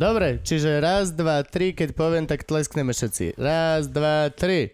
Dobre, 0.00 0.40
čiže 0.40 0.80
raz, 0.80 1.12
dva, 1.12 1.44
tri, 1.44 1.76
keď 1.76 1.92
poviem, 1.92 2.24
tak 2.24 2.48
tleskneme 2.48 2.96
všetci. 2.96 3.36
Raz, 3.36 3.84
dva, 3.84 4.32
tri. 4.32 4.72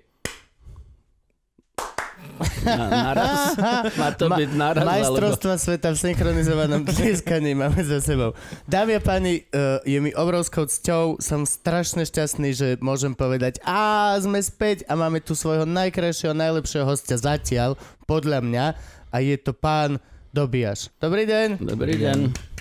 Na, 2.63 3.11
naraz? 3.11 3.59
Má 4.01 4.15
to 4.15 4.31
Ma- 4.31 4.39
byť 4.39 4.51
naraz, 4.55 4.87
alebo... 4.87 4.95
Majstrovstva 4.95 5.55
sveta 5.59 5.91
v 5.91 5.99
synchronizovanom 5.99 6.87
tlieskaní 6.87 7.59
máme 7.59 7.83
za 7.83 7.99
sebou. 7.99 8.39
Dámy 8.71 8.99
a 8.99 9.03
páni, 9.03 9.43
uh, 9.51 9.83
je 9.83 9.99
mi 9.99 10.15
obrovskou 10.15 10.71
cťou, 10.71 11.19
som 11.19 11.43
strašne 11.43 12.07
šťastný, 12.07 12.55
že 12.55 12.69
môžem 12.79 13.11
povedať 13.11 13.59
a 13.67 14.15
sme 14.23 14.39
späť 14.39 14.87
a 14.87 14.95
máme 14.95 15.19
tu 15.19 15.35
svojho 15.35 15.67
najkrajšieho, 15.67 16.39
najlepšieho 16.39 16.87
hostia 16.87 17.19
zatiaľ, 17.19 17.75
podľa 18.07 18.47
mňa, 18.47 18.65
a 19.11 19.17
je 19.19 19.35
to 19.43 19.51
pán 19.51 19.99
Dobiaš. 20.31 20.95
Dobrý 21.03 21.27
deň. 21.27 21.67
Dobrý 21.67 21.99
deň. 21.99 22.55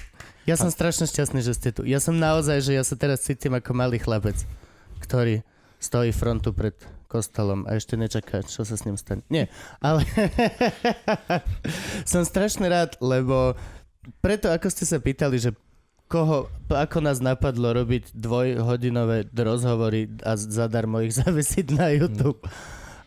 Ja 0.45 0.53
som 0.61 0.69
strašne 0.69 1.09
šťastný, 1.09 1.41
že 1.41 1.57
ste 1.57 1.73
tu. 1.73 1.81
Ja 1.89 1.97
som 1.97 2.21
naozaj, 2.21 2.61
že 2.61 2.77
ja 2.77 2.85
sa 2.85 2.93
teraz 2.93 3.25
cítim 3.25 3.57
ako 3.57 3.73
malý 3.73 3.97
chlapec, 3.97 4.37
ktorý 5.01 5.41
stojí 5.81 6.13
frontu 6.13 6.53
pred 6.53 6.77
kostolom 7.09 7.65
a 7.65 7.77
ešte 7.77 7.97
nečaká, 7.97 8.45
čo 8.45 8.61
sa 8.61 8.77
s 8.77 8.85
ním 8.85 8.93
stane. 8.93 9.25
Nie, 9.25 9.49
ale 9.81 10.05
som 12.09 12.21
strašne 12.21 12.69
rád, 12.69 12.93
lebo 13.01 13.57
preto, 14.21 14.53
ako 14.53 14.69
ste 14.69 14.85
sa 14.85 15.01
pýtali, 15.01 15.41
že 15.41 15.57
koho, 16.05 16.45
ako 16.69 17.01
nás 17.01 17.17
napadlo 17.17 17.73
robiť 17.73 18.13
dvojhodinové 18.13 19.33
rozhovory 19.33 20.13
a 20.21 20.37
zadarmo 20.37 21.01
ich 21.01 21.17
zavesiť 21.25 21.65
na 21.73 21.89
YouTube. 21.89 22.41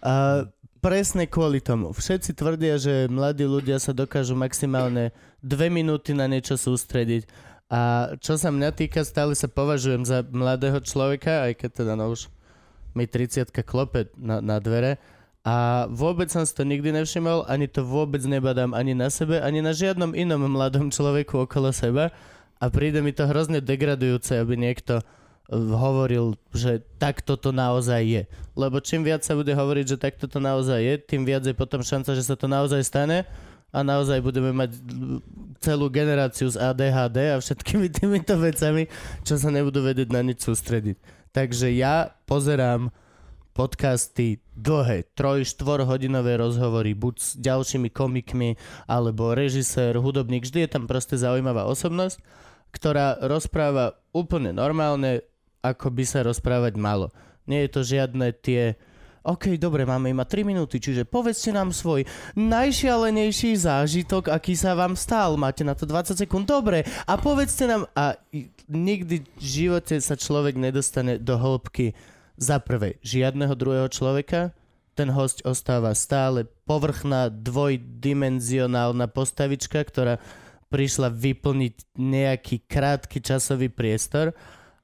A 0.03 0.47
presne 0.79 1.27
kvôli 1.27 1.59
tomu. 1.59 1.91
Všetci 1.91 2.35
tvrdia, 2.35 2.79
že 2.79 3.11
mladí 3.11 3.45
ľudia 3.45 3.83
sa 3.83 3.91
dokážu 3.91 4.39
maximálne 4.39 5.11
dve 5.43 5.69
minúty 5.69 6.15
na 6.15 6.31
niečo 6.31 6.55
sústrediť. 6.55 7.27
A 7.69 8.13
čo 8.23 8.41
sa 8.41 8.49
mňa 8.49 8.73
týka, 8.73 9.05
stále 9.05 9.37
sa 9.37 9.45
považujem 9.45 10.07
za 10.07 10.25
mladého 10.25 10.81
človeka, 10.81 11.45
aj 11.45 11.53
keď 11.61 11.71
teda 11.85 11.93
no 12.01 12.17
už 12.17 12.33
mi 12.97 13.05
30 13.05 13.53
klope 13.63 14.09
na, 14.17 14.41
na 14.41 14.57
dvere. 14.57 14.97
A 15.45 15.87
vôbec 15.93 16.33
som 16.33 16.45
si 16.45 16.53
to 16.57 16.65
nikdy 16.65 16.93
nevšimol, 16.93 17.45
ani 17.49 17.69
to 17.69 17.85
vôbec 17.85 18.21
nebadám 18.25 18.73
ani 18.73 18.97
na 18.97 19.13
sebe, 19.13 19.41
ani 19.41 19.61
na 19.61 19.77
žiadnom 19.77 20.17
inom 20.17 20.49
mladom 20.49 20.89
človeku 20.89 21.45
okolo 21.45 21.73
seba. 21.73 22.11
A 22.59 22.73
príde 22.73 22.99
mi 23.05 23.15
to 23.15 23.29
hrozne 23.29 23.63
degradujúce, 23.63 24.35
aby 24.35 24.59
niekto 24.59 25.05
hovoril, 25.57 26.37
že 26.53 26.85
takto 27.01 27.41
to 27.41 27.57
naozaj 27.57 28.05
je. 28.05 28.23
Lebo 28.53 28.85
čím 28.85 29.01
viac 29.01 29.25
sa 29.25 29.33
bude 29.33 29.57
hovoriť, 29.57 29.97
že 29.97 29.97
takto 29.97 30.29
to 30.29 30.39
naozaj 30.39 30.77
je, 30.77 30.95
tým 31.01 31.25
viac 31.25 31.45
je 31.49 31.57
potom 31.57 31.81
šanca, 31.81 32.13
že 32.13 32.25
sa 32.25 32.37
to 32.37 32.45
naozaj 32.45 32.85
stane 32.85 33.25
a 33.73 33.79
naozaj 33.81 34.21
budeme 34.21 34.53
mať 34.53 34.77
celú 35.61 35.89
generáciu 35.89 36.49
s 36.49 36.57
ADHD 36.57 37.33
a 37.33 37.41
všetkými 37.41 37.89
týmito 37.97 38.37
vecami, 38.37 38.89
čo 39.25 39.41
sa 39.41 39.49
nebudú 39.49 39.81
vedieť 39.81 40.09
na 40.13 40.21
nič 40.21 40.45
sústrediť. 40.45 40.97
Takže 41.33 41.73
ja 41.77 42.13
pozerám 42.29 42.93
podcasty 43.53 44.39
dlhé, 44.55 45.11
troj, 45.19 45.43
štvor 45.43 45.83
hodinové 45.83 46.39
rozhovory, 46.39 46.95
buď 46.95 47.15
s 47.19 47.29
ďalšími 47.43 47.91
komikmi, 47.91 48.55
alebo 48.87 49.35
režisér, 49.35 49.99
hudobník, 49.99 50.47
vždy 50.47 50.65
je 50.65 50.71
tam 50.71 50.87
proste 50.87 51.19
zaujímavá 51.19 51.67
osobnosť, 51.67 52.23
ktorá 52.71 53.19
rozpráva 53.19 53.99
úplne 54.15 54.55
normálne, 54.55 55.27
ako 55.63 55.93
by 55.93 56.05
sa 56.07 56.27
rozprávať 56.27 56.75
malo. 56.79 57.11
Nie 57.49 57.67
je 57.67 57.71
to 57.73 57.81
žiadne 57.83 58.33
tie 58.39 58.77
OK, 59.29 59.61
dobre, 59.61 59.85
máme 59.85 60.09
iba 60.09 60.25
3 60.25 60.41
minúty, 60.41 60.81
čiže 60.81 61.05
povedzte 61.05 61.53
nám 61.53 61.75
svoj 61.75 62.09
najšialenejší 62.33 63.61
zážitok, 63.61 64.33
aký 64.33 64.57
sa 64.57 64.73
vám 64.73 64.97
stal. 64.97 65.37
Máte 65.37 65.69
na 65.69 65.77
to 65.77 65.85
20 65.85 66.17
sekúnd, 66.17 66.49
dobre. 66.49 66.89
A 67.05 67.21
povedzte 67.21 67.69
nám... 67.69 67.85
A 67.93 68.17
nikdy 68.73 69.29
v 69.29 69.43
živote 69.43 70.01
sa 70.01 70.17
človek 70.17 70.57
nedostane 70.57 71.21
do 71.21 71.37
hĺbky 71.37 71.93
za 72.41 72.57
prvé 72.57 72.97
žiadneho 73.05 73.53
druhého 73.53 73.91
človeka, 73.93 74.57
ten 74.97 75.15
host 75.15 75.45
ostáva 75.47 75.95
stále 75.95 76.49
povrchná, 76.67 77.31
dvojdimenzionálna 77.31 79.07
postavička, 79.13 79.79
ktorá 79.85 80.19
prišla 80.73 81.13
vyplniť 81.13 81.75
nejaký 81.95 82.67
krátky 82.67 83.23
časový 83.23 83.69
priestor 83.71 84.35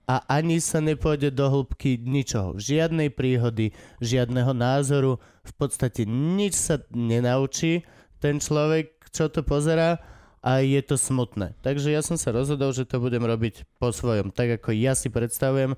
a 0.04 0.20
ani 0.28 0.60
sa 0.60 0.84
nepôjde 0.84 1.32
do 1.32 1.48
hĺbky 1.48 1.96
ničoho. 1.96 2.60
Žiadnej 2.60 3.08
príhody, 3.12 3.72
žiadneho 4.04 4.52
názoru, 4.52 5.16
v 5.44 5.52
podstate 5.56 6.04
nič 6.04 6.52
sa 6.56 6.80
nenaučí 6.92 7.88
ten 8.20 8.40
človek, 8.40 9.08
čo 9.12 9.32
to 9.32 9.40
pozerá 9.40 10.00
a 10.44 10.60
je 10.60 10.80
to 10.84 11.00
smutné. 11.00 11.56
Takže 11.64 11.88
ja 11.88 12.04
som 12.04 12.20
sa 12.20 12.36
rozhodol, 12.36 12.76
že 12.76 12.84
to 12.84 13.00
budem 13.00 13.24
robiť 13.24 13.64
po 13.80 13.88
svojom, 13.88 14.28
tak 14.28 14.60
ako 14.60 14.76
ja 14.76 14.92
si 14.92 15.08
predstavujem. 15.08 15.72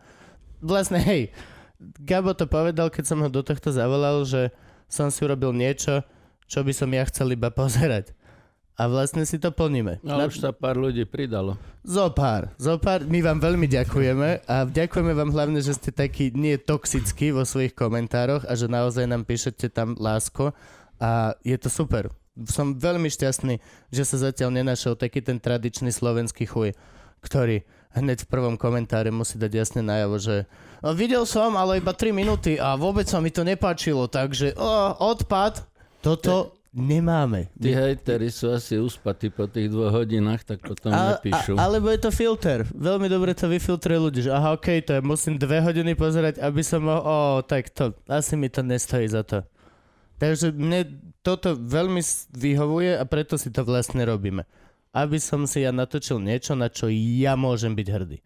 Vlastne, 0.58 0.98
hej, 0.98 1.30
Gabo 1.78 2.32
to 2.32 2.48
povedal, 2.48 2.88
keď 2.88 3.04
som 3.04 3.20
ho 3.20 3.28
do 3.30 3.44
tohto 3.44 3.68
zavolal, 3.68 4.24
že 4.24 4.50
som 4.88 5.12
si 5.12 5.22
urobil 5.22 5.52
niečo, 5.52 6.02
čo 6.48 6.64
by 6.64 6.72
som 6.72 6.90
ja 6.90 7.04
chcel 7.06 7.36
iba 7.36 7.52
pozerať. 7.60 8.15
A 8.76 8.92
vlastne 8.92 9.24
si 9.24 9.40
to 9.40 9.48
plníme. 9.48 10.04
Ale 10.04 10.28
už 10.28 10.36
sa 10.36 10.52
pár 10.52 10.76
ľudí 10.76 11.08
pridalo. 11.08 11.56
Zopár, 11.80 12.52
zopár, 12.60 13.08
my 13.08 13.24
vám 13.24 13.40
veľmi 13.40 13.64
ďakujeme 13.64 14.44
a 14.44 14.68
ďakujeme 14.68 15.16
vám 15.16 15.32
hlavne, 15.32 15.64
že 15.64 15.72
ste 15.72 15.88
takí 15.88 16.28
nie 16.36 16.60
toxickí 16.60 17.32
vo 17.32 17.48
svojich 17.48 17.72
komentároch 17.72 18.44
a 18.44 18.52
že 18.52 18.68
naozaj 18.68 19.08
nám 19.08 19.24
píšete 19.24 19.72
tam 19.72 19.96
lásko 19.96 20.52
a 21.00 21.32
je 21.40 21.56
to 21.56 21.72
super. 21.72 22.12
Som 22.52 22.76
veľmi 22.76 23.08
šťastný, 23.08 23.64
že 23.88 24.02
sa 24.04 24.28
zatiaľ 24.28 24.60
nenašiel 24.60 24.92
taký 24.92 25.24
ten 25.24 25.40
tradičný 25.40 25.88
slovenský 25.88 26.44
chuj, 26.44 26.76
ktorý 27.24 27.64
hneď 27.96 28.28
v 28.28 28.30
prvom 28.30 28.60
komentáre 28.60 29.08
musí 29.08 29.40
dať 29.40 29.52
jasne 29.56 29.80
najavo, 29.80 30.20
že 30.20 30.44
"No, 30.84 30.92
videl 30.92 31.24
som, 31.24 31.56
ale 31.56 31.80
iba 31.80 31.96
3 31.96 32.12
minúty 32.12 32.60
a 32.60 32.76
vôbec 32.76 33.08
sa 33.08 33.24
mi 33.24 33.32
to 33.32 33.40
nepáčilo, 33.40 34.04
takže 34.04 34.52
o, 34.52 34.68
odpad. 35.00 35.64
Toto 36.04 36.55
nemáme. 36.76 37.48
Tí 37.56 37.72
hejteri 37.72 38.28
sú 38.28 38.52
asi 38.52 38.76
uspatí 38.76 39.32
po 39.32 39.48
tých 39.48 39.72
dvoch 39.72 39.96
hodinách, 39.96 40.44
tak 40.44 40.60
potom 40.60 40.92
A, 40.92 41.16
nepíšu. 41.16 41.56
a, 41.56 41.64
alebo 41.64 41.88
je 41.88 42.00
to 42.04 42.12
filter. 42.12 42.68
Veľmi 42.76 43.08
dobre 43.08 43.32
to 43.32 43.48
vyfiltruje 43.48 43.96
ľudí, 43.96 44.20
že 44.28 44.30
aha, 44.30 44.60
okej, 44.60 44.84
to 44.84 44.92
je, 44.94 45.00
musím 45.00 45.40
dve 45.40 45.64
hodiny 45.64 45.96
pozerať, 45.96 46.36
aby 46.44 46.60
som 46.60 46.84
mohol, 46.84 47.02
o, 47.02 47.16
tak 47.40 47.72
to, 47.72 47.96
asi 48.04 48.36
mi 48.36 48.52
to 48.52 48.60
nestojí 48.60 49.08
za 49.08 49.24
to. 49.24 49.40
Takže 50.20 50.52
mne 50.52 51.00
toto 51.24 51.56
veľmi 51.56 52.00
vyhovuje 52.36 53.00
a 53.00 53.04
preto 53.08 53.40
si 53.40 53.48
to 53.48 53.64
vlastne 53.64 54.04
robíme. 54.04 54.44
Aby 54.92 55.20
som 55.20 55.44
si 55.48 55.64
ja 55.64 55.72
natočil 55.72 56.20
niečo, 56.20 56.56
na 56.56 56.72
čo 56.72 56.88
ja 56.92 57.36
môžem 57.36 57.72
byť 57.76 57.88
hrdý. 57.88 58.18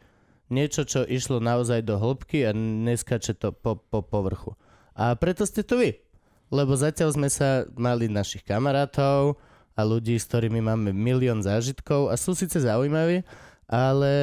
Niečo, 0.50 0.82
čo 0.82 1.06
išlo 1.06 1.38
naozaj 1.38 1.86
do 1.86 1.98
hĺbky 1.98 2.46
a 2.46 2.50
neskače 2.54 3.38
to 3.38 3.54
po, 3.54 3.78
po 3.78 4.02
povrchu. 4.02 4.58
A 4.98 5.14
preto 5.14 5.46
ste 5.46 5.62
tu 5.62 5.78
vy. 5.78 5.98
Lebo 6.50 6.74
zatiaľ 6.74 7.14
sme 7.14 7.30
sa 7.30 7.62
mali 7.78 8.10
našich 8.10 8.42
kamarátov 8.42 9.38
a 9.78 9.80
ľudí, 9.86 10.18
s 10.18 10.26
ktorými 10.26 10.58
máme 10.58 10.90
milión 10.90 11.40
zážitkov 11.40 12.10
a 12.10 12.18
sú 12.18 12.34
síce 12.34 12.58
zaujímaví, 12.58 13.22
ale 13.70 14.14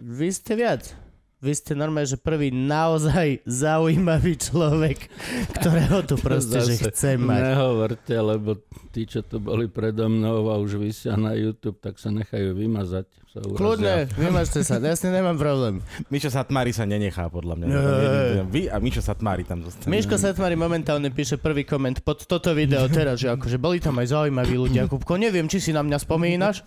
vy 0.00 0.32
ste 0.32 0.56
viac. 0.56 0.96
Vy 1.42 1.58
ste 1.58 1.74
normálne, 1.74 2.06
že 2.06 2.14
prvý 2.14 2.54
naozaj 2.54 3.42
zaujímavý 3.42 4.38
človek, 4.38 5.10
ktorého 5.58 6.06
tu 6.06 6.14
proste, 6.14 6.62
že 6.62 6.78
chcem 6.86 7.18
mať. 7.18 7.58
Nehovorte, 7.58 8.14
lebo 8.14 8.62
tí, 8.94 9.10
čo 9.10 9.26
tu 9.26 9.42
boli 9.42 9.66
predo 9.66 10.06
mnou 10.06 10.54
a 10.54 10.62
už 10.62 10.78
vysia 10.78 11.18
na 11.18 11.34
YouTube, 11.34 11.82
tak 11.82 11.98
sa 11.98 12.14
nechajú 12.14 12.54
vymazať. 12.54 13.10
Sa 13.34 13.42
urazia. 13.42 13.58
Kľudne, 13.58 13.94
vymažte 14.14 14.60
sa, 14.62 14.78
ja 14.78 14.94
s 14.94 15.02
tým 15.02 15.18
nemám 15.18 15.34
problém. 15.34 15.82
Mišo 16.14 16.30
Satmári 16.30 16.70
sa 16.70 16.86
nenechá, 16.86 17.26
podľa 17.26 17.58
mňa. 17.58 17.66
Nie. 17.66 18.44
Vy 18.46 18.62
a 18.70 18.78
Mišo 18.78 19.02
Satmári 19.02 19.42
tam 19.42 19.66
zostanú. 19.66 19.90
Miško 19.90 20.20
Satmari 20.22 20.54
momentálne 20.54 21.10
píše 21.10 21.42
prvý 21.42 21.66
koment 21.66 22.06
pod 22.06 22.22
toto 22.22 22.54
video 22.54 22.86
teraz, 22.86 23.18
že 23.18 23.34
akože 23.34 23.58
boli 23.58 23.82
tam 23.82 23.98
aj 23.98 24.14
zaujímaví 24.14 24.54
ľudia. 24.54 24.86
Kupko, 24.86 25.18
neviem, 25.18 25.50
či 25.50 25.58
si 25.58 25.74
na 25.74 25.82
mňa 25.82 25.98
spomínaš. 25.98 26.62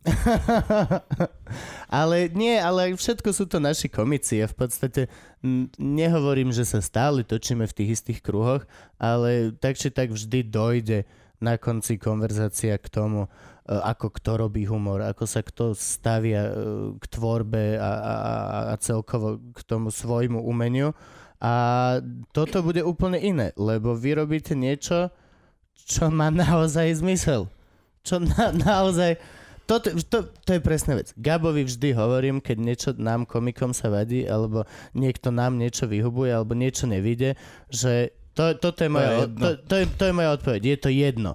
ale 2.00 2.32
nie, 2.32 2.56
ale 2.56 2.96
všetko 2.96 3.36
sú 3.36 3.44
to 3.44 3.60
naši 3.60 3.92
komici 3.92 4.40
a 4.40 4.48
v 4.48 4.56
podstate 4.56 5.02
nehovorím, 5.76 6.52
že 6.52 6.64
sa 6.64 6.80
stále 6.80 7.20
točíme 7.20 7.68
v 7.68 7.76
tých 7.76 8.00
istých 8.00 8.20
kruhoch, 8.24 8.64
ale 8.96 9.52
tak 9.60 9.76
či 9.76 9.92
tak 9.92 10.12
vždy 10.12 10.48
dojde 10.48 11.04
na 11.40 11.56
konci 11.56 11.96
konverzácia 11.96 12.76
k 12.76 12.86
tomu, 12.92 13.24
e, 13.24 13.28
ako 13.72 14.12
kto 14.12 14.30
robí 14.44 14.68
humor, 14.68 15.00
ako 15.00 15.24
sa 15.24 15.40
kto 15.40 15.72
stavia 15.72 16.48
e, 16.48 16.52
k 17.00 17.04
tvorbe 17.16 17.80
a, 17.80 17.90
a- 17.96 18.64
a 18.72 18.74
celkovo 18.76 19.40
k 19.56 19.60
tomu 19.64 19.88
svojmu 19.88 20.44
umeniu. 20.44 20.92
A 21.40 21.96
toto 22.36 22.60
bude 22.60 22.84
úplne 22.84 23.16
iné, 23.16 23.56
lebo 23.56 23.96
vy 23.96 24.20
robíte 24.20 24.52
niečo, 24.52 25.08
čo 25.72 26.12
má 26.12 26.28
naozaj 26.28 27.00
zmysel. 27.00 27.48
Čo 28.04 28.20
na, 28.20 28.52
naozaj... 28.52 29.39
Toto, 29.70 29.94
to, 30.10 30.26
to 30.26 30.58
je 30.58 30.60
presná 30.66 30.98
vec. 30.98 31.14
Gabovi 31.14 31.62
vždy 31.62 31.94
hovorím, 31.94 32.42
keď 32.42 32.56
niečo 32.58 32.90
nám 32.98 33.22
komikom 33.22 33.70
sa 33.70 33.86
vadí, 33.86 34.26
alebo 34.26 34.66
niekto 34.98 35.30
nám 35.30 35.62
niečo 35.62 35.86
vyhubuje, 35.86 36.34
alebo 36.34 36.58
niečo 36.58 36.90
nevidie, 36.90 37.38
že 37.70 38.10
to, 38.34 38.50
toto 38.58 38.82
je 38.82 38.90
moja, 38.90 39.06
je 39.06 39.14
to, 39.14 39.22
jedno. 39.22 39.38
to, 39.38 39.48
to, 39.62 39.74
je, 39.78 39.84
to 39.94 40.02
je 40.10 40.12
moja 40.18 40.30
odpoveď. 40.34 40.60
Je 40.66 40.76
to 40.82 40.90
jedno. 40.90 41.32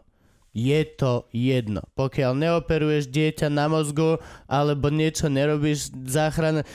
Je 0.51 0.81
to 0.83 1.13
jedno. 1.31 1.81
Pokiaľ 1.95 2.31
neoperuješ 2.35 3.07
dieťa 3.07 3.47
na 3.47 3.71
mozgu, 3.71 4.19
alebo 4.51 4.91
niečo 4.91 5.31
nerobíš 5.31 5.95
záchrana, 6.03 6.67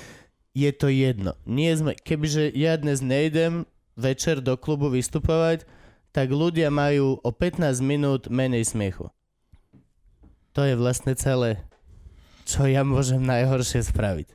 je 0.56 0.72
to 0.72 0.88
jedno. 0.88 1.36
Nie 1.44 1.76
sme, 1.76 1.92
kebyže 1.92 2.56
ja 2.56 2.80
dnes 2.80 3.04
nejdem 3.04 3.68
večer 4.00 4.40
do 4.40 4.56
klubu 4.56 4.88
vystupovať, 4.88 5.68
tak 6.08 6.32
ľudia 6.32 6.72
majú 6.72 7.20
o 7.20 7.30
15 7.36 7.84
minút 7.84 8.32
menej 8.32 8.64
smiechu. 8.64 9.12
To 10.60 10.68
je 10.68 10.76
vlastne 10.76 11.16
celé, 11.16 11.64
čo 12.44 12.68
ja 12.68 12.84
môžem 12.84 13.24
najhoršie 13.24 13.80
spraviť. 13.80 14.28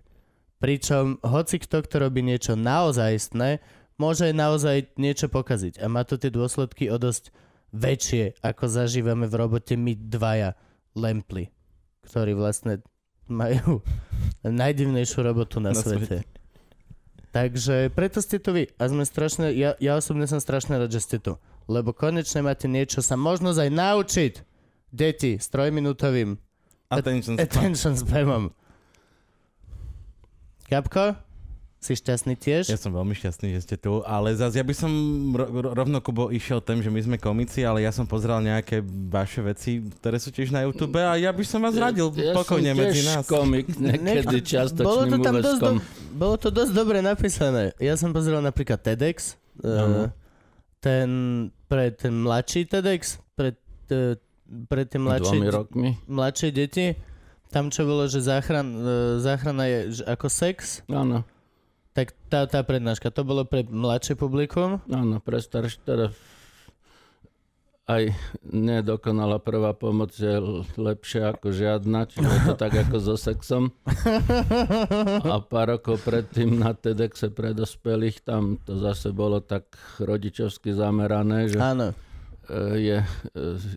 Pričom 0.58 1.22
hoci 1.22 1.62
kto, 1.62 1.86
kto 1.86 2.02
robí 2.02 2.26
niečo 2.26 2.58
naozajstné, 2.58 3.62
môže 4.02 4.34
naozaj 4.34 4.90
niečo 4.98 5.30
pokaziť. 5.30 5.78
A 5.78 5.86
má 5.86 6.02
to 6.02 6.18
tie 6.18 6.34
dôsledky 6.34 6.90
o 6.90 6.98
dosť 6.98 7.30
väčšie, 7.78 8.42
ako 8.42 8.66
zažívame 8.66 9.30
v 9.30 9.38
robote 9.38 9.78
my 9.78 9.94
dvaja 9.94 10.58
lempli, 10.98 11.54
ktorí 12.10 12.34
vlastne 12.34 12.82
majú 13.30 13.86
najdivnejšiu 14.42 15.22
robotu 15.22 15.62
na, 15.62 15.78
Na 15.78 15.78
svete. 15.78 16.26
Takže 17.38 17.94
preto 17.94 18.18
ste 18.18 18.42
tu 18.42 18.50
vy. 18.50 18.74
A 18.82 18.90
sme 18.90 19.06
strašne, 19.06 19.54
ja, 19.54 19.78
ja 19.78 19.94
osobne 19.94 20.26
som 20.26 20.42
strašne 20.42 20.82
rád, 20.82 20.90
že 20.90 21.06
ste 21.06 21.18
tu. 21.22 21.38
Lebo 21.70 21.94
konečne 21.94 22.42
máte 22.42 22.66
niečo 22.66 23.06
sa 23.06 23.14
možno 23.14 23.54
aj 23.54 23.70
naučiť. 23.70 24.55
Deti 24.96 25.36
s 25.36 25.52
trojminútovým 25.52 26.40
Attention 26.88 27.36
attention 27.36 28.00
spamom. 28.00 28.54
Gabko? 30.72 31.20
Si 31.86 31.94
šťastný 31.94 32.34
tiež? 32.34 32.74
Ja 32.74 32.82
som 32.82 32.98
veľmi 32.98 33.14
šťastný, 33.14 33.54
že 33.54 33.62
ste 33.62 33.76
tu, 33.78 34.02
ale 34.10 34.34
zase 34.34 34.58
ja 34.58 34.66
by 34.66 34.74
som 34.74 34.90
ro- 35.38 35.46
ro- 35.46 35.74
rovno 35.78 36.02
Kubo 36.02 36.34
išiel 36.34 36.58
tým, 36.58 36.82
že 36.82 36.90
my 36.90 36.98
sme 36.98 37.18
komici, 37.22 37.62
ale 37.62 37.86
ja 37.86 37.94
som 37.94 38.10
pozeral 38.10 38.42
nejaké 38.42 38.82
vaše 39.06 39.46
veci, 39.46 39.86
ktoré 40.02 40.18
sú 40.18 40.34
tiež 40.34 40.50
na 40.50 40.66
YouTube 40.66 40.98
a 40.98 41.14
ja 41.14 41.30
by 41.30 41.46
som 41.46 41.62
vás 41.62 41.78
radil 41.78 42.10
ja 42.18 42.34
pokojne 42.34 42.74
tiež 42.74 42.82
medzi 42.82 43.02
nás. 43.06 43.30
komik, 43.30 43.70
niekedy 43.78 44.42
bolo 44.42 44.50
čiastočným 44.50 45.12
to 45.14 45.18
tam 45.22 45.36
dosť, 45.38 45.62
do, 45.62 45.72
bolo 46.18 46.36
to 46.42 46.50
dosť 46.50 46.72
dobre 46.74 47.06
napísané. 47.06 47.78
Ja 47.78 47.94
som 47.94 48.10
pozeral 48.10 48.42
napríklad 48.42 48.82
TEDx, 48.82 49.38
uh, 49.62 50.10
ten 50.82 51.10
pre 51.70 51.94
ten 51.94 52.18
mladší 52.18 52.66
TEDx, 52.66 53.22
pre, 53.38 53.54
uh, 53.94 54.18
pre 54.70 54.86
tie 54.86 55.00
mladšie, 55.02 55.38
rokmi. 55.50 55.98
mladšie 56.06 56.50
deti, 56.54 56.94
tam 57.50 57.70
čo 57.70 57.86
bolo, 57.86 58.06
že 58.06 58.22
záchran, 58.22 58.68
uh, 58.76 58.88
záchrana 59.18 59.66
je 59.66 59.80
že 60.02 60.04
ako 60.06 60.28
sex, 60.30 60.82
Áno, 60.88 61.26
tak 61.96 62.12
tá, 62.28 62.44
tá 62.46 62.60
prednáška, 62.62 63.10
to 63.10 63.24
bolo 63.24 63.48
pre 63.48 63.64
mladšie 63.64 64.20
publikum. 64.20 64.84
áno, 64.92 65.18
pre 65.24 65.40
starš, 65.40 65.80
teda 65.82 66.12
aj 67.86 68.18
nedokonalá 68.50 69.38
prvá 69.38 69.70
pomoc 69.78 70.10
je 70.18 70.42
lepšia 70.74 71.38
ako 71.38 71.54
žiadna, 71.54 72.10
čiže 72.10 72.26
je 72.26 72.42
to 72.50 72.54
tak 72.58 72.74
ako 72.74 72.98
so 72.98 73.14
sexom. 73.14 73.70
A 75.30 75.38
pár 75.38 75.78
rokov 75.78 76.02
predtým 76.02 76.66
na 76.66 76.74
TEDxe 76.74 77.30
pre 77.30 77.54
dospelých 77.54 78.26
tam 78.26 78.58
to 78.66 78.82
zase 78.82 79.14
bolo 79.14 79.38
tak 79.38 79.70
rodičovsky 80.02 80.74
zamerané, 80.74 81.46
že 81.54 81.62
Áno. 81.62 81.94
E, 82.46 82.62
je 82.80 82.98
e, 83.02 83.08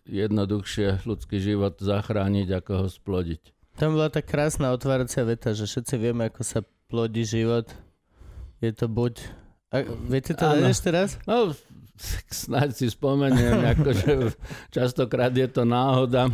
jednoduchšie 0.07 1.05
ľudský 1.09 1.41
život 1.41 1.77
zachrániť, 1.81 2.49
ako 2.63 2.73
ho 2.85 2.87
splodiť. 2.89 3.43
Tam 3.79 3.95
bola 3.95 4.11
tá 4.11 4.21
krásna 4.21 4.75
otváracia 4.75 5.23
veta, 5.23 5.55
že 5.55 5.65
všetci 5.65 5.95
vieme, 5.97 6.27
ako 6.27 6.43
sa 6.43 6.61
plodí 6.91 7.23
život. 7.23 7.71
Je 8.59 8.75
to 8.75 8.91
buď... 8.91 9.23
A, 9.71 9.85
viete 10.09 10.35
to 10.35 10.45
ešte 10.67 10.91
raz? 10.91 11.21
No, 11.29 11.55
snáď 12.31 12.75
si 12.75 12.87
spomeniem, 12.91 13.63
akože 13.77 14.35
častokrát 14.75 15.31
je 15.31 15.47
to 15.47 15.63
náhoda, 15.63 16.33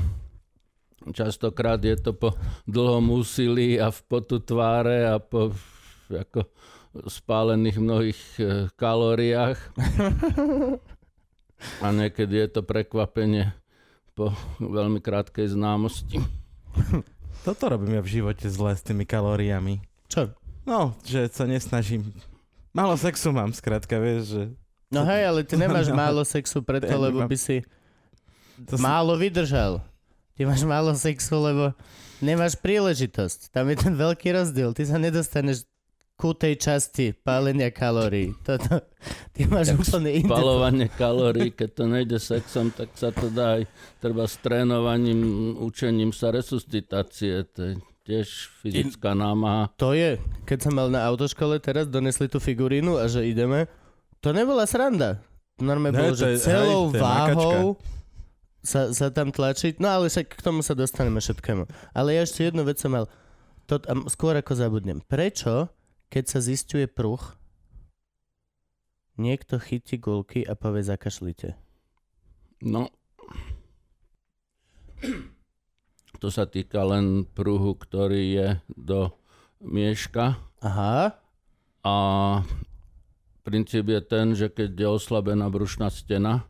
častokrát 1.13 1.81
je 1.85 1.97
to 2.01 2.17
po 2.17 2.33
dlhom 2.65 3.13
úsilí 3.13 3.77
a 3.77 3.93
v 3.93 4.01
potu 4.09 4.41
tváre 4.41 5.05
a 5.05 5.21
po 5.21 5.53
ako 6.09 6.49
spálených 7.11 7.77
mnohých 7.83 8.21
e, 8.39 8.43
kalóriách. 8.79 9.59
A 11.81 11.89
niekedy 11.89 12.37
je 12.37 12.49
to 12.51 12.61
prekvapenie 12.61 13.55
po 14.13 14.31
veľmi 14.57 14.99
krátkej 14.99 15.51
známosti. 15.51 16.21
Toto 17.43 17.65
robím 17.67 17.95
ja 17.95 18.03
v 18.03 18.13
živote 18.13 18.47
zle 18.47 18.73
s 18.73 18.81
tými 18.81 19.03
kalóriami. 19.03 19.83
Čo? 20.07 20.33
No, 20.65 20.97
že 21.03 21.29
sa 21.29 21.45
nesnažím. 21.45 22.15
Málo 22.71 22.95
sexu 22.95 23.31
mám, 23.31 23.51
skrátka, 23.51 23.97
vieš, 23.97 24.23
že... 24.27 24.43
No 24.89 25.05
hej, 25.05 25.23
ale 25.25 25.41
ty 25.43 25.55
nemáš 25.55 25.89
No. 25.91 25.97
málo 25.97 26.23
sexu 26.23 26.61
preto, 26.61 26.87
Ja 26.87 26.97
lebo 26.97 27.21
nemám. 27.21 27.31
by 27.31 27.37
si 27.37 27.57
To 28.65 28.75
som- 28.75 28.85
málo 28.85 29.15
vydržal. 29.15 29.83
Ty 30.33 30.43
máš 30.45 30.63
málo 30.63 30.91
sexu, 30.93 31.37
lebo 31.37 31.71
nemáš 32.19 32.57
príležitosť. 32.57 33.51
Tam 33.51 33.67
je 33.67 33.77
ten 33.77 33.95
veľký 33.95 34.33
rozdiel. 34.33 34.73
Ty 34.73 34.83
sa 34.85 34.97
nedostaneš 34.97 35.63
tej 36.33 36.57
časti 36.57 37.13
pálenia 37.13 37.69
kalórií. 37.69 38.33
Toto, 38.41 38.81
ty 39.37 39.45
máš 39.45 39.77
Tak 39.77 39.85
úplne 39.85 40.11
inde. 40.25 40.33
Spalovanie 40.33 40.89
kalórií, 40.89 41.53
keď 41.53 41.71
to 41.77 41.85
nejde 41.85 42.17
sexom, 42.17 42.73
tak 42.73 42.89
sa 42.97 43.13
to 43.13 43.29
dá 43.29 43.61
aj 43.61 43.69
treba 44.01 44.25
s 44.25 44.41
trénovaním, 44.41 45.21
učením 45.61 46.17
sa 46.17 46.33
resuscitácie. 46.33 47.45
To 47.53 47.61
je 47.61 47.73
tiež 48.09 48.53
fyzická 48.65 49.13
námaha. 49.13 49.69
To 49.81 49.93
je, 49.93 50.17
keď 50.49 50.59
som 50.69 50.73
mal 50.73 50.89
na 50.89 51.05
autoškole 51.05 51.61
teraz, 51.61 51.91
donesli 51.91 52.29
tú 52.33 52.41
figurínu 52.41 52.97
a 52.97 53.05
že 53.09 53.25
ideme, 53.29 53.69
to 54.25 54.33
nebola 54.33 54.65
sranda. 54.65 55.21
Normálne 55.61 55.95
Ne, 55.95 56.01
bolo, 56.09 56.15
že 56.17 56.41
celou 56.41 56.91
hej, 56.91 56.99
váhou 56.99 57.77
sa, 58.65 58.91
sa 58.91 59.13
tam 59.13 59.31
tlačiť. 59.31 59.79
No 59.79 59.93
ale 59.93 60.09
však 60.09 60.35
k 60.35 60.43
tomu 60.43 60.65
sa 60.65 60.73
dostaneme 60.73 61.21
všetkému. 61.21 61.69
Ale 61.93 62.17
ja 62.17 62.25
ešte 62.25 62.49
jednu 62.49 62.65
vec 62.65 62.81
som 62.81 62.91
mal. 62.91 63.05
To, 63.69 63.81
a 63.81 63.93
skôr 64.11 64.35
ako 64.37 64.53
zabudnem. 64.57 65.01
Prečo, 65.05 65.69
keď 66.09 66.25
sa 66.27 66.41
zistuje 66.41 66.89
pruch, 66.89 67.37
niekto 69.17 69.63
chytí 69.63 70.01
gulky 70.01 70.43
a 70.43 70.59
povie 70.59 70.83
zakašlite? 70.83 71.55
No, 72.65 72.89
to 76.25 76.33
sa 76.33 76.49
týka 76.49 76.81
len 76.87 77.29
pruhu, 77.29 77.77
ktorý 77.77 78.23
je 78.33 78.49
do 78.73 79.13
mieška. 79.61 80.41
Aha, 80.65 81.21
A 81.85 81.95
princíp 83.45 83.93
je 83.93 84.01
ten, 84.01 84.33
že 84.33 84.49
keď 84.49 84.73
je 84.73 84.89
oslabená 84.89 85.53
brušná 85.53 85.93
stena 85.93 86.49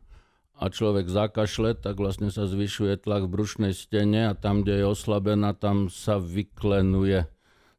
a 0.55 0.71
človek 0.71 1.11
zakašle, 1.11 1.75
tak 1.75 1.99
vlastne 1.99 2.31
sa 2.31 2.47
zvyšuje 2.47 3.03
tlak 3.03 3.27
v 3.27 3.33
brušnej 3.35 3.73
stene 3.75 4.31
a 4.31 4.33
tam, 4.39 4.63
kde 4.63 4.79
je 4.79 4.85
oslabená, 4.87 5.51
tam 5.51 5.91
sa 5.91 6.15
vyklenuje. 6.23 7.27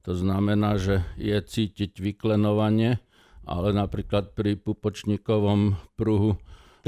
To 0.06 0.14
znamená, 0.14 0.78
že 0.78 1.02
je 1.18 1.34
cítiť 1.34 1.98
vyklenovanie, 1.98 3.02
ale 3.42 3.74
napríklad 3.74 4.38
pri 4.38 4.54
pupočníkovom 4.54 5.74
pruhu 5.98 6.38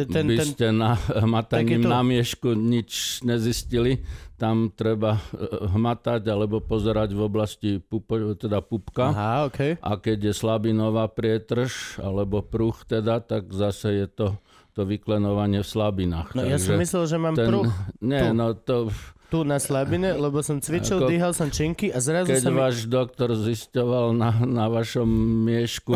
ten, 0.06 0.30
by 0.30 0.38
ste 0.38 0.70
na 0.70 0.94
hmataním 0.94 1.82
Takýto- 1.82 1.90
na 1.90 2.00
miešku 2.06 2.48
nič 2.54 3.22
nezistili. 3.26 4.06
Tam 4.38 4.70
treba 4.70 5.18
eh, 5.18 5.66
hmatať 5.74 6.22
alebo 6.30 6.62
pozerať 6.62 7.10
v 7.18 7.20
oblasti 7.26 7.70
pupo, 7.82 8.38
teda 8.38 8.62
pupka. 8.62 9.10
aha, 9.10 9.50
okej. 9.50 9.82
A 9.82 9.98
keď 9.98 10.30
je 10.30 10.32
slabinová 10.38 11.10
prietrž 11.10 11.98
alebo 11.98 12.46
pruh 12.46 12.78
teda, 12.86 13.18
tak 13.18 13.50
zase 13.50 13.98
je 13.98 14.06
to, 14.06 14.26
to 14.78 14.86
vyklenovanie 14.86 15.58
v 15.58 15.66
slabinách. 15.66 16.38
No 16.38 16.46
ja 16.46 16.62
som 16.62 16.78
myslel, 16.78 17.04
že 17.10 17.18
mám 17.18 17.34
ten, 17.34 17.50
pruch 17.50 17.66
Nie, 17.98 18.30
tu. 18.30 18.38
no 18.38 18.54
to, 18.54 18.94
tu 19.28 19.44
na 19.44 19.60
slabine, 19.60 20.16
lebo 20.16 20.40
som 20.40 20.56
cvičil, 20.56 21.04
Ako- 21.04 21.10
dýhal 21.12 21.32
som 21.36 21.52
činky 21.52 21.92
a 21.92 22.00
zrazu 22.00 22.32
keď 22.32 22.48
som... 22.48 22.56
váš 22.56 22.88
doktor 22.88 23.36
zisťoval 23.36 24.16
na, 24.16 24.32
na 24.42 24.72
vašom 24.72 25.04
miešku 25.44 25.92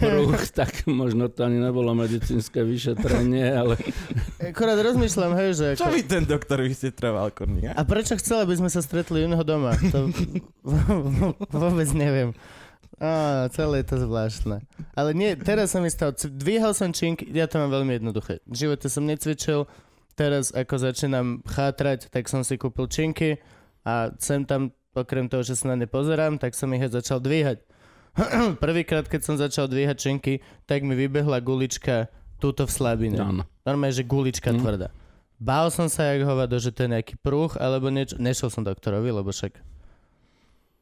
pruh, 0.00 0.40
tak 0.58 0.88
možno 0.88 1.28
to 1.28 1.44
ani 1.44 1.60
nebolo 1.60 1.92
medicínske 1.92 2.64
vyšetrenie, 2.64 3.52
ale 3.52 3.76
Akorát 4.40 4.80
rozmýšľam, 4.80 5.36
hej, 5.36 5.50
že... 5.52 5.66
Čo 5.76 5.86
Ako... 5.86 5.94
by 5.94 6.00
ten 6.08 6.24
doktor 6.24 6.58
vyšetroval, 6.64 7.28
kurník? 7.36 7.68
A 7.76 7.84
prečo 7.84 8.16
chcel, 8.16 8.42
aby 8.42 8.56
sme 8.56 8.72
sa 8.72 8.80
stretli 8.80 9.22
u 9.22 9.28
neho 9.28 9.44
doma? 9.44 9.76
To 9.84 10.08
vôbec 11.52 11.88
neviem. 11.92 12.32
Á, 13.00 13.48
celé 13.56 13.80
je 13.80 13.86
to 13.88 13.96
zvláštne. 14.04 14.60
Ale 14.92 15.16
nie, 15.16 15.32
teraz 15.32 15.72
som 15.72 15.80
mi 15.80 15.88
stal, 15.88 16.12
c- 16.12 16.28
dvíhal 16.28 16.76
som 16.76 16.92
činky, 16.92 17.24
ja 17.32 17.48
to 17.48 17.56
mám 17.56 17.72
veľmi 17.72 17.96
jednoduché. 17.96 18.44
V 18.44 18.56
živote 18.56 18.92
som 18.92 19.08
necvičil, 19.08 19.64
teraz 20.20 20.52
ako 20.52 20.76
začínam 20.76 21.40
chátrať, 21.48 22.12
tak 22.12 22.28
som 22.28 22.44
si 22.44 22.60
kúpil 22.60 22.84
činky 22.92 23.40
a 23.80 24.12
sem 24.20 24.44
tam, 24.44 24.68
okrem 24.92 25.24
toho, 25.24 25.40
že 25.40 25.56
sa 25.56 25.72
na 25.72 25.80
ne 25.80 25.88
pozerám, 25.88 26.36
tak 26.36 26.52
som 26.52 26.68
ich 26.76 26.84
aj 26.84 27.00
začal 27.00 27.24
dvíhať. 27.24 27.64
Prvýkrát, 28.64 29.08
keď 29.08 29.20
som 29.24 29.40
začal 29.40 29.64
dvíhať 29.64 29.96
činky, 29.96 30.44
tak 30.68 30.84
mi 30.84 30.92
vybehla 30.92 31.40
gulička 31.40 32.12
túto 32.36 32.68
v 32.68 32.72
slabine. 32.72 33.16
áno. 33.16 33.42
Normálne, 33.64 33.96
že 33.96 34.04
gulička 34.04 34.52
Hm. 34.52 34.60
tvrdá. 34.60 34.88
Bál 35.40 35.72
som 35.72 35.88
sa, 35.88 36.12
jak 36.12 36.28
hovado, 36.28 36.52
že 36.60 36.68
to 36.68 36.84
je 36.84 36.92
nejaký 36.92 37.16
pruh, 37.16 37.48
alebo 37.56 37.88
niečo. 37.88 38.20
Nešiel 38.20 38.52
som 38.52 38.60
doktorovi, 38.60 39.08
lebo 39.08 39.32
však 39.32 39.56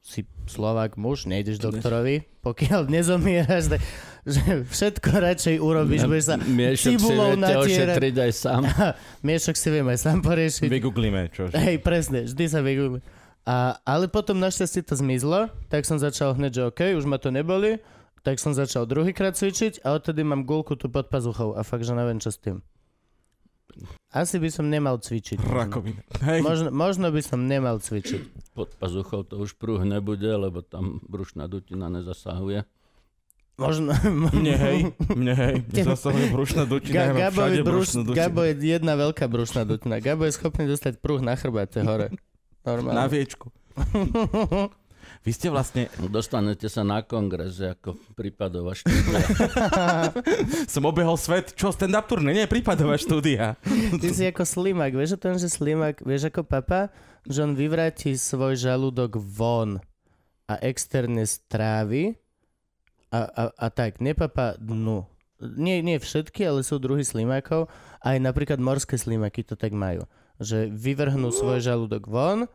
si 0.02 0.24
Slovák 0.48 0.96
muž, 0.96 1.28
nejdeš 1.28 1.60
doktorovi, 1.60 2.24
pokiaľ 2.40 2.88
nezomieraš, 2.88 3.76
tak 3.76 3.80
že 4.28 4.64
všetko 4.68 5.08
radšej 5.08 5.56
urobíš, 5.60 6.04
budeš 6.04 6.24
sa... 6.28 6.36
Miešok 6.36 6.84
si 6.84 6.92
cibulou 6.96 7.32
viete 7.32 7.44
natierať. 7.44 7.68
ošetriť 7.68 8.14
aj 8.20 8.32
sám. 8.32 8.62
Miešok 9.26 9.56
si 9.56 9.68
viem 9.72 9.86
aj 9.88 9.98
sám 10.04 10.18
poriešiť. 10.20 10.68
Vygooglíme, 10.68 11.22
čo? 11.32 11.48
Hej, 11.52 11.80
presne, 11.80 12.28
vždy 12.28 12.44
sa 12.48 12.60
vygúbi. 12.60 13.00
A, 13.48 13.80
ale 13.88 14.12
potom 14.12 14.36
našťastie 14.36 14.84
to 14.84 15.00
zmizlo, 15.00 15.48
tak 15.72 15.88
som 15.88 15.96
začal 15.96 16.36
hneď, 16.36 16.52
že 16.52 16.62
OK, 16.68 16.80
už 17.00 17.08
ma 17.08 17.16
to 17.16 17.32
neboli, 17.32 17.80
tak 18.20 18.36
som 18.36 18.52
začal 18.52 18.84
druhýkrát 18.84 19.32
cvičiť 19.32 19.80
a 19.88 19.96
odtedy 19.96 20.20
mám 20.20 20.44
gulku 20.44 20.76
tu 20.76 20.92
pod 20.92 21.08
pazuchou 21.08 21.56
a 21.56 21.64
fakt, 21.64 21.88
že 21.88 21.96
neviem 21.96 22.20
čo 22.20 22.28
s 22.28 22.36
tým. 22.36 22.60
Asi 24.08 24.40
by 24.40 24.48
som 24.48 24.72
nemal 24.72 24.96
cvičiť. 24.98 25.38
Rakovina. 25.44 26.00
Hej. 26.24 26.40
Možno, 26.40 26.68
možno 26.72 27.06
by 27.12 27.20
som 27.20 27.44
nemal 27.44 27.76
cvičiť. 27.78 28.52
Pod 28.56 28.72
pazuchou 28.80 29.22
to 29.22 29.36
už 29.38 29.54
prúh 29.60 29.84
nebude, 29.84 30.28
lebo 30.28 30.64
tam 30.64 31.04
brušná 31.04 31.44
dutina 31.46 31.92
nezasahuje. 31.92 32.64
Možno... 33.58 33.90
Mne 34.38 34.54
hej, 34.54 34.78
mne 35.10 35.34
hej. 35.34 35.54
Zasahuje 35.90 36.30
brušná 36.30 36.62
dutina. 36.64 37.10
Ga- 37.10 37.10
ja 37.10 37.28
Gabo, 37.28 37.42
je 37.50 37.62
dutinu. 37.66 38.10
Gabo 38.14 38.40
je 38.46 38.54
jedna 38.54 38.94
veľká 38.94 39.26
brušná 39.26 39.66
dutina. 39.66 39.98
Gabo 39.98 40.24
je 40.30 40.32
schopný 40.38 40.70
dostať 40.70 41.02
pruh 41.02 41.18
na 41.18 41.34
chrbáte 41.34 41.82
hore. 41.82 42.14
Na 42.66 42.76
Normálne. 42.76 43.08
viečku. 43.08 43.48
Vy 45.28 45.36
ste 45.36 45.52
vlastne, 45.52 45.92
Dostanete 46.08 46.72
sa 46.72 46.80
na 46.88 47.04
kongres 47.04 47.60
ako 47.60 48.00
prípadová 48.16 48.72
štúdia. 48.72 49.20
som 50.72 50.88
obehol 50.88 51.20
svet, 51.20 51.52
čo 51.52 51.68
stand-up 51.68 52.08
turné, 52.08 52.32
nie 52.32 52.48
prípadová 52.48 52.96
štúdia. 52.96 53.60
Ty 54.00 54.08
si 54.08 54.24
ako 54.24 54.48
slimak. 54.48 54.96
Vieš 54.96 55.20
o 55.20 55.28
tom, 55.28 55.36
že 55.36 55.52
slimak, 55.52 56.00
vieš 56.00 56.32
ako 56.32 56.48
papa? 56.48 56.88
Že 57.28 57.44
on 57.44 57.52
vyvráti 57.60 58.16
svoj 58.16 58.56
žalúdok 58.56 59.20
von 59.20 59.84
a 60.48 60.56
externe 60.64 61.28
strávi 61.28 62.16
a, 63.12 63.28
a, 63.28 63.42
a 63.52 63.66
tak, 63.68 64.00
nepapa 64.00 64.56
dnu. 64.56 65.04
Nie, 65.44 65.84
nie 65.84 66.00
všetky, 66.00 66.40
ale 66.48 66.64
sú 66.64 66.80
druhy 66.80 67.04
slimákov. 67.04 67.68
Aj 68.00 68.16
napríklad 68.16 68.56
morské 68.64 68.96
slimaky 68.96 69.44
to 69.44 69.60
tak 69.60 69.76
majú. 69.76 70.08
Že 70.40 70.72
vyvrhnú 70.72 71.28
svoj 71.36 71.60
žalúdok 71.60 72.08
von, 72.08 72.48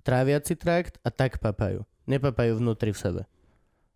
tráviaci 0.00 0.56
trakt 0.56 0.96
a 1.04 1.12
tak 1.12 1.36
papajú. 1.36 1.84
Nepapajú 2.06 2.56
vnútri 2.56 2.90
v 2.90 2.98
sebe. 2.98 3.22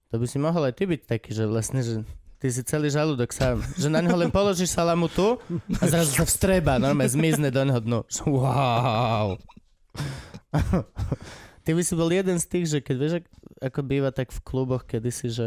To 0.08 0.16
by 0.16 0.24
si 0.24 0.36
mohol 0.36 0.64
aj 0.64 0.74
ty 0.74 0.84
byť 0.84 1.00
taký, 1.06 1.30
že 1.30 1.44
vlastne, 1.44 1.80
že 1.80 2.00
ty 2.36 2.48
si 2.48 2.62
celý 2.62 2.88
žalúdok 2.88 3.28
sám. 3.30 3.60
Že 3.74 3.88
na 3.88 4.00
neho 4.00 4.14
len 4.14 4.28
položíš 4.28 4.72
salamu 4.72 5.06
tu 5.06 5.36
a 5.70 5.84
zrazu 5.84 6.14
sa 6.14 6.24
vstreba, 6.24 6.76
normálne 6.76 7.06
zmizne 7.06 7.48
do 7.48 7.60
neho 7.60 7.76
dnu. 7.78 8.00
Wow. 8.24 9.36
Ty 11.60 11.70
by 11.70 11.82
si 11.82 11.92
bol 11.92 12.08
jeden 12.08 12.36
z 12.36 12.46
tých, 12.46 12.66
že 12.66 12.78
keď 12.80 12.96
vieš, 12.96 13.14
ak- 13.14 13.32
ako 13.62 13.80
býva 13.82 14.08
tak 14.08 14.30
v 14.30 14.40
kluboch 14.40 14.82
kedysi, 14.82 15.28
že 15.28 15.46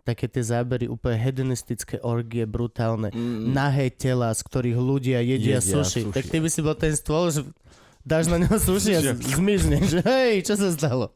také 0.00 0.24
tie 0.24 0.40
zábery 0.40 0.88
úplne 0.88 1.20
hedonistické 1.20 2.00
orgie, 2.00 2.42
brutálne, 2.42 3.12
Mm, 3.12 3.52
nahé 3.52 3.92
tela, 3.92 4.32
z 4.32 4.40
ktorých 4.40 4.78
ľudia 4.78 5.20
jedia, 5.20 5.60
Jedia 5.60 5.60
sushi. 5.60 6.08
sushi. 6.08 6.14
Tak 6.14 6.24
ty 6.24 6.40
by 6.40 6.48
si 6.48 6.60
bol 6.60 6.72
ten 6.72 6.96
stôl, 6.96 7.28
že 7.28 7.44
dáš 8.00 8.24
na 8.26 8.40
neho 8.40 8.56
sushi 8.56 8.96
a 8.96 9.04
zmizne, 9.12 9.84
že 9.84 10.00
hej, 10.00 10.40
čo 10.42 10.56
sa 10.56 10.72
stalo? 10.72 11.12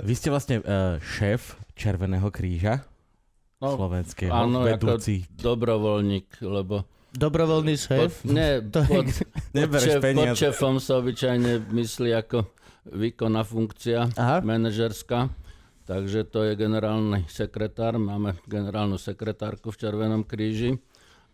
Vy 0.00 0.12
ste 0.12 0.28
vlastne 0.28 0.56
uh, 0.58 0.98
šéf 0.98 1.54
Červeného 1.72 2.26
kríža 2.28 2.82
No, 3.56 3.72
slovenského, 3.72 4.28
áno, 4.28 4.62
ako 4.62 5.00
vedúci. 5.00 5.24
dobrovoľník, 5.32 6.42
lebo 6.42 6.84
Dobrovoľný 7.08 7.72
pod, 7.72 7.84
šéf? 8.12 8.12
nie, 8.26 8.60
To 8.74 8.80
je- 8.82 8.88
pod, 8.90 9.06
pod, 9.64 9.80
šéf, 9.80 9.94
pod 9.94 10.04
peniaze. 10.04 10.36
šéfom 10.36 10.76
sa 10.76 11.00
obyčajne 11.00 11.64
myslí 11.66 12.12
ako 12.12 12.44
výkonná 12.86 13.40
funkcia, 13.42 14.12
Aha. 14.12 14.42
manažerská. 14.42 15.32
Takže 15.82 16.26
to 16.26 16.42
je 16.42 16.52
generálny 16.52 17.24
sekretár. 17.26 17.94
Máme 17.94 18.36
generálnu 18.44 18.96
sekretárku 18.96 19.70
v 19.70 19.78
Červenom 19.78 20.20
kríži. 20.20 20.76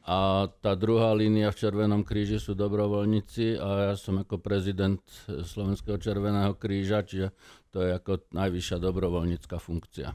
A 0.03 0.51
tá 0.59 0.75
druhá 0.75 1.15
línia 1.15 1.55
v 1.55 1.59
Červenom 1.63 2.03
kríži 2.03 2.43
sú 2.43 2.59
dobrovoľníci 2.59 3.55
a 3.55 3.93
ja 3.93 3.95
som 3.95 4.19
ako 4.19 4.43
prezident 4.43 4.99
Slovenského 5.27 5.95
Červeného 5.95 6.59
kríža, 6.59 7.07
čiže 7.07 7.31
to 7.71 7.87
je 7.87 7.95
ako 7.95 8.19
najvyššia 8.35 8.83
dobrovoľnícka 8.83 9.63
funkcia. 9.63 10.11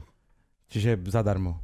Čiže 0.68 1.00
zadarmo. 1.08 1.56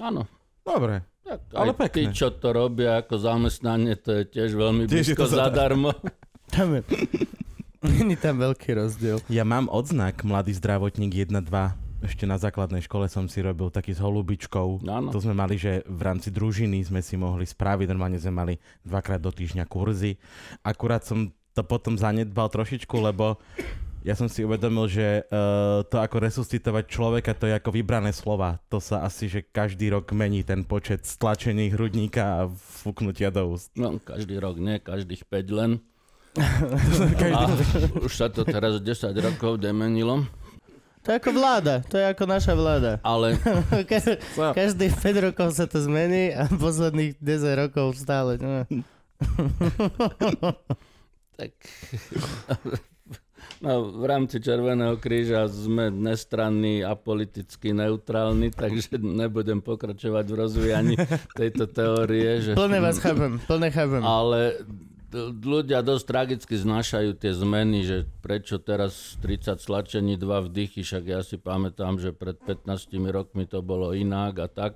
Áno, 0.00 0.24
Dobre. 0.64 1.04
tak 1.20 1.40
Ale 1.52 1.72
aj 1.76 1.80
pekné. 1.84 1.92
tí, 1.92 2.02
čo 2.16 2.32
to 2.32 2.48
robia 2.52 3.04
ako 3.04 3.20
zamestnanie, 3.20 3.96
to 4.00 4.20
je 4.20 4.22
tiež 4.24 4.56
veľmi 4.56 4.88
Tiež 4.88 5.12
je 5.12 5.16
blízko 5.16 5.24
to 5.28 5.36
zadarmo. 5.36 5.90
zadarmo. 5.92 6.16
Tam 6.54 6.68
je... 6.74 6.82
Není 7.80 8.12
tam 8.20 8.36
veľký 8.36 8.76
rozdiel. 8.76 9.24
Ja 9.32 9.40
mám 9.40 9.64
odznak 9.72 10.20
Mladý 10.20 10.52
zdravotník 10.52 11.16
1-2. 11.16 11.48
Ešte 12.00 12.24
na 12.24 12.40
základnej 12.40 12.80
škole 12.80 13.04
som 13.12 13.28
si 13.28 13.44
robil 13.44 13.68
taký 13.68 13.92
s 13.92 14.00
holubičkou. 14.00 14.88
Áno. 14.88 15.12
To 15.12 15.20
sme 15.20 15.36
mali, 15.36 15.60
že 15.60 15.84
v 15.84 16.00
rámci 16.00 16.32
družiny 16.32 16.80
sme 16.80 17.04
si 17.04 17.20
mohli 17.20 17.44
spraviť. 17.44 17.86
Normálne 17.92 18.16
sme 18.16 18.32
mali 18.32 18.54
dvakrát 18.84 19.20
do 19.20 19.28
týždňa 19.28 19.68
kurzy. 19.68 20.16
Akurát 20.64 21.04
som 21.04 21.28
to 21.52 21.60
potom 21.60 22.00
zanedbal 22.00 22.48
trošičku, 22.48 22.96
lebo 23.04 23.36
ja 24.00 24.16
som 24.16 24.32
si 24.32 24.40
uvedomil, 24.40 24.88
že 24.88 25.28
uh, 25.28 25.84
to 25.84 26.00
ako 26.00 26.24
resuscitovať 26.24 26.84
človeka, 26.88 27.36
to 27.36 27.52
je 27.52 27.54
ako 27.60 27.68
vybrané 27.68 28.16
slova. 28.16 28.56
To 28.72 28.80
sa 28.80 29.04
asi, 29.04 29.28
že 29.28 29.44
každý 29.44 29.92
rok 29.92 30.08
mení 30.16 30.40
ten 30.40 30.64
počet 30.64 31.04
stlačení 31.04 31.68
hrudníka 31.68 32.24
a 32.24 32.40
fúknutia 32.48 33.28
do 33.28 33.52
úst. 33.52 33.68
No, 33.76 34.00
každý 34.00 34.40
rok 34.40 34.56
nie, 34.56 34.80
každých 34.80 35.28
5 35.28 35.52
len. 35.52 35.70
A 37.34 37.50
už 38.00 38.12
sa 38.14 38.30
to 38.30 38.46
teraz 38.46 38.78
10 38.78 38.86
rokov 39.18 39.58
demenilo. 39.58 40.24
To 41.00 41.12
je 41.12 41.16
ako 41.16 41.30
vláda, 41.32 41.80
to 41.80 41.96
je 41.96 42.06
ako 42.12 42.24
naša 42.28 42.52
vláda. 42.52 42.92
Ale 43.00 43.40
Ka-? 43.90 44.52
Každých 44.52 44.94
5 45.00 45.26
rokov 45.32 45.56
sa 45.56 45.64
to 45.64 45.80
zmení 45.80 46.36
a 46.36 46.44
posledných 46.44 47.16
10 47.16 47.62
rokov 47.66 47.96
stále. 47.96 48.36
No. 48.36 48.68
tak... 51.40 51.56
No, 53.60 53.92
v 53.92 54.04
rámci 54.08 54.40
Červeného 54.40 54.96
kríža 54.96 55.44
sme 55.48 55.92
nestranní 55.92 56.80
a 56.80 56.96
politicky 56.96 57.76
neutrálni, 57.76 58.48
takže 58.52 58.96
nebudem 58.96 59.60
pokračovať 59.60 60.24
v 60.24 60.36
rozvíjaní 60.36 60.94
tejto 61.36 61.68
teórie. 61.68 62.40
Že... 62.40 62.50
Plne 62.56 62.80
vás 62.80 62.96
chápem, 62.96 63.36
plne 63.44 63.68
chápem. 63.68 64.00
Ale 64.00 64.64
ľudia 65.12 65.82
dosť 65.82 66.04
tragicky 66.06 66.54
znášajú 66.54 67.18
tie 67.18 67.34
zmeny, 67.34 67.82
že 67.82 67.96
prečo 68.22 68.62
teraz 68.62 69.18
30 69.18 69.58
stlačení, 69.58 70.14
2 70.14 70.46
vdychy, 70.46 70.86
však 70.86 71.04
ja 71.06 71.20
si 71.26 71.36
pamätám, 71.36 71.98
že 71.98 72.14
pred 72.14 72.38
15 72.38 72.66
rokmi 73.10 73.44
to 73.46 73.58
bolo 73.60 73.90
inak 73.90 74.38
a 74.38 74.46
tak. 74.46 74.72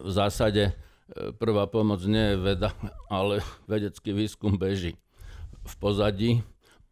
V 0.00 0.10
zásade 0.10 0.72
e, 0.72 0.74
prvá 1.36 1.68
pomoc 1.68 2.02
nie 2.08 2.34
je 2.34 2.36
veda, 2.40 2.70
ale 3.12 3.44
vedecký 3.68 4.16
výskum 4.16 4.56
beží 4.56 4.96
v 5.64 5.74
pozadí. 5.76 6.30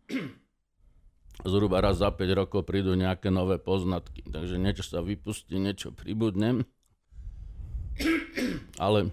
Zhruba 1.48 1.80
raz 1.80 1.98
za 1.98 2.12
5 2.12 2.38
rokov 2.38 2.68
prídu 2.68 2.92
nejaké 2.94 3.32
nové 3.32 3.56
poznatky, 3.56 4.22
takže 4.28 4.60
niečo 4.60 4.84
sa 4.84 5.00
vypustí, 5.00 5.56
niečo 5.56 5.90
pribudne. 5.96 6.68
Ale 8.84 9.10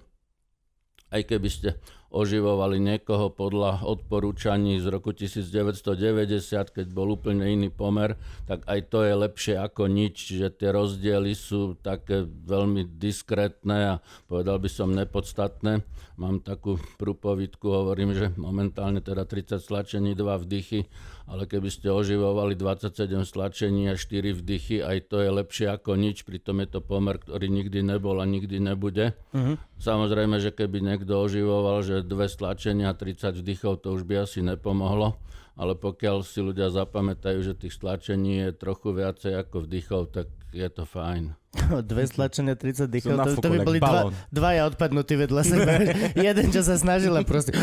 aj 1.10 1.22
keby 1.26 1.50
ste 1.50 1.70
oživovali 2.10 2.82
niekoho 2.82 3.30
podľa 3.30 3.86
odporúčaní 3.86 4.82
z 4.82 4.86
roku 4.90 5.14
1990, 5.14 6.74
keď 6.74 6.88
bol 6.90 7.14
úplne 7.14 7.46
iný 7.46 7.70
pomer, 7.70 8.18
tak 8.50 8.66
aj 8.66 8.90
to 8.90 9.06
je 9.06 9.14
lepšie 9.14 9.56
ako 9.62 9.86
nič, 9.86 10.34
že 10.34 10.50
tie 10.50 10.74
rozdiely 10.74 11.38
sú 11.38 11.78
také 11.78 12.26
veľmi 12.26 12.98
diskrétne 12.98 13.78
a 13.78 14.02
povedal 14.26 14.58
by 14.58 14.70
som 14.70 14.90
nepodstatné. 14.90 15.86
Mám 16.20 16.44
takú 16.44 16.82
prúpovidku, 17.00 17.70
hovorím, 17.70 18.12
že 18.12 18.34
momentálne 18.36 19.00
teda 19.00 19.24
30 19.24 19.62
stlačení, 19.62 20.18
2 20.18 20.44
vdychy, 20.44 20.90
ale 21.30 21.46
keby 21.46 21.70
ste 21.70 21.94
oživovali 21.94 22.58
27 22.58 23.06
stlačení 23.22 23.86
a 23.86 23.94
4 23.94 24.34
vdychy, 24.34 24.82
aj 24.82 25.14
to 25.14 25.22
je 25.22 25.30
lepšie 25.30 25.70
ako 25.70 25.94
nič, 25.94 26.26
pritom 26.26 26.58
je 26.66 26.68
to 26.74 26.80
pomer, 26.82 27.22
ktorý 27.22 27.46
nikdy 27.54 27.86
nebol 27.86 28.18
a 28.18 28.26
nikdy 28.26 28.58
nebude. 28.58 29.14
Mhm. 29.38 29.62
Samozrejme, 29.78 30.42
že 30.42 30.50
keby 30.50 30.82
niekto 30.82 31.14
oživoval, 31.22 31.86
že 31.86 32.02
dve 32.02 32.26
stlačenia 32.26 32.90
a 32.90 32.98
30 32.98 33.46
vdychov, 33.46 33.86
to 33.86 33.94
už 33.94 34.10
by 34.10 34.26
asi 34.26 34.42
nepomohlo, 34.42 35.22
ale 35.54 35.78
pokiaľ 35.78 36.26
si 36.26 36.42
ľudia 36.42 36.74
zapamätajú, 36.74 37.46
že 37.46 37.54
tých 37.54 37.78
stlačení 37.78 38.50
je 38.50 38.50
trochu 38.58 38.90
viacej 38.98 39.38
ako 39.38 39.70
vdychov, 39.70 40.02
tak 40.10 40.28
je 40.50 40.66
to 40.66 40.82
fajn. 40.82 41.38
Dve 41.94 42.10
stlačenia, 42.10 42.58
30 42.58 42.90
dýchov, 42.90 43.22
to, 43.22 43.32
to 43.38 43.50
by 43.54 43.60
boli 43.62 43.78
dva, 43.78 44.10
dvaja 44.34 44.66
odpadnutí 44.74 45.14
vedľa 45.14 45.42
seba. 45.46 45.72
Jeden, 46.28 46.50
čo 46.50 46.66
sa 46.66 46.74
snažil 46.74 47.14
a 47.14 47.22
proste 47.22 47.54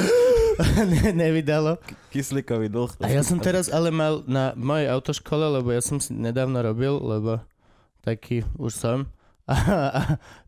ne, 0.92 1.12
nevydalo. 1.12 1.76
Kyslíkový 2.12 2.72
dlh. 2.72 2.90
A 3.04 3.12
ja 3.12 3.20
som 3.20 3.36
teraz 3.36 3.68
ale 3.68 3.92
mal 3.92 4.24
na 4.24 4.56
mojej 4.56 4.88
autoškole, 4.88 5.60
lebo 5.60 5.68
ja 5.72 5.84
som 5.84 6.00
si 6.00 6.16
nedávno 6.16 6.60
robil, 6.64 6.96
lebo 6.96 7.44
taký 8.00 8.46
už 8.56 8.72
som. 8.72 8.98
A, 9.46 9.54
a, 9.54 10.02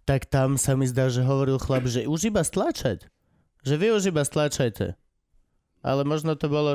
tak 0.09 0.27
tam 0.27 0.59
sa 0.59 0.75
mi 0.75 0.89
zdá, 0.89 1.07
že 1.13 1.23
hovoril 1.23 1.61
chlap, 1.61 1.87
že 1.87 2.09
už 2.09 2.33
iba 2.33 2.43
stlačať. 2.43 3.07
Že 3.63 3.75
vy 3.79 3.87
už 3.95 4.03
iba 4.11 4.23
stlačajte. 4.25 4.97
Ale 5.85 6.03
možno 6.03 6.35
to 6.35 6.51
bolo 6.51 6.75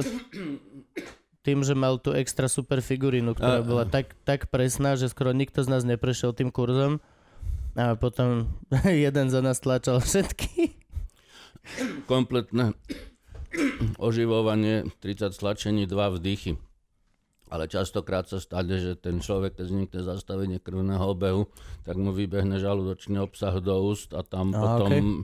tým, 1.44 1.60
že 1.68 1.76
mal 1.76 2.00
tú 2.00 2.16
extra 2.16 2.48
super 2.48 2.80
figurínu, 2.80 3.36
ktorá 3.36 3.60
A- 3.60 3.66
bola 3.66 3.84
tak, 3.84 4.16
tak 4.24 4.48
presná, 4.48 4.96
že 4.96 5.12
skoro 5.12 5.36
nikto 5.36 5.60
z 5.60 5.68
nás 5.68 5.84
neprešiel 5.84 6.32
tým 6.32 6.54
kurzom. 6.54 7.04
A 7.76 7.98
potom 7.98 8.48
jeden 8.88 9.28
za 9.28 9.42
nás 9.44 9.60
tlačal 9.60 10.00
všetky. 10.00 10.78
Kompletné 12.08 12.76
oživovanie 13.98 14.88
30 15.02 15.34
stlačení, 15.34 15.86
2 15.86 16.18
vdychy. 16.20 16.58
Ale 17.54 17.70
častokrát 17.70 18.26
sa 18.26 18.42
stane, 18.42 18.82
že 18.82 18.98
ten 18.98 19.22
človek, 19.22 19.62
keď 19.62 19.66
vznikne 19.70 20.02
zastavenie 20.02 20.58
krvného 20.58 21.06
obehu, 21.06 21.46
tak 21.86 22.02
mu 22.02 22.10
vybehne 22.10 22.58
žalúdočný 22.58 23.22
obsah 23.22 23.62
do 23.62 23.78
úst 23.78 24.10
a 24.18 24.26
tam 24.26 24.50
Á, 24.50 24.58
potom 24.58 24.90
okej. 24.90 25.04
e, 25.06 25.24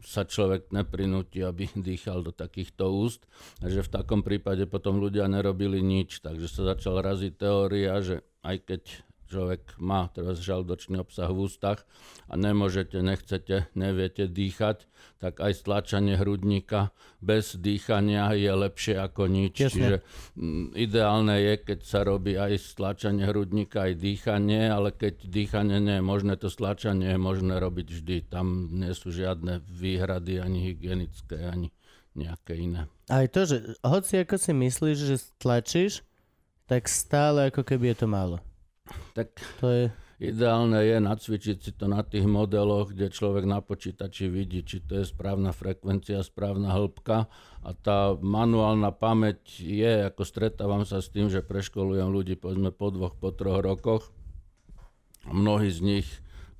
sa 0.00 0.24
človek 0.24 0.72
neprinúti, 0.72 1.44
aby 1.44 1.68
dýchal 1.92 2.24
do 2.24 2.32
takýchto 2.32 2.88
úst. 2.88 3.28
Takže 3.60 3.84
v 3.84 3.92
takom 3.92 4.24
prípade 4.24 4.64
potom 4.64 4.96
ľudia 4.96 5.28
nerobili 5.28 5.84
nič. 5.84 6.24
Takže 6.24 6.48
sa 6.48 6.72
začala 6.72 7.04
raziť 7.04 7.32
teória, 7.36 8.00
že 8.00 8.24
aj 8.40 8.56
keď 8.64 8.82
človek 9.26 9.78
má 9.82 10.08
teraz 10.14 10.38
žalúdočný 10.40 11.02
obsah 11.02 11.28
v 11.28 11.50
ústach 11.50 11.82
a 12.30 12.34
nemôžete, 12.38 13.02
nechcete, 13.02 13.68
neviete 13.74 14.30
dýchať, 14.30 14.86
tak 15.18 15.42
aj 15.42 15.52
stlačanie 15.62 16.14
hrudníka 16.14 16.94
bez 17.18 17.58
dýchania 17.58 18.32
je 18.38 18.52
lepšie 18.52 18.94
ako 19.00 19.26
nič. 19.26 19.54
Jasne. 19.58 19.74
Čiže 19.74 19.96
mm, 20.38 20.66
ideálne 20.78 21.36
je, 21.42 21.54
keď 21.62 21.78
sa 21.82 22.00
robí 22.06 22.38
aj 22.38 22.58
stlačanie 22.62 23.26
hrudníka, 23.26 23.90
aj 23.90 23.98
dýchanie, 23.98 24.70
ale 24.70 24.94
keď 24.94 25.26
dýchanie 25.26 25.78
nie 25.82 25.96
je 25.98 26.04
možné, 26.04 26.38
to 26.38 26.52
stlačanie 26.52 27.14
je 27.14 27.20
možné 27.20 27.58
robiť 27.58 27.86
vždy. 27.90 28.16
Tam 28.30 28.70
nie 28.70 28.92
sú 28.94 29.10
žiadne 29.10 29.64
výhrady, 29.66 30.38
ani 30.38 30.72
hygienické, 30.72 31.48
ani 31.48 31.74
nejaké 32.16 32.56
iné. 32.56 32.88
Aj 33.12 33.28
to, 33.28 33.44
že 33.44 33.56
hoci 33.84 34.24
ako 34.24 34.36
si 34.40 34.52
myslíš, 34.56 34.98
že 34.98 35.16
stlačíš, 35.20 36.00
tak 36.66 36.90
stále 36.90 37.52
ako 37.52 37.62
keby 37.62 37.94
je 37.94 37.96
to 38.02 38.06
málo. 38.10 38.36
Tak 39.14 39.28
To 39.60 39.68
je... 39.68 39.84
Ideálne 40.16 40.80
je 40.80 40.96
nacvičiť 40.96 41.56
si 41.60 41.76
to 41.76 41.92
na 41.92 42.00
tých 42.00 42.24
modeloch, 42.24 42.88
kde 42.88 43.12
človek 43.12 43.44
na 43.44 43.60
počítači 43.60 44.32
vidí, 44.32 44.64
či 44.64 44.80
to 44.80 44.96
je 44.96 45.04
správna 45.04 45.52
frekvencia, 45.52 46.24
správna 46.24 46.72
hĺbka 46.72 47.28
a 47.60 47.70
tá 47.76 48.16
manuálna 48.16 48.96
pamäť 48.96 49.60
je, 49.60 50.08
ako 50.08 50.24
stretávam 50.24 50.88
sa 50.88 51.04
s 51.04 51.12
tým, 51.12 51.28
že 51.28 51.44
preškolujem 51.44 52.08
ľudí 52.08 52.32
povedzme 52.32 52.72
po 52.72 52.88
dvoch, 52.88 53.12
po 53.12 53.28
troch 53.28 53.60
rokoch. 53.60 54.08
Mnohí 55.28 55.68
z 55.68 55.84
nich 55.84 56.08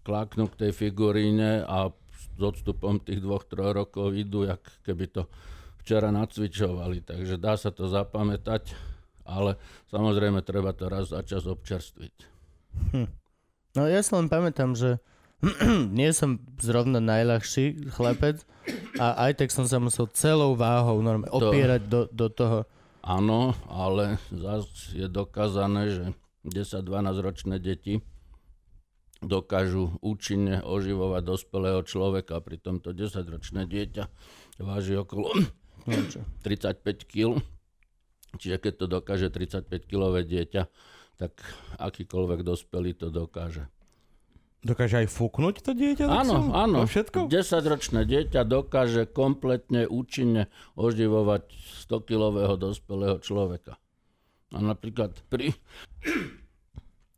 kláknú 0.04 0.52
k 0.52 0.68
tej 0.68 0.72
figuríne 0.76 1.64
a 1.64 1.96
s 2.12 2.36
odstupom 2.36 3.00
tých 3.00 3.24
dvoch, 3.24 3.48
troch 3.48 3.72
rokov 3.72 4.12
idú, 4.12 4.44
jak 4.44 4.60
keby 4.84 5.08
to 5.08 5.32
včera 5.80 6.12
nacvičovali. 6.12 7.00
Takže 7.08 7.40
dá 7.40 7.56
sa 7.56 7.72
to 7.72 7.88
zapamätať, 7.88 8.76
ale 9.26 9.58
samozrejme 9.86 10.40
treba 10.40 10.70
to 10.70 10.86
raz 10.86 11.10
za 11.10 11.20
čas 11.20 11.44
občerstviť. 11.44 12.14
No 13.74 13.82
ja 13.84 14.00
sa 14.00 14.16
len 14.16 14.26
pamätám, 14.26 14.72
že 14.72 15.02
nie 15.92 16.08
som 16.10 16.38
zrovna 16.56 16.96
najľahší 16.96 17.92
chlapec 17.92 18.40
a 18.96 19.28
aj 19.28 19.36
tak 19.36 19.48
som 19.50 19.68
sa 19.68 19.76
musel 19.76 20.08
celou 20.08 20.54
váhou 20.54 20.98
normálne 20.98 21.28
To- 21.28 21.50
opierať 21.50 21.82
do, 21.84 22.00
do 22.08 22.26
toho. 22.28 22.58
Áno, 23.02 23.54
ale 23.66 24.18
zase 24.28 24.96
je 24.96 25.06
dokázané, 25.06 25.82
že 25.88 26.04
10-12 26.42 26.82
ročné 27.20 27.56
deti 27.58 28.02
dokážu 29.18 29.96
účinne 30.00 30.60
oživovať 30.60 31.22
dospelého 31.22 31.80
človeka, 31.82 32.38
pritom 32.38 32.78
to 32.78 32.90
10-ročné 32.90 33.64
dieťa 33.64 34.04
váži 34.58 34.94
okolo 34.94 35.30
No, 35.86 36.02
čo. 36.10 36.18
35 36.42 36.82
kg. 37.06 37.38
Čiže 38.36 38.56
keď 38.60 38.72
to 38.76 38.86
dokáže 38.86 39.28
35-kilové 39.28 40.24
dieťa, 40.24 40.62
tak 41.16 41.32
akýkoľvek 41.80 42.40
dospelý 42.44 42.92
to 42.92 43.08
dokáže. 43.08 43.66
Dokáže 44.66 45.06
aj 45.06 45.08
fúknuť 45.14 45.62
to 45.62 45.72
dieťa? 45.78 46.04
Áno, 46.10 46.32
som- 46.42 46.52
áno. 46.52 46.78
Všetko? 46.84 47.30
10-ročné 47.30 48.02
dieťa 48.02 48.42
dokáže 48.42 49.06
kompletne 49.06 49.86
účinne 49.86 50.50
oživovať 50.74 51.54
100-kilového 51.86 52.58
dospelého 52.58 53.22
človeka. 53.22 53.78
A 54.50 54.58
napríklad 54.58 55.14
pri 55.30 55.54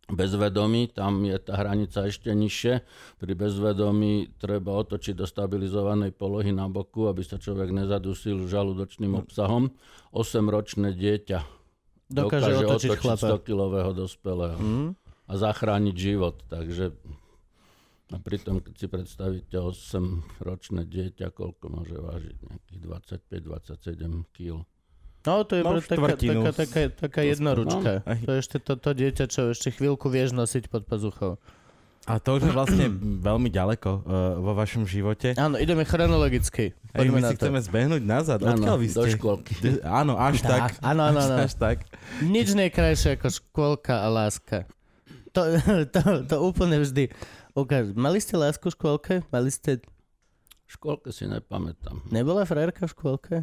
bezvedomí, 0.09 0.89
tam 0.89 1.21
je 1.29 1.37
tá 1.37 1.61
hranica 1.61 2.09
ešte 2.09 2.33
nižšie. 2.33 2.75
Pri 3.21 3.33
bezvedomí 3.37 4.33
treba 4.41 4.73
otočiť 4.81 5.13
do 5.13 5.29
stabilizovanej 5.29 6.17
polohy 6.17 6.49
na 6.51 6.65
boku, 6.67 7.07
aby 7.13 7.21
sa 7.21 7.37
človek 7.37 7.71
nezadusil 7.71 8.49
žalúdočným 8.49 9.15
obsahom. 9.21 9.69
8-ročné 10.17 10.97
dieťa 10.97 11.39
Dokáže, 12.09 12.65
otočiť, 12.65 12.91
chlapa. 12.97 13.37
100-kilového 13.37 13.93
dospelého 13.93 14.57
Mm? 14.57 14.97
a 15.29 15.33
zachrániť 15.37 15.93
život. 15.93 16.41
Takže 16.49 16.97
a 18.09 18.17
pritom, 18.17 18.65
keď 18.65 18.75
si 18.81 18.87
predstavíte 18.89 19.61
8-ročné 19.61 20.89
dieťa, 20.89 21.29
koľko 21.29 21.69
môže 21.69 22.01
vážiť? 22.01 22.37
Nejakých 22.41 22.81
25-27 23.29 24.25
kg. 24.33 24.65
No 25.29 25.45
to 25.45 25.53
je 25.55 25.63
No, 25.63 25.77
taká, 25.77 26.17
taká, 26.17 26.51
taká, 26.57 26.81
taká 26.91 27.21
To 27.21 27.29
jednoručka. 27.29 27.91
no. 28.01 28.25
To 28.25 28.31
je 28.33 28.39
ešte 28.41 28.57
to, 28.59 28.73
to 28.75 28.91
dieťa, 28.91 29.25
čo 29.29 29.53
ešte 29.53 29.69
chvíľku 29.71 30.09
vieš 30.09 30.33
nosiť 30.33 30.67
pod 30.67 30.83
pazuchou. 30.83 31.37
A 32.05 32.17
to 32.17 32.41
už 32.41 32.49
je 32.49 32.53
vlastne 32.55 32.87
veľmi 33.29 33.53
ďaleko 33.53 33.91
uh, 33.93 34.01
vo 34.41 34.57
vašom 34.57 34.89
živote. 34.89 35.37
Áno, 35.37 35.61
ideme 35.61 35.85
chronologicky. 35.85 36.73
Poďme 36.89 37.13
my 37.15 37.21
na 37.21 37.29
si 37.29 37.37
to. 37.37 37.45
chceme 37.45 37.61
zbehnúť 37.61 38.03
nazad. 38.03 38.41
Áno, 38.41 38.57
Odkiaľ 38.57 38.77
vy 38.81 38.89
do 38.89 39.03
ste? 39.05 39.11
škôlky. 39.13 39.53
D- 39.61 39.85
áno, 39.85 40.17
až 40.17 40.41
tak. 40.41 40.81
Áno, 40.81 41.05
áno, 41.05 41.21
áno. 41.21 41.37
Až 41.45 41.53
tak. 41.55 41.85
Nič 42.19 42.57
nie 42.57 42.67
je 42.67 42.73
krajšie 42.73 43.11
ako 43.15 43.29
škôlka 43.29 44.01
a 44.01 44.09
láska. 44.09 44.65
To, 45.37 45.45
to, 45.95 46.01
to 46.25 46.37
úplne 46.41 46.81
vždy 46.81 47.13
ukáž. 47.53 47.93
Mali 47.93 48.17
ste 48.19 48.35
lásku 48.35 48.65
v 48.65 48.73
škôlke? 48.73 49.15
Mali 49.29 49.53
ste... 49.53 49.85
V 50.69 50.77
škôlke 50.77 51.09
si 51.17 51.25
nepamätám. 51.25 52.05
Nebola 52.13 52.45
frajerka 52.45 52.85
v 52.85 52.93
škôlke? 52.93 53.35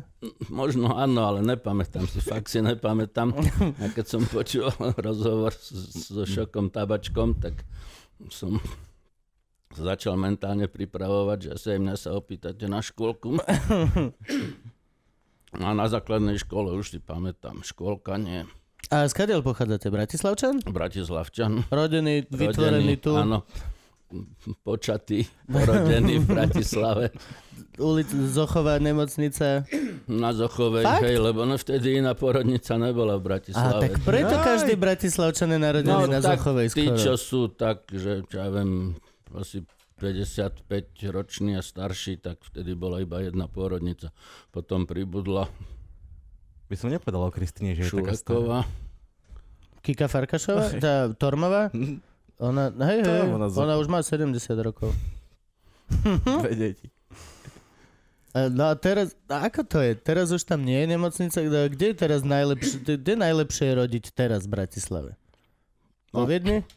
Možno 0.54 0.94
áno, 0.94 1.26
ale 1.26 1.42
nepamätám 1.42 2.06
si, 2.06 2.22
fakt 2.22 2.54
si 2.54 2.62
nepamätám. 2.62 3.34
A 3.82 3.90
keď 3.90 4.06
som 4.06 4.22
počúval 4.30 4.94
rozhovor 4.94 5.50
so 5.58 6.22
Šokom 6.22 6.70
Tabačkom, 6.70 7.42
tak 7.42 7.66
som 8.30 8.62
sa 9.74 9.98
začal 9.98 10.22
mentálne 10.22 10.70
pripravovať, 10.70 11.58
že 11.58 11.74
aj 11.74 11.80
mňa 11.82 11.96
sa 11.98 12.14
opýtate 12.14 12.70
na 12.70 12.86
škôlku. 12.86 13.42
A 15.56 15.72
na 15.74 15.90
základnej 15.90 16.38
škole 16.38 16.78
už 16.78 16.94
si 16.94 17.00
pamätám, 17.02 17.66
škôlka 17.66 18.22
nie. 18.22 18.46
A 18.94 19.10
skadiaľ 19.10 19.42
pochádzate? 19.42 19.90
Bratislavčan? 19.90 20.62
Bratislavčan. 20.62 21.66
Rodený, 21.74 22.30
vytvorený 22.30 22.94
rodený, 22.94 22.96
tu, 23.02 23.18
Áno, 23.18 23.50
počatý, 24.62 25.22
porodený 25.46 26.20
v 26.20 26.26
Bratislave. 26.34 27.10
ulic 27.76 28.08
Zochová 28.08 28.78
nemocnica. 28.78 29.66
Na 30.06 30.32
Zochovej, 30.32 30.84
Fakt? 30.84 31.04
hej, 31.04 31.18
lebo 31.18 31.44
no 31.44 31.56
vtedy 31.56 31.98
iná 31.98 32.14
porodnica 32.14 32.76
nebola 32.76 33.16
v 33.16 33.24
Bratislave. 33.26 33.82
tak 33.84 33.94
preto 34.02 34.32
Jaj. 34.34 34.46
každý 34.46 34.74
Bratislavčan 34.76 35.50
je 35.50 35.60
narodený 35.60 36.04
na 36.06 36.08
No, 36.14 36.24
tak 36.24 36.38
Zochovej 36.38 36.68
tí, 36.70 36.86
skoro. 36.86 36.98
čo 36.98 37.14
sú 37.16 37.42
tak, 37.50 37.90
že 37.90 38.24
čo 38.26 38.36
ja 38.38 38.48
viem, 38.50 38.96
asi 39.34 39.66
55 39.96 40.68
roční 41.10 41.56
a 41.56 41.64
starší, 41.64 42.18
tak 42.18 42.44
vtedy 42.44 42.74
bola 42.74 43.00
iba 43.00 43.20
jedna 43.20 43.48
pôrodnica. 43.48 44.12
Potom 44.50 44.84
pribudla 44.84 45.48
By 46.66 46.76
som 46.76 46.90
nepovedal 46.90 47.22
o 47.22 47.30
Kristine, 47.30 47.72
že 47.72 47.84
je 47.84 47.94
taká 47.94 48.14
stará. 48.14 48.60
Kika 49.80 50.08
Farkašová? 50.08 50.66
Tá 50.76 50.94
Tormová? 51.12 51.70
Ona, 52.38 52.68
hej, 52.84 53.00
hej, 53.02 53.22
ona 53.32 53.48
ona 53.48 53.74
už 53.80 53.88
má 53.88 54.04
70 54.04 54.36
rokov. 54.60 54.92
Dve 56.44 56.54
deti. 56.54 56.88
A 58.36 58.52
No 58.52 58.68
a 58.68 58.76
teraz, 58.76 59.16
a 59.32 59.48
ako 59.48 59.64
to 59.64 59.80
je? 59.80 59.96
Teraz 59.96 60.28
už 60.28 60.44
tam 60.44 60.60
nie 60.60 60.76
je 60.76 60.88
nemocnica, 60.92 61.38
kde 61.72 61.86
je 61.88 61.96
teraz 61.96 62.20
najlepšie, 62.22 62.84
kde 62.84 63.12
je 63.16 63.20
najlepšie 63.20 63.68
rodiť 63.72 64.12
teraz 64.12 64.44
v 64.44 64.52
Bratislave? 64.52 65.12
No. 66.12 66.28
Viedni? 66.28 66.68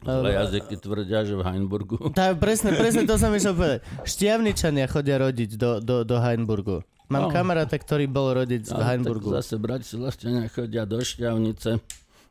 Zlé 0.00 0.32
jazyky 0.32 0.80
tvrdia, 0.80 1.22
že 1.22 1.36
v 1.36 1.44
Heinburgu. 1.44 2.00
Tá, 2.16 2.32
presne, 2.34 2.72
presne 2.72 3.04
to 3.04 3.14
som 3.14 3.30
išiel 3.30 3.54
povedať. 3.54 3.80
Štiavničania 4.02 4.88
chodia 4.88 5.20
rodiť 5.20 5.50
do, 5.54 5.78
do, 5.78 5.96
do 6.02 6.16
Heinburgu. 6.18 6.82
Mám 7.06 7.26
No. 7.26 7.30
kamaráta, 7.30 7.74
ktorý 7.74 8.06
bol 8.06 8.32
rodiť 8.32 8.70
v 8.70 8.74
Ale 8.74 8.84
Heinburgu. 8.86 9.30
Tak 9.30 9.42
zase 9.42 9.54
bratislavčania 9.58 10.46
chodia 10.48 10.86
do 10.86 10.98
Šťavnice. 10.98 11.78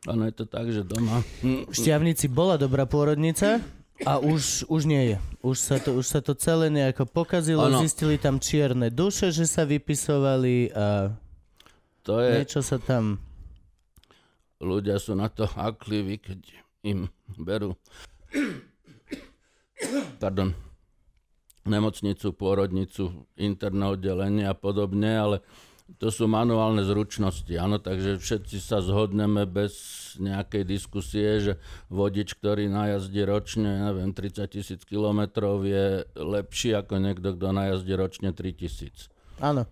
Ono 0.08 0.24
je 0.24 0.32
to 0.32 0.44
tak, 0.48 0.72
že 0.72 0.80
doma... 0.80 1.20
V 1.44 1.74
Šťavnici 1.76 2.32
bola 2.32 2.56
dobrá 2.56 2.88
pôrodnica 2.88 3.60
a 4.00 4.16
už, 4.16 4.64
už 4.72 4.88
nie 4.88 5.12
je. 5.12 5.16
Už 5.44 5.56
sa, 5.60 5.76
to, 5.76 6.00
už 6.00 6.06
sa 6.08 6.20
to 6.24 6.32
celé 6.32 6.72
nejako 6.72 7.04
pokazilo, 7.04 7.68
Ono- 7.68 7.84
zistili 7.84 8.16
tam 8.16 8.40
čierne 8.40 8.88
duše, 8.88 9.28
že 9.28 9.44
sa 9.44 9.68
vypisovali 9.68 10.72
a 10.72 11.12
To 12.08 12.16
je... 12.24 12.40
niečo 12.40 12.64
sa 12.64 12.80
tam... 12.80 13.20
ľudia 14.56 14.96
sú 14.96 15.12
na 15.12 15.28
to 15.28 15.44
hakliví, 15.44 16.16
keď 16.16 16.40
im 16.80 17.12
berú 17.36 17.76
pardon, 20.16 20.52
nemocnicu, 21.64 22.32
pôrodnicu, 22.32 23.28
interné 23.36 23.84
oddelenie 23.84 24.44
a 24.48 24.56
podobne, 24.56 25.12
ale 25.12 25.36
to 25.98 26.08
sú 26.12 26.30
manuálne 26.30 26.86
zručnosti, 26.86 27.50
áno, 27.56 27.82
takže 27.82 28.20
všetci 28.20 28.62
sa 28.62 28.78
zhodneme 28.84 29.48
bez 29.48 29.74
nejakej 30.20 30.62
diskusie, 30.62 31.40
že 31.40 31.52
vodič, 31.90 32.38
ktorý 32.38 32.70
najazdí 32.70 33.24
ročne, 33.26 33.90
neviem, 33.90 34.14
30 34.14 34.46
tisíc 34.46 34.80
kilometrov 34.86 35.66
je 35.66 36.06
lepší 36.14 36.76
ako 36.78 37.00
niekto, 37.02 37.34
kto 37.34 37.46
najazdí 37.50 37.92
ročne 37.96 38.30
3 38.30 38.54
tisíc. 38.54 39.10
Áno. 39.40 39.64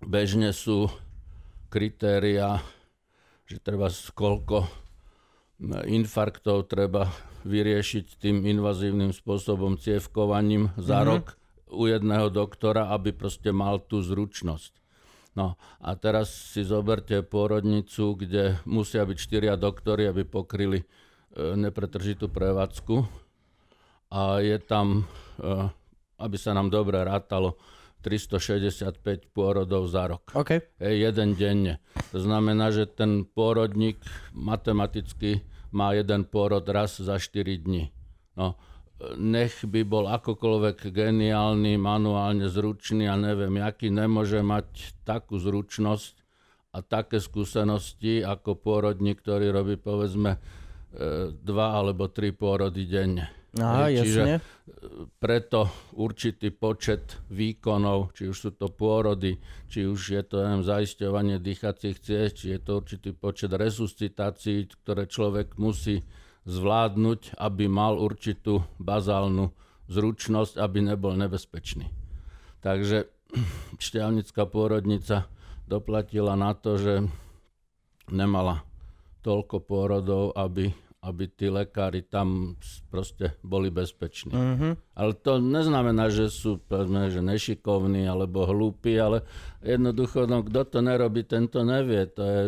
bežne 0.00 0.56
sú 0.56 0.88
kritéria, 1.68 2.64
že 3.44 3.60
treba 3.60 3.92
koľko 3.92 4.64
infarktov 5.84 6.70
treba 6.72 7.12
vyriešiť 7.44 8.06
tým 8.18 8.46
invazívnym 8.46 9.12
spôsobom 9.12 9.76
cievkovaním 9.76 10.72
za 10.80 11.02
mm-hmm. 11.02 11.08
rok 11.08 11.24
u 11.68 11.84
jedného 11.84 12.32
doktora, 12.32 12.88
aby 12.94 13.12
proste 13.12 13.52
mal 13.52 13.82
tú 13.82 14.00
zručnosť. 14.00 14.72
No 15.38 15.54
a 15.78 15.94
teraz 15.94 16.34
si 16.50 16.66
zoberte 16.66 17.22
pôrodnicu, 17.22 18.18
kde 18.18 18.58
musia 18.66 19.06
byť 19.06 19.18
štyria 19.22 19.54
doktory, 19.54 20.10
aby 20.10 20.26
pokryli 20.26 20.82
e, 20.82 20.86
nepretržitú 21.54 22.26
prevádzku. 22.26 23.06
A 24.10 24.42
je 24.42 24.58
tam, 24.58 25.06
e, 25.38 25.70
aby 26.18 26.34
sa 26.34 26.58
nám 26.58 26.74
dobre 26.74 26.98
rátalo, 26.98 27.54
365 28.02 29.30
pôrodov 29.30 29.86
za 29.90 30.10
rok. 30.10 30.26
Okay. 30.34 30.62
Je 30.78 31.02
jeden 31.02 31.34
denne. 31.34 31.82
To 32.14 32.18
znamená, 32.22 32.70
že 32.70 32.86
ten 32.86 33.26
pôrodník 33.26 33.98
matematicky 34.34 35.42
má 35.74 35.94
jeden 35.94 36.26
pôrod 36.26 36.62
raz 36.66 36.98
za 36.98 37.18
4 37.18 37.62
dní. 37.62 37.90
No, 38.38 38.54
nech 39.14 39.62
by 39.62 39.86
bol 39.86 40.10
akokoľvek 40.10 40.90
geniálny, 40.90 41.78
manuálne 41.78 42.50
zručný 42.50 43.06
a 43.06 43.14
neviem, 43.14 43.62
aký 43.62 43.94
nemôže 43.94 44.42
mať 44.42 44.98
takú 45.06 45.38
zručnosť 45.38 46.14
a 46.74 46.82
také 46.82 47.22
skúsenosti 47.22 48.26
ako 48.26 48.58
pôrodník, 48.58 49.22
ktorý 49.22 49.54
robí 49.54 49.78
povedzme 49.78 50.34
e, 50.34 50.38
dva 51.30 51.78
alebo 51.78 52.10
tri 52.10 52.34
pôrody 52.34 52.90
denne. 52.90 53.38
Aha, 53.56 53.88
Čiže 53.88 54.22
jasne. 54.22 54.36
preto 55.16 55.72
určitý 55.96 56.52
počet 56.52 57.16
výkonov, 57.32 58.12
či 58.12 58.28
už 58.28 58.36
sú 58.36 58.50
to 58.52 58.68
pôrody, 58.68 59.40
či 59.72 59.88
už 59.88 60.00
je 60.20 60.22
to 60.26 60.44
neviem, 60.44 60.60
zaisťovanie 60.60 61.40
dýchacích 61.40 61.96
ciest, 61.96 62.44
či 62.44 62.52
je 62.52 62.60
to 62.60 62.84
určitý 62.84 63.16
počet 63.16 63.48
resuscitácií, 63.56 64.68
ktoré 64.84 65.08
človek 65.08 65.56
musí 65.56 66.04
zvládnuť, 66.48 67.36
aby 67.36 67.68
mal 67.68 68.00
určitú 68.00 68.64
bazálnu 68.80 69.52
zručnosť, 69.92 70.56
aby 70.56 70.80
nebol 70.80 71.12
nebezpečný. 71.12 71.92
Takže 72.64 73.04
šťavnická 73.84 74.48
pôrodnica 74.48 75.28
doplatila 75.68 76.32
na 76.40 76.56
to, 76.56 76.80
že 76.80 76.94
nemala 78.08 78.64
toľko 79.20 79.60
pôrodov, 79.60 80.32
aby 80.32 80.72
aby 80.98 81.30
tí 81.30 81.46
lekári 81.46 82.02
tam 82.02 82.58
proste 82.90 83.38
boli 83.46 83.70
bezpeční. 83.70 84.34
Uh-huh. 84.34 84.74
Ale 84.98 85.14
to 85.14 85.38
neznamená, 85.38 86.10
že 86.10 86.26
sú 86.26 86.58
povedzme, 86.58 87.06
že 87.06 87.22
nešikovní 87.22 88.02
alebo 88.10 88.42
hlúpi, 88.42 88.98
ale 88.98 89.22
jednoducho, 89.62 90.26
no, 90.26 90.42
kto 90.42 90.66
to 90.66 90.78
nerobí, 90.82 91.22
ten 91.22 91.46
to 91.46 91.62
nevie. 91.62 92.02
To 92.18 92.22
je 92.26 92.42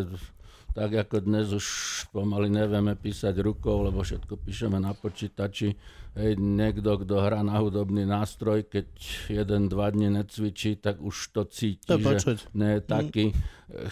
tak, 0.71 0.95
ako 0.95 1.23
dnes 1.23 1.51
už 1.51 1.67
pomaly 2.15 2.47
nevieme 2.47 2.95
písať 2.95 3.35
rukou, 3.43 3.83
lebo 3.83 4.03
všetko 4.03 4.39
píšeme 4.39 4.79
na 4.79 4.95
počítači. 4.95 5.75
Hej, 6.11 6.35
niekto, 6.43 6.99
kto 6.99 7.23
hrá 7.23 7.39
na 7.39 7.55
hudobný 7.55 8.03
nástroj, 8.03 8.67
keď 8.67 8.87
jeden, 9.31 9.71
dva 9.71 9.87
dní 9.91 10.11
necvičí, 10.11 10.75
tak 10.75 10.99
už 10.99 11.31
to 11.31 11.47
cíti, 11.47 11.87
to 11.87 11.95
že 11.95 12.03
počuť. 12.03 12.37
nie 12.51 12.71
je 12.75 12.81
taký. 12.83 13.25
Mm. 13.31 13.39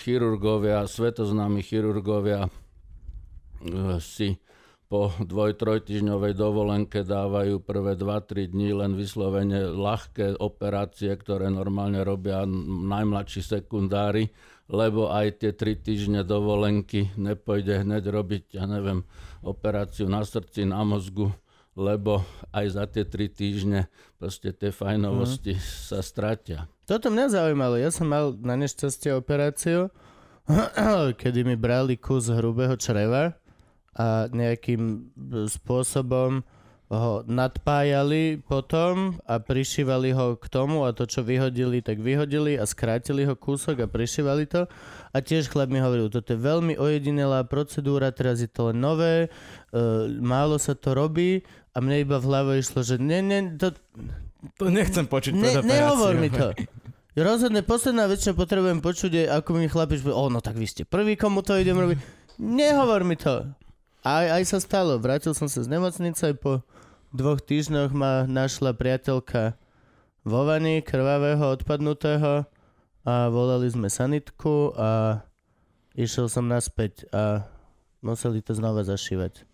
Chirurgovia, 0.04 0.84
svetoznámi 0.84 1.63
chirurgovia 1.63 2.48
eh, 2.48 4.00
si 4.04 4.36
po 4.89 5.13
dvoj, 5.21 5.54
trojtyžňovej 5.54 6.34
dovolenke 6.34 7.06
dávajú 7.06 7.62
prvé 7.62 7.93
2-3 7.93 8.49
dní 8.49 8.73
len 8.73 8.97
vyslovene 8.97 9.69
ľahké 9.69 10.41
operácie, 10.41 11.13
ktoré 11.13 11.54
normálne 11.54 12.02
robia 12.02 12.41
najmladší 12.89 13.45
sekundári, 13.45 14.34
lebo 14.65 15.13
aj 15.13 15.45
tie 15.45 15.54
3 15.54 15.86
týždne 15.86 16.21
dovolenky 16.25 17.13
nepojde 17.21 17.86
hneď 17.86 18.04
robiť, 18.10 18.43
ja 18.58 18.65
neviem, 18.65 19.06
operáciu 19.45 20.10
na 20.10 20.25
srdci, 20.25 20.65
na 20.65 20.82
mozgu, 20.82 21.30
lebo 21.78 22.25
aj 22.49 22.65
za 22.73 22.84
tie 22.89 23.06
3 23.06 23.30
týždne 23.30 23.80
proste 24.17 24.49
tie 24.58 24.73
fajnovosti 24.73 25.54
mm. 25.54 25.62
sa 25.62 26.02
stratia. 26.02 26.65
Toto 26.89 27.13
mňa 27.13 27.30
zaujímalo. 27.30 27.78
Ja 27.78 27.93
som 27.93 28.10
mal 28.10 28.34
na 28.41 28.58
nešťastie 28.58 29.13
operáciu, 29.13 29.93
kedy 31.21 31.45
mi 31.45 31.54
brali 31.54 31.93
kus 31.93 32.25
hrubého 32.34 32.73
čreva 32.73 33.38
a 33.99 34.31
nejakým 34.31 35.12
spôsobom 35.51 36.39
ho 36.89 37.21
nadpájali 37.29 38.41
potom 38.41 39.21
a 39.29 39.38
prišívali 39.38 40.09
ho 40.09 40.33
k 40.41 40.45
tomu 40.49 40.89
a 40.89 40.95
to, 40.95 41.05
čo 41.05 41.21
vyhodili, 41.21 41.85
tak 41.85 42.01
vyhodili 42.01 42.57
a 42.57 42.65
skrátili 42.65 43.29
ho 43.29 43.38
kúsok 43.38 43.85
a 43.85 43.91
prišívali 43.91 44.49
to. 44.49 44.65
A 45.13 45.17
tiež 45.21 45.53
chlap 45.53 45.69
mi 45.69 45.77
hovoril, 45.77 46.09
toto 46.09 46.33
je 46.33 46.41
veľmi 46.41 46.81
ojedinelá 46.81 47.45
procedúra, 47.45 48.09
teraz 48.09 48.41
je 48.41 48.49
to 48.49 48.73
len 48.73 48.81
nové, 48.81 49.29
uh, 49.29 50.09
málo 50.17 50.57
sa 50.57 50.73
to 50.73 50.97
robí 50.97 51.45
a 51.75 51.77
mne 51.77 52.09
iba 52.09 52.17
v 52.17 52.25
hlave 52.25 52.51
išlo, 52.57 52.81
že 52.81 52.97
ne, 52.97 53.21
ne, 53.21 53.53
to... 53.53 53.69
To 54.57 54.71
nechcem 54.71 55.05
počuť 55.05 55.35
ne, 55.35 55.62
Nehovor 55.62 56.17
mi 56.17 56.33
to. 56.33 56.55
Rozhodne 57.13 57.62
posledná 57.62 58.07
vec, 58.09 58.23
čo 58.23 58.33
potrebujem 58.33 58.81
počuť 58.81 59.12
je, 59.13 59.23
ako 59.29 59.62
mi 59.62 59.69
chlapič 59.69 60.01
o 60.09 60.25
no 60.31 60.41
tak 60.41 60.57
vy 60.57 60.65
ste 60.65 60.89
prvý, 60.89 61.13
komu 61.19 61.45
to 61.45 61.53
idem 61.53 61.77
robiť. 61.77 61.99
Nehovor 62.39 63.05
mi 63.05 63.13
to. 63.13 63.45
Aj, 64.05 64.25
aj 64.39 64.43
sa 64.47 64.59
stalo. 64.63 64.95
Vrátil 64.97 65.35
som 65.35 65.51
sa 65.51 65.59
z 65.59 65.67
nemocnice, 65.67 66.35
po 66.39 66.63
dvoch 67.12 67.43
týždňoch 67.43 67.91
ma 67.91 68.23
našla 68.29 68.75
priateľka 68.75 69.59
vo 70.23 70.41
vani, 70.47 70.83
krvavého, 70.83 71.55
odpadnutého 71.55 72.47
a 73.03 73.13
volali 73.27 73.67
sme 73.71 73.91
sanitku 73.91 74.75
a 74.75 75.21
išiel 75.95 76.31
som 76.31 76.47
naspäť 76.47 77.07
a 77.12 77.47
museli 78.03 78.39
to 78.43 78.55
znova 78.55 78.88
zašívať 78.88 79.49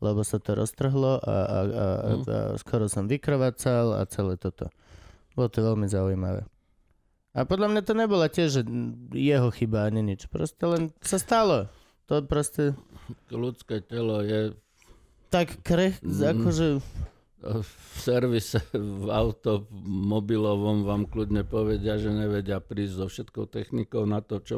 lebo 0.00 0.24
sa 0.24 0.40
to 0.40 0.56
roztrhlo 0.56 1.20
a, 1.20 1.28
a, 1.28 1.36
a, 1.36 1.60
a, 1.60 2.10
mhm. 2.16 2.24
a 2.26 2.38
skoro 2.56 2.88
som 2.88 3.04
vykrvacal 3.06 4.00
a 4.00 4.08
celé 4.08 4.40
toto. 4.40 4.72
Bolo 5.36 5.48
to 5.52 5.60
veľmi 5.60 5.86
zaujímavé. 5.86 6.42
A 7.30 7.46
podľa 7.46 7.70
mňa 7.70 7.82
to 7.86 7.94
nebola 7.94 8.26
tiež 8.26 8.66
jeho 9.14 9.48
chyba 9.54 9.86
ani 9.86 10.02
nič. 10.02 10.26
Proste 10.26 10.66
len 10.66 10.90
sa 10.98 11.20
stalo. 11.20 11.70
To 12.10 12.18
proste... 12.26 12.74
Ľudské 13.30 13.82
telo 13.84 14.22
je... 14.22 14.54
Tak 15.30 15.62
krech, 15.62 16.02
mm, 16.02 16.22
akože... 16.36 16.66
V 17.40 17.72
servise 17.96 18.60
v 18.76 19.08
automobilovom 19.08 20.84
vám 20.84 21.08
kľudne 21.08 21.40
povedia, 21.40 21.96
že 21.96 22.12
nevedia 22.12 22.60
prísť 22.60 22.94
so 23.00 23.06
všetkou 23.08 23.48
technikou 23.48 24.04
na 24.04 24.20
to, 24.20 24.44
čo 24.44 24.56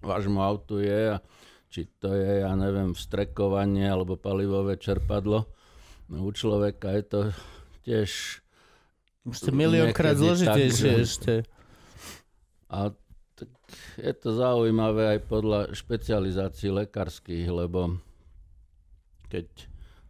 vášmu 0.00 0.40
autu 0.40 0.80
je 0.80 1.12
a 1.12 1.20
či 1.68 1.84
to 2.00 2.16
je, 2.16 2.40
ja 2.40 2.56
neviem, 2.56 2.96
vstrekovanie 2.96 3.84
alebo 3.84 4.16
palivové 4.16 4.80
čerpadlo. 4.80 5.44
No, 6.08 6.16
u 6.24 6.30
človeka 6.32 6.88
je 6.94 7.04
to 7.04 7.20
tiež... 7.84 8.40
Ešte 9.24 9.50
miliónkrát 9.52 10.16
zložitejšie 10.16 10.90
ešte. 11.04 11.34
A 12.68 12.92
je 13.98 14.12
to 14.14 14.34
zaujímavé 14.34 15.18
aj 15.18 15.20
podľa 15.26 15.60
špecializácií 15.74 16.70
lekárskych, 16.70 17.46
lebo 17.50 17.98
keď 19.30 19.46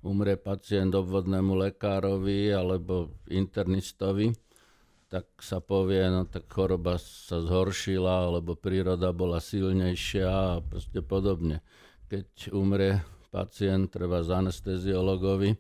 umrie 0.05 0.37
pacient 0.37 0.92
obvodnému 0.92 1.57
lekárovi 1.57 2.53
alebo 2.53 3.16
internistovi, 3.33 4.37
tak 5.09 5.31
sa 5.40 5.62
povie, 5.62 6.05
no 6.11 6.27
tak 6.27 6.50
choroba 6.50 6.98
sa 6.98 7.38
zhoršila, 7.40 8.29
alebo 8.29 8.59
príroda 8.59 9.14
bola 9.14 9.38
silnejšia 9.38 10.27
a 10.27 10.61
proste 10.61 11.00
podobne. 11.00 11.62
Keď 12.11 12.50
umrie 12.53 13.00
pacient, 13.31 13.94
treba 13.94 14.27
z 14.27 14.35
anesteziologovi, 14.44 15.55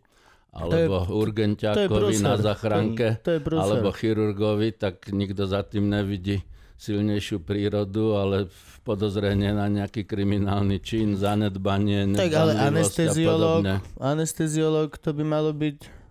alebo 0.54 1.06
urgentiakovi 1.10 2.18
na 2.22 2.34
zachránke, 2.38 3.22
alebo 3.54 3.90
chirurgovi, 3.94 4.74
tak 4.74 5.10
nikto 5.10 5.46
za 5.46 5.66
tým 5.66 5.90
nevidí 5.90 6.42
silnejšiu 6.78 7.40
prírodu, 7.40 8.18
ale 8.18 8.50
podozrenie 8.82 9.54
na 9.54 9.70
nejaký 9.70 10.04
kriminálny 10.04 10.82
čin, 10.82 11.16
zanedbanie, 11.16 12.12
Tak 12.12 12.32
ale 12.34 12.52
anesteziolog, 12.58 13.64
anesteziolog 13.96 14.98
to 15.00 15.10
by 15.16 15.24
malo 15.24 15.54
byť 15.54 16.04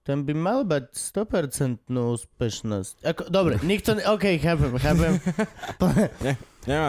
ten 0.00 0.24
by 0.24 0.32
mal 0.32 0.64
mať 0.64 0.96
100% 0.96 1.86
úspešnosť. 1.92 3.04
Ako, 3.04 3.22
dobre, 3.28 3.60
nikto... 3.70 3.94
Ne, 3.94 4.02
OK, 4.08 4.40
chápem, 4.40 4.72
chápem. 4.80 5.12
Plne, 5.80 6.06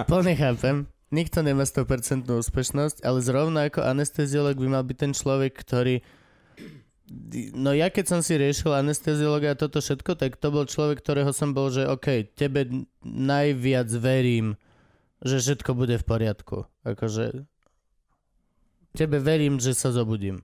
plne 0.07 0.33
chápem. 0.33 0.75
Nikto 1.11 1.43
nemá 1.43 1.67
100% 1.67 2.23
úspešnosť, 2.23 3.03
ale 3.03 3.19
zrovna 3.19 3.67
ako 3.67 3.83
anesteziolog 3.83 4.55
by 4.55 4.67
mal 4.79 4.83
byť 4.87 4.97
ten 4.97 5.11
človek, 5.11 5.53
ktorý 5.59 5.99
No 7.51 7.75
ja 7.75 7.91
keď 7.91 8.05
som 8.07 8.21
si 8.23 8.39
riešil 8.39 8.71
anesteziologa 8.71 9.51
a 9.51 9.59
toto 9.59 9.83
všetko, 9.83 10.15
tak 10.15 10.39
to 10.39 10.47
bol 10.47 10.63
človek, 10.63 11.03
ktorého 11.03 11.35
som 11.35 11.51
bol, 11.51 11.67
že 11.67 11.83
OK, 11.83 12.31
tebe 12.35 12.87
najviac 13.03 13.91
verím, 13.99 14.55
že 15.19 15.43
všetko 15.43 15.75
bude 15.75 15.99
v 15.99 16.07
poriadku. 16.07 16.57
Akože 16.87 17.45
tebe 18.95 19.17
verím, 19.19 19.59
že 19.59 19.75
sa 19.75 19.91
zobudím. 19.91 20.43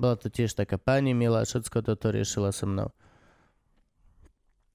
Bola 0.00 0.18
to 0.18 0.26
tiež 0.26 0.58
taká 0.58 0.80
pani 0.80 1.14
milá, 1.14 1.46
všetko 1.46 1.86
toto 1.86 2.10
riešila 2.10 2.50
so 2.50 2.66
mnou. 2.66 2.90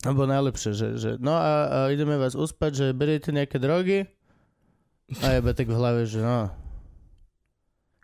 Alebo 0.06 0.30
najlepšie, 0.30 0.72
že, 0.78 0.88
že 0.96 1.10
no 1.18 1.34
a, 1.36 1.54
a 1.68 1.78
ideme 1.90 2.16
vás 2.22 2.38
uspať, 2.38 2.72
že 2.72 2.86
beriete 2.96 3.34
nejaké 3.34 3.58
drogy 3.58 4.06
a 5.26 5.40
jebe 5.40 5.52
tak 5.58 5.68
v 5.68 5.76
hlave, 5.76 6.06
že 6.06 6.22
no. 6.22 6.54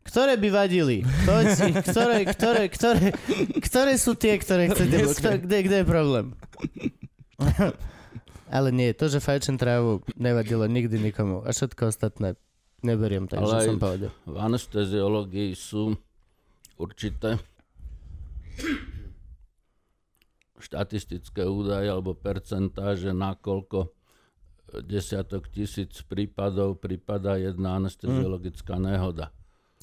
Ktoré 0.04 0.36
by 0.36 0.50
vadili? 0.52 1.02
Povedz, 1.24 1.64
mi, 1.64 1.72
ktoré, 1.74 2.28
ktoré, 2.28 2.64
ktoré, 2.68 3.06
ktoré 3.64 3.94
sú 3.96 4.14
tie, 4.20 4.36
ktoré 4.36 4.70
chcete? 4.70 4.96
Kto, 5.16 5.30
kde, 5.48 5.58
kde 5.64 5.78
je 5.82 5.88
problém? 5.88 6.26
Ale 8.54 8.70
nie, 8.70 8.94
to, 8.94 9.10
že 9.10 9.24
fajčem 9.24 9.58
trávu, 9.58 10.06
nevadilo 10.14 10.70
nikdy 10.70 11.02
nikomu. 11.02 11.42
A 11.42 11.50
všetko 11.50 11.90
ostatné 11.90 12.38
neberiem, 12.86 13.26
takže 13.26 13.50
Ale 13.50 13.66
som 13.66 13.80
povedal. 13.82 14.12
V 14.30 14.38
anesteziológii 14.38 15.58
sú 15.58 15.98
určité 16.78 17.42
štatistické 20.62 21.44
údaje 21.44 21.90
alebo 21.90 22.14
percentáže, 22.14 23.12
nakoľko 23.12 23.90
desiatok 24.82 25.52
tisíc 25.52 26.02
prípadov 26.08 26.80
prípada 26.82 27.36
jedna 27.38 27.78
anesteziologická 27.78 28.80
nehoda. 28.80 29.30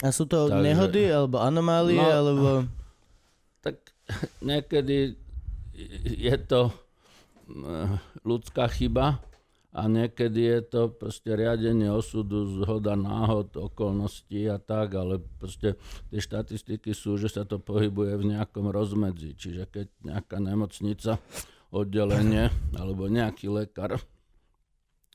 A 0.00 0.08
sú 0.12 0.24
to 0.24 0.48
Takže- 0.48 0.64
nehody, 0.64 1.04
alebo 1.12 1.36
anomálie, 1.40 2.00
No, 2.00 2.08
alebo... 2.08 2.48
Tak 3.64 3.76
niekedy 4.50 5.12
je 6.16 6.36
to 6.48 6.72
mm, 7.44 8.24
ľudská 8.24 8.72
chyba 8.72 9.20
a 9.70 9.86
niekedy 9.86 10.50
je 10.50 10.60
to 10.66 10.80
proste 10.90 11.28
riadenie 11.30 11.92
osudu, 11.92 12.64
zhoda 12.64 12.96
náhod, 12.98 13.54
okolností 13.54 14.48
a 14.50 14.58
tak, 14.58 14.98
ale 14.98 15.22
proste 15.38 15.78
tie 16.10 16.18
štatistiky 16.18 16.90
sú, 16.90 17.20
že 17.20 17.30
sa 17.30 17.46
to 17.46 17.62
pohybuje 17.62 18.18
v 18.18 18.34
nejakom 18.34 18.66
rozmedzi. 18.66 19.36
Čiže 19.36 19.68
keď 19.70 19.86
nejaká 20.02 20.42
nemocnica, 20.42 21.22
oddelenie 21.70 22.50
alebo 22.74 23.06
nejaký 23.06 23.46
lekár 23.46 24.02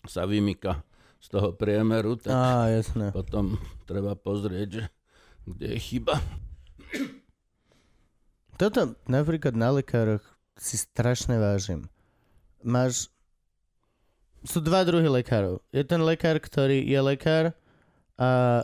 sa 0.08 0.24
vymýka 0.24 0.80
z 1.26 1.34
toho 1.34 1.58
priemeru, 1.58 2.22
tak 2.22 2.30
Á, 2.30 2.70
jasné. 2.70 3.10
potom 3.10 3.58
treba 3.90 4.14
pozrieť, 4.14 4.70
že 4.70 4.84
kde 5.50 5.68
je 5.74 5.80
chyba. 5.82 6.22
Toto 8.62 8.94
napríklad 9.10 9.58
na 9.58 9.74
lekároch 9.74 10.22
si 10.56 10.78
strašne 10.78 11.42
vážim. 11.42 11.90
Máš... 12.62 13.10
Sú 14.46 14.62
dva 14.62 14.86
druhy 14.86 15.10
lekárov. 15.10 15.58
Je 15.74 15.82
ten 15.82 15.98
lekár, 16.06 16.38
ktorý 16.38 16.86
je 16.86 17.00
lekár 17.02 17.46
a 18.22 18.62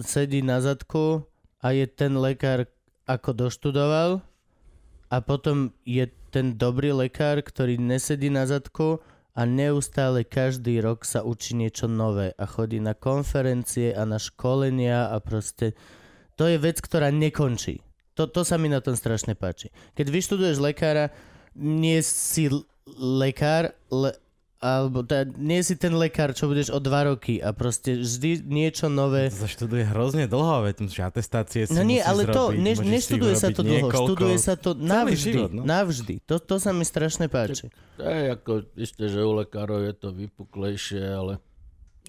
sedí 0.00 0.40
na 0.40 0.64
zadku 0.64 1.28
a 1.60 1.76
je 1.76 1.84
ten 1.84 2.16
lekár, 2.16 2.64
ako 3.04 3.36
doštudoval 3.36 4.24
a 5.12 5.16
potom 5.20 5.76
je 5.84 6.08
ten 6.32 6.56
dobrý 6.56 6.96
lekár, 6.96 7.44
ktorý 7.44 7.76
nesedí 7.76 8.32
na 8.32 8.48
zadku 8.48 9.04
a 9.34 9.46
neustále 9.46 10.26
každý 10.26 10.82
rok 10.82 11.06
sa 11.06 11.22
učí 11.22 11.54
niečo 11.54 11.86
nové 11.86 12.34
a 12.34 12.44
chodí 12.44 12.82
na 12.82 12.98
konferencie 12.98 13.94
a 13.94 14.02
na 14.02 14.18
školenia 14.18 15.10
a 15.10 15.16
proste 15.22 15.78
to 16.34 16.48
je 16.48 16.56
vec, 16.56 16.80
ktorá 16.80 17.12
nekončí. 17.12 17.84
To, 18.18 18.26
to 18.26 18.42
sa 18.42 18.56
mi 18.56 18.72
na 18.72 18.82
tom 18.82 18.96
strašne 18.96 19.38
páči. 19.38 19.70
Keď 19.94 20.06
vyštuduješ 20.08 20.56
lekára, 20.60 21.14
nie 21.56 22.00
si 22.02 22.50
lekár, 22.98 23.76
le, 23.92 24.16
alebo 24.60 25.00
teda, 25.00 25.32
nie 25.40 25.64
si 25.64 25.72
ten 25.72 25.96
lekár, 25.96 26.36
čo 26.36 26.44
budeš 26.44 26.68
o 26.68 26.76
dva 26.84 27.08
roky 27.08 27.40
a 27.40 27.56
proste 27.56 27.96
vždy 27.96 28.44
niečo 28.44 28.92
nové. 28.92 29.32
To 29.32 29.48
študuje 29.48 29.88
hrozne 29.88 30.28
dlho, 30.28 30.68
veď 30.68 30.84
musíš 30.84 31.00
atestácie 31.00 31.64
si 31.64 31.72
No 31.72 31.80
nie, 31.80 32.04
musíš 32.04 32.12
ale 32.12 32.22
to, 32.28 32.42
ne, 32.52 32.72
neštuduje 32.76 33.34
sa 33.40 33.48
to 33.48 33.64
dlho, 33.64 33.88
niekoľko. 33.88 34.04
študuje 34.04 34.36
sa 34.36 34.54
to 34.60 34.76
navždy. 34.76 35.32
život, 35.32 35.50
no. 35.56 35.64
Navždy. 35.64 36.20
To, 36.28 36.36
to 36.36 36.60
sa 36.60 36.76
mi 36.76 36.84
strašne 36.84 37.32
páči. 37.32 37.72
To 37.96 38.04
je 38.04 38.36
ako, 38.36 38.52
isté, 38.76 39.08
že 39.08 39.24
u 39.24 39.32
lekárov 39.40 39.80
je 39.80 39.94
to 39.96 40.12
vypuklejšie, 40.12 41.08
ale 41.08 41.40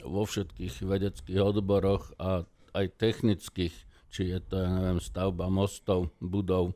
vo 0.04 0.28
všetkých 0.28 0.84
vedeckých 0.84 1.40
odboroch 1.40 2.12
a 2.20 2.44
aj 2.76 2.86
technických, 3.00 3.76
či 4.12 4.22
je 4.28 4.40
to, 4.44 4.60
ja 4.60 4.68
neviem, 4.76 5.00
stavba 5.00 5.48
mostov, 5.48 6.12
budov, 6.20 6.76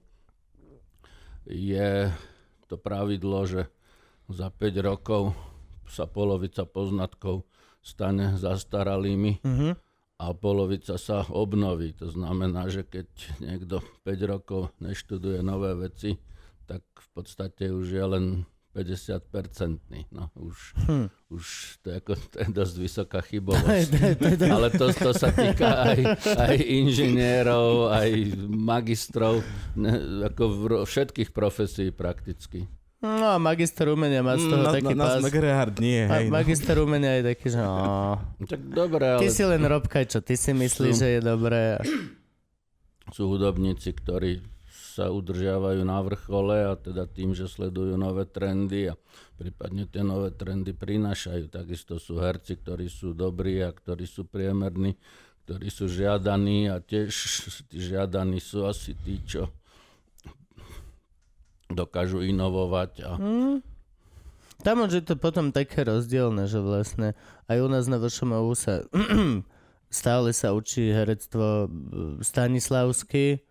je 1.51 2.15
to 2.71 2.79
pravidlo, 2.79 3.43
že 3.43 3.67
za 4.31 4.47
5 4.49 4.87
rokov 4.87 5.35
sa 5.87 6.05
polovica 6.05 6.63
poznatkov 6.63 7.45
stane 7.79 8.33
zastaralými 8.33 9.39
Mhm. 9.41 9.69
a 10.15 10.25
polovica 10.31 10.95
sa 10.95 11.27
obnoví. 11.27 11.93
To 11.93 12.07
znamená, 12.07 12.65
že 12.67 12.81
keď 12.81 13.07
niekto 13.39 13.75
5 14.01 14.21
rokov 14.23 14.73
neštuduje 14.79 15.39
nové 15.39 15.75
veci, 15.75 16.17
tak 16.65 16.81
v 16.81 17.07
podstate 17.13 17.69
už 17.69 17.87
je 17.87 18.05
len 18.05 18.25
50-percentný. 18.73 20.09
No, 20.09 20.27
už, 20.35 20.55
Hm. 20.83 21.07
už 21.29 21.43
to, 21.79 21.87
je 21.87 21.95
ako, 21.95 22.11
to 22.27 22.37
je 22.37 22.49
dosť 22.49 22.75
vysoká 22.77 23.19
chybovosť. 23.29 23.91
Ale 24.45 24.67
to, 24.69 24.85
to 24.89 25.11
sa 25.11 25.29
týka 25.29 25.69
aj, 25.85 25.99
aj 26.27 26.55
inžinierov, 26.59 27.87
aj 27.89 28.09
magistrov, 28.47 29.45
ne, 29.75 29.95
ako 30.25 30.43
v 30.43 30.59
všetkých 30.83 31.29
profesí 31.31 31.87
prakticky. 31.89 32.67
No 33.05 33.25
a 33.27 33.37
magister 33.37 33.85
umenia 33.87 34.19
má 34.19 34.33
z 34.33 34.45
toho 34.45 34.63
na, 34.63 34.73
taký 34.73 34.91
na, 34.91 34.97
na 34.97 35.05
pás. 35.07 35.21
Smegrehard 35.21 35.75
nie, 35.77 36.01
A 36.03 36.13
hej. 36.17 36.25
no. 36.25 36.33
magister 36.33 36.75
umenia 36.77 37.11
je 37.15 37.23
taký, 37.27 37.47
že 37.47 37.59
no, 37.59 38.17
Tak 38.41 38.61
dobre, 38.65 39.05
ale 39.07 39.21
ty 39.21 39.29
si 39.29 39.43
len 39.43 39.61
robkaj, 39.61 40.03
čo 40.07 40.19
ty 40.19 40.33
si 40.33 40.51
myslíš, 40.51 40.91
Sú- 40.91 40.99
že 40.99 41.07
je 41.11 41.21
dobré. 41.21 41.77
sú 43.11 43.29
hudobníci, 43.29 43.93
ktorí 43.93 44.41
sa 44.67 45.11
udržiavajú 45.11 45.83
na 45.83 45.99
vrchole 45.99 46.65
a 46.65 46.73
teda 46.73 47.03
tým, 47.05 47.31
že 47.31 47.45
sledujú 47.45 47.93
nové 47.95 48.23
trendy 48.25 48.87
a 48.87 48.95
prípadne 49.35 49.85
tie 49.85 50.01
nové 50.01 50.31
trendy 50.31 50.71
prinášajú. 50.71 51.47
Takisto 51.47 51.99
sú 51.99 52.17
herci, 52.17 52.55
ktorí 52.55 52.87
sú 52.87 53.11
dobrí 53.11 53.59
a 53.59 53.69
ktorí 53.69 54.07
sú 54.07 54.23
priemerní, 54.23 54.95
ktorí 55.43 55.67
sú 55.67 55.85
žiadaní 55.85 56.71
a 56.71 56.79
tiež 56.79 57.11
tí 57.67 57.77
žiadaní 57.91 58.39
sú 58.39 58.63
asi 58.63 58.95
tí, 58.95 59.19
čo 59.21 59.51
dokážu 61.69 62.21
inovovať 62.21 62.91
a 63.05 63.11
Hm? 63.17 63.57
Tam 64.63 64.81
už 64.81 64.97
je 64.97 65.03
to 65.03 65.15
potom 65.19 65.51
také 65.51 65.83
rozdielne, 65.83 66.47
že 66.47 66.63
vlastne 66.63 67.13
aj 67.51 67.57
u 67.59 67.67
nás 67.67 67.85
na 67.91 67.99
VŠMU 67.99 68.55
sa 68.55 68.87
stále 69.99 70.31
sa 70.31 70.55
učí 70.55 70.89
herectvo 70.89 71.45
e, 71.45 71.67
Stanislavsky 72.23 73.45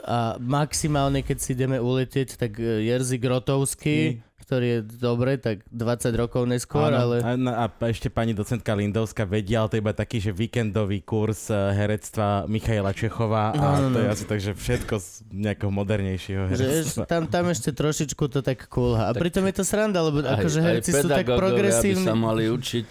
a 0.00 0.18
maximálne, 0.36 1.20
keď 1.20 1.36
si 1.36 1.52
ideme 1.52 1.76
uletieť, 1.76 2.36
tak 2.36 2.56
e, 2.56 2.84
Jerzy 2.84 3.16
Grotovský, 3.16 4.18
ktorý 4.40 4.66
je 4.66 4.80
dobre, 4.98 5.38
tak 5.38 5.62
20 5.70 6.10
rokov 6.12 6.42
neskôr, 6.42 6.90
Áno, 6.90 6.98
ale... 6.98 7.16
a, 7.22 7.38
na- 7.38 7.56
a 7.62 7.86
ešte 7.86 8.10
pani 8.10 8.34
docentka 8.34 8.74
Lindovská 8.74 9.22
vedia, 9.22 9.62
ale 9.62 9.68
to 9.68 9.76
je 9.78 9.82
iba 9.82 9.94
taký, 9.94 10.18
že 10.18 10.30
víkendový 10.30 11.00
kurz 11.00 11.48
eh, 11.48 11.70
herectva 11.70 12.44
Michaela 12.44 12.90
Čechova 12.90 13.54
a 13.54 13.78
Áno, 13.78 13.94
to 13.94 14.02
je 14.02 14.06
no. 14.06 14.12
asi 14.12 14.24
tak, 14.26 14.38
že 14.38 14.50
všetko 14.50 14.94
z 14.96 15.06
nejakého 15.30 15.70
modernejšieho 15.70 16.42
Že 16.50 16.54
herectva. 16.58 17.02
eš- 17.04 17.06
tam, 17.06 17.22
tam 17.26 17.44
ešte 17.46 17.70
trošičku 17.70 18.24
to 18.26 18.42
tak 18.42 18.66
kulha. 18.66 19.06
A 19.06 19.14
pritom 19.14 19.46
je 19.46 19.54
to 19.54 19.62
sranda, 19.62 20.02
lebo 20.02 20.18
aj, 20.18 20.42
akože 20.42 20.58
aj 20.58 20.66
herci 20.66 20.90
sú 20.90 21.06
tak 21.06 21.22
pedagógovia 21.22 21.30
by 21.30 21.38
progresívni. 21.38 22.06
sa 22.06 22.14
mali 22.14 22.50
učiť. 22.50 22.84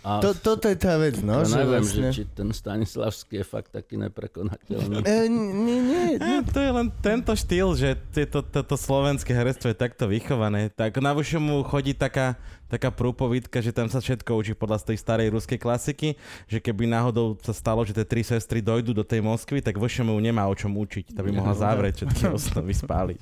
A 0.00 0.24
To, 0.24 0.32
toto 0.32 0.64
je 0.64 0.80
tá 0.80 0.96
vec, 0.96 1.20
no. 1.20 1.44
ja 1.44 1.48
že 1.48 1.60
neviem, 1.60 1.84
vlastne... 1.84 2.08
že 2.08 2.16
či 2.16 2.22
ten 2.24 2.48
Stanislavský 2.56 3.40
je 3.40 3.44
fakt 3.44 3.70
taký 3.76 4.00
neprekonateľný. 4.00 5.04
E, 5.04 5.28
nie, 5.28 5.78
nie, 5.84 6.04
Eh, 6.16 6.40
to 6.48 6.56
je 6.56 6.70
len 6.72 6.88
tento 7.04 7.36
štýl, 7.36 7.76
že 7.76 8.00
toto 8.24 8.74
slovenské 8.80 9.36
herectvo 9.36 9.68
je 9.68 9.76
takto 9.76 10.08
vychované. 10.08 10.72
Tak 10.72 10.96
na 11.04 11.12
mu 11.36 11.60
chodí 11.68 11.92
taká, 11.92 12.40
taká 12.72 12.88
prúpovidka, 12.88 13.60
že 13.60 13.76
tam 13.76 13.92
sa 13.92 14.00
všetko 14.00 14.30
učí 14.40 14.52
podľa 14.56 14.88
tej 14.88 14.96
starej 14.96 15.36
ruskej 15.36 15.60
klasiky, 15.60 16.16
že 16.48 16.64
keby 16.64 16.88
náhodou 16.88 17.36
sa 17.44 17.52
stalo, 17.52 17.84
že 17.84 17.92
tie 17.92 18.08
tri 18.08 18.24
sestry 18.24 18.64
dojdú 18.64 18.96
do 18.96 19.04
tej 19.04 19.20
Moskvy, 19.20 19.60
tak 19.60 19.76
mu 19.76 20.16
nemá 20.16 20.48
o 20.48 20.56
čom 20.56 20.72
učiť. 20.80 21.12
To 21.12 21.20
by 21.20 21.30
mohla 21.30 21.52
zavrieť 21.52 22.04
všetky 22.08 22.22
osnovy, 22.40 22.72
spáliť. 22.72 23.20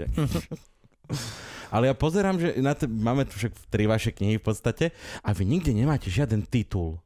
Ale 1.68 1.92
ja 1.92 1.94
pozerám, 1.94 2.40
že 2.40 2.57
na 2.64 2.73
te, 2.73 2.88
máme 2.88 3.29
tu 3.29 3.37
však 3.37 3.53
tri 3.68 3.85
vaše 3.85 4.09
knihy 4.09 4.40
v 4.40 4.44
podstate 4.44 4.85
a 5.21 5.37
vy 5.37 5.44
nikde 5.44 5.77
nemáte 5.77 6.09
žiaden 6.09 6.49
titul 6.49 6.97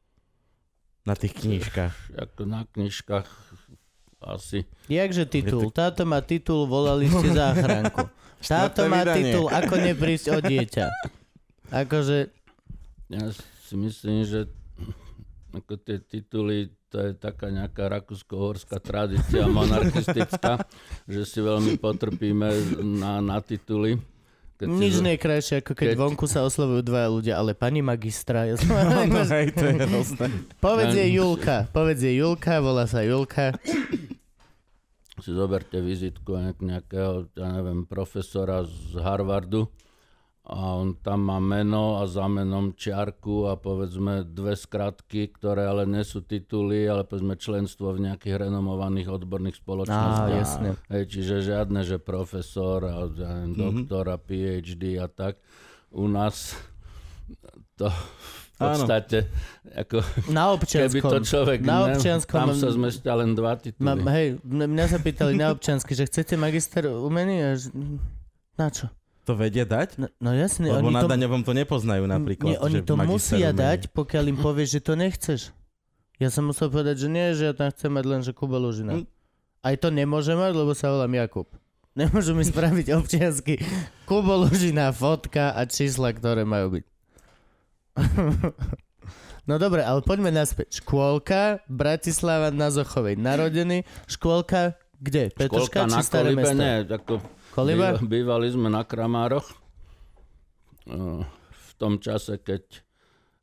na 1.02 1.18
tých 1.18 1.34
knižkách. 1.34 2.14
Ako 2.14 2.46
na 2.46 2.62
knižkách 2.70 3.26
asi. 4.22 4.62
Jakže 4.86 5.26
titul? 5.26 5.74
Táto 5.74 6.06
má 6.06 6.22
titul 6.22 6.70
Volali 6.70 7.10
ste 7.10 7.34
záchranku. 7.42 8.06
Táto 8.42 8.86
má 8.86 9.02
titul 9.02 9.50
Ako 9.50 9.74
neprísť 9.82 10.26
o 10.30 10.38
dieťa. 10.38 10.86
Akože, 11.74 12.30
Ja 13.10 13.28
si 13.66 13.74
myslím, 13.74 14.22
že 14.22 14.46
ako 15.52 15.74
tie 15.76 15.98
tituly, 16.00 16.70
to 16.92 17.00
je 17.00 17.11
taká 17.14 17.48
nejaká 17.48 17.88
rakúsko-horská 17.90 18.76
tradícia 18.78 19.48
monarchistická, 19.48 20.61
že 21.07 21.22
si 21.24 21.40
veľmi 21.40 21.74
potrpíme 21.76 22.52
na, 22.78 23.18
na 23.18 23.40
tituly. 23.40 23.96
Keď 24.55 24.66
si 24.68 24.76
nič 24.78 24.94
zo- 24.94 25.02
nie 25.02 25.16
je 25.16 25.20
krajšie, 25.20 25.55
ako 25.59 25.72
keď 25.72 25.88
keď- 25.88 25.98
vonku 25.98 26.26
sa 26.26 26.44
oslovujú 26.44 26.85
dvaja 26.85 27.09
ľudia, 27.09 27.35
ale 27.35 27.50
pani 27.52 27.81
magistra. 27.81 28.44
Ja 28.44 28.55
som... 28.61 28.68
No, 28.70 29.24
hej, 29.24 29.50
to 29.50 29.64
je 29.64 29.74
hrozné. 29.81 30.26
povedz 30.59 30.92
jej 30.94 31.11
Julka. 31.11 31.64
Povedz 31.66 31.98
jej 31.98 32.14
Julka, 32.14 32.61
volá 32.61 32.85
sa 32.85 33.00
Julka. 33.00 33.57
si 35.16 35.31
zoberte 35.31 35.78
vizitku 35.78 36.35
nejak- 36.35 36.61
nejakého, 36.61 37.12
ja 37.33 37.48
neviem, 37.52 37.85
profesora 37.85 38.62
z 38.62 38.98
Harvardu 38.98 39.70
a 40.42 40.74
on 40.74 40.98
tam 40.98 41.31
má 41.31 41.38
meno 41.38 42.02
a 42.02 42.11
za 42.11 42.26
menom 42.26 42.74
čiarku 42.74 43.46
a 43.46 43.55
povedzme 43.55 44.26
dve 44.26 44.59
skratky, 44.59 45.31
ktoré 45.31 45.70
ale 45.70 45.87
nie 45.87 46.02
sú 46.02 46.18
tituly, 46.18 46.83
ale 46.83 47.07
povedzme 47.07 47.38
členstvo 47.38 47.94
v 47.94 48.11
nejakých 48.11 48.50
renomovaných 48.50 49.07
odborných 49.07 49.55
Á, 49.55 49.61
spoločnostiach. 49.62 50.35
jasne. 50.35 50.70
Hej, 50.90 51.05
čiže 51.14 51.35
žiadne, 51.46 51.87
že 51.87 52.02
profesor 52.02 52.83
a 52.83 53.07
ja 53.07 53.46
neviem, 53.46 53.55
doktor 53.55 54.11
a 54.11 54.18
PhD 54.18 54.98
a 54.98 55.07
tak. 55.07 55.38
U 55.94 56.11
nás 56.11 56.59
to 57.78 57.87
v 57.87 58.57
podstate, 58.59 59.31
ako, 59.78 60.02
Na 60.26 60.55
keby 60.59 60.98
to 61.02 61.18
človek... 61.22 61.62
Na 61.62 61.87
ne- 61.87 61.94
občianskom 61.94 62.35
tam 62.35 62.50
mám- 62.50 62.59
sa 62.59 62.68
zmestia 62.74 63.14
len 63.14 63.38
dva 63.38 63.55
tituly. 63.62 63.83
Ma, 63.83 63.94
hej, 64.11 64.42
mňa 64.42 64.87
sa 64.90 64.98
pýtali 64.98 65.38
na 65.38 65.55
občiansky, 65.55 65.94
že 65.94 66.11
chcete 66.11 66.35
magister 66.35 66.90
umení? 66.90 67.42
Na 68.59 68.70
čo? 68.74 68.90
To 69.22 69.38
vedia 69.38 69.62
dať? 69.62 70.02
No, 70.02 70.06
no 70.18 70.30
jasne, 70.35 70.66
Lebo 70.66 70.90
oni 70.90 70.98
na 70.98 71.02
to, 71.06 71.08
daňovom 71.14 71.42
to 71.46 71.54
nepoznajú 71.54 72.04
napríklad. 72.11 72.48
nie, 72.50 72.58
oni 72.58 72.82
že 72.82 72.90
to 72.90 72.94
musia 72.98 73.54
dať, 73.54 73.94
pokiaľ 73.94 74.24
im 74.35 74.38
povieš, 74.46 74.68
že 74.78 74.80
to 74.82 74.92
nechceš. 74.98 75.40
Ja 76.18 76.28
som 76.30 76.50
musel 76.50 76.70
povedať, 76.70 77.06
že 77.06 77.08
nie, 77.11 77.30
že 77.35 77.50
ja 77.50 77.54
tam 77.54 77.70
chcem 77.70 77.90
mať 77.90 78.04
len, 78.06 78.20
že 78.26 78.35
Kuba 78.35 78.58
Lužina. 78.58 78.98
Hm. 78.98 79.06
Aj 79.62 79.74
to 79.78 79.94
nemôže 79.94 80.35
mať, 80.35 80.52
lebo 80.58 80.74
sa 80.74 80.90
volám 80.90 81.14
Jakub. 81.14 81.46
Nemôžu 81.98 82.35
mi 82.35 82.42
spraviť 82.42 82.87
občiansky 82.98 83.62
Kubo 84.11 84.42
Lužina, 84.42 84.90
fotka 84.90 85.54
a 85.54 85.62
čísla, 85.70 86.11
ktoré 86.11 86.42
majú 86.42 86.78
byť. 86.78 86.85
No 89.42 89.58
dobre, 89.58 89.82
ale 89.82 90.06
poďme 90.06 90.30
naspäť. 90.30 90.78
Škôlka, 90.78 91.66
Bratislava 91.66 92.54
na 92.54 92.70
Zochovej. 92.70 93.18
Narodený, 93.18 93.82
škôlka 94.06 94.78
kde? 95.02 95.35
Petroška 95.35 95.82
Školka 95.82 95.90
či 95.90 95.90
na 95.90 96.02
Staré 96.06 96.30
mesto? 96.30 96.54
nie, 96.54 96.74
ako 96.87 97.14
Koliba? 97.18 97.41
Býva- 97.54 98.00
Bývali 98.00 98.48
sme 98.48 98.68
na 98.68 98.82
Kramároch. 98.82 99.46
Eh, 100.84 101.22
V 101.52 101.70
tom 101.76 101.98
čase, 101.98 102.38
keď 102.38 102.62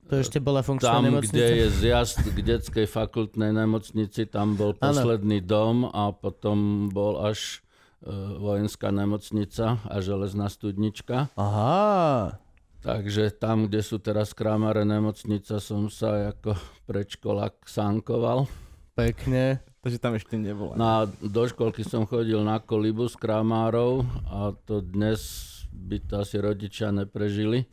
To 0.08 0.18
ešte 0.18 0.40
bola 0.40 0.60
funkčná 0.60 0.96
tam, 0.96 1.06
nemocnica? 1.06 1.36
kde 1.36 1.46
je 1.56 1.68
zjazd 1.70 2.24
k 2.26 2.40
detskej 2.40 2.86
fakultnej 2.86 3.52
nemocnici, 3.52 4.26
tam 4.26 4.56
bol 4.56 4.74
posledný 4.74 5.40
dom 5.40 5.86
a 5.86 6.10
potom 6.10 6.58
bol 6.88 7.22
až 7.22 7.62
eh, 8.00 8.10
vojenská 8.36 8.90
nemocnica 8.90 9.78
a 9.80 9.96
železná 10.00 10.48
studnička. 10.48 11.30
Aha. 11.36 12.40
Takže 12.80 13.30
tam, 13.34 13.68
kde 13.68 13.84
sú 13.84 14.00
teraz 14.00 14.32
Kramare 14.32 14.82
nemocnica, 14.82 15.60
som 15.60 15.92
sa 15.92 16.32
ako 16.32 16.56
predškolák 16.88 17.68
sánkoval. 17.68 18.48
Pekne. 18.96 19.60
Takže 19.80 19.98
tam 19.98 20.20
ešte 20.20 20.36
nebola. 20.36 20.76
Na, 20.76 21.08
do 21.08 21.44
školky 21.48 21.88
som 21.88 22.04
chodil 22.04 22.44
na 22.44 22.60
kolibu 22.60 23.08
s 23.08 23.16
kramárov 23.16 24.04
a 24.28 24.52
to 24.68 24.84
dnes 24.84 25.48
by 25.72 26.04
to 26.04 26.20
asi 26.20 26.36
rodičia 26.36 26.92
neprežili. 26.92 27.64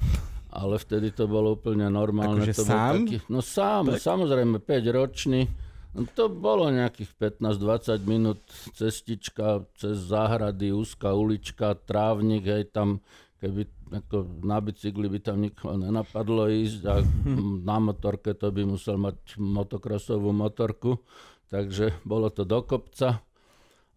Ale 0.56 0.80
vtedy 0.80 1.12
to 1.12 1.28
bolo 1.28 1.58
úplne 1.58 1.90
normálne. 1.90 2.46
Akože 2.46 2.54
to 2.56 2.64
sám? 2.64 2.78
Bol 2.78 2.96
taký, 3.04 3.16
no 3.28 3.40
sám, 3.42 3.82
samozrejme 3.98 4.56
5 4.62 4.96
ročný. 4.96 5.50
No 5.96 6.04
to 6.12 6.28
bolo 6.28 6.68
nejakých 6.68 7.12
15-20 7.40 8.04
minút 8.04 8.40
cestička 8.76 9.64
cez 9.76 9.96
záhrady, 10.12 10.72
úzka 10.72 11.12
ulička, 11.12 11.72
trávnik, 11.88 12.44
hej, 12.44 12.68
tam 12.68 13.00
keby 13.40 13.68
ako 13.86 14.42
na 14.42 14.58
bicykli 14.58 15.06
by 15.06 15.18
tam 15.22 15.40
nikoho 15.44 15.78
nenapadlo 15.78 16.50
ísť 16.50 16.80
a 16.88 16.94
na 17.68 17.76
motorke 17.80 18.34
to 18.34 18.50
by 18.50 18.62
musel 18.64 18.96
mať 19.00 19.36
motokrosovú 19.40 20.30
motorku. 20.36 21.00
Takže 21.46 21.94
bolo 22.02 22.26
to 22.28 22.42
do 22.42 22.58
kopca 22.66 23.22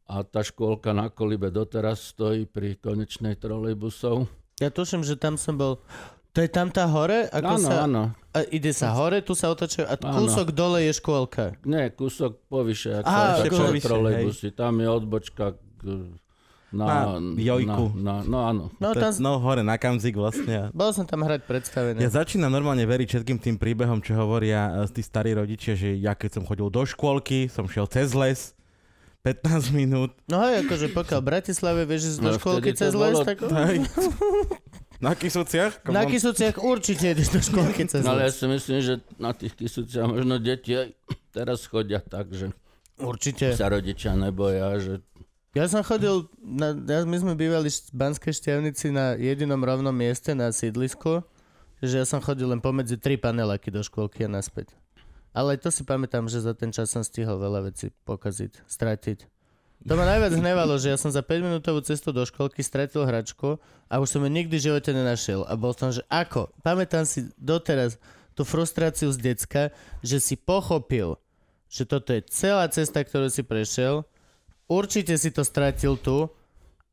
a 0.09 0.15
tá 0.25 0.41
škôlka 0.41 0.93
na 0.93 1.09
Kolibe 1.13 1.49
doteraz 1.49 2.13
stojí 2.13 2.49
pri 2.49 2.77
konečnej 2.77 3.37
trolejbusov. 3.37 4.25
Ja 4.57 4.73
tuším, 4.73 5.05
že 5.05 5.17
tam 5.17 5.37
som 5.37 5.57
bol... 5.57 5.81
To 6.33 6.45
je 6.45 6.49
tam 6.49 6.69
tá 6.69 6.85
hore? 6.85 7.25
Ako 7.33 7.57
Áno, 7.57 7.69
sa... 7.69 7.75
áno. 7.89 8.03
A 8.37 8.45
ide 8.53 8.69
sa 8.69 8.93
hore, 8.93 9.25
tu 9.25 9.33
sa 9.33 9.49
otočuje 9.49 9.81
a 9.81 9.97
Áno. 9.97 10.29
kúsok 10.29 10.53
dole 10.53 10.85
je 10.85 10.93
škôlka. 10.93 11.57
Nie, 11.65 11.89
kúsok 11.89 12.45
povyše, 12.45 13.01
ako 13.01 13.09
ešte 13.09 13.49
povyše, 13.49 13.85
trolejbusy. 13.89 14.47
Tam 14.53 14.77
je 14.77 14.87
odbočka 14.89 15.57
k, 15.57 15.81
na, 16.69 16.85
Na 16.85 16.93
Jojku. 17.33 17.97
Na, 17.97 18.21
na, 18.21 18.23
no 18.23 18.37
áno. 18.41 18.63
No, 18.77 18.93
tam... 18.93 19.09
No 19.17 19.37
hore 19.37 19.61
na 19.61 19.75
Kamzik 19.75 20.13
vlastne. 20.13 20.69
Bol 20.69 20.91
som 20.91 21.03
tam 21.03 21.21
hrať 21.21 21.43
predstavenie. 21.43 21.99
Ja 21.99 22.13
začínam 22.13 22.49
normálne 22.49 22.83
veriť 22.83 23.07
všetkým 23.11 23.37
tým 23.37 23.55
príbehom, 23.55 23.99
čo 23.99 24.13
hovoria 24.13 24.69
eh, 24.75 24.87
tí 24.87 25.01
starí 25.01 25.33
rodičia, 25.33 25.73
že 25.73 25.93
ja 25.93 26.13
keď 26.13 26.37
som 26.37 26.43
chodil 26.43 26.67
do 26.67 26.83
škôlky, 26.83 27.47
som 27.47 27.65
šiel 27.65 27.89
cez 27.89 28.13
les, 28.13 28.53
15 29.21 29.73
minút, 29.79 30.15
No 30.25 30.39
hej, 30.41 30.63
akože 30.63 30.89
pokiaľ 30.89 31.19
v 31.19 31.27
Bratislave 31.27 31.81
vieš 31.83 32.15
ísť 32.15 32.19
do 32.19 32.31
No, 32.31 32.37
škôlky 32.37 32.71
cez 32.71 32.93
les, 32.93 33.13
bolo- 33.13 33.25
tak... 33.25 33.37
Na 34.99 35.15
Kisúciach. 35.15 35.79
Na 35.87 36.03
Kisúciach 36.03 36.59
určite 36.59 37.15
ideš 37.15 37.31
do 37.31 37.39
škôlky 37.39 37.87
cez 37.87 38.03
No, 38.03 38.11
ale 38.13 38.27
ja 38.27 38.31
si 38.31 38.43
myslím, 38.45 38.79
že 38.79 38.93
na 39.15 39.31
tých 39.31 39.55
Kisúciach 39.55 40.05
možno 40.05 40.35
deti 40.37 40.75
aj 40.75 40.91
teraz 41.31 41.63
chodia 41.65 42.03
tak, 42.03 42.29
že 42.29 42.51
Určite. 42.95 43.55
sa 43.55 43.71
rodičia 43.71 44.11
neboja, 44.11 44.75
že 44.75 44.99
Ja 45.57 45.65
som 45.65 45.81
chodil, 45.81 46.29
na, 46.37 46.77
ja, 46.77 47.01
my 47.09 47.17
sme 47.17 47.33
bývali 47.33 47.73
v 47.73 47.93
Banskej 47.97 48.37
Štiavnici 48.37 48.93
na 48.93 49.17
jedinom 49.17 49.57
rovnom 49.57 49.89
mieste 49.89 50.37
na 50.37 50.53
sídlisku, 50.53 51.25
že 51.81 51.97
ja 51.97 52.05
som 52.05 52.21
chodil 52.21 52.45
len 52.45 52.61
pomedzi 52.61 53.01
tri 53.01 53.17
paneláky 53.17 53.73
do 53.73 53.81
škôlky 53.81 54.25
a 54.25 54.29
naspäť. 54.29 54.77
Ale 55.33 55.57
to 55.57 55.73
si 55.73 55.81
pamätám, 55.81 56.29
že 56.29 56.45
za 56.45 56.53
ten 56.53 56.69
čas 56.69 56.93
som 56.93 57.01
stihol 57.01 57.41
veľa 57.41 57.73
vecí 57.73 57.89
pokaziť, 58.05 58.61
stratiť. 58.69 59.25
To 59.89 59.97
ma 59.97 60.05
najviac 60.05 60.37
hnevalo, 60.41 60.77
že 60.77 60.93
ja 60.93 60.97
som 61.01 61.09
za 61.09 61.25
5 61.25 61.41
minútovú 61.41 61.81
cestu 61.81 62.13
do 62.13 62.21
školky 62.29 62.61
stratil 62.61 63.09
hračku 63.09 63.57
a 63.89 63.97
už 63.97 64.05
som 64.05 64.21
ju 64.21 64.29
nikdy 64.29 64.53
v 64.53 64.65
živote 64.69 64.93
nenašiel. 64.93 65.49
A 65.49 65.57
bol 65.57 65.73
som, 65.73 65.89
že 65.89 66.05
ako? 66.13 66.53
Pamätám 66.61 67.09
si 67.09 67.25
doteraz 67.41 67.97
tú 68.37 68.45
frustráciu 68.45 69.09
z 69.09 69.33
decka, 69.33 69.73
že 70.05 70.21
si 70.21 70.37
pochopil, 70.37 71.17
že 71.73 71.89
toto 71.89 72.13
je 72.13 72.21
celá 72.29 72.69
cesta, 72.69 73.01
ktorú 73.01 73.33
si 73.33 73.41
prešiel, 73.41 74.05
určite 74.69 75.13
si 75.15 75.29
to 75.29 75.41
stratil 75.41 75.97
tu, 75.97 76.29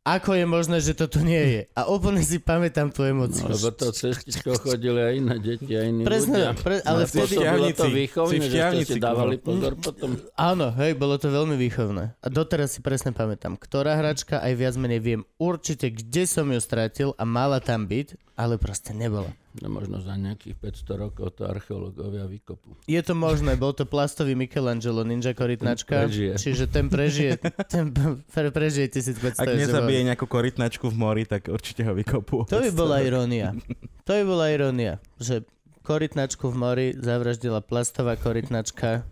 ako 0.02 0.32
je 0.32 0.46
možné, 0.46 0.78
že 0.78 0.94
toto 0.94 1.18
nie 1.18 1.34
je. 1.34 1.62
A 1.74 1.90
úplne 1.90 2.22
si 2.22 2.38
pamätám 2.38 2.88
tú 2.88 3.02
emociu. 3.02 3.42
no, 3.42 3.52
lebo 3.52 3.74
to 3.74 3.90
cestičko 3.90 4.54
chodili 4.62 5.02
aj 5.02 5.12
iné 5.16 5.36
deti 5.36 5.74
a 5.74 5.82
iní 5.82 6.06
Presne, 6.06 6.46
ľudia. 6.46 6.54
pre, 6.54 6.78
ale 6.80 7.02
No, 7.02 7.08
vtedy... 7.08 7.34
Pôsobilo 7.34 7.42
to 7.66 7.74
Šťavnici. 7.74 7.88
výchovne, 7.92 8.30
Si 8.30 8.38
v 8.38 8.46
že 8.46 8.58
ste 8.62 8.84
si 8.86 9.00
dávali 9.02 9.34
pozor 9.36 9.74
potom. 9.74 10.14
Áno, 10.32 10.70
hej, 10.72 10.94
bolo 10.94 11.18
to 11.18 11.26
veľmi 11.26 11.58
výchovné. 11.58 12.14
A 12.16 12.26
doteraz 12.28 12.70
si 12.70 12.80
presne 12.80 13.10
pamätám, 13.10 13.58
ktorá 13.58 13.98
hračka, 13.98 14.38
aj 14.38 14.52
viac 14.54 14.74
menej 14.76 15.00
viem 15.00 15.22
určite, 15.36 15.90
kde 15.90 16.22
som 16.22 16.46
ju 16.46 16.60
stratil 16.60 17.10
a 17.12 17.26
mala 17.26 17.58
tam 17.58 17.82
byť, 17.84 18.35
ale 18.36 18.60
proste 18.60 18.92
nebola. 18.92 19.32
No, 19.56 19.72
možno 19.72 19.96
za 19.98 20.12
nejakých 20.12 20.60
500 20.84 21.02
rokov 21.02 21.32
to 21.34 21.48
archeológovia 21.48 22.28
vykopú. 22.28 22.76
Je 22.84 23.00
to 23.00 23.16
možné, 23.16 23.56
bol 23.56 23.72
to 23.72 23.88
plastový 23.88 24.36
Michelangelo, 24.36 25.00
ninja 25.00 25.32
korytnačka, 25.32 26.04
Prežije. 26.04 26.36
čiže 26.36 26.68
ten 26.68 26.92
prežije, 26.92 27.40
ten 27.72 27.88
pre, 28.28 28.52
prežije 28.52 28.92
1500 28.92 29.40
Ak 29.40 29.48
nezabije 29.48 30.00
bol- 30.04 30.08
nejakú 30.12 30.26
korytnačku 30.28 30.84
v 30.86 30.96
mori, 30.96 31.24
tak 31.24 31.48
určite 31.48 31.80
ho 31.82 31.96
vykopú. 31.96 32.44
To 32.44 32.60
by 32.60 32.70
bola 32.70 33.00
irónia. 33.08 33.56
To 34.04 34.12
by 34.12 34.22
bola 34.22 34.52
irónia, 34.52 35.00
že 35.16 35.48
korytnačku 35.80 36.52
v 36.52 36.56
mori 36.56 36.86
zavraždila 36.92 37.64
plastová 37.64 38.20
korytnačka. 38.20 39.08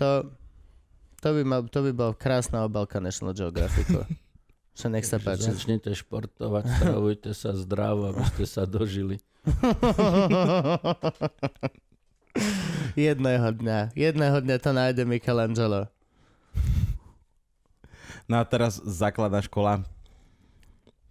To, 0.00 0.24
to, 1.20 1.28
by, 1.28 1.42
mal, 1.44 1.60
to 1.68 1.84
by 1.84 1.92
bola 1.92 2.16
krásna 2.16 2.64
obalka 2.64 2.96
National 2.96 3.36
Geographicu. 3.36 4.08
Že 4.72 4.86
nech 4.88 5.04
sa 5.04 5.16
páči. 5.16 5.48
Začnite 5.48 5.92
športovať, 5.92 6.64
stravujte 6.64 7.30
sa 7.32 7.52
zdravo, 7.52 8.08
aby 8.08 8.22
ste 8.26 8.44
sa 8.44 8.64
dožili. 8.64 9.20
jedného 12.94 13.48
dňa, 13.52 13.92
jedného 13.92 14.36
dňa 14.38 14.56
to 14.58 14.70
nájde 14.70 15.02
Michelangelo. 15.04 15.88
No 18.24 18.38
a 18.38 18.44
teraz 18.44 18.80
základná 18.80 19.42
škola. 19.42 19.82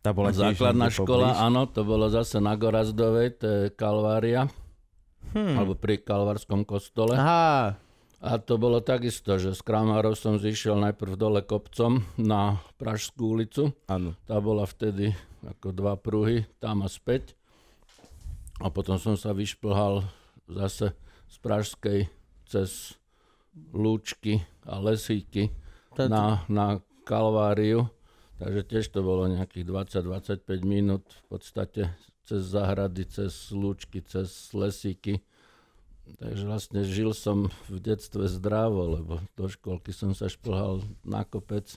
Tá 0.02 0.10
bola 0.10 0.34
Základná 0.34 0.90
škola, 0.90 1.30
poblíž. 1.30 1.46
áno, 1.46 1.62
to 1.70 1.86
bolo 1.86 2.10
zase 2.10 2.42
na 2.42 2.58
Gorazdovej, 2.58 3.38
to 3.38 3.46
je 3.46 3.62
Kalvária, 3.70 4.50
Hm. 5.32 5.54
alebo 5.56 5.78
pri 5.78 6.02
Kalvárskom 6.02 6.66
kostole. 6.66 7.14
Aha, 7.14 7.78
A 8.22 8.38
to 8.38 8.62
bolo 8.62 8.86
takisto, 8.86 9.34
že 9.42 9.58
z 9.58 9.62
Kramárov 9.66 10.14
som 10.14 10.38
zišiel 10.38 10.78
najprv 10.78 11.18
dole 11.18 11.42
kopcom 11.42 12.06
na 12.22 12.62
Pražskú 12.78 13.34
ulicu. 13.34 13.74
Áno. 13.90 14.14
Tá 14.30 14.38
bola 14.38 14.70
vtedy 14.70 15.18
ako 15.42 15.74
dva 15.74 15.98
pruhy, 15.98 16.46
tam 16.62 16.86
a 16.86 16.90
späť. 16.90 17.34
A 18.62 18.70
potom 18.70 19.02
som 19.02 19.18
sa 19.18 19.34
vyšplhal 19.34 20.06
zase 20.46 20.94
z 21.26 21.36
Pražskej 21.42 22.00
cez 22.46 22.94
Lúčky 23.74 24.46
a 24.70 24.78
Lesíky 24.78 25.50
na, 25.98 26.46
na 26.46 26.78
Kalváriu. 27.10 27.90
Takže 28.38 28.62
tiež 28.70 28.86
to 28.94 29.02
bolo 29.02 29.34
nejakých 29.34 29.66
20-25 29.66 30.46
minút 30.62 31.10
v 31.10 31.24
podstate 31.26 31.82
cez 32.22 32.42
zahrady, 32.54 33.10
cez 33.10 33.50
Lúčky, 33.50 34.06
cez 34.06 34.54
Lesíky. 34.54 35.26
Takže 36.20 36.44
vlastne 36.44 36.82
žil 36.84 37.14
som 37.14 37.48
v 37.70 37.78
detstve 37.80 38.28
zdravo, 38.28 39.00
lebo 39.00 39.14
do 39.38 39.46
školky 39.48 39.94
som 39.94 40.12
sa 40.12 40.28
šplhal 40.28 40.84
na 41.06 41.24
kopec. 41.24 41.72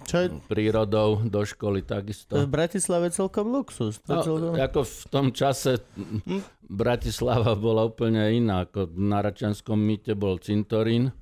Čo 0.00 0.16
je 0.16 0.28
prírodou 0.48 1.20
do 1.20 1.44
školy 1.44 1.84
to 1.84 1.92
takisto. 1.92 2.32
v 2.32 2.48
Bratislave 2.48 3.12
celkom 3.12 3.52
luxus. 3.52 4.00
To 4.08 4.16
No, 4.16 4.22
celkom... 4.24 4.52
ako 4.56 4.80
v 4.80 5.04
tom 5.12 5.26
čase 5.28 5.76
Bratislava 6.64 7.52
bola 7.52 7.84
úplne 7.84 8.32
iná. 8.32 8.64
Ako 8.64 8.88
na 8.96 9.20
Račanskom 9.20 9.76
mýte 9.76 10.16
bol 10.16 10.40
cintorín 10.40 11.12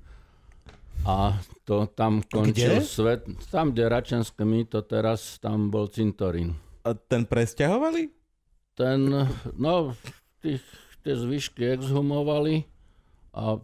a 1.03 1.35
to 1.63 1.91
tam 1.91 2.23
končil 2.23 2.79
Kde? 2.79 2.87
svet. 2.87 3.21
Tam, 3.51 3.71
kde 3.75 3.87
Račanské 3.87 4.43
mýto 4.43 4.83
teraz, 4.83 5.39
tam 5.43 5.67
bol 5.67 5.87
cintorín. 5.91 6.55
A 6.83 6.95
ten 6.95 7.27
presťahovali? 7.27 8.11
Ten, 8.75 9.11
no, 9.59 9.91
tých, 10.39 10.63
tie 11.09 11.17
zvyšky 11.17 11.73
exhumovali 11.73 12.69
a 13.33 13.57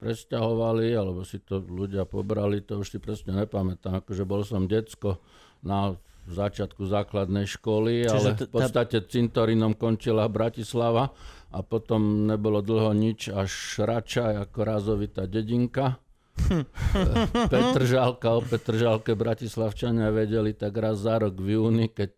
presťahovali, 0.00 0.88
alebo 0.96 1.20
si 1.20 1.36
to 1.36 1.60
ľudia 1.60 2.08
pobrali, 2.08 2.64
to 2.64 2.80
už 2.80 2.96
si 2.96 2.98
presne 2.98 3.44
nepamätám. 3.44 4.00
Akože 4.00 4.24
bol 4.24 4.40
som 4.40 4.64
decko 4.64 5.20
na 5.60 6.00
začiatku 6.32 6.88
základnej 6.88 7.44
školy, 7.44 8.08
Čiže 8.08 8.16
ale 8.16 8.30
v 8.40 8.48
podstate 8.48 9.04
cintorínom 9.04 9.76
končila 9.76 10.24
Bratislava 10.32 11.12
a 11.52 11.60
potom 11.60 12.24
nebolo 12.24 12.64
dlho 12.64 12.96
nič, 12.96 13.28
až 13.28 13.84
Rača 13.84 14.48
ako 14.48 14.58
rázovitá 14.64 15.28
dedinka. 15.28 16.00
Petržálka, 17.52 18.32
o 18.32 18.40
Petržálke 18.40 19.12
Bratislavčania 19.12 20.08
vedeli 20.08 20.56
tak 20.56 20.72
raz 20.80 21.04
za 21.04 21.20
rok 21.20 21.36
v 21.36 21.60
júni, 21.60 21.92
keď 21.92 22.16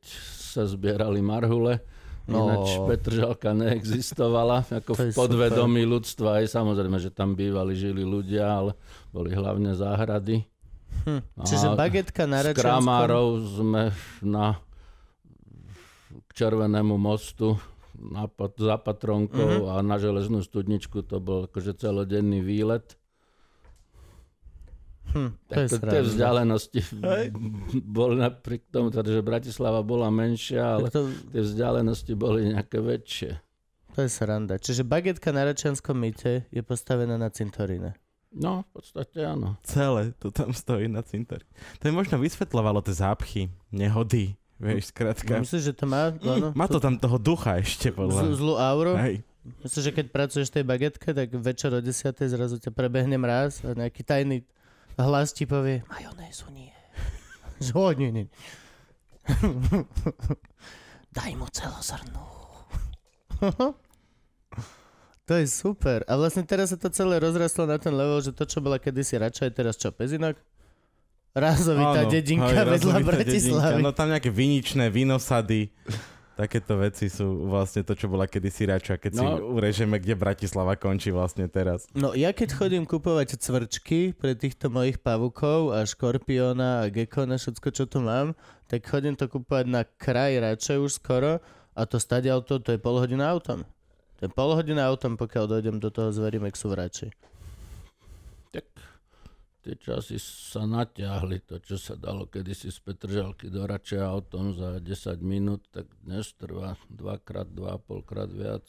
sa 0.54 0.62
zbierali 0.62 1.18
marhule. 1.18 1.82
No. 2.28 2.46
Ináč 2.46 2.76
Petržalka 2.84 3.56
neexistovala, 3.56 4.62
ako 4.68 4.92
v 4.94 5.00
podvedomí 5.12 5.82
ľudstva. 5.82 6.42
Aj 6.42 6.46
samozrejme, 6.46 7.00
že 7.00 7.10
tam 7.10 7.34
bývali, 7.34 7.74
žili 7.74 8.04
ľudia, 8.04 8.44
ale 8.46 8.72
boli 9.10 9.32
hlavne 9.32 9.74
záhrady. 9.74 10.44
Hm. 11.08 11.22
A 11.38 11.42
Čiže 11.48 11.66
bagetka 11.74 12.28
na 12.28 12.44
Z 12.44 12.52
Račanskom... 12.52 12.60
Kramárov 12.60 13.26
sme 13.40 13.82
na 14.20 14.60
k 16.10 16.30
Červenému 16.34 17.00
mostu 17.00 17.56
na, 17.96 18.28
za 18.56 18.76
Patronkou 18.76 19.64
Mhm. 19.64 19.70
a 19.70 19.74
na 19.80 19.96
železnú 19.96 20.40
studničku 20.40 21.04
to 21.04 21.20
bol 21.20 21.48
akože 21.48 21.76
celodenný 21.76 22.40
výlet. 22.40 22.99
Hm, 25.11 25.30
to 25.44 25.52
je 25.56 25.66
Tak 25.68 25.80
to, 25.80 25.86
tie 25.86 26.02
vzdialenosti 26.02 26.80
Hej. 27.02 27.24
boli 27.82 28.14
napriek 28.16 28.62
tomu, 28.68 28.88
teda, 28.88 29.11
že 29.11 29.20
Bratislava 29.20 29.80
bola 29.80 30.06
menšia, 30.06 30.78
ale 30.78 30.86
to, 30.88 31.06
tie 31.30 31.42
vzdialenosti 31.42 32.12
boli 32.14 32.50
nejaké 32.50 32.78
väčšie. 32.78 33.30
to 33.90 34.02
je 34.02 34.11
sranda. 34.11 34.54
Čiže 34.56 34.82
bagetka 34.82 35.34
na 35.34 35.44
Račanskom 35.44 35.94
mýte 35.94 36.46
je 36.48 36.62
postavená 36.62 37.18
na 37.18 37.26
cintoríne. 37.28 37.98
No, 38.30 38.62
v 38.70 38.78
podstate 38.78 39.26
áno. 39.26 39.58
Celé 39.66 40.14
to 40.22 40.30
tam 40.30 40.54
stojí 40.54 40.86
na 40.86 41.02
cintori. 41.02 41.42
To 41.82 41.90
mi 41.90 41.98
možno 41.98 42.14
vysvetľovalo 42.22 42.78
tie 42.78 42.94
zápchy, 42.94 43.42
nehody, 43.74 44.38
vieš, 44.54 44.94
skrátka. 44.94 45.42
Myslíš, 45.42 45.62
že 45.62 45.74
to 45.74 45.90
má, 45.90 46.14
Mm, 46.14 46.54
má 46.54 46.70
to 46.70 46.78
tam 46.78 46.94
toho 46.94 47.18
ducha 47.18 47.58
ešte, 47.58 47.90
z, 47.90 47.96
podľa 47.98 48.30
zlú 48.30 48.54
auru? 48.54 48.94
Hej. 48.94 49.26
Myslíš, 49.66 49.82
že 49.82 49.90
keď 49.90 50.06
pracuješ 50.14 50.46
v 50.52 50.62
tej 50.62 50.64
bagetke, 50.68 51.08
tak 51.11 51.26
večer 51.34 51.74
o 51.74 51.80
10. 51.82 51.90
zrazu 52.30 52.62
ťa 52.62 52.70
prebehne 52.70 53.18
mráz 53.18 53.66
a 53.66 53.74
nejaký 53.74 54.06
tajný 54.06 54.46
hlas 54.99 55.30
ti 55.30 55.47
povie 55.47 55.86
majonézu 55.86 56.51
nie. 56.51 56.72
O, 57.76 57.93
nie, 57.93 58.09
nie. 58.09 58.26
Daj 61.16 61.32
mu 61.36 61.45
celozrnú. 61.53 62.24
to 65.28 65.32
je 65.36 65.45
super. 65.45 66.01
A 66.09 66.16
vlastne 66.16 66.41
teraz 66.47 66.72
sa 66.72 66.78
to 66.80 66.88
celé 66.88 67.20
rozrastlo 67.20 67.68
na 67.68 67.76
ten 67.76 67.93
level, 67.93 68.24
že 68.24 68.32
to, 68.32 68.49
čo 68.49 68.64
bola 68.64 68.80
kedysi 68.80 69.20
radšej, 69.20 69.53
je 69.53 69.53
teraz 69.53 69.74
čo, 69.76 69.93
Pezinok? 69.93 70.41
Rázovitá 71.30 72.03
Áno, 72.03 72.11
dedinka 72.11 72.51
hej, 72.51 72.80
vedľa 72.80 72.97
Bratislavy. 73.07 73.76
dedinka. 73.76 73.84
No 73.84 73.95
tam 73.95 74.11
nejaké 74.11 74.34
viničné 74.34 74.91
vinosady, 74.91 75.70
takéto 76.41 76.80
veci 76.80 77.07
sú 77.07 77.45
vlastne 77.45 77.84
to, 77.84 77.93
čo 77.93 78.09
bola 78.09 78.24
kedysi 78.24 78.64
rača, 78.64 78.97
keď 78.97 79.12
si 79.12 79.20
No. 79.20 79.53
urežeme, 79.53 80.01
kde 80.01 80.16
Bratislava 80.16 80.72
končí 80.74 81.12
vlastne 81.12 81.45
teraz. 81.47 81.84
No 81.93 82.16
ja 82.16 82.32
keď 82.32 82.57
chodím 82.57 82.88
kupovať 82.88 83.36
cvrčky 83.36 84.16
pre 84.16 84.32
týchto 84.32 84.72
mojich 84.72 84.97
pavukov 84.97 85.76
a 85.76 85.84
škorpióna 85.84 86.80
a 86.80 86.88
gekona, 86.88 87.36
všetko 87.36 87.68
čo 87.70 87.84
tu 87.84 88.01
mám, 88.01 88.32
tak 88.64 88.88
chodím 88.88 89.12
to 89.12 89.28
kupovať 89.28 89.66
na 89.68 89.84
kraj 89.84 90.41
radšej 90.41 90.76
už 90.80 90.93
skoro 90.97 91.45
a 91.70 91.80
to 91.84 92.01
stadiaľ 92.01 92.41
to, 92.41 92.57
to 92.57 92.72
je 92.72 92.80
pol 92.80 92.97
hodina 92.97 93.28
autom. 93.28 93.68
To 94.16 94.24
je 94.24 94.32
pol 94.32 94.53
hodina 94.53 94.84
autom, 94.84 95.14
pokiaľ 95.14 95.45
dojdem 95.47 95.76
do 95.76 95.88
toho 95.88 96.09
Zverimexu 96.09 96.68
v 96.68 96.76
Rači. 96.76 97.09
Tak 98.51 98.64
tie 99.70 99.78
časy 99.78 100.18
sa 100.18 100.66
natiahli, 100.66 101.46
to 101.46 101.62
čo 101.62 101.78
sa 101.78 101.94
dalo 101.94 102.26
kedysi 102.26 102.74
z 102.74 102.78
Petržalky 102.82 103.46
do 103.46 103.62
Rače 103.62 104.02
autom 104.02 104.50
za 104.50 104.82
10 104.82 105.22
minút, 105.22 105.62
tak 105.70 105.86
dnes 106.02 106.34
trvá 106.34 106.74
dvakrát, 106.90 107.46
dva 107.46 107.78
a 107.78 107.82
polkrát 107.82 108.26
viac. 108.26 108.66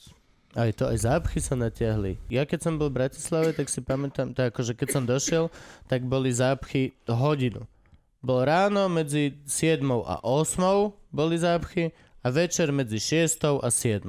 Aj 0.53 0.69
to, 0.69 0.85
aj 0.85 1.01
zápchy 1.01 1.41
sa 1.41 1.57
natiahli. 1.57 2.21
Ja 2.29 2.45
keď 2.45 2.69
som 2.69 2.77
bol 2.77 2.93
v 2.93 3.01
Bratislave, 3.01 3.49
tak 3.57 3.73
si 3.73 3.81
pamätám, 3.81 4.37
tak 4.37 4.53
akože 4.53 4.77
keď 4.77 4.87
som 4.93 5.03
došiel, 5.09 5.49
tak 5.89 6.05
boli 6.05 6.29
zápchy 6.29 6.93
hodinu. 7.09 7.65
Bol 8.21 8.45
ráno 8.45 8.85
medzi 8.85 9.41
7 9.49 9.81
a 10.05 10.21
8 10.21 10.61
boli 11.09 11.41
zápchy 11.41 11.97
a 12.21 12.29
večer 12.29 12.69
medzi 12.69 13.01
6 13.01 13.41
a 13.57 13.69
7. 13.73 14.05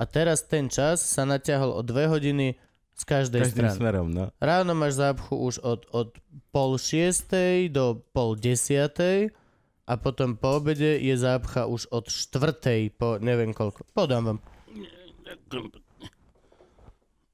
A 0.00 0.02
teraz 0.08 0.48
ten 0.48 0.72
čas 0.72 1.04
sa 1.04 1.28
natiahol 1.28 1.76
o 1.76 1.84
2 1.84 2.08
hodiny 2.08 2.56
z 2.96 3.02
každej 3.04 3.40
Každým 3.44 3.68
strany. 3.68 3.76
smerom, 3.76 4.08
no. 4.08 4.32
Ráno 4.40 4.72
máš 4.72 4.96
zápchu 4.96 5.36
už 5.36 5.60
od, 5.60 5.84
od 5.92 6.16
pol 6.48 6.80
šiestej 6.80 7.68
do 7.68 8.00
pol 8.16 8.40
desiatej 8.40 9.36
a 9.84 9.92
potom 10.00 10.32
po 10.32 10.56
obede 10.56 10.96
je 10.96 11.12
zápcha 11.12 11.68
už 11.68 11.92
od 11.92 12.08
štvrtej 12.08 12.96
po 12.96 13.20
neviem 13.20 13.52
koľko. 13.52 13.84
Podám 13.92 14.24
vám. 14.24 14.38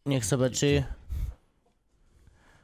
Nech 0.03 0.27
sa 0.27 0.35
páči. 0.35 0.83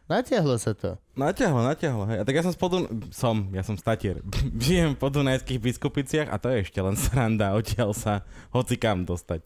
Natiahlo 0.08 0.56
sa 0.56 0.72
to. 0.72 0.96
Natiahlo, 1.14 1.60
natiahlo, 1.62 2.08
hej. 2.08 2.18
A 2.18 2.24
tak 2.24 2.40
ja 2.40 2.42
som 2.42 2.56
spodu... 2.56 2.88
Som, 3.12 3.52
ja 3.52 3.60
som 3.60 3.76
statier. 3.76 4.24
Žijem 4.64 4.96
v 4.96 5.02
podunajských 5.04 5.60
biskupiciach 5.60 6.28
a 6.32 6.40
to 6.40 6.48
je 6.48 6.64
ešte 6.64 6.80
len 6.80 6.96
sranda 6.96 7.52
odtiaľ 7.52 7.92
sa 7.92 8.24
hoci 8.48 8.80
kam 8.80 9.04
dostať. 9.04 9.44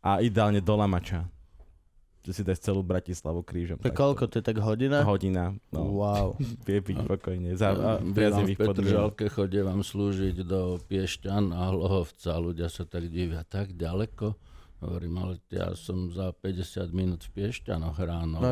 A 0.00 0.22
ideálne 0.22 0.62
do 0.62 0.72
Lamača. 0.78 1.26
Že 2.22 2.30
si 2.30 2.42
dáš 2.46 2.62
celú 2.62 2.86
Bratislavu 2.86 3.42
krížom. 3.42 3.82
To 3.82 3.90
koľko? 3.90 4.30
To 4.30 4.38
je 4.38 4.44
tak 4.46 4.62
hodina? 4.62 5.02
Hodina. 5.02 5.58
No. 5.74 5.80
Wow. 5.98 6.38
Vie 6.66 6.78
byť 6.78 6.98
pokojne. 7.02 7.50
Za 7.58 7.74
a, 7.74 7.98
v. 7.98 8.14
Petržalke, 8.54 9.26
chodím 9.26 9.66
vám 9.66 9.82
slúžiť 9.82 10.46
do 10.46 10.78
Piešťan 10.78 11.50
a 11.50 11.74
Hlohovca. 11.74 12.38
Ľudia 12.38 12.70
sa 12.70 12.86
tak 12.86 13.10
divia, 13.10 13.42
tak 13.42 13.74
ďaleko. 13.74 14.38
Hovorím, 14.82 15.14
ale 15.18 15.32
ja 15.50 15.74
som 15.74 16.10
za 16.10 16.30
50 16.30 16.90
minút 16.90 17.26
v 17.26 17.42
Piešťanoch 17.42 17.98
ráno. 17.98 18.38
No. 18.38 18.50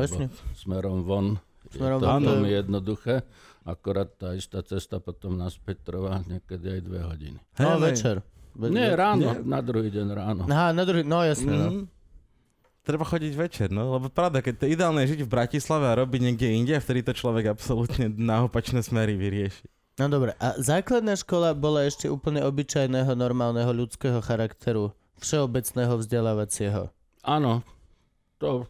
Smerom 0.51 1.03
von. 1.03 1.39
Smerom 1.71 1.99
je 1.99 2.03
to 2.03 2.07
von, 2.07 2.19
to 2.19 2.23
je- 2.23 2.27
veľmi 2.27 2.49
jednoduché. 2.51 3.15
Akorát 3.61 4.09
tá 4.11 4.35
istá 4.35 4.59
cesta 4.59 4.99
potom 4.99 5.37
naspäť 5.37 5.85
trvá 5.85 6.19
niekedy 6.25 6.75
aj 6.75 6.81
dve 6.81 6.99
hodiny. 7.03 7.39
No 7.55 7.77
Hej, 7.77 7.79
večer. 7.79 8.15
Ve- 8.51 8.67
Nie, 8.67 8.91
ráno, 8.91 9.31
Nie. 9.31 9.47
na 9.47 9.63
druhý 9.63 9.87
deň 9.87 10.07
ráno. 10.11 10.43
Aha, 10.43 10.75
na 10.75 10.83
druhý, 10.83 11.07
no 11.07 11.23
jasne. 11.23 11.55
No. 11.55 11.67
Treba 12.81 13.05
chodiť 13.05 13.33
večer, 13.37 13.69
no, 13.69 13.93
lebo 13.93 14.09
pravda, 14.09 14.41
keď 14.41 14.53
to 14.57 14.63
je 14.65 14.73
ideálne 14.73 15.05
je 15.05 15.13
žiť 15.13 15.21
v 15.21 15.33
Bratislave 15.37 15.85
a 15.85 16.01
robiť 16.01 16.17
niekde 16.17 16.49
inde, 16.49 16.73
vtedy 16.81 17.05
to 17.05 17.13
človek 17.13 17.53
absolútne 17.53 18.09
na 18.09 18.49
opačné 18.49 18.81
smery 18.81 19.13
vyrieši. 19.13 19.69
No 20.01 20.09
dobre, 20.09 20.33
a 20.41 20.57
základná 20.57 21.13
škola 21.13 21.53
bola 21.53 21.85
ešte 21.85 22.09
úplne 22.09 22.41
obyčajného, 22.41 23.13
normálneho 23.13 23.69
ľudského 23.69 24.17
charakteru, 24.25 24.97
všeobecného 25.21 25.93
vzdelávacieho. 25.93 26.89
Áno, 27.21 27.61
to 28.41 28.65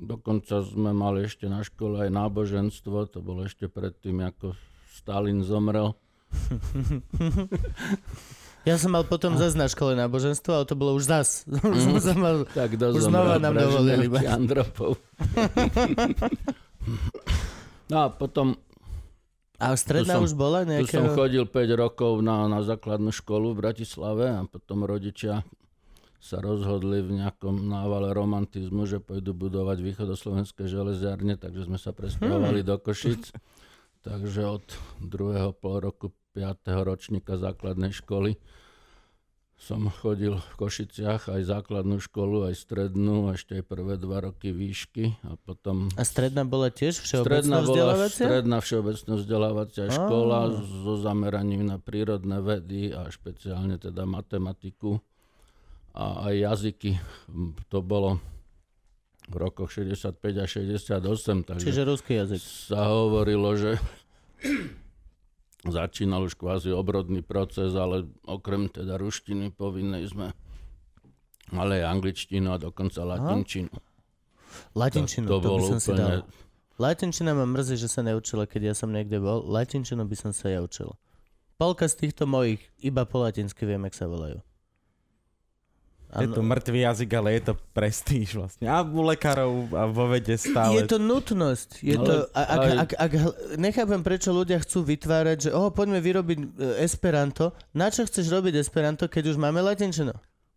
dokonca 0.00 0.64
sme 0.64 0.96
mali 0.96 1.28
ešte 1.28 1.44
na 1.50 1.60
škole 1.60 2.06
aj 2.06 2.10
náboženstvo, 2.14 3.12
to 3.12 3.20
bolo 3.20 3.44
ešte 3.44 3.68
predtým, 3.68 4.24
ako 4.24 4.56
Stalin 4.88 5.44
zomrel. 5.44 5.92
Ja 8.68 8.76
som 8.76 8.92
mal 8.92 9.08
potom 9.08 9.40
zase 9.40 9.56
na 9.56 9.72
škole 9.72 9.96
náboženstvo, 9.96 10.52
ale 10.52 10.68
to 10.68 10.76
bolo 10.76 11.00
už 11.00 11.08
zas. 11.08 11.48
Už 11.64 12.04
som 12.04 12.20
mal... 12.20 12.44
Tak 12.44 12.76
Už 12.76 13.08
znova 13.08 13.40
nám 13.40 13.56
dovolili. 13.56 14.04
Andropov. 14.28 15.00
no 17.92 17.96
a 18.04 18.06
potom 18.12 18.60
A 19.56 19.72
stredná 19.80 20.20
som- 20.20 20.24
už 20.28 20.36
bola 20.36 20.68
Tu 20.68 20.84
som 20.88 21.08
nejakého... 21.08 21.16
chodil 21.16 21.44
5 21.48 21.72
rokov 21.76 22.20
na, 22.20 22.44
na 22.52 22.60
základnú 22.60 23.12
školu 23.12 23.56
v 23.56 23.64
Bratislave 23.64 24.28
a 24.28 24.44
potom 24.44 24.84
rodičia 24.84 25.40
sa 26.20 26.36
rozhodli 26.36 27.00
v 27.00 27.24
nejakom 27.24 27.64
návale 27.64 28.12
romantizmu, 28.12 28.84
že 28.84 29.00
pôjdu 29.00 29.32
budovať 29.32 29.80
východoslovenské 29.80 30.68
železiarne, 30.68 31.40
takže 31.40 31.64
sme 31.64 31.80
sa 31.80 31.96
presťahovali 31.96 32.60
do 32.60 32.76
Košic. 32.76 33.32
Takže 34.04 34.44
od 34.44 34.64
druhého 35.00 35.56
pol 35.56 35.80
roku 35.80 36.12
5. 36.32 36.66
ročníka 36.82 37.36
základnej 37.36 37.90
školy 37.90 38.38
som 39.60 39.92
chodil 39.92 40.40
v 40.40 40.52
Košiciach 40.56 41.28
aj 41.28 41.44
základnú 41.44 42.00
školu, 42.00 42.48
aj 42.48 42.56
strednú, 42.56 43.28
a 43.28 43.36
ešte 43.36 43.60
aj 43.60 43.64
prvé 43.68 44.00
dva 44.00 44.24
roky 44.24 44.56
výšky 44.56 45.20
a 45.20 45.36
potom... 45.36 45.92
A 46.00 46.02
stredná 46.02 46.48
bola 46.48 46.72
tiež 46.72 46.96
Stredná 46.96 47.20
všeobecná 47.20 47.56
bola 47.60 47.68
vzdelávacia? 47.68 48.24
stredná 48.24 48.58
všeobecná 48.64 49.12
vzdelávacia 49.20 49.84
Á. 49.84 49.92
škola 49.92 50.40
so 50.64 50.96
zameraním 50.96 51.68
na 51.68 51.76
prírodné 51.76 52.40
vedy 52.40 52.88
a 52.88 53.12
špeciálne 53.12 53.76
teda 53.76 54.08
matematiku 54.08 54.96
a 55.92 56.32
aj 56.32 56.34
jazyky. 56.40 56.96
Mm, 57.28 57.52
To 57.68 57.84
bolo 57.84 58.16
v 59.28 59.34
rokoch 59.36 59.68
65 59.68 60.40
a 60.40 60.48
68, 60.48 61.04
takže 61.44 61.68
Čiže 61.68 61.82
ruský 61.84 62.16
jazyk. 62.16 62.40
sa 62.40 62.88
hovorilo, 62.88 63.52
že 63.60 63.76
začínal 65.66 66.24
už 66.24 66.40
kvázi 66.40 66.72
obrodný 66.72 67.20
proces, 67.20 67.76
ale 67.76 68.08
okrem 68.24 68.72
teda 68.72 68.96
ruštiny 68.96 69.52
povinnej 69.52 70.08
sme 70.08 70.32
mali 71.52 71.82
aj 71.82 71.86
angličtinu 72.00 72.48
a 72.54 72.56
dokonca 72.56 73.04
latinčinu. 73.04 73.72
Latinčinu, 74.72 75.26
to, 75.28 75.36
to, 75.38 75.42
to 75.42 75.50
by 75.52 75.62
som 75.66 75.78
si 75.82 75.90
úplne... 75.92 76.02
dal. 76.02 76.22
Latinčina 76.80 77.36
ma 77.36 77.44
mrzí, 77.44 77.76
že 77.76 77.92
sa 77.92 78.00
neučila, 78.00 78.48
keď 78.48 78.72
ja 78.72 78.74
som 78.74 78.88
niekde 78.88 79.20
bol. 79.20 79.44
Latinčinu 79.44 80.00
by 80.08 80.16
som 80.16 80.32
sa 80.32 80.48
ja 80.48 80.64
učil. 80.64 80.96
Polka 81.60 81.84
z 81.84 82.08
týchto 82.08 82.24
mojich 82.24 82.64
iba 82.80 83.04
po 83.04 83.20
latinsky 83.20 83.68
viem, 83.68 83.84
jak 83.84 83.92
sa 83.92 84.08
volajú. 84.08 84.40
Je 86.10 86.26
to 86.26 86.42
mŕtvý 86.42 86.80
jazyk, 86.82 87.10
ale 87.14 87.38
je 87.38 87.42
to 87.46 87.54
prestíž 87.70 88.34
vlastne. 88.34 88.66
A 88.66 88.82
u 88.82 89.02
lekárov 89.06 89.70
a 89.70 89.86
vo 89.86 90.10
vede 90.10 90.34
stále. 90.34 90.74
Je 90.74 90.90
to 90.90 90.98
nutnosť. 90.98 91.68
Je 91.86 91.94
Ale 91.94 92.02
to, 92.02 92.14
ak, 92.34 92.48
aj- 92.50 92.78
ak, 92.82 92.90
ak, 92.98 93.12
nechápem, 93.54 94.02
prečo 94.02 94.34
ľudia 94.34 94.58
chcú 94.58 94.82
vytvárať, 94.82 95.38
že 95.46 95.50
oh, 95.54 95.70
poďme 95.70 96.02
vyrobiť 96.02 96.38
e, 96.42 96.46
Esperanto. 96.82 97.54
Na 97.70 97.94
čo 97.94 98.02
chceš 98.02 98.26
robiť 98.26 98.58
Esperanto, 98.58 99.06
keď 99.06 99.30
už 99.30 99.38
máme 99.38 99.62
latinčinu? 99.62 100.10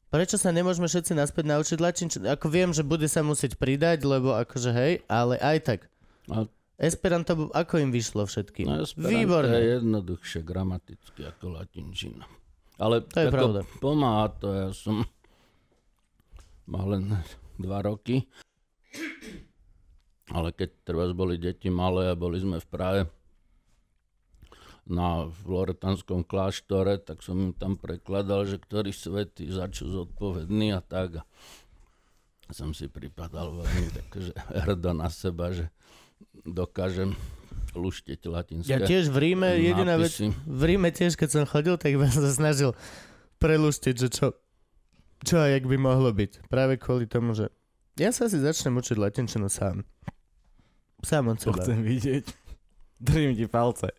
Prečo 0.09 0.41
sa 0.41 0.49
nemôžeme 0.49 0.89
všetci 0.89 1.13
naspäť 1.13 1.45
naučiť 1.45 1.77
latinčinu? 1.77 2.25
Ako 2.33 2.49
viem, 2.49 2.73
že 2.73 2.81
bude 2.81 3.05
sa 3.05 3.21
musieť 3.21 3.53
pridať, 3.53 4.01
lebo 4.05 4.33
akože 4.33 4.69
hej, 4.73 4.93
ale 5.05 5.37
aj 5.37 5.57
tak. 5.69 5.79
A 6.33 6.49
Esperanto, 6.81 7.53
ako 7.53 7.77
im 7.77 7.93
vyšlo 7.93 8.25
všetkým? 8.25 8.65
No, 8.65 8.81
Esperanto 8.81 9.09
Výborné. 9.13 9.53
je 9.57 9.69
jednoduchšie 9.77 10.41
gramaticky 10.41 11.29
ako 11.29 11.61
latinčina. 11.61 12.25
Ale 12.81 13.05
To 13.05 13.19
je 13.21 13.29
pravda. 13.29 13.59
pomáha 13.77 14.33
to, 14.33 14.49
ja 14.49 14.69
som 14.73 15.05
mal 16.67 16.85
len 16.95 17.03
dva 17.59 17.83
roky. 17.83 18.27
Ale 20.31 20.55
keď 20.55 20.69
treba 20.87 21.05
boli 21.11 21.35
deti 21.35 21.67
malé 21.67 22.09
a 22.09 22.15
boli 22.15 22.39
sme 22.39 22.57
v 22.57 22.67
Prahe 22.71 23.01
na 24.83 25.31
Loretanskom 25.47 26.27
kláštore, 26.27 26.99
tak 26.99 27.23
som 27.23 27.39
im 27.39 27.53
tam 27.55 27.79
prekladal, 27.79 28.43
že 28.43 28.59
ktorý 28.59 28.91
svetý 28.91 29.47
začú 29.47 29.87
zodpovedný 29.87 30.75
a 30.75 30.83
tak. 30.83 31.23
A 32.47 32.51
som 32.51 32.75
si 32.75 32.91
pripadal 32.91 33.55
veľmi 33.63 33.87
takže 33.95 34.31
hrdo 34.67 34.91
na 34.91 35.07
seba, 35.07 35.55
že 35.55 35.71
dokážem 36.43 37.15
luštiť 37.73 38.19
latinské 38.27 38.69
Ja 38.69 38.83
tiež 38.83 39.09
v 39.09 39.17
Ríme, 39.31 39.55
jediná 39.57 39.95
vec, 39.97 40.13
v 40.45 40.63
Ríme 40.67 40.91
tiež, 40.93 41.15
keď 41.15 41.29
som 41.31 41.43
chodil, 41.47 41.75
tak 41.79 41.95
som 42.11 42.23
sa 42.27 42.31
snažil 42.35 42.75
preluštiť, 43.39 43.95
že 43.95 44.07
čo, 44.11 44.25
čo 45.23 45.39
a 45.39 45.47
jak 45.47 45.63
by 45.63 45.75
mohlo 45.75 46.11
byť. 46.11 46.47
Práve 46.47 46.75
kvôli 46.75 47.07
tomu, 47.07 47.33
že 47.33 47.47
ja 47.95 48.11
sa 48.11 48.27
si 48.27 48.37
začnem 48.37 48.75
učiť 48.75 48.97
latinčinu 48.97 49.47
sám. 49.47 49.81
Sám 51.01 51.31
od 51.31 51.37
To 51.39 51.51
seba. 51.51 51.63
chcem 51.63 51.79
vidieť. 51.81 52.25
Držím 52.99 53.35
ti 53.35 53.45
palce. 53.45 53.91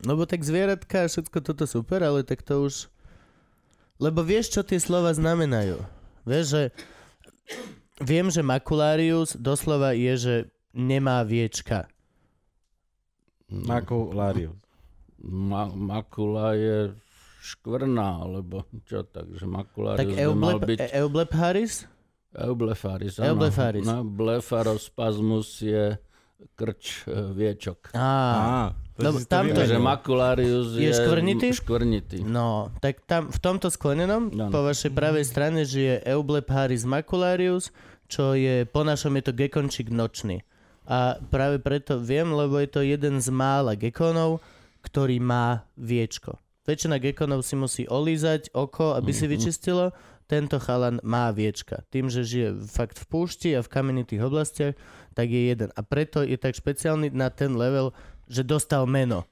Lebo 0.00 0.24
tak 0.24 0.44
zvieratka 0.44 1.04
a 1.04 1.10
všetko 1.10 1.38
toto 1.40 1.64
super, 1.64 2.00
ale 2.00 2.22
tak 2.22 2.40
to 2.40 2.64
už... 2.64 2.88
Lebo 3.98 4.22
vieš, 4.22 4.54
čo 4.54 4.60
tie 4.62 4.78
slova 4.78 5.10
znamenajú. 5.10 5.80
Vieš, 6.22 6.46
že... 6.46 6.62
Viem, 7.98 8.30
že 8.30 8.46
makularius 8.46 9.34
doslova 9.34 9.90
je, 9.90 10.12
že 10.14 10.34
nemá 10.70 11.26
viečka. 11.26 11.90
No, 13.50 13.64
Makularius. 13.74 14.54
ma- 15.18 15.72
makula 15.72 16.52
je 16.54 16.94
škvrná, 17.48 18.20
alebo 18.20 18.68
čo, 18.84 19.02
takže 19.02 19.44
makularius 19.44 20.00
Tak 20.00 20.08
by 20.08 20.36
mal 20.36 20.56
eublep, 20.56 20.68
byť 20.68 20.78
e- 20.80 20.92
eublepharis? 21.00 21.72
eublefaris. 22.30 23.14
áno. 23.16 23.26
Eublefaris. 23.32 23.84
No, 23.84 24.04
blefarospasmus 24.04 25.48
je 25.60 25.96
krč, 26.54 27.02
e, 27.04 27.34
viečok. 27.34 27.90
Á, 27.90 27.98
Á, 27.98 28.62
tam 29.26 29.48
to. 29.48 29.58
Takže 29.58 29.78
makularius 29.78 30.76
Je 30.76 30.86
je, 30.86 30.94
škvrnitý? 30.94 31.48
škvrnitý. 31.50 32.18
No, 32.22 32.70
tak 32.78 33.02
tam 33.06 33.32
v 33.32 33.38
tomto 33.38 33.70
sklenenom 33.70 34.30
Áno. 34.30 34.50
po 34.50 34.62
vašej 34.62 34.92
pravej 34.92 35.24
strane 35.24 35.64
žije 35.64 36.04
Eublepharis 36.04 36.84
macularius, 36.84 37.74
čo 38.06 38.32
je, 38.32 38.62
po 38.64 38.86
našom 38.86 39.18
je 39.18 39.22
to 39.24 39.32
gekončík 39.34 39.88
nočný. 39.88 40.44
A 40.88 41.20
práve 41.20 41.60
preto 41.60 42.00
viem, 42.00 42.32
lebo 42.32 42.56
je 42.56 42.68
to 42.70 42.80
jeden 42.80 43.20
z 43.20 43.28
mála 43.28 43.76
gekonov, 43.76 44.40
ktorý 44.80 45.20
má 45.20 45.68
viečko. 45.76 46.38
Väčšina 46.68 47.00
gekonov 47.00 47.48
si 47.48 47.56
musí 47.56 47.82
olízať 47.88 48.52
oko, 48.52 48.92
aby 48.92 49.08
si 49.16 49.24
vyčistilo. 49.24 49.96
Tento 50.28 50.60
chalan 50.60 51.00
má 51.00 51.32
viečka. 51.32 51.88
Tým, 51.88 52.12
že 52.12 52.28
žije 52.28 52.60
fakt 52.68 53.00
v 53.00 53.08
púšti 53.08 53.56
a 53.56 53.64
v 53.64 53.72
kamenitých 53.72 54.28
oblastiach, 54.28 54.76
tak 55.16 55.32
je 55.32 55.48
jeden. 55.48 55.72
A 55.72 55.80
preto 55.80 56.20
je 56.20 56.36
tak 56.36 56.52
špeciálny 56.52 57.08
na 57.16 57.32
ten 57.32 57.56
level, 57.56 57.96
že 58.28 58.44
dostal 58.44 58.84
meno. 58.84 59.24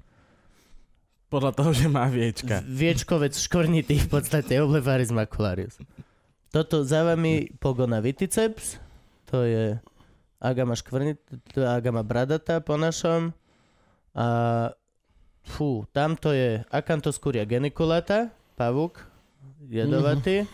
Podľa 1.29 1.53
toho, 1.53 1.77
že 1.77 1.93
má 1.93 2.09
viečka. 2.09 2.65
Viečkovec 2.65 3.37
škornitý 3.37 4.01
v 4.01 4.09
podstate, 4.09 4.57
Eublepharis 4.57 5.13
macularius. 5.13 5.77
Toto 6.49 6.81
za 6.81 7.05
vami 7.05 7.53
Pogona 7.61 8.01
viticeps, 8.01 8.81
to 9.29 9.45
je 9.45 9.77
Agama 10.41 10.73
škvrnit, 10.73 11.21
Agama 11.61 12.01
bradatá 12.01 12.65
po 12.65 12.81
našom. 12.81 13.37
A 14.17 14.27
fú, 15.47 15.87
tamto 15.95 16.35
je 16.35 16.61
Acanthoscuria 16.69 17.47
geniculata, 17.47 18.35
pavúk, 18.59 18.99
jedovatý. 19.71 20.45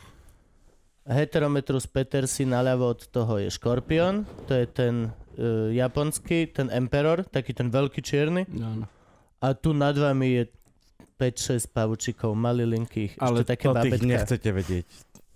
Heterometrus 1.03 1.91
petersi 1.91 2.47
naľavo 2.47 2.95
od 2.95 3.01
toho 3.11 3.43
je 3.43 3.51
škorpión, 3.51 4.23
to 4.47 4.55
je 4.55 4.67
ten 4.71 5.11
uh, 5.11 5.67
japonský, 5.75 6.47
ten 6.55 6.71
emperor, 6.71 7.27
taký 7.27 7.51
ten 7.51 7.75
veľký 7.75 7.99
čierny. 7.99 8.47
Áno. 8.47 8.87
A 9.43 9.59
tu 9.59 9.75
nad 9.75 9.99
vami 9.99 10.39
je 10.39 10.45
5-6 11.19 11.75
pavučikov, 11.75 12.39
malilinkých, 12.39 13.19
Ale 13.19 13.43
ešte 13.43 13.51
také 13.59 13.67
to 13.67 13.75
tých 13.83 14.03
nechcete 14.07 14.51
vedieť. 14.55 14.87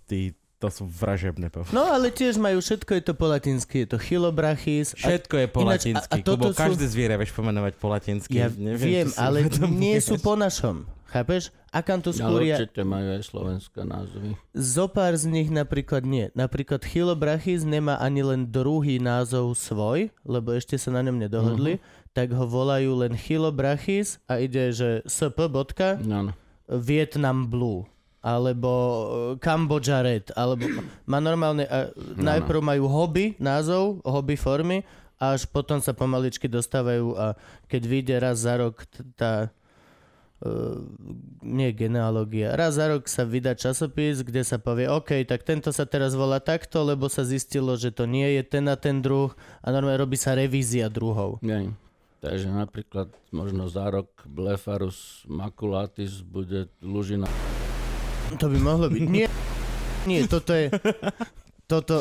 Tí, 0.07 0.31
to 0.57 0.67
sú 0.67 0.83
vražebné 0.83 1.47
pov. 1.47 1.69
No 1.69 1.85
ale 1.85 2.09
tiež 2.09 2.35
majú, 2.35 2.57
všetko 2.57 2.91
je 2.91 3.03
to 3.03 3.13
po 3.13 3.25
latinsky, 3.25 3.85
je 3.85 3.93
to 3.93 3.97
chilobrachis. 3.97 4.97
A 4.97 5.07
Všetko 5.07 5.35
je 5.37 5.47
po 5.47 5.59
ináč- 5.61 5.85
a- 5.85 5.93
latinsky. 5.93 6.11
a 6.11 6.15
toto 6.19 6.33
Kubo, 6.43 6.51
sú- 6.51 6.59
každé 6.59 6.85
zviera 6.87 7.15
vieš 7.15 7.31
pomenovať 7.31 7.73
po 7.75 7.87
latinsky. 7.87 8.35
ja 8.35 8.49
Neviem, 8.49 9.05
viem, 9.05 9.09
ale 9.15 9.45
nie 9.69 9.97
sú 9.97 10.17
po 10.17 10.33
našom. 10.33 10.89
Chápeš? 11.07 11.55
Ale 11.67 11.85
Akantoskúria, 11.85 12.57
určite 12.57 12.81
majú 12.81 13.07
aj 13.07 13.23
slovenské 13.23 13.79
názvy. 13.81 14.33
zopár 14.51 15.13
z 15.13 15.25
nich 15.25 15.47
napríklad 15.47 16.03
nie. 16.03 16.33
Napríklad 16.33 16.81
chilobrachis 16.81 17.61
nemá 17.61 17.95
ani 17.97 18.25
len 18.25 18.43
druhý 18.45 18.97
názov 18.97 19.53
svoj, 19.53 20.09
lebo 20.23 20.51
ešte 20.51 20.75
sa 20.75 20.89
na 20.89 20.99
ňom 20.99 21.15
nedohodli, 21.15 21.77
tak 22.11 22.33
ho 22.33 22.43
volajú 22.43 22.97
len 22.97 23.13
chilobrachis 23.13 24.17
a 24.25 24.41
ide, 24.41 24.73
že 24.73 24.99
sp. 25.05 25.47
bodka, 25.47 26.01
Áno. 26.01 26.33
Vietnam 26.67 27.45
Blue 27.45 27.85
alebo 28.21 28.71
uh, 28.71 29.05
Cambodja 29.37 30.01
Red, 30.01 30.33
alebo 30.33 30.65
má 31.11 31.21
normálne, 31.21 31.65
uh, 31.69 31.93
najprv 32.17 32.59
majú 32.59 32.89
hobby, 32.89 33.37
názov, 33.37 34.01
hobby 34.03 34.35
formy, 34.35 34.81
a 35.17 35.33
až 35.33 35.49
potom 35.49 35.81
sa 35.81 35.97
pomaličky 35.97 36.45
dostávajú 36.45 37.17
a 37.17 37.33
keď 37.65 37.81
vyjde 37.89 38.15
raz 38.21 38.37
za 38.45 38.53
rok 38.61 38.85
tá 39.17 39.49
uh, 40.45 40.77
nie 41.41 41.73
genealógia, 41.73 42.53
raz 42.53 42.77
za 42.77 42.93
rok 42.93 43.09
sa 43.09 43.25
vydá 43.25 43.57
časopis, 43.57 44.21
kde 44.21 44.45
sa 44.45 44.61
povie, 44.61 44.85
OK, 44.85 45.25
tak 45.25 45.41
tento 45.41 45.73
sa 45.73 45.89
teraz 45.89 46.13
volá 46.13 46.37
takto, 46.37 46.85
lebo 46.85 47.09
sa 47.09 47.25
zistilo, 47.25 47.73
že 47.73 47.89
to 47.89 48.05
nie 48.05 48.37
je 48.37 48.43
ten 48.45 48.69
a 48.69 48.77
ten 48.77 49.01
druh 49.01 49.33
a 49.65 49.67
normálne 49.73 49.97
robí 49.97 50.17
sa 50.17 50.37
revízia 50.37 50.85
druhov. 50.85 51.41
Nie. 51.41 51.73
Takže 52.17 52.49
napríklad 52.49 53.13
možno 53.29 53.69
za 53.69 53.93
rok 53.93 54.09
Blefarus 54.25 55.21
maculatis 55.29 56.25
bude 56.25 56.65
lužina. 56.81 57.29
To 58.35 58.45
by 58.51 58.57
mohlo 58.59 58.91
byť. 58.91 59.01
Nie, 59.07 59.27
nie, 60.03 60.27
toto 60.27 60.51
je... 60.51 60.67
Toto 61.67 61.99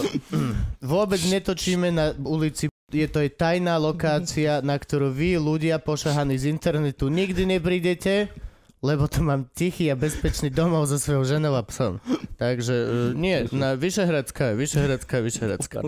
vôbec 0.79 1.19
netočíme 1.27 1.91
na 1.91 2.15
ulici. 2.23 2.71
Je 2.95 3.07
to 3.11 3.19
je 3.19 3.27
tajná 3.35 3.83
lokácia, 3.83 4.63
na 4.63 4.79
ktorú 4.79 5.11
vy, 5.11 5.43
ľudia 5.43 5.83
pošahaní 5.83 6.39
z 6.39 6.55
internetu, 6.55 7.11
nikdy 7.11 7.59
neprídete, 7.59 8.31
lebo 8.79 9.11
to 9.11 9.27
mám 9.27 9.51
tichý 9.59 9.91
a 9.91 9.99
bezpečný 9.99 10.55
domov 10.55 10.87
so 10.87 11.03
svojou 11.03 11.27
ženou 11.27 11.59
a 11.59 11.67
psom. 11.67 11.99
Takže 12.39 12.75
uh, 12.79 12.89
nie, 13.19 13.43
na 13.51 13.75
Vyšehradská, 13.75 14.55
Vyšehradská, 14.55 15.19
Vyšehradská. 15.19 15.83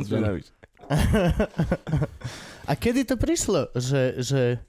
A 2.68 2.76
kedy 2.76 3.09
to 3.09 3.16
prišlo, 3.16 3.72
že, 3.72 4.20
že 4.20 4.61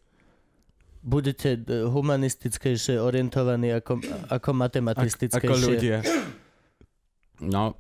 budete 0.99 1.55
humanistickejšie 1.85 2.97
orientovaní 2.97 3.71
ako, 3.71 3.99
ako 4.29 4.49
Ak, 4.49 4.59
matematistickejšie. 4.59 5.47
ako 5.47 5.55
ľudia. 5.57 5.97
No, 7.39 7.79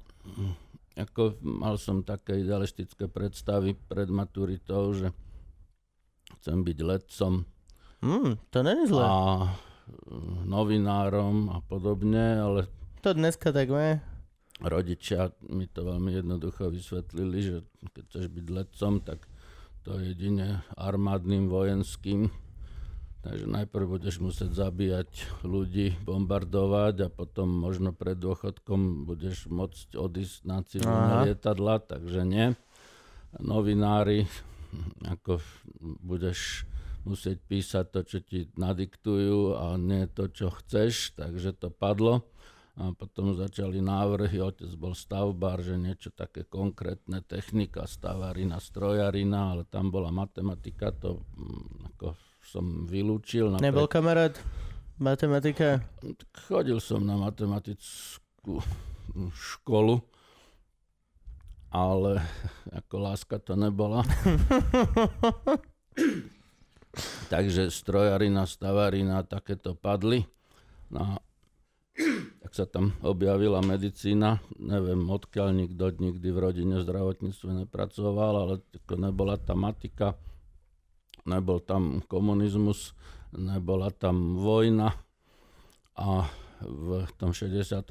ako 0.93 1.35
mal 1.41 1.75
som 1.75 2.01
také 2.01 2.39
idealistické 2.39 3.05
predstavy 3.05 3.75
pred 3.75 4.07
maturitou, 4.07 4.91
že 4.91 5.11
chcem 6.37 6.61
byť 6.61 6.79
letcom 6.81 7.33
Mm, 7.99 8.39
to 8.47 8.63
není 8.63 8.87
zlé. 8.87 9.03
a 9.03 9.15
e, 9.43 9.49
novinárom 10.45 11.49
a 11.49 11.59
podobne, 11.59 12.39
ale 12.39 12.71
To 13.01 13.11
dneska 13.11 13.51
tak 13.51 13.67
má. 13.67 13.99
rodičia 14.61 15.35
mi 15.45 15.67
to 15.67 15.83
veľmi 15.83 16.13
jednoducho 16.13 16.71
vysvetlili, 16.71 17.37
že 17.41 17.55
keď 17.91 18.03
chceš 18.05 18.25
byť 18.29 18.45
letcom, 18.47 18.93
tak 19.01 19.27
to 19.81 19.99
je 19.99 20.15
jedine 20.15 20.63
armádnym 20.73 21.47
vojenským. 21.47 22.31
Takže 23.29 23.45
najprv 23.45 23.85
budeš 24.01 24.25
musieť 24.25 24.57
zabíjať 24.57 25.45
ľudí, 25.45 25.93
bombardovať 26.01 27.05
a 27.05 27.13
potom 27.13 27.61
možno 27.61 27.93
pred 27.93 28.17
dôchodkom 28.17 29.05
budeš 29.05 29.45
môcť 29.53 29.93
odísť 29.93 30.49
na 30.49 30.65
civilné 30.65 31.29
lietadla, 31.29 31.77
takže 31.77 32.25
nie. 32.25 32.57
Novinári, 33.37 34.25
ako 35.05 35.45
budeš 36.01 36.65
musieť 37.05 37.37
písať 37.45 37.85
to, 37.93 38.01
čo 38.01 38.17
ti 38.25 38.49
nadiktujú 38.57 39.61
a 39.61 39.77
nie 39.77 40.09
to, 40.09 40.25
čo 40.33 40.49
chceš, 40.49 41.13
takže 41.13 41.53
to 41.53 41.69
padlo. 41.69 42.25
A 42.81 42.97
potom 42.97 43.37
začali 43.37 43.77
návrhy, 43.77 44.41
otec 44.41 44.73
bol 44.73 44.97
stavbár, 44.97 45.61
že 45.61 45.77
niečo 45.77 46.09
také 46.09 46.49
konkrétne, 46.49 47.21
technika, 47.21 47.85
stavarina, 47.85 48.57
strojarina, 48.57 49.53
ale 49.53 49.69
tam 49.69 49.93
bola 49.93 50.09
matematika, 50.09 50.89
to 50.89 51.21
mm, 51.37 51.93
ako 51.93 52.17
som 52.49 52.65
vylúčil. 52.83 53.45
Napriek- 53.47 53.63
Nebol 53.63 53.85
kamarát? 53.85 54.33
Matematika? 54.97 55.79
Chodil 56.49 56.81
som 56.81 56.99
na 57.01 57.15
matematickú 57.15 58.59
školu, 59.31 60.01
ale 61.69 62.19
ako 62.83 62.95
láska 62.99 63.37
to 63.37 63.53
nebola. 63.53 64.01
Takže 67.29 67.69
strojarina, 67.69 68.43
stavarina, 68.43 69.21
takéto 69.21 69.77
padli. 69.77 70.25
No, 70.89 71.21
tak 72.41 72.51
sa 72.51 72.65
tam 72.65 72.97
objavila 72.99 73.61
medicína. 73.61 74.41
Neviem, 74.57 75.05
odkiaľ 75.05 75.53
nikto 75.53 75.93
nikdy 75.95 76.27
v 76.27 76.39
rodine 76.39 76.75
v 76.75 76.85
zdravotníctve 76.89 77.49
nepracoval, 77.63 78.33
ale 78.35 78.53
nebola 78.97 79.37
tam 79.37 79.69
matika, 79.69 80.17
nebol 81.25 81.59
tam 81.63 82.03
komunizmus, 82.05 82.93
nebola 83.33 83.91
tam 83.91 84.39
vojna. 84.39 84.95
A 85.99 86.27
v 86.63 87.07
tom 87.19 87.31
68., 87.35 87.83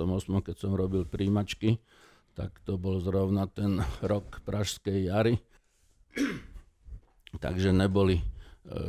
keď 0.44 0.56
som 0.56 0.72
robil 0.76 1.08
príjmačky, 1.08 1.80
tak 2.36 2.54
to 2.62 2.78
bol 2.78 3.02
zrovna 3.02 3.50
ten 3.50 3.82
rok 4.04 4.40
Pražskej 4.46 5.10
jary. 5.10 5.34
Takže 7.44 7.74
neboli 7.74 8.20
e, 8.20 8.24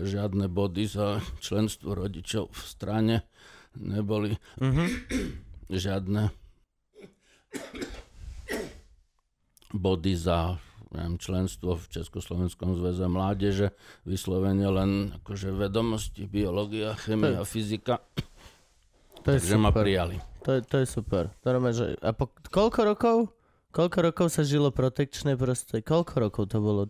žiadne 0.05 0.47
body 0.47 0.83
za 0.85 1.19
členstvo 1.41 1.97
rodičov 1.97 2.53
v 2.53 2.61
strane, 2.61 3.15
neboli 3.75 4.37
Mhm. 4.61 4.85
žiadne 5.83 6.29
body 9.73 10.13
za 10.15 10.57
členstvo 11.21 11.77
v 11.77 11.85
Československom 11.89 12.73
zväze 12.73 13.05
mládeže, 13.05 13.73
vyslovene 14.09 14.65
len 14.65 14.91
akože 15.21 15.53
vedomosti, 15.53 16.25
biológia, 16.25 16.97
chemia, 16.97 17.45
fyzika, 17.45 18.01
To 19.23 19.35
je 19.35 19.39
takže 19.39 19.57
ma 19.59 19.69
super. 19.69 19.83
prijali. 19.83 20.15
To 20.47 20.49
je, 20.55 20.61
to 20.63 20.75
je 20.79 20.85
super. 20.87 21.23
To 21.43 21.45
normálne, 21.51 21.75
že... 21.75 21.85
A 21.99 22.15
po, 22.15 22.31
koľko 22.31 22.79
rokov? 22.87 23.17
Koľko 23.69 23.97
rokov 24.01 24.27
sa 24.33 24.41
žilo 24.41 24.71
protekčné 24.73 25.37
proste? 25.37 25.83
Koľko 25.83 26.13
rokov 26.17 26.43
to 26.49 26.57
bolo? 26.63 26.81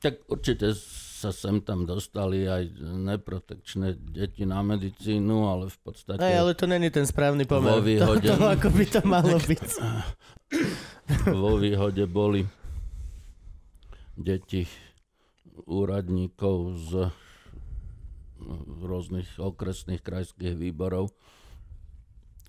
Tak 0.00 0.30
určite 0.30 0.74
sa 1.20 1.34
sem 1.34 1.60
tam 1.60 1.84
dostali 1.84 2.48
aj 2.48 2.80
neprotekčné 2.80 3.92
deti 4.14 4.48
na 4.48 4.64
medicínu, 4.64 5.36
ale 5.50 5.68
v 5.68 5.78
podstate 5.84 6.20
Aj, 6.20 6.34
ale 6.40 6.56
to 6.56 6.64
není 6.64 6.88
ten 6.88 7.04
správny 7.04 7.44
pomer. 7.44 7.76
Vo 7.76 7.84
výhode. 7.84 8.24
To, 8.24 8.36
to, 8.40 8.46
ako 8.48 8.68
by 8.72 8.84
to 8.88 9.00
malo 9.04 9.36
byť. 9.36 9.60
vo 11.44 11.60
výhode 11.60 12.04
boli 12.08 12.48
deti 14.20 14.68
úradníkov 15.64 16.56
z 16.76 16.92
rôznych 18.80 19.40
okresných 19.40 20.00
krajských 20.00 20.56
výborov 20.56 21.12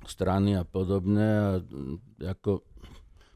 strany 0.08 0.58
a 0.58 0.64
podobne 0.64 1.28
a 1.28 1.50
mm, 1.62 2.26
ako 2.26 2.66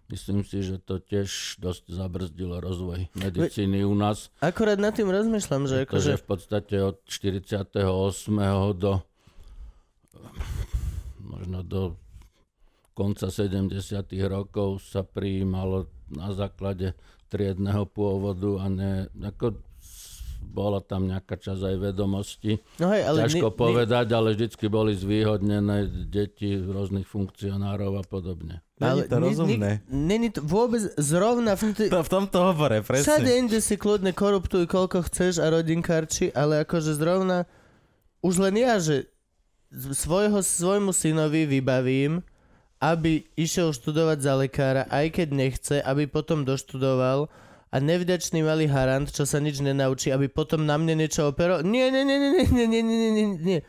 myslím 0.10 0.42
si, 0.46 0.66
že 0.66 0.82
to 0.82 0.98
tiež 1.02 1.60
dosť 1.62 1.94
zabrzdilo 1.94 2.62
rozvoj 2.62 3.10
medicíny 3.18 3.86
u 3.86 3.94
nás. 3.94 4.34
Akorát 4.42 4.80
nad 4.80 4.96
tým 4.96 5.10
rozmýšľam, 5.10 5.70
že 5.70 5.86
akože... 5.86 6.22
V 6.22 6.26
podstate 6.26 6.76
od 6.82 7.02
48. 7.06 7.82
do 8.78 9.02
možno 11.22 11.60
do 11.66 11.82
konca 12.96 13.28
70. 13.28 13.76
rokov 14.26 14.80
sa 14.82 15.04
prijímalo 15.04 15.92
na 16.08 16.32
základe 16.32 16.96
triedného 17.36 17.84
pôvodu 17.86 18.64
a 18.64 18.66
ne, 18.66 18.92
ako 19.14 19.60
bola 20.46 20.80
tam 20.80 21.04
nejaká 21.04 21.36
časť 21.36 21.62
aj 21.66 21.76
vedomosti. 21.84 22.56
No 22.80 22.88
hej, 22.88 23.04
ale 23.04 23.28
Ťažko 23.28 23.50
ni- 23.50 23.58
povedať, 23.58 24.08
ale 24.10 24.32
vždycky 24.32 24.66
boli 24.68 24.96
zvýhodnené 24.96 25.78
deti 26.08 26.56
rôznych 26.56 27.04
funkcionárov 27.04 28.00
a 28.00 28.04
podobne. 28.06 28.64
Není 28.76 29.04
to 29.04 29.18
rozumné. 29.18 29.72
Není 29.86 30.32
to 30.32 30.44
vôbec 30.44 30.80
zrovna 30.96 31.56
v, 31.56 31.76
t- 31.76 31.92
To 31.92 32.00
v 32.00 32.12
tomto 32.12 32.40
hovore, 32.46 32.80
Všade 32.80 33.04
presne. 33.26 33.36
inde 33.36 33.60
si 33.60 33.76
kľudne 33.76 34.12
koruptuj 34.12 34.64
koľko 34.66 35.04
chceš 35.04 35.40
a 35.40 35.50
rodinkárči, 35.50 36.32
ale 36.32 36.64
akože 36.64 36.94
zrovna 36.94 37.44
už 38.20 38.40
len 38.40 38.56
ja, 38.56 38.80
že 38.80 39.12
svojho, 39.74 40.40
svojmu 40.40 40.92
synovi 40.92 41.48
vybavím, 41.50 42.24
aby 42.86 43.26
išiel 43.34 43.74
študovať 43.74 44.18
za 44.22 44.34
lekára, 44.38 44.84
aj 44.94 45.18
keď 45.18 45.28
nechce, 45.34 45.76
aby 45.82 46.06
potom 46.06 46.46
doštudoval 46.46 47.26
a 47.74 47.76
nevďačný 47.82 48.46
malý 48.46 48.70
harant, 48.70 49.10
čo 49.10 49.26
sa 49.26 49.42
nič 49.42 49.58
nenaučí, 49.60 50.14
aby 50.14 50.30
potom 50.30 50.70
na 50.70 50.78
mne 50.78 51.02
niečo 51.02 51.34
opero... 51.34 51.66
Nie, 51.66 51.90
nie, 51.90 52.06
nie, 52.06 52.18
nie, 52.22 52.46
nie, 52.46 52.68
nie, 52.70 52.82
nie, 52.86 53.10
nie, 53.12 53.26
nie. 53.42 53.60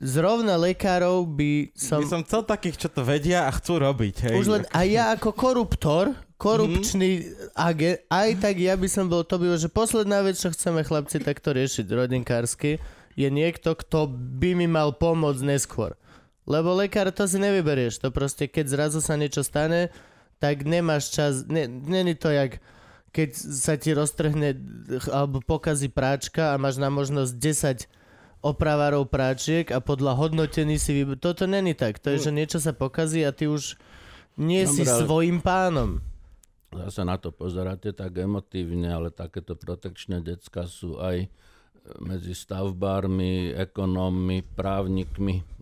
Zrovna 0.00 0.56
lekárov 0.56 1.28
by 1.36 1.76
som... 1.76 2.00
By 2.00 2.08
som 2.08 2.22
chcel 2.24 2.48
takých, 2.48 2.86
čo 2.86 2.88
to 2.88 3.04
vedia 3.04 3.44
a 3.44 3.50
chcú 3.52 3.82
robiť. 3.84 4.32
Hej. 4.32 4.34
Už 4.40 4.48
len, 4.48 4.62
a 4.72 4.80
ja 4.88 5.12
ako 5.12 5.34
koruptor, 5.36 6.16
korupčný 6.40 7.26
agent, 7.52 8.00
aj 8.08 8.38
tak 8.38 8.56
ja 8.62 8.78
by 8.78 8.88
som 8.88 9.10
bol, 9.10 9.26
to 9.26 9.36
by 9.36 9.58
že 9.58 9.68
posledná 9.68 10.22
vec, 10.22 10.38
čo 10.38 10.54
chceme 10.54 10.86
chlapci 10.86 11.18
takto 11.20 11.50
riešiť 11.52 11.84
rodinkársky, 11.90 12.78
je 13.18 13.28
niekto, 13.28 13.74
kto 13.74 14.06
by 14.38 14.54
mi 14.54 14.70
mal 14.70 14.94
pomôcť 14.94 15.42
neskôr. 15.42 15.98
Lebo 16.48 16.72
lekár 16.72 17.12
to 17.12 17.28
si 17.28 17.36
nevyberieš, 17.36 18.00
to 18.00 18.08
proste 18.08 18.48
keď 18.48 18.64
zrazu 18.72 19.04
sa 19.04 19.20
niečo 19.20 19.44
stane, 19.44 19.92
tak 20.40 20.64
nemáš 20.64 21.12
čas, 21.12 21.44
ne, 21.44 21.68
není 21.68 22.16
to 22.16 22.32
jak 22.32 22.64
keď 23.12 23.30
sa 23.36 23.74
ti 23.80 23.96
roztrhne 23.96 24.54
alebo 25.08 25.40
pokazí 25.40 25.88
práčka 25.88 26.52
a 26.52 26.60
máš 26.60 26.76
na 26.76 26.92
možnosť 26.92 27.32
10 27.88 28.44
opravárov 28.44 29.08
práčiek 29.10 29.66
a 29.74 29.82
podľa 29.82 30.14
hodnotení 30.14 30.78
si 30.78 30.94
vyber... 30.94 31.18
Toto 31.18 31.48
není 31.48 31.74
tak. 31.74 31.98
To 31.98 32.14
je, 32.14 32.30
že 32.30 32.30
niečo 32.30 32.62
sa 32.62 32.70
pokazí 32.70 33.26
a 33.26 33.34
ty 33.34 33.50
už 33.50 33.74
nie 34.38 34.62
si 34.70 34.86
Dobre, 34.86 34.92
ale- 34.94 35.02
svojim 35.02 35.38
pánom. 35.42 35.98
Zase 36.68 37.00
na 37.02 37.16
to 37.16 37.32
pozeráte 37.32 37.96
tak 37.96 38.12
emotívne, 38.20 38.92
ale 38.92 39.08
takéto 39.08 39.56
protekčné 39.56 40.20
decka 40.20 40.68
sú 40.68 41.00
aj 41.00 41.24
e, 41.24 41.28
medzi 42.04 42.36
stavbármi, 42.36 43.56
ekonómmi, 43.56 44.44
právnikmi. 44.52 45.57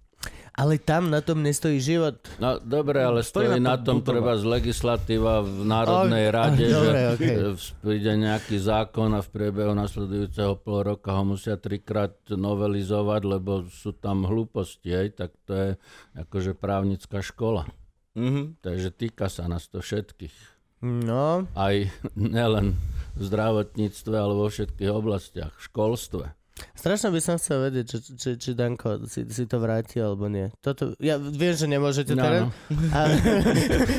Ale 0.57 0.81
tam 0.81 1.13
na 1.13 1.21
tom 1.21 1.45
nestojí 1.45 1.77
život. 1.85 2.17
No 2.41 2.57
dobre, 2.57 3.05
ale 3.05 3.21
Stojí 3.21 3.53
stojí 3.53 3.61
na 3.61 3.77
na 3.77 3.77
tom 3.77 4.01
tom 4.01 4.09
treba 4.09 4.41
z 4.41 4.49
legislatíva 4.49 5.45
v 5.45 5.69
Národnej 5.69 6.25
O, 6.27 6.33
rade, 6.33 6.65
dobre, 6.73 7.01
že 7.21 7.35
e, 7.37 7.53
príde 7.85 8.13
nejaký 8.17 8.57
zákon 8.57 9.13
a 9.13 9.21
v 9.21 9.29
priebehu 9.37 9.77
nasledujúceho 9.77 10.57
pol 10.57 10.81
roka 10.81 11.13
ho 11.13 11.29
musia 11.29 11.61
trikrát 11.61 12.17
novelizovať, 12.33 13.23
lebo 13.29 13.69
sú 13.69 13.93
tam 13.93 14.25
hlúposti, 14.25 14.97
hej, 14.97 15.13
tak 15.13 15.37
to 15.45 15.53
je 15.53 15.69
akože 16.25 16.57
právnická 16.57 17.21
škola. 17.21 17.69
Mhm. 18.17 18.65
Takže 18.65 18.89
týka 18.97 19.29
sa 19.29 19.45
nás 19.45 19.69
to 19.69 19.85
všetkých. 19.85 20.57
No, 20.81 21.45
Aj 21.53 21.77
nielen 22.17 22.81
v 23.13 23.21
zdravotníctve, 23.29 24.15
ale 24.17 24.33
vo 24.33 24.49
všetkých 24.49 24.89
oblastiach, 24.89 25.53
v 25.53 25.65
školstve. 25.69 26.25
Strašne 26.57 27.09
by 27.09 27.21
som 27.21 27.37
chcel 27.37 27.59
vedieť, 27.63 27.85
či, 27.87 27.99
či, 28.15 28.29
či 28.35 28.51
Danko 28.53 29.05
si, 29.05 29.25
si 29.27 29.45
to 29.45 29.59
vráti 29.59 29.99
alebo 29.99 30.25
nie. 30.27 30.49
Toto, 30.59 30.97
ja 30.99 31.17
viem, 31.17 31.53
že 31.53 31.67
nemôžete 31.67 32.13
No, 32.13 32.23
teraz. 32.23 32.41
no. 32.41 32.49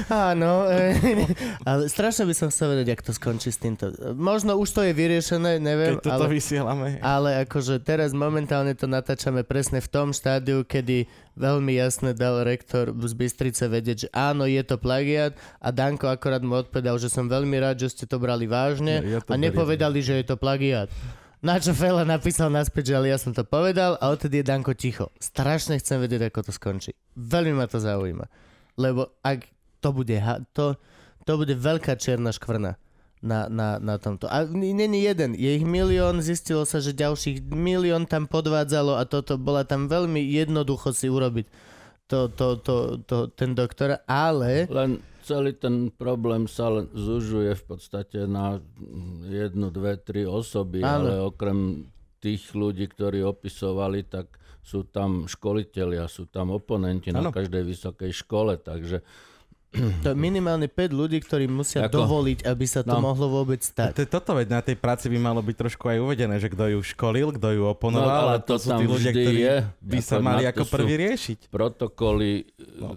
Áno, 0.32 0.66
ale 1.70 1.86
strašne 1.86 2.24
by 2.24 2.34
som 2.34 2.47
chcel 2.47 2.74
vedieť, 2.74 2.88
jak 2.89 3.03
to 3.03 3.12
skončí 3.12 3.49
s 3.49 3.60
týmto. 3.60 3.91
Možno 4.12 4.55
už 4.55 4.70
to 4.72 4.82
je 4.82 4.91
vyriešené, 4.91 5.60
neviem, 5.60 5.95
Keď 5.95 6.03
toto 6.03 6.24
ale, 6.24 6.34
vysielame. 6.34 6.88
ale 6.99 7.30
akože 7.43 7.78
teraz 7.80 8.12
momentálne 8.12 8.74
to 8.74 8.86
natáčame 8.86 9.43
presne 9.43 9.78
v 9.78 9.88
tom 9.88 10.10
štádiu, 10.10 10.64
kedy 10.64 11.05
veľmi 11.36 11.76
jasne 11.76 12.12
dal 12.12 12.41
rektor 12.41 12.89
z 12.89 13.14
Bystrice 13.14 13.68
vedieť, 13.68 13.97
že 13.99 14.10
áno, 14.12 14.45
je 14.45 14.62
to 14.62 14.76
plagiat 14.76 15.34
a 15.60 15.70
Danko 15.70 16.08
akorát 16.08 16.41
mu 16.41 16.58
odpovedal, 16.58 16.97
že 16.97 17.08
som 17.08 17.28
veľmi 17.28 17.53
rád, 17.55 17.78
že 17.78 17.91
ste 17.91 18.05
to 18.05 18.18
brali 18.18 18.45
vážne 18.45 19.03
Ja- 19.03 19.05
ja 19.08 19.20
to 19.20 19.30
a 19.30 19.36
beriem. 19.36 19.45
nepovedali, 19.45 19.99
že 19.99 20.14
je 20.16 20.26
to 20.26 20.36
plagiat. 20.36 20.89
Na 21.38 21.61
čo 21.61 21.69
Fela 21.77 22.01
napísal 22.01 22.49
naspäť, 22.49 22.91
že 22.91 22.93
ale 22.97 23.07
ja 23.13 23.17
som 23.21 23.29
to 23.29 23.45
povedal 23.45 23.93
a 24.01 24.09
odtedy 24.09 24.41
je 24.41 24.49
Danko 24.49 24.73
ticho. 24.73 25.13
Strašne 25.21 25.77
chcem 25.77 26.01
vedieť, 26.01 26.33
ako 26.33 26.49
to 26.49 26.51
skončí. 26.51 26.91
Veľmi 27.13 27.53
ma 27.53 27.69
to 27.69 27.77
zaujíma. 27.77 28.25
Lebo 28.73 29.13
ak 29.21 29.45
to 29.77 29.93
bude, 29.93 30.17
ha- 30.17 30.41
to, 30.57 30.73
to 31.29 31.33
bude 31.38 31.53
veľká 31.53 31.93
čierna 32.01 32.33
škvrna 32.33 32.81
na, 33.21 33.45
na, 33.49 33.77
na 33.77 33.95
tomto. 34.01 34.25
A 34.29 34.49
není 34.49 35.05
jeden, 35.05 35.38
je 35.38 35.61
ich 35.61 35.65
milión, 35.65 36.25
zistilo 36.25 36.65
sa, 36.65 36.81
že 36.81 36.97
ďalších 36.97 37.45
milión 37.53 38.09
tam 38.09 38.25
podvádzalo 38.25 38.97
a 38.97 39.05
toto 39.05 39.38
bola 39.38 39.61
tam 39.61 39.85
veľmi 39.85 40.21
jednoducho 40.21 40.93
si 40.93 41.09
urobiť 41.09 41.45
to, 42.07 42.31
to, 42.31 42.47
to, 42.63 42.75
to, 43.03 43.17
ten 43.35 43.51
doktor, 43.51 43.99
ale 44.07 44.65
Len 44.71 45.03
celý 45.28 45.51
ten 45.53 45.75
problém 45.89 46.47
sa 46.47 46.71
len 46.71 46.88
zužuje 46.89 47.51
v 47.53 47.63
podstate 47.65 48.23
na 48.25 48.55
mm, 48.55 49.28
jednu, 49.28 49.67
dve, 49.69 49.97
tri 49.97 50.23
osoby, 50.23 50.80
Áno. 50.80 50.88
ale 51.03 51.11
okrem 51.21 51.84
tých 52.17 52.49
ľudí, 52.51 52.88
ktorí 52.88 53.21
opisovali, 53.21 54.01
tak 54.03 54.32
sú 54.59 54.84
tam 54.84 55.28
školitelia, 55.28 56.07
sú 56.07 56.25
tam 56.25 56.49
oponenti 56.49 57.07
na 57.09 57.19
Áno. 57.19 57.30
každej 57.30 57.61
vysokej 57.61 58.11
škole, 58.15 58.57
takže 58.57 59.03
to 60.01 60.07
je 60.07 60.17
minimálne 60.17 60.65
5 60.65 60.73
ľudí, 60.91 61.19
ktorí 61.19 61.45
musia 61.45 61.86
Ako? 61.86 61.99
dovoliť, 61.99 62.43
aby 62.43 62.65
sa 62.65 62.82
to 62.82 62.91
No. 62.93 63.03
mohlo 63.03 63.28
vôbec 63.30 63.59
stať. 63.59 63.93
to 63.93 64.07
toto, 64.09 64.32
veď 64.34 64.47
na 64.49 64.61
tej 64.61 64.75
práci 64.75 65.07
by 65.07 65.19
malo 65.19 65.39
byť 65.39 65.55
trošku 65.57 65.86
aj 65.86 65.99
uvedené, 65.99 66.36
že 66.36 66.47
kto 66.47 66.67
ju 66.69 66.80
školil, 66.82 67.32
kto 67.34 67.47
ju 67.51 67.63
oponoval, 67.65 68.07
No, 68.07 68.23
ale 68.25 68.39
to, 68.39 68.55
to 68.55 68.55
sú 68.57 68.67
tam 68.69 68.80
tí 68.80 68.86
ľudia, 68.88 69.11
ktorí 69.13 69.39
je. 69.41 69.55
by 69.78 69.97
Ako 69.97 70.07
sa 70.07 70.15
na 70.15 70.23
mali 70.25 70.41
to 70.41 70.49
ako 70.49 70.63
sú- 70.63 70.73
prvý 70.73 70.93
riešiť. 70.97 71.39
protokoly 71.47 72.32
No. 72.78 72.95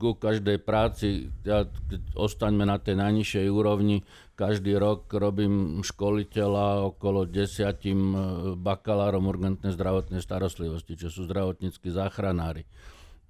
Ku 0.00 0.16
každej 0.16 0.58
práci, 0.64 1.28
ja, 1.44 1.68
ostaňme 2.16 2.64
na 2.64 2.80
tej 2.80 2.96
najnižšej 2.96 3.46
úrovni, 3.52 4.02
každý 4.32 4.74
rok 4.80 5.12
robím 5.12 5.84
školiteľa 5.84 6.88
okolo 6.96 7.28
desiatim 7.28 8.00
e, 8.10 8.18
bakalárom 8.56 9.28
urgentnej 9.28 9.76
zdravotnej 9.76 10.24
starostlivosti, 10.24 10.96
čo 10.96 11.08
sú 11.12 11.28
zdravotníckí 11.28 11.92
záchranári. 11.92 12.64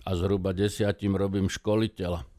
A 0.07 0.15
zhruba 0.15 0.55
desiatim 0.55 1.19
robím 1.19 1.51
školiteľa. 1.51 2.32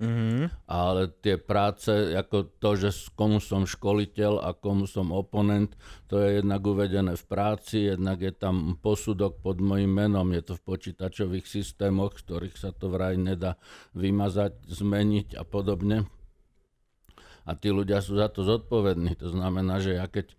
Mhm. 0.00 0.48
Ale 0.64 1.12
tie 1.20 1.36
práce, 1.36 1.92
ako 1.92 2.56
to, 2.56 2.70
že 2.72 3.12
komu 3.12 3.36
som 3.36 3.68
školiteľ 3.68 4.40
a 4.40 4.56
komu 4.56 4.88
som 4.88 5.12
oponent, 5.12 5.76
to 6.08 6.16
je 6.24 6.40
jednak 6.40 6.64
uvedené 6.64 7.20
v 7.20 7.24
práci, 7.28 7.92
jednak 7.92 8.24
je 8.24 8.32
tam 8.32 8.80
posudok 8.80 9.44
pod 9.44 9.60
mojim 9.60 9.92
menom, 9.92 10.32
je 10.32 10.40
to 10.40 10.52
v 10.56 10.64
počítačových 10.64 11.44
systémoch, 11.44 12.16
z 12.16 12.24
ktorých 12.24 12.56
sa 12.56 12.72
to 12.72 12.88
vraj 12.88 13.20
nedá 13.20 13.60
vymazať, 13.92 14.72
zmeniť 14.72 15.36
a 15.36 15.44
podobne. 15.44 16.08
A 17.44 17.52
tí 17.52 17.68
ľudia 17.68 18.00
sú 18.00 18.16
za 18.16 18.32
to 18.32 18.40
zodpovední. 18.40 19.20
To 19.20 19.28
znamená, 19.28 19.84
že 19.84 20.00
ja 20.00 20.08
keď 20.08 20.32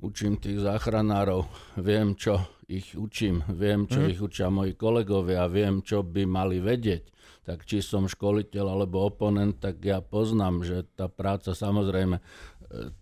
učím 0.00 0.40
tých 0.40 0.64
záchranárov, 0.64 1.44
viem, 1.76 2.16
čo 2.16 2.40
ich 2.64 2.96
učím, 2.96 3.44
viem, 3.52 3.84
čo 3.84 4.08
ich 4.08 4.20
učia 4.22 4.48
moji 4.48 4.72
kolegovia, 4.72 5.44
viem, 5.50 5.84
čo 5.84 6.00
by 6.00 6.24
mali 6.24 6.62
vedieť. 6.62 7.12
Tak 7.50 7.66
či 7.66 7.82
som 7.82 8.06
školiteľ 8.06 8.78
alebo 8.78 9.10
oponent, 9.10 9.58
tak 9.58 9.82
ja 9.82 9.98
poznám, 9.98 10.62
že 10.62 10.86
tá 10.94 11.10
práca 11.10 11.50
samozrejme 11.50 12.22
e, 12.22 12.22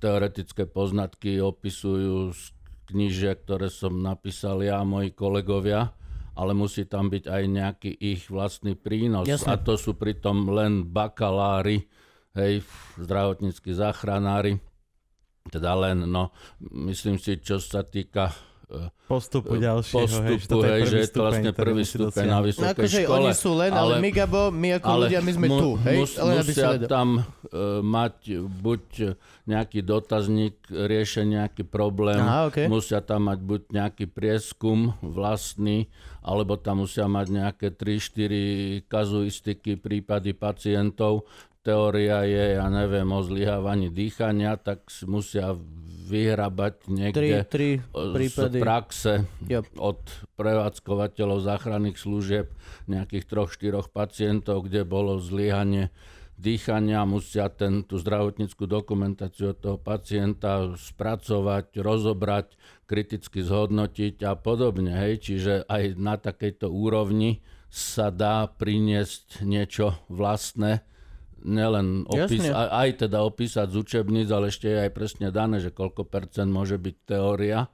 teoretické 0.01 0.65
poznatky 0.65 1.37
opisujú 1.37 2.33
z 2.33 2.57
knižiek, 2.89 3.45
ktoré 3.45 3.69
som 3.69 4.01
napísal 4.01 4.65
ja 4.65 4.81
a 4.81 4.89
moji 4.89 5.13
kolegovia, 5.13 5.93
ale 6.33 6.57
musí 6.57 6.89
tam 6.89 7.13
byť 7.13 7.29
aj 7.29 7.43
nejaký 7.45 7.91
ich 7.93 8.33
vlastný 8.33 8.73
prínos. 8.73 9.29
Jasné. 9.29 9.53
A 9.53 9.61
to 9.61 9.77
sú 9.77 9.93
pritom 9.93 10.49
len 10.49 10.89
bakalári, 10.89 11.85
hej, 12.33 12.65
zdravotníckí 12.97 13.77
záchranári, 13.77 14.57
teda 15.53 15.77
len, 15.77 16.09
no, 16.09 16.33
myslím 16.89 17.21
si, 17.21 17.37
čo 17.37 17.61
sa 17.61 17.85
týka 17.85 18.33
Postupu 19.09 19.57
ďalšieho, 19.57 20.05
hej, 20.05 20.13
že 20.13 20.21
postupu, 20.37 20.53
toto 20.53 20.61
je 20.61 20.69
hej, 20.69 20.83
prvý 20.83 20.91
že 20.91 20.99
je 20.99 21.09
to 21.09 21.21
vlastne 21.25 21.51
prvý 21.57 21.81
musí 21.81 21.97
stupeň 21.97 22.25
na 22.25 22.35
No 22.35 22.45
vysokej 22.45 22.69
akože 22.77 22.99
škole. 23.01 23.17
oni 23.17 23.31
sú 23.33 23.51
len, 23.57 23.73
ale, 23.73 23.95
my 23.97 24.11
Gabo, 24.13 24.43
my 24.53 24.69
ako 24.77 24.89
ľudia, 25.01 25.21
my 25.21 25.33
sme 25.33 25.47
mu- 25.49 25.57
tu, 25.57 25.71
hej? 25.81 25.97
Mus, 25.97 26.13
len 26.15 26.37
musia 26.39 26.69
tam 26.85 27.09
uh, 27.17 27.25
mať 27.81 28.17
buď 28.45 28.85
nejaký 29.45 29.81
dotazník, 29.81 30.57
riešenie 30.69 31.41
nejaký 31.41 31.65
problém, 31.65 32.21
Aha, 32.21 32.53
okej. 32.53 32.69
musia 32.69 33.01
tam 33.01 33.27
mať 33.27 33.41
buď 33.41 33.61
nejaký 33.71 34.05
prieskum 34.05 34.93
vlastný, 35.01 35.89
alebo 36.21 36.55
tam 36.55 36.85
musia 36.85 37.09
mať 37.09 37.27
nejaké 37.31 37.67
3-4 37.73 38.29
kazuistiky, 38.85 39.77
prípady 39.77 40.33
pacientov. 40.33 41.25
Teória 41.59 42.23
je, 42.23 42.57
ja 42.57 42.67
neviem, 42.67 43.05
o 43.07 43.21
zlyhávaní 43.21 43.89
dýchania, 43.89 44.57
tak 44.57 44.89
si 44.89 45.05
musia 45.05 45.57
vyhrabať 46.09 46.75
Tri, 46.89 46.93
niekde 46.97 47.37
tri 47.45 47.69
z 47.85 48.13
prípady. 48.17 48.59
praxe 48.65 49.13
Yep. 49.45 49.77
od 49.77 50.01
prevádzkovateľov 50.41 51.45
záchranných 51.45 52.01
služieb 52.01 52.49
nejakých 52.89 53.25
troch, 53.29 53.53
štyroch 53.53 53.93
pacientov, 53.93 54.65
kde 54.65 54.89
bolo 54.89 55.21
zlyhanie 55.21 55.93
dýchania, 56.39 57.03
musia 57.03 57.51
ten, 57.51 57.83
tú 57.83 57.99
zdravotníckú 57.99 58.65
dokumentáciu 58.65 59.53
od 59.53 59.59
toho 59.59 59.77
pacienta 59.77 60.71
spracovať, 60.79 61.83
rozobrať, 61.83 62.55
kriticky 62.87 63.43
zhodnotiť 63.43 64.23
a 64.23 64.39
podobne. 64.39 64.95
Hej. 64.95 65.29
Čiže 65.29 65.53
aj 65.67 65.99
na 65.99 66.15
takejto 66.15 66.71
úrovni 66.71 67.43
sa 67.69 68.09
dá 68.09 68.49
priniesť 68.49 69.45
niečo 69.45 69.99
vlastné, 70.09 70.87
nielen 71.45 72.09
opis, 72.09 72.43
Jasne. 72.43 72.55
aj, 72.55 72.69
aj 72.69 72.91
teda 73.07 73.19
opísať 73.23 73.67
z 73.71 73.77
učebníc, 73.79 74.29
ale 74.31 74.51
ešte 74.51 74.67
je 74.67 74.79
aj 74.89 74.91
presne 74.95 75.29
dané, 75.31 75.63
že 75.63 75.75
koľko 75.75 76.07
percent 76.07 76.51
môže 76.51 76.79
byť 76.79 76.97
teória 77.07 77.71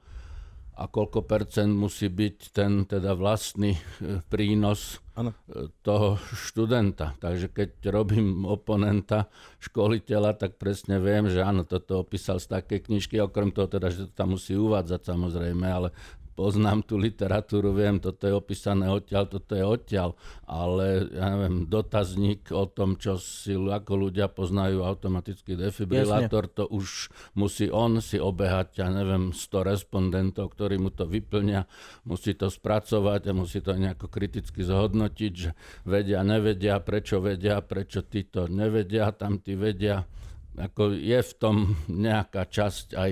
a 0.75 0.83
koľko 0.91 1.23
percent 1.23 1.71
musí 1.71 2.11
byť 2.11 2.37
ten 2.51 2.83
teda 2.83 3.15
vlastný 3.15 3.79
e, 3.79 4.19
prínos 4.27 4.99
Áno. 5.15 5.31
e, 5.47 5.71
toho 5.79 6.19
študenta. 6.19 7.15
Takže 7.15 7.47
keď 7.47 7.69
robím 7.95 8.43
oponenta, 8.43 9.31
školiteľa, 9.63 10.35
tak 10.35 10.59
presne 10.59 10.99
viem, 10.99 11.31
že 11.31 11.39
áno, 11.39 11.63
toto 11.63 12.03
opísal 12.03 12.43
z 12.43 12.59
takej 12.59 12.91
knižky, 12.91 13.15
okrem 13.23 13.55
toho 13.55 13.71
teda, 13.71 13.87
že 13.87 14.11
to 14.11 14.11
tam 14.11 14.35
musí 14.35 14.51
uvádzať 14.51 15.01
samozrejme, 15.15 15.63
ale 15.63 15.95
poznám 16.35 16.83
tú 16.83 16.99
literatúru, 16.99 17.71
viem, 17.71 17.97
toto 17.97 18.27
je 18.27 18.35
opísané 18.35 18.91
odtiaľ, 18.91 19.31
toto 19.31 19.55
je 19.55 19.63
odtiaľ, 19.63 20.19
ale 20.43 21.07
ja 21.15 21.31
neviem, 21.31 21.65
dotazník 21.65 22.51
o 22.51 22.67
tom, 22.67 22.99
čo 22.99 23.15
si 23.15 23.55
ako 23.55 24.11
ľudia 24.11 24.27
poznajú 24.27 24.83
automatický 24.83 25.55
defibrilátor, 25.55 26.51
to 26.51 26.67
už 26.67 27.07
musí 27.39 27.71
on 27.71 28.03
si 28.03 28.19
obehať, 28.19 28.83
ja 28.83 28.91
neviem, 28.91 29.31
100 29.31 29.71
respondentov, 29.71 30.51
ktorí 30.51 30.75
mu 30.75 30.91
to 30.91 31.07
vyplňa, 31.07 31.63
musí 32.03 32.35
to 32.35 32.51
spracovať 32.51 33.31
a 33.31 33.33
musí 33.33 33.63
to 33.63 33.71
nejako 33.71 34.11
kriticky 34.11 34.61
zhodnotiť, 34.61 35.31
že 35.31 35.55
vedia, 35.87 36.19
nevedia, 36.21 36.83
prečo 36.83 37.23
vedia, 37.23 37.63
prečo 37.63 38.03
títo 38.03 38.51
nevedia, 38.51 39.15
tam 39.15 39.39
tí 39.39 39.55
vedia. 39.55 40.03
Ako 40.55 40.95
je 40.95 41.19
v 41.19 41.33
tom 41.35 41.75
nejaká 41.91 42.47
časť 42.47 42.95
aj 42.95 43.11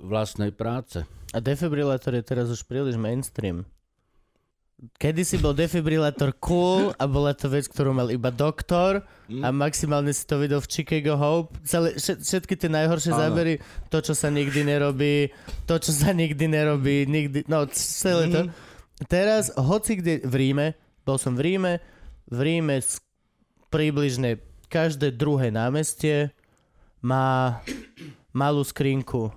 vlastnej 0.00 0.54
práce. 0.54 1.02
A 1.34 1.38
defibrilátor 1.38 2.16
je 2.16 2.24
teraz 2.24 2.48
už 2.48 2.64
príliš 2.64 2.96
mainstream. 2.96 3.68
Kedy 4.78 5.26
si 5.26 5.36
bol 5.42 5.58
defibrilátor 5.58 6.30
cool 6.38 6.94
a 6.94 7.04
bola 7.10 7.34
to 7.34 7.50
vec, 7.50 7.66
ktorú 7.66 7.90
mal 7.90 8.14
iba 8.14 8.30
doktor 8.30 9.02
a 9.26 9.48
maximálne 9.50 10.14
si 10.14 10.22
to 10.22 10.38
videl 10.38 10.62
v 10.62 10.70
Chicago 10.70 11.18
Hope. 11.18 11.50
Celé, 11.66 11.98
všet- 11.98 12.22
všetky 12.22 12.54
tie 12.54 12.70
najhoršie 12.70 13.10
Áno. 13.10 13.20
zábery, 13.26 13.58
to, 13.90 13.98
čo 13.98 14.14
sa 14.14 14.30
nikdy 14.30 14.62
nerobí, 14.62 15.34
to, 15.66 15.82
čo 15.82 15.90
sa 15.90 16.14
nikdy 16.14 16.46
nerobí, 16.46 17.10
nikdy, 17.10 17.42
no 17.50 17.66
celé 17.74 18.30
to. 18.30 18.40
Teraz, 19.10 19.50
hoci 19.58 19.98
kde 19.98 20.22
v 20.22 20.34
Ríme, 20.46 20.66
bol 21.02 21.18
som 21.18 21.34
v 21.34 21.42
Ríme, 21.42 21.82
v 22.30 22.38
Ríme 22.38 22.78
približne 23.74 24.38
každé 24.70 25.10
druhé 25.10 25.50
námestie 25.50 26.30
má 27.02 27.58
malú 28.30 28.62
skrinku, 28.62 29.34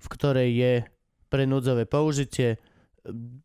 v 0.00 0.06
ktorej 0.08 0.48
je 0.56 0.74
pre 1.28 1.44
núdzové 1.44 1.84
použitie 1.84 2.56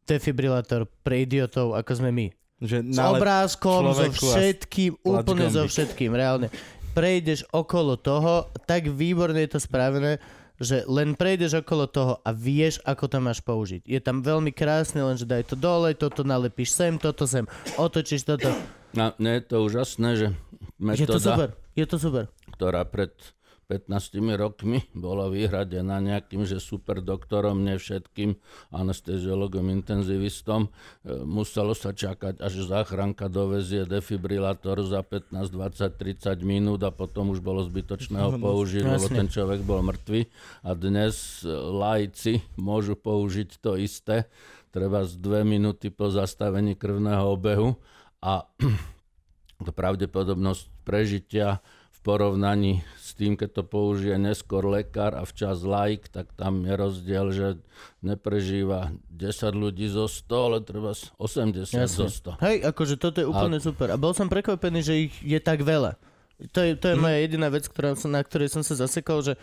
defibrilátor 0.07 0.87
pre 1.03 1.23
idiotov, 1.23 1.75
ako 1.75 1.91
sme 1.99 2.09
my. 2.11 2.27
Že 2.63 2.77
S 2.91 2.99
obrázkom, 2.99 3.91
so 3.91 4.07
všetkým, 4.11 4.95
úplne 5.03 5.51
so 5.51 5.67
všetkým, 5.67 6.15
reálne. 6.15 6.47
Prejdeš 6.95 7.43
okolo 7.51 7.99
toho, 7.99 8.47
tak 8.63 8.87
výborne 8.87 9.35
je 9.43 9.51
to 9.51 9.59
spravené, 9.59 10.23
že 10.55 10.87
len 10.87 11.19
prejdeš 11.19 11.59
okolo 11.59 11.83
toho 11.91 12.23
a 12.23 12.31
vieš, 12.31 12.79
ako 12.87 13.11
to 13.11 13.17
máš 13.19 13.43
použiť. 13.43 13.83
Je 13.83 13.99
tam 13.99 14.23
veľmi 14.23 14.55
krásne, 14.55 15.03
len 15.03 15.19
že 15.19 15.27
daj 15.27 15.51
to 15.51 15.55
dole, 15.59 15.91
toto 15.91 16.23
nalepíš 16.23 16.71
sem, 16.71 16.95
toto 16.95 17.27
sem, 17.27 17.43
otočíš 17.75 18.23
toto. 18.23 18.47
No, 18.95 19.11
nie 19.19 19.35
je 19.39 19.43
to 19.51 19.55
úžasné, 19.67 20.09
že 20.15 20.27
Je 20.95 21.07
to 21.07 21.19
super, 21.19 21.51
metóda, 21.51 21.75
je 21.75 21.85
to 21.85 21.97
super. 21.99 22.23
ktorá 22.55 22.87
pred 22.87 23.11
15 23.65 24.37
rokmi 24.37 24.85
bola 24.93 25.25
vyhradená 25.29 25.97
nejakým, 25.97 26.45
že 26.45 26.61
super 26.61 27.01
doktorom, 27.01 27.65
ne 27.65 27.81
všetkým 27.81 28.37
anesteziologom, 28.69 29.73
intenzivistom. 29.73 30.69
E, 31.05 31.25
Muselo 31.25 31.73
sa 31.73 31.91
čakať, 31.91 32.41
až 32.41 32.65
záchranka 32.65 33.25
dovezie 33.25 33.89
defibrilátor 33.89 34.85
za 34.85 35.01
15, 35.01 35.49
20, 35.49 35.97
30 35.97 36.45
minút 36.45 36.85
a 36.85 36.93
potom 36.93 37.33
už 37.33 37.41
bolo 37.41 37.65
zbytočné 37.65 38.21
ho 38.21 38.37
použiť, 38.37 38.83
lebo 38.85 39.07
ten 39.09 39.25
človek 39.25 39.65
bol 39.65 39.81
mŕtvy. 39.81 40.29
A 40.61 40.77
dnes 40.77 41.41
e, 41.41 41.49
laici 41.51 42.45
môžu 42.57 42.93
použiť 42.93 43.61
to 43.61 43.77
isté, 43.81 44.29
treba 44.73 45.05
z 45.05 45.17
dve 45.21 45.41
minúty 45.47 45.93
po 45.93 46.11
zastavení 46.11 46.75
krvného 46.75 47.25
obehu 47.31 47.77
a 48.25 48.49
pravdepodobnosť 49.79 50.63
prežitia 50.83 51.61
v 51.93 51.99
porovnaní 52.01 52.81
s 52.99 53.04
tým, 53.15 53.39
keď 53.39 53.49
to 53.59 53.63
použije 53.63 54.19
neskôr 54.19 54.67
lekár 54.67 55.15
a 55.15 55.23
včas 55.23 55.63
laik, 55.63 56.11
tak 56.11 56.27
tam 56.35 56.67
je 56.67 56.73
rozdiel, 56.75 57.25
že 57.31 57.47
neprežíva 58.03 58.91
10 59.07 59.55
ľudí 59.55 59.87
zo 59.87 60.11
100, 60.11 60.35
ale 60.35 60.57
treba 60.61 60.91
80 60.91 61.65
zo 61.87 62.07
100. 62.11 62.43
Hej, 62.43 62.57
akože 62.67 62.95
toto 62.99 63.23
je 63.23 63.27
úplne 63.27 63.57
super. 63.63 63.89
A 63.89 63.97
bol 63.97 64.11
som 64.11 64.27
prekvapený, 64.27 64.79
že 64.83 64.93
ich 65.07 65.13
je 65.23 65.39
tak 65.39 65.63
veľa. 65.63 65.95
To 66.51 66.59
je, 66.59 66.75
to 66.75 66.91
je 66.91 66.99
moja 66.99 67.15
jediná 67.23 67.47
vec, 67.47 67.63
ktorá 67.71 67.95
som, 67.95 68.11
na 68.11 68.19
ktorej 68.19 68.51
som 68.51 68.59
sa 68.59 68.75
zasekol, 68.75 69.23
že 69.23 69.39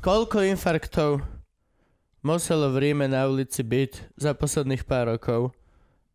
koľko 0.00 0.40
infarktov 0.48 1.20
muselo 2.24 2.72
v 2.72 2.88
Ríme 2.88 3.04
na 3.04 3.28
ulici 3.28 3.60
byť 3.60 4.16
za 4.16 4.32
posledných 4.32 4.88
pár 4.88 5.12
rokov, 5.12 5.52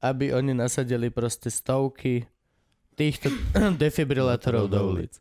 aby 0.01 0.33
oni 0.33 0.57
nasadili 0.57 1.13
proste 1.13 1.53
stovky 1.53 2.25
týchto 2.97 3.29
defibrilátorov 3.81 4.65
do 4.73 4.81
ulic. 4.97 5.13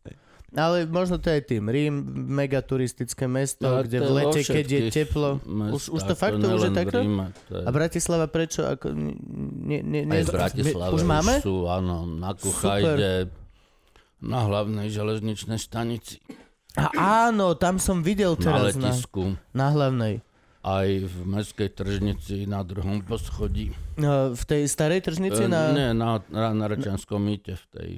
Ale 0.56 0.88
možno 0.88 1.20
to 1.20 1.28
je 1.28 1.44
tým. 1.44 1.68
Rím, 1.68 1.94
mega 2.26 2.58
turistické 2.58 3.28
mesto, 3.28 3.68
No, 3.68 3.84
kde 3.84 4.00
v 4.00 4.10
lete, 4.10 4.40
keď 4.40 4.66
je 4.66 4.80
teplo. 4.88 5.36
Už, 5.44 5.92
už 5.92 6.02
to 6.02 6.14
fakt 6.16 6.40
to 6.40 6.48
už 6.48 6.68
je 6.68 6.72
takto? 6.72 6.98
Ríme, 6.98 7.28
to 7.46 7.60
je... 7.60 7.64
A 7.64 7.70
Bratislava 7.70 8.24
prečo? 8.24 8.64
Ako, 8.64 8.88
ne, 8.90 9.84
ne, 9.84 10.00
ne, 10.02 10.16
Aj 10.16 10.24
v 10.24 10.32
Bratislave 10.32 10.90
už 10.90 11.04
máme? 11.04 11.44
sú, 11.44 11.68
áno, 11.68 12.08
na 12.08 12.32
Kuchajde, 12.32 13.28
na 14.18 14.40
hlavnej 14.42 14.88
železničnej 14.88 15.60
stanici, 15.60 16.24
A 16.72 16.88
áno, 17.28 17.52
tam 17.52 17.76
som 17.76 18.00
videl 18.00 18.32
na 18.32 18.40
teraz 18.40 18.72
na, 18.74 18.88
letisku, 18.88 19.36
na 19.52 19.68
hlavnej. 19.70 20.24
aj 20.60 20.88
v 21.04 21.16
mestskej 21.22 21.68
tržnici 21.70 22.44
na 22.44 22.60
druhom 22.60 23.00
poschodí. 23.00 23.76
No, 23.96 24.32
v 24.32 24.42
tej 24.42 24.62
starej 24.66 25.04
tržnici 25.04 25.44
E, 25.44 25.48
na... 25.48 25.68
Nie, 25.70 25.88
na, 25.92 26.20
na, 26.26 26.52
na 26.52 26.64
Rečanskom 26.66 27.20
mýte 27.20 27.56
v 27.56 27.64
tej 27.76 27.90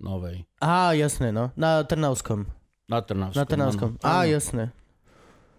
novej. 0.00 0.48
Á, 0.56 0.90
jasné, 0.92 1.28
no. 1.28 1.52
Na 1.54 1.80
Trnavskom. 1.80 2.48
Na 2.86 2.98
Trnavskom. 2.98 3.36
Na 3.36 3.44
Trnavskom. 3.44 3.90
áno. 3.94 4.02
Á, 4.02 4.26
jasné. 4.26 4.72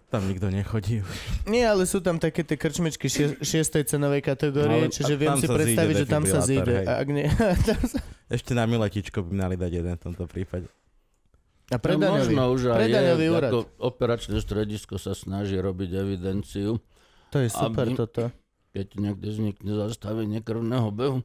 Tam 0.08 0.28
nikto 0.28 0.46
nechodí. 0.46 1.00
Nie, 1.46 1.64
ale 1.66 1.82
sú 1.82 1.98
tam 1.98 2.18
také 2.18 2.42
tie 2.42 2.54
krčmičky 2.54 3.08
šie, 3.08 3.40
šiestej 3.40 3.86
cenovej 3.86 4.20
kategórie, 4.20 4.84
Ale- 4.84 4.92
čiže 4.92 5.16
viem 5.16 5.32
tam 5.32 5.40
si 5.40 5.48
predstaviť, 5.48 5.94
že 5.96 6.06
tam 6.06 6.22
sa 6.22 6.38
zíde. 6.38 6.84
ak 6.84 7.06
nie... 7.08 7.24
tam 7.64 7.80
sa- 7.80 8.04
Ešte 8.28 8.52
na 8.52 8.66
miletičko 8.66 9.22
by 9.22 9.32
mali 9.32 9.56
dať 9.56 9.72
jeden 9.72 9.94
v 9.94 10.02
tomto 10.02 10.26
prípade. 10.26 10.68
A 11.70 11.74
No, 11.74 11.80
predaňový. 11.80 12.36
možno 12.36 12.42
už 12.50 12.62
aj 12.68 12.78
Predaňový 12.84 13.24
je, 13.24 13.32
úrad. 13.32 13.48
ako 13.48 13.58
operačné 13.80 14.36
stredisko 14.36 14.94
sa 14.96 15.16
snaží 15.16 15.56
robiť 15.56 15.90
evidenciu, 15.94 16.76
To 17.30 17.38
je 17.38 17.48
super 17.48 17.88
aby- 17.88 17.96
toto. 17.96 18.28
keď 18.70 18.86
niekde 18.94 19.28
vznikne 19.30 19.72
zastavenie 19.78 20.38
krvného 20.38 20.88
behu, 20.90 21.24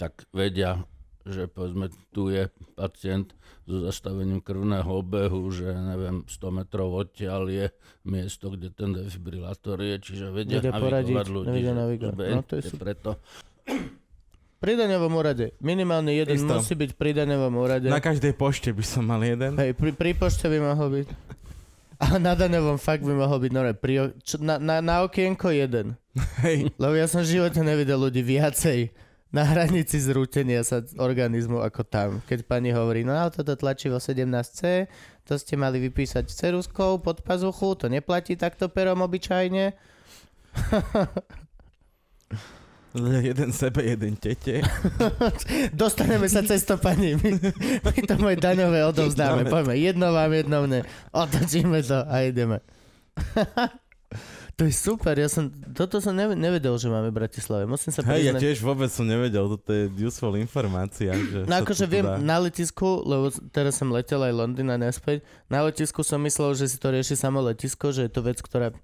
tak 0.00 0.24
vedia, 0.32 0.80
že 1.22 1.44
povedzme 1.44 1.92
tu 2.08 2.32
je 2.32 2.48
pacient 2.72 3.36
so 3.68 3.84
zastavením 3.84 4.40
krvného 4.40 4.88
obehu, 4.88 5.52
že 5.52 5.68
neviem, 5.68 6.24
100 6.24 6.56
metrov 6.56 6.96
odtiaľ 6.96 7.44
je 7.46 7.66
miesto, 8.02 8.48
kde 8.48 8.72
ten 8.72 8.96
defibrilátor 8.96 9.76
je, 9.78 10.00
čiže 10.00 10.32
vedia, 10.32 10.64
Vedia 10.64 10.72
poradiť, 10.72 11.12
navigovať 11.12 11.26
ľudí. 11.28 11.52
vedia 11.52 11.68
že 11.68 11.78
navigovať. 11.78 12.14
zbeňte 12.16 12.34
No, 12.34 12.42
to 12.42 12.54
je 12.56 12.62
preto. 12.74 13.10
Pri 14.60 14.76
daňovom 14.76 15.12
úrade. 15.16 15.56
Minimálne 15.60 16.12
jeden 16.12 16.36
Isto. 16.36 16.52
musí 16.52 16.76
byť 16.76 16.90
pri 16.92 17.16
daňovom 17.16 17.54
úrade. 17.56 17.88
Na 17.88 18.00
každej 18.00 18.36
pošte 18.36 18.72
by 18.72 18.84
som 18.84 19.08
mal 19.08 19.20
jeden. 19.20 19.56
Hej, 19.56 19.72
pri, 19.72 19.92
pri 19.96 20.12
pošte 20.12 20.48
by 20.48 20.58
mohol 20.60 21.00
byť. 21.00 21.08
A 22.00 22.16
na 22.16 22.32
daňovom 22.32 22.76
fakt 22.76 23.00
by 23.04 23.12
mohol 23.12 23.40
byť 23.40 23.52
nore. 23.52 23.72
Pri, 23.72 24.16
čo, 24.20 24.36
na, 24.40 24.56
na, 24.56 24.80
na 24.80 25.04
okienko 25.04 25.48
jeden. 25.52 25.96
Hej. 26.44 26.72
Lebo 26.76 26.92
ja 26.92 27.08
som 27.08 27.24
v 27.24 27.40
živote 27.40 27.60
nevidel 27.60 27.96
ľudí 27.96 28.20
viacej 28.20 28.92
na 29.30 29.46
hranici 29.46 30.02
zrútenia 30.02 30.66
sa 30.66 30.82
organizmu 30.98 31.62
ako 31.62 31.86
tam. 31.86 32.08
Keď 32.26 32.50
pani 32.50 32.74
hovorí, 32.74 33.06
no 33.06 33.14
a 33.14 33.30
toto 33.30 33.54
tlačivo 33.54 34.02
17C, 34.02 34.90
to 35.22 35.38
ste 35.38 35.54
mali 35.54 35.78
vypísať 35.86 36.26
ceruskou 36.26 36.98
pod 36.98 37.22
pazuchu, 37.22 37.78
to 37.78 37.86
neplatí 37.86 38.34
takto 38.34 38.66
perom 38.66 39.06
obyčajne. 39.06 39.70
Jeden 42.98 43.54
sebe, 43.54 43.86
jeden 43.86 44.18
tete. 44.18 44.66
Dostaneme 45.78 46.26
sa 46.26 46.42
cez 46.42 46.66
to, 46.66 46.74
pani. 46.74 47.14
My, 47.14 47.38
my 47.86 47.98
to 48.02 48.18
moje 48.18 48.42
daňové 48.42 48.82
odovzdáme. 48.82 49.46
Dáme. 49.46 49.50
Poďme, 49.50 49.78
jedno 49.78 50.10
vám, 50.10 50.34
jedno 50.34 50.66
mne. 50.66 50.82
Otočíme 51.14 51.86
to 51.86 52.02
a 52.02 52.26
ideme. 52.26 52.58
to 54.60 54.68
je 54.68 54.76
super, 54.76 55.16
ja 55.16 55.24
som, 55.24 55.48
toto 55.72 55.98
som 55.98 56.12
nev- 56.12 56.36
nevedel, 56.36 56.76
že 56.76 56.84
máme 56.86 57.08
v 57.08 57.16
Bratislave. 57.16 57.64
Musím 57.64 57.90
sa 57.90 58.04
Hej, 58.04 58.12
ja 58.20 58.36
priznať. 58.36 58.40
tiež 58.44 58.58
vôbec 58.60 58.92
som 58.92 59.08
nevedel, 59.08 59.48
toto 59.48 59.72
je 59.72 59.88
useful 59.96 60.36
informácia. 60.36 61.16
Že 61.16 61.48
No 61.48 61.54
akože 61.56 61.88
viem, 61.88 62.04
dá. 62.04 62.20
na 62.20 62.36
letisku, 62.38 63.00
lebo 63.00 63.24
teraz 63.48 63.74
som 63.74 63.88
letel 63.88 64.20
aj 64.20 64.36
Londýn 64.36 64.68
a 64.68 64.76
naspäť, 64.76 65.24
na 65.48 65.64
letisku 65.64 66.04
som 66.04 66.20
myslel, 66.20 66.52
že 66.52 66.68
si 66.68 66.76
to 66.76 66.92
rieši 66.92 67.16
samo 67.16 67.40
letisko, 67.40 67.88
že 67.88 68.04
je 68.04 68.12
to 68.12 68.20
vec, 68.20 68.36
ktorá 68.36 68.76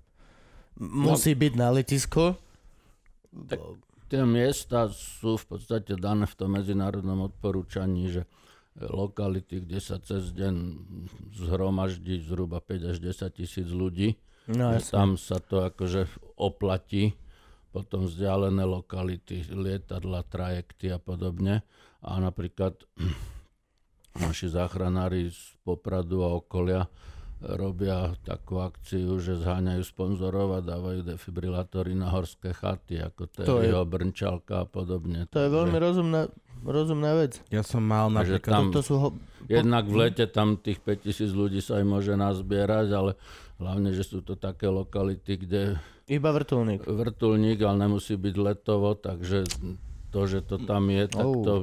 musí 0.80 1.36
byť 1.36 1.52
na 1.52 1.68
letisku. 1.70 2.32
Tie 4.06 4.22
miesta 4.22 4.88
sú 4.88 5.36
v 5.36 5.44
podstate 5.46 5.92
dané 5.92 6.24
v 6.24 6.34
tom 6.34 6.54
medzinárodnom 6.54 7.26
odporúčaní, 7.26 8.08
že 8.08 8.22
lokality, 8.78 9.60
kde 9.60 9.76
sa 9.76 9.96
cez 9.98 10.32
deň 10.32 10.54
zhromaždí 11.34 12.22
zhruba 12.22 12.60
5 12.60 12.92
až 12.92 12.96
10 12.98 13.28
tisíc 13.34 13.68
ľudí, 13.68 14.16
No 14.48 14.70
tam 14.80 15.14
sa 15.14 15.38
to 15.38 15.64
akože 15.64 16.06
oplatí, 16.36 17.18
potom 17.68 18.04
vzdialené 18.04 18.62
lokality, 18.62 19.42
lietadla, 19.46 20.22
trajekty 20.22 20.88
a 20.88 20.98
podobne. 20.98 21.66
A 22.00 22.16
napríklad 22.16 22.78
naši 24.16 24.46
záchranári 24.48 25.28
z 25.28 25.36
Popradu 25.60 26.22
a 26.22 26.32
okolia 26.32 26.86
robia 27.38 28.16
takú 28.22 28.56
akciu, 28.58 29.18
že 29.18 29.36
zháňajú 29.36 29.82
sponzorov 29.84 30.56
a 30.56 30.64
dávajú 30.64 31.04
defibrilátory 31.04 31.92
na 31.92 32.08
horské 32.08 32.50
chaty, 32.50 32.96
ako 32.98 33.28
to, 33.28 33.44
To 33.44 33.54
je 33.58 33.68
je- 33.68 33.68
jeho 33.68 33.84
Brnčalka 33.84 34.54
a 34.58 34.66
podobne. 34.66 35.28
To 35.28 35.38
je 35.38 35.50
veľmi 35.50 35.76
rozumná, 35.76 36.32
rozumná 36.62 37.12
vec. 37.14 37.44
Ja 37.50 37.60
som 37.60 37.84
mal 37.84 38.08
napríklad... 38.08 38.40
tam- 38.48 38.72
To 38.72 38.80
sú 38.80 38.94
ho... 38.96 39.08
Jednak 39.44 39.84
v 39.84 39.94
lete 40.00 40.24
tam 40.24 40.56
tých 40.56 40.80
5000 40.80 41.12
ľudí 41.30 41.60
sa 41.60 41.76
aj 41.76 41.84
môže 41.84 42.14
nazbierať, 42.14 42.88
ale 42.90 43.12
hlavne, 43.56 43.90
že 43.90 44.02
sú 44.02 44.20
to 44.20 44.34
také 44.34 44.66
lokality, 44.66 45.36
kde 45.38 45.62
Iba 46.06 46.30
vrtulník. 46.30 46.82
vrtulník, 46.82 47.58
ale 47.60 47.76
nemusí 47.82 48.14
byť 48.14 48.34
letovo, 48.36 48.94
takže 48.94 49.42
to, 50.08 50.20
že 50.24 50.40
to 50.40 50.56
tam 50.58 50.86
je, 50.86 51.04
tak 51.06 51.24
Oh. 51.24 51.42
to 51.42 51.54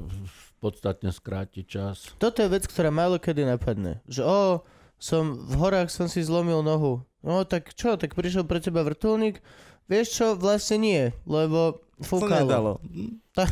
podstatne 0.59 1.09
skráti 1.09 1.63
čas. 1.63 2.11
Toto 2.17 2.39
je 2.39 2.49
vec, 2.49 2.63
ktorá 2.63 2.87
málo 2.87 3.17
kedy 3.17 3.43
napadne. 3.43 3.99
Že 4.05 4.21
o, 4.21 4.39
som 4.95 5.35
v 5.37 5.53
horách 5.55 5.89
som 5.89 6.07
si 6.07 6.19
zlomil 6.19 6.59
nohu. 6.59 7.03
No 7.19 7.43
tak 7.43 7.71
čo, 7.71 7.95
tak 7.95 8.13
prišiel 8.13 8.43
pre 8.43 8.59
teba 8.59 8.81
vrtulník? 8.81 9.39
Vieš 9.85 10.07
čo, 10.09 10.27
vlastne 10.33 10.77
nie, 10.77 11.01
lebo 11.23 11.83
fúkalo. 11.99 12.79
Tak 13.31 13.51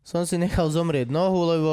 som 0.00 0.24
si 0.24 0.36
nechal 0.36 0.68
zomrieť 0.68 1.08
nohu, 1.08 1.44
lebo 1.46 1.70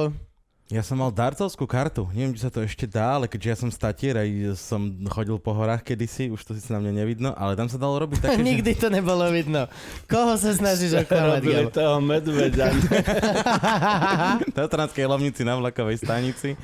Ja 0.68 0.84
som 0.84 1.00
mal 1.00 1.16
darcovskú 1.16 1.64
kartu, 1.64 2.12
neviem, 2.12 2.36
či 2.36 2.44
sa 2.44 2.52
to 2.52 2.60
ešte 2.60 2.84
dá, 2.84 3.16
ale 3.16 3.32
keďže 3.32 3.48
ja 3.48 3.56
som 3.56 3.72
statier 3.72 4.20
aj 4.20 4.60
som 4.60 5.00
chodil 5.08 5.40
po 5.40 5.56
horách 5.56 5.80
kedysi, 5.80 6.28
už 6.28 6.44
to 6.44 6.52
si 6.60 6.68
na 6.68 6.84
mňa 6.84 6.92
nevidno, 6.92 7.32
ale 7.40 7.56
tam 7.56 7.72
sa 7.72 7.80
dalo 7.80 8.04
robiť 8.04 8.20
také, 8.20 8.44
nikdy 8.52 8.76
to 8.76 8.92
nebolo 8.92 9.32
vidno. 9.32 9.72
Koho 10.12 10.36
sa 10.36 10.52
snažíš 10.52 11.08
oklamať, 11.08 11.40
Gabo? 11.40 11.72
toho 11.72 12.04
medveďa. 12.04 12.76
Tatranskej 14.60 15.08
Lovnici 15.08 15.48
na 15.48 15.56
vlakovej 15.56 16.04
stanici. 16.04 16.60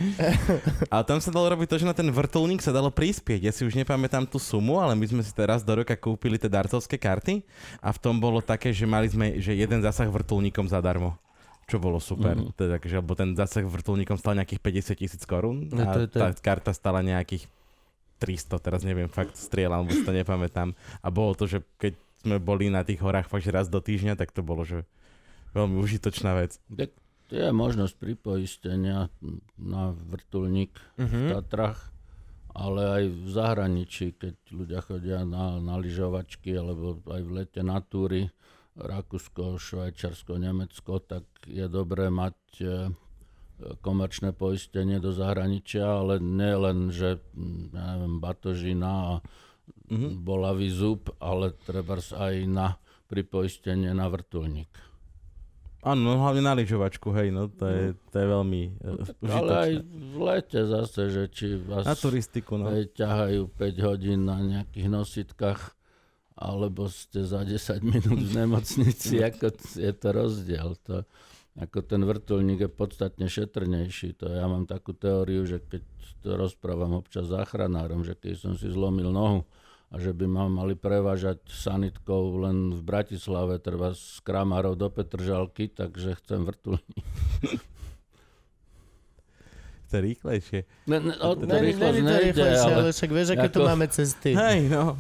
A 0.91 0.99
tam 1.08 1.24
sa 1.24 1.32
dalo 1.32 1.56
robiť 1.56 1.72
to, 1.72 1.80
že 1.80 1.88
na 1.88 1.95
ten 1.95 2.12
vrtulník 2.12 2.60
sa 2.60 2.76
dalo 2.76 2.91
prispieť. 2.91 3.47
Ja 3.47 3.56
si 3.56 3.64
už 3.64 3.72
nepamätám 3.72 4.28
tú 4.28 4.36
sumu, 4.36 4.84
ale 4.84 4.99
my 4.99 5.06
sme 5.08 5.24
si 5.24 5.32
teraz 5.32 5.64
do 5.64 5.80
roka 5.80 5.95
kúpili 5.95 6.36
tie 6.36 6.51
darcovské 6.51 6.99
karty 6.99 7.39
a 7.80 7.88
v 7.95 8.01
tom 8.04 8.20
bolo 8.20 8.43
také, 8.43 8.76
že 8.76 8.84
mali 8.84 9.08
sme 9.08 9.39
že 9.39 9.56
jeden 9.56 9.80
zásah 9.80 10.12
vrtulníkom 10.12 10.68
zadarmo. 10.68 11.16
Čo 11.68 11.80
bolo 11.80 11.97
super. 11.99 12.36
Mhm. 12.36 12.53
Mm-hmm. 12.53 12.72
Takže, 12.80 12.95
lebo 12.99 13.14
ten 13.16 13.34
zasah 13.34 13.64
vrtulníkom 13.64 14.20
stal 14.20 14.36
nejakých 14.36 14.61
50 14.61 15.01
tisíc 15.01 15.24
korún 15.24 15.72
No 15.72 15.84
a 15.84 15.93
to 15.95 16.11
to 16.11 16.20
tá 16.20 16.30
karta 16.36 16.72
stala 16.76 16.99
nejakých 16.99 17.47
300, 18.20 18.55
teraz 18.64 18.82
neviem, 18.88 19.11
fakt 19.11 19.36
strieľam, 19.36 19.84
už 19.84 20.07
to 20.07 20.16
nepamätám. 20.16 20.72
A 21.03 21.07
bolo 21.11 21.36
to, 21.36 21.43
že 21.43 21.59
keď 21.76 21.93
sme 22.24 22.39
boli 22.39 22.72
na 22.72 22.88
tých 22.88 23.03
horách 23.03 23.28
fakt 23.28 23.43
že 23.43 23.51
raz 23.51 23.68
do 23.68 23.84
týždňa, 23.84 24.16
tak 24.16 24.32
to 24.32 24.39
bolo, 24.39 24.64
že 24.64 24.88
veľmi 25.51 25.76
užitočná 25.84 26.32
vec. 26.39 26.55
Tak 26.72 26.95
je 27.28 27.47
možnosť 27.51 27.99
pripoistenia 27.99 29.11
na 29.59 29.91
vrtulník 29.91 30.72
v 30.95 31.03
Mhm. 31.03 31.36
Tatrach, 31.36 31.91
ale 32.53 32.82
aj 32.86 33.03
v 33.11 33.28
zahraničí, 33.28 34.14
keď 34.16 34.36
ľudia 34.53 34.80
chodia 34.86 35.26
na, 35.26 35.57
na 35.59 35.76
lyžovačky 35.76 36.53
alebo 36.53 37.01
aj 37.09 37.22
v 37.26 37.32
lete 37.34 37.61
na 37.66 37.82
túry, 37.82 38.30
Rakúsko, 38.74 39.61
Švajčarsko, 39.61 40.41
Nemecko, 40.41 40.97
tak 40.97 41.24
je 41.45 41.69
dobré 41.69 42.09
mať 42.09 42.38
e, 42.57 42.65
komerčné 43.80 44.34
poistenie 44.34 44.97
do 44.97 45.13
zahraničia, 45.13 45.86
ale 45.86 46.17
nie 46.17 46.53
len, 46.57 46.89
že 46.89 47.21
ja 47.69 47.86
neviem, 47.95 48.17
batožina 48.17 48.91
a 48.91 49.13
Mhm. 49.93 50.26
bolavý 50.26 50.67
zub, 50.71 51.11
ale 51.19 51.55
treba 51.63 51.95
aj 51.99 52.36
na 52.47 52.76
pripoistenie 53.07 53.91
na 53.93 54.09
vrtulník. 54.09 54.71
Áno, 55.84 56.15
no 56.15 56.24
hlavne 56.24 56.39
na 56.39 56.55
lyžovačku, 56.55 57.11
hej, 57.11 57.36
no 57.36 57.51
to 57.51 57.67
je, 57.67 57.84
to 58.07 58.15
je 58.15 58.28
veľmi 58.32 58.61
uh, 58.80 59.03
Ale 59.28 59.51
aj 59.51 59.71
v 59.84 60.15
lete 60.15 60.61
zase, 60.63 61.11
že 61.11 61.24
či 61.28 61.59
vás 61.59 61.84
Na 61.84 61.91
turistiku, 61.91 62.55
no. 62.55 62.71
aj 62.71 62.95
ťahajú 62.95 63.51
5 63.51 63.88
hodín 63.88 64.24
na 64.24 64.39
nejakých 64.39 64.88
nositkách, 64.88 65.76
alebo 66.34 66.89
ste 66.89 67.21
za 67.21 67.41
10 67.41 67.57
minút 67.81 68.19
v 68.19 68.34
nemocnici, 68.36 69.21
ako 69.21 69.53
t- 69.53 69.79
je 69.79 69.93
to 69.93 70.07
rozdiel. 70.09 70.73
To, 70.86 71.05
ako 71.53 71.79
ten 71.81 72.01
vrtulník 72.01 72.59
je 72.59 72.71
podstatne 72.71 73.25
šetrnejší. 73.25 74.17
To 74.17 74.27
ja 74.27 74.45
mám 74.45 74.65
takú 74.65 74.91
teóriu, 74.91 75.45
že 75.45 75.61
keď 75.61 75.81
to 76.19 76.29
rozprávam 76.34 76.97
občas 76.97 77.29
záchranárom, 77.29 78.01
že 78.01 78.13
keď 78.13 78.34
som 78.39 78.53
si 78.53 78.65
zlomil 78.67 79.13
nohu 79.13 79.45
a 79.93 80.01
že 80.01 80.09
by 80.09 80.25
ma 80.25 80.49
mali 80.49 80.73
prevážať 80.73 81.45
sanitkou 81.45 82.41
len 82.41 82.73
v 82.73 82.81
Bratislave, 82.81 83.61
treba 83.61 83.93
z 83.93 84.17
Kramarov 84.21 84.73
do 84.73 84.89
Petržalky, 84.89 85.69
takže 85.69 86.17
chcem 86.17 86.41
vrtulník. 86.41 86.97
To 89.91 90.01
rýchlejšie. 90.01 90.65
Ne, 90.89 90.97
ne, 90.97 91.13
o 91.21 91.38
to 91.38 91.45
Není- 91.45 91.69
rýchlosť 91.69 91.99
nejde, 92.01 92.41
ale... 92.41 92.73
ale 92.73 92.89
však 92.89 93.09
vieš, 93.13 93.27
aké 93.38 93.45
tu 93.45 93.61
ako- 93.61 93.69
máme 93.69 93.86
cesty. 93.93 94.34
Hej, 94.34 94.65
no. 94.65 94.97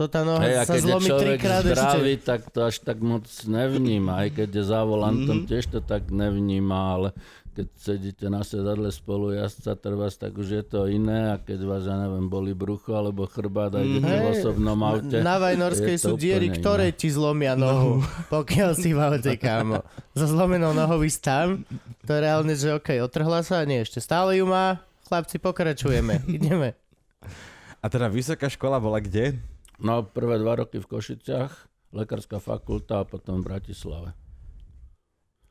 To 0.00 0.08
tá 0.08 0.24
noha 0.24 0.40
Hej, 0.48 0.56
a 0.56 0.62
sa 0.64 0.80
zlomí 0.80 1.12
trikrát 1.12 1.60
zdravý, 1.60 2.16
ešte. 2.16 2.24
tak 2.24 2.40
to 2.48 2.64
až 2.64 2.80
tak 2.80 3.04
moc 3.04 3.28
nevníma. 3.44 4.24
Aj 4.24 4.28
keď 4.32 4.48
je 4.48 4.64
za 4.64 4.80
volantom, 4.80 5.44
tiež 5.44 5.68
to 5.68 5.84
tak 5.84 6.08
nevníma, 6.08 6.96
ale 6.96 7.08
keď 7.52 7.66
sedíte 7.76 8.26
na 8.32 8.40
sedadle 8.40 8.88
spolu 8.88 9.36
jazdca, 9.36 9.76
trvás, 9.76 10.16
tak 10.16 10.32
už 10.40 10.48
je 10.56 10.64
to 10.64 10.88
iné 10.88 11.28
a 11.28 11.36
keď 11.36 11.68
vás, 11.68 11.84
ja 11.84 12.00
neviem, 12.00 12.32
boli 12.32 12.56
brucho 12.56 12.96
alebo 12.96 13.28
chrbát 13.28 13.76
a 13.76 13.84
idete 13.84 14.08
v 14.08 14.24
Hej, 14.24 14.40
osobnom 14.40 14.80
aute. 14.80 15.20
Na 15.20 15.36
Vajnorskej 15.36 15.96
sú 16.00 16.16
diery, 16.16 16.48
úplne 16.48 16.60
ktoré 16.64 16.86
iné. 16.88 16.96
ti 16.96 17.08
zlomia 17.12 17.52
nohu, 17.52 18.00
pokiaľ 18.32 18.70
si 18.80 18.96
v 18.96 19.04
aute, 19.04 19.36
kámo. 19.36 19.84
So 20.16 20.24
zlomenou 20.24 20.72
nohou 20.72 21.04
ísť 21.04 21.20
tam, 21.20 21.68
to 22.08 22.16
je 22.16 22.20
reálne, 22.24 22.56
že 22.56 22.72
okej, 22.72 23.04
otrhla 23.04 23.44
sa, 23.44 23.60
nie, 23.68 23.84
ešte 23.84 24.00
stále 24.00 24.40
ju 24.40 24.48
má, 24.48 24.80
chlapci, 25.12 25.36
pokračujeme, 25.36 26.24
ideme. 26.40 26.72
A 27.84 27.86
teda 27.92 28.08
vysoká 28.08 28.48
škola 28.48 28.80
bola 28.80 28.96
kde? 29.04 29.36
No, 29.80 30.02
prvé 30.02 30.36
dva 30.36 30.56
roky 30.56 30.76
v 30.76 30.86
Košiciach, 30.86 31.52
lekárska 31.90 32.36
fakulta 32.36 33.00
a 33.00 33.04
potom 33.04 33.40
v 33.40 33.46
Bratislave. 33.46 34.12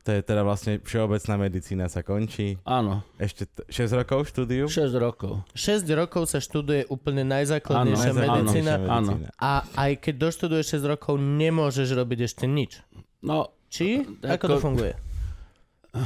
To 0.00 0.10
je 0.10 0.22
teda 0.22 0.40
vlastne 0.40 0.80
všeobecná 0.80 1.34
medicína 1.38 1.84
sa 1.84 2.00
končí. 2.00 2.56
Áno, 2.64 3.04
Ešte 3.16 3.44
t- 3.44 3.60
6 3.68 3.92
rokov 3.94 4.24
štúdiu? 4.26 4.64
6 4.64 4.96
rokov. 4.96 5.44
6 5.52 5.84
rokov 5.92 6.24
sa 6.24 6.38
študuje 6.38 6.88
úplne 6.88 7.20
najzákladnejšia 7.22 8.10
Áno, 8.10 8.20
medicína 8.24 8.74
áno. 8.80 9.12
a 9.36 9.60
aj 9.76 10.00
keď 10.00 10.14
doštuduješ 10.22 10.80
6 10.80 10.88
rokov, 10.88 11.14
nemôžeš 11.14 11.92
robiť 11.92 12.18
ešte 12.24 12.48
nič. 12.48 12.80
No, 13.20 13.52
Či? 13.68 14.02
Ako- 14.18 14.24
Ako 14.24 14.46
to 14.48 14.58
funguje? 14.58 14.92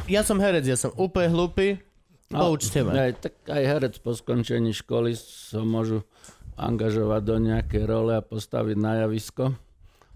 Ja 0.04 0.20
som 0.20 0.36
herec, 0.36 0.64
ja 0.64 0.74
som 0.74 0.90
úplne 0.94 1.28
hlupý, 1.28 1.78
poučte 2.26 2.82
ma. 2.82 2.92
Aj, 2.98 3.12
tak 3.14 3.36
aj 3.46 3.62
herec 3.62 3.94
po 4.00 4.10
skončení 4.10 4.74
školy 4.74 5.14
sa 5.14 5.60
môžu 5.60 6.02
angažovať 6.54 7.22
do 7.22 7.36
nejakej 7.42 7.84
role 7.86 8.12
a 8.14 8.24
postaviť 8.24 8.76
na 8.78 8.92
javisko. 9.06 9.54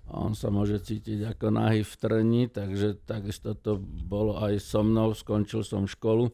A 0.09 0.25
on 0.25 0.33
sa 0.33 0.49
môže 0.49 0.81
cítiť 0.81 1.37
ako 1.37 1.53
nahý 1.53 1.85
v 1.85 1.95
trni, 2.01 2.43
takže 2.49 2.97
takisto 3.05 3.53
to 3.53 3.77
bolo 3.83 4.41
aj 4.41 4.57
so 4.57 4.81
mnou. 4.81 5.13
Skončil 5.13 5.61
som 5.61 5.85
školu 5.85 6.33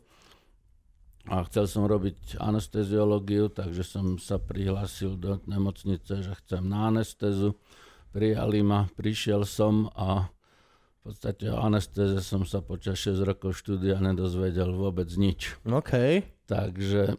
a 1.27 1.43
chcel 1.49 1.67
som 1.67 1.89
robiť 1.89 2.39
anesteziológiu, 2.39 3.51
takže 3.51 3.83
som 3.83 4.21
sa 4.21 4.39
prihlásil 4.39 5.17
do 5.19 5.43
nemocnice, 5.49 6.23
že 6.23 6.33
chcem 6.45 6.63
na 6.63 6.93
anestézu. 6.93 7.57
Prijali 8.15 8.63
ma, 8.63 8.87
prišiel 8.95 9.43
som 9.43 9.91
a 9.99 10.31
v 11.03 11.13
podstate 11.13 11.51
o 11.51 11.59
anestéze 11.59 12.23
som 12.23 12.47
sa 12.47 12.63
počas 12.63 12.97
6 13.03 13.27
rokov 13.27 13.59
štúdia 13.59 13.99
nedozvedel 13.99 14.71
vôbec 14.71 15.11
nič. 15.19 15.59
OK. 15.67 16.23
Takže 16.47 17.19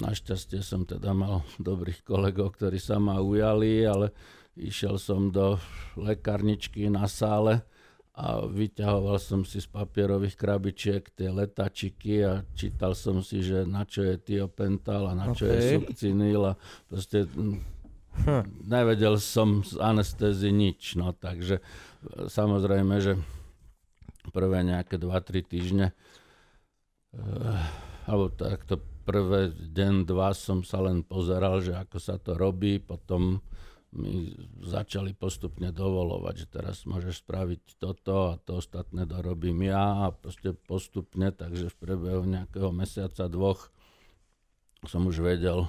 našťastie 0.00 0.64
som 0.64 0.88
teda 0.88 1.12
mal 1.12 1.44
dobrých 1.60 2.04
kolegov, 2.04 2.56
ktorí 2.56 2.80
sa 2.80 2.96
ma 2.96 3.20
ujali, 3.20 3.84
ale 3.84 4.12
išiel 4.56 4.96
som 4.96 5.28
do 5.28 5.60
lekárničky 5.96 6.88
na 6.88 7.04
sále 7.08 7.60
a 8.12 8.44
vyťahoval 8.44 9.16
som 9.16 9.40
si 9.44 9.60
z 9.60 9.68
papierových 9.72 10.36
krabičiek 10.36 11.04
tie 11.16 11.32
letačiky 11.32 12.20
a 12.20 12.44
čítal 12.52 12.92
som 12.92 13.24
si, 13.24 13.40
že 13.40 13.64
na 13.64 13.88
čo 13.88 14.04
je 14.04 14.20
tiopental 14.20 15.08
a 15.08 15.16
na 15.16 15.32
čo 15.32 15.48
je 15.48 15.56
OK. 15.56 15.68
sukcinil 15.80 16.52
a 16.52 16.52
proste 16.88 17.24
mm, 17.24 17.82
Hm. 18.12 18.68
nevedel 18.68 19.16
som 19.16 19.64
z 19.64 19.80
anestézy 19.80 20.52
nič, 20.52 21.00
no 21.00 21.16
takže 21.16 21.58
e, 21.58 21.62
samozrejme, 22.28 23.00
že 23.00 23.16
prvé 24.36 24.60
nejaké 24.62 25.00
2-3 25.00 25.42
týždne 25.42 25.86
eh, 27.16 27.62
alebo 28.06 28.30
takto 28.30 28.78
prvé 29.02 29.50
deň, 29.50 30.06
dva 30.06 30.30
som 30.32 30.62
sa 30.62 30.78
len 30.80 31.02
pozeral, 31.02 31.58
že 31.60 31.74
ako 31.74 31.98
sa 31.98 32.16
to 32.16 32.38
robí, 32.38 32.78
potom 32.78 33.42
mi 33.92 34.32
začali 34.64 35.12
postupne 35.12 35.68
dovolovať, 35.68 36.34
že 36.34 36.46
teraz 36.48 36.88
môžeš 36.88 37.20
spraviť 37.20 37.76
toto 37.76 38.32
a 38.32 38.40
to 38.40 38.56
ostatné 38.56 39.04
dorobím 39.04 39.68
ja 39.68 40.08
a 40.08 40.16
proste 40.16 40.56
postupne, 40.56 41.28
takže 41.28 41.68
v 41.68 41.76
priebehu 41.76 42.24
nejakého 42.24 42.72
mesiaca, 42.72 43.28
dvoch 43.28 43.68
som 44.88 45.04
už 45.04 45.20
vedel, 45.20 45.68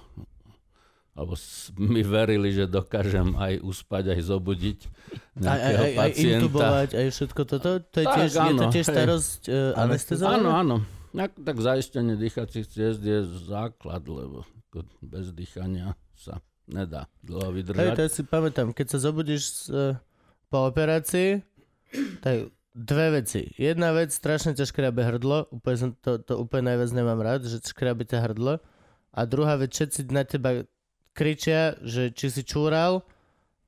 alebo 1.13 1.35
mi 1.77 1.99
verili, 1.99 2.55
že 2.55 2.65
dokážem 2.65 3.35
aj 3.35 3.59
uspať, 3.59 4.15
aj 4.15 4.21
zobudiť 4.23 4.79
Aj, 4.81 4.89
aj, 4.89 5.43
nejakého 5.43 5.83
aj, 5.83 5.91
aj 5.91 5.97
pacienta. 5.99 6.33
intubovať, 6.39 6.89
aj 6.95 7.07
všetko 7.11 7.41
toto? 7.43 7.69
To 7.83 7.97
je 7.99 8.05
Tak, 8.07 8.15
tiež, 8.15 8.31
je 8.31 8.39
to 8.39 8.41
áno, 8.41 8.71
tiež 8.71 8.85
hej. 8.87 8.95
starosť 8.95 9.41
anestezovania? 9.75 10.39
Áno, 10.39 10.51
áno. 10.55 10.77
Tak, 11.13 11.37
tak 11.37 11.57
zaistenie 11.61 12.17
dýchacích 12.17 12.65
ciest 12.65 13.01
je 13.05 13.21
základ, 13.45 14.01
lebo 14.09 14.49
bez 15.05 15.29
dýchania 15.29 15.93
sa 16.17 16.41
nedá 16.65 17.05
dlho 17.21 17.53
Hej, 17.53 17.55
vydržať. 17.61 17.93
to 17.93 18.01
ja 18.01 18.09
si 18.09 18.23
pamätám, 18.25 18.67
keď 18.73 18.87
sa 18.89 18.97
zobudíš 18.97 19.69
uh, 19.69 19.93
po 20.49 20.65
operácii, 20.65 21.45
tak 22.25 22.49
dve 22.73 23.21
veci. 23.21 23.53
Jedna 23.61 23.93
vec, 23.93 24.09
strašne 24.09 24.57
ťa 24.57 24.65
škrabe 24.65 25.05
hrdlo, 25.05 25.53
úplne 25.53 25.77
som 25.77 25.89
to, 26.01 26.17
to 26.17 26.33
úplne 26.41 26.73
najviac 26.73 26.89
nemám 26.89 27.21
rád, 27.21 27.45
že 27.45 27.61
škrabe 27.61 28.09
ťa 28.09 28.33
hrdlo. 28.33 28.57
A 29.13 29.19
druhá 29.29 29.61
vec, 29.61 29.69
všetci 29.69 30.09
na 30.09 30.25
teba 30.25 30.65
kričia, 31.13 31.77
že 31.85 32.09
či 32.09 32.33
si 32.33 32.41
čúral 32.41 33.05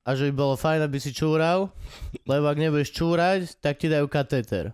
a 0.01 0.17
že 0.17 0.29
by 0.29 0.33
bolo 0.33 0.55
fajn, 0.57 0.81
aby 0.81 0.97
si 0.97 1.13
čúral, 1.13 1.69
lebo 2.25 2.49
ak 2.49 2.57
nebudeš 2.57 2.89
čúrať, 2.89 3.61
tak 3.61 3.77
ti 3.77 3.89
dajú 3.89 4.09
katéter. 4.09 4.73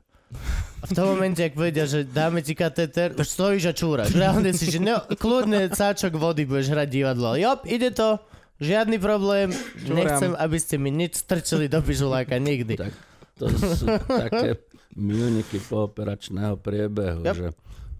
A 0.77 0.85
v 0.85 0.91
tom 0.91 1.13
momente, 1.13 1.39
ak 1.39 1.53
povedia, 1.53 1.85
že 1.85 2.01
dáme 2.01 2.41
ti 2.41 2.51
katéter, 2.51 3.13
už 3.13 3.23
stojíš 3.23 3.63
a 3.65 3.73
čúraš. 3.73 4.09
Reálne 4.11 4.49
si, 4.51 4.65
že 4.67 4.79
no, 4.79 4.97
kľudne 5.11 5.69
cáčok 5.69 6.15
vody 6.15 6.43
budeš 6.43 6.73
hrať 6.73 6.87
divadlo. 6.89 7.35
Jop, 7.35 7.63
ide 7.63 7.91
to, 7.91 8.17
žiadny 8.57 8.97
problém, 8.97 9.53
Čúram. 9.53 9.93
nechcem, 9.95 10.31
aby 10.33 10.57
ste 10.57 10.75
mi 10.75 10.89
nič 10.89 11.19
strčili 11.19 11.65
do 11.65 11.79
pižuláka 11.79 12.35
nikdy. 12.35 12.75
Tak 12.75 12.93
to 13.35 13.45
sú 13.53 13.85
také 14.05 14.57
milníky 14.91 15.61
pooperačného 15.61 16.57
priebehu, 16.57 17.21
Yep. 17.23 17.35
že 17.35 17.47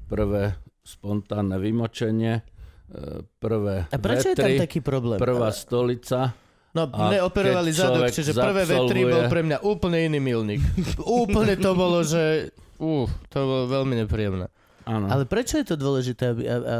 prvé 0.06 0.58
spontánne 0.82 1.56
vymočenie, 1.56 2.42
e, 2.90 3.04
prvé 3.38 3.86
A 3.88 3.98
prečo 3.98 4.28
je 4.28 4.36
tam 4.36 4.50
vetry, 4.50 4.58
taký 4.60 4.80
problém? 4.82 5.18
prvá 5.18 5.50
stolica, 5.50 6.34
No, 6.72 6.88
A 6.88 7.12
mne 7.12 7.20
operovali 7.28 7.76
zadok, 7.76 8.08
čiže 8.08 8.32
prvé 8.32 8.64
vetri 8.64 9.04
bol 9.04 9.28
pre 9.28 9.44
mňa 9.44 9.60
úplne 9.68 10.08
iný 10.08 10.24
milník. 10.24 10.64
úplne 11.04 11.60
to 11.60 11.76
bolo, 11.76 12.00
že... 12.08 12.56
Uh, 12.80 13.06
to 13.28 13.38
bolo 13.44 13.64
veľmi 13.68 14.00
nepríjemné. 14.00 14.48
áno. 14.88 15.06
Ale 15.12 15.28
prečo 15.28 15.60
je 15.60 15.68
to 15.68 15.76
dôležité, 15.76 16.32
aby, 16.32 16.44
a, 16.48 16.56
a, 16.56 16.58
a, 16.58 16.78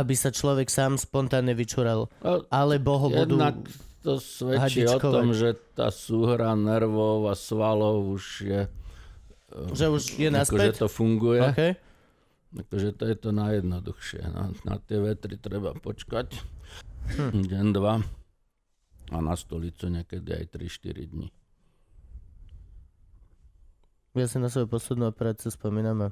aby 0.00 0.14
sa 0.16 0.32
človek 0.32 0.72
sám 0.72 0.96
spontánne 0.96 1.52
vyčural? 1.52 2.08
Alebo 2.48 2.96
ho 2.96 3.08
budú... 3.12 3.36
Jednak 3.36 3.60
to 4.00 4.16
svedčí 4.16 4.88
o 4.88 4.96
hadičkovať. 4.96 5.12
tom, 5.12 5.28
že 5.36 5.48
tá 5.76 5.92
súhra 5.92 6.56
nervov 6.56 7.28
a 7.28 7.36
svalov 7.36 8.08
už 8.16 8.24
je 8.48 8.62
Že 9.76 9.86
už 9.92 10.02
je 10.16 10.28
akože 10.32 10.38
naspäť? 10.40 10.80
to 10.80 10.88
funguje. 10.88 11.44
OK. 11.44 11.62
Akože 12.64 12.96
to 12.96 13.04
je 13.04 13.16
to 13.20 13.30
najjednoduchšie. 13.36 14.24
Na, 14.32 14.48
na 14.64 14.74
tie 14.80 14.98
vetry 14.98 15.36
treba 15.36 15.76
počkať. 15.76 16.32
Hm. 17.14 17.44
Deň, 17.44 17.66
dva. 17.76 18.00
A 19.10 19.18
na 19.18 19.34
stolicu 19.34 19.90
niekedy 19.90 20.30
aj 20.30 20.44
3-4 20.54 21.10
dní. 21.10 21.28
Ja 24.14 24.26
si 24.26 24.42
na 24.42 24.50
svoju 24.50 24.66
poslednú 24.66 25.06
operáciu 25.06 25.54
spomínam 25.54 25.98
a 26.06 26.08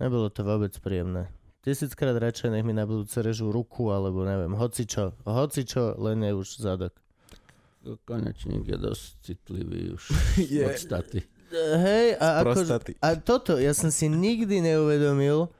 nebolo 0.00 0.32
to 0.32 0.40
vôbec 0.40 0.72
príjemné. 0.80 1.28
Tisíckrát 1.64 2.16
radšej 2.16 2.52
nech 2.52 2.64
mi 2.64 2.76
na 2.76 2.84
budúce 2.84 3.24
režú 3.24 3.48
ruku, 3.48 3.88
alebo 3.88 4.24
neviem, 4.24 4.52
hocičo. 4.52 5.16
Hocičo, 5.24 5.96
len 5.96 6.20
je 6.20 6.32
už 6.36 6.48
zadok. 6.60 6.92
Konečník 8.04 8.68
je 8.68 8.76
dosť 8.80 9.04
citlivý 9.20 9.92
už 9.92 10.12
Je. 10.52 10.64
od 10.64 10.76
staty. 10.76 11.20
Hej, 11.54 12.20
a, 12.20 12.40
ako, 12.42 12.60
a 12.98 13.08
toto 13.20 13.60
ja 13.60 13.76
som 13.76 13.92
si 13.92 14.08
nikdy 14.08 14.64
neuvedomil, 14.64 15.52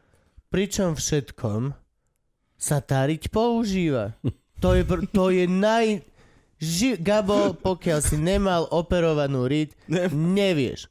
pričom 0.49 0.97
všetkom 0.97 1.77
sa 2.57 2.81
tá 2.81 3.05
riť 3.05 3.29
používa. 3.29 4.17
To 4.65 4.73
je, 4.73 4.83
to 5.13 5.29
je 5.29 5.45
naj... 5.45 6.01
Ži- 6.57 6.97
Gabo, 6.97 7.53
pokiaľ 7.53 7.99
si 8.01 8.17
nemal 8.17 8.67
operovanú 8.69 9.47
Ne. 9.87 10.09
nevieš. 10.09 10.87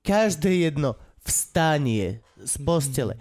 Každé 0.00 0.50
jedno 0.62 0.94
vstanie 1.20 2.20
z 2.36 2.54
postele. 2.58 3.18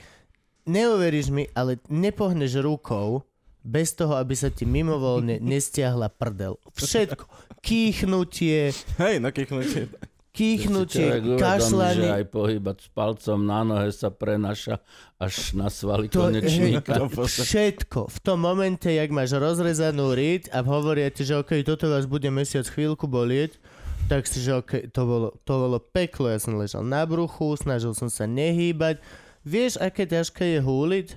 Neuveríš 0.63 1.27
mi, 1.27 1.49
ale 1.51 1.81
nepohneš 1.87 2.57
rukou 2.57 3.25
bez 3.59 3.93
toho, 3.93 4.13
aby 4.15 4.33
sa 4.33 4.49
ti 4.49 4.63
mimovoľne 4.63 5.37
nestiahla 5.37 6.09
prdel. 6.09 6.57
Všetko. 6.71 7.29
Kýchnutie, 7.61 8.73
Hej, 8.97 9.15
no 9.17 9.29
kýchnutie. 9.29 9.85
Kýchnutie, 10.31 11.11
uvedomí, 11.11 11.35
že 11.35 11.43
kašľanie. 11.43 12.07
aj 12.07 12.25
pohybať 12.31 12.77
s 12.79 12.87
palcom 12.95 13.39
na 13.43 13.67
nohe 13.67 13.91
sa 13.91 14.07
prenaša 14.07 14.79
až 15.19 15.51
na 15.59 15.67
svaly 15.67 16.07
To, 16.07 16.31
konečníka. 16.31 17.03
to 17.11 17.27
všetko. 17.27 18.07
V 18.07 18.17
tom 18.23 18.39
momente, 18.39 18.87
jak 18.87 19.11
máš 19.11 19.35
rozrezanú 19.35 20.15
riť 20.15 20.47
a 20.55 20.63
hovoria 20.63 21.11
ti, 21.11 21.27
že 21.27 21.35
OK, 21.35 21.59
toto 21.67 21.91
vás 21.91 22.07
bude 22.07 22.31
mesiac 22.31 22.63
chvíľku 22.63 23.11
bolieť, 23.11 23.59
tak 24.07 24.23
si, 24.23 24.39
že 24.39 24.55
OK, 24.63 24.87
to 24.95 25.01
bolo, 25.03 25.27
to 25.43 25.51
bolo 25.51 25.77
peklo. 25.83 26.31
Ja 26.31 26.39
som 26.39 26.55
ležal 26.55 26.87
na 26.87 27.03
bruchu, 27.03 27.51
snažil 27.59 27.91
som 27.91 28.07
sa 28.07 28.23
nehýbať. 28.23 29.03
Vieš, 29.43 29.83
aké 29.83 30.07
ťažké 30.07 30.57
je 30.57 30.59
húliť? 30.63 31.07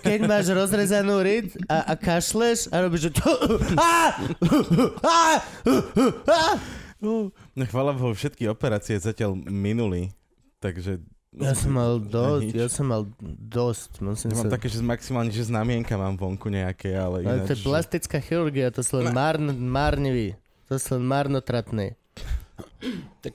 Keď 0.00 0.20
máš 0.24 0.48
rozrezanú 0.48 1.20
riť 1.20 1.68
a, 1.68 1.92
a 1.92 1.94
kašleš 2.00 2.72
a 2.72 2.88
robíš, 2.88 3.12
že! 3.12 3.20
No, 7.02 7.34
chvála 7.66 7.90
Bohu, 7.98 8.14
všetky 8.14 8.46
operácie 8.46 8.94
zatiaľ 8.94 9.34
minuli. 9.34 10.14
Takže 10.62 11.02
Ja 11.34 11.52
som 11.58 11.74
mal 11.82 11.98
dosť, 11.98 12.52
ja 12.54 12.68
som 12.70 12.86
mal 12.86 13.02
dosť. 13.42 14.06
Musím 14.06 14.30
ja 14.30 14.38
sa... 14.38 14.46
mám 14.46 14.54
také, 14.54 14.70
že 14.70 14.78
maximálne, 14.78 15.34
že 15.34 15.50
znamienka 15.50 15.98
mám 15.98 16.14
vonku 16.14 16.46
nejaké, 16.46 16.94
ale 16.94 17.26
Ale 17.26 17.42
ináč... 17.42 17.50
to 17.50 17.54
je 17.58 17.66
plastická 17.66 18.22
chirurgia, 18.22 18.70
to 18.70 18.86
sú 18.86 19.02
len 19.02 19.10
márn, 19.10 19.50
márnivý. 19.50 20.38
To 20.70 20.78
sú 20.78 20.96
len 20.96 21.04
márnotratné. 21.10 21.98
Tak 23.18 23.34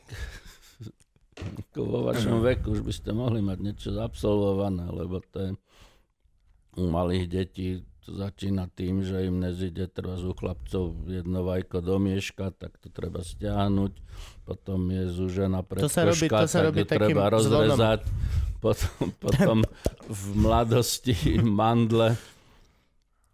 vo 1.77 2.07
vašom 2.07 2.41
veku 2.41 2.73
už 2.73 2.81
by 2.81 2.93
ste 2.95 3.11
mohli 3.13 3.43
mať 3.43 3.57
niečo 3.61 3.89
absolvované, 4.01 4.89
lebo 4.89 5.21
to 5.29 5.37
je 5.37 5.49
u 6.77 6.83
malých 6.89 7.25
detí 7.29 7.85
to 8.07 8.15
začína 8.15 8.71
tým, 8.71 9.03
že 9.03 9.27
im 9.27 9.43
nezíde 9.43 9.91
treba 9.91 10.15
u 10.15 10.31
chlapcov 10.31 10.95
jedno 11.05 11.43
vajko 11.43 11.83
do 11.83 11.99
mieška, 11.99 12.55
tak 12.55 12.79
to 12.79 12.87
treba 12.87 13.19
stiahnuť, 13.19 13.91
potom 14.47 14.87
je 14.87 15.11
zúžená 15.11 15.59
To 15.67 15.91
sa 15.91 16.07
robí- 16.07 16.23
predkoška, 16.31 16.39
to 16.39 16.47
sa 16.47 16.59
tak 16.59 16.67
robí 16.71 16.79
ju 16.79 16.87
treba 16.87 17.23
rozrezať, 17.27 17.99
potom, 18.63 18.95
potom 19.19 19.57
v 20.07 20.23
mladosti 20.33 21.13
mandle 21.43 22.15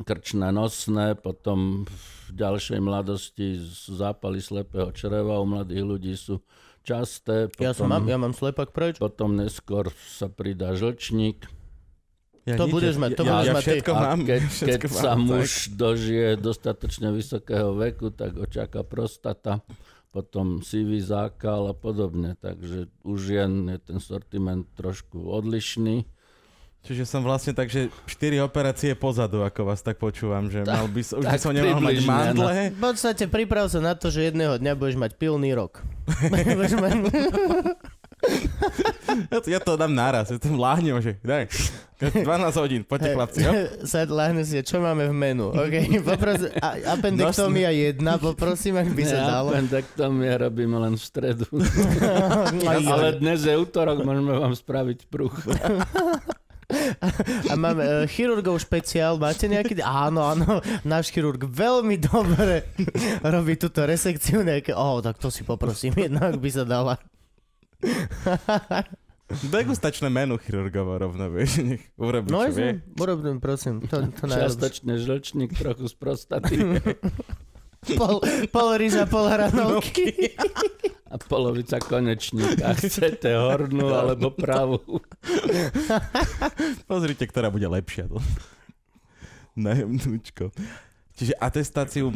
krčné 0.02 0.50
nosné, 0.50 1.14
potom 1.14 1.86
v 1.86 2.30
ďalšej 2.34 2.80
mladosti 2.82 3.62
zápaly 3.88 4.42
slepého 4.42 4.90
čreva 4.90 5.38
u 5.38 5.46
mladých 5.46 5.86
ľudí 5.86 6.14
sú 6.18 6.42
časté, 6.82 7.48
potom, 7.48 7.62
Ja, 7.62 7.72
som 7.78 7.94
ja 7.94 8.18
mám 8.18 8.34
slepak 8.34 8.74
preč. 8.74 8.98
potom 8.98 9.38
neskôr 9.38 9.94
sa 10.10 10.28
pridá 10.28 10.74
žlčník. 10.74 11.46
Ja 12.44 12.60
To 12.60 12.68
nič, 12.68 12.74
budeš 12.76 12.96
mať, 13.00 13.12
to 13.16 13.24
ja, 13.24 13.32
budeš 13.32 13.48
ja 13.48 13.54
mať 13.56 13.64
ty. 13.64 13.70
všetko 13.72 13.92
A 13.92 14.00
mám. 14.04 14.20
keď, 14.28 14.42
všetko 14.60 14.88
keď 14.88 14.92
mám, 14.92 15.00
sa 15.00 15.12
tak. 15.16 15.24
muž 15.24 15.50
dožije 15.72 16.30
dostatočne 16.36 17.08
vysokého 17.16 17.70
veku, 17.80 18.08
tak 18.12 18.36
ho 18.36 18.44
čaká 18.44 18.84
prostata, 18.84 19.64
potom 20.12 20.60
sivý 20.60 21.00
zákal 21.00 21.72
a 21.72 21.76
podobne. 21.76 22.36
Takže 22.36 22.92
u 23.08 23.16
žien 23.16 23.72
je 23.72 23.80
ten 23.80 23.98
sortiment 24.04 24.68
trošku 24.76 25.24
odlišný. 25.24 26.04
Čiže 26.84 27.08
som 27.08 27.24
vlastne 27.24 27.56
tak, 27.56 27.72
že 27.72 27.88
4 28.12 28.44
operácie 28.44 28.92
pozadu, 28.92 29.40
ako 29.48 29.72
vás 29.72 29.80
tak 29.80 29.96
počúvam, 30.04 30.52
že 30.52 30.68
mal 30.68 30.92
by, 30.92 31.00
už 31.00 31.24
by 31.24 31.40
som 31.40 31.56
nemal 31.56 31.80
mať 31.80 32.04
približne, 32.04 32.12
mandle. 32.12 32.52
V 32.76 32.82
podstate 32.84 33.24
priprav 33.32 33.72
sa 33.72 33.80
na 33.80 33.96
to, 33.96 34.12
že 34.12 34.28
jedného 34.28 34.60
dňa 34.60 34.76
budeš 34.76 35.00
mať 35.00 35.16
pilný 35.16 35.56
rok. 35.56 35.80
Ja 39.30 39.38
to, 39.38 39.48
ja 39.50 39.60
to 39.62 39.78
dám 39.78 39.94
naraz, 39.94 40.30
ja 40.30 40.42
tam 40.42 40.58
láhnem, 40.58 40.98
že 40.98 41.22
daj, 41.22 41.46
12 42.02 42.26
hodín, 42.58 42.82
poďte 42.82 43.14
chlapci. 43.14 43.40
Jo? 43.46 43.52
Sa 43.90 44.04
láhne 44.04 44.42
si, 44.42 44.58
čo 44.60 44.82
máme 44.82 45.06
v 45.06 45.14
menu. 45.14 45.54
OK, 45.54 45.76
popros- 46.10 46.50
a- 46.58 46.82
appendektomia 46.90 47.70
jedna, 47.70 48.18
poprosím, 48.18 48.82
ak 48.82 48.90
by 48.90 49.04
sa 49.06 49.18
Ne, 49.18 49.28
dalo. 49.30 49.50
appendektomie 49.54 50.32
robíme 50.34 50.78
len 50.80 50.98
v 50.98 51.04
stredu. 51.04 51.46
Ale 52.66 53.22
dnes 53.22 53.46
je 53.46 53.54
útorok, 53.54 54.02
môžeme 54.02 54.34
vám 54.34 54.54
spraviť 54.54 55.00
pruch. 55.06 55.38
A 57.46 57.54
máme 57.54 57.84
uh, 57.86 57.94
chirurgov 58.10 58.58
špeciál, 58.58 59.22
máte 59.22 59.46
nejaký? 59.46 59.78
Áno, 59.80 60.26
áno, 60.26 60.58
náš 60.82 61.14
chirurg 61.14 61.46
veľmi 61.46 62.02
dobre 62.02 62.66
robí 63.22 63.62
túto 63.62 63.86
resekciu 63.86 64.42
nejaké. 64.42 64.74
Oh, 64.74 64.98
tak 64.98 65.22
to 65.22 65.30
si 65.30 65.46
poprosím, 65.46 65.94
jednak 65.94 66.34
by 66.34 66.50
sa 66.50 66.66
dala. 66.66 66.98
Degustačné 69.50 70.08
menu 70.08 70.38
chirurgovo 70.38 70.94
rovno, 70.96 71.26
vieš, 71.28 71.58
nech 71.60 71.84
urobí, 71.96 72.30
No, 72.30 72.46
čo 72.46 72.54
vie. 72.54 72.86
urobím, 72.94 73.40
prosím, 73.40 73.82
to, 73.82 74.06
to. 74.14 74.30
Čiastočne 74.30 74.96
žlčník, 74.96 75.52
trochu 75.52 75.86
z 75.86 75.96
prostaty 75.96 76.56
Pol, 78.00 78.24
pol 78.48 78.70
ryža, 78.74 79.04
pol 79.04 79.28
hranovky. 79.28 80.32
a 81.04 81.20
polovica 81.20 81.84
konečníka. 81.84 82.72
Chcete 82.80 83.28
hornú 83.36 83.92
alebo 83.92 84.32
pravú. 84.32 84.80
Pozrite, 86.88 87.28
ktorá 87.28 87.52
bude 87.52 87.68
lepšia. 87.68 88.08
Najemnúčko. 89.54 90.56
Čiže 91.14 91.36
atestáciu 91.36 92.16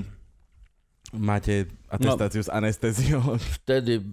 máte 1.16 1.68
atestáciu 1.88 2.44
s 2.44 2.52
anestéziou. 2.52 3.40
Vtedy, 3.64 4.04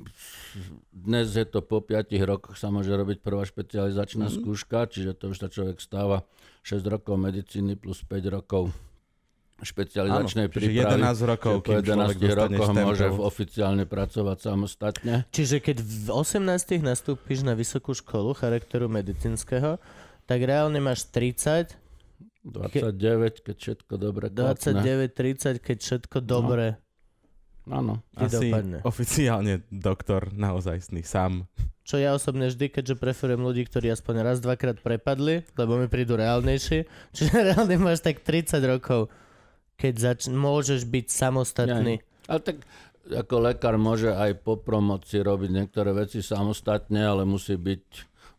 dnes 0.91 1.35
je 1.35 1.47
to 1.47 1.59
po 1.61 1.83
5 1.83 2.15
rokoch, 2.23 2.55
sa 2.55 2.71
môže 2.71 2.91
robiť 2.95 3.19
prvá 3.19 3.43
špecializačná 3.43 4.31
Mhm. 4.31 4.35
skúška, 4.39 4.87
čiže 4.87 5.15
to 5.19 5.35
už 5.35 5.43
sa 5.43 5.49
človek 5.51 5.83
stáva 5.83 6.23
6 6.63 6.87
rokov 6.87 7.19
medicíny 7.19 7.75
plus 7.75 8.01
5 8.07 8.31
rokov 8.31 8.71
špecializačnej 9.63 10.51
čiže 10.51 10.55
prípravy. 10.67 10.99
11 11.01 11.23
rokov, 11.25 11.53
po 11.63 11.73
kým 11.73 11.83
človek 11.83 12.17
11 12.19 12.19
dostane 12.19 12.35
rokoch 12.37 12.89
môže 12.91 13.07
oficiálne 13.23 13.85
pracovať 13.87 14.39
samostatne. 14.43 15.15
Čiže 15.31 15.57
keď 15.63 15.77
v 15.81 16.09
18 16.11 16.83
nastúpiš 16.83 17.47
na 17.47 17.55
vysokú 17.55 17.95
školu 17.95 18.35
charakteru 18.35 18.91
medicínskeho, 18.91 19.79
tak 20.27 20.39
reálne 20.43 20.83
máš 20.83 21.07
30, 21.09 21.75
29, 22.45 23.41
keď 23.41 23.57
všetko 23.57 23.95
dobre 23.97 24.29
klapne. 24.29 24.77
29, 24.77 25.17
30, 25.17 25.65
keď 25.65 25.79
všetko 25.81 26.19
dobre 26.21 26.77
Áno. 27.65 28.05
Asi 28.13 28.53
dopadne. 28.53 28.79
oficiálne 28.85 29.65
doktor 29.73 30.29
naozajstný 30.33 31.01
sám. 31.01 31.49
Čo 31.85 32.01
ja 32.01 32.17
osobne 32.17 32.49
vždy, 32.49 32.73
keďže 32.73 32.97
preferujem 32.97 33.45
ľudí, 33.45 33.69
ktorí 33.69 33.93
aspoň 33.93 34.25
raz, 34.25 34.41
dvakrát 34.41 34.81
prepadli, 34.81 35.45
lebo 35.53 35.77
mi 35.77 35.89
prídu 35.89 36.17
reálnejší. 36.17 36.89
Čiže 37.17 37.53
reálne 37.53 37.77
máš 37.77 38.01
tak 38.01 38.25
30 38.25 38.57
rokov, 38.65 39.13
keď 39.77 39.95
zač- 39.97 40.29
môžeš 40.33 40.89
byť 40.89 41.07
samostatný. 41.13 42.01
Ale 42.25 42.41
tak 42.41 42.65
ako 43.05 43.35
lekár 43.37 43.77
môže 43.77 44.17
aj 44.17 44.41
po 44.41 44.57
promocii 44.57 45.21
robiť 45.21 45.51
niektoré 45.53 45.93
veci 45.93 46.25
samostatne, 46.25 47.05
ale 47.05 47.29
musí 47.29 47.61
byť 47.61 47.85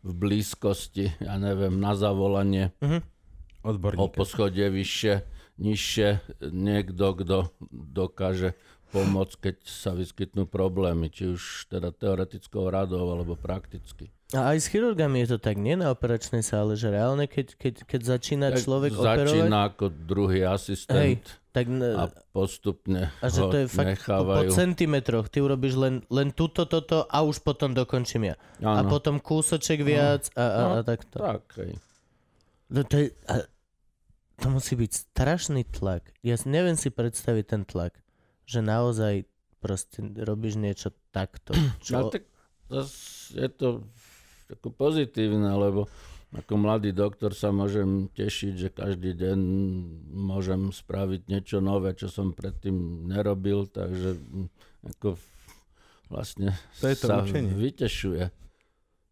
v 0.06 0.10
blízkosti, 0.14 1.18
ja 1.22 1.38
neviem, 1.38 1.78
na 1.78 1.94
zavolanie, 1.94 2.74
o 2.82 3.74
Odborník. 3.74 4.14
poschodie 4.14 4.70
vyššie, 4.70 5.14
nižšie, 5.58 6.08
niekto, 6.50 7.14
kto 7.14 7.38
dokáže 7.70 8.54
pomôcť, 8.90 9.36
keď 9.40 9.56
sa 9.62 9.90
vyskytnú 9.92 10.46
problémy, 10.46 11.08
či 11.08 11.28
už 11.28 11.66
teda 11.68 11.90
teoretickou 11.90 12.66
radou 12.66 13.06
alebo 13.08 13.34
prakticky. 13.34 14.10
A 14.34 14.54
aj 14.54 14.58
s 14.58 14.66
chirurgami 14.66 15.22
je 15.22 15.34
to 15.34 15.38
tak, 15.38 15.54
nie 15.54 15.78
na 15.78 15.94
operačnej 15.94 16.42
sále, 16.42 16.74
že 16.74 16.90
reálne, 16.90 17.30
keď, 17.30 17.54
keď, 17.54 17.74
keď 17.86 18.00
začína 18.02 18.46
Tak 18.50 18.58
človek 18.58 18.90
Začína 18.90 19.06
operovať, 19.14 19.50
ako 19.70 19.84
druhý 20.02 20.40
asistent 20.42 21.22
tak 21.54 21.72
n- 21.72 21.80
a 21.80 22.10
postupne 22.34 23.08
a 23.16 23.26
že 23.32 23.40
to 23.40 23.56
je 23.56 23.66
fakt 23.70 23.86
po 23.86 23.92
nechávajú. 24.12 24.50
centimetroch. 24.52 25.32
Ty 25.32 25.40
urobíš 25.40 25.78
len, 25.78 25.94
len 26.12 26.28
túto, 26.28 26.66
toto 26.68 27.06
a 27.06 27.22
už 27.22 27.40
potom 27.40 27.72
dokončím 27.72 28.28
ja. 28.28 28.36
A 28.60 28.82
Áno, 28.82 28.92
potom 28.92 29.16
kúsoček 29.16 29.80
viac 29.80 30.28
a, 30.36 30.42
a, 30.42 30.62
a 30.74 30.84
takto. 30.84 31.16
tak, 31.16 31.46
hej. 31.56 31.72
No 32.68 32.82
to, 32.84 32.98
je, 32.98 33.14
a 33.30 33.46
to 34.36 34.46
musí 34.52 34.76
byť 34.76 34.90
strašný 34.90 35.64
tlak. 35.64 36.12
Ja 36.20 36.36
neviem 36.44 36.76
si 36.76 36.92
predstaviť 36.92 37.44
ten 37.46 37.62
tlak, 37.64 37.96
že 38.46 38.62
naozaj 38.62 39.26
proste 39.58 39.98
robíš 40.22 40.56
niečo 40.56 40.94
takto. 41.10 41.52
Čo... 41.84 41.92
No 41.98 42.02
tak 42.08 42.24
je 43.34 43.48
to 43.50 43.82
ako 44.46 44.68
pozitívne, 44.70 45.50
lebo 45.58 45.90
ako 46.34 46.58
mladý 46.58 46.90
doktor 46.90 47.34
sa 47.34 47.54
môžem 47.54 48.10
tešiť, 48.10 48.52
že 48.54 48.68
každý 48.74 49.14
deň 49.14 49.38
môžem 50.10 50.74
spraviť 50.74 51.30
niečo 51.30 51.62
nové, 51.62 51.94
čo 51.94 52.10
som 52.10 52.34
predtým 52.34 53.06
nerobil, 53.06 53.70
takže 53.70 54.18
mm, 54.18 54.48
ako 54.94 55.16
vlastne 56.10 56.50
To 56.82 56.86
je 56.90 56.96
to 56.98 57.06
sa 57.06 57.22
učenie. 57.22 57.54
vytešuje. 57.54 58.24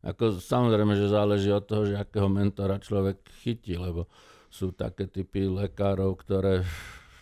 Ako 0.04 0.36
samozrejme, 0.36 0.98
že 0.98 1.08
záleží 1.08 1.48
od 1.48 1.64
toho, 1.64 1.88
že 1.88 1.96
akého 1.96 2.28
mentora 2.28 2.76
človek 2.82 3.24
chytí, 3.40 3.78
lebo 3.78 4.10
sú 4.52 4.74
také 4.74 5.08
typy 5.08 5.48
lekárov, 5.48 6.18
ktoré 6.18 6.66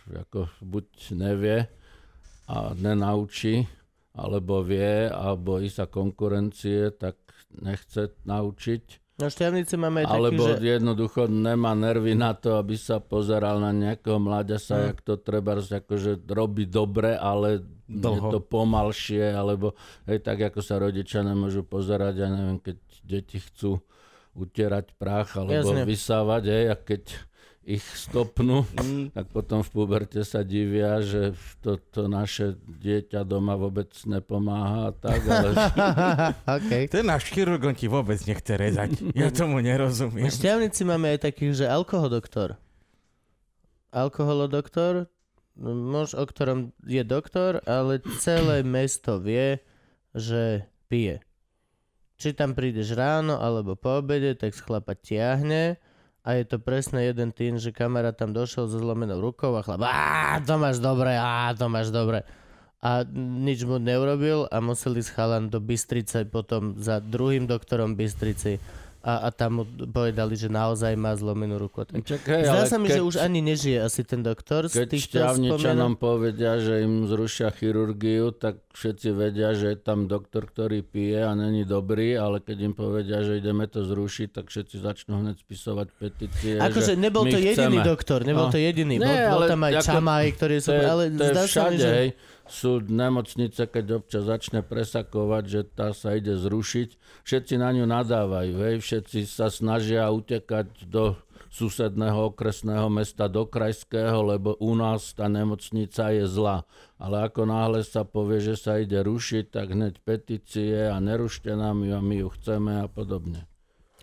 ako 0.09 0.51
buď 0.59 0.85
nevie 1.15 1.69
a 2.47 2.71
nenaučí, 2.73 3.63
alebo 4.13 4.61
vie, 4.61 5.07
alebo 5.07 5.57
i 5.57 5.67
sa 5.67 5.87
konkurencie, 5.87 6.91
tak 6.93 7.17
nechce 7.53 8.13
naučiť. 8.25 9.03
No 9.13 9.29
šťavnice 9.29 9.77
máme 9.77 10.03
aj 10.03 10.05
taký, 10.09 10.17
Alebo 10.17 10.43
že... 10.49 10.53
jednoducho 10.65 11.21
nemá 11.29 11.77
nervy 11.77 12.17
na 12.17 12.33
to, 12.33 12.57
aby 12.57 12.73
sa 12.73 12.97
pozeral 12.97 13.61
na 13.61 13.69
nejakého 13.69 14.17
mláďasa, 14.17 14.73
Mm. 14.73 14.85
jak 14.89 14.99
to 15.05 15.13
treba 15.21 15.53
akože 15.53 16.25
robí 16.25 16.65
dobre, 16.65 17.13
ale 17.13 17.61
je 17.85 18.01
Dlho. 18.01 18.33
to 18.33 18.39
pomalšie, 18.41 19.29
alebo 19.29 19.77
hej, 20.09 20.17
tak 20.17 20.41
ako 20.49 20.65
sa 20.65 20.81
rodičia 20.81 21.21
nemôžu 21.21 21.61
pozerať, 21.61 22.25
ja 22.25 22.29
neviem, 22.33 22.57
keď 22.57 22.77
deti 23.05 23.37
chcú 23.37 23.77
utierať 24.33 24.97
prach 24.97 25.37
alebo 25.37 25.61
Jasne. 25.77 25.85
vysávať, 25.85 26.43
hej, 26.49 26.65
a 26.73 26.75
keď 26.75 27.01
ich 27.63 27.83
stopnú, 27.95 28.67
Mm. 28.75 29.15
tak 29.15 29.31
potom 29.31 29.63
v 29.63 29.69
puberte 29.71 30.19
sa 30.27 30.43
divia, 30.43 30.99
že 30.99 31.31
to, 31.63 31.79
to 31.79 32.11
naše 32.11 32.59
dieťa 32.59 33.23
doma 33.23 33.55
vôbec 33.55 33.87
nepomáha 34.03 34.91
a 34.91 34.93
tak, 34.93 35.23
ale 35.23 35.49
okay. 36.59 36.91
Ten 36.91 37.07
náš 37.07 37.31
chirurg, 37.31 37.63
on 37.63 37.71
ti 37.75 37.87
vôbec 37.87 38.19
nechce 38.27 38.51
rezať. 38.59 38.99
Ja 39.15 39.31
tomu 39.31 39.63
nerozumiem. 39.63 40.27
V 40.27 40.35
šťavnici 40.35 40.83
máme 40.83 41.15
aj 41.15 41.31
takých, 41.31 41.63
že 41.63 41.65
alkohodoktor. 41.71 42.59
Alkoholodoktor, 43.95 45.07
muž, 45.55 46.17
o 46.17 46.25
ktorom 46.25 46.75
je 46.83 47.03
doktor, 47.05 47.61
ale 47.63 48.01
celé 48.19 48.65
mesto 48.65 49.21
vie, 49.21 49.61
že 50.11 50.67
pije. 50.91 51.21
Či 52.19 52.35
tam 52.35 52.53
prídeš 52.53 52.91
ráno 52.93 53.39
alebo 53.39 53.79
po 53.79 54.03
obede, 54.03 54.35
tak 54.35 54.51
chlapa 54.51 54.93
tiahne 54.97 55.77
a 56.23 56.39
je 56.39 56.43
to 56.47 56.57
presne 56.57 57.03
jeden 57.03 57.35
tým, 57.35 57.59
že 57.59 57.75
kamarát 57.75 58.15
tam 58.15 58.31
došiel 58.31 58.71
so 58.71 58.79
zlomenou 58.79 59.19
rukou 59.19 59.59
a 59.59 59.61
chlap, 59.61 59.83
to 60.47 60.55
máš 60.55 60.79
dobre, 60.79 61.19
á, 61.19 61.51
to 61.51 61.67
máš 61.67 61.91
dobre. 61.91 62.23
A 62.83 63.03
nič 63.15 63.63
mu 63.63 63.79
neurobil 63.79 64.47
a 64.47 64.59
museli 64.59 64.99
ísť 65.03 65.11
chalan 65.15 65.47
do 65.47 65.59
Bystrice 65.63 66.27
potom 66.27 66.75
za 66.79 66.99
druhým 66.99 67.47
doktorom 67.47 67.95
Bystrici 67.95 68.59
a, 69.03 69.13
a 69.21 69.29
tam 69.29 69.51
mu 69.53 69.63
povedali, 69.85 70.33
že 70.33 70.47
naozaj 70.47 70.95
má 70.95 71.11
zlomenú 71.11 71.55
ruku. 71.57 71.83
Tak 71.83 72.01
Čak, 72.01 72.23
hej, 72.25 72.43
Zdá 72.45 72.63
sa 72.65 72.77
mi, 72.77 72.87
keď, 72.87 72.95
že 72.95 73.01
už 73.03 73.15
ani 73.19 73.39
nežije 73.41 73.77
asi 73.77 74.01
ten 74.01 74.19
doktor 74.19 74.65
z 74.65 74.79
Keď 74.79 74.89
šťavničanom 74.97 75.59
spomienok. 75.91 75.99
povedia, 75.99 76.55
že 76.57 76.81
im 76.81 77.03
zrušia 77.03 77.51
chirurgiu, 77.51 78.31
tak 78.31 78.63
všetci 78.71 79.07
vedia, 79.11 79.51
že 79.51 79.69
je 79.69 79.77
tam 79.77 80.07
doktor, 80.07 80.45
ktorý 80.45 80.81
pije 80.81 81.19
a 81.21 81.31
není 81.33 81.61
dobrý, 81.61 82.15
ale 82.15 82.39
keď 82.39 82.57
im 82.63 82.73
povedia, 82.73 83.19
že 83.19 83.37
ideme 83.37 83.65
to 83.65 83.83
zrušiť, 83.83 84.27
tak 84.31 84.47
všetci 84.47 84.75
začnú 84.77 85.19
hneď 85.19 85.35
spisovať 85.37 85.87
petície. 85.93 86.55
Akože 86.57 86.81
že 86.89 86.97
nebol 86.97 87.23
to 87.25 87.35
jediný 87.35 87.53
chceme. 87.75 87.83
doktor, 87.83 88.19
nebol 88.21 88.47
No. 88.47 88.49
to 88.49 88.57
jediný. 88.57 88.95
Nie, 88.95 89.27
bol, 89.27 89.43
bol 89.43 89.51
tam 89.51 89.61
aj 89.63 89.73
ako- 89.75 89.87
Čamaj, 89.89 90.25
ktorý 90.33 90.55
sú... 90.57 90.69
To 90.69 90.73
je, 90.73 90.85
ale 90.85 91.03
to 91.05 91.19
je 91.19 91.27
zdá 91.29 91.35
sa 91.35 91.43
mi, 91.43 91.49
všade, 91.49 91.77
že... 91.77 91.91
hej. 91.93 92.09
Sú 92.43 92.83
nemocnice, 92.83 93.71
keď 93.71 94.03
občas 94.03 94.27
začne 94.27 94.59
presakovať, 94.59 95.43
že 95.47 95.61
tá 95.63 95.95
sa 95.95 96.19
ide 96.19 96.35
zrušiť. 96.35 97.23
Všetci 97.23 97.55
na 97.55 97.71
ňu 97.71 97.87
nadávajú, 97.87 98.55
hej. 98.67 98.75
Všetci 98.83 99.23
sa 99.23 99.47
snažia 99.47 100.11
utekať 100.11 100.91
do 100.91 101.15
susedného 101.53 102.33
okresného 102.33 102.89
mesta 102.89 103.29
do 103.29 103.45
krajského, 103.45 104.25
lebo 104.25 104.57
u 104.57 104.73
nás 104.73 105.13
tá 105.13 105.29
nemocnica 105.29 106.09
je 106.09 106.25
zlá. 106.25 106.65
Ale 106.97 107.29
ako 107.29 107.45
náhle 107.45 107.85
sa 107.85 108.01
povie, 108.01 108.41
že 108.41 108.57
sa 108.57 108.81
ide 108.81 108.99
rušiť, 109.05 109.53
tak 109.53 109.71
hneď 109.71 110.01
petície 110.01 110.89
a 110.89 110.97
nerušte 110.97 111.53
nám 111.53 111.85
ju 111.85 111.93
a 111.93 112.01
my 112.01 112.25
ju 112.25 112.27
chceme 112.33 112.73
a 112.81 112.89
podobne. 112.89 113.45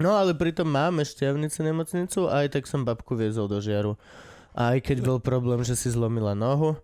No 0.00 0.16
ale 0.16 0.32
pritom 0.32 0.70
máme 0.70 1.04
šťavnice 1.04 1.60
nemocnicu 1.60 2.24
a 2.30 2.46
aj 2.46 2.56
tak 2.56 2.64
som 2.64 2.86
babku 2.88 3.18
viezol 3.18 3.50
do 3.50 3.60
žiaru. 3.60 4.00
Aj 4.56 4.78
keď 4.80 5.04
bol 5.04 5.18
problém, 5.20 5.60
že 5.66 5.76
si 5.76 5.92
zlomila 5.92 6.32
nohu, 6.32 6.78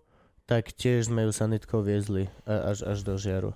tak 0.47 0.71
tiež 0.71 1.11
sme 1.11 1.27
ju 1.27 1.31
sanitkou 1.35 1.83
viezli 1.83 2.31
až, 2.47 2.87
až 2.87 3.03
do 3.03 3.19
žiaru. 3.19 3.51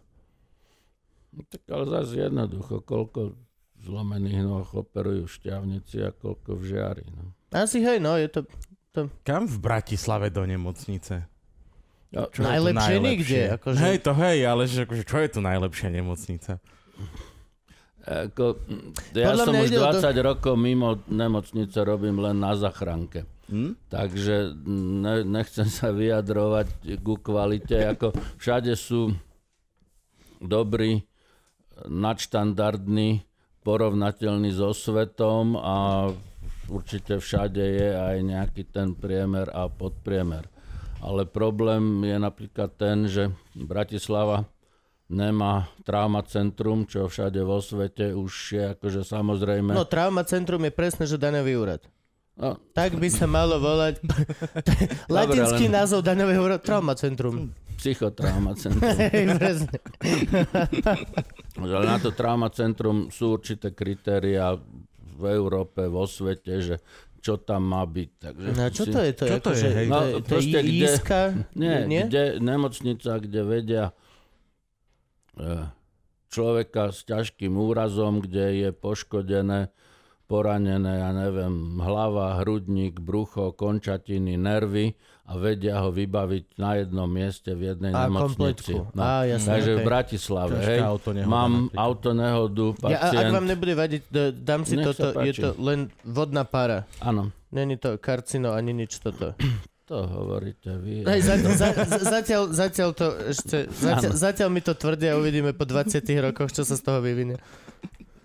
No, 1.32 1.42
tak 1.48 1.64
ale 1.72 1.88
zase 1.88 2.28
jednoducho, 2.28 2.84
koľko 2.84 3.40
zlomených 3.80 4.44
nôh 4.44 4.68
operujú 4.68 5.26
v 5.26 5.36
šťavnici 5.40 6.04
a 6.04 6.12
koľko 6.12 6.60
v 6.60 6.64
žiari. 6.76 7.06
No. 7.16 7.32
Asi 7.56 7.80
hej, 7.80 8.04
no, 8.04 8.20
je 8.20 8.28
to 8.28 8.44
Kam 9.24 9.48
v 9.48 9.58
Bratislave 9.64 10.28
do 10.28 10.44
nemocnice? 10.44 11.24
Ja, 12.12 12.28
Čo 12.28 12.44
tu 12.44 12.52
najlepšie 12.52 12.98
nikde. 13.00 13.42
Akože, 13.56 13.80
Hej, 13.80 13.98
to 14.04 14.12
hej, 14.20 14.44
ale 14.44 14.68
že, 14.68 14.84
akože, 14.84 15.04
čo 15.08 15.18
je 15.24 15.30
tu 15.32 15.40
najlepšia 15.40 15.88
nemocnica? 15.96 16.60
Ako, 18.04 18.60
ja 19.16 19.32
Podľa 19.32 19.46
som 19.48 19.54
už 19.56 19.68
ide 19.72 19.80
o 19.80 19.88
20 19.96 20.28
rokov 20.28 20.54
mimo 20.60 21.00
nemocnice, 21.08 21.78
robím 21.88 22.20
len 22.20 22.36
na 22.44 22.52
zachránke. 22.52 23.24
Hm? 23.52 23.76
Takže 23.92 24.56
ne, 25.04 25.28
nechcem 25.28 25.68
sa 25.68 25.92
vyjadrovať 25.92 26.72
ku 27.04 27.20
kvalite. 27.20 27.76
Ako 27.84 28.16
všade 28.40 28.72
sú 28.80 29.12
dobrí, 30.40 31.04
nadštandardní, 31.86 33.28
porovnateľní 33.62 34.50
so 34.56 34.74
svetom 34.74 35.60
a 35.60 36.10
určite 36.72 37.20
všade 37.20 37.62
je 37.62 37.90
aj 37.94 38.18
nejaký 38.24 38.64
ten 38.72 38.96
priemer 38.96 39.52
a 39.52 39.70
podpriemer. 39.70 40.48
Ale 41.02 41.26
problém 41.28 42.06
je 42.06 42.18
napríklad 42.18 42.72
ten, 42.78 43.10
že 43.10 43.34
Bratislava 43.58 44.46
nemá 45.12 45.68
trauma 45.84 46.24
centrum, 46.24 46.88
čo 46.88 47.10
všade 47.10 47.42
vo 47.44 47.60
svete 47.60 48.16
už 48.16 48.32
je 48.56 48.64
akože 48.78 49.02
samozrejme. 49.04 49.76
no 49.76 49.84
trauma 49.84 50.24
centrum 50.24 50.64
je 50.64 50.72
presne, 50.72 51.04
že 51.04 51.20
daňový 51.20 51.54
úrad. 51.60 51.82
No, 52.42 52.58
Tak 52.74 52.98
by 52.98 53.06
sa 53.06 53.24
malo 53.24 53.56
volať. 53.58 54.02
Latinský 55.14 55.70
len- 55.70 55.78
názov 55.78 56.02
daňového 56.02 56.42
úradu. 56.42 56.66
Trauma 56.66 56.94
centrum. 56.94 57.54
psychotrauma 57.78 58.54
centrum. 58.54 58.90
Ale 61.62 61.84
na 61.84 61.98
to 61.98 62.10
trauma 62.12 62.50
centrum 62.50 63.08
sú 63.08 63.38
určité 63.38 63.70
kritéria 63.70 64.58
v 65.14 65.24
Európe, 65.28 65.86
vo 65.86 66.04
svete, 66.04 66.58
že 66.60 66.76
čo 67.20 67.38
tam 67.38 67.62
má 67.68 67.86
byť. 67.86 68.10
Takže 68.18 68.48
No 68.52 68.64
čo 68.68 68.84
si- 68.84 68.92
to 68.92 69.00
je 69.00 69.12
to? 69.12 69.24
Čo 69.24 69.38
to 69.38 69.50
Akože, 69.52 69.62
je, 69.64 69.76
hej? 69.76 69.86
To, 69.86 69.92
No, 69.92 70.00
to 70.20 70.36
je 70.36 70.44
kde- 70.44 70.62
jíska? 70.66 71.20
Nie, 71.54 71.78
nie? 71.86 72.04
Kde, 72.04 72.24
nemocnica, 72.38 73.12
kde 73.20 73.42
vedia 73.44 73.84
eh, 75.36 75.70
človeka 76.28 76.90
s 76.90 77.02
ťažkým 77.04 77.54
úrazom, 77.54 78.20
kde 78.20 78.46
je 78.60 78.70
poškodené, 78.72 79.70
poranené, 80.32 80.94
ja 80.98 81.12
neviem, 81.12 81.52
hlava, 81.76 82.40
hrudník, 82.40 82.98
brucho, 82.98 83.52
končatiny, 83.52 84.40
nervy 84.40 84.96
a 85.22 85.36
vedia 85.36 85.76
ho 85.78 85.90
vybaviť 85.90 86.56
na 86.56 86.72
jednom 86.78 87.06
mieste 87.06 87.52
v 87.52 87.62
jednej 87.70 87.92
A 87.92 88.08
nemocnici. 88.08 88.32
kompletku. 88.72 88.78
No. 88.92 89.00
Á, 89.00 89.24
jasné, 89.26 89.50
Takže 89.54 89.74
v. 89.74 89.80
Bratislave, 89.82 90.56
hej, 90.62 90.80
autonehoda 90.82 91.28
mám 91.30 91.52
napríklad. 91.68 91.80
autonehodu, 91.82 92.66
Ja, 92.66 92.74
a, 92.74 92.92
pacient, 93.06 93.20
ak 93.22 93.32
vám 93.34 93.46
nebude 93.46 93.74
vadiť, 93.74 94.02
dám 94.34 94.62
si 94.64 94.76
Nech 94.76 94.86
toto, 94.88 95.06
je 95.20 95.34
to 95.36 95.50
len 95.58 95.80
vodná 96.02 96.44
para. 96.44 96.88
áno, 97.00 97.36
Není 97.50 97.76
to 97.76 97.96
karcino 97.98 98.56
ani 98.56 98.72
nič 98.74 98.96
toto. 98.98 99.36
to 99.90 99.98
hovoríte 100.02 100.72
vy. 100.80 101.04
Hej, 101.04 101.20
za, 101.22 101.36
za, 101.38 101.68
za, 101.86 102.00
zatiaľ, 102.02 102.42
zatiaľ 102.48 102.90
to 102.92 103.08
ešte, 103.28 103.68
zatiaľ, 103.70 104.12
zatiaľ 104.14 104.48
mi 104.48 104.60
to 104.60 104.72
tvrdia 104.72 105.14
a 105.14 105.20
uvidíme 105.20 105.52
po 105.52 105.64
20 105.64 106.00
rokoch, 106.22 106.48
čo 106.50 106.64
sa 106.64 106.76
z 106.76 106.82
toho 106.82 107.00
vyvinie. 107.00 107.36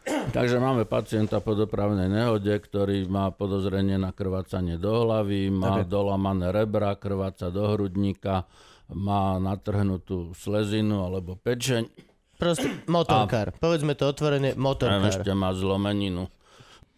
Takže 0.36 0.56
máme 0.56 0.86
pacienta 0.86 1.42
po 1.42 1.52
dopravnej 1.52 2.06
nehode, 2.06 2.54
ktorý 2.54 3.04
má 3.06 3.34
podozrenie 3.34 3.98
na 3.98 4.14
krvácanie 4.14 4.78
do 4.78 5.02
hlavy, 5.02 5.50
má 5.50 5.82
Ok. 5.82 5.90
dolamané 5.90 6.54
rebra, 6.54 6.94
krváca 6.94 7.50
do 7.50 7.66
hrudníka, 7.66 8.46
má 8.86 9.36
natrhnutú 9.36 10.30
slezinu 10.32 11.02
alebo 11.02 11.34
pečeň, 11.34 11.90
Proste 12.36 12.68
motorkár. 12.86 13.56
Povedzme 13.56 13.96
to 13.96 14.06
otvorene, 14.06 14.52
a 14.52 14.60
motorkár. 14.60 15.08
ešte 15.08 15.32
má 15.32 15.50
zlomeninu 15.50 16.28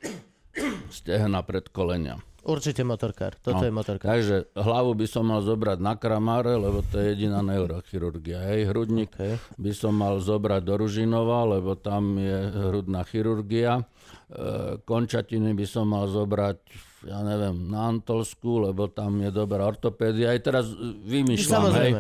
stehna 0.90 1.40
pred 1.46 1.70
kolenia. 1.70 2.18
Určite 2.40 2.80
motorkár. 2.80 3.34
Toto 3.36 3.58
No. 3.58 3.66
je 3.66 3.72
motorkár. 3.72 4.08
Takže 4.08 4.36
hlavu 4.54 4.94
by 4.94 5.06
som 5.06 5.24
mal 5.24 5.40
zobrať 5.40 5.78
na 5.78 5.94
kramáre, 5.94 6.54
lebo 6.54 6.80
to 6.82 6.96
je 6.96 7.12
jediná 7.12 7.40
neurochirurgia. 7.40 8.40
Hej, 8.46 8.68
hrudník 8.68 9.10
Okay. 9.10 9.36
by 9.54 9.72
som 9.72 9.92
mal 9.92 10.16
zobrať 10.16 10.62
do 10.62 10.74
Ružinova, 10.76 11.44
lebo 11.50 11.74
tam 11.74 12.16
je 12.16 12.38
hrudná 12.48 13.02
chirurgia. 13.02 13.82
E, 14.28 14.42
končatiny 14.80 15.50
by 15.52 15.66
som 15.66 15.86
mal 15.86 16.06
zobrať, 16.06 16.58
ja 17.04 17.20
neviem, 17.20 17.66
na 17.66 17.90
Antolsku, 17.90 18.62
lebo 18.62 18.86
tam 18.86 19.18
je 19.18 19.28
dobrá 19.28 19.64
ortopédia. 19.64 20.30
Aj 20.30 20.40
teraz 20.40 20.70
vymýšľam, 21.02 21.64
hej. 21.76 21.92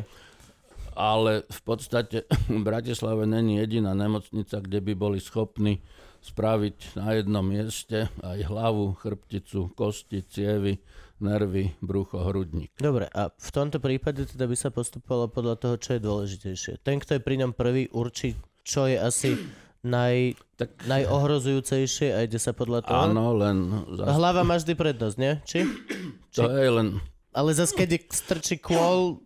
Ale 0.94 1.44
v 1.44 1.60
podstate 1.62 2.24
v 2.48 2.60
Bratislave 2.60 3.22
není 3.22 3.58
jediná 3.58 3.92
nemocnica, 3.92 4.58
kde 4.58 4.78
by 4.80 4.92
boli 4.94 5.18
schopní 5.18 5.82
spraviť 6.20 6.98
na 6.98 7.14
jednom 7.18 7.44
mieste 7.44 8.10
aj 8.20 8.38
hlavu, 8.46 8.94
chrbticu, 8.98 9.70
kosti, 9.74 10.22
cievy, 10.26 10.78
nervy, 11.18 11.74
brucho, 11.82 12.22
hrudník. 12.22 12.74
Dobre, 12.78 13.10
a 13.10 13.30
v 13.30 13.50
tomto 13.50 13.82
prípade 13.82 14.26
teda 14.26 14.46
by 14.46 14.56
sa 14.58 14.70
postupovalo 14.70 15.30
podľa 15.30 15.54
toho, 15.58 15.74
čo 15.78 15.98
je 15.98 16.00
dôležitejšie. 16.02 16.72
Ten, 16.82 17.02
kto 17.02 17.18
je 17.18 17.22
pri 17.22 17.42
ňom 17.42 17.52
prvý, 17.54 17.90
určí, 17.90 18.38
čo 18.62 18.86
je 18.86 18.98
asi 18.98 19.34
naj, 19.82 20.34
Tak 20.58 20.74
najohrozujúcejšie 20.90 22.14
a 22.14 22.26
ide 22.26 22.38
sa 22.42 22.50
podľa 22.50 22.82
toho. 22.82 22.98
áno, 23.08 23.34
len 23.38 23.56
zas, 23.94 24.10
Hlava 24.10 24.42
má 24.42 24.58
vždy 24.58 24.74
prednosť, 24.74 25.16
nie? 25.18 25.32
Či? 25.46 25.60
to 26.34 26.50
je 26.50 26.70
len 26.70 26.98
Ale 27.30 27.50
zase, 27.54 27.74
keď 27.78 28.10
strčí 28.10 28.58
kôl, 28.58 29.22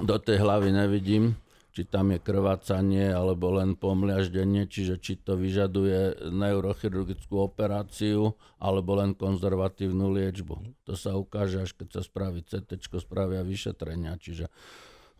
do 0.00 0.16
tej 0.16 0.40
hlavy 0.40 0.72
nevidím, 0.72 1.36
či 1.70 1.86
tam 1.86 2.10
je 2.10 2.18
krvácanie 2.18 3.10
alebo 3.10 3.54
len 3.54 3.78
pomliaždenie, 3.78 4.66
čiže 4.66 4.98
či 4.98 5.18
to 5.18 5.38
vyžaduje 5.38 6.30
neurochirurgickú 6.30 7.40
operáciu 7.40 8.34
alebo 8.58 8.98
len 8.98 9.14
konzervatívnu 9.14 10.10
liečbu. 10.10 10.86
To 10.86 10.94
sa 10.98 11.14
ukáže, 11.14 11.62
až 11.62 11.74
keď 11.78 12.00
sa 12.00 12.02
spraví 12.02 12.42
CT, 12.42 12.78
spravia 13.00 13.46
vyšetrenia, 13.46 14.18
čiže 14.18 14.50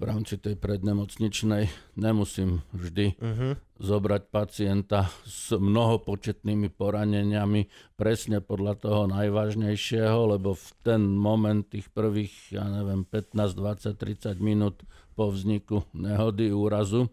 v 0.01 0.09
rámci 0.09 0.41
tej 0.41 0.57
prednemocničnej 0.57 1.69
nemusím 2.01 2.65
vždy 2.73 3.21
uh-huh. 3.21 3.53
zobrať 3.77 4.33
pacienta 4.33 5.13
s 5.29 5.53
mnohopočetnými 5.53 6.73
poraneniami 6.73 7.69
presne 8.01 8.41
podľa 8.41 8.81
toho 8.81 9.03
najvážnejšieho, 9.13 10.41
lebo 10.41 10.57
v 10.57 10.69
ten 10.81 11.05
moment 11.05 11.69
tých 11.69 11.93
prvých, 11.93 12.33
ja 12.57 12.65
neviem, 12.73 13.05
15, 13.05 13.37
20, 13.53 14.01
30 14.01 14.41
minút 14.41 14.81
po 15.21 15.29
vzniku 15.29 15.85
nehody, 15.93 16.49
úrazu, 16.49 17.13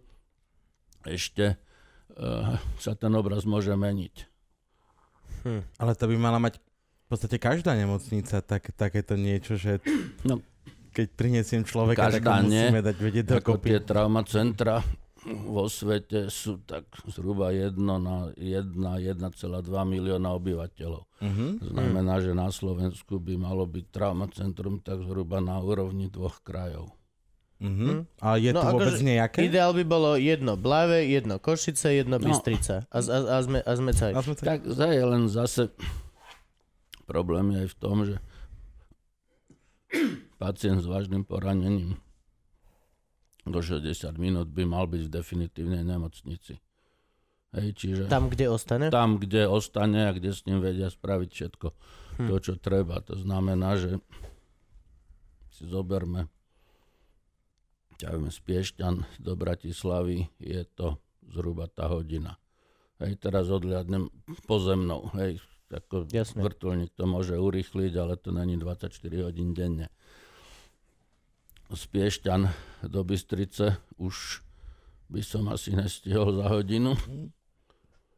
ešte 1.03 1.59
uh, 2.15 2.55
sa 2.79 2.95
ten 2.95 3.11
obraz 3.11 3.43
môže 3.43 3.75
meniť. 3.75 4.15
Ale 5.75 5.91
to 5.91 6.07
by 6.07 6.15
mala 6.15 6.39
mať 6.39 6.55
v 6.55 7.05
podstate 7.07 7.35
každá 7.35 7.75
nemocnica 7.75 8.39
tak, 8.39 8.71
takéto 8.71 9.19
niečo, 9.19 9.59
že 9.59 9.83
No. 10.23 10.39
keď 10.91 11.07
prinesiem 11.13 11.63
človeka, 11.63 12.07
tak 12.07 12.23
Každá 12.23 12.31
ho 12.39 12.47
nie. 12.47 12.63
musíme 12.63 12.79
dať 12.79 12.95
vedieť 12.95 13.25
Ako 13.27 13.59
tie 13.59 13.75
dokopy. 13.75 13.83
trauma 13.83 14.23
centra 14.23 14.79
vo 15.27 15.67
svete 15.67 16.27
sú 16.27 16.63
tak 16.63 16.87
zhruba 17.07 17.51
1 17.51 17.75
na 17.79 18.31
1, 18.35 18.71
1,2 18.71 19.19
milióna 19.67 20.31
obyvateľov. 20.31 21.03
Uh-huh. 21.03 21.49
To 21.59 21.65
znamená, 21.67 22.23
že 22.23 22.31
na 22.31 22.47
Slovensku 22.47 23.19
by 23.19 23.35
malo 23.35 23.67
byť 23.67 23.85
trauma 23.91 24.31
centrum 24.31 24.79
tak 24.79 25.03
zhruba 25.03 25.43
na 25.43 25.59
úrovni 25.59 26.07
dvoch 26.07 26.39
krajov. 26.39 26.96
Uh-huh. 27.57 28.05
A 28.19 28.37
je 28.37 28.49
No, 28.49 28.61
tu 28.61 28.69
vôbec 28.69 28.93
akože 28.93 29.01
nejaké? 29.03 29.39
ideál 29.43 29.71
by 29.71 29.81
bolo 29.81 30.13
jedno 30.13 30.53
Blave, 30.53 31.01
jedno 31.03 31.37
Košice, 31.37 31.89
jedno 31.91 32.15
No. 32.15 32.23
Bystrica. 32.23 32.85
A, 32.85 32.97
a, 32.97 33.17
a, 33.33 33.37
sme, 33.39 33.59
a 33.59 33.71
sme. 33.71 33.89
A 33.89 34.19
sme 34.19 34.33
sa- 34.35 34.45
Tak 34.45 34.61
to 34.63 34.77
je 34.77 35.01
len 35.03 35.25
zase 35.25 35.73
problém 37.03 37.49
je 37.49 37.57
aj 37.59 37.67
v 37.67 37.77
tom, 37.77 37.97
že 38.03 38.15
pacient 40.37 40.79
s 40.79 40.85
vážnym 40.85 41.23
poranením 41.23 41.97
do 43.43 43.57
60 43.57 43.89
minút 44.15 44.47
by 44.47 44.63
mal 44.63 44.85
byť 44.85 45.01
v 45.01 45.13
definitívnej 45.13 45.81
nemocnici. 45.81 46.59
Hej, 47.49 47.69
čiže 47.73 48.01
Tam, 48.05 48.27
kde 48.27 48.45
ostane? 48.47 48.91
tam, 48.91 49.15
kde 49.15 49.47
ostane 49.47 50.03
a 50.03 50.11
kde 50.11 50.29
s 50.29 50.43
ním 50.43 50.59
vedia 50.59 50.87
spraviť 50.87 51.29
všetko 51.31 51.67
Hm. 52.17 52.27
to, 52.27 52.35
čo 52.39 52.53
treba. 52.55 52.99
To 52.99 53.15
znamená, 53.15 53.77
že 53.77 53.97
si 55.49 55.63
zoberme 55.63 56.27
ja 58.01 58.13
viem, 58.13 58.29
z 58.29 58.39
Piešťan 58.45 58.95
do 59.17 59.33
Bratislavy 59.33 60.29
je 60.37 60.61
to 60.77 60.97
zhruba 61.33 61.67
tá 61.67 61.89
hodina. 61.89 62.37
Hej, 62.97 63.21
teraz 63.21 63.49
odliadnem 63.49 64.09
pozemnou. 64.49 65.13
Hej, 65.13 65.41
ako 65.69 66.07
Jasne. 66.09 66.41
vrtulník 66.41 66.95
to 66.95 67.03
môže 67.05 67.35
urýchliť, 67.35 67.93
ale 67.99 68.15
to 68.17 68.31
není 68.31 68.55
24 68.57 68.93
hodín 69.21 69.53
denne. 69.53 69.91
Z 71.67 71.83
Piešťan 71.91 72.47
do 72.87 73.03
Bystrice 73.03 73.75
už 73.99 74.39
by 75.11 75.21
som 75.23 75.51
asi 75.51 75.75
nestihol 75.75 76.35
za 76.39 76.47
hodinu. 76.47 76.95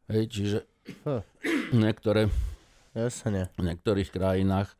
Hej, 0.09 0.23
čiže 0.29 0.59
Huh. 1.05 1.21
niektoré 1.69 2.33
Jasne. 2.97 3.53
v 3.53 3.61
niektorých 3.61 4.09
krajinách 4.09 4.73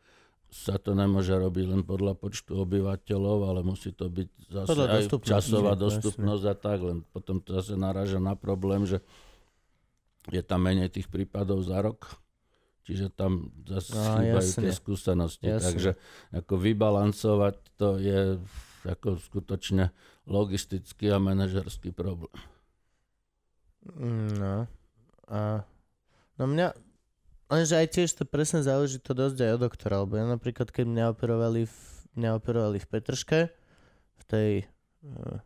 sa 0.49 0.75
to 0.75 0.91
nemôže 0.91 1.29
robiť 1.29 1.65
len 1.67 1.81
podľa 1.81 2.13
počtu 2.13 2.57
obyvateľov, 2.57 3.37
ale 3.45 3.61
musí 3.61 3.89
to 3.89 4.05
byť 4.05 4.29
zase 4.49 4.67
Podľa 4.67 4.85
aj 4.85 4.93
dostupnosti, 4.99 5.29
časová 5.31 5.71
jasne. 5.71 5.83
dostupnosť 5.83 6.43
a 6.43 6.55
tak, 6.55 6.79
len 6.81 6.97
potom 7.07 7.37
to 7.37 7.49
zase 7.53 7.73
naráža 7.73 8.17
na 8.17 8.33
problém, 8.33 8.83
že 8.83 8.99
je 10.27 10.41
tam 10.41 10.61
menej 10.61 10.89
tých 10.91 11.05
prípadov 11.05 11.61
za 11.61 11.79
rok, 11.79 12.17
čiže 12.83 13.09
tam 13.09 13.53
zase 13.63 13.93
No, 13.93 14.01
chýbajú 14.17 14.35
jasne. 14.43 14.61
tie 14.61 14.71
skúsenosti. 14.71 15.45
Jasne. 15.47 15.65
Takže 15.65 15.91
ako 16.33 16.53
vybalancovať 16.55 17.55
to 17.75 17.87
je 17.95 18.19
ako 18.81 19.21
skutočne 19.21 19.93
logistický 20.25 21.09
a 21.09 21.17
manažerský 21.17 21.91
problém. 21.91 22.33
Mm, 23.85 24.33
No. 24.35 24.55
A, 25.25 25.61
no 26.35 26.43
mňa, 26.43 26.73
lenže 27.49 27.75
aj 27.75 27.87
tiež 27.91 28.09
to 28.15 28.23
presne 28.23 28.61
záleží 28.61 29.01
to 29.01 29.17
dosť 29.17 29.37
aj 29.41 29.51
od 29.57 29.61
doktora, 29.65 29.95
lebo 30.05 30.15
ja 30.15 30.25
napríklad, 30.29 30.69
keď 30.69 30.85
mňa 30.85 31.05
operovali 31.11 31.65
v, 31.65 31.77
mňa 32.15 32.29
operovali 32.37 32.77
v 32.77 32.87
Petrške, 32.87 33.39
v 34.19 34.23
tej, 34.29 34.51
uh, 35.03 35.37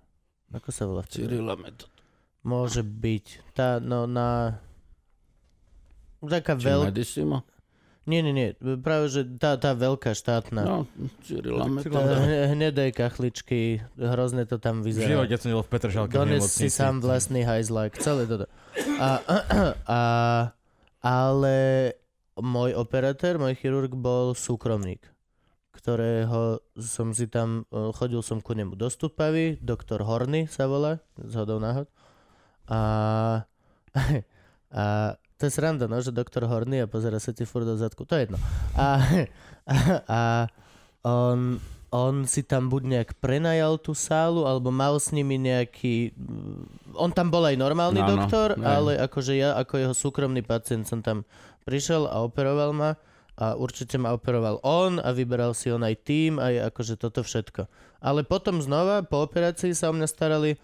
ako 0.53 0.69
sa 0.69 0.83
volá? 0.85 1.01
Cyrila 1.07 1.55
metod. 1.57 1.89
Môže 2.43 2.83
byť. 2.83 3.55
Tá, 3.55 3.79
no 3.79 4.03
na... 4.03 4.59
Taká 6.19 6.59
veľká... 6.59 6.91
Nie, 8.03 8.19
nie, 8.19 8.35
nie. 8.35 8.51
Práve, 8.83 9.07
že 9.07 9.23
tá, 9.39 9.55
tá 9.55 9.71
veľká 9.71 10.11
štátna. 10.11 10.61
No, 10.67 10.77
Cyrila 11.23 11.71
metod. 11.71 11.95
hne- 11.95 12.51
hnedé 12.51 12.91
kachličky, 12.91 13.79
hrozne 13.95 14.43
to 14.43 14.59
tam 14.59 14.83
vyzerá. 14.83 15.07
živote 15.07 15.39
som 15.39 15.47
nebol 15.55 15.63
v 15.63 15.71
Petržalke 15.71 16.11
Dones 16.11 16.43
si 16.51 16.67
sám 16.67 16.99
vlastný 16.99 17.47
hajzlák, 17.47 17.95
celé 17.95 18.27
toto. 18.27 18.51
A, 18.99 19.23
a, 19.87 19.99
ale 21.03 21.93
môj 22.39 22.73
operatér, 22.79 23.37
môj 23.37 23.59
chirurg 23.59 23.93
bol 23.93 24.33
súkromník, 24.33 25.03
ktorého 25.75 26.63
som 26.79 27.11
si 27.11 27.27
tam, 27.27 27.67
e, 27.69 27.91
chodil 27.93 28.23
som 28.23 28.39
ku 28.39 28.55
nemu 28.55 28.73
do 28.73 28.87
Stupavy, 28.87 29.59
doktor 29.59 30.01
Horny 30.07 30.47
sa 30.47 30.65
volá, 30.65 31.03
z 31.19 31.33
hodou 31.37 31.59
náhod. 31.59 31.91
A, 32.71 32.79
a 34.73 34.83
to 35.37 35.41
je 35.45 35.51
sranda, 35.51 35.91
no, 35.91 35.99
že 35.99 36.15
doktor 36.15 36.47
Horny 36.47 36.81
a 36.81 36.89
pozera 36.89 37.19
sa 37.19 37.35
ti 37.35 37.43
furt 37.43 37.67
do 37.67 37.75
zadku, 37.75 38.07
to 38.07 38.15
je 38.15 38.25
jedno. 38.25 38.39
A, 38.79 38.97
a, 39.67 39.77
a 40.07 40.19
on, 41.03 41.59
on 41.93 42.25
si 42.25 42.41
tam 42.41 42.73
buď 42.73 42.83
nejak 42.89 43.09
prenajal 43.21 43.77
tú 43.77 43.93
sálu, 43.93 44.49
alebo 44.49 44.73
mal 44.73 44.97
s 44.97 45.13
nimi 45.13 45.37
nejaký... 45.37 46.09
On 46.97 47.13
tam 47.13 47.29
bol 47.29 47.45
aj 47.45 47.53
normálny 47.53 48.01
Áno, 48.01 48.17
doktor, 48.17 48.57
hej. 48.57 48.65
ale 48.65 48.91
akože 48.97 49.37
ja 49.37 49.53
ako 49.61 49.73
jeho 49.77 49.93
súkromný 49.93 50.41
pacient 50.41 50.89
som 50.89 51.05
tam 51.05 51.21
prišiel 51.69 52.09
a 52.09 52.25
operoval 52.25 52.73
ma 52.73 52.97
a 53.37 53.53
určite 53.53 54.01
ma 54.01 54.13
operoval 54.13 54.57
on 54.65 54.97
a 54.97 55.13
vyberal 55.13 55.53
si 55.53 55.69
on 55.69 55.85
aj 55.85 56.01
tým, 56.01 56.41
aj 56.41 56.73
akože 56.73 56.97
toto 56.97 57.21
všetko. 57.21 57.69
Ale 58.01 58.25
potom 58.25 58.57
znova, 58.57 59.05
po 59.05 59.21
operácii 59.21 59.77
sa 59.77 59.89
o 59.89 59.93
mňa 59.93 60.09
starali 60.09 60.57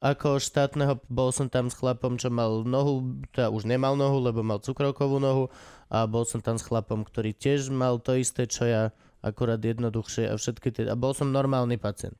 ako 0.00 0.40
štátneho, 0.40 0.96
bol 1.12 1.28
som 1.28 1.52
tam 1.52 1.68
s 1.68 1.76
chlapom, 1.76 2.16
čo 2.16 2.32
mal 2.32 2.64
nohu, 2.64 3.20
teda 3.36 3.52
už 3.52 3.68
nemal 3.68 4.00
nohu, 4.00 4.16
lebo 4.16 4.40
mal 4.40 4.64
cukrovkovú 4.64 5.20
nohu 5.20 5.52
a 5.92 6.08
bol 6.08 6.24
som 6.24 6.40
tam 6.40 6.56
s 6.56 6.64
chlapom, 6.64 7.04
ktorý 7.04 7.36
tiež 7.36 7.68
mal 7.68 8.00
to 8.00 8.16
isté, 8.16 8.48
čo 8.48 8.64
ja, 8.64 8.96
akurát 9.20 9.60
jednoduchšie 9.60 10.28
a 10.28 10.34
všetky 10.36 10.68
tie, 10.72 10.84
a 10.88 10.96
bol 10.96 11.12
som 11.12 11.32
normálny 11.32 11.76
pacient. 11.76 12.18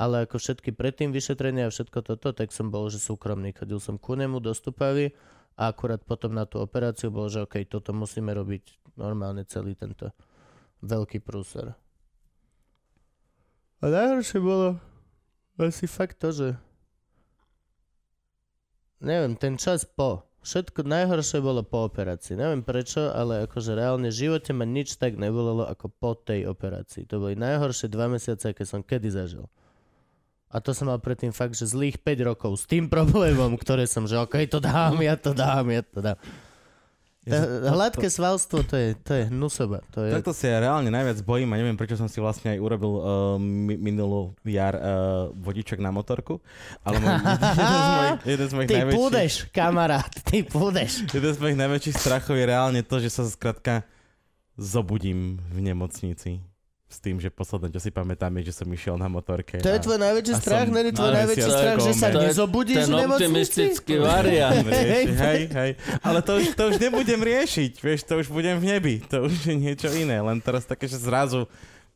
Ale 0.00 0.24
ako 0.24 0.40
všetky 0.40 0.72
predtým 0.72 1.12
vyšetrenia 1.12 1.68
a 1.68 1.74
všetko 1.74 2.00
toto, 2.00 2.32
tak 2.32 2.54
som 2.54 2.72
bol, 2.72 2.88
že 2.88 3.02
súkromný. 3.02 3.52
Chodil 3.52 3.82
som 3.82 4.00
ku 4.00 4.16
nemu 4.16 4.40
do 4.40 4.54
Stupavy 4.56 5.12
a 5.60 5.68
akurát 5.68 6.00
potom 6.00 6.32
na 6.32 6.48
tú 6.48 6.62
operáciu 6.62 7.12
bol, 7.12 7.28
že 7.28 7.44
OK, 7.44 7.68
toto 7.68 7.92
musíme 7.92 8.32
robiť 8.32 8.96
normálne 8.96 9.44
celý 9.44 9.76
tento 9.76 10.08
veľký 10.80 11.20
prúser. 11.20 11.76
A 13.80 13.84
najhoršie 13.88 14.40
bolo, 14.40 14.80
Asi 15.60 15.84
fakt 15.84 16.16
to, 16.24 16.32
že... 16.32 16.48
Neviem, 19.04 19.36
ten 19.36 19.60
čas 19.60 19.84
po. 19.84 20.24
Všetko 20.40 20.88
najhoršie 20.88 21.44
bolo 21.44 21.60
po 21.60 21.84
operácii. 21.84 22.32
Neviem 22.32 22.64
prečo, 22.64 23.12
ale 23.12 23.44
akože 23.44 23.76
reálne 23.76 24.08
v 24.08 24.18
živote 24.24 24.56
ma 24.56 24.64
nič 24.64 24.96
tak 24.96 25.20
nebolelo 25.20 25.68
ako 25.68 25.92
po 25.92 26.16
tej 26.16 26.48
operácii. 26.48 27.04
To 27.12 27.20
boli 27.20 27.36
najhoršie 27.36 27.92
dva 27.92 28.08
mesiace, 28.08 28.56
aké 28.56 28.64
som 28.64 28.80
kedy 28.80 29.12
zažil. 29.12 29.44
A 30.50 30.58
to 30.58 30.72
som 30.74 30.90
mal 30.90 30.98
predtým 30.98 31.30
fakt, 31.30 31.54
že 31.54 31.68
zlých 31.68 32.00
5 32.02 32.26
rokov 32.26 32.52
s 32.56 32.64
tým 32.66 32.90
problémom, 32.90 33.54
ktoré 33.54 33.84
som, 33.84 34.08
že 34.08 34.18
okej, 34.18 34.50
to 34.50 34.58
dám, 34.58 34.98
ja 35.04 35.14
to 35.14 35.30
dám, 35.30 35.68
ja 35.70 35.84
to 35.84 36.00
dám. 36.02 36.18
Ja 37.28 37.44
hladké 37.76 38.08
svalstvo, 38.08 38.64
to 38.64 38.80
je, 38.80 38.96
to 38.96 39.12
je 39.12 39.28
hnusoba. 39.28 39.84
To 39.92 40.08
je, 40.08 40.08
Takto 40.16 40.32
si 40.32 40.48
ja 40.48 40.56
reálne 40.56 40.88
najviac 40.88 41.20
bojím 41.20 41.52
a 41.52 41.60
neviem, 41.60 41.76
prečo 41.76 41.92
som 41.92 42.08
si 42.08 42.16
vlastne 42.16 42.56
aj 42.56 42.58
urobil 42.64 42.92
uh, 42.96 43.02
mi- 43.36 43.76
minulú 43.76 44.32
jar 44.40 44.72
uh, 44.72 45.28
vodiček 45.36 45.84
na 45.84 45.92
motorku. 45.92 46.40
Ale 46.80 46.96
môj, 46.96 47.20
jeden 47.20 47.76
z 47.76 47.92
mojich, 47.92 48.16
jeden 48.24 48.46
z 48.48 48.52
mojich 48.56 48.68
ty 48.72 48.76
najväčších... 48.80 49.52
kamarát, 49.52 50.12
ty 50.24 50.40
pôjdeš. 50.48 51.04
Jeden 51.20 51.32
z 51.36 51.38
mojich 51.44 51.58
najväčších 51.60 51.96
strachov 52.00 52.40
je 52.40 52.44
reálne 52.48 52.80
to, 52.80 52.96
že 52.96 53.12
sa 53.12 53.28
skrátka 53.28 53.84
zobudím 54.56 55.44
v 55.52 55.60
nemocnici. 55.60 56.40
S 56.90 56.98
tým, 56.98 57.22
že 57.22 57.30
posledné, 57.30 57.70
čo 57.70 57.78
si 57.78 57.94
pamätám, 57.94 58.34
je, 58.42 58.50
že 58.50 58.54
som 58.60 58.66
išiel 58.66 58.98
na 58.98 59.06
motorke. 59.06 59.62
To 59.62 59.70
je 59.70 59.78
tvoj 59.78 59.94
najväčší 60.02 60.34
strach, 60.42 60.66
není 60.66 60.90
tvoj 60.90 61.10
na 61.14 61.22
najväčší 61.22 61.50
strach, 61.54 61.78
že 61.78 61.92
sa 61.94 62.10
nezobudíš 62.10 62.82
v 62.82 62.90
nemocnici? 62.90 63.30
optimistický 63.30 63.94
variant. 64.02 64.66
Hej, 65.22 65.54
hej. 65.54 65.70
Ale 66.02 66.18
to 66.18 66.42
už, 66.42 66.58
to 66.58 66.62
už 66.74 66.82
nebudem 66.82 67.22
riešiť, 67.22 67.78
vieš, 67.78 68.10
to 68.10 68.18
už 68.18 68.26
budem 68.34 68.58
v 68.58 68.74
nebi. 68.74 68.94
To 69.06 69.30
už 69.30 69.38
je 69.48 69.54
niečo 69.54 69.86
iné. 69.94 70.18
Len 70.18 70.42
teraz 70.42 70.66
také, 70.66 70.90
že 70.90 70.98
zrazu 70.98 71.46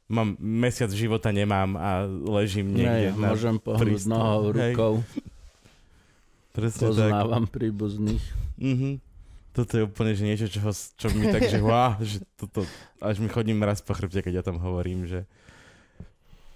mám 0.06 0.38
mesiac 0.38 0.94
života 0.94 1.34
nemám 1.34 1.74
a 1.74 2.06
ležím 2.06 2.70
niekde 2.70 3.10
Hej, 3.10 3.18
na 3.18 3.34
môžem 3.34 3.56
pohnúť 3.58 4.04
nohou, 4.06 4.54
Hej. 4.54 4.78
rukou, 4.78 4.94
Presne 6.54 6.86
tak. 6.86 6.90
poznávam 6.94 7.44
príbuzných. 7.50 8.24
Mhm. 8.62 8.90
Toto 9.54 9.78
je 9.78 9.86
úplne 9.86 10.18
že 10.18 10.26
niečo, 10.26 10.46
čo, 10.50 10.60
čo 10.74 11.06
mi 11.14 11.30
tak, 11.30 11.46
že 11.46 11.62
wow, 11.62 11.94
že 12.02 12.18
toto, 12.34 12.66
až 12.98 13.22
mi 13.22 13.30
chodím 13.30 13.62
raz 13.62 13.78
po 13.78 13.94
chrbte, 13.94 14.18
keď 14.20 14.42
o 14.42 14.46
tom 14.50 14.58
hovorím, 14.58 15.06
že 15.06 15.24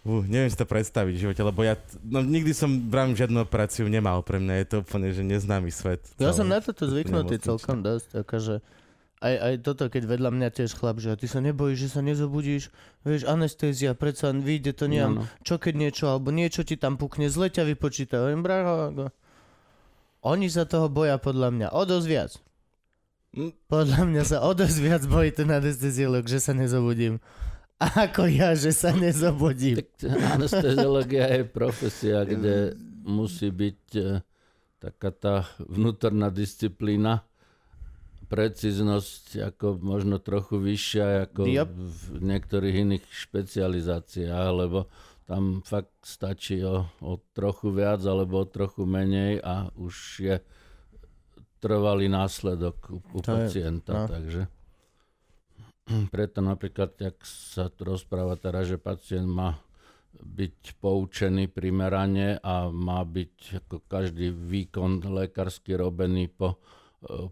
Uh, 0.09 0.25
neviem 0.25 0.49
si 0.49 0.57
to 0.57 0.65
predstaviť 0.65 1.11
v 1.11 1.23
živote, 1.27 1.43
lebo 1.45 1.61
ja, 1.67 1.77
no 2.01 2.25
nikdy 2.25 2.57
som 2.57 2.71
vrám 2.89 3.13
žiadnu 3.13 3.45
operáciu 3.45 3.91
nemal, 3.93 4.25
pre 4.25 4.41
mňa 4.41 4.55
je 4.63 4.67
to 4.71 4.77
úplne, 4.81 5.13
že 5.13 5.21
neznámy 5.21 5.69
svet. 5.69 6.01
Ja 6.17 6.33
celé. 6.33 6.39
som 6.39 6.47
na 6.49 6.65
toto 6.65 6.89
zvyknutý 6.89 7.37
celkom 7.43 7.85
dosť, 7.85 8.25
akože 8.25 8.65
aj, 9.19 9.35
aj 9.37 9.55
toto, 9.67 9.91
keď 9.91 10.03
vedľa 10.07 10.31
mňa 10.31 10.49
tiež 10.55 10.71
chlap, 10.79 11.03
že 11.03 11.19
ty 11.19 11.27
sa 11.27 11.43
nebojíš, 11.43 11.79
že 11.85 11.89
sa 11.93 12.01
nezobudíš, 12.01 12.71
vieš, 13.03 13.27
anestézia, 13.27 13.93
predsa 13.99 14.31
vyjde 14.31 14.73
to 14.79 14.87
nejam, 14.87 15.13
No, 15.19 15.23
no. 15.27 15.43
čo 15.43 15.59
keď 15.59 15.75
niečo, 15.75 16.05
alebo 16.09 16.31
niečo 16.31 16.63
ti 16.63 16.79
tam 16.79 16.95
pukne, 16.95 17.27
zle 17.27 17.51
ťa 17.51 17.67
vypočíta, 17.67 18.23
hovorím. 18.23 18.47
Oni 20.23 20.47
sa 20.47 20.65
toho 20.65 20.87
boja 20.87 21.19
podľa 21.19 21.51
mňa 21.51 21.69
o 21.75 21.83
dosť 21.85 22.07
viac. 22.07 22.33
Podľa 23.71 24.01
mňa 24.09 24.23
sa 24.27 24.39
o 24.43 24.51
dosť 24.53 24.79
viac 24.83 25.03
bojí 25.07 25.31
ten 25.31 25.49
anesteziolog, 25.49 26.27
že 26.27 26.43
sa 26.43 26.53
nezobudím. 26.53 27.23
Ako 27.79 28.27
ja, 28.27 28.59
že 28.59 28.75
sa 28.75 28.91
nezobudím. 28.91 29.79
Tak 29.79 29.91
anesteziológia 30.35 31.31
je 31.31 31.43
profesia, 31.47 32.27
kde 32.27 32.75
musí 33.07 33.55
byť 33.55 33.83
e, 33.95 34.03
taká 34.83 35.15
tá 35.15 35.35
vnútorná 35.63 36.27
disciplína, 36.35 37.23
precíznosť 38.29 39.41
ako 39.55 39.81
možno 39.81 40.21
trochu 40.21 40.61
vyššia 40.61 41.31
ako 41.31 41.49
Yep. 41.49 41.69
v 41.73 42.01
niektorých 42.21 42.77
iných 42.85 43.05
špecializáciách, 43.09 44.49
lebo 44.53 44.91
tam 45.25 45.61
fakt 45.65 45.93
stačí 46.05 46.61
o, 46.65 46.89
o 47.01 47.21
trochu 47.33 47.73
viac 47.73 48.01
alebo 48.05 48.45
o 48.45 48.49
trochu 48.49 48.85
menej 48.85 49.41
a 49.41 49.73
už 49.77 49.95
je 50.25 50.37
trvalý 51.59 52.07
následok 52.07 52.77
u, 52.91 52.99
u 53.13 53.19
To 53.21 53.31
je- 53.31 53.51
pacienta. 53.51 53.93
no. 53.93 54.07
Takže 54.07 54.41
preto 56.15 56.39
napríklad, 56.41 56.95
ak 56.99 57.19
sa 57.25 57.69
tu 57.69 57.85
rozpráva 57.85 58.37
teraz, 58.37 58.69
že 58.69 58.77
pacient 58.77 59.27
má 59.27 59.59
byť 60.19 60.81
poučený 60.81 61.47
primerane 61.47 62.41
a 62.41 62.73
má 62.73 63.05
byť 63.05 63.63
ako 63.63 63.77
každý 63.87 64.33
výkon 64.33 65.05
lekársky 65.05 65.77
robený 65.77 66.27
po 66.27 66.57
e, 67.05 67.29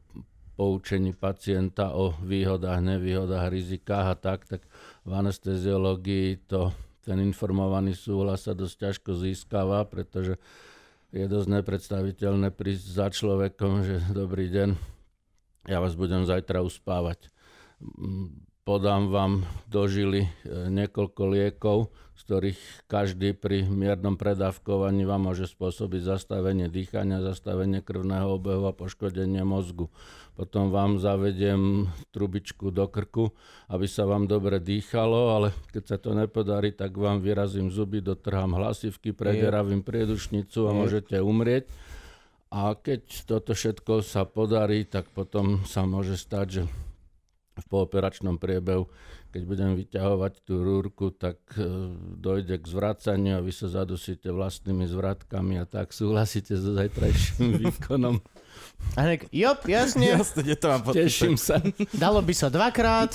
poučení 0.54 1.12
pacienta 1.12 1.92
o 1.92 2.14
výhodách, 2.20 2.80
nevýhodách, 2.80 3.50
rizikách 3.50 4.06
a 4.12 4.16
tak, 4.16 4.44
tak 4.46 4.62
v 5.02 5.12
anesteziológii 5.12 6.46
to, 6.46 6.70
ten 7.02 7.20
informovaný 7.20 7.92
súhlas 7.92 8.46
sa 8.46 8.54
dosť 8.54 8.76
ťažko 8.76 9.10
získava, 9.14 9.84
pretože 9.84 10.36
je 11.16 11.26
dosť 11.32 11.48
nepredstaviteľné 11.48 12.52
prísť 12.52 12.86
za 12.92 13.06
človekom, 13.08 13.72
že 13.88 13.96
dobrý 14.12 14.52
deň, 14.52 14.76
ja 15.72 15.80
vás 15.80 15.96
budem 15.96 16.28
zajtra 16.28 16.60
uspávať. 16.60 17.32
Mm, 17.80 18.44
Podám 18.66 19.14
vám 19.14 19.46
do 19.70 19.86
žily 19.86 20.26
e, 20.26 20.30
niekoľko 20.74 21.22
liekov, 21.30 21.86
z 22.16 22.20
ktorých 22.24 22.60
každý 22.88 23.36
pri 23.36 23.68
miernom 23.68 24.16
predávkovaní 24.16 25.04
vám 25.04 25.28
môže 25.28 25.44
spôsobiť 25.52 26.16
zastavenie 26.16 26.72
dýchania, 26.72 27.20
zastavenie 27.20 27.84
krvného 27.84 28.40
obehu 28.40 28.64
a 28.64 28.72
poškodenie 28.72 29.44
mozgu. 29.44 29.92
Potom 30.32 30.72
vám 30.72 30.96
zavediem 30.96 31.92
trubičku 32.16 32.72
do 32.72 32.88
krku, 32.88 33.36
aby 33.68 33.84
sa 33.84 34.08
vám 34.08 34.24
dobre 34.24 34.60
dýchalo, 34.60 35.36
ale 35.36 35.48
keď 35.72 35.84
sa 35.84 35.96
to 36.00 36.16
nepodarí, 36.16 36.72
tak 36.72 36.96
vám 36.96 37.20
vyrazím 37.20 37.68
zuby, 37.68 38.00
dotrhám 38.00 38.56
hlasivky, 38.56 39.12
prederavím 39.12 39.84
priedušnicu 39.84 40.68
a 40.68 40.76
môžete 40.76 41.20
umrieť. 41.20 41.68
A 42.48 42.72
keď 42.72 43.28
toto 43.28 43.52
všetko 43.52 44.00
sa 44.00 44.24
podarí, 44.24 44.88
tak 44.88 45.08
potom 45.12 45.68
sa 45.68 45.84
môže 45.84 46.16
stať, 46.16 46.46
že 46.48 46.62
v 47.56 47.64
pooperačnom 47.72 48.36
priebehu, 48.36 48.88
keď 49.36 49.44
budem 49.44 49.76
vyťahovať 49.76 50.48
tú 50.48 50.64
rúrku, 50.64 51.12
tak 51.12 51.36
e, 51.60 51.92
dojde 52.16 52.56
k 52.56 52.64
zvracaniu 52.64 53.36
a 53.36 53.44
vy 53.44 53.52
sa 53.52 53.68
zadusíte 53.68 54.32
vlastnými 54.32 54.88
zvratkami 54.88 55.60
a 55.60 55.68
tak 55.68 55.92
súhlasíte 55.92 56.56
so 56.56 56.72
zajtrajším 56.72 57.52
výkonom. 57.68 58.16
A 58.96 59.00
nek, 59.04 59.28
jop, 59.28 59.68
jasne, 59.68 60.16
Jasne, 60.16 60.56
to 60.56 60.72
mám? 60.72 60.88
Teším 60.88 61.36
sa. 61.36 61.60
dalo 61.92 62.24
by 62.24 62.32
sa 62.32 62.48
dvakrát. 62.48 63.12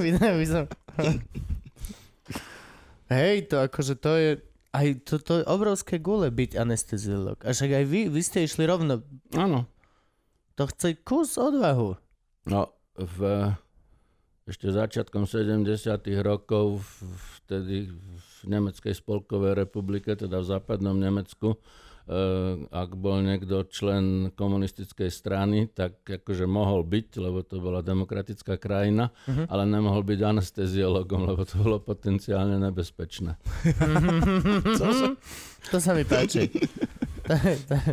Vydal 0.00 0.40
by 0.40 0.46
som... 0.48 0.64
Hej, 3.12 3.52
to 3.52 3.60
akože 3.60 3.94
to 4.00 4.12
je... 4.16 4.30
Aj 4.72 4.88
to, 5.04 5.20
to 5.20 5.44
je 5.44 5.44
obrovské 5.52 6.00
gule 6.00 6.32
byť 6.32 6.56
anesteziolog. 6.56 7.36
A 7.44 7.52
však 7.52 7.76
aj 7.76 7.84
vy, 7.84 8.08
vy 8.08 8.20
ste 8.24 8.48
išli 8.48 8.64
rovno. 8.64 9.04
Áno. 9.36 9.68
To 10.56 10.64
chce 10.64 10.96
kus 11.04 11.36
odvahu. 11.36 12.00
No, 12.48 12.72
v, 12.96 13.52
ešte 14.44 14.68
začiatkom 14.68 15.24
70. 15.24 15.62
rokov, 16.18 16.82
vtedy 17.40 17.88
v 17.88 18.26
Nemeckej 18.44 18.90
spolkovej 18.92 19.54
republike, 19.56 20.12
teda 20.12 20.38
v 20.38 20.46
západnom 20.48 20.94
Nemecku, 20.94 21.54
eh, 21.54 22.14
ak 22.66 22.90
bol 22.92 23.22
niekto 23.22 23.62
člen 23.64 24.34
komunistickej 24.34 25.08
strany, 25.08 25.66
tak 25.66 26.02
akože 26.02 26.44
mohol 26.44 26.82
byť, 26.82 27.08
lebo 27.16 27.40
to 27.40 27.58
bola 27.58 27.78
demokratická 27.80 28.58
krajina, 28.58 29.14
Mhm. 29.24 29.46
ale 29.46 29.62
nemohol 29.64 30.02
byť 30.02 30.20
anesteziologom, 30.20 31.22
lebo 31.22 31.42
to 31.42 31.56
bolo 31.56 31.78
potenciálne 31.78 32.58
nebezpečné. 32.58 33.38
To 35.70 35.78
sa 35.78 35.94
mi 35.94 36.02
páči. 36.02 36.50
To 37.22 37.32
je, 37.32 37.54
to, 37.62 37.74
je, 37.76 37.90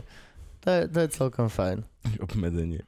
to, 0.60 0.70
je, 0.72 0.82
to 0.90 0.98
je 1.00 1.08
celkom 1.14 1.48
fajn. 1.48 1.86
Obmedzenie. 2.20 2.82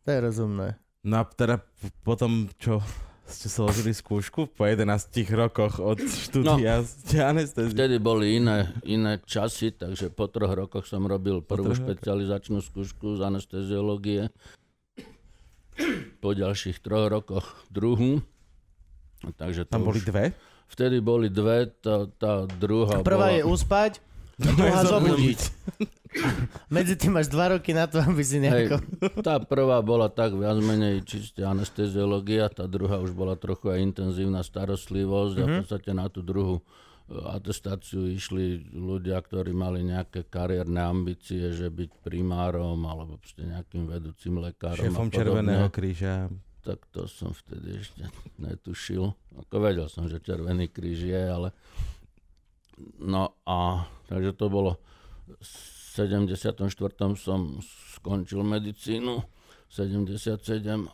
To 0.00 0.08
je 0.08 0.18
rozumné. 0.20 0.78
No 1.06 1.22
a 1.22 1.24
teda 1.26 1.62
potom, 2.02 2.50
čo 2.58 2.82
ste 3.28 3.52
sa 3.52 3.68
ložili 3.68 3.92
skúšku 3.92 4.56
po 4.56 4.64
11 4.64 4.88
rokoch 5.36 5.78
od 5.78 6.00
štúdia 6.26 6.80
no. 6.80 6.88
ste 6.88 7.20
anestézie. 7.20 7.76
Vtedy 7.76 7.96
boli 8.00 8.40
iné, 8.40 8.72
iné 8.88 9.20
časy, 9.20 9.76
takže 9.76 10.08
po 10.08 10.26
troch 10.32 10.56
rokoch 10.56 10.88
som 10.88 11.04
robil 11.04 11.44
prvú 11.44 11.76
špecializačnú 11.76 12.64
skúšku 12.64 13.20
z 13.20 13.28
anesteziológie. 13.28 14.32
Po 16.18 16.34
ďalších 16.34 16.82
troch 16.82 17.06
rokoch 17.12 17.46
druhú. 17.70 18.24
Takže 19.22 19.68
Tam 19.68 19.86
boli 19.86 20.02
už, 20.02 20.08
dve? 20.08 20.24
Vtedy 20.68 20.98
boli 20.98 21.28
dve, 21.30 21.70
tá, 21.80 22.10
tá 22.18 22.44
druhá 22.44 23.00
Prvá 23.00 23.30
bola... 23.30 23.38
je 23.38 23.42
uspať, 23.46 23.92
druhá 24.38 24.80
zobudiť. 24.86 25.40
Medzi 26.74 26.94
tým 26.96 27.20
máš 27.20 27.28
dva 27.28 27.52
roky 27.52 27.76
na 27.76 27.84
to, 27.84 28.00
aby 28.00 28.22
si 28.24 28.40
Hej, 28.40 28.44
nejako... 28.48 28.76
tá 29.20 29.36
prvá 29.42 29.82
bola 29.84 30.08
tak 30.08 30.32
viac 30.32 30.56
menej 30.62 31.04
čiste 31.04 31.44
anesteziológia, 31.44 32.48
tá 32.48 32.64
druhá 32.64 32.96
už 33.02 33.12
bola 33.12 33.36
trochu 33.36 33.68
aj 33.68 33.78
intenzívna 33.82 34.40
starostlivosť 34.40 35.34
a 35.36 35.44
v 35.44 35.52
podstate 35.62 35.90
na 35.92 36.08
tú 36.08 36.24
druhú 36.24 36.56
e, 36.58 36.62
atestáciu 37.28 38.08
išli 38.08 38.72
ľudia, 38.72 39.20
ktorí 39.20 39.52
mali 39.52 39.84
nejaké 39.84 40.24
kariérne 40.26 40.80
ambície, 40.80 41.52
že 41.52 41.68
byť 41.68 42.00
primárom 42.00 42.80
alebo 42.88 43.20
proste 43.20 43.44
nejakým 43.44 43.84
vedúcim 43.84 44.38
lekárom. 44.40 44.88
Šéfom. 44.88 45.12
Červeného 45.12 45.68
kríža. 45.68 46.32
Tak 46.64 46.88
to 46.92 47.04
som 47.08 47.32
vtedy 47.32 47.80
ešte 47.80 48.04
netušil. 48.40 49.12
Ako 49.44 49.56
vedel 49.60 49.88
som, 49.92 50.08
že 50.08 50.20
Červený 50.20 50.68
kríž 50.72 51.04
je, 51.04 51.22
ale 51.22 51.52
No 52.98 53.36
a 53.46 53.86
takže 54.06 54.32
to 54.34 54.46
bolo 54.48 54.70
v 55.28 55.44
74. 55.98 56.70
som 57.18 57.58
skončil 57.98 58.46
medicínu, 58.46 59.18
77 59.66 60.38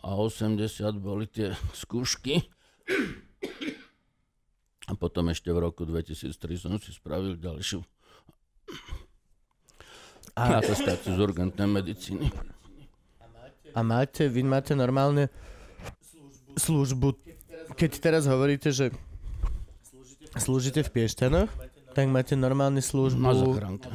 a 0.00 0.10
80 0.16 0.58
boli 0.96 1.28
tie 1.28 1.52
skúšky. 1.76 2.40
A 4.84 4.92
potom 4.96 5.28
ešte 5.32 5.52
v 5.52 5.60
roku 5.60 5.84
2003 5.84 6.34
som 6.56 6.76
si 6.76 6.92
spravil 6.92 7.36
ďalšiu 7.40 7.80
a... 10.36 10.60
atestáciu 10.60 11.14
z 11.14 11.20
urgentnej 11.20 11.68
medicíny. 11.68 12.28
A 13.74 13.80
máte, 13.82 14.28
vy 14.28 14.42
máte 14.44 14.76
normálne 14.76 15.30
službu, 16.54 17.16
keď 17.74 17.90
teraz 17.98 18.22
hovoríte, 18.28 18.70
že 18.70 18.94
slúžite 20.38 20.82
v 20.86 20.92
Piešťanoch, 21.00 21.50
tak 21.94 22.10
máte 22.10 22.34
normálne 22.34 22.82
službu 22.82 23.22
Na 23.22 23.32
zachránke. 23.32 23.88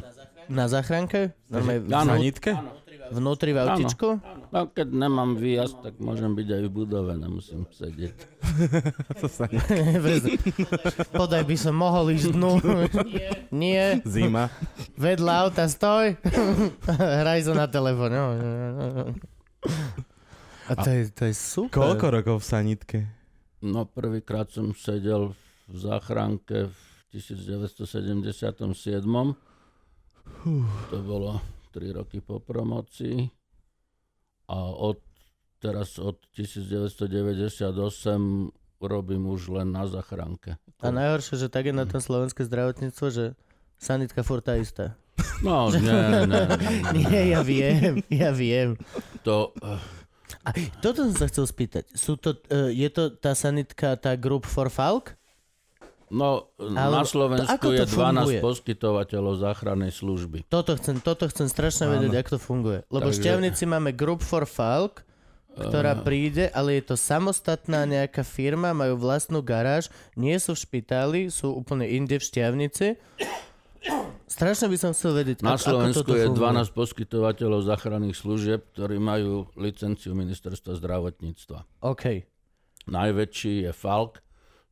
na 0.47 0.65
záchranke? 0.65 1.19
Normálne 1.45 1.83
v, 1.83 1.87
Áno. 1.91 2.11
Sanitke? 2.15 2.51
vnútri 3.09 3.51
v 3.51 3.59
autičku? 3.59 4.21
No, 4.49 4.69
keď 4.69 4.87
nemám 4.87 5.33
výjazd, 5.33 5.81
tak 5.81 5.97
môžem 5.97 6.29
byť 6.29 6.47
aj 6.47 6.61
v 6.61 6.71
budove, 6.71 7.11
nemusím 7.13 7.65
sedieť. 7.69 8.17
To 9.19 9.25
sa. 9.25 9.49
Podaj 11.19 11.43
by 11.43 11.55
som 11.57 11.73
mohol 11.73 12.13
ísť 12.13 12.33
dnu. 12.33 12.61
Nie. 13.51 13.97
Zima. 14.05 14.53
Vedľa 14.95 15.33
auta 15.41 15.65
stoj. 15.65 16.17
Hraj 16.87 17.49
sa 17.49 17.53
na 17.53 17.65
telefón. 17.65 18.13
No. 18.13 18.25
A 20.65 20.71
to 20.77 20.89
je, 20.89 21.09
to 21.09 21.23
je 21.25 21.33
super. 21.33 21.73
Koľko 21.73 22.05
rokov 22.11 22.35
v 22.41 22.45
sanitke? 22.45 22.97
No 23.59 23.83
prvýkrát 23.83 24.47
som 24.47 24.71
sedel 24.71 25.33
v 25.65 25.75
záchranke 25.75 26.69
v 26.69 26.77
1977. 27.11 29.35
To 30.89 30.97
bolo 31.01 31.41
3 31.73 31.91
roky 31.97 32.21
po 32.21 32.39
promocii. 32.39 33.29
A 34.49 34.57
od, 34.73 34.97
teraz 35.61 35.99
od 36.01 36.17
1998 36.33 38.49
robím 38.81 39.27
už 39.27 39.47
len 39.53 39.71
na 39.75 39.85
záchranke. 39.85 40.57
A 40.79 40.87
najhoršie, 40.89 41.37
že 41.45 41.51
tak 41.51 41.65
je 41.69 41.75
na 41.75 41.85
tom 41.85 42.01
slovenské 42.01 42.47
zdravotníctvo, 42.47 43.05
že 43.11 43.35
sanitka 43.75 44.23
furt 44.23 44.47
tá 44.47 44.55
istá. 44.55 44.95
No, 45.43 45.67
nie, 45.71 45.83
nie, 45.83 46.25
nie. 46.25 46.43
Nie, 46.95 47.35
ja 47.35 47.43
viem, 47.43 47.99
ja 48.07 48.31
viem. 48.31 48.79
To, 49.27 49.51
eh, 49.59 49.83
A 50.47 50.55
toto 50.79 51.03
som 51.03 51.15
sa 51.15 51.27
chcel 51.27 51.43
spýtať. 51.43 51.91
Sú 51.91 52.15
to, 52.15 52.39
uh, 52.47 52.71
je 52.71 52.87
to 52.87 53.11
tá 53.11 53.35
sanitka, 53.35 53.99
tá 53.99 54.15
Group 54.15 54.47
for 54.47 54.71
Falk? 54.71 55.18
No, 56.09 56.49
Ale 56.57 56.93
na 56.99 57.05
Slovensku 57.05 57.57
to 57.61 57.73
je 57.73 57.85
12 57.85 57.93
funguje? 57.93 58.39
poskytovateľov 58.41 59.33
záchrannej 59.39 59.93
služby. 59.93 60.49
Toto 60.49 60.75
chcem, 60.75 60.99
toto 61.01 61.25
chcem 61.29 61.47
strašne 61.49 61.89
vedieť, 61.89 62.25
ako 62.25 62.29
to 62.35 62.39
funguje. 62.39 62.79
Lebo 62.89 63.09
v 63.09 63.15
Takže- 63.15 63.21
Šťavnici 63.21 63.63
máme 63.69 63.89
Group 63.93 64.21
for 64.25 64.49
Falk, 64.49 65.05
ktorá 65.59 65.97
príde, 65.99 66.47
ale 66.55 66.79
je 66.79 66.93
to 66.93 66.95
samostatná 66.95 67.83
nejaká 67.83 68.23
firma, 68.23 68.71
majú 68.71 68.95
vlastnú 68.95 69.43
garáž, 69.43 69.91
nie 70.15 70.37
sú 70.39 70.55
v 70.55 70.61
špitáli, 70.63 71.21
sú 71.27 71.51
úplne 71.51 71.83
inde 71.83 72.15
v 72.15 72.23
Šťavnici. 72.23 72.95
Strašne 74.29 74.69
by 74.69 74.77
som 74.77 74.91
chcel 74.93 75.17
vedieť, 75.17 75.41
Na 75.41 75.57
ako, 75.57 75.65
Slovensku 75.65 76.05
ako 76.05 76.15
je 76.15 76.25
funguje. 76.29 76.63
12 76.69 76.79
poskytovateľov 76.79 77.59
záchranných 77.65 78.15
služieb, 78.15 78.61
ktorí 78.77 79.01
majú 79.01 79.49
licenciu 79.57 80.13
ministerstva 80.13 80.77
zdravotníctva. 80.77 81.65
OK. 81.83 82.03
Najväčší 82.87 83.67
je 83.67 83.71
Falk, 83.73 84.21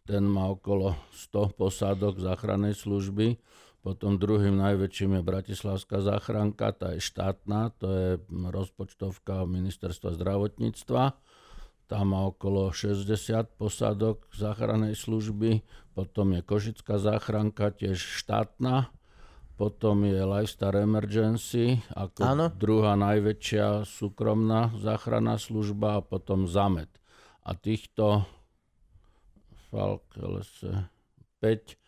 ten 0.07 0.23
má 0.23 0.47
okolo 0.47 0.95
100 1.11 1.59
posádok 1.59 2.15
záchrannej 2.23 2.79
služby. 2.79 3.35
Potom 3.84 4.15
druhým 4.15 4.55
najväčším 4.55 5.19
je 5.19 5.21
Bratislavská 5.23 5.99
záchranka, 5.99 6.71
tá 6.71 6.95
je 6.95 7.03
štátna, 7.03 7.75
to 7.75 7.88
je 7.91 8.07
rozpočtovka 8.31 9.43
ministerstva 9.43 10.15
zdravotníctva. 10.15 11.03
Tá 11.88 11.99
má 12.03 12.27
okolo 12.27 12.71
60 12.71 13.07
posádok 13.55 14.27
záchrannej 14.35 14.95
služby. 14.95 15.63
Potom 15.95 16.35
je 16.35 16.43
Košická 16.43 16.99
záchranka, 16.99 17.71
tiež 17.71 17.95
štátna. 17.95 18.91
Potom 19.55 20.03
je 20.03 20.19
Lifestar 20.19 20.75
Emergency 20.75 21.79
ako 21.95 22.21
Áno. 22.27 22.45
druhá 22.51 22.93
najväčšia 22.99 23.88
súkromná 23.88 24.75
záchranná 24.77 25.39
služba 25.39 25.99
a 25.99 26.05
potom 26.05 26.43
Zamet. 26.45 26.91
A 27.47 27.55
týchto 27.55 28.27
Falk, 29.69 30.03
LS, 30.15 30.65
5 31.44 31.88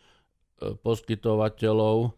poskytovateľov 0.60 1.96
e, 2.04 2.08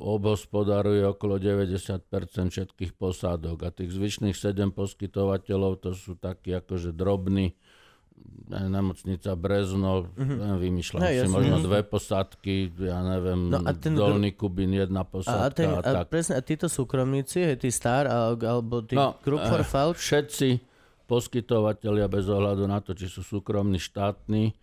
obhospodaruje 0.00 1.04
okolo 1.04 1.36
90% 1.36 2.08
všetkých 2.50 2.92
posádok 2.96 3.68
a 3.68 3.70
tých 3.70 3.92
zvyšných 3.92 4.36
7 4.36 4.72
poskytovateľov 4.72 5.84
to 5.84 5.90
sú 5.92 6.16
takí 6.16 6.56
akože 6.56 6.96
drobní 6.96 7.52
e, 7.52 8.56
nemocnica 8.56 9.36
Brezno, 9.36 10.08
mm-hmm. 10.16 10.56
vymýšľam 10.56 11.00
No, 11.04 11.08
si 11.12 11.28
možno 11.28 11.56
dve 11.60 11.84
posádky, 11.84 12.72
ja 12.80 13.04
neviem, 13.04 13.52
No 13.52 13.60
a 13.60 13.70
ten 13.76 13.92
Dolný 13.92 14.32
Kubín 14.32 14.72
jedna 14.72 15.04
A, 15.04 15.06
a, 15.06 15.12
posádka 15.12 15.52
ten, 15.52 15.68
a, 15.76 15.84
a, 15.84 15.92
tak. 16.02 16.08
presne, 16.08 16.40
a 16.40 16.42
títo 16.42 16.72
súkromníci, 16.72 17.52
hej, 17.52 17.56
tí 17.60 17.68
Star 17.68 18.08
alebo 18.08 18.80
tí 18.80 18.96
No, 18.96 19.20
Group 19.20 19.44
for 19.44 19.60
Falk, 19.60 20.00
Všetci 20.00 20.75
poskytovateľia 21.06 22.10
bez 22.10 22.26
ohľadu 22.26 22.66
na 22.66 22.82
to, 22.82 22.92
či 22.92 23.06
sú 23.06 23.22
súkromní, 23.22 23.78
štátni, 23.78 24.54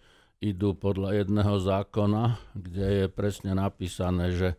idú 0.44 0.76
podľa 0.76 1.24
jedného 1.24 1.56
zákona, 1.56 2.36
kde 2.52 2.88
je 3.04 3.06
presne 3.08 3.56
napísané, 3.56 4.36
že 4.36 4.50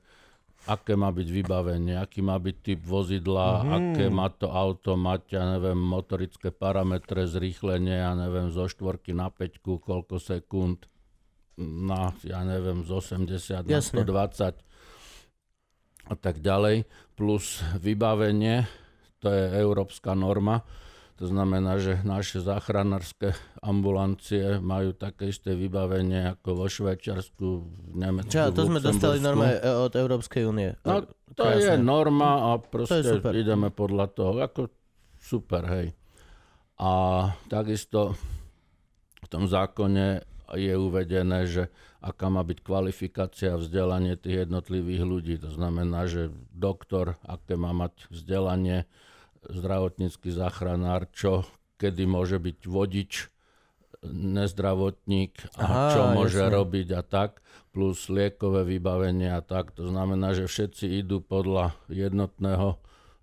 aké 0.64 0.96
má 0.96 1.12
byť 1.12 1.28
vybavenie, 1.28 2.00
aký 2.00 2.24
má 2.24 2.40
byť 2.40 2.56
typ 2.64 2.80
vozidla, 2.80 3.48
mm-hmm. 3.60 3.72
aké 3.76 4.04
má 4.08 4.32
to 4.32 4.48
auto 4.48 4.96
mať, 4.96 5.36
ja 5.36 5.44
neviem, 5.44 5.76
motorické 5.76 6.48
parametre, 6.48 7.28
zrýchlenie, 7.28 8.00
ja 8.00 8.16
neviem, 8.16 8.48
zo 8.48 8.64
štvorky 8.64 9.12
na 9.12 9.28
peťku, 9.28 9.76
koľko 9.84 10.16
sekúnd, 10.16 10.88
na, 11.60 12.16
ja 12.24 12.40
neviem, 12.42 12.80
z 12.82 12.90
80 12.96 13.68
na 13.68 13.76
Jasne. 13.76 14.08
120 14.08 14.56
a 16.04 16.14
tak 16.16 16.40
ďalej, 16.40 16.88
plus 17.12 17.60
vybavenie, 17.76 18.64
to 19.20 19.28
je 19.28 19.44
európska 19.60 20.16
norma, 20.16 20.64
to 21.14 21.30
znamená, 21.30 21.78
že 21.78 22.02
naše 22.02 22.42
záchranárske 22.42 23.38
ambulancie 23.62 24.58
majú 24.58 24.90
také 24.98 25.30
isté 25.30 25.54
vybavenie 25.54 26.34
ako 26.34 26.58
vo 26.58 26.66
Švajčiarsku, 26.66 27.46
v 27.62 27.94
Nemecku, 27.94 28.34
čo, 28.34 28.50
to 28.50 28.66
sme 28.66 28.82
dostali 28.82 29.22
normálne 29.22 29.62
e, 29.62 29.70
od 29.70 29.94
Európskej 29.94 30.42
únie. 30.42 30.74
No, 30.82 31.06
to 31.38 31.42
Krásne. 31.46 31.62
je 31.62 31.74
norma 31.78 32.30
a 32.50 32.58
proste 32.58 33.22
ideme 33.30 33.70
podľa 33.70 34.06
toho. 34.10 34.30
Ako 34.42 34.74
super, 35.22 35.62
hej. 35.70 35.94
A 36.82 36.90
takisto 37.46 38.18
v 39.22 39.28
tom 39.30 39.46
zákone 39.46 40.26
je 40.58 40.74
uvedené, 40.74 41.46
že 41.46 41.70
aká 42.04 42.28
má 42.28 42.44
byť 42.44 42.58
kvalifikácia 42.60 43.56
a 43.56 43.60
vzdelanie 43.62 44.18
tých 44.18 44.44
jednotlivých 44.44 45.02
ľudí. 45.06 45.34
To 45.40 45.48
znamená, 45.54 46.04
že 46.10 46.28
doktor, 46.52 47.16
aké 47.24 47.56
má 47.56 47.72
mať 47.72 48.10
vzdelanie, 48.12 48.84
zdravotnícky 49.48 50.28
záchranár, 50.28 51.08
čo, 51.10 51.44
kedy 51.76 52.04
môže 52.04 52.38
byť 52.38 52.58
vodič, 52.64 53.12
nezdravotník 54.04 55.32
a 55.56 55.64
Aha, 55.64 55.84
čo 55.90 56.00
môže 56.12 56.40
jasne. 56.40 56.52
robiť 56.52 56.88
a 56.92 57.02
tak, 57.02 57.40
plus 57.72 58.06
liekové 58.06 58.62
vybavenie 58.66 59.32
a 59.32 59.40
tak. 59.40 59.72
To 59.74 59.88
znamená, 59.88 60.36
že 60.36 60.44
všetci 60.44 61.00
idú 61.00 61.18
podľa 61.18 61.72
jednotného 61.88 62.76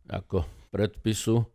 ako 0.10 0.44
predpisu 0.70 1.46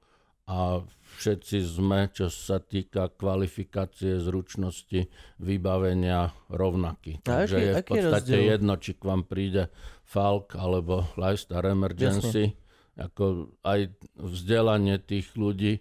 a 0.47 0.79
všetci 1.19 1.59
sme, 1.59 2.07
čo 2.09 2.31
sa 2.31 2.63
týka 2.63 3.11
kvalifikácie, 3.11 4.23
zručnosti, 4.23 5.11
vybavenia 5.43 6.31
rovnakí. 6.47 7.19
A 7.27 7.43
Takže 7.43 7.57
aký- 7.57 7.67
je 7.67 7.73
v 7.75 7.83
podstate 7.83 8.35
jedno, 8.47 8.73
či 8.79 8.95
k 8.95 9.03
vám 9.03 9.27
príde 9.27 9.67
Falk 10.07 10.55
alebo 10.55 11.03
Lifestar 11.19 11.67
Emergency. 11.67 12.55
Ako 12.97 13.53
aj 13.61 13.93
vzdelanie 14.17 14.97
tých 14.97 15.37
ľudí 15.37 15.77
e, 15.77 15.81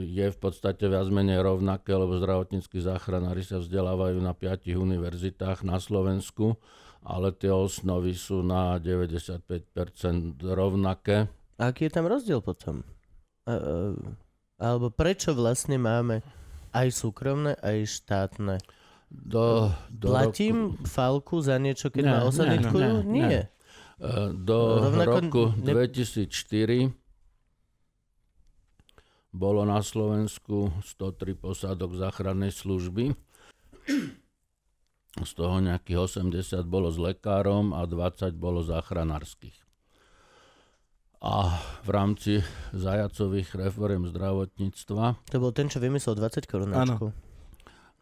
je 0.00 0.26
v 0.32 0.38
podstate 0.40 0.88
viac 0.88 1.04
menej 1.12 1.44
rovnaké, 1.44 1.92
lebo 1.92 2.16
zdravotníckí 2.16 2.80
záchranári 2.80 3.44
sa 3.44 3.60
vzdelávajú 3.60 4.16
na 4.24 4.32
piatich 4.32 4.80
univerzitách 4.80 5.60
na 5.60 5.76
Slovensku, 5.76 6.56
ale 7.04 7.36
tie 7.36 7.52
osnovy 7.52 8.16
sú 8.16 8.40
na 8.40 8.80
95% 8.80 9.44
rovnaké. 10.40 11.28
A 11.60 11.70
aký 11.70 11.86
je 11.86 11.92
tam 11.92 12.08
rozdiel 12.08 12.40
potom? 12.40 12.80
Alebo 14.56 14.88
prečo 14.88 15.36
vlastne 15.36 15.76
máme 15.76 16.24
aj 16.72 16.88
súkromné, 16.92 17.60
aj 17.60 17.76
štátne? 17.86 18.56
Do, 19.06 19.70
do 19.86 20.10
Platím 20.10 20.74
falku 20.82 21.38
za 21.38 21.62
niečo, 21.62 21.94
keď 21.94 22.02
Nie, 22.02 22.10
ma 22.10 22.18
nie, 22.18 22.26
osanitkujú? 22.26 22.92
nie, 23.06 23.22
nie. 23.22 23.28
Nie. 23.30 23.42
Roku, 23.96 24.04
e, 24.30 24.34
do 24.34 24.58
Rovnako 24.84 25.10
roku 25.10 25.42
ne- 25.56 25.72
2004 25.72 26.92
bolo 29.30 29.64
na 29.64 29.80
Slovensku 29.80 30.72
103 30.82 31.34
posádok 31.34 31.92
záchrannej 31.94 32.50
služby 32.50 33.12
z 35.16 35.30
toho 35.32 35.60
nejakých 35.60 35.98
80 35.98 36.64
bolo 36.64 36.88
s 36.88 36.96
lekárom 36.96 37.72
a 37.72 37.84
20 37.84 38.32
bolo 38.32 38.60
záchranárskych. 38.60 39.56
A 41.16 41.56
v 41.80 41.88
rámci 41.88 42.32
zajacových 42.70 43.56
reform 43.56 44.04
zdravotníctva 44.06 45.16
To 45.26 45.38
bol 45.40 45.50
ten, 45.50 45.66
čo 45.66 45.80
vymyslel 45.80 46.12
20 46.14 46.44
korunáčku. 46.44 47.08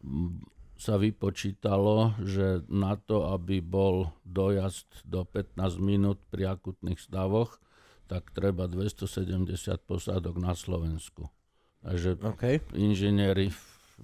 m, 0.03 0.43
sa 0.75 0.99
vypočítalo, 0.99 2.19
že 2.19 2.67
na 2.67 2.99
to, 2.99 3.31
aby 3.31 3.63
bol 3.63 4.11
dojazd 4.27 5.07
do 5.07 5.23
15 5.23 5.79
minút 5.79 6.19
pri 6.27 6.59
akutných 6.59 6.99
stavoch, 6.99 7.59
tak 8.05 8.29
treba 8.35 8.69
270 8.69 9.49
posádok 9.87 10.35
na 10.37 10.53
Slovensku. 10.53 11.31
Takže 11.81 12.21
OK. 12.21 12.43
inžinieri 12.75 13.49
v 13.49 13.61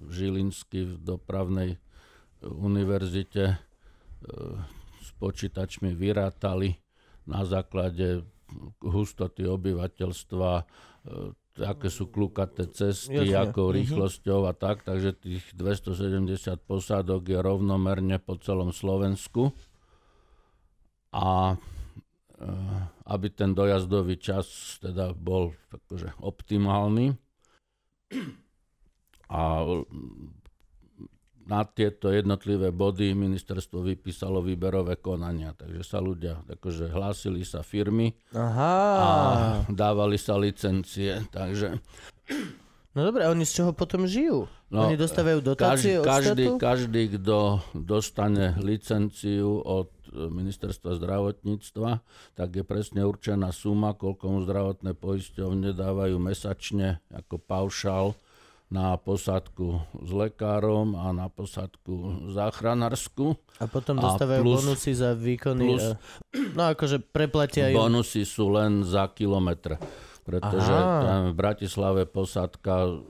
Žilinsky 0.10 0.88
v 0.88 0.96
dopravnej 1.02 1.76
e, 1.76 1.80
univerzite 2.48 3.44
e, 3.52 3.56
s 5.02 5.10
počítačmi 5.20 5.92
vyrátali 5.92 6.78
na 7.28 7.44
základe 7.44 8.24
hustoty 8.82 9.46
obyvateľstva, 9.46 10.52
e, 10.62 10.64
aké 11.60 11.92
sú 11.92 12.08
klukaté 12.08 12.68
cesty, 12.72 13.32
Jasne. 13.32 13.52
akou 13.52 13.72
Mhm. 13.72 13.76
rýchlosťou 13.84 14.48
a 14.48 14.54
tak, 14.56 14.88
takže 14.88 15.12
tých 15.18 15.44
270 15.52 16.64
posádok 16.64 17.28
je 17.28 17.40
rovnomerne 17.40 18.16
po 18.24 18.40
celom 18.40 18.72
Slovensku. 18.72 19.52
A 21.12 21.60
e, 22.40 22.48
aby 23.06 23.28
ten 23.30 23.52
dojazdový 23.52 24.16
čas 24.16 24.80
teda 24.80 25.12
bol 25.12 25.52
akože 25.76 26.16
optimálny. 26.24 27.14
A 29.28 29.64
na 31.46 31.66
tieto 31.66 32.14
jednotlivé 32.14 32.70
body 32.70 33.14
ministerstvo 33.18 33.82
vypísalo 33.82 34.42
výberové 34.42 34.98
konania, 35.02 35.54
takže 35.58 35.84
sa 35.86 36.00
ľudia, 36.00 36.42
akože 36.46 36.92
hlásili 36.92 37.42
sa 37.46 37.66
firmy 37.66 38.14
Aha. 38.34 38.76
a 38.98 39.10
dávali 39.68 40.18
sa 40.22 40.38
licencie, 40.38 41.26
takže 41.34 41.82
No 42.92 43.08
dobre, 43.08 43.24
oni 43.24 43.48
z 43.48 43.64
čoho 43.64 43.72
potom 43.72 44.04
žijú? 44.04 44.52
No, 44.68 44.92
oni 44.92 45.00
dostávajú 45.00 45.40
dotácie 45.40 45.96
každý, 45.96 46.04
od 46.04 46.06
každý, 46.08 46.44
štátu? 46.44 46.60
každý, 46.60 47.04
kto 47.16 47.38
dostane 47.72 48.48
licenciu 48.60 49.64
od 49.64 49.92
e, 50.12 50.28
ministerstva 50.28 51.00
zdravotníctva, 51.00 51.90
tak 52.36 52.50
je 52.52 52.64
presne 52.68 53.08
určená 53.08 53.56
suma, 53.56 53.96
koľko 53.96 54.24
mu 54.28 54.40
zdravotné 54.44 54.92
poisťovne 55.00 55.72
dávajú 55.72 56.20
mesačne 56.20 57.00
ako 57.16 57.40
paušál 57.40 58.12
na 58.72 58.96
posádku 58.96 59.84
s 60.00 60.10
lekárom 60.16 60.96
a 60.96 61.12
na 61.12 61.28
posádku 61.28 62.32
záchranárskú. 62.32 63.36
A 63.60 63.68
potom 63.68 64.00
a 64.00 64.08
dostávajú 64.08 64.42
plus- 64.42 64.64
bonusy 64.64 64.92
za 64.96 65.12
výkony. 65.12 65.64
plus- 65.76 65.92
a- 65.92 66.00
no 66.56 66.62
akože 66.72 67.04
preplatia. 67.04 67.68
Bonusy 67.76 68.24
sú 68.24 68.48
len 68.48 68.88
za 68.88 69.12
kilometre. 69.12 69.76
Pretože 70.24 70.72
Aha. 70.72 71.02
tam 71.04 71.20
v 71.30 71.36
Bratislave 71.36 72.02
posádka 72.08 73.04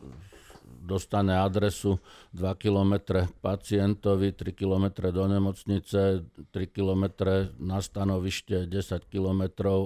dostane 0.82 1.38
adresu 1.38 2.02
2 2.34 2.58
km 2.58 3.22
pacientovi, 3.40 4.34
3 4.34 4.58
km 4.58 5.14
do 5.14 5.24
nemocnice, 5.30 6.26
3 6.50 6.68
km 6.68 7.06
na 7.62 7.78
stanovište, 7.80 8.66
10 8.66 9.06
km 9.06 9.42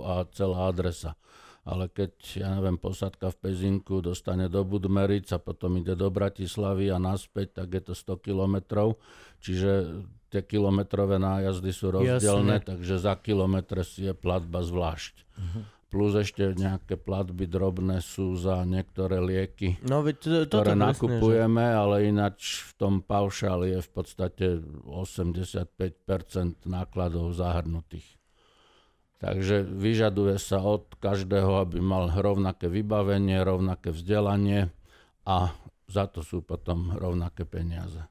a 0.08 0.24
celá 0.32 0.72
adresa. 0.72 1.20
Ale 1.66 1.90
keď, 1.90 2.14
ja 2.38 2.54
neviem, 2.54 2.78
posádka 2.78 3.34
v 3.34 3.50
Pezinku 3.50 3.98
dostane 3.98 4.46
do 4.46 4.62
Budmeric 4.62 5.34
a 5.34 5.42
potom 5.42 5.82
ide 5.82 5.98
do 5.98 6.14
Bratislavy 6.14 6.94
a 6.94 7.02
naspäť, 7.02 7.66
tak 7.66 7.74
je 7.74 7.82
to 7.90 7.94
100 7.98 8.22
kilometrov. 8.22 9.02
Čiže 9.42 9.72
tie 10.30 10.46
kilometrové 10.46 11.18
nájazdy 11.18 11.72
sú 11.74 11.90
rozdielne, 11.90 12.62
Jasne. 12.62 12.70
takže 12.70 12.96
za 13.02 13.18
kilometre 13.18 13.82
si 13.82 14.06
je 14.06 14.14
platba 14.14 14.62
zvlášť. 14.62 15.26
Plus 15.90 16.12
ešte 16.12 16.54
nejaké 16.54 17.00
platby 17.00 17.48
drobné 17.48 18.04
sú 18.04 18.36
za 18.36 18.68
niektoré 18.68 19.24
lieky, 19.24 19.80
No 19.86 20.04
veď 20.04 20.16
to, 20.20 20.30
toto 20.46 20.60
ktoré 20.60 20.76
presne, 20.76 20.86
nakupujeme, 20.92 21.66
ale 21.66 21.96
ináč 22.12 22.68
v 22.68 22.72
tom 22.76 22.94
paušáli 23.00 23.74
je 23.74 23.80
v 23.80 23.90
podstate 23.90 24.46
85% 24.84 26.68
nákladov 26.68 27.32
zahrnutých. 27.32 28.06
Takže 29.16 29.64
vyžaduje 29.64 30.36
sa 30.36 30.60
od 30.60 30.92
každého, 30.98 31.64
aby 31.64 31.80
mal 31.80 32.12
rovnaké 32.12 32.68
vybavenie, 32.68 33.40
rovnaké 33.40 33.90
vzdelanie 33.90 34.68
a 35.24 35.56
za 35.88 36.06
to 36.06 36.20
sú 36.20 36.42
potom 36.42 36.92
rovnaké 36.92 37.44
peniaze. 37.44 38.04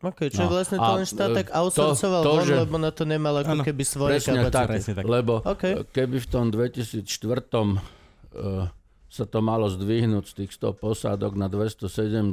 OK, 0.00 0.32
čo 0.32 0.48
No, 0.48 0.50
vlastne 0.50 0.80
to 0.80 0.90
a, 0.90 0.96
len 0.96 1.04
štát 1.04 1.30
tak 1.36 1.48
outsourcoval 1.52 2.22
to, 2.24 2.32
von, 2.34 2.46
že- 2.48 2.56
lebo 2.56 2.76
na 2.76 2.88
to 2.88 3.04
nemal 3.04 3.36
ako 3.36 3.52
Áno, 3.52 3.62
keby 3.62 3.84
svoje 3.84 4.16
Presne 4.16 4.32
kapacity. 4.42 4.56
tak, 4.56 4.66
Presne 4.72 4.94
tak. 4.96 5.04
lebo 5.04 5.32
OK. 5.44 5.64
e, 5.64 5.74
keby 5.86 6.16
v 6.18 6.28
tom 6.28 6.44
2004 6.48 7.04
uh, 7.04 8.72
sa 9.06 9.24
to 9.28 9.38
malo 9.38 9.68
zdvihnúť 9.68 10.24
z 10.24 10.34
tých 10.34 10.50
100 10.56 10.72
posádok 10.74 11.36
na 11.36 11.52
270, 11.52 12.32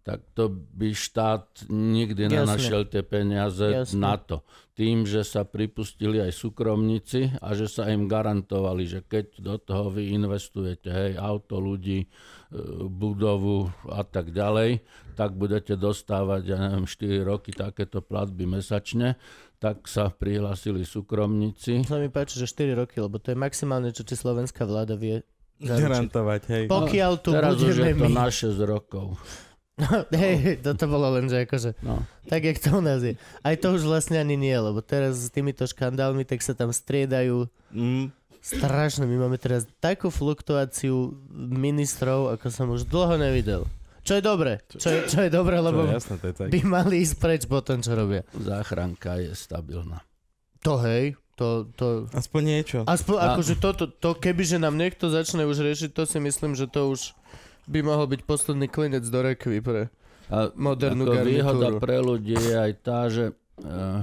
tak 0.00 0.24
to 0.32 0.48
by 0.50 0.90
štát 0.90 1.68
nikdy 1.68 2.26
Jasne. 2.26 2.36
nenašiel 2.40 2.82
tie 2.88 3.04
peniaze 3.04 3.68
Jasne. 3.68 4.00
na 4.00 4.16
to. 4.16 4.42
Tým, 4.72 5.04
že 5.04 5.20
sa 5.28 5.44
pripustili 5.44 6.24
aj 6.24 6.32
súkromníci 6.32 7.36
a 7.44 7.52
že 7.52 7.68
sa 7.68 7.92
im 7.92 8.08
garantovali, 8.08 8.88
že 8.88 9.00
keď 9.04 9.44
do 9.44 9.60
toho 9.60 9.92
vy 9.92 10.16
investujete, 10.16 10.88
hej, 10.88 11.10
auto, 11.20 11.60
ľudí, 11.60 12.04
e, 12.04 12.08
budovu 12.88 13.68
a 13.92 14.00
tak 14.02 14.32
ďalej, 14.32 14.80
tak 15.20 15.36
budete 15.36 15.76
dostávať, 15.76 16.42
ja 16.48 16.56
neviem, 16.56 16.88
4 16.88 17.20
roky 17.20 17.52
takéto 17.52 18.00
platby 18.00 18.48
mesačne, 18.48 19.20
tak 19.60 19.84
sa 19.84 20.08
prihlásili 20.08 20.88
súkromníci. 20.88 21.84
Sa 21.84 22.00
mi 22.00 22.08
páči, 22.08 22.40
že 22.40 22.48
4 22.48 22.72
roky, 22.72 22.96
lebo 23.04 23.20
to 23.20 23.32
je 23.32 23.36
maximálne, 23.36 23.92
čo 23.92 24.00
ti 24.00 24.16
slovenská 24.16 24.64
vláda 24.64 24.96
vie 24.96 25.20
zaručiť. 25.60 25.84
Garantovať, 25.84 26.42
hej. 26.48 26.64
Pokiaľ 26.72 27.12
tu 27.20 27.30
Teraz 27.36 27.60
už 27.60 27.76
budeme 27.76 27.92
je 27.92 27.94
to 28.00 28.08
my. 28.08 28.16
na 28.16 28.26
6 28.32 28.56
rokov. 28.64 29.20
Hej, 30.12 30.60
toto 30.60 30.84
bolo 30.86 31.12
len, 31.12 31.26
že 31.26 31.44
akože, 31.44 31.80
No. 31.80 32.02
tak 32.24 32.42
jak 32.42 32.56
to 32.56 32.72
u 32.72 32.80
nás 32.80 33.00
je. 33.00 33.14
Aj 33.40 33.54
to 33.54 33.72
už 33.72 33.82
vlastne 33.82 34.16
ani 34.16 34.34
nie, 34.34 34.52
lebo 34.52 34.78
teraz 34.78 35.16
s 35.18 35.28
týmito 35.28 35.62
škandálmi, 35.62 36.22
tak 36.22 36.40
sa 36.40 36.52
tam 36.52 36.70
striedajú 36.70 37.46
Mm, 37.68 38.10
strašne. 38.38 39.04
My 39.04 39.16
máme 39.20 39.36
teraz 39.36 39.62
takú 39.78 40.08
fluktuáciu 40.08 41.14
ministrov, 41.30 42.32
ako 42.32 42.46
som 42.48 42.66
už 42.68 42.84
dlho 42.84 43.14
nevidel. 43.16 43.62
Čo 44.00 44.16
je 44.16 44.22
dobre, 44.22 44.52
čo 44.70 44.80
je, 44.82 44.98
čo 45.06 45.18
je 45.20 45.30
dobre, 45.30 45.54
to 45.54 45.62
lebo 45.62 45.84
je 45.84 45.92
jasné, 45.92 46.14
to 46.16 46.26
je 46.26 46.34
tak. 46.34 46.48
by 46.48 46.60
mali 46.64 46.94
ísť 46.98 47.14
preč 47.16 47.42
po 47.44 47.60
tom, 47.60 47.78
čo 47.78 47.92
robia. 47.92 48.24
Záchranka 48.32 49.18
je 49.18 49.30
stabilná. 49.30 50.00
To 50.60 50.80
hej, 50.80 51.14
to, 51.36 51.68
to... 51.72 52.08
Aspoň 52.10 52.42
niečo. 52.42 52.78
Aspoň 52.84 53.14
A- 53.14 53.24
akože 53.30 53.54
toto, 53.56 53.86
to, 53.86 54.12
kebyže 54.14 54.56
nám 54.56 54.74
niekto 54.74 55.08
začne 55.08 55.44
už 55.44 55.60
riešiť, 55.62 55.90
to 55.90 56.04
si 56.04 56.16
myslím, 56.18 56.52
že 56.52 56.64
to 56.64 56.88
už 56.88 57.12
by 57.66 57.80
mohol 57.82 58.06
byť 58.06 58.20
posledný 58.24 58.66
klinec 58.66 59.04
do 59.04 59.20
rekvy 59.20 59.58
pre... 59.60 59.92
A 60.30 60.54
Modernú 60.54 61.10
ako 61.10 61.26
výhoda 61.26 61.74
garnitúru. 61.74 61.82
pre 61.82 61.96
ľudí 61.98 62.38
je 62.38 62.54
aj 62.54 62.72
tá, 62.80 63.00
že 63.10 63.34
eh, 63.60 64.00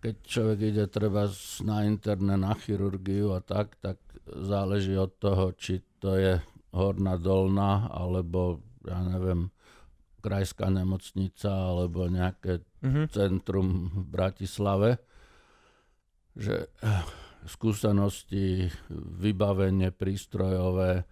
keď 0.00 0.14
človek 0.24 0.58
ide 0.64 0.84
treba 0.88 1.28
na 1.60 1.84
interné, 1.84 2.34
na 2.34 2.56
chirurgiu 2.56 3.36
a 3.36 3.44
tak, 3.44 3.76
tak 3.76 4.00
záleží 4.24 4.96
od 4.96 5.12
toho, 5.20 5.52
či 5.52 5.84
to 6.00 6.16
je 6.16 6.40
horná 6.72 7.20
dolná, 7.20 7.92
alebo 7.92 8.64
ja 8.84 9.04
neviem, 9.04 9.52
krajská 10.20 10.72
nemocnica, 10.72 11.52
alebo 11.52 12.08
nejaké 12.08 12.64
Mhm. 12.84 13.08
centrum 13.08 13.68
v 13.96 14.04
Bratislave, 14.04 15.00
že 16.36 16.68
eh, 16.68 17.04
skúsenosti, 17.44 18.68
vybavenie 18.92 19.88
prístrojové, 19.88 21.08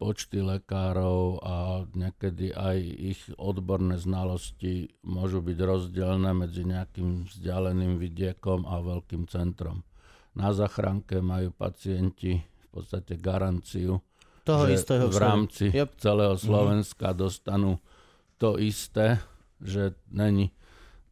počty 0.00 0.40
lekárov 0.40 1.44
a 1.44 1.84
niekedy 1.92 2.56
aj 2.56 2.78
ich 2.80 3.20
odborné 3.36 4.00
znalosti 4.00 4.88
môžu 5.04 5.44
byť 5.44 5.58
rozdielne 5.60 6.32
medzi 6.32 6.64
nejakým 6.64 7.28
vzdialeným 7.28 8.00
vidiekom 8.00 8.64
a 8.64 8.80
veľkým 8.80 9.28
centrom. 9.28 9.84
Na 10.32 10.56
zachránke 10.56 11.20
majú 11.20 11.52
pacienti 11.52 12.40
v 12.40 12.66
podstate 12.72 13.20
garanciu, 13.20 14.00
Toho 14.48 14.64
že 14.64 14.80
istého 14.80 15.12
v 15.12 15.18
rámci 15.20 15.64
Yep. 15.68 16.00
celého 16.00 16.34
Slovenska 16.40 17.12
dostanú 17.12 17.76
to 18.40 18.56
isté, 18.56 19.20
že 19.60 19.92
není 20.08 20.54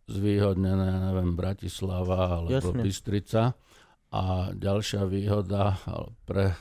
zvýhodnené, 0.09 1.13
neviem, 1.13 1.37
Bratislava 1.37 2.41
alebo 2.41 2.57
Jasne. 2.57 2.81
Bystrica. 2.81 3.43
A 4.15 4.55
ďalšia 4.55 5.05
výhoda 5.05 5.77
pre 6.25 6.57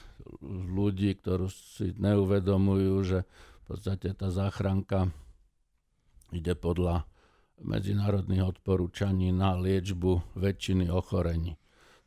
ľudí, 0.45 1.17
ktorú 1.21 1.47
si 1.49 1.93
neuvedomujú, 1.95 2.95
že 3.05 3.19
v 3.25 3.63
podstate 3.65 4.13
tá 4.13 4.29
záchranka 4.29 5.09
ide 6.33 6.53
podľa 6.53 7.05
medzinárodných 7.61 8.57
odporúčaní 8.57 9.31
na 9.31 9.55
liečbu 9.55 10.35
väčšiny 10.35 10.91
ochorení. 10.91 11.55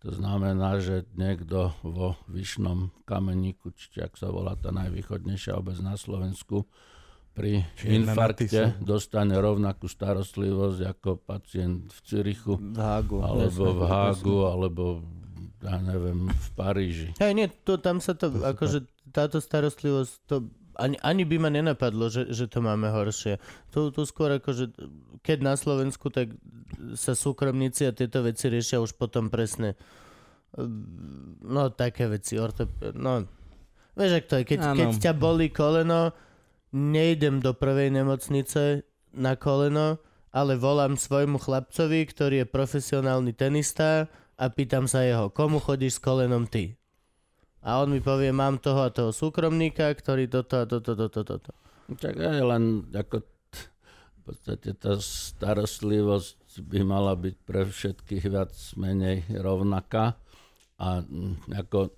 To 0.06 0.14
znamená, 0.14 0.78
že 0.78 1.10
niekto 1.18 1.74
vo 1.82 2.14
Vyšnom 2.30 2.94
kameníku, 3.02 3.74
či 3.74 3.98
ak 3.98 4.14
sa 4.14 4.30
volá 4.30 4.54
tá 4.54 4.70
najvýchodnejšia 4.70 5.58
obec 5.58 5.74
na 5.82 5.98
Slovensku, 5.98 6.70
pri 7.34 7.66
Čiže 7.78 7.90
infarkte 8.02 8.62
dostane 8.82 9.38
rovnakú 9.38 9.86
starostlivosť 9.86 10.80
ako 10.90 11.10
pacient 11.22 11.90
v 11.90 11.98
Cirichu, 12.02 12.58
V 12.58 12.78
Hágu. 12.78 13.22
alebo 13.22 13.62
v 13.78 13.82
Hágu, 13.86 14.38
alebo 14.46 14.84
ja 15.62 15.76
neviem, 15.82 16.30
v 16.30 16.48
Paríži. 16.54 17.08
Hej, 17.18 17.32
nie, 17.34 17.46
to, 17.66 17.78
tam 17.82 17.98
sa 17.98 18.14
to, 18.14 18.30
akože 18.30 18.86
táto 19.10 19.42
starostlivosť, 19.42 20.14
to 20.30 20.46
ani, 20.78 20.94
ani 21.02 21.26
by 21.26 21.36
ma 21.42 21.50
nenapadlo, 21.50 22.06
že, 22.06 22.30
že 22.30 22.46
to 22.46 22.62
máme 22.62 22.86
horšie. 22.86 23.42
Tu, 23.74 23.90
tu 23.90 24.02
skôr 24.06 24.38
akože, 24.38 24.70
keď 25.26 25.38
na 25.42 25.54
Slovensku, 25.58 26.06
tak 26.14 26.30
sa 26.94 27.18
súkromníci 27.18 27.90
a 27.90 27.90
tieto 27.90 28.22
veci 28.22 28.46
riešia 28.46 28.78
už 28.78 28.94
potom 28.94 29.26
presne. 29.26 29.74
No, 31.42 31.74
také 31.74 32.06
veci, 32.06 32.38
ortop... 32.38 32.70
No, 32.94 33.26
vieš, 33.98 34.22
ak 34.22 34.24
to 34.30 34.34
je, 34.38 34.44
keď, 34.54 34.58
keď 34.78 34.88
ťa 35.02 35.12
bolí 35.18 35.50
koleno, 35.50 36.14
nejdem 36.70 37.42
do 37.42 37.58
prvej 37.58 37.90
nemocnice 37.90 38.86
na 39.18 39.34
koleno, 39.34 39.98
ale 40.30 40.54
volám 40.54 40.94
svojmu 40.94 41.42
chlapcovi, 41.42 42.06
ktorý 42.06 42.44
je 42.44 42.46
profesionálny 42.46 43.34
tenista 43.34 44.06
a 44.38 44.44
pýtam 44.54 44.86
sa 44.86 45.02
jeho, 45.02 45.34
komu 45.34 45.58
chodíš 45.58 45.98
s 45.98 46.00
kolenom 46.00 46.46
ty? 46.46 46.78
A 47.58 47.82
on 47.82 47.90
mi 47.90 47.98
povie, 47.98 48.30
mám 48.30 48.62
toho 48.62 48.86
a 48.86 48.94
toho 48.94 49.10
súkromníka, 49.10 49.90
ktorý 49.90 50.30
toto 50.30 50.62
a 50.62 50.64
toto, 50.64 50.94
toto, 50.94 51.20
toto. 51.26 51.50
Tak 51.98 52.14
aj 52.14 52.40
len 52.46 52.86
ako 52.94 53.26
t- 53.50 53.66
v 54.14 54.20
podstate 54.22 54.78
tá 54.78 54.94
starostlivosť 54.94 56.62
by 56.62 56.80
mala 56.86 57.18
byť 57.18 57.34
pre 57.42 57.66
všetkých 57.66 58.24
viac 58.30 58.54
menej 58.78 59.26
rovnaká 59.42 60.14
a 60.78 61.02
mm, 61.02 61.58
ako 61.58 61.90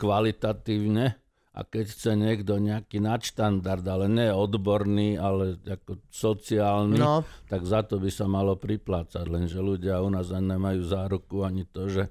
kvalitatívne 0.00 1.23
a 1.54 1.62
keď 1.62 1.86
chce 1.86 2.18
niekto 2.18 2.58
nejaký 2.58 2.98
nadštandard, 2.98 3.86
ale 3.86 4.10
nie 4.10 4.26
odborný, 4.34 5.14
ale 5.14 5.54
ako 5.62 6.02
sociálny, 6.10 6.98
No, 6.98 7.22
tak 7.46 7.62
za 7.62 7.86
to 7.86 8.02
by 8.02 8.10
sa 8.10 8.26
malo 8.26 8.58
priplácať, 8.58 9.22
lenže 9.30 9.62
ľudia 9.62 10.02
u 10.02 10.10
nás 10.10 10.34
ani 10.34 10.58
nemajú 10.58 10.82
záruku 10.82 11.46
ani 11.46 11.62
to, 11.70 11.86
že 11.86 12.10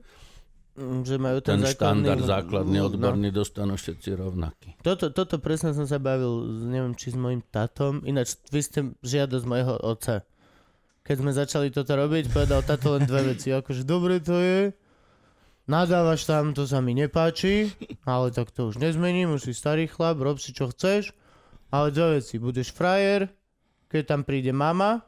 mm, 0.79 1.03
že 1.03 1.15
majú 1.19 1.43
ten, 1.43 1.59
ten 1.59 1.67
základný... 1.67 1.75
štandard 1.75 2.23
základný, 2.23 2.77
no. 2.79 2.87
odborný 2.87 3.29
dostanú 3.35 3.75
všetci 3.75 4.09
rovnaký. 4.15 4.69
Toto, 4.79 5.11
toto 5.11 5.35
presne 5.43 5.75
som 5.75 5.83
sa 5.83 5.99
bavil, 5.99 6.47
neviem, 6.71 6.95
či 6.95 7.11
s 7.11 7.17
mojim 7.19 7.43
tatom. 7.43 7.99
Ináč, 8.07 8.39
vy 8.47 8.63
ste 8.63 8.79
žiadosť 9.03 9.43
mojho 9.43 9.75
otca. 9.83 10.23
Keď 11.03 11.15
sme 11.19 11.35
začali 11.35 11.67
toto 11.67 11.99
robiť, 11.99 12.31
povedal 12.31 12.63
tato 12.63 12.95
len 12.95 13.03
dve 13.03 13.35
veci. 13.35 13.51
Akože 13.51 13.83
dobre 13.83 14.23
to 14.23 14.39
je, 14.39 14.71
nadávaš 15.67 16.27
tam, 16.27 16.51
to 16.51 16.67
sa 16.67 16.83
mi 16.83 16.95
nepáči, 16.95 17.71
ale 18.03 18.31
tak 18.31 18.51
to 18.51 18.71
už 18.71 18.79
nezmením, 18.79 19.35
už 19.35 19.51
si 19.51 19.53
starý 19.55 19.87
chlap, 19.87 20.19
rob 20.19 20.37
si 20.39 20.51
čo 20.51 20.69
chceš. 20.71 21.15
Ale 21.73 21.89
dve 21.89 22.21
veci, 22.21 22.37
budeš 22.37 22.69
frajer, 22.69 23.33
keď 23.89 24.03
tam 24.05 24.21
príde 24.21 24.53
mama, 24.53 25.01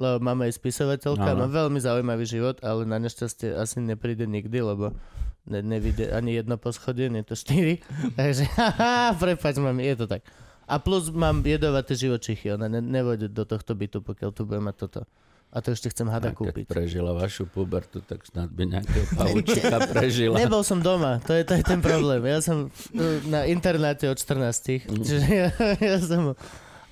lebo 0.00 0.24
mama 0.24 0.48
je 0.48 0.56
spisovateľka, 0.56 1.36
má 1.36 1.46
veľmi 1.50 1.76
zaujímavý 1.82 2.24
život, 2.24 2.56
ale 2.64 2.88
na 2.88 2.96
nešťastie 2.96 3.52
asi 3.52 3.84
nepríde 3.84 4.24
nikdy, 4.24 4.62
lebo 4.64 4.96
ne, 5.44 5.60
nevidie 5.60 6.08
ani 6.08 6.38
jedno 6.38 6.56
poschodie, 6.56 7.12
nie 7.12 7.20
to 7.26 7.36
štyri. 7.36 7.84
Takže, 8.18 8.48
haha, 8.56 9.12
prepač, 9.20 9.60
mami, 9.60 9.84
je 9.84 9.96
to 10.00 10.06
tak. 10.08 10.24
A 10.68 10.80
plus 10.80 11.08
mám 11.12 11.40
jedovaté 11.44 11.96
živočichy, 11.96 12.56
ona 12.56 12.68
ne, 12.68 12.80
nevojde 12.84 13.32
do 13.32 13.44
tohto 13.48 13.72
bytu, 13.72 14.04
pokiaľ 14.04 14.30
tu 14.32 14.44
bude 14.44 14.60
mať 14.60 14.76
toto. 14.86 15.00
A 15.48 15.64
to 15.64 15.72
ešte 15.72 15.88
chcem 15.88 16.04
hada 16.12 16.28
A 16.28 16.36
keď 16.36 16.52
kúpiť. 16.52 16.64
prežila 16.68 17.16
vašu 17.16 17.48
pubertu, 17.48 18.04
tak 18.04 18.20
snad 18.28 18.52
by 18.52 18.68
nejakého 18.68 19.06
paučika 19.16 19.80
prežila. 19.88 20.36
Nebol 20.36 20.60
som 20.60 20.84
doma, 20.84 21.24
to 21.24 21.32
je, 21.32 21.42
to 21.48 21.56
je 21.56 21.64
ten 21.64 21.80
problém. 21.80 22.20
Ja 22.28 22.44
som 22.44 22.68
uh, 22.68 23.18
na 23.24 23.48
internáte 23.48 24.04
od 24.12 24.20
14, 24.20 24.84
čiže 24.84 25.24
ja, 25.24 25.48
ja 25.80 25.96
som... 26.04 26.36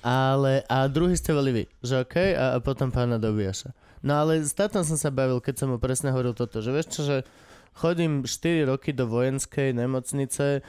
Ale, 0.01 0.65
a 0.71 0.89
druhý 0.89 1.13
ste 1.13 1.35
boli 1.37 1.51
vy, 1.53 1.63
že 1.85 2.01
OK, 2.01 2.15
a, 2.33 2.57
a 2.57 2.63
potom 2.63 2.89
pána 2.89 3.21
Dobiaša. 3.21 3.75
No 4.01 4.17
ale 4.17 4.41
s 4.41 4.53
tátom 4.53 4.81
som 4.81 4.97
sa 4.97 5.13
bavil, 5.13 5.41
keď 5.41 5.65
som 5.65 5.67
mu 5.73 5.77
presne 5.77 6.13
hovoril 6.13 6.33
toto, 6.33 6.61
že 6.61 6.69
vieš 6.73 6.87
čo, 6.97 7.01
že 7.05 7.17
chodím 7.77 8.25
4 8.25 8.65
roky 8.69 8.89
do 8.89 9.05
vojenskej 9.05 9.73
nemocnice, 9.73 10.65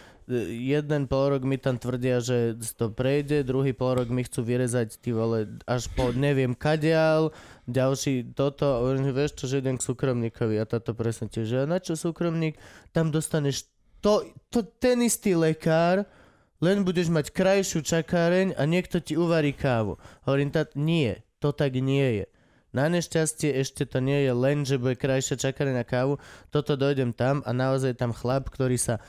jeden 0.53 1.09
pol 1.09 1.33
rok 1.33 1.43
mi 1.43 1.57
tam 1.57 1.81
tvrdia, 1.81 2.21
že 2.21 2.61
to 2.77 2.93
prejde, 2.93 3.49
druhý 3.49 3.73
pol 3.73 3.97
rok 3.97 4.13
mi 4.13 4.21
chcú 4.23 4.45
vyrezať 4.45 5.01
ty 5.01 5.17
vole 5.17 5.49
až 5.65 5.89
po 5.97 6.13
neviem 6.13 6.53
kadial, 6.53 7.33
ďalší 7.65 8.37
toto, 8.37 8.85
že 8.85 9.13
vieš 9.13 9.33
čo, 9.41 9.45
že 9.49 9.65
idem 9.65 9.81
k 9.81 9.87
súkromníkovi 9.89 10.61
a 10.61 10.69
táto 10.69 10.93
presne 10.93 11.33
tiež, 11.33 11.47
že 11.49 11.59
na 11.65 11.81
čo 11.81 11.97
súkromník, 11.97 12.61
tam 12.93 13.09
dostaneš 13.09 13.67
to, 14.05 14.29
to 14.53 14.63
ten 14.79 15.01
istý 15.01 15.33
lekár, 15.33 16.05
len 16.61 16.85
budeš 16.85 17.09
mať 17.09 17.33
krajšiu 17.33 17.81
čakáreň 17.81 18.59
a 18.59 18.63
niekto 18.69 18.99
ti 19.01 19.15
uvarí 19.15 19.55
kávu. 19.55 19.97
Hovorím, 20.27 20.51
tát, 20.53 20.75
nie, 20.75 21.19
to 21.39 21.55
tak 21.55 21.73
nie 21.79 22.23
je. 22.23 22.27
Na 22.69 22.91
nešťastie 22.93 23.57
ešte 23.65 23.89
to 23.89 24.05
nie 24.05 24.29
je 24.29 24.33
len, 24.37 24.67
že 24.69 24.77
bude 24.77 24.99
krajšia 24.99 25.41
čakáreň 25.41 25.81
na 25.81 25.87
kávu. 25.89 26.21
Toto 26.53 26.77
dojdem 26.77 27.17
tam 27.17 27.41
a 27.49 27.51
naozaj 27.57 27.97
tam 27.97 28.13
chlap, 28.13 28.53
ktorý 28.53 28.77
sa 28.77 29.01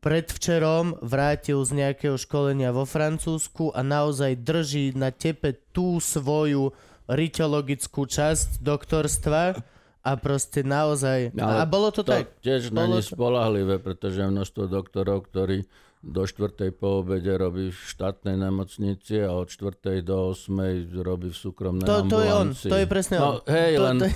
predvčerom 0.00 1.00
vrátil 1.02 1.62
z 1.64 1.84
nejakého 1.84 2.16
školenia 2.20 2.70
vo 2.70 2.84
Francúzsku 2.84 3.74
a 3.74 3.80
naozaj 3.82 4.38
drží 4.42 4.94
na 4.94 5.10
tepe 5.10 5.56
tú 5.72 5.98
svoju 5.98 6.70
rytologickú 7.06 8.06
časť 8.06 8.62
doktorstva 8.62 9.58
a 10.06 10.10
proste 10.18 10.62
naozaj... 10.62 11.34
Ale 11.34 11.62
a 11.62 11.66
bolo 11.66 11.90
to, 11.90 12.06
to 12.06 12.14
tak. 12.14 12.38
tiež 12.42 12.70
Bolo 12.70 12.98
není 12.98 13.02
spolahlivé, 13.02 13.82
pretože 13.82 14.22
je 14.22 14.30
množstvo 14.30 14.70
doktorov, 14.70 15.26
ktorí 15.30 15.66
do 16.02 16.22
4. 16.26 16.70
po 16.76 17.02
obede 17.02 17.34
robí 17.34 17.72
v 17.72 17.78
štátnej 17.78 18.36
nemocnici 18.38 19.20
a 19.24 19.34
od 19.34 19.48
4. 19.50 20.04
do 20.04 20.32
8. 20.36 20.92
robí 21.02 21.32
v 21.32 21.38
súkromnej 21.38 21.88
To, 21.88 22.06
to 22.06 22.18
je 22.22 22.30
on, 22.30 22.48
to 22.54 22.76
je 22.76 22.86
presne 22.86 23.16
no, 23.18 23.42
on. 23.42 23.48
hej, 23.48 23.72
to, 23.74 23.82
len... 23.82 23.96
to, 23.98 24.06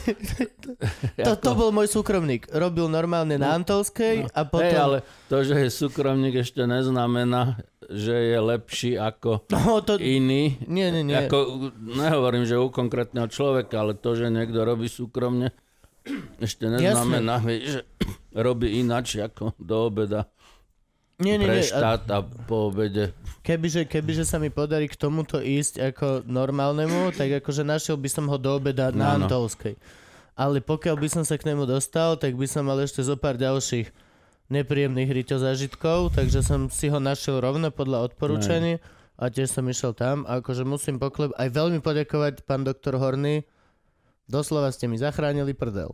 to, 1.26 1.32
to 1.40 1.50
bol 1.56 1.74
môj 1.74 1.90
súkromník. 1.90 2.46
Robil 2.52 2.86
normálne 2.86 3.34
na 3.40 3.56
Antolskej 3.58 4.30
a 4.30 4.40
potom... 4.46 4.70
Hej, 4.70 4.76
ale 4.78 4.98
to, 5.26 5.36
že 5.42 5.54
je 5.56 5.68
súkromník 5.72 6.34
ešte 6.38 6.62
neznamená, 6.62 7.58
že 7.90 8.14
je 8.14 8.38
lepší 8.38 8.92
ako 8.94 9.50
No, 9.50 9.82
to... 9.82 9.98
iný. 9.98 10.62
Nie, 10.70 10.94
nie, 10.94 11.02
nie. 11.02 11.16
Ako, 11.26 11.74
nehovorím, 11.74 12.46
že 12.46 12.54
u 12.54 12.70
konkrétneho 12.70 13.26
človeka, 13.26 13.82
ale 13.82 13.98
to, 13.98 14.14
že 14.14 14.30
niekto 14.30 14.62
robí 14.62 14.86
súkromne, 14.86 15.50
ešte 16.38 16.70
neznamená, 16.70 17.42
že 17.42 17.82
robí 18.46 18.78
inač 18.78 19.18
ako 19.18 19.58
do 19.58 19.90
obeda 19.90 20.30
nie, 21.20 21.36
nie, 21.36 21.46
pre 21.46 21.60
nie. 21.60 21.68
Štát 21.68 22.04
a 22.10 22.24
po 22.24 22.72
obede. 22.72 23.12
kebyže, 23.44 23.84
kebyže 23.86 24.24
sa 24.24 24.40
mi 24.40 24.48
podarí 24.48 24.88
k 24.88 24.96
tomuto 24.96 25.38
ísť 25.38 25.92
ako 25.92 26.06
normálnemu, 26.24 27.12
tak 27.14 27.44
akože 27.44 27.62
našiel 27.62 28.00
by 28.00 28.08
som 28.08 28.24
ho 28.26 28.36
do 28.40 28.56
obeda 28.56 28.90
na 28.90 29.14
Áno. 29.14 29.28
Antolskej. 29.28 29.76
Ale 30.34 30.64
pokiaľ 30.64 30.96
by 30.96 31.08
som 31.12 31.24
sa 31.28 31.36
k 31.36 31.52
nemu 31.52 31.68
dostal, 31.68 32.16
tak 32.16 32.32
by 32.32 32.48
som 32.48 32.64
mal 32.64 32.80
ešte 32.80 33.04
zo 33.04 33.20
pár 33.20 33.36
ďalších 33.36 33.92
nepríjemných 34.50 35.12
ryťo 35.12 35.36
zážitkov, 35.38 36.16
takže 36.16 36.42
som 36.42 36.66
si 36.72 36.90
ho 36.90 36.98
našiel 36.98 37.38
rovno 37.38 37.70
podľa 37.70 38.10
odporúčaní 38.10 38.82
a 39.20 39.28
tiež 39.28 39.52
som 39.52 39.68
išiel 39.68 39.92
tam. 39.92 40.24
A 40.24 40.40
akože 40.40 40.64
musím 40.64 40.96
poklep 40.98 41.30
aj 41.36 41.48
veľmi 41.52 41.78
poďakovať 41.84 42.48
pán 42.48 42.64
doktor 42.64 42.96
Horný. 42.96 43.44
Doslova 44.26 44.72
ste 44.72 44.88
mi 44.88 44.96
zachránili 44.96 45.52
prdel. 45.52 45.92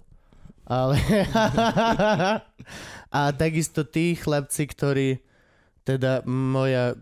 Ale... 0.67 0.99
a 3.17 3.21
takisto 3.33 3.87
tí 3.87 4.19
chlapci, 4.19 4.67
ktorí 4.67 5.09
teda 5.87 6.27
moja 6.27 6.99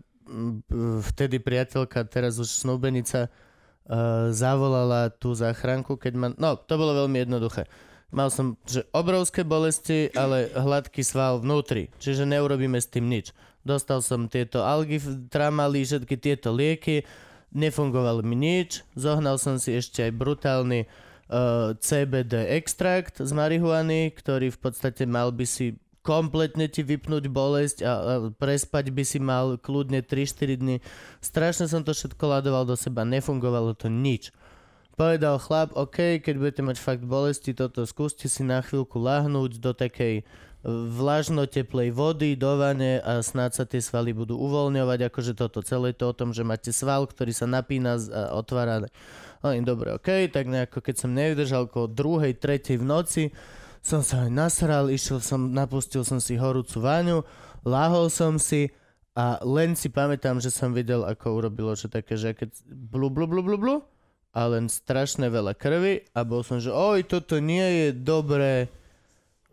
vtedy 1.04 1.40
priateľka, 1.40 2.04
teraz 2.08 2.36
už 2.36 2.48
snúbenica, 2.48 3.28
uh, 3.28 4.32
zavolala 4.32 5.12
tú 5.12 5.32
záchranku, 5.32 5.96
keď 5.96 6.12
ma... 6.16 6.28
No, 6.36 6.56
to 6.56 6.76
bolo 6.76 7.04
veľmi 7.04 7.24
jednoduché. 7.24 7.68
Mal 8.14 8.30
som 8.30 8.54
že 8.68 8.86
obrovské 8.94 9.42
bolesti, 9.42 10.12
ale 10.14 10.52
hladký 10.54 11.02
sval 11.02 11.42
vnútri, 11.42 11.90
čiže 11.98 12.28
neurobíme 12.28 12.78
s 12.78 12.88
tým 12.88 13.10
nič. 13.10 13.34
Dostal 13.64 14.04
som 14.04 14.28
tieto 14.28 14.62
algy, 14.62 15.00
tramaly, 15.32 15.82
všetky 15.82 16.20
tieto 16.20 16.52
lieky, 16.52 17.02
nefungovalo 17.50 18.20
mi 18.20 18.36
nič, 18.36 18.84
zohnal 18.94 19.40
som 19.40 19.56
si 19.56 19.74
ešte 19.74 20.04
aj 20.04 20.12
brutálny 20.14 20.84
uh, 20.84 20.88
CBD 21.80 22.54
extrakt 22.54 23.18
z 23.18 23.30
marihuany, 23.34 24.14
ktorý 24.14 24.54
v 24.54 24.58
podstate 24.60 25.02
mal 25.08 25.34
by 25.34 25.46
si 25.48 25.74
kompletne 26.04 26.68
ti 26.68 26.84
vypnúť 26.84 27.32
bolesť 27.32 27.78
a, 27.80 27.92
a 27.92 28.14
prespať 28.28 28.92
by 28.92 29.04
si 29.08 29.18
mal 29.18 29.56
kľudne 29.56 30.04
3-4 30.04 30.60
dny. 30.60 30.76
Strašne 31.24 31.66
som 31.66 31.80
to 31.80 31.96
všetko 31.96 32.24
ladoval 32.28 32.68
do 32.68 32.76
seba, 32.76 33.08
nefungovalo 33.08 33.72
to 33.72 33.88
nič. 33.88 34.28
Povedal 34.94 35.42
chlap, 35.42 35.74
OK, 35.74 36.22
keď 36.22 36.34
budete 36.38 36.62
mať 36.62 36.76
fakt 36.78 37.02
bolesti, 37.02 37.50
toto 37.50 37.82
skúste 37.82 38.30
si 38.30 38.46
na 38.46 38.62
chvíľku 38.62 39.00
lahnúť 39.00 39.58
do 39.58 39.74
takej 39.74 40.22
vlažno-teplej 40.64 41.92
vody 41.92 42.40
do 42.40 42.56
vane 42.56 42.96
a 43.04 43.20
snáď 43.20 43.50
sa 43.52 43.64
tie 43.68 43.84
svaly 43.84 44.16
budú 44.16 44.40
uvoľňovať, 44.40 45.12
akože 45.12 45.32
toto 45.36 45.60
celé 45.60 45.92
to 45.92 46.08
o 46.08 46.16
tom, 46.16 46.32
že 46.32 46.40
máte 46.40 46.72
sval, 46.72 47.04
ktorý 47.04 47.36
sa 47.36 47.44
napína 47.44 48.00
a 48.00 48.32
otvára. 48.32 48.88
Hovorím, 49.44 49.68
dobre, 49.68 49.92
OK, 49.92 50.32
tak 50.32 50.48
nejako 50.48 50.80
keď 50.80 50.94
som 50.96 51.12
nevydržal 51.12 51.68
okolo 51.68 51.92
druhej, 51.92 52.32
tretej 52.40 52.80
v 52.80 52.88
noci, 52.88 53.22
som 53.84 54.00
sa 54.00 54.24
aj 54.24 54.32
nasral, 54.32 54.88
išiel 54.88 55.20
som, 55.20 55.52
napustil 55.52 56.00
som 56.00 56.16
si 56.16 56.40
horúcu 56.40 56.80
váňu, 56.80 57.20
lahol 57.60 58.08
som 58.08 58.40
si 58.40 58.72
A 59.14 59.38
len 59.46 59.78
si 59.78 59.86
pamätám, 59.92 60.42
že 60.42 60.50
som 60.50 60.74
videl, 60.74 61.06
ako 61.06 61.38
urobilo, 61.38 61.70
že 61.78 61.86
také, 61.86 62.18
že 62.18 62.34
keď 62.34 62.50
blu, 62.66 63.06
blu, 63.12 63.30
blu, 63.30 63.46
blu, 63.46 63.54
blu, 63.54 63.76
a 64.34 64.40
len 64.50 64.66
strašne 64.66 65.30
veľa 65.30 65.54
krvi 65.54 66.02
a 66.10 66.26
bol 66.26 66.42
som, 66.42 66.58
že 66.58 66.74
oj, 66.74 67.06
toto 67.06 67.38
nie 67.38 67.62
je 67.62 67.88
dobré. 67.94 68.66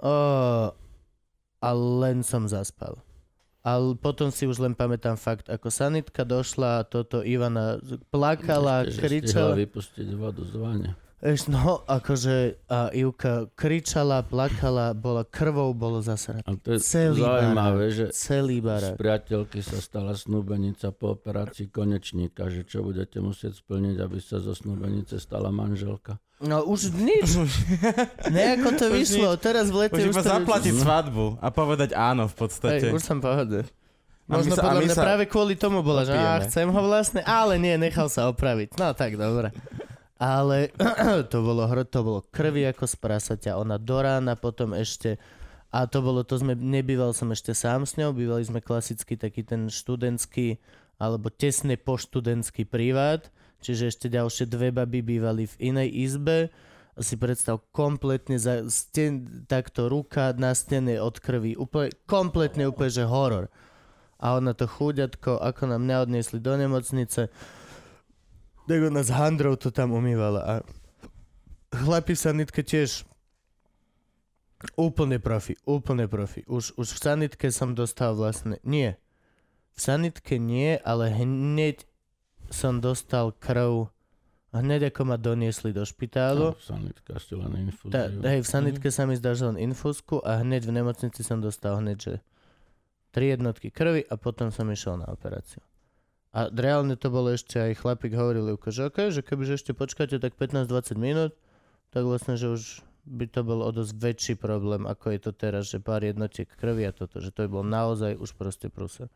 Oh, 0.01 0.73
a 1.61 1.69
len 1.77 2.25
som 2.25 2.49
zaspal. 2.49 2.97
Ale 3.61 3.93
potom 3.93 4.33
si 4.33 4.49
už 4.49 4.57
len 4.57 4.73
pamätám 4.73 5.13
fakt, 5.13 5.45
ako 5.45 5.69
sanitka 5.69 6.25
došla 6.25 6.89
toto 6.89 7.21
Ivana 7.21 7.77
plakala, 8.09 8.89
Ešte, 8.89 9.01
kričala. 9.05 9.53
vypustiť 9.53 10.07
vodu 10.17 10.41
z 10.41 10.55
vane. 10.57 10.89
Eš, 11.21 11.53
no, 11.53 11.85
akože 11.85 12.65
a 12.65 12.89
Ivka 12.89 13.45
kričala, 13.53 14.25
plakala, 14.25 14.97
bola 14.97 15.21
krvou, 15.21 15.69
bolo 15.77 16.01
zasraté. 16.01 16.41
A 16.49 16.57
to 16.57 16.73
je 16.73 16.81
Celý 16.81 17.21
zaujímavé, 17.21 17.83
že 17.93 18.09
Celý 18.09 18.57
z 18.57 18.65
barák. 18.65 18.95
priateľky 18.97 19.61
sa 19.61 19.77
stala 19.77 20.17
snúbenica 20.17 20.89
po 20.89 21.13
operácii 21.13 21.69
konečníka, 21.69 22.49
že 22.49 22.65
čo 22.65 22.81
budete 22.81 23.21
musieť 23.21 23.53
splniť, 23.61 24.01
aby 24.01 24.17
sa 24.17 24.41
zo 24.41 24.57
snúbenice 24.57 25.21
stala 25.21 25.53
manželka. 25.53 26.17
No 26.41 26.65
už 26.65 26.89
nič. 26.97 27.37
Nejako 28.35 28.69
to 28.75 28.85
Už 28.89 28.93
vyšlo. 28.97 29.29
Teraz 29.37 29.69
v 29.69 29.85
lete 29.85 30.01
Už 30.01 30.09
už 30.09 30.13
iba 30.17 30.21
to 30.25 30.29
zaplatiť 30.41 30.73
svadbu 30.73 31.37
a 31.37 31.47
povedať 31.53 31.93
áno 31.93 32.25
v 32.25 32.35
podstate. 32.35 32.89
Hej, 32.89 32.97
už 32.97 33.03
som 33.05 33.21
pohode. 33.21 33.69
Možno 34.25 34.57
sa- 34.57 34.65
podľa 34.65 34.81
mňa 34.89 34.95
sa 34.95 35.03
práve 35.05 35.23
kvôli 35.29 35.53
tomu 35.53 35.85
bola, 35.85 36.01
že 36.01 36.15
á, 36.17 36.41
chcem 36.41 36.65
ho 36.65 36.81
vlastne, 36.81 37.21
ale 37.21 37.61
nie, 37.61 37.77
nechal 37.77 38.09
sa 38.09 38.31
opraviť. 38.31 38.79
No 38.79 38.95
tak, 38.97 39.19
dobre. 39.19 39.53
Ale 40.17 40.73
to 41.31 41.37
bolo, 41.45 41.69
hro, 41.69 41.85
to 41.85 41.99
bolo 42.01 42.19
krvi 42.33 42.65
ako 42.65 42.89
z 42.89 42.95
prasaťa. 42.97 43.57
Ona 43.61 43.77
do 43.77 43.97
rána 44.01 44.33
potom 44.33 44.73
ešte 44.73 45.21
a 45.71 45.87
to 45.87 46.03
bolo, 46.03 46.27
to 46.27 46.35
sme, 46.35 46.51
nebýval 46.51 47.15
som 47.15 47.31
ešte 47.31 47.55
sám 47.55 47.87
s 47.87 47.95
ňou, 47.95 48.11
bývali 48.11 48.43
sme 48.43 48.59
klasicky 48.59 49.15
taký 49.15 49.47
ten 49.47 49.71
študentský 49.71 50.59
alebo 50.99 51.31
tesne 51.31 51.79
po 51.79 51.95
študentský 51.95 52.67
privát, 52.67 53.31
čiže 53.61 53.93
ešte 53.93 54.07
ďalšie 54.09 54.49
dve 54.49 54.73
baby 54.73 55.05
bývali 55.05 55.45
v 55.45 55.55
inej 55.71 55.89
izbe 56.11 56.37
si 56.99 57.15
predstav 57.15 57.63
kompletne 57.71 58.35
za 58.35 58.67
sten, 58.67 59.45
takto 59.47 59.87
ruka 59.87 60.35
na 60.35 60.51
stene 60.51 60.99
od 60.99 61.23
krvi, 61.23 61.55
úplne, 61.55 61.95
kompletne 62.03 62.67
úplne, 62.67 62.91
že 62.91 63.07
horor. 63.07 63.47
A 64.21 64.37
ona 64.37 64.53
to 64.53 64.67
chúďatko, 64.67 65.39
ako 65.39 65.71
nám 65.71 65.81
mňa 65.87 65.97
odniesli 66.05 66.37
do 66.43 66.53
nemocnice, 66.53 67.31
tak 68.67 68.79
ona 68.79 69.01
s 69.01 69.09
handrou 69.09 69.57
to 69.57 69.73
tam 69.73 69.95
umývala 69.95 70.41
a 70.45 70.53
chlapi 71.73 72.13
sanitke 72.13 72.61
tiež 72.61 73.07
úplne 74.77 75.17
profi, 75.17 75.57
úplne 75.65 76.05
profi. 76.05 76.45
Už, 76.45 76.77
už 76.77 76.87
v 76.93 76.99
sanitke 77.01 77.47
som 77.49 77.73
dostal 77.73 78.13
vlastne, 78.13 78.61
nie, 78.61 78.93
v 79.73 79.79
sanitke 79.79 80.37
nie, 80.37 80.77
ale 80.85 81.09
hneď 81.09 81.87
som 82.51 82.83
dostal 82.83 83.31
krv 83.31 83.89
hneď 84.51 84.91
ako 84.91 85.01
ma 85.07 85.15
doniesli 85.15 85.71
do 85.71 85.87
špitálu. 85.87 86.51
No, 86.51 86.59
sanitka 86.59 87.15
ste 87.23 87.39
len 87.39 87.71
infúziu. 87.71 87.95
Hej, 88.19 88.43
v 88.43 88.47
sanitke 88.47 88.91
sa 88.91 89.07
mi 89.07 89.15
zdá, 89.15 89.31
že 89.31 89.47
len 89.47 89.57
infúzku 89.57 90.19
a 90.19 90.43
hneď 90.43 90.67
v 90.67 90.83
nemocnici 90.83 91.23
som 91.23 91.39
dostal 91.39 91.79
hneď, 91.79 91.97
že 91.97 92.13
tri 93.15 93.31
jednotky 93.31 93.71
krvi 93.71 94.03
a 94.07 94.15
potom 94.19 94.51
som 94.51 94.67
išiel 94.67 94.99
na 94.99 95.07
operáciu. 95.07 95.63
A 96.31 96.47
reálne 96.47 96.95
to 96.95 97.11
bolo 97.11 97.31
ešte 97.31 97.59
aj 97.59 97.83
chlapík 97.83 98.15
hovoril, 98.15 98.55
že 98.55 98.87
okay, 98.87 99.11
že 99.11 99.19
kebyže 99.19 99.59
ešte 99.59 99.71
počkáte 99.75 100.15
tak 100.15 100.39
15-20 100.39 100.95
minút, 100.95 101.35
tak 101.91 102.07
vlastne, 102.07 102.39
že 102.39 102.47
už 102.47 102.63
by 103.03 103.27
to 103.27 103.43
bol 103.43 103.59
o 103.59 103.71
dosť 103.71 103.91
väčší 103.99 104.33
problém, 104.39 104.87
ako 104.87 105.11
je 105.11 105.19
to 105.19 105.31
teraz, 105.35 105.67
že 105.67 105.83
pár 105.83 106.07
jednotiek 106.07 106.47
krvi 106.47 106.87
a 106.87 106.95
toto, 106.95 107.19
že 107.19 107.35
to 107.35 107.43
by 107.47 107.59
bol 107.59 107.65
naozaj 107.67 108.15
už 108.15 108.31
proste 108.39 108.71
prúser. 108.71 109.11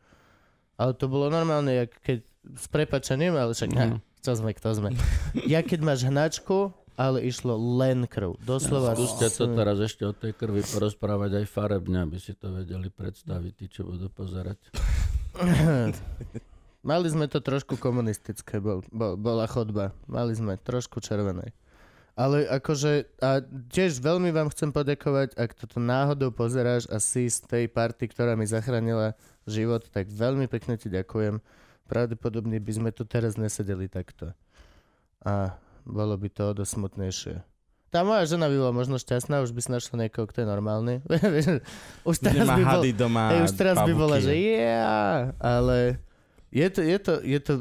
Ale 0.76 0.92
to 0.92 1.08
bolo 1.08 1.32
normálne, 1.32 1.72
jak 1.72 1.92
keď 2.04 2.20
s 2.54 2.66
prepačením, 2.70 3.34
ale 3.34 3.50
však 3.56 3.70
mm. 3.74 3.98
čo 4.22 4.32
sme, 4.38 4.54
kto 4.54 4.68
sme. 4.76 4.88
Ja 5.52 5.66
keď 5.66 5.80
máš 5.82 6.06
hnačku, 6.06 6.70
ale 6.96 7.26
išlo 7.28 7.54
len 7.58 8.08
krv. 8.08 8.40
Doslova. 8.40 8.96
Skúste 8.96 9.28
to 9.28 9.52
teraz 9.52 9.76
ešte 9.82 10.08
o 10.08 10.16
tej 10.16 10.32
krvi 10.32 10.64
porozprávať 10.64 11.44
aj 11.44 11.46
farebne, 11.50 12.08
aby 12.08 12.16
si 12.16 12.32
to 12.32 12.50
vedeli 12.50 12.88
predstaviť, 12.88 13.52
tí, 13.52 13.66
čo 13.68 13.84
budú 13.84 14.08
pozerať. 14.08 14.56
Mali 16.86 17.08
sme 17.10 17.26
to 17.26 17.42
trošku 17.42 17.76
komunistické, 17.76 18.62
bol, 18.62 18.80
bol, 18.94 19.18
bola 19.18 19.44
chodba. 19.50 19.92
Mali 20.06 20.32
sme 20.38 20.56
trošku 20.56 21.02
červenej. 21.02 21.52
Ale 22.16 22.48
akože, 22.48 23.20
a 23.20 23.44
tiež 23.68 24.00
veľmi 24.00 24.32
vám 24.32 24.48
chcem 24.48 24.72
poďakovať, 24.72 25.36
ak 25.36 25.52
toto 25.52 25.76
náhodou 25.76 26.32
pozeráš 26.32 26.88
a 26.88 26.96
si 26.96 27.28
z 27.28 27.44
tej 27.44 27.64
party, 27.68 28.08
ktorá 28.08 28.32
mi 28.40 28.48
zachránila 28.48 29.12
život, 29.44 29.84
tak 29.92 30.08
veľmi 30.08 30.48
pekne 30.48 30.80
ti 30.80 30.88
ďakujem. 30.88 31.44
Pravdepodobne 31.86 32.58
by 32.58 32.72
sme 32.74 32.90
tu 32.90 33.06
teraz 33.06 33.38
nesedeli 33.38 33.86
takto. 33.86 34.34
A 35.22 35.54
bolo 35.86 36.18
by 36.18 36.28
to 36.30 36.42
o 36.50 36.52
dosť 36.52 36.72
smutnejšie. 36.78 37.34
Tá 37.94 38.02
moja 38.02 38.26
žena 38.26 38.50
by 38.50 38.56
bola 38.58 38.74
možno 38.74 38.98
šťastná, 38.98 39.40
už 39.46 39.54
by 39.54 39.60
si 39.62 39.70
našla 39.70 39.94
niekoho, 40.06 40.26
kto 40.26 40.42
je 40.42 40.48
normálny. 40.50 40.94
už 42.10 42.16
teraz 42.18 42.46
by 42.50 42.62
bol, 42.66 42.82
doma. 42.92 43.24
Hej, 43.32 43.40
už 43.46 43.52
teraz 43.54 43.76
by 43.78 43.94
pavúky. 43.94 44.02
bola, 44.02 44.16
že 44.18 44.32
yeah, 44.34 45.30
ale 45.38 46.02
je 46.50 46.66
to, 46.66 46.80
je 46.82 46.98
to, 46.98 47.12
je 47.22 47.38
to, 47.38 47.54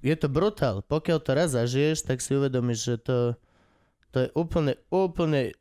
je 0.00 0.14
to 0.16 0.28
brutál. 0.32 0.80
Pokiaľ 0.80 1.18
to 1.20 1.30
raz 1.36 1.52
zažiješ, 1.52 2.08
tak 2.08 2.24
si 2.24 2.32
uvedomíš, 2.32 2.80
že 2.80 2.96
to, 3.04 3.16
to 4.10 4.16
je 4.24 4.28
úplne, 4.32 4.80
úplne 4.88 5.52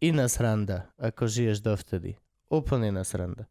iná 0.00 0.26
sranda, 0.26 0.88
ako 0.96 1.28
žiješ 1.28 1.60
dovtedy. 1.60 2.16
Úplne 2.48 2.96
iná 2.96 3.04
sranda. 3.04 3.44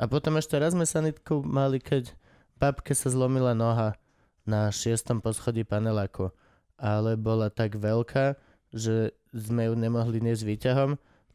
A 0.00 0.08
potom 0.08 0.40
ešte 0.40 0.56
raz 0.56 0.72
sme 0.72 0.88
sanitku 0.88 1.44
mali, 1.44 1.76
keď 1.76 2.16
babke 2.60 2.92
sa 2.92 3.08
zlomila 3.08 3.56
noha 3.56 3.96
na 4.44 4.68
šiestom 4.68 5.24
poschodí 5.24 5.64
paneláku, 5.64 6.28
ale 6.76 7.16
bola 7.16 7.48
tak 7.48 7.80
veľká, 7.80 8.36
že 8.76 9.16
sme 9.32 9.72
ju 9.72 9.74
nemohli 9.74 10.20
niesť 10.20 10.44
výťahom, 10.44 10.90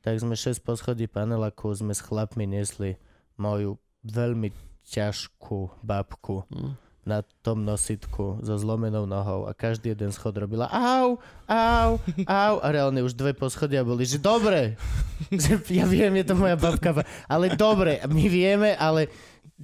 tak 0.05 0.21
sme 0.21 0.37
6 0.37 0.61
poschodí 0.61 1.09
paneláku 1.09 1.73
sme 1.73 1.97
s 1.97 2.05
chlapmi 2.05 2.45
niesli 2.45 3.01
moju 3.41 3.81
veľmi 4.05 4.53
ťažkú 4.85 5.81
babku 5.81 6.45
Hm. 6.53 6.77
na 7.05 7.21
tom 7.45 7.61
nositku 7.61 8.41
so 8.41 8.57
zlomenou 8.57 9.05
nohou 9.05 9.45
a 9.45 9.53
každý 9.53 9.93
jeden 9.93 10.09
schod 10.09 10.33
robila 10.41 10.65
au, 10.73 11.21
au, 11.45 12.01
au 12.25 12.55
a 12.61 12.67
reálne 12.73 13.01
už 13.05 13.13
dve 13.13 13.33
poschodia 13.37 13.85
boli, 13.85 14.09
že 14.09 14.17
dobre, 14.17 14.73
že 15.33 15.61
ja 15.69 15.85
viem, 15.85 16.21
je 16.21 16.25
to 16.25 16.33
moja 16.33 16.57
babka, 16.57 17.05
ale 17.29 17.53
dobre, 17.53 18.01
my 18.09 18.25
vieme, 18.25 18.73
ale 18.77 19.09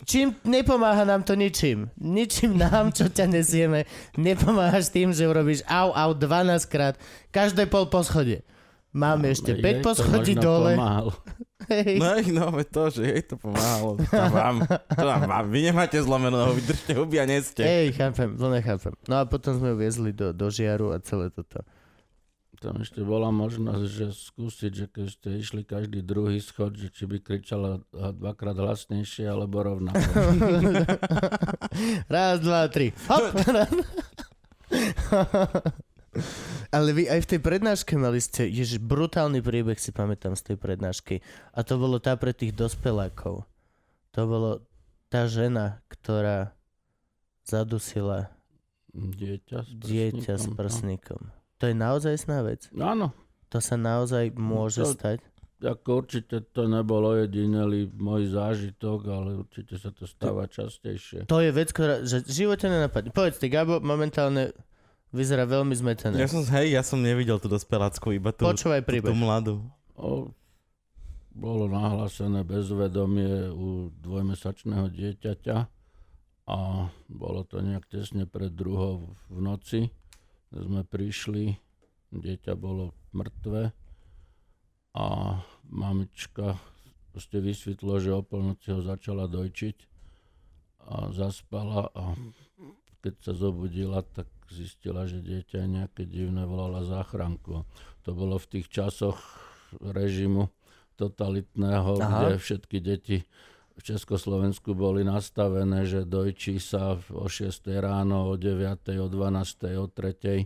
čím 0.07 0.35
nepomáha 0.47 1.03
nám 1.03 1.23
to 1.23 1.35
ničím. 1.35 1.91
Ničím 1.99 2.57
nám, 2.57 2.95
čo 2.95 3.11
ťa 3.11 3.27
nesieme, 3.27 3.85
nepomáhaš 4.15 4.89
tým, 4.91 5.11
že 5.11 5.27
urobíš 5.27 5.61
au, 5.67 5.91
au 5.91 6.11
12 6.15 6.65
krát, 6.71 6.95
každé 7.29 7.67
pol 7.67 7.87
poschodie. 7.91 8.43
Máme 8.91 9.31
ešte 9.31 9.55
Jej 9.55 9.63
5 9.63 9.79
to 9.79 9.87
poschodí 9.87 10.33
dole. 10.35 10.75
Pomáhal. 10.75 11.15
Hej. 11.71 11.95
No, 12.03 12.11
no, 12.19 12.45
to, 12.67 12.91
že 12.91 13.01
jej 13.07 13.23
to 13.23 13.39
pomáhalo. 13.39 13.95
To 13.95 14.25
vám, 14.33 14.67
to 14.67 15.03
tam 15.07 15.21
vám. 15.29 15.45
Vy 15.47 15.71
nemáte 15.71 15.95
zlomenú 16.03 16.35
nohu, 16.35 16.59
vydržte 16.59 16.91
huby 16.99 17.21
a 17.21 17.25
neste. 17.29 17.63
Hej, 17.63 17.95
chápem, 17.95 18.35
to 18.35 18.51
nechápem. 18.51 18.91
No 19.07 19.21
a 19.21 19.23
potom 19.23 19.55
sme 19.55 19.71
ju 19.71 19.77
viezli 19.79 20.11
do, 20.11 20.35
do 20.35 20.51
žiaru 20.51 20.91
a 20.91 20.99
celé 20.99 21.31
toto. 21.31 21.63
Tam 22.61 22.77
ešte 22.77 23.01
bola 23.01 23.33
možnosť, 23.33 23.85
že 23.89 24.13
skúsiť, 24.13 24.69
že 24.69 24.85
keď 24.85 25.05
ste 25.09 25.41
išli 25.41 25.65
každý 25.65 26.05
druhý 26.05 26.37
schod, 26.37 26.77
že 26.77 26.93
či 26.93 27.09
by 27.09 27.17
kričala 27.17 27.81
dvakrát 27.91 28.53
hlasnejšie 28.53 29.25
alebo 29.25 29.65
rovnako. 29.65 29.97
Raz, 32.13 32.37
dva, 32.37 32.69
tri. 32.69 32.93
Hop! 33.09 33.33
Ale 36.75 36.93
vy 36.93 37.09
aj 37.09 37.25
v 37.25 37.29
tej 37.33 37.39
prednáške 37.41 37.97
mali 37.97 38.21
ste, 38.21 38.45
ježiš, 38.45 38.77
brutálny 38.77 39.41
príbeh 39.41 39.81
si 39.81 39.89
pamätám 39.89 40.37
z 40.37 40.53
tej 40.53 40.61
prednášky. 40.61 41.25
A 41.57 41.65
to 41.65 41.81
bolo 41.81 41.97
tá 41.97 42.13
pre 42.13 42.29
tých 42.29 42.53
dospelákov. 42.53 43.41
To 44.13 44.21
bolo 44.29 44.61
tá 45.09 45.25
žena, 45.25 45.81
ktorá 45.89 46.53
zadusila 47.41 48.29
Dieťa 48.91 49.63
s 49.63 49.71
dieťa 49.71 50.35
s 50.35 50.51
prsníkom, 50.51 51.23
no. 51.23 51.40
To 51.61 51.69
je 51.69 51.75
naozaj 51.77 52.17
sná 52.17 52.41
vec. 52.41 52.65
Áno, 52.73 53.13
To 53.53 53.61
sa 53.61 53.77
naozaj 53.77 54.33
môže 54.33 54.81
To- 54.81 54.95
stať. 54.97 55.21
ako 55.61 56.01
určite 56.01 56.41
to 56.49 56.65
nebol 56.65 57.05
ojedinelý 57.05 57.85
môj 57.93 58.33
zážitok, 58.33 58.99
ale 59.05 59.29
určite 59.45 59.77
sa 59.77 59.93
to 59.93 60.09
stáva 60.09 60.49
častejšie. 60.49 61.29
To 61.29 61.37
je 61.37 61.53
vec, 61.53 61.69
ktorá, 61.69 62.01
že 62.01 62.25
v 62.25 62.31
živote 62.33 62.65
nenapadne. 62.65 63.13
Povedz 63.13 63.37
ty, 63.37 63.45
Gabo, 63.45 63.77
momentálne 63.77 64.57
vyzerá 65.13 65.45
veľmi 65.45 65.75
zmetené. 65.77 66.17
Ja 66.17 66.25
som, 66.25 66.41
hej, 66.41 66.73
ja 66.73 66.81
som 66.81 66.97
nevidel 66.97 67.37
tú 67.37 67.45
dospelácku, 67.45 68.09
iba 68.15 68.33
tú, 68.33 68.47
Počúvaj 68.47 68.81
tú, 68.81 69.05
tú 69.05 69.13
mladú. 69.13 69.53
O, 69.93 70.33
bolo 71.29 71.69
nahlásené 71.69 72.41
bezvedomie 72.41 73.53
u 73.53 73.93
dvojmesačného 74.01 74.89
dieťaťa 74.89 75.57
a 76.49 76.57
bolo 77.05 77.45
to 77.45 77.61
nejak 77.61 77.85
tesne 77.85 78.25
pred 78.25 78.49
druhou 78.49 79.13
v 79.29 79.37
noci. 79.37 79.81
Sme 80.51 80.83
prišli, 80.83 81.55
dieťa 82.11 82.59
bolo 82.59 82.91
mŕtve 83.15 83.71
a 84.91 85.05
mamička 85.71 86.59
proste 87.15 87.39
vysvetlo, 87.39 87.99
že 88.03 88.11
o 88.11 88.23
polnoci 88.23 88.75
ho 88.75 88.83
začala 88.83 89.31
dojčiť 89.31 89.77
a 90.91 91.11
zaspala 91.15 91.87
a 91.95 92.15
keď 93.01 93.15
sa 93.23 93.33
zobudila, 93.33 94.05
tak 94.05 94.29
zistila, 94.51 95.09
že 95.09 95.23
dieťa 95.23 95.65
nejaké 95.65 96.05
divné, 96.05 96.45
volala 96.45 96.85
záchranku. 96.85 97.65
To 98.05 98.09
bolo 98.13 98.37
v 98.37 98.59
tých 98.59 98.67
časoch 98.69 99.17
režimu 99.79 100.51
totalitného, 100.99 101.97
Aha. 101.97 102.11
kde 102.27 102.35
všetky 102.37 102.77
deti 102.77 103.17
v 103.81 103.89
Československu 103.89 104.71
boli 104.71 105.01
nastavené, 105.01 105.83
že 105.83 106.05
dojčí 106.05 106.61
sa 106.61 107.01
o 107.09 107.25
6 107.25 107.49
ráno, 107.75 108.29
o 108.29 108.37
9, 108.37 108.61
o 109.01 109.07
12, 109.09 109.73
o 109.75 109.89
3 109.89 110.45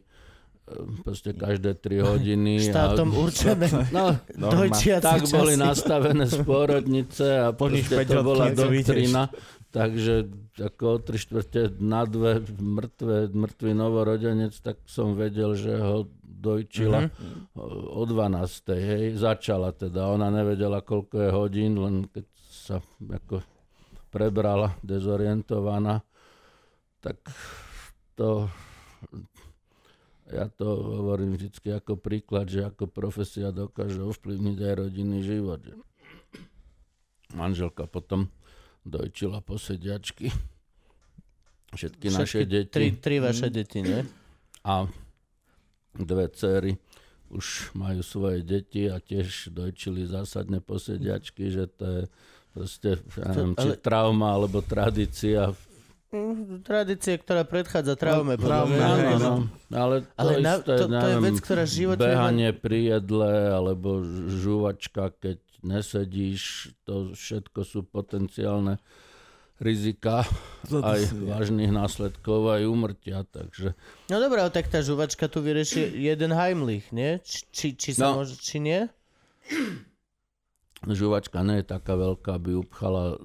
proste 1.04 1.30
každé 1.30 1.78
3 1.78 2.02
hodiny. 2.02 2.58
Štátom 2.58 3.14
určené. 3.14 3.70
No. 3.94 4.18
Dojčiaci 4.34 5.04
tak 5.04 5.22
boli 5.30 5.54
časy. 5.54 5.62
nastavené 5.62 6.26
spôrodnice 6.26 7.28
a 7.38 7.54
proste 7.54 8.02
to 8.02 8.26
bola 8.26 8.50
doktrína. 8.50 9.30
Takže 9.70 10.32
ako 10.56 10.84
o 10.88 10.98
tri 10.98 11.20
štvrte 11.20 11.78
na 11.78 12.08
dve 12.08 12.40
mŕtve, 12.56 13.28
mŕtvý 13.30 13.72
novorodenec, 13.76 14.56
tak 14.58 14.80
som 14.88 15.14
vedel, 15.14 15.54
že 15.54 15.76
ho 15.76 16.08
dojčila 16.24 17.12
Mhm. 17.12 17.60
o 17.92 18.02
12. 18.02 18.74
Hej, 18.74 19.20
začala 19.20 19.70
teda. 19.70 20.08
Ona 20.10 20.32
nevedela, 20.32 20.80
koľko 20.80 21.16
je 21.20 21.30
hodín, 21.30 21.76
len 21.76 22.08
keď 22.08 22.26
sa 22.66 22.82
ako 23.06 23.46
prebrala, 24.10 24.74
dezorientovaná, 24.82 26.02
tak 26.98 27.22
to 28.18 28.50
ja 30.34 30.50
to 30.50 30.66
hovorím 30.66 31.38
vždy 31.38 31.54
ako 31.78 32.02
príklad, 32.02 32.50
že 32.50 32.66
ako 32.66 32.90
profesia 32.90 33.54
dokáže 33.54 34.02
ovplyvniť 34.02 34.58
aj 34.58 34.74
rodinný 34.74 35.22
život. 35.22 35.62
Že 35.62 35.78
manželka 37.38 37.86
potom 37.86 38.34
dojčila 38.82 39.46
posediačky. 39.46 40.34
Všetky, 41.78 42.10
naše 42.10 42.26
Všetky 42.26 42.46
deti 42.50 42.74
Tri, 42.74 42.88
tri 42.98 43.18
vaše 43.22 43.54
deti, 43.54 43.86
nie? 43.86 44.02
a 44.66 44.90
dve 45.94 46.26
céry 46.34 46.74
už 47.30 47.76
majú 47.78 48.02
svoje 48.02 48.42
deti 48.42 48.90
a 48.90 48.98
tiež 48.98 49.54
dojčili 49.54 50.10
zásadne 50.10 50.58
posediačky, 50.58 51.54
že 51.54 51.70
to 51.70 51.86
je 51.86 52.02
proste, 52.56 52.90
ja 53.14 53.28
neviem, 53.30 53.52
či 53.54 53.68
ale- 53.68 53.78
trauma 53.78 54.28
alebo 54.32 54.64
tradícia. 54.64 55.52
Mm, 56.08 56.64
Tradície, 56.64 57.20
ktorá 57.20 57.44
predchádza 57.44 57.94
traume. 57.94 58.40
podľa 58.40 58.48
traume. 58.48 58.76
Áno, 58.80 58.96
hej, 58.96 59.16
no. 59.20 59.34
Ale 59.70 59.96
to, 60.02 60.16
Ale 60.16 60.32
na- 60.40 60.56
isté, 60.56 60.74
to- 60.74 60.88
to 60.88 60.96
je 60.96 60.96
neviem, 61.12 61.24
vec, 61.28 61.38
ktorá 61.38 61.62
v 61.62 61.74
živote 61.76 62.00
Behanie 62.02 62.50
pri 62.52 62.80
jedle, 62.90 63.32
alebo 63.52 63.90
žúvačka, 64.32 65.12
keď 65.14 65.38
nesedíš, 65.60 66.42
to 66.84 67.12
všetko 67.12 67.60
sú 67.62 67.84
potenciálne 67.84 68.80
rizika 69.58 70.24
aj 70.70 71.00
vážnych 71.26 71.72
následkov, 71.74 72.48
aj 72.50 72.64
úmrtia, 72.64 73.24
takže 73.26 73.76
No 74.08 74.16
dobré, 74.18 74.40
ale 74.40 74.52
tak 74.52 74.68
tá 74.68 74.80
žuvačka 74.80 75.26
tu 75.26 75.40
vyrieši 75.40 75.84
jeden 75.90 76.32
Heimlich, 76.32 76.92
nie? 76.92 77.20
Či, 77.20 77.40
či, 77.52 77.68
či 77.74 77.90
sa 77.92 78.14
No. 78.14 78.22
môže, 78.22 78.36
či 78.38 78.60
nie? 78.62 78.88
Žúvačka 80.92 81.42
nie 81.42 81.62
je 81.62 81.66
taká 81.66 81.98
veľká, 81.98 82.38
aby 82.38 82.60
upchala 82.60 83.16
e, 83.16 83.18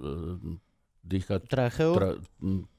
dýchať 1.05 1.41
Tracheu? 1.51 1.93
tra, 1.93 2.17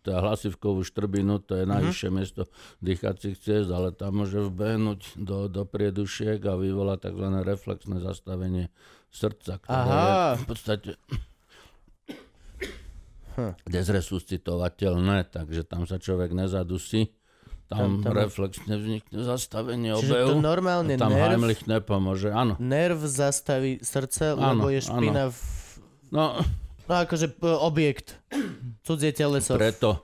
tá 0.02 0.24
hlasivkovú 0.24 0.82
štrbinu, 0.82 1.42
to 1.44 1.60
je 1.62 1.66
najvyššie 1.70 2.10
miesto 2.10 2.50
dýchacích 2.82 3.38
ciest, 3.38 3.70
ale 3.70 3.94
tam 3.94 4.24
môže 4.24 4.42
vbehnúť 4.42 5.22
do, 5.22 5.46
do 5.46 5.68
priedušiek 5.68 6.42
a 6.48 6.58
vyvolá 6.58 6.98
tzv. 6.98 7.28
reflexné 7.46 8.02
zastavenie 8.02 8.74
srdca, 9.12 9.62
ktoré 9.62 9.78
Aha. 9.78 10.06
je 10.08 10.14
v 10.40 10.46
podstate 10.48 10.92
Hm. 13.32 13.56
dezresuscitovateľné, 13.64 15.32
takže 15.32 15.64
tam 15.64 15.88
sa 15.88 15.96
človek 15.96 16.36
nezadusí. 16.36 17.16
Tam, 17.72 17.80
Tam- 17.98 18.04
tam- 18.04 18.14
reflexne 18.14 18.76
vznikne 18.76 19.16
zastavenie 19.18 19.96
Čiže 19.96 20.12
to 20.12 20.16
obehu. 20.30 20.44
normálne 20.44 20.94
tam 20.94 21.08
nerv, 21.10 21.40
Heimlich 21.40 21.64
nepomôže, 21.64 22.28
áno. 22.30 22.60
nerv 22.60 23.00
zastaví 23.02 23.80
srdce, 23.80 24.36
Áno, 24.36 24.60
lebo 24.60 24.68
je 24.68 24.82
špina 24.82 25.32
v... 25.32 25.40
No, 26.12 26.36
No 26.84 27.00
akože 27.00 27.32
objekt. 27.64 28.20
Cudzie 28.84 29.16
teleso. 29.16 29.56
Preto 29.56 30.04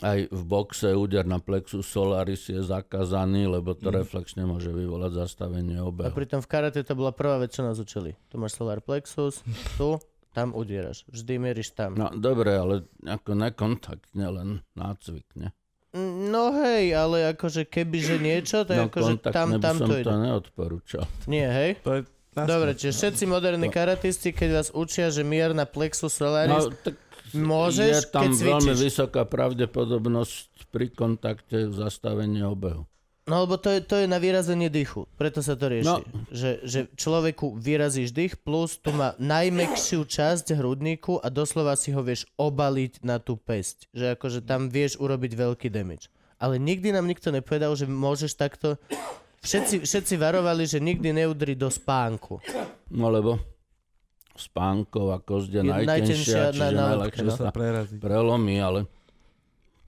aj 0.00 0.30
v 0.30 0.42
boxe 0.46 0.94
úder 0.94 1.24
na 1.24 1.38
plexus 1.38 1.82
solaris 1.84 2.46
je 2.46 2.62
zakázaný, 2.62 3.50
lebo 3.50 3.74
to 3.74 3.90
reflexne 3.90 4.46
môže 4.46 4.70
vyvolať 4.70 5.18
zastavenie 5.18 5.76
A 5.76 5.84
obehu. 5.84 6.14
pritom 6.14 6.38
v 6.38 6.46
karate 6.46 6.80
to 6.80 6.94
bola 6.94 7.10
prvá 7.10 7.36
vec, 7.36 7.50
čo 7.50 7.60
nás 7.60 7.76
učili. 7.76 8.14
Tu 8.30 8.38
máš 8.38 8.54
solar 8.54 8.78
plexus, 8.78 9.42
tu, 9.74 9.98
tam 10.30 10.54
udieraš. 10.54 11.02
Vždy 11.08 11.34
mieríš 11.36 11.74
tam. 11.74 11.98
No 11.98 12.08
dobre, 12.08 12.54
ale 12.54 12.74
ako 13.02 13.34
nekontaktne, 13.34 14.24
len 14.24 14.48
nácvik, 14.72 15.26
ne? 15.34 15.50
Mm, 15.50 15.59
No 15.92 16.54
hej, 16.54 16.94
ale 16.94 17.34
akože 17.34 17.66
kebyže 17.66 18.22
niečo, 18.22 18.62
to 18.62 18.70
je 18.72 18.78
No 18.78 18.86
akože 18.86 19.12
tam, 19.26 19.58
tam 19.58 19.76
som 19.76 19.88
to 19.90 19.98
to 19.98 20.06
ide. 20.06 20.14
neodporúčal. 20.22 21.04
Nie, 21.26 21.50
hej? 21.50 21.70
To 21.82 21.98
je 21.98 22.02
Dobre, 22.30 22.78
čiže 22.78 22.94
všetci 22.94 23.26
moderní 23.26 23.66
karatisti, 23.68 24.30
keď 24.30 24.48
vás 24.54 24.68
učia, 24.70 25.10
že 25.10 25.26
mier 25.26 25.50
na 25.50 25.66
plexus 25.66 26.14
solaris, 26.14 26.62
No, 26.62 26.70
tak 26.70 26.94
môžeš, 27.34 27.90
je 27.90 28.06
tam 28.06 28.30
keď 28.30 28.38
veľmi 28.38 28.74
vysoká 28.78 29.26
pravdepodobnosť 29.26 30.70
pri 30.70 30.94
kontakte 30.94 31.74
zastavenia 31.74 32.46
obehu. 32.46 32.86
No 33.28 33.44
lebo 33.44 33.60
to 33.60 33.68
je, 33.68 33.84
to 33.84 33.94
je 34.00 34.06
na 34.08 34.16
vyrazenie 34.16 34.72
dýchu, 34.72 35.04
preto 35.14 35.44
sa 35.44 35.52
to 35.54 35.68
rieši. 35.68 35.86
No. 35.86 36.00
Že, 36.32 36.50
že 36.64 36.80
človeku 36.96 37.52
vyrazíš 37.60 38.10
dých 38.16 38.40
plus 38.40 38.80
tu 38.80 38.90
má 38.96 39.12
najmekšiu 39.20 40.08
časť 40.08 40.56
hrudníku 40.56 41.20
a 41.20 41.28
doslova 41.28 41.76
si 41.76 41.92
ho 41.92 42.00
vieš 42.00 42.24
obaliť 42.40 43.04
na 43.04 43.20
tú 43.20 43.36
pesť. 43.36 43.92
Že 43.92 44.16
akože 44.16 44.40
tam 44.42 44.72
vieš 44.72 44.96
urobiť 44.98 45.36
veľký 45.36 45.68
damage. 45.68 46.08
Ale 46.40 46.56
nikdy 46.56 46.96
nám 46.96 47.04
nikto 47.04 47.28
nepovedal, 47.28 47.76
že 47.76 47.84
môžeš 47.84 48.32
takto... 48.34 48.80
Všetci, 49.40 49.88
všetci 49.88 50.14
varovali, 50.20 50.68
že 50.68 50.84
nikdy 50.84 51.16
neudri 51.16 51.56
do 51.56 51.72
spánku. 51.72 52.44
No 52.92 53.08
lebo 53.08 53.40
spánková 54.36 55.20
kosť 55.20 55.48
je 55.48 55.62
Je 55.64 55.68
najtenšia 55.68 55.88
najtenšia, 55.92 56.40
na- 56.40 56.52
čiže 56.52 56.76
na 56.76 56.82
najľahšie 56.92 57.24
no. 57.24 57.36
sa 57.36 57.44
sa 57.48 57.52
prerazí. 57.52 57.96
prelomí, 58.00 58.56
ale 58.60 58.80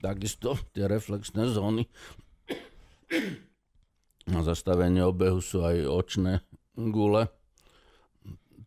takisto 0.01 0.57
tie 0.73 0.85
reflexné 0.85 1.49
zóny 1.49 1.85
na 4.27 4.39
zastavenie 4.41 5.03
obehu 5.03 5.43
sú 5.43 5.63
aj 5.63 5.77
očné 5.87 6.33
gule. 6.75 7.27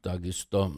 Takisto, 0.00 0.70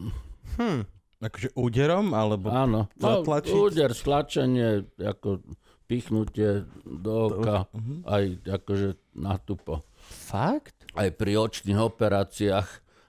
Akože 1.19 1.51
úderom, 1.59 2.15
alebo... 2.15 2.47
áno, 2.55 2.86
no, 2.95 3.03
Zatlačiť? 3.03 3.51
úder, 3.51 3.90
stlačenie, 3.90 4.86
ako 5.03 5.43
pichnutie 5.90 6.62
do 6.86 7.35
oka, 7.35 7.66
aj 8.07 8.39
akože 8.47 8.89
natupo. 9.19 9.82
Fakt? 9.99 10.78
Aj 10.95 11.11
pri 11.11 11.43
očných 11.43 11.74
operáciách 11.74 12.69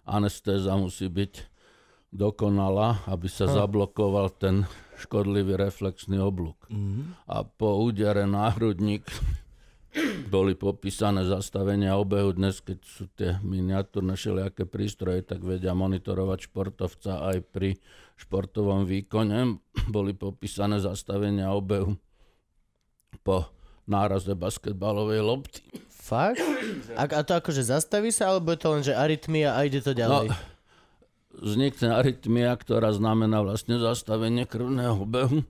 anestéza 0.10 0.74
musí 0.74 1.06
byť 1.06 1.34
dokonalá, 2.10 3.06
aby 3.06 3.30
sa 3.30 3.46
zablokoval 3.46 4.34
ten 4.42 4.66
škodlivý 4.98 5.54
reflexný 5.54 6.18
oblúk. 6.18 6.58
A 7.30 7.46
po 7.46 7.78
údere 7.86 8.26
na 8.26 8.50
hrudník 8.50 9.06
boli 10.30 10.54
popísané 10.54 11.26
zastavenia 11.26 11.98
obehu. 11.98 12.34
Dnes, 12.38 12.62
keď 12.62 12.80
sú 12.86 13.10
tie 13.18 13.42
miniatúrne 13.42 14.14
všelijaké 14.14 14.70
prístroje, 14.70 15.26
tak 15.26 15.42
vedia 15.42 15.74
monitorovať 15.74 16.50
športovca 16.50 17.34
aj 17.34 17.38
pri 17.50 17.76
športovom 18.20 18.86
výkone. 18.86 19.58
Boli 19.90 20.14
popísané 20.14 20.78
zastavenia 20.78 21.50
obehu 21.50 21.98
po 23.26 23.50
náraze 23.90 24.32
basketbalovej 24.38 25.22
lopty. 25.26 25.66
Fakt? 25.90 26.42
A, 26.94 27.10
a 27.10 27.22
to 27.26 27.34
akože 27.38 27.66
zastaví 27.66 28.14
sa, 28.14 28.34
alebo 28.34 28.54
je 28.54 28.60
to 28.62 28.68
len, 28.70 28.84
že 28.86 28.94
arytmia 28.94 29.58
a 29.58 29.66
ide 29.66 29.82
to 29.82 29.98
ďalej? 29.98 30.30
No, 30.30 30.38
vznikne 31.42 31.98
arytmia, 31.98 32.54
ktorá 32.54 32.94
znamená 32.94 33.42
vlastne 33.42 33.82
zastavenie 33.82 34.46
krvného 34.46 35.06
obehu 35.06 35.42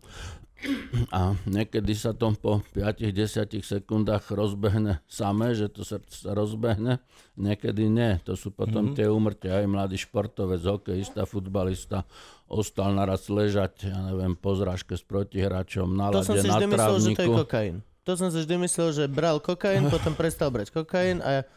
a 1.15 1.39
niekedy 1.47 1.95
sa 1.95 2.11
to 2.11 2.35
po 2.35 2.59
5-10 2.75 3.63
sekundách 3.63 4.27
rozbehne 4.31 4.99
samé, 5.07 5.55
že 5.55 5.71
to 5.71 5.87
srdce 5.87 6.27
sa 6.27 6.35
rozbehne, 6.35 6.99
niekedy 7.39 7.87
nie. 7.87 8.19
To 8.27 8.35
sú 8.35 8.51
potom 8.51 8.91
mm-hmm. 8.91 8.97
tie 8.99 9.07
úmrtia, 9.07 9.63
aj 9.63 9.67
mladý 9.71 9.97
športovec, 9.99 10.59
hokejista, 10.59 11.23
futbalista, 11.23 12.03
ostal 12.51 12.91
naraz 12.91 13.31
ležať, 13.31 13.87
ja 13.87 13.99
neviem, 14.11 14.35
po 14.35 14.57
zrážke 14.57 14.99
s 14.99 15.03
protihráčom 15.05 15.87
na 15.95 16.11
To 16.11 16.25
som 16.25 16.35
lade, 16.35 16.43
si 16.43 16.49
na 16.51 16.59
vždy 16.59 16.67
myslel, 16.67 16.97
že 16.99 17.09
to 17.15 17.23
je 17.23 17.29
kokain. 17.45 17.75
To 18.03 18.11
som 18.17 18.27
si 18.33 18.37
vždy 18.41 18.55
myslel, 18.65 18.89
že 18.91 19.03
bral 19.07 19.37
kokain, 19.39 19.87
potom 19.93 20.11
prestal 20.17 20.51
brať 20.51 20.75
kokain 20.75 21.23
a 21.23 21.47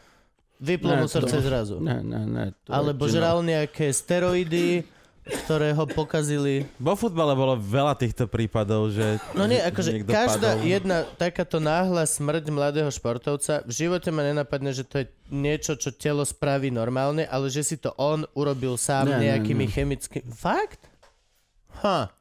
vyplo 0.63 0.95
mu 0.95 1.05
Ne, 1.05 1.11
to- 1.11 1.15
srdce 1.19 1.37
zrazu. 1.43 1.75
Ne, 1.83 1.99
ne, 1.99 2.21
ne. 2.23 2.45
Alebo 2.71 3.11
žral 3.11 3.43
nejaké 3.43 3.91
steroidy, 3.91 4.87
ktoré 5.23 5.71
ho 5.71 5.87
pokazili. 5.87 6.67
Vo 6.75 6.99
futbale 6.99 7.31
bolo 7.31 7.55
veľa 7.55 7.95
týchto 7.95 8.27
prípadov, 8.27 8.91
že... 8.91 9.23
No 9.31 9.47
nie, 9.47 9.55
že 9.59 9.71
akože 9.71 9.89
každá 10.03 10.59
padol. 10.59 10.67
jedna 10.67 10.97
takáto 11.15 11.63
náhla 11.63 12.03
smrť 12.03 12.43
mladého 12.51 12.91
športovca, 12.91 13.63
v 13.63 13.71
živote 13.71 14.11
ma 14.11 14.27
nenapadne, 14.27 14.75
že 14.75 14.83
to 14.83 15.03
je 15.03 15.05
niečo, 15.31 15.79
čo 15.79 15.95
telo 15.95 16.27
spraví 16.27 16.67
normálne, 16.67 17.23
ale 17.31 17.47
že 17.47 17.63
si 17.63 17.75
to 17.79 17.95
on 17.95 18.27
urobil 18.35 18.75
sám 18.75 19.07
Ne, 19.07 19.15
ne, 19.15 19.23
nejakými 19.31 19.65
ne. 19.65 19.71
chemickými... 19.71 20.23
Fakt? 20.35 20.83
Ha. 21.87 22.11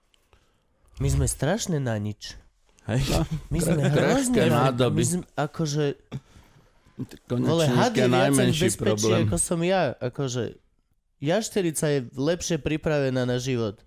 My 1.03 1.09
sme 1.11 1.27
strašne 1.27 1.83
na 1.83 1.99
nič. 1.99 2.39
Hej? 2.87 3.03
My 3.51 3.59
sme 3.59 3.83
hrozne. 3.83 4.41
My 4.95 5.03
sme, 5.03 5.23
akože, 5.35 5.99
Konečne 7.27 7.49
vole, 7.51 7.65
had 7.67 7.97
je 7.97 8.05
viacej 8.05 8.07
v 8.07 8.15
najmenší 8.15 8.69
bezpečí, 8.69 8.85
problém. 8.85 9.27
ako 9.27 9.37
som 9.41 9.59
ja. 9.65 9.97
Akože, 9.99 10.62
jašterica 11.23 11.87
je 11.87 12.01
lepšie 12.19 12.59
pripravená 12.59 13.23
na 13.23 13.39
život. 13.39 13.79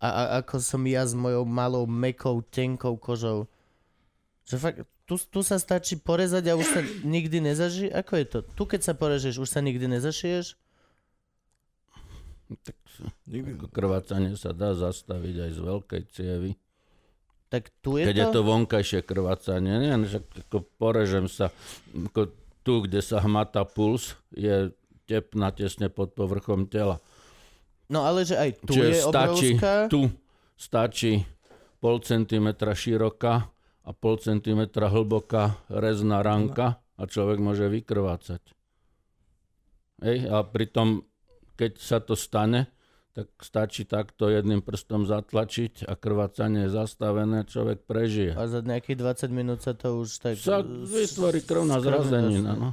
A, 0.00 0.08
a 0.08 0.22
ako 0.40 0.62
som 0.62 0.80
ja 0.86 1.04
s 1.04 1.12
mojou 1.12 1.44
malou, 1.44 1.84
mekou, 1.84 2.40
tenkou 2.40 2.96
kožou. 2.96 3.50
Že 4.48 4.56
fakt, 4.56 4.78
tu, 5.04 5.18
tu 5.18 5.40
sa 5.42 5.58
stačí 5.58 5.98
porezať 5.98 6.48
a 6.48 6.56
už 6.56 6.66
sa 6.70 6.80
nikdy 7.02 7.42
nezažije? 7.42 7.90
Ako 7.90 8.12
je 8.16 8.26
to? 8.30 8.38
Tu 8.46 8.62
keď 8.64 8.80
sa 8.86 8.94
porežeš, 8.94 9.42
už 9.42 9.50
sa 9.50 9.60
nikdy 9.60 9.90
nezašiješ? 9.90 10.54
Tak 12.62 12.76
ako 13.30 13.66
krvácanie 13.70 14.34
sa 14.38 14.54
dá 14.54 14.74
zastaviť 14.74 15.36
aj 15.46 15.50
z 15.50 15.60
veľkej 15.60 16.02
cievy. 16.14 16.50
Tak 17.50 17.74
tu 17.82 17.98
je 17.98 18.06
Keď 18.06 18.16
to? 18.16 18.22
je 18.22 18.28
to 18.30 18.40
vonkajšie 18.46 19.00
krvácanie, 19.02 19.74
nie, 19.82 19.94
že 20.06 20.22
ako 20.46 20.62
porežem 20.78 21.26
sa, 21.26 21.50
ako 21.90 22.30
tu, 22.62 22.86
kde 22.86 23.02
sa 23.02 23.18
hmata 23.18 23.66
puls, 23.66 24.14
je 24.30 24.70
tepna 25.10 25.50
tesne 25.50 25.90
pod 25.90 26.14
povrchom 26.14 26.70
tela. 26.70 27.02
No 27.90 28.06
ale 28.06 28.22
že 28.22 28.38
aj 28.38 28.50
tu 28.62 28.78
Čiže 28.78 28.86
je 28.86 28.94
stačí, 29.02 29.50
obrovská... 29.58 29.74
tu 29.90 30.00
stačí 30.54 31.12
pol 31.82 31.98
centimetra 31.98 32.70
široká 32.70 33.50
a 33.82 33.90
pol 33.90 34.14
centimetra 34.22 34.86
hlboká 34.86 35.58
rezná 35.66 36.22
ranka 36.22 36.78
a 36.94 37.02
človek 37.10 37.42
môže 37.42 37.66
vykrvácať. 37.66 38.42
Hej, 40.06 40.30
a 40.30 40.46
pritom, 40.46 41.02
keď 41.58 41.72
sa 41.82 41.98
to 41.98 42.14
stane, 42.14 42.70
tak 43.10 43.26
stačí 43.42 43.84
takto 43.84 44.30
jedným 44.30 44.62
prstom 44.62 45.04
zatlačiť 45.04 45.84
a 45.84 45.98
krvácanie 45.98 46.70
je 46.70 46.72
zastavené, 46.72 47.42
človek 47.42 47.84
prežije. 47.84 48.32
A 48.38 48.46
za 48.46 48.62
nejakých 48.62 49.02
20 49.26 49.34
minút 49.34 49.60
sa 49.66 49.74
to 49.74 50.00
už 50.00 50.22
tak... 50.22 50.38
Sa 50.38 50.62
vytvorí 50.64 51.42
krvná 51.42 51.82
zrazenina, 51.82 52.54
no. 52.54 52.70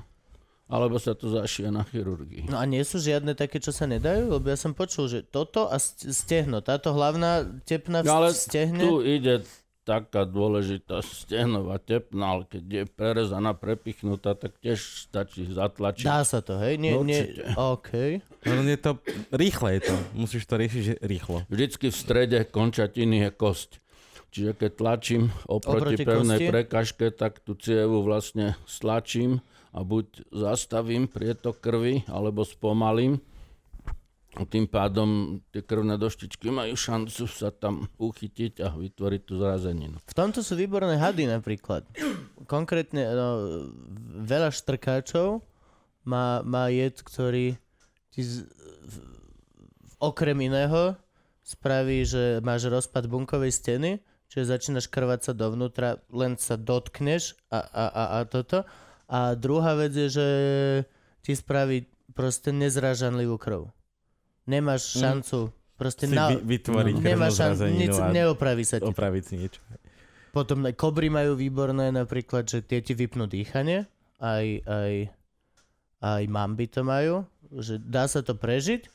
Alebo 0.68 0.96
sa 0.96 1.16
to 1.16 1.28
zašije 1.28 1.72
na 1.72 1.82
chirurgii. 1.82 2.46
No 2.46 2.60
a 2.60 2.68
nie 2.68 2.84
sú 2.84 3.00
žiadne 3.00 3.32
také, 3.34 3.58
čo 3.58 3.72
sa 3.72 3.84
nedajú? 3.84 4.28
Lebo 4.30 4.46
ja 4.46 4.56
som 4.56 4.72
počul, 4.72 5.08
že 5.08 5.20
toto 5.22 5.66
a 5.66 5.76
st- 5.76 6.12
stehno, 6.12 6.60
táto 6.60 6.92
hlavná 6.92 7.48
tepna 7.64 8.04
v 8.04 8.06
No 8.06 8.20
ale 8.20 8.36
stehne... 8.36 8.80
tu 8.80 9.00
ide 9.00 9.48
taká 9.82 10.28
dôležitá 10.28 11.00
stehnová 11.00 11.80
tepna, 11.80 12.26
ale 12.30 12.44
keď 12.44 12.64
je 12.68 12.84
prerezaná, 12.86 13.56
prepichnutá, 13.56 14.36
tak 14.36 14.60
tiež 14.60 14.76
stačí 15.08 15.48
zatlačiť. 15.48 16.04
Dá 16.04 16.28
sa 16.28 16.44
to, 16.44 16.60
hej? 16.60 16.76
Nie, 16.76 16.92
No 16.92 17.08
nie. 17.08 17.24
OK. 17.56 18.20
Len 18.44 18.66
je 18.68 18.76
to, 18.76 19.00
rýchle 19.32 19.80
je 19.80 19.88
to. 19.88 19.96
Musíš 20.14 20.44
to 20.44 20.60
riešiť 20.60 20.82
že 20.84 20.94
rýchlo. 21.00 21.48
Vždycky 21.48 21.88
v 21.88 21.96
strede 21.96 22.40
končatiny 22.44 23.24
je 23.24 23.30
kosť. 23.32 23.80
Čiže 24.28 24.52
keď 24.54 24.72
tlačím 24.76 25.32
oproti, 25.48 25.96
Oproti 25.96 26.04
pevnej 26.04 26.38
kosti? 26.38 26.52
prekažke, 26.52 27.06
tak 27.10 27.40
tú 27.40 27.56
cievu 27.56 28.04
vlastne 28.04 28.60
stlačím 28.68 29.40
a 29.74 29.80
buď 29.84 30.30
zastavím 30.32 31.08
prietok 31.08 31.60
krvi, 31.60 32.08
alebo 32.08 32.44
spomalím. 32.48 33.20
A 34.38 34.46
tým 34.46 34.70
pádom 34.70 35.42
tie 35.50 35.66
krvné 35.66 35.98
doštičky 35.98 36.54
majú 36.54 36.78
šancu 36.78 37.26
sa 37.26 37.50
tam 37.50 37.90
uchytiť 37.98 38.62
a 38.62 38.70
vytvoriť 38.70 39.22
tú 39.26 39.42
zrazeninu. 39.42 39.98
V 40.06 40.14
tomto 40.14 40.46
sú 40.46 40.54
výborné 40.54 41.02
hady 41.02 41.26
napríklad. 41.26 41.90
Konkrétne 42.46 43.02
no, 43.18 43.30
veľa 44.22 44.54
štrkáčov 44.54 45.42
má, 46.06 46.46
má 46.46 46.70
jed, 46.70 47.02
ktorý 47.02 47.58
ti 48.14 48.22
z, 48.22 48.46
okrem 49.98 50.38
iného 50.46 50.94
spraví, 51.42 52.06
že 52.06 52.38
máš 52.46 52.70
rozpad 52.70 53.10
bunkovej 53.10 53.58
steny, 53.58 53.92
čiže 54.30 54.54
začínaš 54.54 54.86
krvácať 54.92 55.34
dovnútra, 55.34 55.98
len 56.14 56.38
sa 56.38 56.60
dotkneš 56.60 57.34
a, 57.50 57.64
a, 57.64 57.86
a, 57.90 58.04
a 58.22 58.28
toto. 58.30 58.68
A 59.08 59.34
druhá 59.34 59.74
vec 59.74 59.92
je, 59.92 60.08
že 60.10 60.28
ti 61.22 61.32
spraví 61.32 61.84
proste 62.12 62.52
nezrážanlivú 62.52 63.36
krv. 63.36 63.72
Nemáš 64.44 64.94
Mm. 64.94 65.00
šancu. 65.02 65.40
Proste 65.74 66.06
Si 66.06 66.12
na, 66.12 66.28
vy, 66.30 66.42
vytvoriť 66.58 66.94
krvnú 66.96 67.06
nemáš 67.06 67.34
šancu, 67.38 67.64
nic, 67.70 67.94
a 67.94 68.10
neopraví 68.10 68.64
sa 68.64 68.78
ti. 68.78 68.86
opraviť 68.86 69.24
si 69.24 69.34
niečo. 69.38 69.62
Potom 70.30 70.66
kobry 70.74 71.08
majú 71.08 71.34
výborné 71.34 71.90
napríklad, 71.90 72.44
že 72.44 72.60
tie 72.60 72.80
ti 72.80 72.92
vypnú 72.92 73.26
dýchanie, 73.26 73.86
aj, 74.18 74.46
aj, 74.64 74.94
aj 76.00 76.24
mamby 76.28 76.66
to 76.66 76.82
majú, 76.82 77.24
že 77.54 77.78
dá 77.78 78.06
sa 78.06 78.20
to 78.20 78.34
prežiť, 78.34 78.90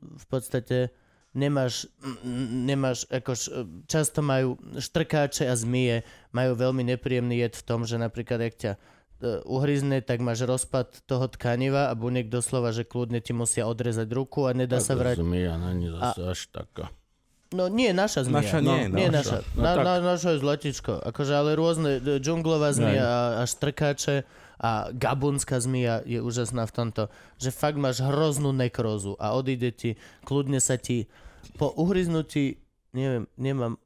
v 0.00 0.24
podstate 0.26 0.88
nemáš, 1.32 1.84
nemáš 2.58 3.04
ako 3.06 3.30
š- 3.30 3.52
často 3.84 4.20
majú 4.20 4.48
štrkáče 4.74 5.44
a 5.44 5.54
zmije, 5.54 6.00
majú 6.30 6.52
veľmi 6.54 6.82
nepríjemný 6.86 7.40
jed 7.40 7.54
v 7.54 7.66
tom, 7.66 7.80
že 7.82 7.94
napríklad 7.94 8.40
ak 8.42 8.54
ťa 8.54 8.72
uhryzne, 9.46 10.02
tak 10.02 10.18
máš 10.18 10.42
rozpad 10.42 11.06
toho 11.06 11.30
tkaniva 11.30 11.88
a 11.88 11.94
buniek 11.94 12.26
doslova, 12.26 12.74
že 12.74 12.82
kľudne 12.82 13.22
ti 13.22 13.30
musia 13.30 13.70
odrezať 13.70 14.10
ruku 14.10 14.50
a 14.50 14.52
nedá 14.52 14.82
sa 14.82 14.98
vrátiť. 14.98 15.22
Zmija 15.22 15.54
není 15.56 15.88
zase 15.94 16.20
až 16.26 16.40
taká. 16.50 16.90
No 17.52 17.68
nie, 17.68 17.92
naša 17.92 18.26
zmia. 18.26 18.40
Naša 18.40 18.58
no, 18.64 18.72
nie, 18.72 18.84
no. 18.88 18.96
nie 18.96 19.08
Naša. 19.12 19.44
naša. 19.44 19.54
No 19.54 19.60
Na, 19.60 19.72
tak. 19.76 19.84
na, 19.84 19.94
naša 20.00 20.30
je 20.34 20.38
zlatičko. 20.40 20.92
Akože 21.04 21.32
ale 21.36 21.50
rôzne, 21.52 22.00
džunglová 22.00 22.72
zmia 22.72 23.04
a, 23.04 23.20
a 23.40 23.42
štrkáče 23.44 24.24
a 24.56 24.88
gabunská 24.94 25.60
zmia 25.60 26.00
je 26.08 26.18
úžasná 26.24 26.64
v 26.64 26.72
tomto, 26.72 27.02
že 27.36 27.52
fakt 27.52 27.76
máš 27.76 28.00
hroznú 28.00 28.56
nekrózu 28.56 29.18
a 29.20 29.36
odíde 29.36 29.74
ti, 29.74 29.90
kľudne 30.24 30.62
sa 30.62 30.80
ti 30.80 31.10
po 31.58 31.74
uhryznutí, 31.74 32.62
neviem, 32.94 33.26
nemám, 33.36 33.76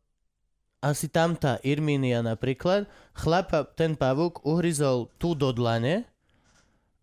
asi 0.86 1.10
tam 1.10 1.34
tá 1.34 1.58
Irmínia 1.66 2.22
napríklad, 2.22 2.86
chlapa, 3.10 3.66
ten 3.74 3.98
pavúk 3.98 4.46
uhryzol 4.46 5.10
tu 5.18 5.34
do 5.34 5.50
dlane 5.50 6.06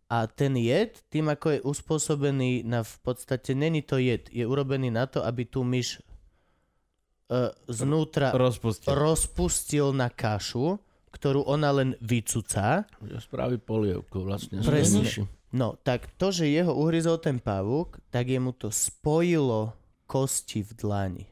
a 0.07 0.29
ten 0.29 0.55
jed, 0.55 1.03
tým 1.11 1.27
ako 1.27 1.57
je 1.57 1.59
uspôsobený 1.67 2.63
na 2.63 2.85
v 2.87 2.95
podstate, 3.03 3.51
není 3.51 3.83
to 3.83 3.99
jed, 3.99 4.31
je 4.31 4.47
urobený 4.47 4.87
na 4.93 5.03
to, 5.09 5.19
aby 5.25 5.43
tú 5.43 5.67
myš 5.67 5.99
uh, 7.27 7.51
znútra 7.67 8.31
Rozpustil. 8.31 8.93
rozpustil 8.93 9.87
na 9.91 10.07
kašu, 10.07 10.79
ktorú 11.13 11.45
ona 11.45 11.69
len 11.73 11.89
vycucá. 11.99 12.87
Že 13.01 13.19
spraví 13.21 13.57
polievku 13.61 14.23
vlastne. 14.23 14.61
z 14.61 14.65
Presne. 14.65 15.05
No, 15.53 15.77
tak 15.85 16.09
to, 16.17 16.33
že 16.33 16.49
jeho 16.49 16.73
uhryzol 16.73 17.21
ten 17.21 17.37
pavúk, 17.37 18.01
tak 18.09 18.25
jemu 18.25 18.57
to 18.57 18.73
spojilo 18.73 19.77
kosti 20.09 20.65
v 20.65 20.71
dlani. 20.73 21.25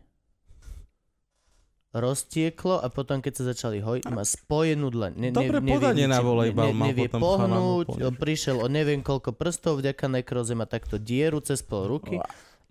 Roztieklo 1.92 2.80
a 2.80 2.88
potom, 2.88 3.20
keď 3.20 3.34
sa 3.36 3.44
začali 3.52 3.84
hojiť, 3.84 4.08
má 4.08 4.24
spojenú 4.24 4.88
dlaň. 4.88 5.12
Ne, 5.20 5.30
Dobre 5.30 5.60
podanie 5.60 6.08
na 6.08 6.24
volejbal 6.24 6.72
mal 6.72 6.88
nevie 6.88 7.12
potom 7.12 7.20
chalan 7.20 7.52
pohnúť, 7.52 7.88
úplne. 7.92 8.16
prišiel 8.16 8.58
o 8.64 8.68
neviem 8.72 9.04
koľko 9.04 9.36
prstov, 9.36 9.84
vďaka 9.84 10.08
nekroze 10.08 10.56
má 10.56 10.64
takto 10.64 10.96
dieru 10.96 11.44
cez 11.44 11.60
pol 11.60 11.92
ruky 11.92 12.16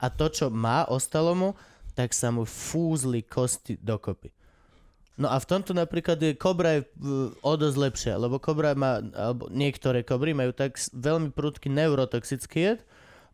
a 0.00 0.06
to, 0.08 0.32
čo 0.32 0.48
má, 0.48 0.88
ostalo 0.88 1.36
mu, 1.36 1.48
tak 1.92 2.16
sa 2.16 2.32
mu 2.32 2.48
fúzli 2.48 3.20
kosti 3.20 3.76
dokopy. 3.76 4.32
No 5.20 5.28
a 5.28 5.36
v 5.36 5.46
tomto 5.46 5.76
napríklad 5.76 6.16
je 6.16 6.32
kobra 6.32 6.80
je 6.80 6.88
v- 6.96 7.36
o 7.44 7.52
dosť 7.52 7.76
lepšia, 7.76 8.14
lebo 8.16 8.40
kobra 8.40 8.72
má, 8.72 9.04
alebo 9.12 9.52
niektoré 9.52 10.00
kobry 10.00 10.32
majú 10.32 10.56
tak 10.56 10.80
veľmi 10.96 11.28
prudký 11.28 11.68
neurotoxický 11.68 12.72
jed, 12.72 12.80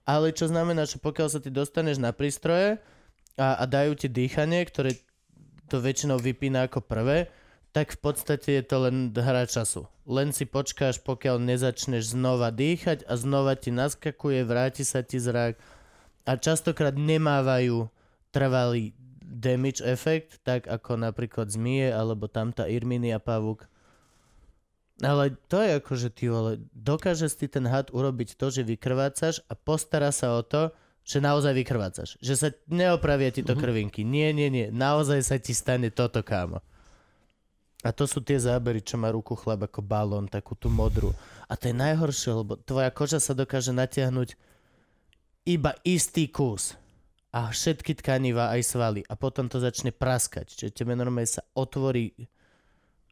ale 0.03 0.35
čo 0.35 0.51
znamená, 0.51 0.83
že 0.83 0.99
pokiaľ 0.99 1.29
sa 1.31 1.39
ty 1.39 1.47
dostaneš 1.47 2.03
na 2.03 2.11
prístroje 2.11 2.83
a, 3.39 3.55
a 3.55 3.65
dajú 3.71 3.95
ti 3.95 4.11
dýchanie, 4.11 4.67
ktoré 4.67 4.99
to 5.67 5.83
väčšinou 5.83 6.19
vypína 6.19 6.67
ako 6.71 6.83
prvé, 6.83 7.31
tak 7.77 7.93
v 7.93 7.99
podstate 8.01 8.57
je 8.57 8.65
to 8.65 8.89
len 8.89 9.13
hra 9.13 9.45
času. 9.45 9.85
Len 10.09 10.33
si 10.33 10.49
počkáš, 10.49 11.03
pokiaľ 11.05 11.45
nezačneš 11.45 12.17
znova 12.17 12.49
dýchať 12.49 13.05
a 13.05 13.19
znova 13.21 13.53
ti 13.59 13.69
naskakuje, 13.69 14.49
vráti 14.49 14.81
sa 14.81 15.05
ti 15.05 15.21
zrak 15.21 15.61
a 16.25 16.33
častokrát 16.41 16.97
nemávajú 16.97 17.93
trvalý 18.33 18.97
damage 19.21 19.85
efekt, 19.85 20.41
tak 20.41 20.65
ako 20.71 20.97
napríklad 20.97 21.53
zmije 21.53 21.93
alebo 21.93 22.27
tam 22.31 22.55
tá 22.55 22.65
Irminia 22.65 23.21
pavúk. 23.21 23.69
Ale 25.05 25.37
to 25.53 25.61
je 25.61 25.77
ako, 25.77 25.93
že 26.01 26.09
ty 26.09 26.33
vole, 26.33 26.57
dokáže 26.73 27.29
si 27.29 27.45
ten 27.45 27.69
had 27.69 27.93
urobiť 27.93 28.41
to, 28.41 28.49
že 28.49 28.65
vykrvácaš 28.65 29.45
a 29.45 29.53
postará 29.53 30.09
sa 30.09 30.33
o 30.33 30.41
to, 30.41 30.73
že 31.07 31.23
naozaj 31.23 31.55
vykrvácaš. 31.55 32.19
Že 32.19 32.35
sa 32.35 32.49
neopravia 32.67 33.31
ti 33.31 33.47
to 33.47 33.55
krvinky. 33.55 34.03
Nie, 34.03 34.35
nie, 34.35 34.51
nie. 34.51 34.75
Naozaj 34.75 35.23
sa 35.23 35.39
ti 35.39 35.55
stane 35.55 35.95
toto, 35.95 36.19
kámo. 36.27 36.59
A 37.87 37.95
to 37.95 38.11
sú 38.11 38.19
tie 38.19 38.35
zábery, 38.35 38.83
čo 38.83 38.99
má 38.99 39.15
ruku 39.15 39.39
chlap 39.39 39.71
ako 39.71 39.87
balón, 39.87 40.27
takú 40.27 40.59
tú 40.59 40.67
modrú. 40.67 41.15
A 41.47 41.55
to 41.55 41.71
je 41.71 41.77
najhoršie, 41.79 42.35
lebo 42.35 42.59
tvoja 42.59 42.91
koža 42.91 43.23
sa 43.23 43.39
dokáže 43.39 43.71
natiahnuť 43.71 44.35
iba 45.47 45.79
istý 45.87 46.27
kus 46.27 46.75
a 47.31 47.55
všetky 47.55 47.95
tkaniva 48.03 48.51
aj 48.51 48.67
svaly 48.67 49.01
a 49.07 49.15
potom 49.15 49.47
to 49.47 49.63
začne 49.63 49.95
praskať. 49.95 50.51
Čiže 50.51 50.75
tebe 50.75 50.99
normálne 50.99 51.31
sa 51.31 51.47
otvorí 51.55 52.11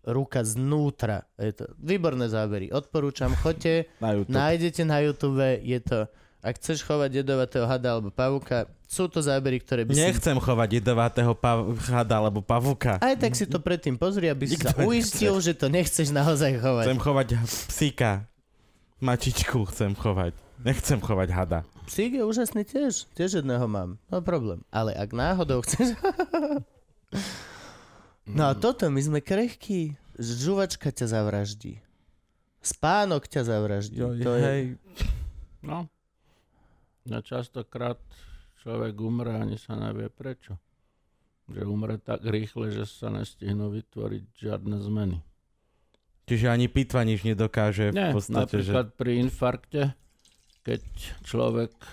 ruka 0.02 0.42
znútra. 0.42 1.30
Je 1.38 1.54
to 1.54 1.70
výborné 1.78 2.26
zábery. 2.26 2.74
Odporúčam, 2.74 3.30
choďte, 3.38 3.86
Na 4.02 4.18
YouTube. 4.18 4.34
nájdete 4.34 4.82
na 4.82 4.98
YouTube, 4.98 5.46
je 5.62 5.78
to 5.78 5.98
Ak 6.44 6.60
chceš 6.60 6.84
chovať 6.84 7.24
jedovatého 7.24 7.64
hada 7.64 7.96
alebo 7.96 8.12
pavuka, 8.12 8.68
sú 8.84 9.08
to 9.08 9.24
zábery, 9.24 9.64
ktoré 9.64 9.88
by 9.88 9.96
si... 9.96 10.04
Nechcem 10.04 10.36
chovať 10.36 10.76
jedovatého 10.76 11.32
pav- 11.32 11.72
hada 11.88 12.20
alebo 12.20 12.44
pavúka. 12.44 13.00
Aj 13.00 13.16
tak 13.16 13.32
si 13.32 13.48
to 13.48 13.56
predtým 13.64 13.96
pozri, 13.96 14.28
aby 14.28 14.44
si 14.44 14.60
Nikto 14.60 14.76
sa 14.76 14.84
uistil, 14.84 15.34
že 15.40 15.56
to 15.56 15.72
nechceš 15.72 16.12
naozaj 16.12 16.60
chovať. 16.60 16.84
Chcem 16.84 17.00
chovať 17.00 17.28
psíka. 17.72 18.10
Mačičku 19.00 19.64
chcem 19.72 19.96
chovať. 19.96 20.36
Nechcem 20.60 21.00
chovať 21.00 21.28
hada. 21.32 21.60
Psík 21.88 22.20
je 22.20 22.22
úžasný 22.28 22.68
tiež. 22.68 23.08
Tiež 23.16 23.40
jedného 23.40 23.64
mám. 23.64 23.96
No 24.12 24.20
problém. 24.20 24.60
Ale 24.68 24.92
ak 24.92 25.16
náhodou 25.16 25.64
chceš... 25.64 25.96
no 28.36 28.48
a 28.48 28.52
toto, 28.52 28.92
my 28.92 29.00
sme 29.00 29.20
krehkí. 29.24 29.96
Žuvačka 30.20 30.92
ťa 30.92 31.08
zavraždí. 31.08 31.80
Spánok 32.64 33.28
ťa 33.28 33.42
zavraždí. 33.48 33.98
to 34.00 34.32
je... 34.36 34.44
hej. 34.44 34.62
No. 35.64 35.88
No 37.04 37.20
častokrát 37.20 38.00
človek 38.64 38.96
umre 38.96 39.36
ani 39.36 39.60
sa 39.60 39.76
nevie 39.76 40.08
prečo. 40.08 40.56
Že 41.52 41.68
umre 41.68 42.00
tak 42.00 42.24
rýchle, 42.24 42.72
že 42.72 42.88
sa 42.88 43.12
nestihnú 43.12 43.68
vytvoriť 43.68 44.24
žiadne 44.32 44.80
zmeny. 44.80 45.20
Čiže 46.24 46.48
ani 46.48 46.72
pitva 46.72 47.04
nič 47.04 47.20
nedokáže 47.20 47.92
v 47.92 48.00
Nie, 48.00 48.10
podstate, 48.16 48.64
že... 48.64 48.72
napríklad 48.72 48.88
pri 48.96 49.12
infarkte, 49.20 49.82
keď 50.64 50.82
človek 51.28 51.72
e, 51.76 51.88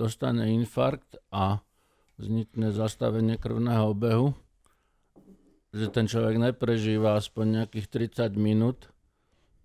dostane 0.00 0.48
infarkt 0.56 1.20
a 1.28 1.60
vznikne 2.16 2.72
zastavenie 2.72 3.36
krvného 3.36 3.92
obehu, 3.92 4.32
že 5.76 5.92
ten 5.92 6.08
človek 6.08 6.40
neprežíva 6.40 7.20
aspoň 7.20 7.62
nejakých 7.62 8.16
30 8.16 8.40
minút, 8.40 8.88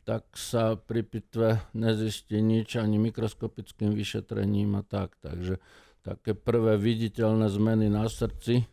tak 0.03 0.35
sa 0.35 0.75
pri 0.75 1.03
pitve 1.03 1.63
nezistí 1.71 2.43
nič 2.43 2.75
ani 2.75 2.99
mikroskopickým 2.99 3.95
vyšetrením 3.95 4.75
a 4.79 4.83
tak. 4.83 5.15
Takže 5.23 5.63
také 6.03 6.35
prvé 6.35 6.75
viditeľné 6.75 7.47
zmeny 7.47 7.87
na 7.87 8.11
srdci 8.11 8.67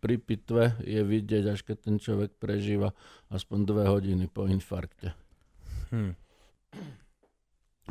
pri 0.00 0.16
pitve 0.18 0.76
je 0.84 1.00
vidieť, 1.04 1.44
až 1.52 1.60
keď 1.64 1.76
ten 1.78 1.96
človek 2.00 2.36
prežíva 2.36 2.92
aspoň 3.28 3.58
dve 3.68 3.84
hodiny 3.88 4.26
po 4.28 4.48
infarkte. 4.48 5.12
Hm. 5.92 6.12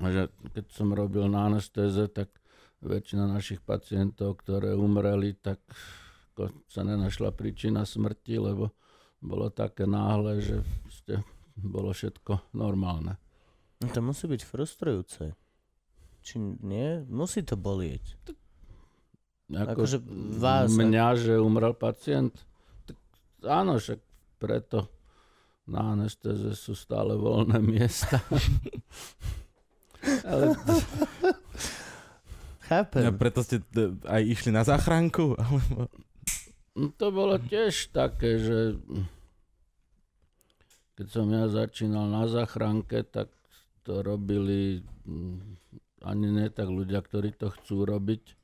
Že 0.01 0.33
keď 0.57 0.65
som 0.73 0.93
robil 0.97 1.29
na 1.29 1.53
anestéze, 1.53 2.09
tak 2.09 2.33
väčšina 2.81 3.29
našich 3.29 3.61
pacientov, 3.61 4.41
ktoré 4.41 4.73
umreli, 4.73 5.37
tak 5.37 5.61
sa 6.65 6.81
nenašla 6.81 7.29
príčina 7.37 7.85
smrti, 7.85 8.41
lebo 8.41 8.73
bolo 9.21 9.53
také 9.53 9.85
náhle, 9.85 10.41
že 10.41 10.65
ste, 10.89 11.21
bolo 11.57 11.91
všetko 11.91 12.53
normálne. 12.55 13.17
No 13.81 13.89
to 13.89 13.99
musí 13.99 14.29
byť 14.29 14.41
frustrujúce. 14.45 15.33
Či 16.21 16.37
nie? 16.61 17.01
Musí 17.09 17.41
to 17.41 17.57
bolieť. 17.57 18.17
Ako 19.51 19.83
Akože 19.83 19.97
vás... 20.37 20.71
mňa, 20.71 21.07
že 21.17 21.33
umrel 21.41 21.75
pacient, 21.75 22.31
tak 22.87 22.95
áno, 23.43 23.81
však 23.81 23.99
preto 24.39 24.87
na 25.67 25.97
anestéze 25.97 26.55
sú 26.55 26.71
stále 26.77 27.17
voľné 27.17 27.59
miesta. 27.59 28.21
Ale 30.29 30.55
Chápem. 32.71 33.03
A 33.03 33.11
preto 33.11 33.43
ste 33.43 33.59
e, 33.75 33.91
aj 34.07 34.21
išli 34.23 34.55
na 34.55 34.63
záchranku? 34.63 35.35
Alebo- 35.35 35.91
No 36.71 36.87
to 36.95 37.11
bolo 37.11 37.35
tiež 37.35 37.91
také, 37.91 38.39
že 38.39 38.79
keď 41.01 41.09
som 41.09 41.33
ja 41.33 41.49
začínal 41.49 42.05
na 42.13 42.29
záchranke, 42.29 43.01
tak 43.01 43.33
to 43.81 44.05
robili 44.05 44.85
mm, 45.01 45.57
ani 46.05 46.29
nie 46.29 46.45
tak 46.53 46.69
ľudia, 46.69 47.01
ktorí 47.01 47.33
to 47.33 47.49
chcú 47.49 47.89
robiť, 47.89 48.37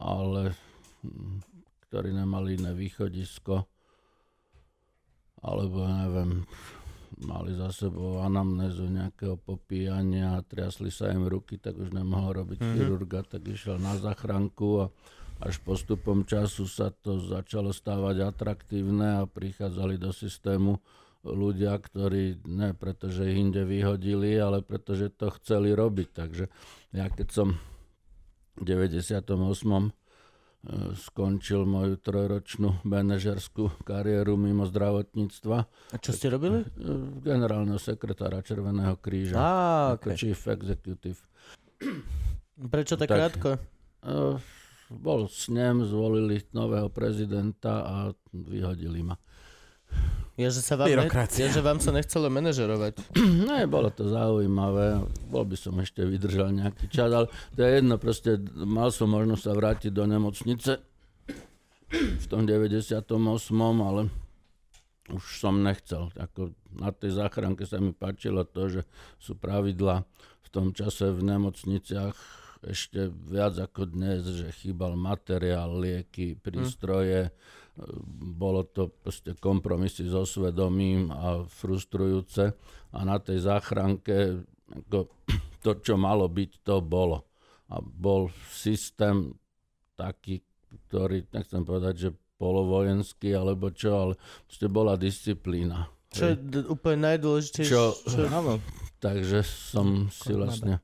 ale 0.00 0.56
mm, 1.04 1.36
ktorí 1.84 2.16
nemali 2.16 2.56
iné 2.56 2.72
východisko, 2.72 3.68
alebo 5.44 5.84
neviem, 5.84 6.48
mali 7.20 7.52
za 7.52 7.68
sebou 7.68 8.24
anamnézu 8.24 8.88
nejakého 8.88 9.36
popíjania 9.36 10.40
a 10.40 10.44
triasli 10.48 10.88
sa 10.88 11.12
im 11.12 11.28
ruky, 11.28 11.60
tak 11.60 11.76
už 11.76 11.92
nemohol 11.92 12.40
robiť 12.40 12.56
Mhm. 12.56 12.64
mm-hmm. 12.64 12.76
chirurga, 12.80 13.20
tak 13.20 13.44
išiel 13.52 13.76
na 13.76 14.00
záchranku 14.00 14.80
a 14.80 14.86
až 15.44 15.60
postupom 15.60 16.24
času 16.24 16.64
sa 16.64 16.88
to 16.88 17.20
začalo 17.20 17.68
stávať 17.68 18.32
atraktívne 18.32 19.20
a 19.20 19.28
prichádzali 19.28 20.00
do 20.00 20.08
systému 20.08 20.80
ľudia, 21.26 21.74
ktorí 21.78 22.46
ne 22.46 22.70
pretože 22.76 23.26
ich 23.26 23.38
inde 23.38 23.66
vyhodili, 23.66 24.38
ale 24.38 24.62
pretože 24.62 25.10
to 25.10 25.34
chceli 25.40 25.74
robiť. 25.74 26.08
Takže 26.14 26.44
ja 26.94 27.06
keď 27.10 27.28
som 27.34 27.48
v 28.56 28.62
98. 28.64 29.20
e, 29.26 29.90
skončil 30.96 31.68
moju 31.68 32.00
trojročnú 32.00 32.80
manažerskú 32.86 33.84
kariéru 33.84 34.40
mimo 34.40 34.64
zdravotníctva, 34.64 35.58
A 35.66 35.96
čo 36.00 36.10
ste 36.16 36.32
robili? 36.32 36.64
e, 36.64 36.66
generálneho 37.20 37.76
sekretára 37.76 38.40
Červeného 38.40 38.96
kríža. 38.96 39.36
Á, 39.36 39.50
ako 40.00 40.08
okay. 40.12 40.16
chief 40.16 40.40
executive. 40.48 41.20
Prečo 42.56 42.96
tak, 42.96 43.12
Tak. 43.12 43.18
krátko? 43.20 43.50
E, 43.56 43.60
bol 44.86 45.26
snem, 45.26 45.82
zvolili 45.82 46.40
nového 46.54 46.88
prezidenta 46.88 47.82
a 47.84 47.96
vyhodili 48.32 49.02
ma. 49.02 49.18
Je, 50.36 50.44
že, 50.52 50.60
sa 50.60 50.76
vám 50.76 50.92
ne... 50.92 51.08
Je, 51.32 51.48
že 51.48 51.64
vám 51.64 51.80
sa 51.80 51.96
nechcelo 51.96 52.28
manažerovať. 52.28 53.00
Ne, 53.48 53.64
bolo 53.64 53.88
to 53.88 54.04
zaujímavé, 54.04 55.00
bol 55.32 55.48
by 55.48 55.56
som 55.56 55.80
ešte 55.80 56.04
vydržal 56.04 56.52
nejaký 56.52 56.92
čas, 56.92 57.08
ale 57.08 57.32
to 57.56 57.64
je 57.64 57.70
jedno, 57.80 57.96
proste 57.96 58.36
mal 58.52 58.92
som 58.92 59.08
možnosť 59.16 59.42
sa 59.42 59.52
vrátiť 59.56 59.90
do 59.96 60.04
nemocnice 60.04 60.76
v 62.22 62.26
tom 62.28 62.44
98., 62.44 62.92
ale 63.80 64.12
už 65.08 65.24
som 65.40 65.56
nechcel. 65.64 66.12
Ako 66.20 66.52
na 66.76 66.92
tej 66.92 67.16
záchranke 67.16 67.64
sa 67.64 67.80
mi 67.80 67.96
páčilo 67.96 68.44
to, 68.44 68.68
že 68.68 68.82
sú 69.16 69.40
pravidla 69.40 70.04
v 70.44 70.48
tom 70.52 70.76
čase 70.76 71.16
v 71.16 71.22
nemocniciach 71.32 72.44
ešte 72.66 73.06
viac 73.08 73.54
ako 73.60 73.86
dnes, 73.94 74.26
že 74.26 74.50
chýbal 74.50 74.98
materiál, 74.98 75.76
lieky, 75.78 76.34
prístroje, 76.34 77.30
bolo 78.16 78.64
to 78.64 78.88
proste 78.88 79.36
kompromisy 79.36 80.08
so 80.08 80.24
svedomím 80.24 81.12
a 81.12 81.44
frustrujúce 81.44 82.56
a 82.92 82.98
na 83.04 83.20
tej 83.20 83.44
záchranke 83.44 84.40
ako, 84.66 85.12
to, 85.64 85.70
čo 85.84 85.94
malo 85.94 86.26
byť, 86.26 86.50
to 86.64 86.80
bolo. 86.80 87.28
A 87.68 87.82
bol 87.82 88.30
systém 88.48 89.34
taký, 89.98 90.40
ktorý, 90.88 91.26
nechcem 91.30 91.62
povedať, 91.62 91.94
že 91.98 92.10
polovojenský 92.36 93.32
alebo 93.32 93.72
čo, 93.72 93.90
ale 93.96 94.14
proste 94.46 94.68
bola 94.68 94.94
disciplína. 94.94 95.88
Čo 96.12 96.32
je 96.32 96.36
d- 96.36 96.68
úplne 96.68 97.12
najdôležitejšie. 97.12 97.72
Čo- 97.72 97.96
áno. 98.30 98.60
Takže 98.96 99.44
som 99.44 100.08
si 100.08 100.32
vlastne 100.32 100.80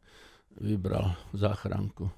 vybral 0.59 1.17
záchranku. 1.33 2.13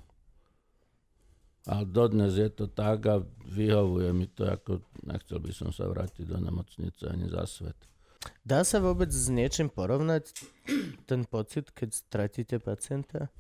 A 1.65 1.81
dodnes 1.89 2.37
je 2.37 2.49
to 2.53 2.69
tak 2.69 3.09
a 3.09 3.25
vyhovuje 3.49 4.13
mi 4.13 4.29
to, 4.29 4.45
ako 4.45 4.85
nechcel 5.01 5.41
by 5.41 5.53
som 5.53 5.73
sa 5.73 5.89
vrátiť 5.89 6.29
do 6.29 6.37
nemocnice 6.37 7.09
ani 7.09 7.33
za 7.33 7.49
svet. 7.49 7.79
Dá 8.45 8.65
sa 8.65 8.81
vôbec 8.81 9.09
s 9.09 9.33
niečím 9.33 9.73
porovnať 9.73 10.33
ten 11.09 11.25
pocit, 11.25 11.73
keď 11.73 11.89
stratíte 11.93 12.57
pacienta? 12.61 13.33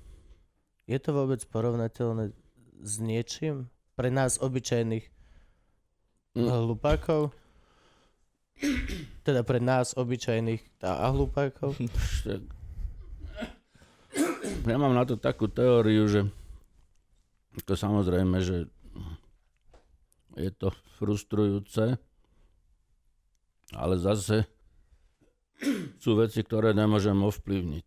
Je 0.88 0.96
to 1.01 1.12
vôbec 1.12 1.40
porovnateľné 1.48 2.32
s 2.80 2.94
niečím? 3.01 3.68
Pre 3.96 4.09
nás 4.09 4.40
obyčajných 4.40 5.14
Mm. 6.34 6.51
hlupákov? 6.51 7.30
Teda 9.22 9.46
pre 9.46 9.62
nás 9.62 9.94
obyčajných 9.94 10.82
a 10.82 11.14
hlupákov? 11.14 11.78
Ja 14.66 14.76
mám 14.78 14.98
na 14.98 15.06
to 15.06 15.14
takú 15.14 15.46
teóriu, 15.46 16.10
že 16.10 16.26
to 17.62 17.78
samozrejme, 17.78 18.43
že 18.43 18.66
je 20.35 20.51
to 20.51 20.74
frustrujúce, 20.98 21.94
ale 23.70 23.94
zase 24.02 24.51
sú 26.02 26.18
veci, 26.18 26.43
ktoré 26.43 26.74
nemôžem 26.74 27.14
ovplyvniť. 27.14 27.86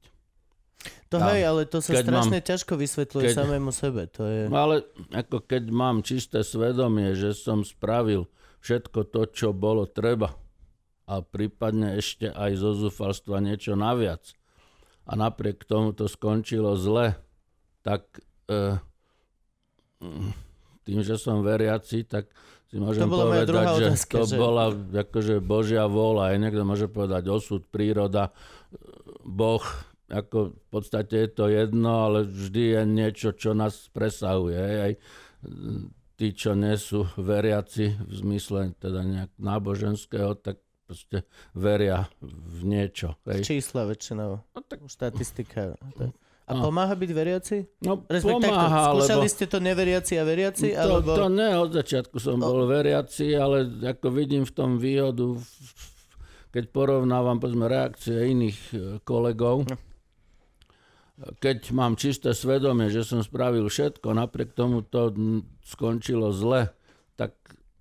To 1.12 1.18
Tam. 1.20 1.32
hej, 1.32 1.42
ale 1.48 1.64
to 1.68 1.80
sa 1.80 2.00
Keď 2.00 2.04
strašne 2.04 2.40
ťažko 2.44 2.74
vysvetľuje 2.80 3.28
keď- 3.32 3.38
samému 3.40 3.72
sebe. 3.72 4.08
To 4.20 4.24
je... 4.28 4.42
No 4.52 4.58
ale 4.68 4.76
ako 5.12 5.44
keď 5.44 5.64
mám 5.72 6.04
čisté 6.04 6.44
svedomie, 6.44 7.16
že 7.16 7.32
som 7.36 7.64
spravil 7.64 8.28
všetko 8.64 9.08
to, 9.12 9.22
čo 9.32 9.50
bolo 9.56 9.88
treba 9.88 10.36
a 11.08 11.24
prípadne 11.24 11.96
ešte 11.96 12.28
aj 12.28 12.52
zo 12.60 12.72
zúfalstva 12.76 13.40
niečo 13.40 13.80
naviac 13.80 14.36
a 15.08 15.16
napriek 15.16 15.64
tomu 15.64 15.96
to 15.96 16.12
skončilo 16.12 16.76
zle, 16.76 17.16
tak 17.80 18.04
e, 18.52 18.76
tým, 20.88 21.00
že 21.04 21.20
som 21.20 21.44
veriaci, 21.44 22.08
tak 22.08 22.32
si 22.68 22.80
môžem 22.80 23.08
moja 23.08 23.44
povedať, 23.44 23.48
že 23.48 23.86
otázka, 23.92 24.16
to 24.20 24.26
že- 24.28 24.40
bola 24.40 24.66
akože 24.76 25.36
Božia 25.40 25.84
vôľa. 25.88 26.36
Aj 26.36 26.38
niekto 26.40 26.64
môže 26.68 26.88
povedať 26.92 27.24
osud, 27.32 27.64
príroda, 27.68 28.36
Boh, 29.24 29.64
ako 30.08 30.56
v 30.56 30.68
podstate 30.72 31.28
je 31.28 31.30
to 31.32 31.46
jedno, 31.52 32.12
ale 32.12 32.28
vždy 32.28 32.64
je 32.76 32.82
niečo, 32.88 33.30
čo 33.36 33.52
nás 33.52 33.92
presahuje. 33.92 34.60
Aj 34.60 34.94
tí, 36.16 36.28
čo 36.34 36.56
nie 36.56 36.76
sú 36.80 37.08
veriaci 37.16 38.00
v 38.04 38.14
zmysle 38.16 38.76
teda 38.80 39.04
nejak 39.04 39.32
náboženského, 39.38 40.36
tak 40.40 40.60
proste 40.88 41.28
veria 41.52 42.08
v 42.24 42.60
niečo. 42.64 43.20
Hej. 43.28 43.44
Čísla 43.44 43.84
väčšinou. 43.84 44.40
No, 44.40 44.60
tak, 44.64 44.88
Štatistika. 44.88 45.76
A 46.48 46.56
No. 46.56 46.72
pomáha 46.72 46.96
byť 46.96 47.12
veriaci? 47.12 47.56
no 47.84 48.08
Respektive 48.08 48.48
pomáha, 48.48 48.96
takto. 48.96 49.04
Skúšali 49.04 49.28
lebo... 49.28 49.36
ste 49.36 49.46
to 49.52 49.58
neveriaci 49.60 50.14
a 50.16 50.24
veriaci? 50.24 50.68
To, 50.72 50.80
alebo... 50.80 51.12
to 51.12 51.28
ne, 51.28 51.50
od 51.60 51.72
začiatku 51.76 52.16
som 52.24 52.40
bol 52.40 52.64
veriaci, 52.64 53.36
ale 53.36 53.68
ako 53.84 54.08
vidím 54.16 54.48
v 54.48 54.54
tom 54.56 54.80
výhodu, 54.80 55.36
keď 56.56 56.64
porovnávam 56.72 57.44
povedzme, 57.44 57.68
reakcie 57.68 58.32
iných 58.32 58.60
e, 58.72 58.76
kolegov, 59.04 59.68
keď 61.44 61.74
mám 61.74 62.00
čisté 62.00 62.32
svedomie, 62.32 62.94
že 62.94 63.04
som 63.04 63.20
spravil 63.20 63.68
všetko, 63.68 64.16
napriek 64.16 64.56
tomu 64.56 64.86
to 64.88 65.12
skončilo 65.66 66.30
zle, 66.32 66.70
tak 67.20 67.34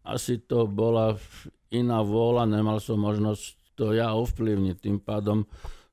asi 0.02 0.40
to 0.40 0.64
bola 0.64 1.20
iná 1.68 2.00
vôľa, 2.00 2.48
nemal 2.48 2.80
som 2.80 2.96
možnosť 2.98 3.76
to 3.76 3.92
ja 3.92 4.16
ovplyvniť, 4.16 4.76
tým 4.80 4.98
pádom 4.98 5.44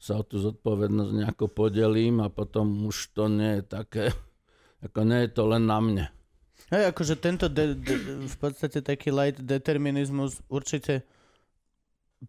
sa 0.04 0.20
o 0.20 0.24
tú 0.28 0.36
zodpovednosť 0.36 1.12
nejako 1.16 1.48
podelím 1.48 2.20
a 2.20 2.28
potom 2.28 2.92
už 2.92 3.16
to 3.16 3.32
nie 3.32 3.60
je 3.60 3.64
také, 3.64 4.06
ako 4.84 5.08
nie 5.08 5.24
je 5.24 5.32
to 5.32 5.44
len 5.48 5.64
na 5.64 5.80
mne. 5.80 6.06
Hej, 6.68 6.92
akože 6.92 7.16
tento 7.16 7.48
de- 7.48 7.72
de- 7.80 8.28
v 8.28 8.36
podstate 8.36 8.84
taký 8.84 9.16
light 9.16 9.40
determinizmus 9.40 10.44
určite 10.52 11.08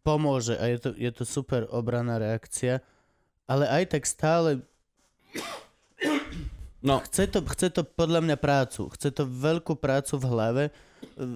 pomôže 0.07 0.55
a 0.55 0.71
je 0.71 0.79
to, 0.79 0.91
je 0.95 1.11
to 1.11 1.25
super 1.27 1.67
obraná 1.67 2.23
reakcia, 2.23 2.79
ale 3.51 3.67
aj 3.67 3.99
tak 3.99 4.07
stále 4.07 4.63
No, 6.85 7.01
chce 7.01 7.33
to, 7.33 7.41
chce 7.49 7.73
to 7.73 7.81
podľa 7.81 8.21
mňa 8.21 8.37
prácu, 8.37 8.93
chce 8.93 9.09
to 9.09 9.25
veľkú 9.25 9.73
prácu 9.73 10.21
v 10.21 10.25
hlave, 10.29 10.65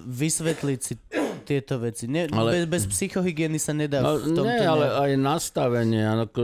vysvetliť 0.05 0.79
si 0.85 1.01
tieto 1.49 1.81
veci. 1.81 2.05
Ne, 2.05 2.29
Ale- 2.29 2.61
bez, 2.61 2.65
bez 2.69 2.85
psychohygieny 2.93 3.57
sa 3.57 3.73
nedá 3.73 4.05
no 4.05 4.21
v 4.21 4.37
tomto 4.37 4.45
nie, 4.45 4.61
ale 4.61 4.85
nejak- 4.85 5.01
aj 5.01 5.11
nastavenie, 5.17 6.05
ako 6.05 6.41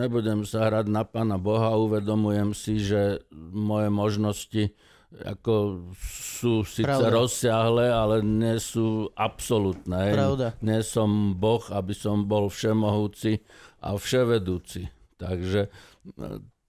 nebudem 0.00 0.40
sa 0.48 0.72
hrať 0.72 0.88
na 0.88 1.04
pána 1.04 1.36
Boha, 1.36 1.76
uvedomujem 1.76 2.56
si, 2.56 2.80
že 2.80 3.20
moje 3.52 3.92
možnosti 3.92 4.64
ako 5.10 5.90
sú 5.98 6.62
síce 6.62 6.86
Pravda. 6.86 7.10
rozsiahle, 7.10 7.90
ale 7.90 8.22
nie 8.22 8.62
sú 8.62 9.10
absolútne. 9.18 10.14
Pravda. 10.14 10.54
Nie 10.62 10.86
som 10.86 11.34
Boh, 11.34 11.62
aby 11.74 11.90
som 11.90 12.30
bol 12.30 12.46
všemohúci 12.46 13.42
a 13.82 13.98
vševedúci. 13.98 14.86
Takže 15.18 15.66
e, 15.66 15.70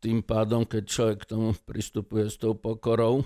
tým 0.02 0.26
pádom, 0.26 0.66
keď 0.66 0.84
človek 0.90 1.18
k 1.24 1.30
tomu 1.30 1.54
pristupuje 1.70 2.34
s 2.34 2.42
tou 2.42 2.58
pokorou, 2.58 3.22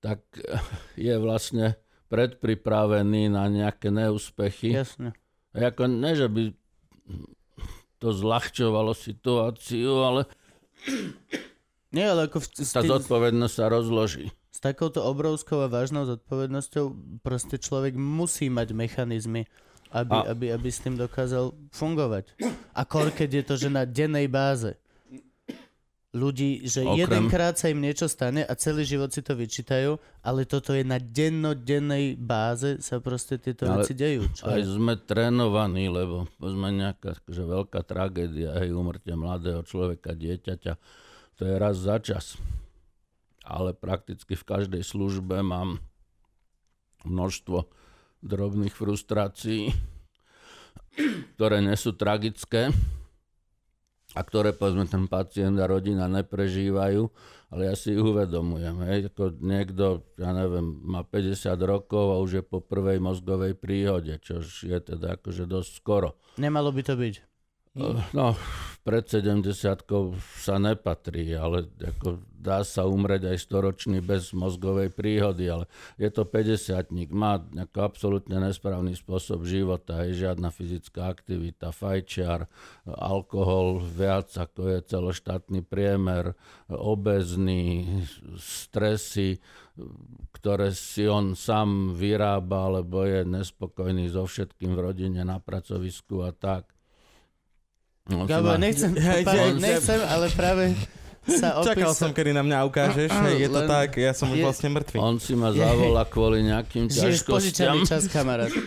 tak 0.00 0.24
je 0.96 1.14
vlastne 1.20 1.76
predpripravený 2.06 3.28
na 3.28 3.46
nejaké 3.46 3.88
neúspechy. 3.88 4.72
Jasne. 4.72 5.12
A 5.50 5.70
Ako 5.70 5.86
ne, 5.86 6.12
že 6.12 6.26
by 6.26 6.42
to 7.96 8.08
zľahčovalo 8.10 8.92
situáciu, 8.92 10.04
ale 10.04 10.20
Nie, 11.88 12.12
ale 12.12 12.28
ako 12.28 12.38
v, 12.38 12.46
tá 12.60 12.82
zodpovednosť 12.82 13.54
sa 13.54 13.66
rozloží. 13.66 14.28
s 14.52 14.58
takouto 14.58 15.00
obrovskou 15.00 15.60
a 15.60 15.68
vážnou 15.68 16.04
zodpovednosťou 16.04 16.84
proste 17.20 17.56
človek 17.56 17.94
musí 17.94 18.48
mať 18.48 18.68
mechanizmy, 18.70 19.48
aby, 19.90 20.12
A- 20.14 20.28
aby, 20.28 20.52
aby 20.52 20.68
s 20.68 20.80
tým 20.80 20.94
dokázal 20.94 21.56
fungovať. 21.72 22.36
A 22.72 22.84
kor, 22.84 23.08
keď 23.08 23.30
je 23.32 23.44
to, 23.44 23.54
že 23.56 23.68
na 23.68 23.84
dennej 23.84 24.28
báze. 24.28 24.76
Ľudí, 26.16 26.64
že 26.64 26.80
Okrem- 26.80 26.96
jedenkrát 27.04 27.60
sa 27.60 27.68
im 27.68 27.84
niečo 27.84 28.08
stane 28.08 28.40
a 28.40 28.56
celý 28.56 28.88
život 28.88 29.12
si 29.12 29.20
to 29.20 29.36
vyčítajú, 29.36 30.00
ale 30.24 30.48
toto 30.48 30.72
je 30.72 30.80
na 30.80 30.96
dennodennej 30.96 32.16
báze 32.16 32.80
sa 32.80 33.04
proste 33.04 33.36
tieto 33.36 33.68
Ale 33.68 33.84
veci 33.84 33.92
dejú. 33.92 34.24
Čo 34.32 34.48
Aj 34.48 34.56
je? 34.56 34.64
sme 34.64 34.96
trénovaní, 34.96 35.92
lebo 35.92 36.24
sme 36.40 36.72
nejaká 36.72 37.20
že 37.28 37.44
veľká 37.44 37.84
tragédia, 37.84 38.56
hej, 38.56 38.72
umrtie 38.72 39.12
mladého 39.12 39.60
človeka, 39.60 40.16
dieťaťa, 40.16 40.72
to 41.36 41.42
je 41.44 41.54
raz 41.60 41.76
za 41.76 42.00
čas. 42.00 42.40
Ale 43.44 43.76
prakticky 43.76 44.32
v 44.32 44.48
každej 44.48 44.80
službe 44.80 45.44
mám 45.44 45.84
množstvo 47.04 47.68
drobných 48.24 48.72
frustrácií, 48.72 49.70
ktoré 51.36 51.60
nie 51.60 51.76
sú 51.76 51.92
tragické 51.92 52.72
a 54.16 54.20
ktoré 54.24 54.56
povedzme 54.56 54.88
ten 54.88 55.04
pacient 55.04 55.60
a 55.60 55.68
rodina 55.68 56.08
neprežívajú, 56.08 57.04
ale 57.52 57.62
ja 57.68 57.74
si 57.76 57.92
ich 57.92 58.00
uvedomujem. 58.00 58.80
Hej, 58.88 59.12
ako 59.12 59.36
niekto, 59.44 59.84
ja 60.16 60.32
neviem, 60.32 60.80
má 60.80 61.04
50 61.04 61.52
rokov 61.60 62.16
a 62.16 62.20
už 62.24 62.40
je 62.40 62.42
po 62.42 62.64
prvej 62.64 62.96
mozgovej 62.96 63.52
príhode, 63.60 64.16
čo 64.24 64.40
je 64.40 64.78
teda 64.80 65.20
akože 65.20 65.44
dosť 65.44 65.70
skoro. 65.76 66.16
Nemalo 66.40 66.72
by 66.72 66.80
to 66.80 66.96
byť. 66.96 67.14
No, 68.16 68.32
pred 68.88 69.04
70 69.04 69.52
sa 70.40 70.56
nepatrí, 70.56 71.34
ale 71.36 71.68
ako 71.76 72.24
dá 72.32 72.64
sa 72.64 72.88
umrieť 72.88 73.34
aj 73.34 73.38
storočný 73.42 73.98
bez 74.00 74.32
mozgovej 74.32 74.94
príhody, 74.94 75.50
ale 75.50 75.68
je 76.00 76.08
to 76.08 76.24
50 76.24 76.88
má 77.12 77.42
ako 77.42 77.78
absolútne 77.84 78.38
nesprávny 78.40 78.96
spôsob 78.96 79.44
života, 79.44 80.06
je 80.08 80.24
žiadna 80.24 80.48
fyzická 80.48 81.10
aktivita, 81.10 81.74
fajčiar, 81.74 82.48
alkohol 82.86 83.82
viac 83.82 84.32
ako 84.32 84.72
je 84.72 84.78
celoštátny 84.86 85.60
priemer, 85.66 86.32
obezný, 86.70 87.84
stresy, 88.38 89.42
ktoré 90.32 90.72
si 90.72 91.04
on 91.04 91.36
sám 91.36 91.92
vyrába, 91.92 92.72
alebo 92.72 93.04
je 93.04 93.26
nespokojný 93.26 94.08
so 94.08 94.24
všetkým 94.24 94.72
v 94.72 94.80
rodine, 94.80 95.26
na 95.26 95.42
pracovisku 95.42 96.24
a 96.24 96.32
tak. 96.32 96.75
No, 98.06 98.22
Gabo, 98.24 98.54
nechcem, 98.54 98.94
Hej, 99.10 99.22
hej, 99.24 99.50
nechcem, 99.58 99.98
ale 100.00 100.30
práve 100.30 100.78
sa 101.26 101.58
Čakal 101.66 101.90
opísať. 101.90 101.98
som, 101.98 102.10
kedy 102.14 102.30
na 102.30 102.46
mňa 102.46 102.58
ukážeš, 102.64 103.10
hej, 103.10 103.34
je 103.42 103.48
to 103.50 103.60
tak, 103.66 103.98
ja 103.98 104.14
som 104.14 104.30
už 104.30 104.38
vlastne 104.40 104.70
mŕtvy. 104.72 104.96
On 104.96 105.18
si 105.18 105.34
ma 105.34 105.50
zavolá 105.50 106.06
kvôli 106.14 106.46
nejakým 106.46 106.86
Žiješ 106.86 107.26
ťažkostiam. 107.26 107.82
požičaný 107.82 107.90
čas, 107.90 108.06
kamarát. 108.06 108.52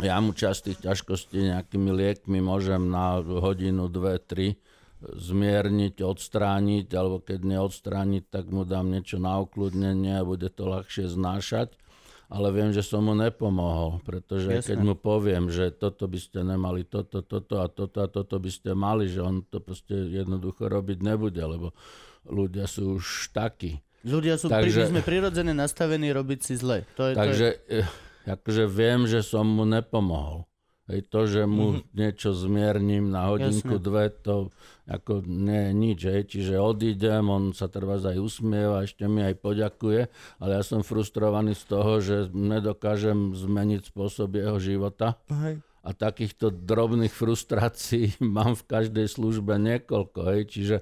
Ja 0.00 0.16
mu 0.16 0.32
časť 0.32 0.60
tých 0.64 0.78
ťažkostí 0.80 1.52
nejakými 1.52 1.92
liekmi 1.92 2.40
môžem 2.40 2.88
na 2.88 3.20
hodinu, 3.20 3.84
dve, 3.84 4.16
tri 4.16 4.56
zmierniť, 5.04 6.00
odstrániť, 6.00 6.88
alebo 6.96 7.20
keď 7.20 7.44
neodstrániť, 7.44 8.32
tak 8.32 8.48
mu 8.48 8.64
dám 8.64 8.88
niečo 8.88 9.20
na 9.20 9.36
ukludnenie 9.44 10.16
a 10.16 10.24
bude 10.24 10.48
to 10.48 10.64
ľahšie 10.64 11.04
znášať. 11.04 11.76
Ale 12.30 12.54
viem, 12.54 12.70
že 12.70 12.86
som 12.86 13.02
mu 13.02 13.18
nepomohol, 13.18 13.98
pretože 14.06 14.46
Jasné. 14.46 14.68
keď 14.72 14.78
mu 14.86 14.94
poviem, 14.94 15.50
že 15.50 15.74
toto 15.74 16.06
by 16.06 16.18
ste 16.22 16.46
nemali, 16.46 16.86
toto, 16.86 17.26
toto 17.26 17.58
a 17.58 17.66
toto 17.66 17.98
a 17.98 18.06
toto 18.06 18.38
by 18.38 18.50
ste 18.50 18.70
mali, 18.70 19.10
že 19.10 19.18
on 19.18 19.42
to 19.42 19.58
proste 19.58 19.90
jednoducho 19.90 20.70
robiť 20.70 21.02
nebude, 21.02 21.42
lebo 21.42 21.74
ľudia 22.30 22.70
sú 22.70 23.02
už 23.02 23.34
takí. 23.34 23.82
Ľudia 24.06 24.38
sú, 24.38 24.46
Takže- 24.46 24.88
my 24.88 24.90
sme 24.96 25.02
prirodzene 25.02 25.52
nastavení 25.52 26.08
robiť 26.14 26.38
si 26.40 26.54
zle. 26.54 26.86
To 26.94 27.10
je, 27.10 27.18
Takže 27.18 27.48
eh, 27.66 27.88
akože 28.30 28.64
viem, 28.70 29.10
že 29.10 29.26
som 29.26 29.44
mu 29.44 29.66
nepomohol. 29.66 30.49
Hej, 30.90 31.06
to, 31.06 31.20
že 31.30 31.42
mu 31.46 31.78
mm-hmm. 31.78 31.94
niečo 31.94 32.34
zmierním 32.34 33.14
na 33.14 33.30
hodinku, 33.30 33.78
Jasné. 33.78 33.86
dve, 33.86 34.04
to 34.10 34.50
ako 34.90 35.22
nie 35.22 35.70
je 35.70 35.72
nič. 35.72 36.00
Hej. 36.02 36.22
Čiže 36.34 36.54
odídem, 36.58 37.30
on 37.30 37.54
sa 37.54 37.70
treba 37.70 37.94
aj 37.94 38.18
usmieva, 38.18 38.82
ešte 38.82 39.06
mi 39.06 39.22
aj 39.22 39.38
poďakuje, 39.38 40.10
ale 40.42 40.50
ja 40.58 40.62
som 40.66 40.82
frustrovaný 40.82 41.54
z 41.54 41.64
toho, 41.70 41.92
že 42.02 42.16
nedokážem 42.34 43.38
zmeniť 43.38 43.94
spôsob 43.94 44.34
jeho 44.34 44.58
života. 44.58 45.14
Hej. 45.30 45.62
A 45.80 45.96
takýchto 45.96 46.50
drobných 46.50 47.14
frustrácií 47.14 48.18
mám 48.36 48.58
v 48.58 48.66
každej 48.66 49.06
službe 49.06 49.62
niekoľko. 49.62 50.20
Hej. 50.34 50.40
Čiže 50.50 50.76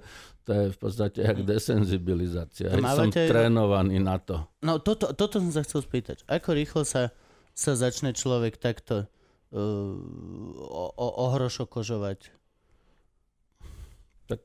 to 0.49 0.51
je 0.57 0.65
v 0.73 0.79
podstate 0.81 1.21
jak 1.21 1.45
desenzibilizácia. 1.45 2.73
To 2.73 2.81
Hej. 2.81 2.85
Som 2.89 3.13
mávate- 3.13 3.29
trénovaný 3.29 4.01
na 4.01 4.17
to. 4.17 4.49
No 4.65 4.81
toto, 4.81 5.13
toto 5.13 5.37
som 5.37 5.53
sa 5.53 5.61
chcel 5.61 5.85
spýtať. 5.85 6.25
Ako 6.25 6.57
rýchlo 6.57 6.89
sa, 6.89 7.13
sa 7.53 7.77
začne 7.77 8.17
človek 8.17 8.57
takto 8.57 9.05
o, 9.53 10.87
o, 10.97 11.07
ohrošokožovať? 11.29 12.39
tak 14.29 14.45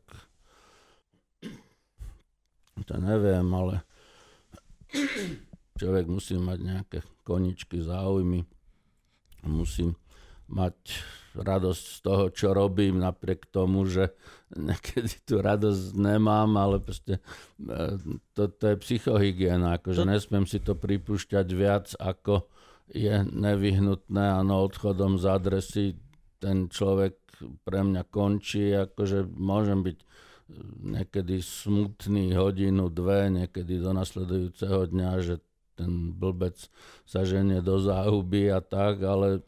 to 2.88 2.96
neviem, 2.98 3.46
ale 3.52 3.84
človek 5.76 6.08
musí 6.08 6.40
mať 6.40 6.60
nejaké 6.64 7.00
koničky, 7.28 7.84
záujmy. 7.84 8.48
Musí 9.44 9.92
mať 10.48 10.76
radosť 11.36 11.84
z 11.84 12.00
toho, 12.00 12.26
čo 12.32 12.56
robím, 12.56 13.04
napriek 13.04 13.52
tomu, 13.52 13.84
že 13.84 14.16
niekedy 14.56 15.20
tú 15.28 15.44
radosť 15.44 16.00
nemám, 16.00 16.56
ale 16.56 16.80
proste 16.80 17.20
e, 17.60 18.00
to, 18.38 18.48
to 18.48 18.64
je 18.72 18.76
psychohygiena, 18.80 19.82
akože 19.82 20.04
To- 20.04 20.10
nesmiem 20.10 20.46
si 20.48 20.64
to 20.64 20.78
pripúšťať 20.78 21.48
viac, 21.52 21.92
ako 22.00 22.48
je 22.92 23.24
nevyhnutné, 23.24 24.44
áno, 24.44 24.68
odchodom 24.68 25.16
z 25.16 25.26
adresy 25.30 25.86
ten 26.44 26.68
človek 26.68 27.16
pre 27.64 27.84
mňa 27.84 28.04
končí, 28.12 28.76
akože 28.76 29.28
môžem 29.32 29.84
byť 29.84 29.98
niekedy 30.84 31.40
smutný 31.40 32.36
hodinu, 32.36 32.92
dve, 32.92 33.32
niekedy 33.32 33.80
do 33.80 33.96
nasledujúceho 33.96 34.92
dňa, 34.92 35.12
že 35.24 35.36
ten 35.74 36.14
blbec 36.14 36.60
sa 37.08 37.26
ženie 37.26 37.64
do 37.64 37.82
záhuby 37.82 38.52
a 38.54 38.62
tak, 38.62 39.02
ale 39.02 39.42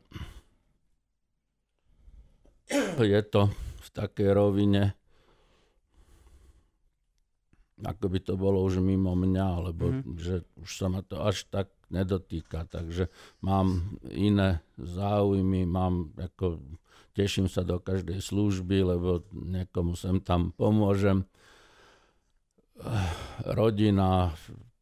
je 2.98 3.22
to 3.28 3.52
v 3.54 3.88
takej 3.94 4.30
rovine, 4.34 4.98
ako 7.84 8.06
by 8.10 8.20
to 8.24 8.34
bolo 8.40 8.64
už 8.66 8.82
mimo 8.82 9.14
mňa, 9.14 9.48
lebo 9.70 9.92
mm-hmm. 9.92 10.18
že 10.18 10.36
už 10.58 10.70
sa 10.72 10.88
ma 10.90 11.06
to 11.06 11.22
až 11.22 11.46
tak 11.52 11.70
nedotýka, 11.90 12.66
takže 12.66 13.08
mám 13.46 13.98
iné 14.10 14.62
záujmy, 14.78 15.66
mám 15.70 16.14
ako 16.18 16.62
teším 17.16 17.48
sa 17.48 17.64
do 17.64 17.80
každej 17.80 18.20
služby, 18.20 18.84
lebo 18.84 19.24
niekomu 19.32 19.96
sem 19.96 20.20
tam 20.20 20.52
pomôžem. 20.52 21.24
Rodina, 23.48 24.36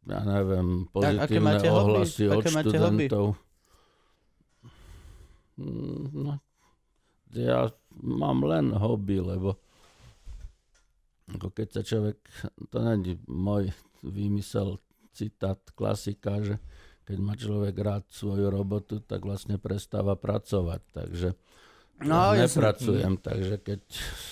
ja 0.10 0.22
neviem, 0.26 0.90
pozitívne 0.90 1.62
tak, 1.62 1.70
ohlasy 1.70 2.26
hobby? 2.26 2.34
od 2.34 2.42
aké 2.42 2.50
študentov. 2.50 3.26
Mm, 5.54 6.06
no, 6.18 6.34
ja 7.38 7.70
mám 8.02 8.42
len 8.42 8.74
hobby, 8.74 9.22
lebo 9.22 9.62
ako 11.30 11.54
keď 11.54 11.68
sa 11.70 11.82
človek, 11.86 12.18
to 12.74 12.78
není 12.82 13.22
môj 13.30 13.72
vymysel, 14.02 14.82
citát 15.14 15.62
klasika, 15.78 16.42
že 16.42 16.58
keď 17.04 17.18
má 17.20 17.34
človek 17.36 17.76
rád 17.80 18.04
svoju 18.10 18.48
robotu, 18.50 19.04
tak 19.04 19.28
vlastne 19.28 19.60
prestáva 19.60 20.16
pracovať. 20.16 20.82
Takže 20.92 21.30
No, 22.02 22.34
nepracujem, 22.34 23.16
som... 23.16 23.22
takže 23.22 23.56
keď 23.62 23.82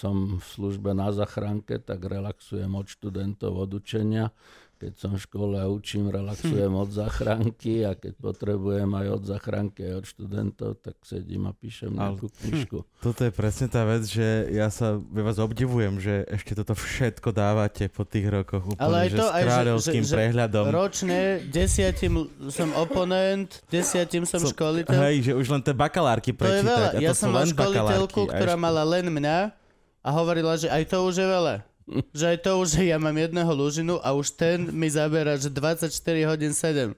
som 0.01 0.41
v 0.41 0.43
službe 0.43 0.97
na 0.97 1.13
zachránke, 1.13 1.77
tak 1.77 2.03
relaxujem 2.03 2.73
od 2.73 2.89
študentov 2.89 3.53
od 3.53 3.71
učenia 3.77 4.33
keď 4.81 4.97
som 4.97 5.13
v 5.13 5.21
škole 5.21 5.61
a 5.61 5.69
učím, 5.69 6.09
relaxujem 6.09 6.73
od 6.73 6.89
zachránky 6.89 7.85
a 7.85 7.93
keď 7.93 8.17
potrebujem 8.17 8.89
aj 8.89 9.07
od 9.13 9.23
zachránky 9.29 9.85
aj 9.85 9.93
od 10.01 10.05
študentov, 10.09 10.69
tak 10.81 10.97
sedím 11.05 11.45
a 11.45 11.53
píšem 11.53 11.93
nejakú 11.93 12.33
knižku. 12.33 12.81
Toto 13.05 13.21
je 13.21 13.29
presne 13.29 13.69
tá 13.69 13.85
vec, 13.85 14.09
že 14.09 14.49
ja 14.49 14.73
sa 14.73 14.97
ve 14.97 15.21
vás 15.21 15.37
obdivujem, 15.37 16.01
že 16.01 16.25
ešte 16.33 16.57
toto 16.57 16.73
všetko 16.73 17.29
dávate 17.29 17.89
po 17.93 18.05
tých 18.05 18.29
rokoch 18.29 18.73
úplne, 18.73 18.81
Ale 18.81 18.95
aj 19.05 19.09
to, 19.13 19.25
že 19.25 19.29
s 19.29 19.41
kráľovským 19.45 20.03
že, 20.05 20.13
prehľadom. 20.17 20.65
Že 20.65 20.73
ročne 20.73 21.19
desiatim 21.49 22.13
som 22.49 22.69
oponent, 22.73 23.49
desiatim 23.69 24.25
som, 24.25 24.41
som 24.41 24.49
školiteľ. 24.49 24.97
Hej, 24.97 25.15
že 25.29 25.31
už 25.37 25.45
len 25.49 25.61
tie 25.61 25.73
bakalárky 25.77 26.33
prečítať. 26.33 26.65
To 26.65 26.97
je 26.97 26.97
veľa. 26.97 27.05
Ja 27.05 27.13
som 27.13 27.29
mal 27.29 27.45
školiteľku, 27.45 28.21
ktorá 28.33 28.57
mala 28.57 28.81
len 28.85 29.09
mňa 29.13 29.53
a 30.01 30.09
hovorila, 30.09 30.57
že 30.57 30.69
aj 30.69 30.89
to 30.89 30.97
už 31.05 31.21
je 31.21 31.27
veľa 31.29 31.70
že 32.11 32.25
aj 32.35 32.37
to 32.43 32.51
už, 32.61 32.67
že 32.79 32.83
ja 32.89 32.97
mám 32.97 33.15
jedného 33.15 33.51
lúžinu 33.51 33.99
a 33.99 34.15
už 34.15 34.35
ten 34.35 34.71
mi 34.71 34.87
zabera, 34.87 35.35
že 35.35 35.51
24 35.51 35.91
hodín 36.27 36.53
7. 36.55 36.95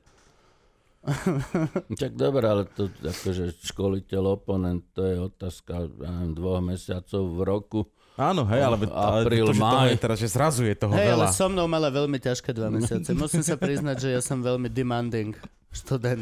Tak 2.00 2.16
dobre, 2.16 2.48
ale 2.48 2.64
to 2.64 2.88
akože 3.04 3.60
školiteľ, 3.60 4.40
oponent, 4.40 4.88
to 4.96 5.04
je 5.04 5.16
otázka, 5.20 5.92
ja 6.00 6.10
neviem, 6.16 6.32
dvoch 6.32 6.64
mesiacov 6.64 7.22
v 7.28 7.40
roku. 7.44 7.80
Áno, 8.14 8.46
hej, 8.46 8.62
ale, 8.62 8.78
ale 8.94 9.26
April, 9.26 9.50
to, 9.50 9.58
že 9.58 9.62
to 9.66 9.78
je 9.90 9.98
teraz, 9.98 10.18
že 10.22 10.30
zrazu 10.30 10.62
je 10.70 10.76
toho 10.78 10.94
hej, 10.94 11.18
veľa. 11.18 11.28
ale 11.28 11.34
so 11.34 11.50
mnou 11.50 11.66
mala 11.66 11.90
veľmi 11.90 12.22
ťažké 12.22 12.54
dva 12.54 12.70
mesiace. 12.70 13.10
Musím 13.18 13.42
sa 13.42 13.58
priznať, 13.58 13.98
že 13.98 14.10
ja 14.14 14.22
som 14.22 14.40
veľmi 14.40 14.70
demanding 14.70 15.34
študent. 15.74 16.22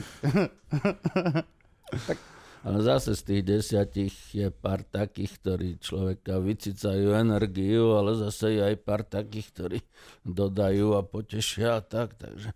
tak 2.07 2.17
ale 2.61 2.77
zase 2.85 3.17
z 3.17 3.21
tých 3.25 3.41
desiatich 3.41 4.13
je 4.37 4.47
pár 4.53 4.85
takých, 4.85 5.31
ktorí 5.41 5.69
človeka 5.81 6.37
vycicajú 6.37 7.17
energiu, 7.17 7.97
ale 7.97 8.13
zase 8.13 8.57
je 8.57 8.61
aj 8.61 8.75
pár 8.85 9.01
takých, 9.01 9.47
ktorí 9.53 9.79
dodajú 10.21 10.93
a 10.93 11.01
potešia 11.01 11.77
a 11.77 11.81
tak, 11.81 12.17
takže... 12.17 12.53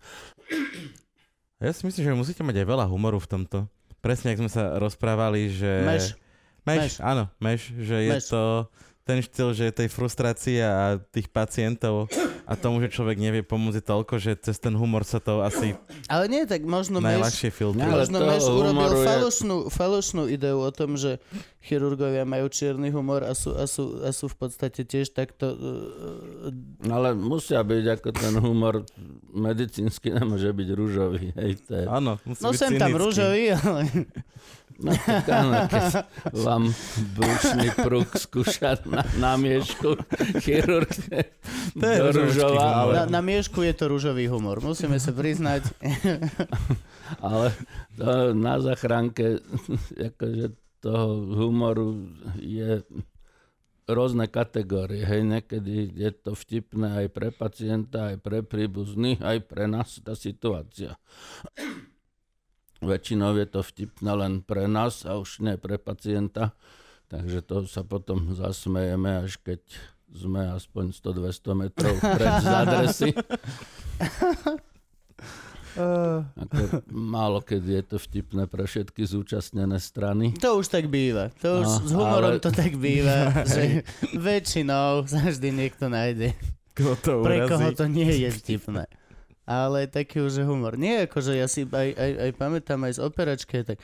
Ja 1.56 1.72
si 1.72 1.88
myslím, 1.88 2.04
že 2.04 2.20
musíte 2.20 2.44
mať 2.44 2.60
aj 2.60 2.66
veľa 2.68 2.84
humoru 2.84 3.16
v 3.16 3.32
tomto. 3.32 3.64
Presne, 4.04 4.36
ak 4.36 4.44
sme 4.44 4.50
sa 4.52 4.76
rozprávali, 4.76 5.48
že... 5.48 5.88
Meš. 5.88 6.04
Meš, 6.68 6.82
meš. 6.84 6.94
áno, 7.00 7.32
meš, 7.40 7.72
že 7.80 7.96
meš. 7.96 8.04
je 8.04 8.16
to 8.28 8.42
ten 9.08 9.18
štýl, 9.24 9.48
že 9.56 9.72
tej 9.72 9.88
frustrácie 9.88 10.60
a 10.60 11.00
tých 11.00 11.32
pacientov 11.32 12.12
a 12.46 12.54
tomu, 12.54 12.78
že 12.78 12.94
človek 12.94 13.18
nevie 13.18 13.42
pomôcť 13.42 13.82
toľko, 13.82 14.22
že 14.22 14.38
cez 14.38 14.62
ten 14.62 14.70
humor 14.78 15.02
sa 15.02 15.18
to 15.18 15.42
asi 15.42 15.74
Ale 16.06 16.30
nie, 16.30 16.46
tak 16.46 16.62
možno 16.62 17.02
najľahšie 17.02 17.50
filtruje. 17.50 17.90
Možno 17.90 18.22
Meš 18.22 18.46
urobil 18.46 19.02
je... 19.02 19.06
falošnú, 19.06 19.56
falošnú 19.66 20.22
ideu 20.30 20.62
o 20.62 20.70
tom, 20.70 20.94
že 20.94 21.18
chirurgovia 21.58 22.22
majú 22.22 22.46
čierny 22.46 22.94
humor 22.94 23.26
a 23.26 23.34
sú, 23.34 23.50
a 23.58 23.66
sú, 23.66 23.98
a 24.06 24.14
sú 24.14 24.30
v 24.30 24.36
podstate 24.46 24.86
tiež 24.86 25.10
takto... 25.10 25.58
Uh, 25.58 26.86
Ale 26.86 27.18
musia 27.18 27.58
byť 27.66 27.84
ako 27.98 28.08
ten 28.14 28.34
humor 28.38 28.86
medicínsky 29.34 30.14
nemôže 30.14 30.46
byť 30.54 30.68
rúžový. 30.70 31.34
Hej, 31.34 31.66
to 31.66 31.72
je... 31.82 31.84
Áno, 31.90 32.22
musí 32.22 32.42
no 32.46 32.54
byť 32.54 32.58
sem 32.62 32.72
tam 32.78 32.94
rúžový, 32.94 33.58
ale... 33.58 33.90
No 34.76 34.92
tak 34.92 35.24
áno, 35.32 35.52
keď 35.72 35.84
vám 36.36 36.68
brušný 37.16 37.68
prúh 37.80 38.10
skúša 38.12 38.76
na, 38.84 39.00
na 39.16 39.32
miešku 39.40 39.96
chirurg 40.44 40.92
to 41.76 41.86
je 41.86 41.96
do 41.96 42.08
rúžová, 42.12 42.84
ale... 42.84 42.92
Na, 42.92 43.02
na 43.18 43.20
miešku 43.24 43.64
je 43.64 43.72
to 43.72 43.88
rúžový 43.88 44.28
humor, 44.28 44.60
musíme 44.60 45.00
sa 45.00 45.16
priznať. 45.16 45.64
ale 47.24 47.56
to 47.96 48.36
na 48.36 48.60
zachránke 48.60 49.40
akože 49.96 50.52
toho 50.84 51.08
humoru 51.40 51.96
je 52.36 52.84
rôzne 53.86 54.26
kategórie. 54.26 55.06
Hej, 55.06 55.22
niekedy 55.22 55.94
je 55.94 56.10
to 56.10 56.34
vtipné 56.34 57.06
aj 57.06 57.08
pre 57.14 57.28
pacienta, 57.30 58.14
aj 58.14 58.16
pre 58.18 58.42
príbuzných, 58.42 59.22
aj 59.22 59.38
pre 59.46 59.70
nás 59.70 60.02
tá 60.02 60.18
situácia. 60.18 60.98
Väčšinou 62.84 63.32
je 63.40 63.46
to 63.48 63.60
vtipné 63.64 64.12
len 64.12 64.44
pre 64.44 64.68
nás 64.68 65.08
a 65.08 65.16
už 65.16 65.40
nie 65.40 65.56
pre 65.56 65.80
pacienta, 65.80 66.52
takže 67.08 67.40
to 67.40 67.64
sa 67.64 67.80
potom 67.80 68.36
zasmejeme, 68.36 69.24
až 69.24 69.40
keď 69.40 69.60
sme 70.12 70.52
aspoň 70.52 70.92
100-200 70.92 71.60
metrov 71.60 71.94
pred 72.00 72.32
z 72.44 72.46
adresy. 72.46 73.10
Ako, 75.76 76.80
málo 76.88 77.44
kedy 77.44 77.80
je 77.80 77.84
to 77.84 77.96
vtipné 78.00 78.48
pre 78.48 78.64
všetky 78.64 79.04
zúčastnené 79.04 79.76
strany. 79.76 80.32
To 80.40 80.56
už 80.60 80.72
tak 80.72 80.88
býva. 80.88 81.28
To 81.44 81.60
už 81.60 81.68
no, 81.68 81.76
s 81.84 81.90
humorom 81.92 82.32
ale... 82.36 82.40
to 82.40 82.48
tak 82.48 82.80
býva, 82.80 83.32
že 83.52 83.84
väčšinou 84.16 85.04
sa 85.12 85.20
vždy 85.28 85.48
niekto 85.52 85.92
nájde. 85.92 86.32
to 86.76 87.20
pre 87.20 87.44
koho 87.44 87.72
to 87.76 87.84
nie 87.88 88.08
je 88.24 88.28
vtipné 88.40 88.88
ale 89.46 89.86
taký 89.86 90.20
už 90.20 90.42
je 90.42 90.44
humor. 90.44 90.74
Nie, 90.74 91.06
akože 91.06 91.38
ja 91.38 91.46
si 91.46 91.62
aj, 91.62 91.88
aj, 91.94 92.12
aj 92.28 92.30
pamätám 92.34 92.82
aj 92.82 92.98
z 92.98 93.00
operačky, 93.00 93.62
tak 93.62 93.78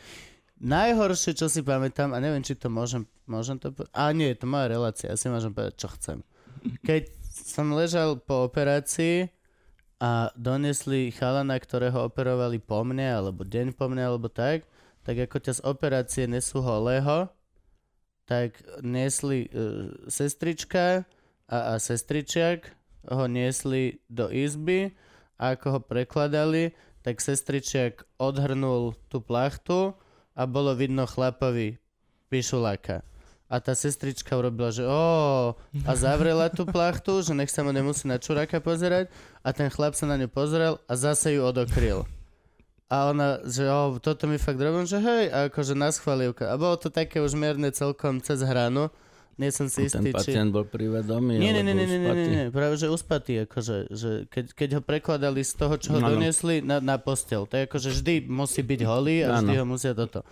najhoršie, 0.58 1.38
čo 1.38 1.46
si 1.46 1.62
pamätám, 1.62 2.10
a 2.14 2.18
neviem, 2.18 2.42
či 2.42 2.58
to 2.58 2.66
môžem, 2.66 3.06
môžem 3.30 3.62
to 3.62 3.70
povedať, 3.70 3.94
a 3.94 4.10
nie, 4.10 4.34
je 4.34 4.38
to 4.42 4.46
moja 4.50 4.66
relácia, 4.66 5.10
ja 5.10 5.16
si 5.16 5.30
môžem 5.30 5.54
povedať, 5.54 5.74
čo 5.78 5.88
chcem. 5.94 6.18
Keď 6.82 7.02
som 7.30 7.74
ležal 7.74 8.18
po 8.18 8.46
operácii 8.46 9.30
a 10.02 10.34
donesli 10.34 11.14
chalana, 11.14 11.58
ktorého 11.58 12.06
operovali 12.06 12.58
po 12.58 12.82
mne, 12.82 13.22
alebo 13.22 13.46
deň 13.46 13.74
po 13.78 13.86
mne, 13.86 14.02
alebo 14.02 14.26
tak, 14.26 14.66
tak 15.06 15.18
ako 15.18 15.36
ťa 15.42 15.52
z 15.58 15.60
operácie 15.66 16.24
nesú 16.26 16.62
holého, 16.62 17.30
tak 18.26 18.58
nesli 18.82 19.50
uh, 19.50 19.90
sestrička 20.06 21.02
a, 21.50 21.74
a 21.74 21.82
sestričiak 21.82 22.70
ho 23.10 23.26
niesli 23.26 23.98
do 24.06 24.30
izby 24.30 24.94
a 25.42 25.58
ako 25.58 25.66
ho 25.74 25.80
prekladali, 25.82 26.70
tak 27.02 27.18
sestričiak 27.18 28.06
odhrnul 28.22 28.94
tú 29.10 29.18
plachtu 29.18 29.98
a 30.38 30.46
bolo 30.46 30.78
vidno 30.78 31.02
chlapovi 31.02 31.82
pišuláka. 32.30 33.02
A 33.52 33.60
tá 33.60 33.76
sestrička 33.76 34.32
urobila, 34.38 34.72
že 34.72 34.86
ó, 34.86 35.52
a 35.84 35.92
zavrela 35.92 36.48
tú 36.48 36.64
plachtu, 36.64 37.20
že 37.20 37.36
nech 37.36 37.52
sa 37.52 37.60
mu 37.60 37.74
nemusí 37.74 38.08
na 38.08 38.16
čuráka 38.16 38.62
pozerať 38.62 39.12
a 39.44 39.52
ten 39.52 39.68
chlap 39.68 39.92
sa 39.92 40.08
na 40.08 40.16
ňu 40.16 40.30
pozrel 40.30 40.80
a 40.88 40.92
zase 40.96 41.36
ju 41.36 41.44
odokryl. 41.44 42.08
A 42.88 43.12
ona, 43.12 43.44
že 43.44 43.68
ó, 43.68 43.92
toto 44.00 44.24
mi 44.24 44.40
fakt 44.40 44.56
robím, 44.56 44.88
že 44.88 45.02
hej, 45.02 45.28
a 45.28 45.52
akože 45.52 45.76
na 45.76 45.92
schvalivka. 45.92 46.48
A 46.48 46.56
bolo 46.56 46.80
to 46.80 46.88
také 46.88 47.20
už 47.20 47.36
mierne 47.36 47.68
celkom 47.74 48.24
cez 48.24 48.40
hranu 48.40 48.88
nie 49.42 49.50
som 49.50 49.66
si 49.66 49.90
istý, 49.90 49.98
Ten 49.98 50.14
pacient 50.14 50.48
či... 50.50 50.54
bol 50.54 50.62
privedomý? 50.62 51.42
Nie, 51.42 51.50
nie, 51.50 51.66
nie, 51.66 51.74
nie, 51.74 51.86
nie, 51.90 51.98
nie, 51.98 52.26
nie, 52.30 52.44
práve 52.54 52.78
že 52.78 52.86
uspatý, 52.86 53.42
akože, 53.42 53.90
že 53.90 54.10
keď, 54.30 54.44
keď 54.54 54.68
ho 54.78 54.82
prekladali 54.86 55.42
z 55.42 55.58
toho, 55.58 55.74
čo 55.74 55.98
ho 55.98 56.00
no, 56.00 56.14
doniesli 56.14 56.62
na, 56.62 56.78
na 56.78 57.02
postel, 57.02 57.50
to 57.50 57.58
je 57.58 57.66
akože 57.66 57.88
vždy 57.98 58.14
musí 58.30 58.62
byť 58.62 58.80
holý 58.86 59.26
a 59.26 59.42
vždy 59.42 59.54
ho 59.58 59.66
musia 59.66 59.90
toto. 59.98 60.22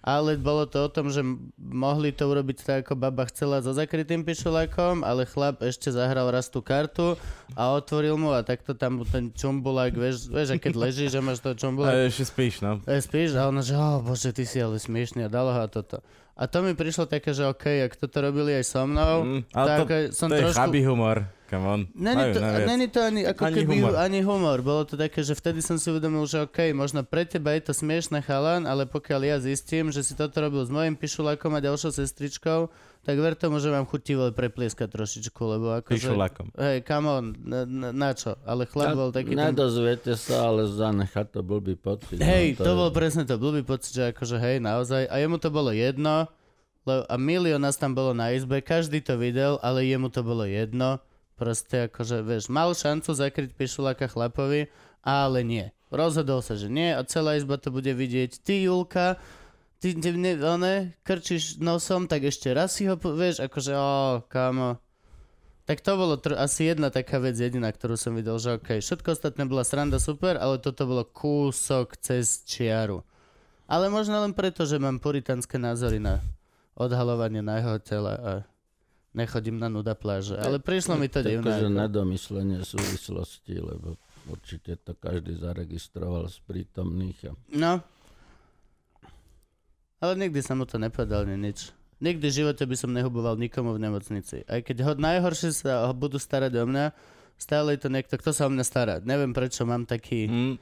Ale 0.00 0.40
bolo 0.40 0.64
to 0.64 0.88
o 0.88 0.88
tom, 0.88 1.12
že 1.12 1.20
mohli 1.60 2.08
to 2.08 2.24
urobiť 2.24 2.64
tak, 2.64 2.88
ako 2.88 2.96
baba 2.96 3.28
chcela 3.28 3.60
so 3.60 3.76
zakrytým 3.76 4.24
pišulákom, 4.24 5.04
ale 5.04 5.28
chlap 5.28 5.60
ešte 5.60 5.92
zahral 5.92 6.32
raz 6.32 6.48
tú 6.48 6.64
kartu 6.64 7.20
a 7.52 7.76
otvoril 7.76 8.16
mu 8.16 8.32
a 8.32 8.40
takto 8.40 8.72
tam 8.72 9.04
ten 9.04 9.28
čumbulák, 9.28 9.92
vieš, 9.92 10.32
vieš 10.32 10.48
a 10.52 10.56
keď 10.56 10.72
leží, 10.72 11.04
že 11.12 11.20
máš 11.20 11.44
to 11.44 11.52
čumbulák. 11.52 11.92
A 11.92 12.08
ešte 12.08 12.32
spíš, 12.32 12.64
no. 12.64 12.80
A 12.88 12.96
spíš 12.96 13.36
a 13.36 13.44
ona, 13.52 13.60
že, 13.60 13.76
oh, 13.76 14.00
bože, 14.00 14.32
ty 14.32 14.48
si 14.48 14.56
ale 14.56 14.80
smiešný 14.80 15.28
a 15.28 15.30
dalo 15.30 15.52
ho 15.52 15.60
a 15.60 15.68
toto. 15.68 16.00
A 16.40 16.48
to 16.48 16.64
mi 16.64 16.72
prišlo 16.72 17.04
také, 17.04 17.30
že 17.30 17.44
OK, 17.44 17.84
ak 17.84 17.92
toto 17.94 18.16
robili 18.18 18.56
aj 18.56 18.64
so 18.64 18.82
mnou, 18.82 19.16
Mm, 19.20 19.40
ale 19.52 19.68
tak 19.68 19.84
to, 19.84 19.96
som 20.10 20.26
to 20.26 20.34
je 20.34 20.42
trošku... 20.42 20.56
chabý 20.56 20.80
humor. 20.82 21.28
Come 21.46 21.66
on. 21.66 21.80
Není 21.92 22.24
to, 22.30 22.38
není 22.40 22.86
to 22.88 23.00
ani, 23.02 23.20
ako 23.26 23.42
Ani 23.44 23.54
keby 23.56 23.74
humor. 23.76 23.92
ani 23.98 24.20
humor. 24.22 24.58
Bolo 24.60 24.82
to 24.84 24.94
také, 24.94 25.20
že 25.20 25.34
vtedy 25.34 25.58
som 25.58 25.76
si 25.76 25.90
uvedomil, 25.90 26.22
že 26.24 26.46
OK, 26.46 26.70
možno 26.72 27.02
pre 27.02 27.26
teba 27.26 27.52
je 27.52 27.66
to 27.66 27.72
smiešne 27.74 28.22
chalan, 28.22 28.64
ale 28.64 28.86
pokiaľ 28.86 29.20
ja 29.26 29.36
zistím, 29.36 29.90
že 29.90 30.00
si 30.00 30.14
toto 30.14 30.38
robil 30.38 30.62
s 30.62 30.70
mojim 30.70 30.94
pišulákom 30.94 31.50
a 31.50 31.60
ďalšou 31.60 31.90
sestričkou, 31.92 32.70
tak 33.00 33.16
ver 33.16 33.32
tomu, 33.32 33.56
že 33.58 33.72
vám 33.72 33.88
chutivo 33.88 34.28
preplieskať 34.28 34.92
trošičku, 34.92 35.40
lebo 35.40 35.72
akože... 35.80 35.96
Pišulákom. 36.10 36.52
Hej, 36.52 36.84
come 36.84 37.06
on, 37.08 37.24
na, 37.40 37.60
na, 37.64 37.88
na 37.90 38.10
čo? 38.12 38.36
Ale 38.44 38.68
chlap 38.68 38.92
bol 38.92 39.08
taký... 39.08 39.32
ten- 39.32 39.56
Nedozviete 39.56 40.12
sa, 40.14 40.52
ale 40.52 40.68
zanechať 40.68 41.26
to 41.32 41.40
blbý 41.40 41.80
pocit. 41.80 42.20
Hej, 42.20 42.60
no, 42.60 42.64
to 42.66 42.72
je- 42.72 42.78
bol 42.78 42.90
presne 42.92 43.24
to 43.24 43.40
blbý 43.40 43.64
pocit, 43.64 43.96
že 43.96 44.04
akože 44.12 44.36
hej, 44.36 44.56
naozaj. 44.60 45.08
A 45.08 45.16
jemu 45.16 45.40
to 45.40 45.48
bolo 45.48 45.72
jedno, 45.72 46.28
lebo, 46.84 47.08
a 47.08 47.14
milión 47.16 47.64
nás 47.64 47.80
tam 47.80 47.92
bolo 47.92 48.12
na 48.12 48.32
izbe, 48.32 48.60
každý 48.60 49.00
to 49.00 49.16
videl, 49.16 49.56
ale 49.60 49.84
jemu 49.84 50.12
to 50.12 50.20
bolo 50.20 50.44
jedno. 50.44 51.00
Proste 51.40 51.88
akože, 51.88 52.20
vieš, 52.20 52.52
mal 52.52 52.76
šancu 52.76 53.16
zakryť 53.16 53.56
pišuláka 53.56 54.12
chlapovi, 54.12 54.68
ale 55.00 55.40
nie. 55.40 55.72
Rozhodol 55.88 56.44
sa, 56.44 56.52
že 56.54 56.68
nie 56.68 56.92
a 56.92 57.00
celá 57.02 57.34
izba 57.34 57.56
to 57.56 57.72
bude 57.72 57.90
vidieť. 57.90 58.44
Ty, 58.44 58.54
Julka, 58.68 59.16
ty, 59.80 59.96
ty 59.96 60.12
ne, 60.12 60.36
one, 60.36 60.94
krčíš 61.02 61.58
nosom, 61.58 62.06
tak 62.06 62.28
ešte 62.28 62.52
raz 62.52 62.76
si 62.76 62.84
ho, 62.86 63.00
po- 63.00 63.16
vieš, 63.16 63.40
akože, 63.40 63.72
ó, 63.74 64.22
kámo. 64.28 64.76
Tak 65.64 65.80
to 65.80 65.94
bolo 65.94 66.18
tr- 66.18 66.34
asi 66.34 66.66
jedna 66.66 66.90
taká 66.90 67.22
vec 67.22 67.38
jediná, 67.38 67.70
ktorú 67.70 67.94
som 67.94 68.12
videl, 68.12 68.36
že 68.42 68.58
OK, 68.58 68.82
všetko 68.82 69.14
ostatné 69.14 69.46
bola 69.46 69.62
sranda 69.62 70.02
super, 70.02 70.34
ale 70.36 70.58
toto 70.58 70.82
bolo 70.84 71.06
kúsok 71.06 71.94
cez 71.96 72.42
čiaru. 72.44 73.06
Ale 73.70 73.86
možno 73.86 74.18
len 74.18 74.34
preto, 74.34 74.66
že 74.66 74.82
mám 74.82 74.98
puritanské 74.98 75.54
názory 75.54 76.02
na 76.02 76.18
odhalovanie 76.74 77.38
na 77.38 77.62
jeho 77.62 77.78
tela 77.78 78.12
a 78.18 78.32
nechodím 79.14 79.62
na 79.62 79.70
nuda 79.70 79.94
pláže. 79.94 80.34
Ale 80.42 80.58
prišlo 80.58 80.98
mi 80.98 81.06
to 81.06 81.22
divné. 81.22 81.46
Takže 81.46 81.70
ako- 81.70 81.78
nedomyslenie 81.86 82.58
súvislosti, 82.66 83.54
lebo 83.62 83.94
určite 84.26 84.74
to 84.82 84.98
každý 84.98 85.38
zaregistroval 85.38 86.26
z 86.26 86.42
prítomných. 86.50 87.30
A... 87.30 87.32
No. 87.54 87.72
Ale 90.00 90.16
nikdy 90.16 90.40
som 90.40 90.56
mu 90.56 90.64
to 90.64 90.80
nepovedal, 90.80 91.28
ni 91.28 91.36
nič. 91.36 91.76
Nikdy 92.00 92.26
v 92.32 92.36
živote 92.44 92.64
by 92.64 92.76
som 92.76 92.96
nehuboval 92.96 93.36
nikomu 93.36 93.76
v 93.76 93.84
nemocnici. 93.84 94.40
Aj 94.48 94.64
keď 94.64 94.76
ho 94.88 94.92
najhoršie 94.96 95.52
sa 95.52 95.84
ho 95.84 95.92
budú 95.92 96.16
starať 96.16 96.56
o 96.56 96.64
mňa, 96.64 96.96
stále 97.36 97.76
je 97.76 97.84
to 97.84 97.92
niekto, 97.92 98.16
kto 98.16 98.32
sa 98.32 98.48
o 98.48 98.52
mňa 98.52 98.64
stará. 98.64 98.94
Neviem, 99.04 99.36
prečo 99.36 99.68
mám 99.68 99.84
taký... 99.84 100.24
Mm, 100.24 100.56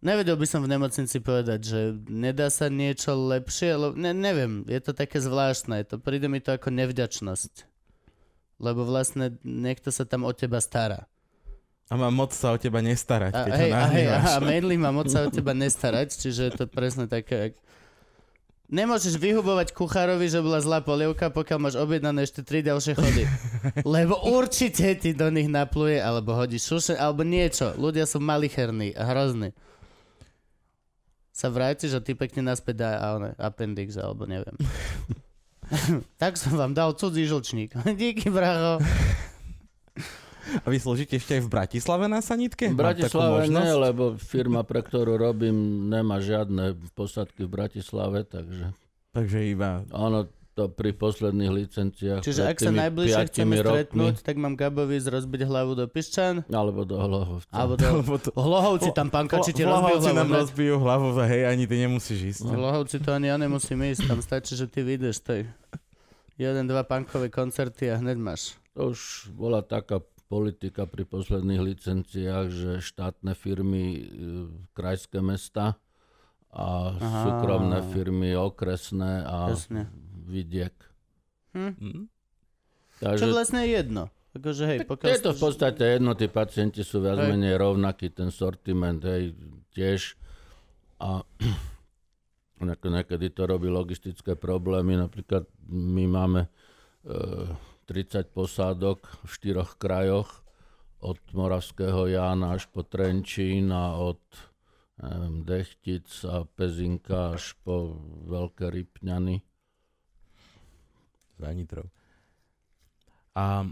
Nevedel 0.00 0.40
by 0.40 0.48
som 0.48 0.64
v 0.64 0.72
nemocnici 0.72 1.20
povedať, 1.20 1.60
že 1.60 1.80
nedá 2.08 2.48
sa 2.48 2.72
niečo 2.72 3.12
lepšie, 3.12 3.68
ale 3.76 3.86
ne, 3.92 4.16
neviem, 4.16 4.64
je 4.64 4.80
to 4.80 4.96
také 4.96 5.20
zvláštne, 5.20 5.84
to 5.84 6.00
príde 6.00 6.24
mi 6.24 6.40
to 6.40 6.56
ako 6.56 6.72
nevďačnosť. 6.72 7.68
Lebo 8.64 8.88
vlastne 8.88 9.36
niekto 9.44 9.92
sa 9.92 10.08
tam 10.08 10.24
o 10.24 10.32
teba 10.32 10.56
stará. 10.64 11.04
a 11.92 12.00
má 12.00 12.08
moc 12.08 12.32
sa 12.32 12.52
o 12.52 12.56
teba 12.56 12.80
nestarať, 12.80 13.32
A, 13.36 13.44
keď 13.44 13.52
hej, 13.60 13.70
ho 13.72 13.76
a, 13.76 13.84
hej, 13.92 14.06
a 14.08 14.36
mainly 14.40 14.80
má 14.80 14.88
moc 14.88 15.12
sa 15.12 15.24
o 15.24 15.28
teba 15.28 15.52
nestarať, 15.52 16.16
čiže 16.16 16.48
je 16.48 16.52
to 16.56 16.64
presne 16.64 17.04
také... 17.04 17.52
ak- 17.52 17.60
Nemôžeš 18.70 19.18
vyhubovať 19.18 19.74
kuchárovi, 19.74 20.30
že 20.30 20.38
bola 20.38 20.62
zlá 20.62 20.78
polievka, 20.78 21.26
pokiaľ 21.34 21.58
máš 21.58 21.74
objednané 21.74 22.22
ešte 22.22 22.46
tri 22.46 22.62
ďalšie 22.62 22.94
chody. 22.94 23.26
Lebo 23.98 24.14
určite 24.30 24.94
ti 24.94 25.10
do 25.10 25.26
nich 25.26 25.50
napluje, 25.50 25.98
alebo 25.98 26.38
hodí 26.38 26.62
šuše, 26.62 26.94
alebo 26.94 27.26
niečo. 27.26 27.74
Ľudia 27.74 28.06
sú 28.06 28.22
malicherní 28.22 28.94
a 28.94 29.10
hrozní. 29.10 29.50
Sa 31.34 31.50
vrátiš 31.50 31.98
a 31.98 32.00
ty 32.00 32.14
pekne 32.14 32.46
naspäť 32.46 32.74
dá 32.78 32.90
a 33.02 33.06
one, 33.18 33.30
appendix, 33.42 33.98
alebo 33.98 34.30
neviem. 34.30 34.54
tak 36.22 36.36
som 36.36 36.58
vám 36.58 36.74
dal 36.74 36.94
cudzí 36.94 37.26
žlčník. 37.26 37.74
Díky, 37.94 38.30
bracho. 38.30 38.82
A 40.62 40.66
vy 40.66 40.76
slúžite 40.80 41.16
ešte 41.16 41.38
aj 41.38 41.42
v 41.46 41.50
Bratislave 41.50 42.04
na 42.10 42.20
sanitke? 42.24 42.72
V 42.72 42.78
Bratislave 42.78 43.46
nie, 43.48 43.72
lebo 43.74 44.16
firma, 44.16 44.66
pre 44.66 44.80
ktorú 44.84 45.16
robím, 45.16 45.88
nemá 45.88 46.18
žiadne 46.18 46.76
posadky 46.96 47.44
v 47.46 47.50
Bratislave, 47.50 48.24
takže 48.24 48.72
Takže 49.10 49.38
iba... 49.50 49.82
áno, 49.90 50.30
to 50.54 50.66
pri 50.70 50.92
posledných 50.94 51.50
licenciách. 51.50 52.22
Čiže 52.22 52.42
ak 52.46 52.58
sa 52.58 52.70
najbližšie 52.74 53.24
chceme 53.32 53.54
rokmi, 53.58 53.70
stretnúť, 53.70 54.14
tak 54.22 54.34
mám 54.36 54.54
Gabovi 54.58 54.98
zrozbiť 54.98 55.46
hlavu 55.46 55.72
do 55.78 55.86
Piščan. 55.86 56.46
Alebo 56.50 56.82
do 56.84 56.98
Hlohovca. 56.98 57.50
Alebo 57.54 57.74
do... 57.78 57.86
Lebo 58.02 58.14
to... 58.18 58.28
Hlohovci 58.34 58.90
tam 58.92 59.08
pankači 59.08 59.54
ti 59.54 59.62
rozbijú 59.62 59.98
hlavu. 60.04 60.18
nám 60.20 60.30
rozbijú 60.30 60.74
hlavu, 60.82 61.08
hej, 61.26 61.42
ani 61.48 61.64
ty 61.64 61.76
nemusíš 61.80 62.20
ísť. 62.36 62.50
Hlohovci 62.50 62.96
to 63.00 63.10
ani 63.14 63.30
ja 63.30 63.36
nemusím 63.38 63.78
ísť, 63.88 64.10
tam 64.10 64.20
stačí, 64.20 64.52
že 64.58 64.66
ty 64.66 64.82
vyjdeš 64.82 65.16
tej 65.22 65.40
jeden, 66.36 66.64
dva 66.66 66.82
punkové 66.84 67.32
koncerty 67.32 67.88
a 67.90 67.98
hneď 67.98 68.18
máš. 68.20 68.54
To 68.76 68.92
už 68.92 69.30
bola 69.32 69.64
taká 69.64 70.04
politika 70.30 70.86
pri 70.86 71.02
posledných 71.02 71.58
licenciách, 71.74 72.46
že 72.54 72.72
štátne 72.78 73.34
firmy, 73.34 73.84
e, 73.98 74.02
krajské 74.78 75.18
mesta 75.18 75.74
a 76.54 76.94
Aha. 76.94 77.22
súkromné 77.26 77.82
firmy 77.90 78.38
okresné 78.38 79.26
a 79.26 79.50
Jasne. 79.50 79.90
vidiek. 80.30 80.72
Hm? 81.50 82.06
Takže 83.02 83.26
Čo 83.26 83.34
vlastne 83.34 83.66
je 83.66 83.74
jedno. 83.74 84.06
Akože 84.30 84.62
hej, 84.70 84.78
pokiaľ... 84.86 85.10
je 85.10 85.26
to 85.26 85.34
v 85.34 85.42
podstate 85.42 85.82
jedno, 85.98 86.14
tí 86.14 86.30
pacienti 86.30 86.86
sú 86.86 87.02
viac 87.02 87.18
Hej. 87.18 87.34
menej 87.34 87.58
rovnaký, 87.58 88.14
ten 88.14 88.30
sortiment, 88.30 89.02
hej, 89.02 89.34
tiež. 89.74 90.14
A 91.02 91.26
niekedy 92.62 93.34
to 93.34 93.50
robí 93.50 93.66
logistické 93.66 94.38
problémy, 94.38 94.94
napríklad 94.94 95.50
my 95.66 96.04
máme 96.06 96.40
e, 96.46 96.50
30 97.90 98.30
posádok 98.30 99.02
v 99.26 99.30
štyroch 99.34 99.74
krajoch, 99.74 100.46
od 101.02 101.18
Moravského 101.34 102.06
Jána 102.06 102.54
až 102.54 102.70
po 102.70 102.86
Trenčín 102.86 103.74
a 103.74 103.98
od 103.98 104.22
neviem, 105.02 105.42
Dechtic 105.42 106.06
a 106.22 106.46
Pezinka 106.46 107.34
až 107.34 107.58
po 107.66 107.98
Veľké 108.30 108.70
Rypňany. 108.70 109.42
Za 111.40 111.50
Nitrou. 111.50 111.88
A 113.34 113.66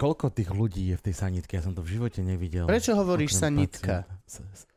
koľko 0.00 0.32
tých 0.32 0.50
ľudí 0.50 0.90
je 0.90 0.96
v 0.96 1.04
tej 1.06 1.14
sanitke? 1.14 1.60
Ja 1.60 1.62
som 1.62 1.76
to 1.76 1.84
v 1.84 2.00
živote 2.00 2.24
nevidel. 2.24 2.64
Prečo 2.64 2.96
hovoríš 2.96 3.36
Okrem 3.36 3.42
sanitka? 3.46 4.08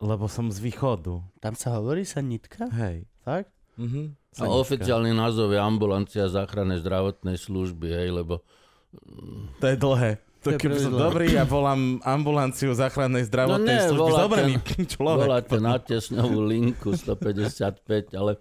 Lebo 0.04 0.28
som 0.28 0.52
z 0.52 0.60
východu. 0.60 1.24
Tam 1.40 1.56
sa 1.56 1.80
hovorí 1.80 2.04
sanitka? 2.04 2.68
Hej. 2.70 3.08
Fakt? 3.24 3.50
Mhm. 3.80 4.20
A 4.40 4.50
oficiálny 4.50 5.14
názov 5.14 5.52
je 5.52 5.60
ambulancia 5.60 6.26
záchrannej 6.26 6.82
zdravotnej 6.82 7.38
služby, 7.38 7.88
hej, 7.90 8.10
lebo 8.10 8.42
To 9.62 9.66
je 9.66 9.78
dlhé. 9.78 10.12
To 10.44 10.52
To 10.52 10.56
je 10.56 10.60
keby 10.60 10.76
som 10.76 10.92
dobrý, 10.92 11.32
ja 11.32 11.48
volám 11.48 12.04
ambulanciu 12.04 12.76
záchrannej 12.76 13.24
zdravotnej 13.32 13.78
No 13.80 13.80
nie, 13.80 13.90
služby. 13.96 14.20
Zober 14.20 14.40
mi 14.44 14.56
človek. 15.00 15.24
voláte 15.24 15.58
na 15.58 15.80
tesňovú 15.80 16.40
linku 16.44 16.92
155, 16.92 18.12
ale 18.12 18.36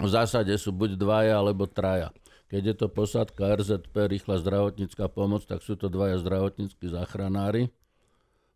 v 0.00 0.08
zásade 0.08 0.56
sú 0.56 0.72
buď 0.72 0.96
dvaja, 0.96 1.36
alebo 1.36 1.68
traja. 1.68 2.08
Keď 2.48 2.62
je 2.64 2.74
to 2.74 2.86
posádka 2.88 3.60
RZP, 3.60 3.92
rýchla 4.08 4.40
zdravotnícka 4.40 5.04
pomoc, 5.08 5.44
tak 5.44 5.60
sú 5.60 5.76
to 5.76 5.92
dvaja 5.92 6.16
zdravotníckí 6.20 6.88
záchranári. 6.88 7.68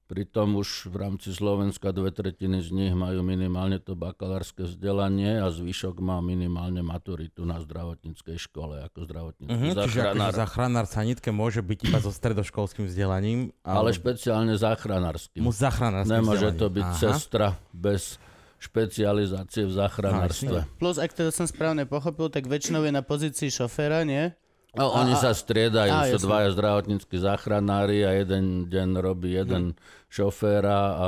Pritom 0.06 0.54
už 0.54 0.86
v 0.86 1.02
rámci 1.02 1.34
Slovenska 1.34 1.90
dve 1.90 2.14
tretiny 2.14 2.62
z 2.62 2.70
nich 2.70 2.94
majú 2.94 3.26
minimálne 3.26 3.82
to 3.82 3.98
bakalárske 3.98 4.62
vzdelanie 4.62 5.42
a 5.42 5.50
zvyšok 5.50 5.98
má 5.98 6.22
minimálne 6.22 6.78
maturitu 6.78 7.42
na 7.42 7.58
zdravotníckej 7.58 8.38
škole 8.38 8.86
ako 8.86 9.02
zdravotnícky 9.02 9.50
čiže 9.50 9.74
záchranár. 9.74 10.30
akože 10.30 10.38
záchranár 10.38 10.86
sanitke 10.86 11.34
môže 11.34 11.58
byť 11.58 11.78
iba 11.90 11.98
so 11.98 12.14
stredoškolským 12.14 12.86
vzdelaním. 12.86 13.50
Ale 13.66 13.90
špeciálne 13.90 14.54
záchranárskym. 14.54 15.42
mu 15.42 15.50
záchranárske 15.50 16.14
Nemôže 16.14 16.54
vzdelanie. 16.54 16.62
to 16.62 16.66
byť 16.70 16.86
Aha. 16.86 16.98
sestra 17.02 17.46
bez 17.74 18.02
špecializácie 18.62 19.66
v 19.66 19.72
záchranárstve. 19.74 20.58
Plus, 20.78 21.02
ak 21.02 21.12
teda 21.12 21.34
som 21.34 21.50
správne 21.50 21.82
pochopil, 21.82 22.30
tak 22.30 22.46
väčšinou 22.46 22.86
je 22.86 22.92
na 22.94 23.02
pozícii 23.02 23.50
šoféra, 23.50 24.06
nie? 24.06 24.30
A 24.76 24.84
oni 24.96 25.14
sa 25.14 25.30
striedajú, 25.30 25.90
a, 25.90 26.06
sú 26.06 26.14
jasné. 26.14 26.24
dvaja 26.24 26.48
zdravotníckí 26.52 27.16
záchranári 27.16 28.02
a 28.02 28.14
jeden 28.14 28.44
deň 28.66 28.88
robí 28.96 29.32
jeden 29.32 29.74
šoféra 30.08 30.78
a 30.92 31.06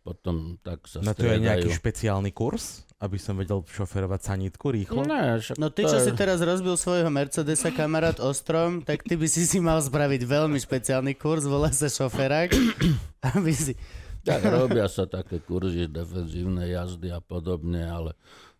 potom 0.00 0.36
tak 0.58 0.84
sa 0.84 1.00
Na 1.00 1.10
to 1.10 1.24
je 1.24 1.36
nejaký 1.36 1.66
striedajú. 1.66 1.78
špeciálny 1.78 2.30
kurz, 2.30 2.64
aby 2.98 3.16
som 3.16 3.34
vedel 3.34 3.62
šoferovať 3.62 4.20
sanitku 4.24 4.68
rýchlo? 4.68 5.02
Ne, 5.02 5.38
však 5.38 5.56
No 5.56 5.68
ty, 5.68 5.82
čo 5.82 5.96
je- 5.96 6.04
si 6.04 6.12
teraz 6.12 6.38
rozbil 6.40 6.74
svojho 6.74 7.08
Mercedesa, 7.08 7.70
kamarát 7.70 8.18
Ostrom, 8.18 8.80
tak 8.80 9.02
ty 9.02 9.14
by 9.14 9.26
si 9.26 9.42
si 9.42 9.58
mal 9.58 9.78
spraviť 9.78 10.22
veľmi 10.22 10.56
špeciálny 10.56 11.14
kurz, 11.14 11.44
volá 11.44 11.70
sa 11.70 11.86
šoférák, 11.86 12.50
aby 13.32 13.50
si... 13.50 13.72
Tak 14.20 14.44
robia 14.44 14.84
sa 14.86 15.04
také 15.04 15.40
kurzy 15.40 15.88
defenzívnej 15.88 16.70
jazdy 16.70 17.08
a 17.08 17.18
podobne, 17.18 17.80
ale 17.80 18.12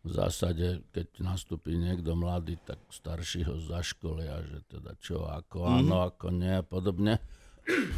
v 0.09 0.15
zásade, 0.15 0.67
keď 0.89 1.07
nastúpi 1.21 1.75
niekto 1.75 2.13
mladý, 2.13 2.57
tak 2.59 2.81
starší 2.89 3.45
ho 3.45 3.57
zaškolia, 3.59 4.41
že 4.43 4.59
teda 4.67 4.97
čo, 4.97 5.23
ako 5.23 5.63
Mhm. 5.63 5.75
áno, 5.79 5.97
ako 6.03 6.27
nie 6.31 6.51
a 6.51 6.63
podobne. 6.63 7.21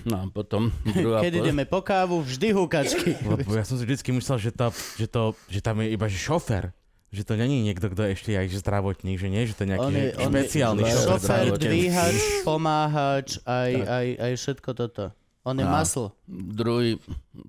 No 0.03 0.17
a 0.17 0.27
potom 0.27 0.75
druhá 0.85 1.23
Keď 1.23 1.33
po- 1.33 1.41
ideme 1.41 1.63
po 1.65 1.81
kávu, 1.81 2.19
vždy 2.21 2.49
húkačky. 2.51 3.15
Lebo 3.23 3.51
ja 3.53 3.63
som 3.63 3.75
si 3.75 3.85
vždycky 3.85 4.11
myslel, 4.11 4.39
že, 4.41 4.51
to, 4.51 4.67
že, 4.97 5.07
to, 5.07 5.23
že 5.47 5.61
tam 5.61 5.79
je 5.79 5.89
iba 5.89 6.05
že 6.05 6.19
šofer. 6.19 6.75
Že 7.09 7.23
to 7.25 7.33
není 7.35 7.59
niekto, 7.61 7.87
kto 7.87 8.03
ešte 8.05 8.31
je 8.31 8.39
aj 8.39 8.49
že 8.49 8.59
zdravotník, 8.61 9.15
že 9.17 9.27
nie, 9.27 9.43
že 9.43 9.53
to 9.53 9.63
je 9.63 9.69
nejaký 9.69 9.83
On 9.85 9.91
je- 9.93 10.15
on 10.17 10.23
je 10.23 10.27
špeciálny 10.33 10.83
šofér, 10.83 10.95
šofér. 10.95 11.07
Šofér, 11.09 11.19
zdravotnícky. 11.21 11.67
dvíhač, 11.69 12.17
pomáhač, 12.45 13.29
aj, 13.45 13.71
Tak. 13.73 13.87
aj, 13.89 14.07
aj 14.17 14.33
všetko 14.37 14.71
toto. 14.73 15.05
On 15.41 15.57
je 15.57 15.65
A- 15.65 15.71
masl. 15.73 16.05
Druhý, 16.29 16.99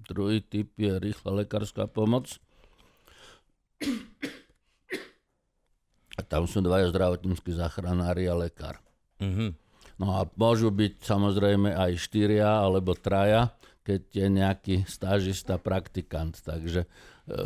druhý 0.03 0.41
typ 0.41 0.69
je 0.75 0.93
rýchla 0.95 1.31
lekárska 1.35 1.85
pomoc. 1.85 2.38
Tam 6.32 6.48
sú 6.48 6.64
dvaja 6.64 6.88
zdravotníckí 6.95 7.52
záchranári 7.52 8.32
a 8.32 8.40
lekár. 8.40 8.80
Mhm. 9.20 9.60
No 9.99 10.18
a 10.18 10.26
môžu 10.34 10.74
byť 10.74 11.03
samozrejme 11.03 11.78
aj 11.78 11.99
štyria 11.99 12.64
alebo 12.64 12.98
traja, 12.98 13.53
keď 13.86 14.02
je 14.10 14.28
nejaký 14.32 14.76
stážista, 14.90 15.62
praktikant. 15.62 16.38
Takže 16.41 16.86
e, 16.86 16.88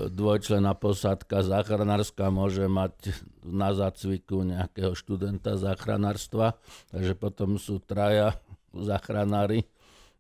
dvojčlená 0.08 0.72
posádka 0.78 1.44
záchranárska 1.44 2.32
môže 2.32 2.70
mať 2.70 3.12
na 3.44 3.76
zácviku 3.76 4.48
nejakého 4.48 4.96
študenta 4.96 5.60
záchranárstva, 5.60 6.56
takže 6.96 7.18
potom 7.18 7.60
sú 7.60 7.84
traja 7.84 8.40
záchranári, 8.72 9.68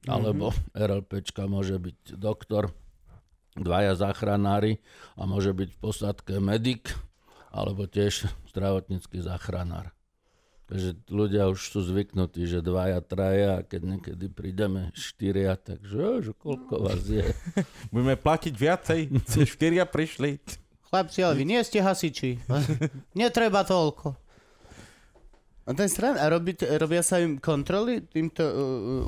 alebo 0.08 0.52
RLPčka 0.76 1.48
môže 1.48 1.80
byť 1.80 2.20
doktor, 2.20 2.72
dvaja 3.56 3.96
záchranári 3.96 4.84
a 5.16 5.24
môže 5.24 5.56
byť 5.56 5.70
v 5.72 5.80
posádke 5.80 6.34
medic, 6.44 6.92
alebo 7.56 7.88
tiež 7.88 8.27
zdravotnícky 8.52 9.23
záchranár. 9.23 9.95
Takže 10.65 10.98
ľudia 11.14 11.45
už 11.45 11.61
sú 11.61 11.86
zvyknutí, 11.86 12.49
že 12.49 12.65
dvaja, 12.65 12.98
traja 13.06 13.61
a 13.61 13.65
keď 13.65 13.82
niekedy 13.86 14.26
prídeme 14.34 14.90
štyria, 14.98 15.53
takže 15.61 16.26
že 16.26 16.34
koľko 16.34 16.90
vás 16.90 17.06
je. 17.06 17.22
Budeme 17.94 18.18
platiť 18.18 18.53
viacej, 18.57 18.99
štyria 19.45 19.86
prišli. 19.86 20.41
Chlapci, 20.90 21.22
ale 21.22 21.38
vy 21.38 21.45
nie 21.45 21.61
ste 21.61 21.86
hasiči. 21.86 22.41
Netreba 23.19 23.61
toľko. 23.61 24.18
A 25.65 25.73
ten 25.73 25.90
stran, 25.90 26.18
a 26.18 26.30
robí, 26.30 26.53
robia 26.77 27.02
sa 27.02 27.18
im 27.18 27.41
kontroly 27.41 28.02
týmto 28.06 28.41
uh, 28.45 28.53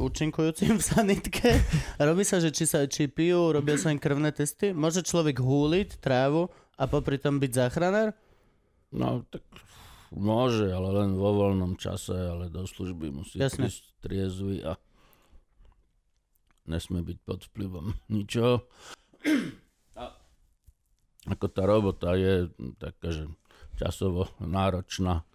účinkujúcim 0.02 0.78
v 0.78 0.84
sanitke? 0.84 1.54
A 1.98 2.02
robí 2.06 2.26
sa, 2.26 2.42
že 2.42 2.50
či, 2.50 2.66
sa, 2.66 2.86
či 2.90 3.10
pijú, 3.10 3.54
robia 3.54 3.78
sa 3.78 3.94
im 3.94 4.02
krvné 4.02 4.34
testy? 4.34 4.74
Môže 4.74 5.06
človek 5.06 5.38
húliť 5.38 6.02
trávu 6.02 6.50
a 6.78 6.90
popri 6.90 7.22
tom 7.22 7.38
byť 7.38 7.52
záchranár? 7.54 8.14
No 8.94 9.24
tak 9.28 9.44
môže, 10.14 10.72
ale 10.72 11.04
len 11.04 11.20
vo 11.20 11.36
voľnom 11.36 11.76
čase, 11.76 12.16
ale 12.16 12.48
do 12.48 12.64
služby 12.64 13.12
musí 13.12 13.36
Jasne. 13.40 13.68
prísť 13.68 13.84
triezvy 14.00 14.64
a 14.64 14.80
nesmie 16.68 17.04
byť 17.04 17.18
pod 17.24 17.48
vplyvom 17.52 17.96
ničoho. 18.12 18.64
A 20.00 20.04
ako 21.28 21.46
tá 21.52 21.64
robota 21.68 22.16
je 22.16 22.48
taká, 22.80 23.12
že 23.12 23.28
časovo 23.76 24.32
náročná, 24.40 25.28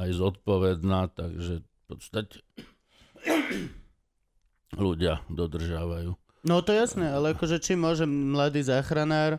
aj 0.00 0.08
zodpovedná, 0.16 1.12
takže 1.12 1.60
v 1.60 1.82
podstate 1.84 2.40
ľudia 4.76 5.20
dodržiavajú. 5.28 6.16
No 6.42 6.58
to 6.64 6.74
jasné, 6.74 7.12
ale 7.12 7.36
akože 7.36 7.62
či 7.62 7.78
môže 7.78 8.08
mladý 8.08 8.66
záchranár 8.66 9.38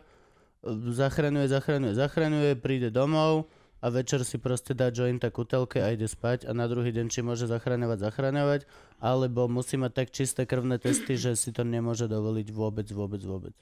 zachraňuje, 0.90 1.46
zachraňuje, 1.46 1.92
zachraňuje, 1.94 2.50
príde 2.56 2.88
domov 2.88 3.46
a 3.84 3.92
večer 3.92 4.24
si 4.24 4.40
proste 4.40 4.72
dá 4.72 4.88
jointa 4.88 5.28
ku 5.28 5.44
telke 5.44 5.76
a 5.78 5.92
ide 5.92 6.08
spať 6.08 6.48
a 6.48 6.56
na 6.56 6.64
druhý 6.64 6.88
deň 6.88 7.06
či 7.08 7.20
môže 7.20 7.44
zachraňovať, 7.44 7.98
zachraňovať, 8.00 8.60
alebo 8.96 9.44
musí 9.44 9.76
mať 9.76 9.92
tak 9.92 10.08
čisté 10.08 10.48
krvné 10.48 10.80
testy, 10.80 11.20
že 11.20 11.36
si 11.36 11.52
to 11.52 11.62
nemôže 11.62 12.08
dovoliť 12.08 12.48
vôbec, 12.48 12.88
vôbec, 12.88 13.20
vôbec. 13.20 13.52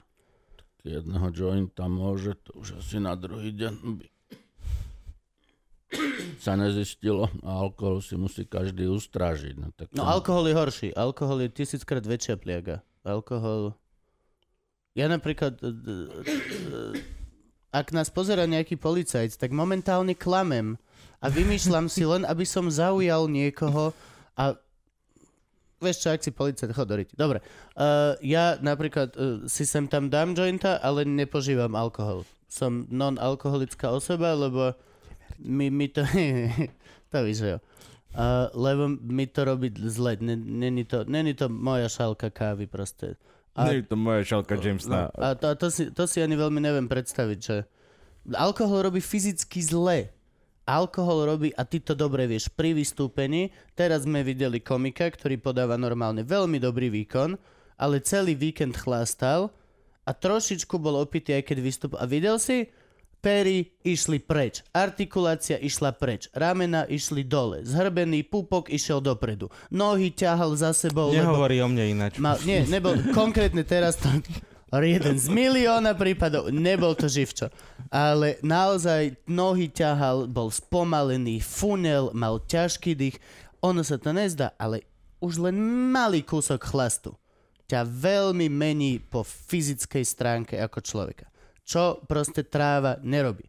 Jedného 0.83 1.27
jointa 1.31 1.87
môže, 1.87 2.35
to 2.39 2.55
už 2.55 2.79
asi 2.79 2.99
na 2.99 3.15
druhý 3.15 3.51
deň 3.51 3.73
by 3.99 4.07
sa 6.41 6.57
nezistilo 6.57 7.29
a 7.45 7.61
alkohol 7.61 8.01
si 8.01 8.17
musí 8.17 8.43
každý 8.43 8.89
ustrážiť. 8.89 9.53
No, 9.59 9.69
tak 9.71 9.93
No 9.93 10.03
tam- 10.03 10.11
alkohol 10.11 10.49
je 10.49 10.55
horší. 10.57 10.89
Alkohol 10.97 11.45
je 11.45 11.49
tisíckrát 11.53 12.01
väčšia 12.03 12.35
pliaga. 12.35 12.81
Alkohol... 13.05 13.75
Ja 14.93 15.09
napríklad... 15.09 15.57
e, 15.57 15.69
e, 15.69 17.13
Ak 17.73 17.89
nás 17.89 18.13
pozera 18.13 18.45
nejaký 18.45 18.77
policajt, 18.77 19.41
tak 19.41 19.49
momentálne 19.49 20.13
klamem 20.13 20.77
a 21.17 21.25
vymýšľam 21.33 21.89
si 21.89 22.05
len, 22.05 22.21
aby 22.21 22.45
som 22.45 22.69
zaujal 22.69 23.25
niekoho 23.25 23.97
a 24.37 24.53
vieš 25.81 26.05
čo, 26.05 26.07
ak 26.13 26.21
si 26.21 26.29
policajt, 26.29 26.69
chod 26.69 26.85
do 26.85 26.95
riti. 27.01 27.17
Dobre. 27.17 27.41
Uh, 27.73 28.13
ja 28.21 28.61
napríklad 28.61 29.09
uh, 29.17 29.43
si 29.49 29.65
sem 29.65 29.89
tam 29.89 30.13
dám 30.13 30.37
jointa, 30.37 30.77
ale 30.85 31.01
nepožívam 31.03 31.73
alkohol. 31.73 32.23
Som 32.45 32.85
non-alkoholická 32.93 33.89
osoba, 33.89 34.37
lebo 34.37 34.77
mi, 35.41 35.73
mi 35.73 35.89
to... 35.89 36.05
to 37.11 37.17
víš, 37.25 37.41
že 37.41 37.49
jo. 37.57 37.59
Uh, 38.13 38.53
lebo 38.53 38.93
mi 38.93 39.25
to 39.25 39.41
robí 39.49 39.73
zle. 39.89 40.21
Není 40.21 40.85
to, 40.85 41.01
to 41.09 41.47
moja 41.49 41.89
šálka 41.89 42.29
kávy 42.29 42.69
proste. 42.69 43.17
A- 43.53 43.69
Nie 43.69 43.81
je 43.81 43.85
to 43.85 43.95
moja 43.95 44.25
šalka 44.25 44.57
Jamesa. 44.57 45.13
a 45.13 45.37
to, 45.37 45.53
to, 45.53 45.67
si, 45.69 45.93
to 45.93 46.09
si 46.09 46.25
ani 46.25 46.33
veľmi 46.33 46.57
neviem 46.57 46.89
predstaviť, 46.89 47.39
že 47.39 47.55
alkohol 48.33 48.89
robí 48.89 48.97
fyzicky 48.97 49.61
zle. 49.61 50.09
Alkohol 50.63 51.27
robí, 51.27 51.51
a 51.53 51.67
ty 51.67 51.83
to 51.83 51.91
dobre 51.91 52.23
vieš, 52.23 52.47
pri 52.47 52.71
vystúpení, 52.71 53.51
teraz 53.75 54.07
sme 54.07 54.23
videli 54.23 54.63
komika, 54.63 55.11
ktorý 55.11 55.35
podáva 55.35 55.75
normálne 55.75 56.23
veľmi 56.23 56.55
dobrý 56.55 56.87
výkon, 56.87 57.35
ale 57.75 57.99
celý 57.99 58.31
víkend 58.31 58.73
chlastal 58.79 59.51
a 60.07 60.15
trošičku 60.15 60.79
bol 60.79 61.03
opitý, 61.03 61.35
aj 61.35 61.51
keď 61.51 61.57
vystupoval. 61.59 61.99
A 61.99 62.07
videl 62.07 62.39
si? 62.39 62.71
Pery 63.23 63.71
išli 63.87 64.19
preč, 64.19 64.59
artikulácia 64.75 65.55
išla 65.55 65.95
preč, 65.95 66.27
ramena 66.35 66.83
išli 66.83 67.23
dole, 67.23 67.63
zhrbený 67.63 68.27
pupok 68.27 68.67
išiel 68.67 68.99
dopredu, 68.99 69.47
nohy 69.71 70.11
ťahal 70.11 70.51
za 70.59 70.75
sebou, 70.75 71.07
lebo 71.07 71.31
Nehovorí 71.31 71.63
o 71.63 71.71
mne 71.71 71.95
ináč. 71.95 72.19
Mal, 72.19 72.35
nie, 72.43 72.67
nebol, 72.67 72.99
konkrétne 73.15 73.63
teraz 73.63 73.95
to 73.95 74.11
jeden 74.81 75.15
z 75.21 75.29
milióna 75.29 75.93
prípadov, 75.93 76.49
nebol 76.49 76.97
to 76.97 77.05
živčo. 77.05 77.53
Ale 77.93 78.41
naozaj 78.41 79.13
nohy 79.29 79.69
ťahal, 79.69 80.25
bol 80.25 80.49
spomalený, 80.49 81.37
funel, 81.39 82.09
mal 82.17 82.41
ťažký 82.41 82.97
dých. 82.97 83.21
Ono 83.61 83.85
sa 83.85 84.01
to 84.01 84.09
nezdá, 84.09 84.57
ale 84.57 84.83
už 85.21 85.45
len 85.45 85.55
malý 85.93 86.25
kúsok 86.25 86.59
chlastu 86.59 87.13
ťa 87.69 87.85
veľmi 87.87 88.51
mení 88.51 88.99
po 88.99 89.23
fyzickej 89.23 90.03
stránke 90.03 90.55
ako 90.59 90.83
človeka. 90.83 91.25
Čo 91.63 92.03
proste 92.05 92.43
tráva 92.43 92.99
nerobí. 92.99 93.47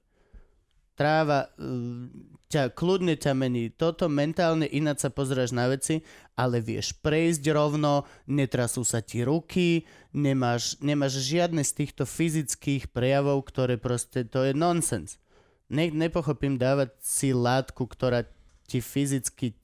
Tráva 0.95 1.51
uh, 1.59 2.07
ťa, 2.55 2.71
kľudne 2.71 3.19
ťa 3.19 3.35
mení. 3.35 3.75
Toto 3.75 4.07
mentálne 4.07 4.71
ináč 4.71 5.03
sa 5.03 5.11
pozráš 5.11 5.51
na 5.51 5.67
veci, 5.67 6.07
ale 6.39 6.63
vieš 6.63 6.95
prejsť 7.03 7.51
rovno, 7.51 8.07
netrasú 8.31 8.87
sa 8.87 9.03
ti 9.03 9.27
ruky, 9.27 9.83
nemáš, 10.15 10.79
nemáš 10.79 11.19
žiadne 11.27 11.67
z 11.67 11.83
týchto 11.83 12.07
fyzických 12.07 12.95
prejavov, 12.95 13.43
ktoré 13.51 13.75
proste, 13.75 14.23
to 14.23 14.47
je 14.47 14.55
nonsens. 14.55 15.19
Ne, 15.67 15.91
nepochopím 15.91 16.55
dávať 16.55 16.95
si 17.03 17.35
látku, 17.35 17.91
ktorá 17.91 18.23
ti 18.71 18.79
fyzicky 18.79 19.59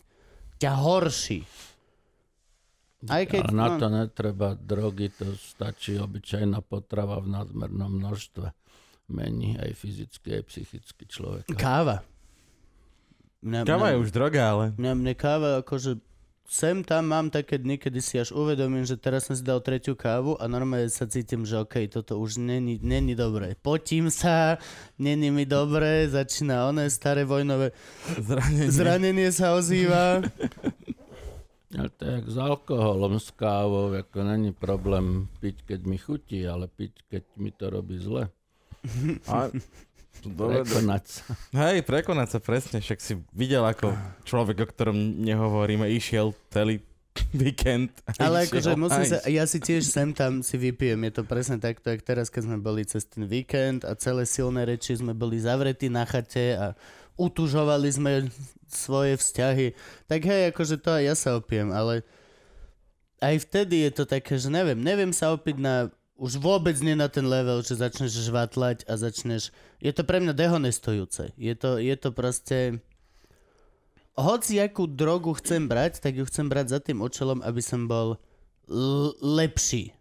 ťa 0.59 0.73
horší. 0.75 1.47
Aj 3.09 3.25
keď, 3.25 3.49
a 3.49 3.57
na 3.57 3.69
no, 3.73 3.81
to 3.81 3.87
netreba 3.89 4.53
drogy, 4.53 5.09
to 5.09 5.33
stačí 5.41 5.97
obyčajná 5.97 6.61
potrava 6.61 7.17
v 7.25 7.33
nadmernom 7.33 7.97
množstve. 7.97 8.53
Mení 9.11 9.57
aj 9.57 9.73
fyzicky, 9.73 10.37
aj 10.37 10.43
psychicky 10.47 11.05
človeka. 11.09 11.57
káva. 11.57 12.05
Mňa, 13.41 13.65
Káva 13.65 13.89
je 13.89 13.97
mňa, 13.97 14.03
už 14.05 14.11
droga, 14.13 14.43
ale... 14.53 14.65
mňa, 14.77 14.93
mne 15.01 15.13
káva 15.17 15.65
akože 15.65 15.97
sem 16.51 16.83
tam 16.83 17.07
mám 17.07 17.31
také 17.31 17.63
dny, 17.63 17.79
kedy 17.79 18.01
si 18.03 18.19
až 18.19 18.35
uvedomím, 18.35 18.83
že 18.83 18.99
teraz 18.99 19.31
som 19.31 19.39
si 19.39 19.47
dal 19.47 19.63
tretiu 19.63 19.95
kávu 19.95 20.35
a 20.35 20.51
normálne 20.51 20.91
sa 20.91 21.07
cítim, 21.07 21.47
že 21.47 21.63
okej, 21.63 21.87
toto 21.95 22.19
už 22.19 22.43
není, 22.43 22.83
není 22.83 23.15
dobré. 23.15 23.55
Potím 23.55 24.11
sa, 24.11 24.59
není 24.99 25.31
mi 25.31 25.47
dobré, 25.47 26.11
začína 26.11 26.67
oné 26.67 26.91
staré 26.91 27.23
vojnové 27.23 27.71
Zranenie. 28.19 28.67
zranenie 28.67 29.31
sa 29.31 29.55
ozýva. 29.55 30.21
Ale 31.71 31.89
to 31.95 32.03
je 32.03 32.13
jak 32.19 32.27
s 32.27 32.39
alkoholom, 32.39 33.15
s 33.23 33.31
kávou, 33.31 33.95
ako 33.95 34.19
není 34.27 34.51
problém 34.51 35.31
piť, 35.39 35.63
keď 35.71 35.81
mi 35.87 35.99
chutí, 36.03 36.43
ale 36.43 36.67
piť, 36.67 37.07
keď 37.07 37.25
mi 37.39 37.55
to 37.55 37.71
robí 37.71 37.95
zle. 38.03 38.27
A, 39.31 39.55
dobre, 40.27 40.67
Prekonať 40.67 41.05
sa. 41.07 41.23
Hej, 41.55 41.87
prekonať 41.87 42.29
sa 42.35 42.39
presne, 42.43 42.83
však 42.83 42.99
si 42.99 43.23
videl, 43.31 43.63
ako 43.63 43.95
človek, 44.27 44.67
o 44.67 44.67
ktorom 44.67 45.23
nehovoríme, 45.23 45.87
išiel 45.95 46.35
celý 46.51 46.83
víkend. 47.31 47.95
Ale 48.19 48.51
akože 48.51 48.75
musím 48.75 49.05
sa, 49.07 49.19
ja 49.31 49.45
si 49.47 49.59
tiež 49.63 49.87
sem 49.87 50.11
tam 50.11 50.43
si 50.43 50.59
vypijem, 50.59 50.99
je 51.07 51.13
to 51.19 51.23
presne 51.23 51.63
takto, 51.63 51.91
jak 51.91 52.03
teraz, 52.03 52.31
keď 52.31 52.51
sme 52.51 52.59
boli 52.59 52.83
cez 52.83 53.07
ten 53.07 53.27
víkend 53.27 53.87
a 53.87 53.95
celé 53.95 54.27
silné 54.27 54.67
reči 54.67 54.99
sme 54.99 55.15
boli 55.15 55.39
zavretí 55.39 55.87
na 55.87 56.07
chate 56.07 56.55
a 56.59 56.67
utužovali 57.19 57.89
sme 57.91 58.13
svoje 58.73 59.15
vzťahy, 59.19 59.75
tak 60.07 60.21
hej, 60.25 60.51
akože 60.55 60.77
to 60.81 60.91
aj 60.95 61.03
ja 61.03 61.15
sa 61.15 61.31
opijem, 61.37 61.71
ale 61.75 62.07
aj 63.21 63.45
vtedy 63.45 63.85
je 63.89 63.93
to 64.01 64.05
také, 64.09 64.41
že 64.41 64.49
neviem, 64.49 64.81
neviem 64.81 65.13
sa 65.13 65.35
opiť 65.37 65.57
na 65.61 65.93
už 66.21 66.37
vôbec 66.37 66.77
nie 66.85 66.93
na 66.93 67.09
ten 67.09 67.25
level, 67.25 67.65
že 67.65 67.81
začneš 67.81 68.29
žvatlať 68.29 68.85
a 68.85 69.01
začneš... 69.01 69.57
Je 69.81 69.89
to 69.89 70.05
pre 70.05 70.21
mňa 70.21 70.37
dehonestujúce. 70.37 71.33
Je 71.41 71.57
to, 71.57 71.81
je 71.81 71.97
to 71.97 72.13
proste... 72.13 72.85
Hoci 74.21 74.61
akú 74.61 74.85
drogu 74.85 75.33
chcem 75.41 75.65
brať, 75.65 76.05
tak 76.05 76.21
ju 76.21 76.29
chcem 76.29 76.45
brať 76.45 76.77
za 76.77 76.79
tým 76.85 77.01
účelom, 77.01 77.41
aby 77.41 77.65
som 77.65 77.89
bol 77.89 78.21
l- 78.69 79.17
lepší. 79.25 79.97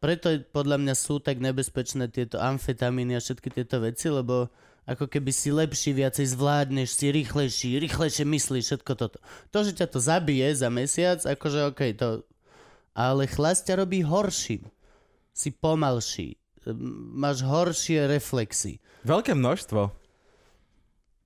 Preto 0.00 0.32
podľa 0.48 0.80
mňa 0.80 0.94
sú 0.96 1.20
tak 1.20 1.44
nebezpečné 1.44 2.08
tieto 2.08 2.40
amfetamíny 2.40 3.12
a 3.12 3.20
všetky 3.20 3.52
tieto 3.52 3.84
veci, 3.84 4.08
lebo 4.08 4.48
ako 4.84 5.08
keby 5.08 5.32
si 5.32 5.48
lepší, 5.48 5.96
viacej 5.96 6.36
zvládneš, 6.36 6.92
si 6.92 7.08
rýchlejší, 7.08 7.80
rýchlejšie 7.80 8.24
myslíš, 8.28 8.64
všetko 8.68 8.92
toto. 8.96 9.18
To, 9.52 9.58
že 9.64 9.72
ťa 9.72 9.86
to 9.88 9.98
zabije 10.00 10.52
za 10.52 10.68
mesiac, 10.68 11.20
akože 11.24 11.72
okej, 11.72 11.92
to... 11.96 12.08
Ale 12.94 13.26
chlasť 13.26 13.72
ťa 13.72 13.74
robí 13.80 14.06
horším. 14.06 14.70
Si 15.34 15.50
pomalší. 15.50 16.38
m, 16.68 16.78
Máš 17.18 17.42
horšie 17.42 18.06
reflexy. 18.06 18.78
Veľké 19.02 19.34
množstvo. 19.34 19.90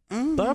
To 0.09 0.43
je 0.43 0.55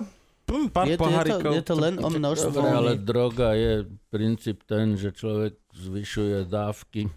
hm, 0.50 0.68
pár 0.74 0.84
Je 0.90 0.96
to, 0.98 1.06
je, 1.06 1.24
to, 1.24 1.50
je 1.54 1.64
to 1.64 1.74
len 1.78 1.94
o 2.02 2.08
množstvo. 2.10 2.56
Dobre, 2.56 2.74
ale 2.74 2.92
droga 2.98 3.54
je 3.54 3.86
princíp 4.10 4.66
ten, 4.66 4.98
že 4.98 5.14
človek 5.14 5.54
zvyšuje 5.72 6.50
dávky, 6.50 7.08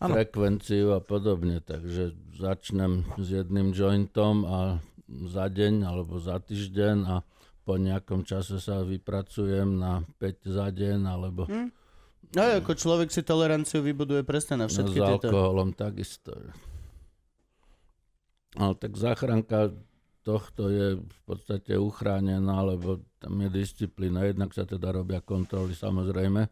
Áno. 0.00 0.14
frekvenciu 0.14 0.94
a 0.96 1.00
podobne. 1.02 1.60
Takže 1.60 2.16
začnem 2.38 3.04
s 3.18 3.28
jedným 3.34 3.74
jointom 3.74 4.46
a 4.48 4.58
za 5.08 5.48
deň 5.48 5.88
alebo 5.88 6.20
za 6.20 6.36
týždeň 6.38 6.96
a 7.08 7.16
po 7.64 7.76
nejakom 7.76 8.24
čase 8.24 8.60
sa 8.60 8.80
vypracujem 8.80 9.76
na 9.76 10.00
5 10.20 10.56
za 10.56 10.68
deň 10.72 10.98
alebo 11.04 11.44
Hm. 11.48 11.68
No 12.28 12.44
ako 12.44 12.76
človek 12.76 13.08
si 13.08 13.24
toleranciu 13.24 13.80
vybuduje 13.80 14.20
presne 14.20 14.60
na 14.60 14.68
no, 14.68 14.72
všetky 14.72 15.00
s 15.00 15.06
tieto... 15.06 15.28
alkoholom 15.32 15.72
takisto. 15.72 16.36
Ale 18.58 18.76
tak 18.76 18.92
záchranka 19.00 19.72
tohto 20.28 20.68
je 20.68 21.00
v 21.00 21.20
podstate 21.24 21.80
uchránená, 21.80 22.60
lebo 22.60 23.00
tam 23.16 23.32
je 23.40 23.48
disciplína. 23.48 24.28
Jednak 24.28 24.52
sa 24.52 24.68
teda 24.68 24.92
robia 24.92 25.24
kontroly 25.24 25.72
samozrejme, 25.72 26.44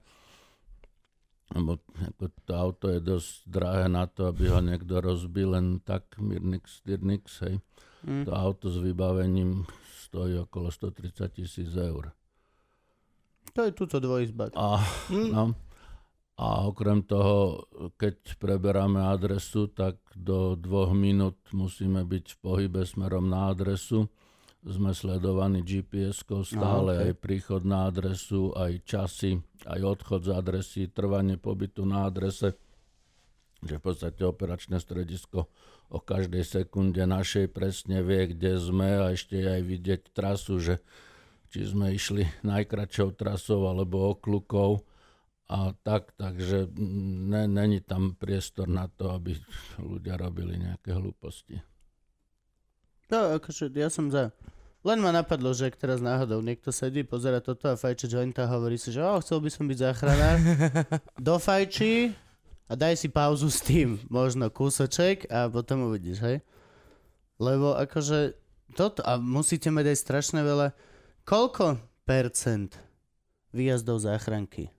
lebo 1.53 1.85
ako 1.85 2.25
to 2.49 2.53
auto 2.57 2.87
je 2.89 3.01
dosť 3.05 3.33
drahé 3.45 3.87
na 3.93 4.09
to, 4.09 4.33
aby 4.33 4.49
ho 4.49 4.65
niekto 4.65 4.97
rozbil 5.05 5.61
len 5.61 5.85
tak, 5.85 6.09
Mirnix, 6.17 6.81
Dirnix, 6.89 7.45
hej. 7.45 7.61
Hm. 8.07 8.25
To 8.25 8.33
auto 8.33 8.71
s 8.71 8.79
vybavením 8.79 9.67
stojí 10.07 10.39
okolo 10.39 10.71
130 10.71 11.33
tisíc 11.35 11.75
eur. 11.75 12.15
To 13.53 13.67
je 13.67 13.73
túto 13.75 13.99
dvojizba. 13.99 14.55
A, 14.55 14.79
no, 15.11 15.57
a 16.37 16.69
okrem 16.69 17.01
toho, 17.01 17.65
keď 17.97 18.37
preberáme 18.37 19.01
adresu, 19.01 19.73
tak 19.73 19.97
do 20.13 20.53
dvoch 20.55 20.93
minút 20.93 21.41
musíme 21.57 22.05
byť 22.05 22.37
v 22.37 22.39
pohybe 22.45 22.85
smerom 22.85 23.27
na 23.27 23.49
adresu. 23.49 24.13
Sme 24.67 24.93
sledovaní 24.93 25.63
GPS-kou 25.65 26.43
stále, 26.45 26.93
Aha, 26.93 27.01
okej. 27.01 27.07
aj 27.09 27.23
príchod 27.23 27.63
na 27.65 27.89
adresu, 27.89 28.51
aj 28.53 28.83
časy, 28.85 29.39
aj 29.65 29.81
odchod 29.81 30.27
z 30.27 30.31
adresy, 30.35 30.83
trvanie 30.91 31.41
pobytu 31.41 31.87
na 31.89 32.05
adrese. 32.05 32.53
Že 33.65 33.81
v 33.81 33.83
podstate 33.83 34.21
operačné 34.27 34.77
stredisko 34.77 35.49
o 35.89 36.03
každej 36.03 36.43
sekunde 36.43 37.03
našej 37.07 37.51
presne 37.55 38.03
vie, 38.03 38.35
kde 38.35 38.59
sme 38.59 38.89
a 38.99 39.15
ešte 39.15 39.39
aj 39.39 39.61
vidieť 39.63 40.03
trasu, 40.11 40.59
že 40.59 40.75
či 41.51 41.63
sme 41.63 41.95
išli 41.95 42.27
najkračšou 42.43 43.15
trasou 43.15 43.71
alebo 43.71 44.13
okľukou 44.19 44.83
a 45.47 45.71
tak, 45.87 46.11
takže 46.19 46.75
ne, 46.75 47.47
není 47.47 47.79
tam 47.79 48.19
priestor 48.19 48.67
na 48.67 48.91
to, 48.91 49.15
aby 49.15 49.39
ľudia 49.79 50.19
robili 50.19 50.59
nejaké 50.59 50.91
hlúposti. 50.91 51.63
No, 53.07 53.39
akože 53.39 53.71
ja 53.71 53.87
som 53.87 54.11
za. 54.11 54.35
Len 54.83 54.99
ma 54.99 55.15
napadlo, 55.15 55.55
že 55.55 55.71
ak 55.71 55.79
teraz 55.79 56.03
náhodou 56.03 56.43
niekto 56.43 56.75
sedí, 56.75 57.07
pozera 57.07 57.39
toto 57.39 57.71
a 57.71 57.79
fajče 57.79 58.11
jointa 58.11 58.47
a 58.47 58.53
hovorí 58.59 58.75
si, 58.75 58.91
že 58.91 59.03
oh, 59.03 59.23
chcel 59.23 59.39
by 59.39 59.51
som 59.51 59.71
byť 59.71 59.79
záchranár, 59.79 60.37
dofajči 61.31 62.26
a 62.67 62.73
daj 62.75 62.99
si 62.99 63.09
pauzu 63.11 63.47
s 63.47 63.63
tým, 63.63 64.03
možno 64.11 64.51
kúsoček 64.51 65.31
a 65.31 65.47
potom 65.47 65.87
uvidíš, 65.87 66.19
hej? 66.23 66.37
Lebo 67.39 67.79
akože 67.79 68.35
toto, 68.75 69.07
a 69.07 69.19
musíte 69.23 69.71
mať 69.71 69.95
aj 69.95 69.99
strašne 70.03 70.41
veľa, 70.43 70.75
koľko 71.23 71.79
percent 72.03 72.75
výjazdov 73.55 74.03
záchranky 74.03 74.75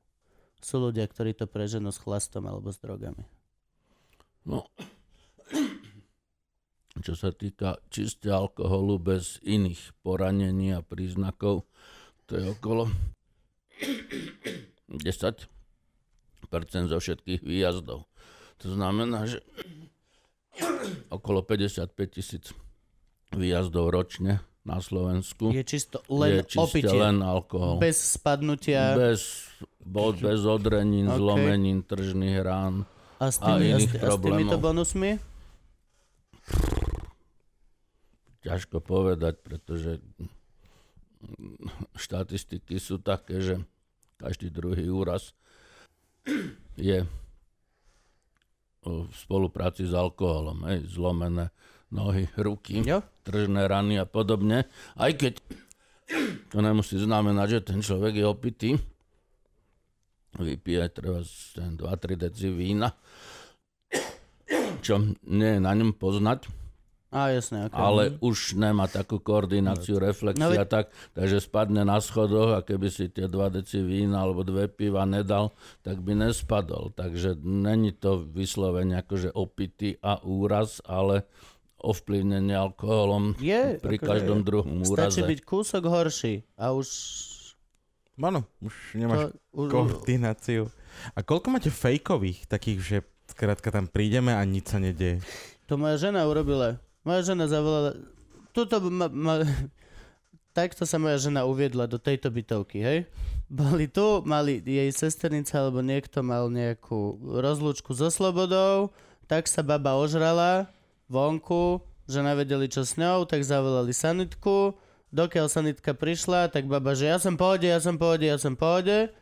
sú 0.60 0.84
ľudia, 0.84 1.08
ktorí 1.08 1.32
to 1.38 1.48
preženú 1.48 1.94
s 1.94 2.02
chlastom 2.02 2.44
alebo 2.50 2.68
s 2.74 2.82
drogami? 2.82 3.24
No, 4.44 4.68
čo 7.06 7.14
sa 7.16 7.32
týka 7.32 7.80
čiste 7.88 8.28
alkoholu 8.28 9.00
bez 9.00 9.40
iných 9.48 9.96
poranení 10.04 10.76
a 10.76 10.84
príznakov, 10.84 11.64
to 12.28 12.36
je 12.36 12.46
okolo 12.52 12.92
10% 14.92 15.57
zo 16.88 16.98
všetkých 16.98 17.42
výjazdov. 17.42 18.08
To 18.58 18.68
znamená, 18.68 19.26
že 19.26 19.44
okolo 21.10 21.42
55 21.42 21.92
tisíc 22.10 22.52
výjazdov 23.30 23.90
ročne 23.90 24.40
na 24.64 24.80
Slovensku 24.80 25.52
Je 25.52 25.64
čisto 25.64 26.04
len 26.08 26.40
je 26.40 26.44
čiste 26.50 26.60
opitie, 26.60 26.92
len 26.92 27.20
alkohol. 27.20 27.78
bez 27.78 27.96
spadnutia 27.96 28.96
Bez, 28.96 29.48
bo- 29.80 30.12
bez 30.12 30.44
odrenín, 30.44 31.08
Ok. 31.08 31.16
zlomenín, 31.16 31.80
tržných 31.82 32.40
rán. 32.42 32.84
a 33.18 33.28
s, 33.28 33.40
a 33.40 33.56
tými, 33.56 33.72
a, 33.72 33.78
s, 33.78 33.88
iných 33.88 33.94
a 33.96 34.08
s 34.08 34.16
týmito 34.18 34.20
problémov. 34.20 34.60
bonusmi? 34.60 35.12
Ťažko 38.42 38.78
povedať, 38.80 39.36
pretože 39.38 40.00
štatistiky 41.94 42.78
sú 42.78 42.98
také, 42.98 43.40
že 43.40 43.56
každý 44.18 44.48
druhý 44.48 44.88
úraz 44.88 45.34
je 46.78 47.08
v 48.88 49.12
spolupráci 49.12 49.84
s 49.84 49.94
alkoholom. 49.94 50.64
Hej, 50.68 50.96
zlomené 50.96 51.52
nohy, 51.92 52.28
ruky, 52.40 52.84
Jo? 52.84 53.04
tržné 53.24 53.68
rany 53.68 54.00
a 54.00 54.08
podobne. 54.08 54.68
Aj 54.96 55.12
keď 55.12 55.40
to 56.52 56.64
nemusí 56.64 56.96
znamenať, 56.96 57.48
že 57.60 57.68
ten 57.74 57.80
človek 57.84 58.16
je 58.16 58.26
opitý. 58.28 58.70
Vypije 60.38 60.88
treba 60.94 61.20
2-3 61.26 61.76
deci 62.16 62.48
vína, 62.54 62.94
čo 64.86 65.02
nie 65.28 65.58
je 65.58 65.60
na 65.60 65.74
ňom 65.74 65.98
poznať. 65.98 66.67
Á, 67.08 67.32
jasné. 67.32 67.72
Okay. 67.72 67.80
ale 67.80 68.04
už 68.20 68.60
nemá 68.60 68.84
takú 68.92 69.24
koordináciu, 69.24 69.96
reflexia 69.96 70.44
No 70.44 70.52
no, 70.52 70.60
veď- 70.60 70.68
tak, 70.68 70.86
takže 71.16 71.40
spadne 71.40 71.88
na 71.88 72.04
schodoch 72.04 72.52
a 72.52 72.60
keby 72.60 72.92
si 72.92 73.08
tie 73.08 73.32
2 73.32 73.48
deci 73.64 73.80
vína 73.80 74.28
alebo 74.28 74.44
dve 74.44 74.68
piva 74.68 75.08
nedal, 75.08 75.56
tak 75.88 76.04
by 76.04 76.28
nespadol. 76.28 76.92
Takže 76.92 77.40
není 77.40 77.96
to 77.96 78.20
vyslovene 78.20 79.00
akože 79.00 79.32
opitý 79.32 79.96
a 80.04 80.20
úraz, 80.20 80.84
ale 80.84 81.24
ovplyvnenie 81.80 82.58
alkoholom 82.58 83.40
Je, 83.40 83.80
pri 83.80 83.98
akože 84.02 84.10
každom 84.12 84.40
druhom 84.44 84.84
Stačí 84.84 85.24
úraze. 85.24 85.30
byť 85.32 85.40
kúsok 85.48 85.84
horší 85.88 86.44
a 86.60 86.76
už... 86.76 86.88
Áno, 88.18 88.44
už 88.60 88.76
nemáš 88.98 89.32
To, 89.32 89.64
už 89.64 89.68
koordináciu. 89.72 90.68
A 91.16 91.22
koľko 91.24 91.54
máte 91.54 91.70
fejkových 91.72 92.50
takých, 92.50 92.80
že 92.84 92.98
skrátka 93.30 93.70
tam 93.72 93.88
prídeme 93.88 94.34
a 94.36 94.42
nič 94.44 94.76
sa 94.76 94.82
nedieje? 94.82 95.24
to 95.68 95.76
moja 95.76 96.00
žena 96.00 96.24
urobila. 96.26 96.80
Moja 97.08 97.24
žena 97.24 97.48
zavolala... 97.48 97.96
Tuto 98.52 98.84
ma, 98.92 99.08
ma, 99.08 99.48
takto 100.58 100.84
sa 100.84 101.00
moja 101.00 101.16
žena 101.16 101.48
uviedla 101.48 101.88
do 101.88 101.96
tejto 101.96 102.28
bytovky, 102.28 102.84
hej? 102.84 103.00
Boli 103.48 103.88
tu, 103.88 104.20
mali 104.28 104.60
jej 104.60 104.92
sesternica 104.92 105.56
alebo 105.56 105.80
niekto 105.80 106.20
mal 106.20 106.52
nejakú 106.52 107.16
rozlúčku 107.40 107.96
so 107.96 108.12
slobodou, 108.12 108.92
tak 109.24 109.48
sa 109.48 109.64
baba 109.64 109.96
ožrala 109.96 110.68
vonku, 111.08 111.80
že 112.12 112.20
nevedeli 112.20 112.68
čo 112.68 112.84
s 112.84 113.00
ňou, 113.00 113.24
tak 113.24 113.48
zavolali 113.48 113.96
sanitku, 113.96 114.76
dokiaľ 115.16 115.48
sanitka 115.48 115.96
prišla, 115.96 116.52
tak 116.52 116.68
baba, 116.68 116.92
že 116.92 117.08
ja 117.08 117.24
som 117.24 117.40
pohode, 117.40 117.72
ja 117.72 117.80
som 117.80 117.96
pohode, 117.96 118.28
ja 118.28 118.36
som 118.36 118.60
pohode, 118.60 119.16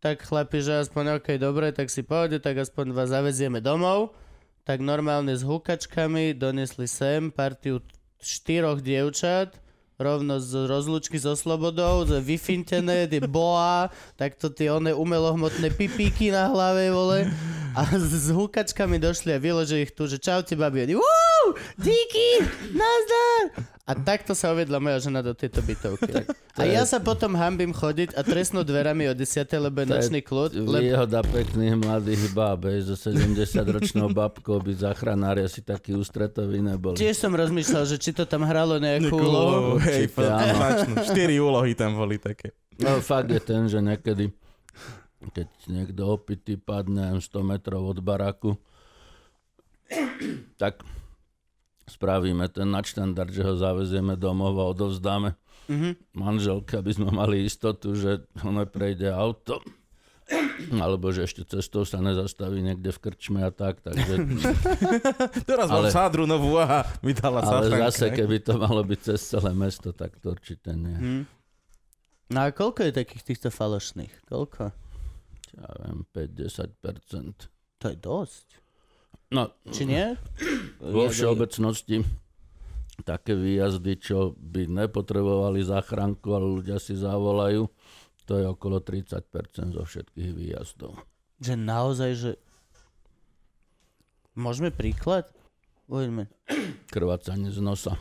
tak 0.00 0.24
chlapi, 0.24 0.64
že 0.64 0.88
aspoň 0.88 1.20
ok, 1.20 1.36
dobre, 1.36 1.68
tak 1.76 1.92
si 1.92 2.00
pohode, 2.00 2.40
tak 2.40 2.56
aspoň 2.56 2.96
vás 2.96 3.12
zavezieme 3.12 3.60
domov, 3.60 4.16
tak 4.66 4.82
normálne 4.82 5.30
s 5.30 5.46
hukačkami 5.46 6.34
donesli 6.34 6.90
sem 6.90 7.30
partiu 7.30 7.78
štyroch 8.18 8.82
dievčat, 8.82 9.54
rovno 9.94 10.42
z 10.42 10.66
rozlučky 10.66 11.22
so 11.22 11.38
slobodou, 11.38 12.02
z 12.02 12.18
vyfintené, 12.18 13.06
tie 13.06 13.22
boa, 13.22 13.94
takto 14.18 14.50
tie 14.50 14.74
one 14.74 14.90
umelohmotné 14.90 15.70
pipíky 15.70 16.34
na 16.34 16.50
hlave, 16.50 16.90
vole. 16.90 17.30
A 17.78 17.86
s, 17.94 18.26
s 18.26 18.28
hukačkami 18.34 18.98
došli 18.98 19.36
a 19.36 19.38
vyložili 19.38 19.86
ich 19.86 19.94
tu, 19.94 20.10
že 20.10 20.18
čaute 20.18 20.58
babi. 20.58 20.82
Oni, 20.82 20.98
díky, 21.78 22.42
nazdar. 22.74 23.75
A 23.86 23.94
takto 23.94 24.34
sa 24.34 24.50
uvedla 24.50 24.82
moja 24.82 24.98
žena 24.98 25.22
do 25.22 25.30
tejto 25.30 25.62
bytovky. 25.62 26.26
A 26.58 26.66
ja 26.66 26.82
sa 26.82 26.98
potom 26.98 27.36
hambím 27.36 27.70
chodiť 27.70 28.16
a 28.16 28.24
trestnú 28.24 28.64
dverami 28.64 29.06
o 29.06 29.14
10. 29.14 29.44
lebo 29.60 29.84
je 29.84 29.86
je 29.86 29.92
nočný 29.92 30.20
kľud. 30.24 30.56
Lebo... 30.56 30.80
Výhoda 30.80 31.20
pekných 31.20 31.76
mladých 31.76 32.32
báb, 32.32 32.64
hej, 32.72 32.88
so 32.88 32.96
70-ročnou 32.96 34.08
babkou 34.08 34.64
byť 34.64 34.76
záchranári 34.88 35.44
asi 35.44 35.60
takí 35.60 35.92
ústretoví 35.92 36.64
neboli. 36.64 36.96
Tiež 36.96 37.20
som 37.20 37.36
rozmýšľal, 37.36 37.84
že 37.84 38.00
či 38.00 38.16
to 38.16 38.24
tam 38.24 38.48
hralo 38.48 38.80
nejakú 38.80 39.12
úlohu. 39.12 39.76
Hej. 39.84 40.16
Štyri 41.12 41.36
úlohy 41.44 41.76
tam 41.76 41.92
boli 42.00 42.16
také. 42.16 42.56
No 42.80 43.04
fakt 43.04 43.28
je 43.28 43.40
ten, 43.44 43.68
že 43.68 43.84
niekedy, 43.84 44.32
keď 45.36 45.48
niekto 45.68 46.08
opitý 46.08 46.56
padne 46.56 47.04
neviem, 47.04 47.20
100 47.20 47.52
metrov 47.52 47.84
od 47.84 48.00
baraku, 48.00 48.56
tak 50.56 50.80
spravíme 51.86 52.46
ten 52.46 52.66
nadštandard, 52.66 53.30
že 53.30 53.40
ho 53.40 53.54
zavezieme 53.54 54.14
domov 54.14 54.54
a 54.56 54.66
odovzdáme 54.66 55.34
Mhm. 55.66 56.14
manželke, 56.14 56.76
aby 56.76 56.90
sme 56.90 57.10
mali 57.10 57.42
istotu, 57.42 57.92
že 57.92 58.22
ono 58.40 58.62
prejde 58.64 59.08
auto 59.08 59.58
alebo 60.76 61.10
že 61.10 61.22
ešte 61.22 61.42
cestou 61.44 61.82
sa 61.82 61.98
nezastaví 61.98 62.58
niekde 62.58 62.90
v 62.90 62.98
krčme 63.00 63.38
a 63.40 63.50
tak, 63.50 63.78
takže, 63.80 64.14
Teraz 65.48 65.66
mám 65.66 65.82
Ale- 65.82 65.90
sádru 65.90 66.22
novú 66.22 66.54
a 66.56 66.82
mi 66.98 67.10
dala 67.10 67.42
ale 67.42 67.70
zase 67.70 68.10
keby 68.10 68.38
to 68.40 68.54
malo 68.56 68.82
byť 68.82 69.00
cez 69.00 69.22
celé 69.24 69.50
mesto, 69.52 69.90
tak 69.90 70.18
to 70.18 70.30
určite 70.32 70.70
nie. 70.70 70.94
Hm. 70.94 71.22
No 72.28 72.38
a 72.40 72.50
koľko 72.50 72.82
je 72.82 72.92
takých 72.92 73.22
týchto 73.24 73.48
falošných? 73.48 74.26
Koľko? 74.26 74.74
Ja 75.56 75.68
viem, 75.80 76.02
5-10%. 76.10 77.46
To 77.76 77.86
je 77.86 77.96
dosť. 77.96 78.46
No, 79.34 79.50
Či 79.74 79.90
nie? 79.90 80.14
vo 80.78 81.10
všeobecnosti 81.10 82.06
také 83.02 83.36
výjazdy, 83.36 83.92
čo 84.00 84.32
by 84.38 84.70
nepotrebovali 84.70 85.60
záchranku, 85.66 86.32
ale 86.32 86.46
ľudia 86.46 86.78
si 86.80 86.96
zavolajú, 86.96 87.68
to 88.24 88.32
je 88.40 88.46
okolo 88.46 88.80
30% 88.80 89.76
zo 89.76 89.82
všetkých 89.84 90.30
výjazdov. 90.32 90.96
Že 91.42 91.54
naozaj, 91.58 92.10
že... 92.16 92.30
Môžeme 94.36 94.72
príklad? 94.72 95.28
Uvedme. 95.86 96.26
Krvácanie 96.94 97.52
z 97.52 97.60
nosa. 97.60 97.94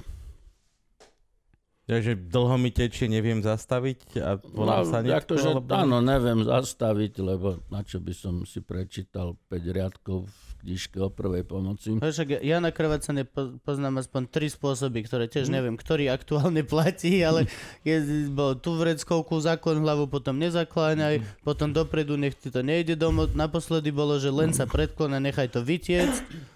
Takže 1.86 2.18
dlho 2.18 2.58
mi 2.58 2.74
tečie, 2.74 3.06
neviem 3.06 3.46
zastaviť 3.46 4.18
a 4.18 4.42
volám 4.42 4.90
sa 4.90 5.06
jak 5.06 5.22
to, 5.22 5.38
že 5.38 5.54
alebo- 5.54 5.70
áno, 5.70 6.02
neviem 6.02 6.42
zastaviť, 6.42 7.22
lebo 7.22 7.62
na 7.70 7.86
čo 7.86 8.02
by 8.02 8.10
som 8.10 8.42
si 8.42 8.58
prečítal 8.58 9.38
5 9.54 9.70
riadkov 9.70 10.26
v 10.26 10.34
knižke 10.66 10.98
o 10.98 11.14
prvej 11.14 11.46
pomoci. 11.46 11.94
Však 12.02 12.42
ja 12.42 12.58
na 12.58 12.74
krvácanie 12.74 13.22
po- 13.22 13.62
poznám 13.62 14.02
aspoň 14.02 14.22
tri 14.26 14.50
spôsoby, 14.50 15.06
ktoré 15.06 15.30
tiež 15.30 15.54
neviem, 15.54 15.78
ktorý 15.78 16.10
aktuálne 16.10 16.66
platí, 16.66 17.22
ale 17.22 17.46
je, 17.86 18.02
bol 18.34 18.58
tu 18.58 18.74
vreckovku, 18.74 19.38
zaklon 19.38 19.86
hlavu, 19.86 20.10
potom 20.10 20.42
nezakláňaj, 20.42 21.22
potom 21.46 21.70
dopredu 21.70 22.18
nech 22.18 22.34
ti 22.34 22.50
to 22.50 22.66
nejde 22.66 22.98
domov. 22.98 23.38
Naposledy 23.38 23.94
bolo, 23.94 24.18
že 24.18 24.34
len 24.34 24.58
sa 24.58 24.66
predklon 24.66 25.14
a 25.14 25.22
nechaj 25.22 25.54
to 25.54 25.62
vytiecť. 25.62 26.55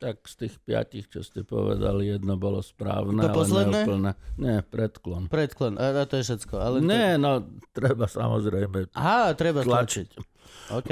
Tak 0.00 0.24
z 0.24 0.34
tých 0.48 0.54
piatich, 0.64 1.12
čo 1.12 1.20
ste 1.20 1.44
povedali, 1.44 2.08
jedno 2.08 2.40
bolo 2.40 2.64
správne, 2.64 3.20
To 3.20 3.28
ale 3.28 3.36
posledné? 3.36 3.80
neúplné. 3.84 4.10
Nie, 4.40 4.64
predklon. 4.64 5.28
Predklon, 5.28 5.76
a, 5.76 5.92
a 5.92 6.04
to 6.08 6.16
je 6.16 6.24
všetko. 6.24 6.54
Ale 6.56 6.80
to... 6.80 6.88
Nie, 6.88 7.20
no, 7.20 7.44
treba 7.76 8.08
samozrejme 8.08 8.96
Aha, 8.96 9.36
treba 9.36 9.60
tlačiť. 9.60 10.08
tlačiť. 10.08 10.72
OK. 10.72 10.90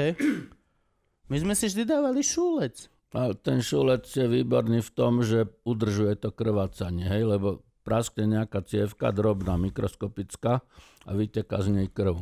My 1.33 1.37
sme 1.41 1.53
si 1.57 1.73
vždy 1.73 1.89
dávali 1.89 2.21
šúlec. 2.21 2.85
A 3.09 3.33
ten 3.33 3.65
šulec 3.65 4.05
je 4.05 4.29
výborný 4.29 4.85
v 4.85 4.91
tom, 4.93 5.25
že 5.25 5.49
udržuje 5.65 6.13
to 6.21 6.29
krvácanie, 6.29 7.09
hej, 7.09 7.25
lebo 7.25 7.65
praskne 7.81 8.29
nejaká 8.29 8.61
cievka, 8.61 9.09
drobná, 9.09 9.57
mikroskopická 9.57 10.61
a 11.05 11.11
vyteká 11.17 11.57
z 11.65 11.73
nej 11.73 11.89
krv. 11.89 12.21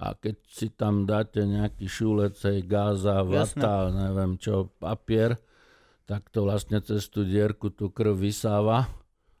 A 0.00 0.16
keď 0.16 0.40
si 0.48 0.72
tam 0.72 1.04
dáte 1.04 1.44
nejaký 1.44 1.84
šulec, 1.84 2.40
hej, 2.48 2.64
gáza, 2.64 3.20
vata, 3.20 3.92
neviem 3.92 4.40
čo, 4.40 4.72
papier, 4.80 5.36
tak 6.10 6.26
to 6.34 6.42
vlastne 6.42 6.82
cez 6.82 7.06
tú 7.06 7.22
dierku 7.22 7.70
tú 7.70 7.94
krv 7.94 8.18
vysáva 8.18 8.90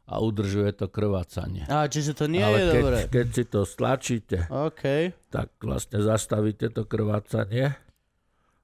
a 0.06 0.22
udržuje 0.22 0.70
to 0.78 0.86
krvácanie. 0.86 1.66
Á, 1.66 1.90
čiže 1.90 2.14
to 2.14 2.30
nie 2.30 2.38
Ale 2.38 2.54
je 2.54 2.66
keď, 2.70 2.82
dobré. 2.82 2.98
keď 3.10 3.26
si 3.34 3.44
to 3.50 3.60
stlačíte, 3.66 4.38
OK. 4.46 5.10
tak 5.34 5.50
vlastne 5.58 5.98
zastavíte 5.98 6.70
to 6.70 6.86
krvácanie 6.86 7.74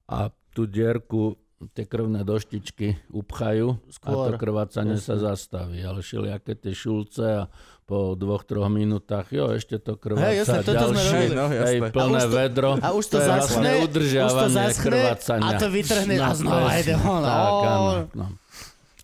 a 0.07 0.31
tú 0.55 0.71
dierku 0.71 1.35
tie 1.75 1.83
krvné 1.83 2.23
doštičky 2.23 3.11
upchajú 3.11 3.69
a 3.75 3.91
Skôr, 3.91 4.31
to 4.31 4.39
krvácanie 4.39 5.03
sa 5.03 5.19
zastaví. 5.19 5.83
Ale 5.83 5.99
všelijaké 5.99 6.55
tie 6.55 6.71
šulce 6.77 7.43
a 7.43 7.51
po 7.87 8.13
dvoch, 8.13 8.43
troch 8.43 8.67
minútach, 8.67 9.31
jo, 9.31 9.47
ešte 9.49 9.79
to 9.79 9.95
krváca 9.95 10.59
toto 10.61 10.91
sme 10.91 10.99
ďalšie, 10.99 11.19
robili. 11.23 11.33
No, 11.33 11.45
hej, 11.47 11.77
plné 11.89 12.19
A 12.19 12.21
to- 12.21 12.35
vedro. 12.35 12.71
A 12.77 12.89
už 12.91 13.05
to, 13.07 13.17
je 13.17 13.25
zaschne, 13.25 13.71
vlastne 13.79 14.19
už 14.19 14.33
to 14.35 14.47
zaschne 14.51 15.01
a 15.39 15.51
to 15.55 15.67
vytrhne 15.69 16.15
a 16.17 16.27
No, 16.27 16.35
znova 16.35 16.67
presne. 16.67 16.83
ide 16.83 16.95
von. 16.97 17.23
Tak, 17.23 17.47
Ó. 17.47 17.63
áno, 17.63 17.93
no. 18.13 18.27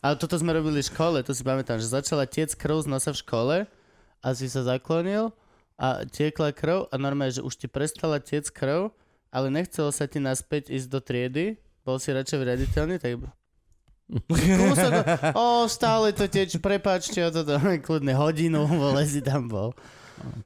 Ale 0.01 0.15
toto 0.17 0.35
sme 0.35 0.51
robili 0.51 0.78
v 0.78 0.89
škole, 0.89 1.19
to 1.20 1.31
si 1.31 1.41
pamätám, 1.41 1.78
že 1.78 1.86
začala 1.89 2.27
tiec 2.27 2.51
krv 2.52 2.83
z 2.83 2.89
nosa 2.89 3.11
v 3.11 3.19
škole 3.19 3.57
a 4.19 4.27
si 4.33 4.47
sa 4.47 4.61
zaklonil 4.61 5.31
a 5.77 6.02
tiekla 6.05 6.51
krv 6.51 6.91
a 6.91 6.94
normálne, 6.97 7.31
že 7.31 7.41
už 7.41 7.55
ti 7.55 7.67
prestala 7.67 8.19
tiec 8.19 8.47
krv, 8.47 8.91
ale 9.28 9.47
nechcelo 9.49 9.89
sa 9.89 10.05
ti 10.05 10.19
naspäť 10.19 10.69
ísť 10.69 10.89
do 10.89 10.99
triedy, 10.99 11.55
bol 11.81 11.97
si 11.97 12.11
radšej 12.11 12.35
riaditeľný, 12.36 12.99
tak 12.99 13.23
Kúsok, 14.12 14.92
o, 15.32 15.65
stále 15.73 16.12
to 16.12 16.28
teč, 16.28 16.60
prepáčte, 16.60 17.24
o 17.24 17.31
toto, 17.32 17.57
kľudne 17.86 18.12
hodinu, 18.12 18.68
vole 18.68 19.02
si 19.08 19.24
tam 19.24 19.49
bol. 19.49 19.73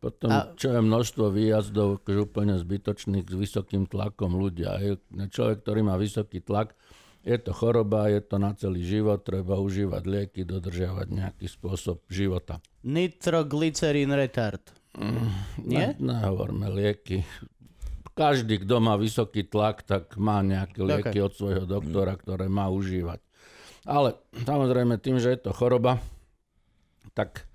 Potom, 0.01 0.31
A- 0.33 0.55
čo 0.57 0.73
je 0.73 0.81
množstvo 0.81 1.29
výjazdov 1.35 2.01
akože 2.01 2.19
úplne 2.23 2.55
zbytočných 2.57 3.27
s 3.27 3.35
vysokým 3.35 3.85
tlakom 3.85 4.39
ľudia. 4.39 4.79
Je 4.81 4.97
človek, 5.29 5.61
ktorý 5.67 5.85
má 5.85 6.01
vysoký 6.01 6.41
tlak, 6.41 6.73
je 7.27 7.37
to 7.43 7.51
choroba, 7.51 8.07
je 8.07 8.23
to 8.23 8.39
na 8.39 8.55
celý 8.55 8.87
život, 8.87 9.27
treba 9.27 9.59
užívať 9.59 10.03
lieky, 10.07 10.47
dodržiavať 10.47 11.11
nejaký 11.11 11.47
spôsob 11.51 12.07
života. 12.07 12.63
Nitroglycerin 12.87 14.15
retard. 14.15 14.63
Nie? 15.61 15.99
Ne, 15.99 16.15
nehovorme 16.15 16.71
lieky. 16.71 17.27
Každý, 18.17 18.65
kto 18.65 18.81
má 18.81 18.97
vysoký 18.97 19.45
tlak, 19.45 19.85
tak 19.85 20.17
má 20.17 20.41
nejaké 20.41 20.81
lieky 20.81 21.19
od 21.21 21.37
svojho 21.37 21.69
doktora, 21.69 22.17
ktoré 22.17 22.49
má 22.49 22.71
užívať. 22.73 23.26
Ale 23.87 24.19
samozrejme 24.43 24.99
tým, 24.99 25.23
že 25.23 25.39
je 25.39 25.41
to 25.47 25.55
choroba, 25.55 26.03
tak 27.15 27.47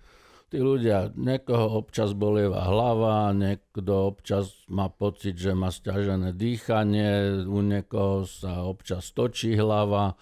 tí 0.51 0.59
ľudia, 0.59 1.11
niekoho 1.15 1.79
občas 1.79 2.11
bolieva 2.11 2.67
hlava, 2.67 3.31
niekto 3.31 4.11
občas 4.11 4.51
má 4.67 4.91
pocit, 4.91 5.39
že 5.39 5.55
má 5.55 5.71
stiažené 5.71 6.35
dýchanie, 6.35 7.43
u 7.47 7.59
niekoho 7.63 8.27
sa 8.27 8.63
občas 8.67 9.11
točí 9.15 9.55
hlava. 9.55 10.19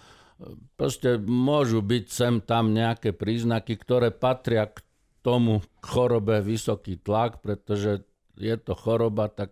Proste 0.78 1.18
môžu 1.18 1.82
byť 1.82 2.06
sem 2.10 2.42
tam 2.46 2.74
nejaké 2.74 3.14
príznaky, 3.14 3.78
ktoré 3.78 4.14
patria 4.14 4.70
k 4.70 4.86
tomu 5.26 5.66
chorobe 5.82 6.46
vysoký 6.46 7.02
tlak, 7.02 7.42
pretože 7.42 8.06
je 8.38 8.56
to 8.56 8.78
choroba, 8.78 9.28
tak 9.34 9.52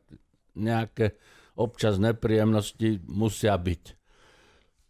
nejaké 0.54 1.18
občas 1.58 1.98
nepríjemnosti 1.98 3.02
musia 3.10 3.58
byť. 3.58 3.97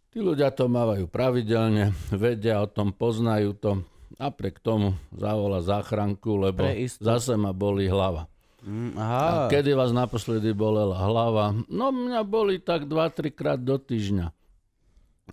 Tí 0.08 0.24
ľudia 0.24 0.48
to 0.52 0.66
mávajú 0.66 1.04
pravidelne, 1.08 1.92
vedia 2.14 2.64
o 2.64 2.66
tom, 2.68 2.96
poznajú 2.96 3.52
to. 3.56 3.70
Napriek 4.18 4.58
tomu 4.58 4.96
zavola 5.14 5.62
záchranku, 5.62 6.40
lebo 6.40 6.64
zase 6.98 7.38
ma 7.38 7.54
boli 7.54 7.86
hlava. 7.86 8.26
Mm, 8.66 8.98
A 8.98 9.04
aha. 9.06 9.46
kedy 9.46 9.70
vás 9.78 9.94
naposledy 9.94 10.50
bolela 10.50 10.98
hlava? 10.98 11.54
No 11.70 11.94
mňa 11.94 12.26
boli 12.26 12.58
tak 12.58 12.90
2-3 12.90 13.30
krát 13.30 13.60
do 13.62 13.78
týždňa. 13.78 14.34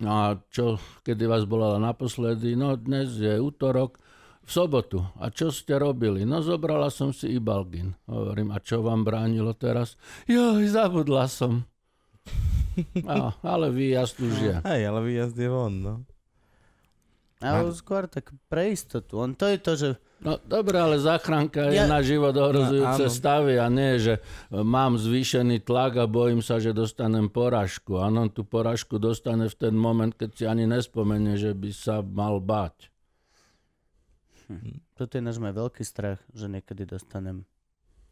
No 0.06 0.10
a 0.12 0.26
čo, 0.52 0.78
kedy 1.02 1.26
vás 1.26 1.42
bolela 1.48 1.82
naposledy? 1.82 2.54
No 2.54 2.78
dnes 2.78 3.16
je 3.18 3.40
útorok, 3.42 3.98
v 4.46 4.50
sobotu. 4.54 5.02
A 5.18 5.26
čo 5.34 5.50
ste 5.50 5.74
robili? 5.74 6.22
No 6.22 6.38
zobrala 6.38 6.86
som 6.86 7.10
si 7.10 7.34
Ibalgin. 7.34 7.98
Hovorím, 8.06 8.54
a 8.54 8.62
čo 8.62 8.78
vám 8.78 9.02
bránilo 9.02 9.50
teraz? 9.58 9.98
Joj, 10.30 10.62
zabudla 10.70 11.26
som. 11.26 11.66
A, 13.08 13.32
ale 13.40 13.72
výjazd 13.72 14.16
už 14.20 14.34
je. 14.36 14.54
Hej, 14.68 14.82
ale 14.86 15.00
výjazd 15.00 15.36
je 15.36 15.48
von, 15.48 15.74
no. 15.80 15.94
Ale 17.40 17.68
skôr 17.76 18.08
tak 18.08 18.32
pre 18.48 18.72
istotu. 18.72 19.20
On 19.20 19.36
to 19.36 19.44
je 19.44 19.58
to, 19.60 19.72
že 19.76 19.88
No 20.16 20.40
dobre, 20.40 20.80
ale 20.80 20.96
záchranka 20.96 21.68
je 21.68 21.76
Ja- 21.76 21.84
na 21.84 22.00
život 22.00 22.32
ohrozujúce 22.32 23.04
No, 23.04 23.12
stavy 23.12 23.60
a 23.60 23.68
nie, 23.68 24.00
že 24.00 24.16
e, 24.16 24.20
mám 24.64 24.96
zvýšený 24.96 25.60
tlak 25.60 26.00
a 26.00 26.08
bojím 26.08 26.40
sa, 26.40 26.56
že 26.56 26.72
dostanem 26.72 27.28
porážku. 27.28 28.00
Áno, 28.00 28.24
tú 28.32 28.40
porážku 28.40 28.96
dostane 28.96 29.52
v 29.52 29.56
ten 29.60 29.76
moment, 29.76 30.16
keď 30.16 30.30
si 30.32 30.44
ani 30.48 30.64
nespomenie, 30.64 31.36
že 31.36 31.52
by 31.52 31.68
sa 31.68 32.00
mal 32.00 32.40
báť. 32.40 32.88
toto 34.96 35.12
je 35.12 35.22
náš 35.22 35.36
môj 35.36 35.52
veľký 35.52 35.84
strach, 35.84 36.16
že 36.32 36.48
niekedy 36.48 36.88
dostanem. 36.88 37.44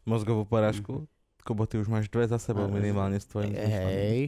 Mozgovú 0.05 0.45
porážku. 0.45 1.09
Kubo, 1.45 1.63
ty 1.63 1.77
už 1.77 1.85
máš 1.85 2.09
dve 2.09 2.25
za 2.25 2.35
sebou 2.35 2.65
minimálne 2.67 3.15
s 3.15 3.29
tvojim 3.29 3.53
zmyšľaním. 3.53 4.01
Hej, 4.01 4.21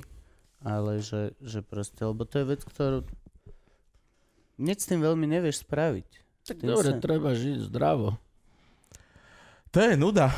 ale 0.62 0.92
že, 1.02 1.34
že 1.40 1.60
proste, 1.60 1.98
lebo 2.00 2.24
to 2.24 2.38
je 2.38 2.46
vec, 2.48 2.62
ktorú 2.62 3.02
Nič 4.58 4.78
s 4.80 4.90
tým 4.90 5.02
veľmi 5.02 5.26
nevieš 5.28 5.62
spraviť. 5.62 6.10
Tak 6.44 6.58
dobre, 6.60 6.94
sa- 6.94 6.98
treba 6.98 7.34
žiť 7.34 7.68
zdravo. 7.68 8.18
To 9.70 9.78
je 9.78 9.94
nuda. 9.94 10.34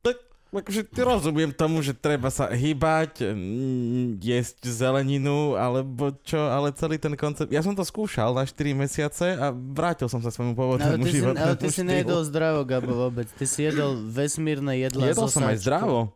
Tak, 0.00 0.16
akože 0.60 0.86
ty 0.86 1.00
rozumiem 1.02 1.50
tomu, 1.50 1.82
že 1.82 1.96
treba 1.96 2.30
sa 2.30 2.50
hýbať, 2.52 3.26
mm, 3.32 4.22
jesť 4.22 4.66
zeleninu, 4.68 5.58
alebo 5.58 6.14
čo, 6.22 6.38
ale 6.38 6.70
celý 6.76 7.00
ten 7.00 7.16
koncept... 7.18 7.50
Ja 7.50 7.64
som 7.64 7.74
to 7.74 7.82
skúšal 7.82 8.34
na 8.36 8.46
4 8.46 8.74
mesiace 8.76 9.34
a 9.34 9.50
vrátil 9.50 10.06
som 10.06 10.22
sa 10.22 10.30
svojmu 10.30 10.54
pôvodnému 10.54 11.04
ty, 11.04 11.10
si, 11.10 11.18
životnému 11.22 11.44
ale 11.44 11.54
ty 11.58 11.68
si 11.70 11.82
nejedol 11.82 12.22
zdravo, 12.26 12.62
Gabo, 12.62 12.92
vôbec. 13.08 13.26
Ty 13.30 13.44
si 13.46 13.66
jedol 13.66 13.98
vesmírne 14.06 14.74
jedlá 14.78 15.10
Jedol 15.10 15.28
som 15.30 15.44
aj 15.46 15.58
zdravo. 15.60 16.14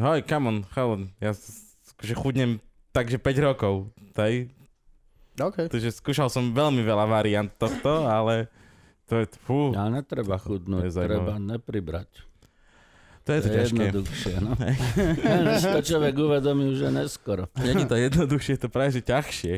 Hej, 0.00 0.24
come 0.24 0.44
on, 0.48 0.56
come 0.72 0.90
on. 0.90 1.02
Ja 1.20 1.36
akože 1.98 2.14
chudnem 2.18 2.50
takže 2.90 3.16
5 3.20 3.46
rokov. 3.46 3.94
Taj, 4.12 4.50
OK. 5.38 5.70
takže 5.72 5.94
skúšal 5.94 6.28
som 6.28 6.52
veľmi 6.52 6.84
veľa 6.84 7.06
variant 7.08 7.50
tohto, 7.56 8.04
ale 8.04 8.52
to 9.08 9.22
je, 9.22 9.26
fú, 9.44 9.72
A 9.76 9.88
netreba 9.88 10.36
chudnúť, 10.36 10.88
treba 10.92 11.40
nepribrať. 11.40 12.31
To 13.22 13.30
je 13.32 13.40
to 13.40 13.48
To 13.48 13.54
ťažké. 13.54 13.82
jednoduchšie, 13.88 14.34
no. 14.38 14.52
Než 15.46 15.62
to 15.62 15.80
človek 15.82 16.14
uvedomí 16.14 16.70
už 16.70 16.78
je 16.80 16.90
neskoro. 16.90 17.46
Není 17.54 17.86
to 17.86 17.94
jednoduchšie, 17.94 18.58
to 18.58 18.66
práve 18.66 18.92
že 18.92 19.02
ťažšie. 19.02 19.54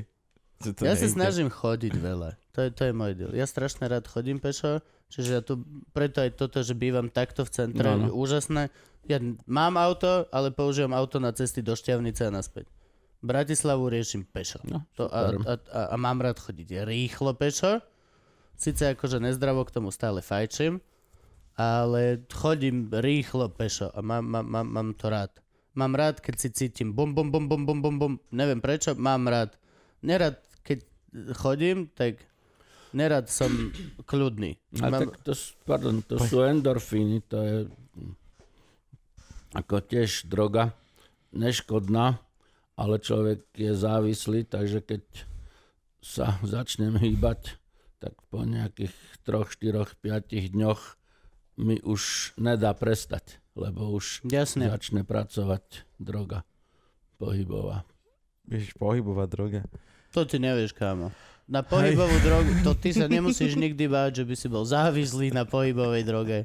Že 0.61 0.71
to 0.73 0.81
Ja 0.85 0.95
sa 0.95 1.09
snažím 1.09 1.49
chodiť 1.49 1.95
veľa. 1.95 2.37
To 2.55 2.59
je, 2.63 2.71
to 2.71 2.83
je 2.87 2.93
môj 2.93 3.13
deal. 3.13 3.33
Ja 3.33 3.45
strašne 3.45 3.85
rád 3.85 4.07
chodím 4.07 4.39
pešo, 4.39 4.79
čiže 5.09 5.31
ja 5.33 5.41
tu, 5.41 5.65
preto 5.91 6.23
aj 6.23 6.39
toto, 6.39 6.63
že 6.63 6.73
bývam 6.73 7.11
takto 7.11 7.43
v 7.43 7.51
centre, 7.51 7.83
No, 7.85 7.99
no. 7.99 8.07
je 8.07 8.13
úžasné. 8.15 8.63
Ja 9.05 9.19
mám 9.45 9.75
auto, 9.77 10.25
ale 10.31 10.49
používam 10.49 10.95
auto 10.95 11.19
na 11.19 11.35
cesty 11.35 11.61
do 11.61 11.75
Šťavnice 11.75 12.25
a 12.25 12.33
naspäť. 12.33 12.71
Bratislavu 13.21 13.89
riešim 13.89 14.23
pešo. 14.23 14.61
No, 14.65 14.85
To 14.95 15.09
a, 15.09 15.33
a, 15.33 15.53
a, 15.57 15.81
a 15.93 15.97
mám 15.97 16.21
rád 16.21 16.37
chodiť 16.39 16.85
rýchlo 16.85 17.33
pešo. 17.35 17.81
Sice 18.55 18.95
akože 18.95 19.19
nezdravo 19.19 19.67
k 19.67 19.75
tomu 19.75 19.91
stále 19.91 20.23
fajčím, 20.23 20.79
ale 21.55 22.27
chodím 22.31 22.91
rýchlo 22.91 23.49
pešo 23.49 23.91
a 23.95 24.03
mám, 24.03 24.27
mám, 24.27 24.47
mám, 24.47 24.67
mám 24.67 24.89
to 24.95 25.07
rád. 25.11 25.31
Mám 25.75 25.95
rád, 25.95 26.23
keď 26.23 26.35
si 26.39 26.49
cítim 26.51 26.95
bum, 26.95 27.15
bum, 27.15 27.31
bum, 27.31 27.51
bum, 27.51 27.67
bum, 27.67 27.79
bum, 27.83 27.97
bum. 27.99 28.15
Neviem 28.31 28.63
prečo, 28.63 28.95
mám 28.95 29.27
rád. 29.27 29.59
Nerad, 30.03 30.39
keď 30.63 30.87
chodím, 31.35 31.91
tak 31.95 32.23
nerad 32.95 33.27
som 33.27 33.51
kľudný. 34.07 34.55
A 34.83 34.91
Mám, 34.91 35.11
tak 35.11 35.19
to, 35.27 35.33
pardon, 35.67 35.99
to 36.07 36.19
sú 36.23 36.47
endorfíny, 36.47 37.27
to 37.27 37.39
je 37.43 37.57
ako 39.55 39.83
tiež 39.83 40.27
droga, 40.27 40.75
neškodná, 41.31 42.19
ale 42.75 42.99
človek 42.99 43.47
je 43.55 43.71
závislý, 43.75 44.47
takže 44.47 44.83
keď 44.83 45.03
sa 46.03 46.39
začnem 46.43 46.99
hýbať, 46.99 47.59
tak 48.03 48.19
po 48.29 48.43
nejakých 48.43 48.95
3, 49.23 49.47
4, 49.47 49.95
5 50.03 50.55
dňoch 50.55 50.83
mi 51.55 51.79
už 51.83 52.35
nedá 52.39 52.75
prestať, 52.75 53.39
lebo 53.55 53.95
už 53.95 54.27
jasne. 54.27 54.71
začne 54.71 55.07
pracovať 55.07 55.87
droga 56.03 56.43
pohybová. 57.17 57.87
Ježiš, 58.51 58.77
pohybová 58.77 59.25
droga. 59.25 59.65
To 60.13 60.27
ty 60.29 60.39
nevieš, 60.39 60.77
kámo. 60.77 61.11
Na 61.45 61.61
pohybovú 61.61 62.17
drogu, 62.25 62.51
to 62.65 62.73
ty 62.73 62.97
sa 62.97 63.05
nemusíš 63.05 63.61
nikdy 63.61 63.85
báť, 63.85 64.23
že 64.23 64.25
by 64.25 64.35
si 64.35 64.47
bol 64.49 64.65
závislý 64.65 65.29
na 65.33 65.45
pohybovej 65.45 66.03
droge. 66.05 66.39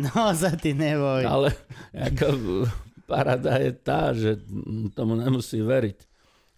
No, 0.00 0.32
za 0.32 0.56
ty 0.56 0.72
neboj. 0.72 1.28
Ale 1.28 1.52
ako 1.92 2.64
parada 3.04 3.58
je 3.60 3.72
tá, 3.74 4.16
že 4.16 4.38
tomu 4.96 5.18
nemusí 5.18 5.60
veriť. 5.60 5.98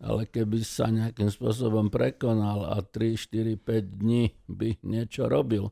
Ale 0.03 0.27
keby 0.27 0.63
sa 0.63 0.91
nejakým 0.91 1.31
spôsobom 1.31 1.91
prekonal 1.91 2.67
a 2.71 2.83
3, 2.83 3.19
4, 3.19 3.55
5 3.59 4.03
dní 4.03 4.35
by 4.47 4.83
niečo 4.83 5.27
robil, 5.31 5.71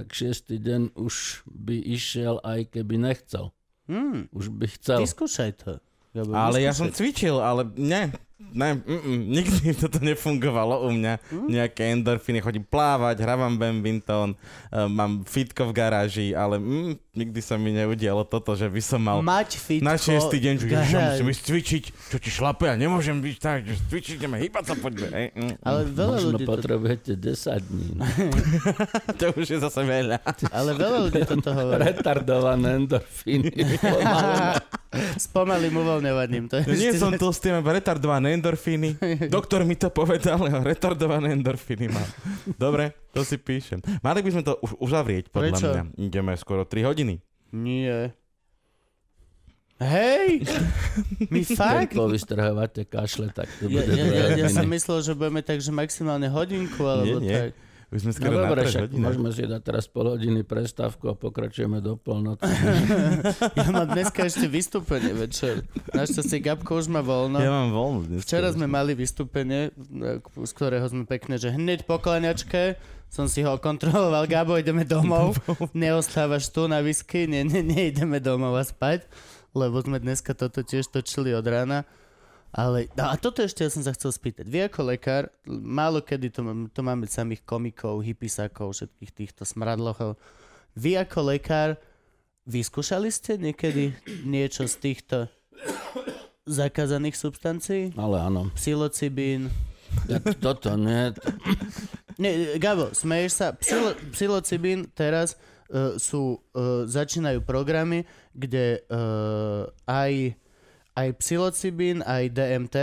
tak 0.00 0.16
šiestý 0.16 0.56
deň 0.56 0.96
už 0.96 1.44
by 1.44 1.76
išiel 1.76 2.40
aj 2.40 2.72
keby 2.72 2.96
nechcel. 2.96 3.52
Hmm, 3.84 4.32
Už 4.32 4.48
by 4.48 4.64
chcel. 4.70 5.04
vyskúšaj 5.04 5.50
to. 5.60 5.72
Gabo, 6.10 6.32
Ale 6.32 6.64
ja 6.64 6.72
som 6.72 6.88
cvičil, 6.88 7.36
ale 7.36 7.68
ne, 7.76 8.10
ne, 8.40 8.74
mm, 8.76 9.20
nikdy 9.28 9.70
toto 9.82 9.98
nefungovalo 9.98 10.84
u 10.84 10.90
mňa. 10.90 11.14
Nejaké 11.46 11.92
endorfíny, 11.92 12.40
chodím 12.40 12.62
plávať, 12.62 13.20
hrávam 13.20 13.54
badminton, 13.54 14.34
uh, 14.34 14.86
mám 14.86 15.22
fitko 15.22 15.68
v 15.68 15.72
garáži, 15.72 16.26
ale 16.32 16.56
mm, 16.56 16.98
nikdy 17.12 17.40
sa 17.40 17.54
mi 17.54 17.70
neudialo 17.70 18.24
toto, 18.24 18.54
že 18.54 18.66
by 18.66 18.80
som 18.80 19.00
mal 19.00 19.18
Mať 19.20 19.58
fitko 19.58 19.84
na 19.84 19.94
šiestý 19.94 20.38
deň, 20.40 20.54
že 20.56 20.66
ja 20.66 20.82
musím 21.10 21.28
ísť 21.28 21.42
cvičiť, 21.44 21.84
čo 22.08 22.16
ti 22.16 22.30
šlape, 22.30 22.64
ja 22.64 22.74
nemôžem 22.74 23.18
byť 23.18 23.36
tak, 23.36 23.58
že 23.64 23.74
cvičiť, 23.86 24.12
ideme 24.16 24.40
hýbať 24.40 24.64
sa, 24.64 24.74
poďme. 24.74 25.08
Ej, 25.10 25.26
mm, 25.32 25.54
Ale 25.60 25.80
veľa 25.86 26.16
Možno 26.16 26.28
ľudí 26.32 26.44
to, 26.44 26.50
potrebujete 26.50 27.10
10 27.14 27.68
dní. 27.68 27.88
To 29.20 29.24
už 29.36 29.46
je 29.46 29.58
zase 29.58 29.82
veľa. 29.82 30.16
ale 30.48 30.70
veľa 30.72 30.98
ľudí 31.04 31.22
toto 31.26 31.50
hovorí. 31.58 31.80
Retardované 31.82 32.68
endorfíny. 32.78 33.52
S 35.14 35.30
pomalým 35.30 35.70
uvoľňovaním. 35.70 36.50
To 36.50 36.58
je 36.58 36.64
nie 36.74 36.90
ešte- 36.90 36.98
som 36.98 37.12
tlstý, 37.14 37.54
mám 37.54 37.62
retardované 37.62 38.29
endorfíny. 38.32 38.90
Doktor 39.28 39.62
mi 39.62 39.74
to 39.74 39.88
povedal, 39.88 40.40
ja 40.42 40.58
retardované 40.58 41.32
endorfíny 41.32 41.86
mám. 41.86 42.08
Dobre, 42.52 42.94
to 43.10 43.20
si 43.20 43.36
píšem. 43.36 43.78
Mali 43.98 44.20
by 44.20 44.30
sme 44.30 44.42
to 44.42 44.58
už 44.58 44.78
uzavrieť, 44.78 45.28
podľa 45.28 45.46
Prečo? 45.50 45.68
mňa. 45.68 45.82
Ideme 46.00 46.32
skoro 46.34 46.62
3 46.62 46.84
hodiny. 46.84 47.14
Nie. 47.50 48.14
Hej! 49.78 50.44
My 51.26 51.40
Keď 51.40 51.56
fakt? 51.56 51.96
povystrhovate 51.96 52.84
kašle, 52.84 53.32
tak 53.32 53.48
to 53.56 53.64
Ja, 53.64 53.80
bude 53.80 53.90
ja, 53.90 54.04
ja, 54.04 54.04
ja 54.04 54.24
hodiny. 54.44 54.52
som 54.52 54.66
myslel, 54.66 54.98
že 55.00 55.12
budeme 55.14 55.40
tak, 55.40 55.58
že 55.58 55.70
maximálne 55.70 56.28
hodinku, 56.28 56.84
alebo 56.84 57.16
Nie, 57.16 57.24
nie. 57.24 57.32
tak. 57.32 57.50
Už 57.90 58.06
sme 58.06 58.12
No 58.12 58.18
skoro 58.22 58.34
dobre, 58.38 58.62
na 58.62 58.66
3 58.66 58.70
však 58.70 58.82
hodiny. 58.86 59.02
môžeme 59.02 59.30
si 59.34 59.42
dať 59.42 59.62
teraz 59.66 59.84
pol 59.90 60.06
hodiny 60.08 60.46
prestávku 60.46 61.10
a 61.10 61.14
pokračujeme 61.18 61.82
do 61.82 61.98
polnoci. 61.98 62.46
Ja 63.58 63.66
mám 63.68 63.90
dneska 63.90 64.22
ešte 64.30 64.46
vystúpenie 64.46 65.10
večer. 65.10 65.66
Našťastie 65.90 66.38
Gabko 66.38 66.78
už 66.78 66.86
má 66.86 67.02
voľno. 67.02 67.42
Ja 67.42 67.50
mám 67.50 67.74
voľno 67.74 68.06
dnes. 68.06 68.22
Včera 68.22 68.54
sme 68.54 68.70
mali 68.70 68.94
vystúpenie, 68.94 69.74
z 70.22 70.52
ktorého 70.54 70.86
sme 70.86 71.02
pekne, 71.02 71.34
že 71.34 71.50
hneď 71.50 71.82
po 71.82 71.98
klaňačke 71.98 72.78
som 73.10 73.26
si 73.26 73.42
ho 73.42 73.58
kontroloval, 73.58 74.30
Gabo, 74.30 74.54
ideme 74.54 74.86
domov, 74.86 75.34
neostávaš 75.74 76.46
tu 76.46 76.70
na 76.70 76.78
whisky, 76.78 77.26
ne, 77.26 77.42
ne, 77.42 77.58
neideme 77.58 78.22
domov 78.22 78.54
a 78.54 78.62
spať, 78.62 79.02
lebo 79.50 79.82
sme 79.82 79.98
dneska 79.98 80.30
toto 80.30 80.62
tiež 80.62 80.86
točili 80.86 81.34
od 81.34 81.42
rána. 81.42 81.82
Ale, 82.50 82.90
no 82.98 83.06
a 83.06 83.14
toto 83.14 83.46
ešte 83.46 83.62
ja 83.62 83.70
som 83.70 83.86
sa 83.86 83.94
chcel 83.94 84.10
spýtať. 84.10 84.50
Vy 84.50 84.66
ako 84.66 84.90
lekár, 84.90 85.30
málo 85.46 86.02
kedy 86.02 86.34
to, 86.34 86.42
to 86.74 86.80
máme 86.82 87.06
samých 87.06 87.46
komikov, 87.46 88.02
hippisákov, 88.02 88.74
všetkých 88.74 89.12
týchto 89.14 89.42
smradlochov. 89.46 90.18
Vy 90.74 90.98
ako 90.98 91.30
lekár, 91.30 91.78
vyskúšali 92.50 93.10
ste 93.14 93.38
niekedy 93.38 93.94
niečo 94.26 94.66
z 94.66 94.74
týchto 94.82 95.16
zakázaných 96.50 97.14
substancií? 97.14 97.94
Ale 97.94 98.18
áno. 98.18 98.50
Psilocibín. 98.58 99.50
Ja, 100.10 100.18
toto 100.18 100.74
nie. 100.74 101.14
Nie, 102.18 102.58
Gabo, 102.58 102.90
smeješ 102.90 103.32
sa. 103.32 103.46
Psilo, 103.54 103.94
psilocibín 104.10 104.90
teraz 104.92 105.38
uh, 105.70 105.94
sú, 105.96 106.42
uh, 106.54 106.86
začínajú 106.86 107.42
programy, 107.46 108.06
kde 108.34 108.82
uh, 108.90 109.66
aj, 109.86 110.34
aj 110.96 111.08
psilocibín, 111.22 112.02
aj 112.02 112.30
DMT, 112.34 112.76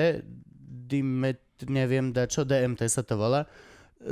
dimet, 0.88 1.44
neviem 1.68 2.16
da 2.16 2.30
čo, 2.30 2.48
DMT 2.48 2.88
sa 2.88 3.04
to 3.04 3.20
volá, 3.20 3.50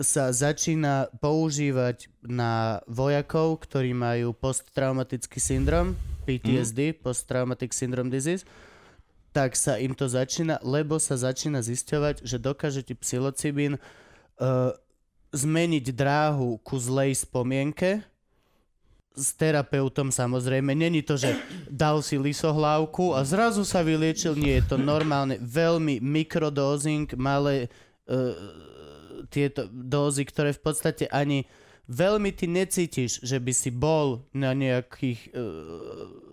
sa 0.01 0.33
začína 0.33 1.13
používať 1.21 2.09
na 2.25 2.81
vojakov, 2.89 3.61
ktorí 3.63 3.93
majú 3.93 4.33
posttraumatický 4.33 5.37
syndrom, 5.37 5.93
PTSD, 6.25 6.97
Post-Traumatic 7.05 7.69
Syndrome 7.69 8.09
Disease, 8.09 8.43
tak 9.29 9.53
sa 9.53 9.77
im 9.77 9.93
to 9.93 10.09
začína, 10.09 10.57
lebo 10.65 10.97
sa 10.97 11.19
začína 11.19 11.61
zisťovať, 11.61 12.25
že 12.25 12.41
dokáže 12.41 12.81
ti 12.81 12.97
psilocibín 12.97 13.77
uh, 13.77 14.71
zmeniť 15.35 15.85
dráhu 15.91 16.57
ku 16.63 16.79
zlej 16.79 17.19
spomienke 17.19 18.01
s 19.15 19.33
terapeutom 19.33 20.11
samozrejme. 20.11 20.75
Není 20.75 21.01
to, 21.01 21.15
že 21.15 21.39
dal 21.71 22.03
si 22.03 22.19
lisohlávku 22.19 23.15
a 23.15 23.23
zrazu 23.23 23.63
sa 23.63 23.81
vyliečil. 23.81 24.35
Nie, 24.35 24.59
je 24.61 24.75
to 24.75 24.77
normálne 24.77 25.39
veľmi 25.39 26.03
mikrodózing, 26.03 27.07
malé 27.15 27.71
uh, 28.11 28.35
tieto 29.31 29.65
dózy, 29.71 30.27
ktoré 30.27 30.53
v 30.53 30.61
podstate 30.61 31.07
ani 31.09 31.47
veľmi 31.87 32.35
ty 32.35 32.45
necítiš, 32.45 33.23
že 33.23 33.39
by 33.39 33.51
si 33.55 33.71
bol 33.71 34.27
na 34.35 34.53
nejakých 34.53 35.31
uh, 35.31 36.25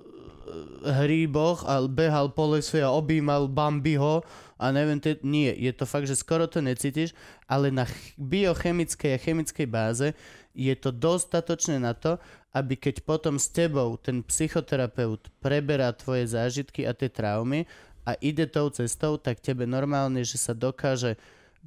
hríboch 0.82 1.64
a 1.64 1.80
behal 1.86 2.32
po 2.34 2.52
lese 2.52 2.82
a 2.82 2.92
objímal 2.92 3.48
Bambiho 3.48 4.20
a 4.60 4.70
neviem, 4.70 5.00
te, 5.00 5.18
nie, 5.24 5.50
je 5.50 5.72
to 5.74 5.88
fakt, 5.88 6.06
že 6.06 6.18
skoro 6.18 6.46
to 6.46 6.62
necítiš, 6.62 7.16
ale 7.48 7.72
na 7.72 7.88
ch- 7.88 8.14
biochemickej 8.20 9.10
a 9.16 9.22
chemickej 9.22 9.66
báze 9.66 10.08
je 10.52 10.74
to 10.76 10.92
dostatočné 10.92 11.80
na 11.80 11.96
to, 11.96 12.20
aby 12.52 12.76
keď 12.76 13.04
potom 13.08 13.40
s 13.40 13.48
tebou 13.48 13.96
ten 13.96 14.20
psychoterapeut 14.20 15.32
preberá 15.40 15.90
tvoje 15.96 16.28
zážitky 16.28 16.84
a 16.84 16.92
tie 16.92 17.08
traumy 17.08 17.64
a 18.04 18.12
ide 18.20 18.44
tou 18.44 18.68
cestou, 18.68 19.16
tak 19.16 19.40
tebe 19.40 19.64
normálne, 19.64 20.20
že 20.20 20.36
sa 20.36 20.52
dokáže 20.52 21.16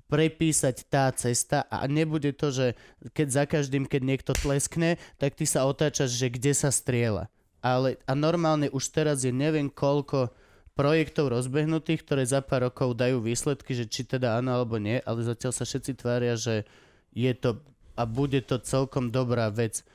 prepísať 0.05 0.85
tá 0.91 1.09
cesta 1.15 1.65
a 1.71 1.87
nebude 1.89 2.35
to, 2.35 2.51
že 2.51 2.67
keď 3.15 3.27
za 3.31 3.43
každým, 3.47 3.87
keď 3.87 4.01
niekto 4.03 4.31
tleskne, 4.35 5.01
tak 5.17 5.33
ty 5.33 5.47
sa 5.47 5.65
otáčaš, 5.65 6.13
že 6.13 6.27
kde 6.29 6.53
sa 6.53 6.69
striela. 6.69 7.31
Ale 7.65 7.97
a 8.05 8.13
normálne 8.13 8.69
už 8.69 8.93
teraz 8.93 9.25
je 9.25 9.33
neviem 9.33 9.71
koľko 9.71 10.29
projektov 10.75 11.31
rozbehnutých, 11.31 12.03
ktoré 12.03 12.27
za 12.27 12.43
pár 12.43 12.69
rokov 12.69 12.99
dajú 12.99 13.23
výsledky, 13.23 13.73
že 13.73 13.87
či 13.87 14.03
teda 14.03 14.37
áno 14.37 14.53
alebo 14.53 14.75
nie, 14.77 14.99
ale 15.01 15.23
zatiaľ 15.23 15.55
sa 15.55 15.63
všetci 15.63 15.91
tvária, 15.97 16.35
že 16.35 16.67
je 17.15 17.31
to 17.33 17.63
a 17.95 18.03
bude 18.03 18.43
to 18.43 18.59
celkom 18.59 19.07
dobrá 19.07 19.47
vec, 19.47 19.87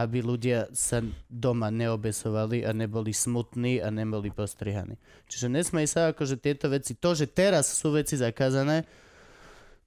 aby 0.00 0.24
ľudia 0.24 0.72
sa 0.72 1.04
doma 1.28 1.68
neobesovali 1.68 2.64
a 2.64 2.72
neboli 2.72 3.12
smutní 3.12 3.78
a 3.80 3.92
neboli 3.92 4.32
postrihaní. 4.32 4.96
Čiže 5.28 5.46
nesmej 5.52 5.86
sa, 5.86 6.10
akože 6.10 6.40
tieto 6.40 6.72
veci, 6.72 6.96
to, 6.96 7.12
že 7.12 7.28
teraz 7.28 7.68
sú 7.68 7.92
veci 7.92 8.16
zakázané, 8.16 8.88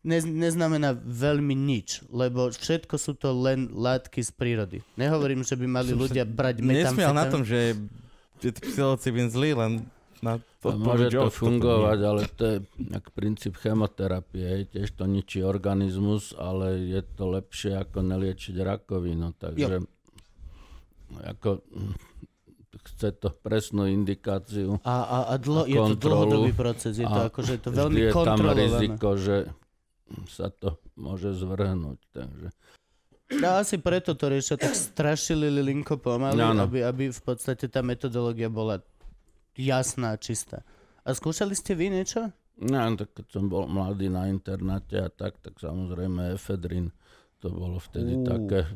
ne, 0.03 0.19
neznamená 0.21 0.93
veľmi 0.93 1.55
nič, 1.55 2.05
lebo 2.11 2.51
všetko 2.51 2.95
sú 2.99 3.15
to 3.15 3.31
len 3.31 3.71
látky 3.71 4.21
z 4.21 4.31
prírody. 4.35 4.77
Nehovorím, 4.99 5.41
že 5.41 5.55
by 5.57 5.65
mali 5.65 5.91
ľudia 5.95 6.27
brať 6.27 6.61
metamfetamín. 6.61 6.99
Nesmiel 6.99 7.13
na 7.15 7.25
tom, 7.31 7.41
že 7.47 7.75
je 8.43 8.51
psilocybin 8.51 9.31
zlý, 9.31 9.55
len 9.55 9.71
na 10.23 10.39
to 10.63 10.71
Môže 10.79 11.11
to 11.11 11.27
fungovať, 11.27 11.99
ale 12.07 12.21
to 12.39 12.43
je 12.47 12.57
jak 12.87 13.05
princíp 13.11 13.59
chemoterapie. 13.59 14.71
Tiež 14.71 14.95
to 14.95 15.03
ničí 15.03 15.43
organizmus, 15.43 16.31
ale 16.31 16.79
je 16.87 17.03
to 17.03 17.27
lepšie 17.27 17.75
ako 17.75 17.99
neliečiť 17.99 18.55
rakovinu. 18.63 19.35
Takže 19.35 19.83
ako, 21.21 21.61
chce 22.83 23.09
to 23.21 23.29
presnú 23.31 23.85
indikáciu 23.87 24.81
a, 24.83 24.95
a, 25.05 25.17
a 25.31 25.33
dlo, 25.37 25.63
je 25.69 25.77
to 25.77 25.95
dlhodobý 25.95 26.51
proces, 26.51 26.97
je 26.97 27.07
to 27.07 27.21
a 27.21 27.29
akože 27.29 27.51
je 27.57 27.61
to 27.61 27.69
veľmi 27.69 27.99
je 28.01 28.11
tam 28.11 28.39
riziko, 28.41 29.07
že 29.15 29.37
sa 30.29 30.51
to 30.51 30.77
môže 30.99 31.33
zvrhnúť. 31.37 31.99
Takže. 32.13 32.47
No 33.39 33.57
asi 33.57 33.81
preto 33.81 34.13
to 34.13 34.29
riešia 34.29 34.59
tak 34.59 34.77
strašili 34.77 35.49
linko 35.49 35.97
pomaly, 35.97 36.37
Áno. 36.37 36.69
aby, 36.69 36.85
aby 36.85 37.03
v 37.09 37.21
podstate 37.23 37.65
tá 37.65 37.81
metodológia 37.81 38.51
bola 38.51 38.83
jasná, 39.57 40.13
čistá. 40.19 40.61
A 41.01 41.17
skúšali 41.17 41.57
ste 41.57 41.73
vy 41.73 41.89
niečo? 41.89 42.29
No, 42.61 42.93
tak 42.93 43.17
keď 43.17 43.25
som 43.33 43.49
bol 43.49 43.65
mladý 43.65 44.13
na 44.13 44.29
internáte 44.29 45.01
a 45.01 45.09
tak, 45.09 45.41
tak 45.41 45.57
samozrejme 45.57 46.37
efedrin, 46.37 46.93
to 47.41 47.49
bolo 47.49 47.81
vtedy 47.81 48.21
Ú. 48.21 48.23
také... 48.27 48.69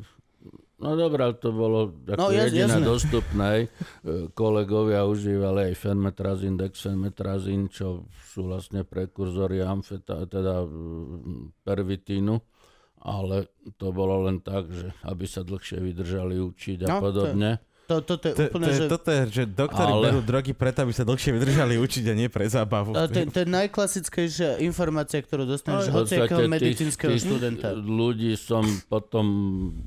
No 0.78 0.94
dobré, 0.94 1.26
to 1.34 1.50
bolo 1.50 1.90
No, 2.06 2.14
ako 2.16 2.30
jas- 2.30 2.48
jediné 2.48 2.70
jasné. 2.72 2.86
dostupné. 2.86 3.50
E, 3.58 3.66
Kolegovia 4.30 5.02
užívali 5.04 5.68
aj 5.68 5.74
fenmetrazín, 5.76 6.54
dexfenmetrazín, 6.54 7.66
čo 7.66 8.06
sú 8.24 8.46
vlastne 8.46 8.82
prekurzory 8.82 9.58
amfeta, 9.60 10.22
teda 10.24 10.62
pervitínu. 11.62 12.38
Ale 12.98 13.46
to 13.74 13.90
bolo 13.90 14.26
len 14.26 14.38
tak, 14.38 14.66
že 14.68 14.90
aby 15.04 15.22
sa 15.22 15.42
dlhšie 15.42 15.78
vydržali 15.78 16.34
učiť 16.36 16.78
a 16.82 16.88
No, 16.88 16.98
podobne. 17.00 17.50
To, 17.56 17.66
toto 17.98 18.20
je 18.22 18.32
To, 18.32 18.42
úplne, 18.44 18.60
to, 18.60 18.68
je, 18.68 18.76
že... 18.76 18.86
toto 18.86 19.08
je, 19.08 19.20
že 19.30 19.42
doktori 19.46 19.88
Ale- 19.90 20.04
berú 20.04 20.20
drogy 20.20 20.52
preto, 20.52 20.80
aby 20.80 20.90
sa 20.90 21.02
dlhšie 21.02 21.30
vydržali 21.30 21.74
učiť 21.74 22.04
a 22.04 22.14
nie 22.14 22.26
pre 22.26 22.44
zábavu. 22.44 22.92
A 22.92 23.04
to, 23.04 23.16
je- 23.16 23.26
to 23.26 23.38
je 23.38 23.48
najklasickejšia 23.48 24.60
informácia, 24.60 25.18
ktorú 25.18 25.44
dostaneš 25.44 25.88
hociakého 25.88 26.36
tých- 26.38 26.52
medicínskeho 26.52 27.10
tých 27.10 27.24
študenta. 27.24 27.72
ľudí 27.72 28.34
som 28.34 28.60
potom 28.84 29.26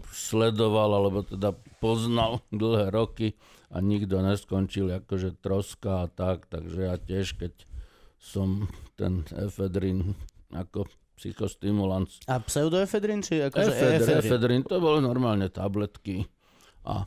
sledoval, 0.07 0.89
alebo 0.95 1.21
teda 1.21 1.53
poznal 1.77 2.41
dlhé 2.51 2.89
roky 2.89 3.37
a 3.67 3.79
nikto 3.79 4.17
neskončil 4.17 4.89
akože 4.97 5.37
troska 5.37 6.03
a 6.03 6.07
tak, 6.07 6.45
takže 6.45 6.79
ja 6.81 6.95
tiež, 6.95 7.35
keď 7.35 7.53
som 8.17 8.65
ten 8.93 9.21
efedrin 9.33 10.13
ako 10.49 10.85
psychostimulant 11.15 12.09
A 12.25 12.37
pseudoefedrin, 12.37 13.21
či 13.21 13.39
akože 13.41 13.71
Efedrin, 13.71 13.95
efedrin? 13.95 14.19
efedrin, 14.19 14.61
to 14.63 14.77
boli 14.77 14.99
normálne 14.99 15.47
tabletky 15.47 16.25
a 16.83 17.05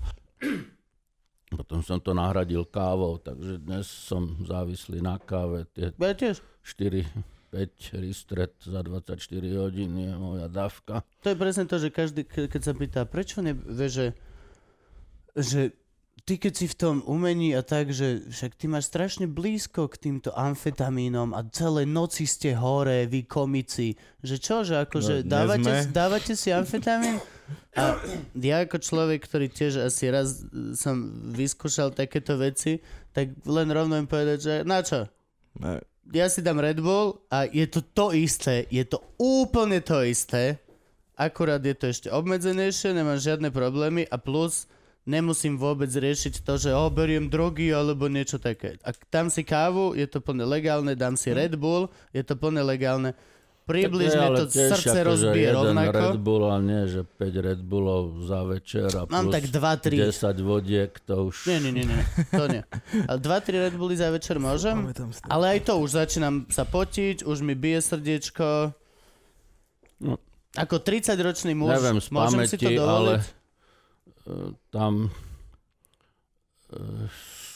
potom 1.54 1.80
som 1.80 1.96
to 1.96 2.10
nahradil 2.10 2.62
kávou, 2.62 3.16
takže 3.16 3.58
dnes 3.58 3.86
som 3.86 4.24
závislý 4.40 4.98
na 4.98 5.16
káve. 5.16 5.64
Tie 5.70 5.90
Ja 5.90 6.12
tiež. 6.12 6.42
4, 6.60 7.04
5 7.50 8.00
ristret 8.00 8.50
za 8.58 8.80
24 8.80 9.14
hodín 9.54 9.94
je 9.94 10.12
moja 10.12 10.46
dávka. 10.46 11.06
To 11.20 11.28
je 11.28 11.36
presne 11.36 11.64
to, 11.64 11.76
že 11.76 11.88
každý, 11.88 12.22
ke- 12.22 12.46
keď 12.46 12.60
sa 12.60 12.72
pýta, 12.72 13.00
prečo 13.04 13.38
ne, 13.38 13.54
že, 13.84 14.10
že 15.32 15.70
ty 16.22 16.34
keď 16.34 16.52
si 16.52 16.66
v 16.66 16.74
tom 16.74 16.96
umení 17.04 17.52
a 17.52 17.60
tak, 17.60 17.90
že 17.90 18.24
však 18.24 18.56
ty 18.56 18.64
máš 18.64 18.88
strašne 18.88 19.26
blízko 19.26 19.86
k 19.86 20.00
týmto 20.00 20.32
amfetamínom 20.32 21.30
a 21.30 21.44
celé 21.46 21.84
noci 21.84 22.24
ste 22.24 22.54
hore, 22.54 23.04
vy 23.04 23.22
komici, 23.22 23.92
že 24.18 24.38
čo, 24.38 24.64
že 24.64 24.80
akože 24.80 25.20
No, 25.20 25.28
dávate, 25.28 25.72
dávate 25.90 26.32
si 26.32 26.48
amfetamín? 26.48 27.20
A 27.76 27.98
ja 28.38 28.64
ako 28.64 28.80
človek, 28.80 29.26
ktorý 29.26 29.52
tiež 29.52 29.84
asi 29.84 30.08
raz 30.08 30.46
som 30.78 31.12
vyskúšal 31.32 31.92
takéto 31.92 32.40
veci, 32.40 32.80
tak 33.12 33.36
len 33.44 33.68
rovno 33.68 34.00
im 34.00 34.08
povedať, 34.08 34.38
že 34.40 34.54
na 34.64 34.80
čo? 34.80 35.04
Ne, 35.60 35.84
ja 36.12 36.28
si 36.28 36.44
dám 36.44 36.60
Red 36.60 36.84
Bull 36.84 37.20
a 37.32 37.48
je 37.48 37.64
to 37.64 37.80
to 37.80 38.12
isté, 38.12 38.68
je 38.68 38.84
to 38.84 39.00
úplne 39.16 39.80
to 39.80 40.04
isté, 40.04 40.60
akurát 41.16 41.62
je 41.64 41.72
to 41.72 41.88
ešte 41.88 42.08
obmedzenejšie, 42.12 42.92
nemám 42.92 43.16
žiadne 43.16 43.48
problémy 43.48 44.04
a 44.08 44.20
plus 44.20 44.68
nemusím 45.08 45.56
vôbec 45.60 45.88
riešiť 45.88 46.44
to, 46.44 46.56
že 46.56 46.70
oh, 46.72 46.88
beriem 46.92 47.28
drogy 47.28 47.72
alebo 47.72 48.08
niečo 48.08 48.40
také. 48.40 48.76
Ak 48.84 49.00
dám 49.08 49.28
si 49.28 49.44
kávu, 49.44 49.96
je 49.96 50.04
to 50.08 50.20
plne 50.20 50.44
legálne, 50.44 50.92
dám 50.96 51.16
si 51.16 51.32
Red 51.32 51.56
Bull, 51.56 51.88
je 52.12 52.24
to 52.24 52.36
plne 52.36 52.60
legálne. 52.64 53.16
Približne 53.64 54.28
to 54.36 54.44
srdce 54.52 54.98
rozbije 55.08 55.56
jeden 55.56 55.72
rovnako. 55.72 55.96
Red 55.96 56.18
Bull 56.20 56.44
a 56.52 56.60
nie, 56.60 56.84
že 56.84 57.00
5 57.00 57.46
Red 57.48 57.60
Bullov 57.64 58.20
za 58.28 58.44
večer 58.44 58.92
a 58.92 59.08
Mám 59.08 59.32
plus 59.32 59.40
tak 59.40 59.44
2-3. 59.48 60.12
10 60.12 60.44
vodiek, 60.44 60.92
to 61.00 61.32
už... 61.32 61.48
Nie, 61.48 61.58
nie, 61.64 61.72
nie, 61.72 61.84
nie, 61.88 62.02
to 62.28 62.44
nie. 62.44 62.60
Ale 63.08 63.18
2-3 63.24 63.64
Red 63.64 63.74
Bully 63.80 63.96
za 63.96 64.12
večer 64.12 64.36
môžem, 64.36 64.92
ale 65.24 65.56
aj 65.56 65.72
to 65.72 65.80
už 65.80 65.96
začínam 65.96 66.44
sa 66.52 66.68
potiť, 66.68 67.24
už 67.24 67.40
mi 67.40 67.56
bije 67.56 67.80
srdiečko. 67.80 68.76
No. 70.04 70.20
Ako 70.60 70.84
30-ročný 70.84 71.56
muž, 71.56 71.80
Neviem 71.80 72.04
z 72.04 72.08
môžem 72.12 72.44
si 72.44 72.60
to 72.60 72.68
dovoliť? 72.68 72.84
ale 72.84 73.12
tam 74.68 75.08
e, 76.68 77.08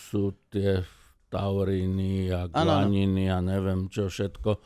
sú 0.08 0.32
tie 0.48 0.80
tauríny 1.28 2.32
a 2.32 2.48
guaniny 2.48 3.28
a 3.28 3.44
neviem 3.44 3.92
čo 3.92 4.08
všetko. 4.08 4.56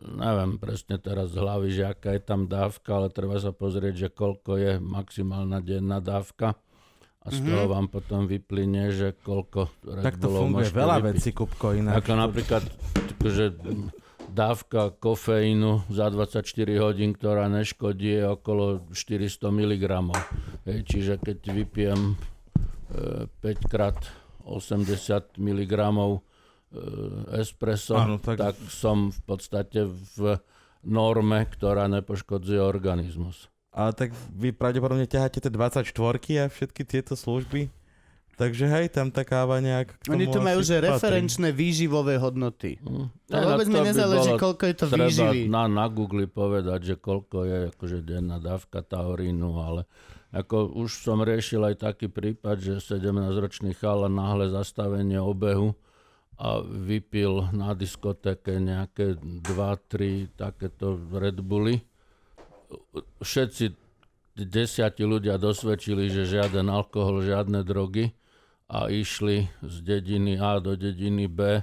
Neviem 0.00 0.56
presne 0.56 0.96
teraz 0.96 1.32
z 1.32 1.40
hlavy, 1.40 1.68
že 1.72 1.84
aká 1.88 2.16
je 2.16 2.22
tam 2.24 2.48
dávka, 2.48 2.96
ale 2.96 3.08
treba 3.12 3.36
sa 3.36 3.52
pozrieť, 3.52 3.94
že 3.94 4.08
koľko 4.08 4.50
je 4.56 4.72
maximálna 4.80 5.60
denná 5.60 6.00
dávka. 6.00 6.56
A 7.22 7.30
z 7.30 7.38
toho 7.38 7.70
vám 7.70 7.86
potom 7.86 8.26
vyplyne, 8.26 8.90
že 8.90 9.14
koľko 9.14 9.70
Red 9.86 10.02
Tak 10.02 10.18
to 10.18 10.26
funguje 10.26 10.66
veľa 10.74 10.98
vypiť. 10.98 11.06
vecí, 11.06 11.30
Kupko, 11.30 11.70
inak. 11.78 12.02
Ako 12.02 12.18
napríklad 12.18 12.66
že 13.22 13.54
dávka 14.32 14.90
kofeínu 14.90 15.86
za 15.92 16.10
24 16.10 16.42
hodín, 16.82 17.14
ktorá 17.14 17.46
neškodí, 17.46 18.18
je 18.18 18.24
okolo 18.26 18.82
400 18.90 19.38
mg. 19.38 19.84
Hej, 20.66 20.78
čiže 20.88 21.14
keď 21.22 21.38
vypijem 21.52 22.00
e, 22.10 23.28
5 23.28 23.70
krát 23.70 23.98
80 24.42 25.38
mg 25.38 25.72
espresso, 27.36 27.96
Áno, 27.96 28.16
tak... 28.18 28.40
tak- 28.40 28.60
som 28.68 29.12
v 29.12 29.20
podstate 29.24 29.86
v 29.86 30.40
norme, 30.82 31.46
ktorá 31.46 31.86
nepoškodzuje 31.86 32.58
organizmus. 32.58 33.52
Ale 33.72 33.96
tak 33.96 34.12
vy 34.36 34.52
pravdepodobne 34.52 35.08
ťaháte 35.08 35.40
tie 35.40 35.48
24 35.48 35.88
a 36.40 36.44
všetky 36.52 36.82
tieto 36.84 37.16
služby. 37.16 37.72
Takže 38.32 38.64
hej, 38.64 38.88
tam 38.88 39.12
tá 39.12 39.28
káva 39.28 39.60
nejak 39.60 39.92
k 40.02 40.08
Oni 40.08 40.24
tu 40.24 40.40
majú, 40.40 40.64
že 40.64 40.80
patrí. 40.80 40.88
referenčné 40.88 41.52
výživové 41.52 42.16
hodnoty. 42.16 42.80
Hm. 42.80 43.12
To 43.28 43.36
vôbec 43.38 43.68
mi 43.68 43.80
nezáleží, 43.84 44.30
koľko 44.40 44.62
je 44.66 44.74
to 44.74 44.86
treba 44.88 45.08
výživy. 45.08 45.40
na, 45.52 45.68
na 45.68 45.86
Google 45.86 46.24
povedať, 46.26 46.80
že 46.80 46.94
koľko 46.96 47.44
je 47.44 47.58
akože 47.76 47.98
denná 48.02 48.40
dávka 48.40 48.80
taurínu, 48.80 49.60
ale 49.60 49.84
ako 50.32 50.72
už 50.80 51.04
som 51.04 51.20
riešil 51.20 51.60
aj 51.60 51.84
taký 51.84 52.08
prípad, 52.08 52.56
že 52.56 52.80
17-ročný 52.80 53.76
chala 53.76 54.08
náhle 54.08 54.48
zastavenie 54.48 55.20
obehu 55.20 55.76
a 56.42 56.58
vypil 56.58 57.54
na 57.54 57.70
diskotéke 57.70 58.58
nejaké 58.58 59.14
2-3 59.14 60.34
takéto 60.34 60.98
Red 61.14 61.38
Bully. 61.38 61.86
Všetci 63.22 63.70
desiati 64.34 65.06
ľudia 65.06 65.38
dosvedčili, 65.38 66.10
že 66.10 66.26
žiaden 66.26 66.66
alkohol, 66.66 67.22
žiadne 67.22 67.62
drogy 67.62 68.10
a 68.66 68.90
išli 68.90 69.46
z 69.62 69.76
dediny 69.86 70.34
A 70.42 70.58
do 70.58 70.74
dediny 70.74 71.30
B 71.30 71.62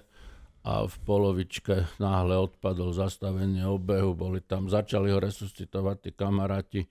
a 0.64 0.74
v 0.88 0.96
polovičke 1.04 2.00
náhle 2.00 2.40
odpadol 2.40 2.96
zastavenie 2.96 3.68
obehu, 3.68 4.16
boli 4.16 4.40
tam, 4.40 4.72
začali 4.72 5.12
ho 5.12 5.20
resuscitovať 5.20 5.98
tí 6.08 6.12
kamaráti, 6.16 6.82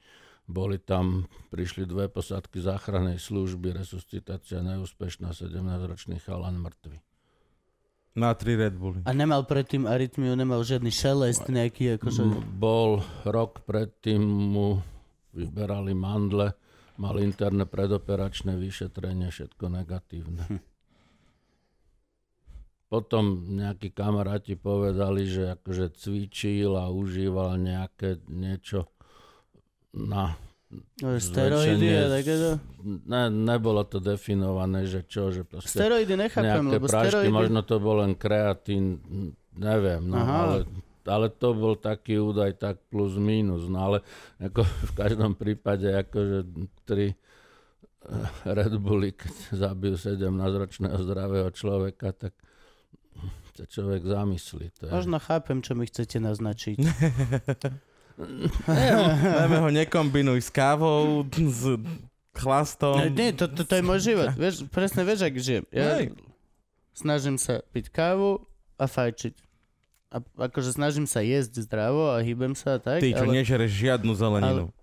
boli 0.44 0.76
tam, 0.76 1.28
prišli 1.52 1.89
dve 1.89 2.12
posádky 2.12 2.58
záchrannej 2.65 3.20
služby, 3.20 3.73
resuscitácia 3.76 4.60
neúspešná, 4.65 5.33
17-ročný 5.33 6.20
chalan 6.25 6.57
mŕtvy. 6.60 7.07
Na 8.18 8.34
tri 8.34 8.58
Red 8.58 8.74
Bully. 8.74 9.06
A 9.06 9.14
nemal 9.14 9.47
predtým 9.47 9.86
arytmiu, 9.86 10.34
nemal 10.34 10.66
žiadny 10.66 10.90
šelest 10.90 11.47
nejaký, 11.47 11.94
akože... 12.02 12.26
Bol 12.58 12.98
rok 13.22 13.62
predtým 13.62 14.18
mu 14.18 14.82
vyberali 15.30 15.94
mandle, 15.94 16.58
mal 16.98 17.14
interné 17.22 17.62
predoperačné 17.62 18.58
vyšetrenie, 18.58 19.30
všetko 19.30 19.70
negatívne. 19.70 20.42
Hm. 20.50 20.60
Potom 22.88 23.55
nejakí 23.55 23.92
kamaráti 23.92 24.56
povedali, 24.56 25.28
že 25.28 25.55
akože 25.55 25.92
cvičil 25.92 26.72
a 26.74 26.88
užíval 26.88 27.60
nejaké 27.60 28.18
niečo 28.26 28.88
na 29.92 30.34
steroidy 31.00 31.88
a 31.97 32.05
takéto. 32.20 32.50
Ne, 32.84 33.32
nebolo 33.32 33.82
to 33.88 33.98
definované, 33.98 34.84
že 34.84 35.00
čo, 35.08 35.32
že 35.32 35.42
proste 35.44 35.80
Steroidy 35.80 36.14
nechápem, 36.14 36.68
lebo 36.68 36.84
prášky, 36.84 37.08
steroidy... 37.08 37.32
možno 37.32 37.60
to 37.64 37.76
bol 37.80 38.05
len 38.05 38.12
kreatín, 38.12 39.00
neviem, 39.56 40.05
no, 40.05 40.20
Aha. 40.20 40.36
ale, 40.44 40.56
ale 41.08 41.26
to 41.32 41.56
bol 41.56 41.72
taký 41.72 42.20
údaj 42.20 42.60
tak 42.60 42.76
plus 42.92 43.16
minus, 43.16 43.64
no 43.64 43.80
ale 43.80 43.98
ako 44.36 44.60
v 44.88 44.92
každom 44.92 45.32
prípade 45.32 45.88
akože 45.88 46.38
tri 46.84 47.16
eh, 47.16 48.28
Red 48.44 48.76
Bulli, 48.76 49.16
keď 49.16 49.32
zabijú 49.56 49.97
17-ročného 49.97 51.00
zdravého 51.00 51.48
človeka, 51.56 52.12
tak 52.12 52.36
sa 53.58 53.66
človek 53.66 54.06
zamyslí. 54.06 54.70
To 54.78 54.82
je... 54.86 54.90
Možno 54.94 55.18
chápem, 55.18 55.58
čo 55.66 55.74
mi 55.74 55.90
chcete 55.90 56.22
naznačiť. 56.22 56.78
Najmä 58.66 59.56
ho 59.62 59.70
nekombinuj 59.70 60.42
s 60.42 60.50
kávou, 60.50 61.22
s 61.30 61.62
chlastom. 62.34 62.98
Ne, 62.98 63.10
nie, 63.10 63.30
to, 63.34 63.47
to, 63.47 63.62
to 63.62 63.74
je 63.78 63.84
môj 63.84 64.00
život. 64.02 64.30
Vieš, 64.42 64.66
presne 64.70 65.02
vieš, 65.06 65.26
ak 65.26 65.34
žijem. 65.38 65.64
Ja 65.74 65.98
Hej. 65.98 66.14
snažím 66.94 67.36
sa 67.38 67.62
piť 67.74 67.90
kávu 67.90 68.42
a 68.78 68.84
fajčiť. 68.86 69.34
A 70.08 70.24
akože 70.48 70.72
snažím 70.72 71.05
sa 71.05 71.20
jesť 71.20 71.68
zdravo 71.68 72.16
a 72.16 72.24
hýbem 72.24 72.56
sa 72.56 72.76
a 72.76 72.80
tak, 72.80 73.05
Ty, 73.05 73.12
čo 73.12 73.26
ale, 73.28 73.42
nežereš 73.42 73.70
žiadnu 73.70 74.12
zeleninu. 74.16 74.72
ale 74.72 74.77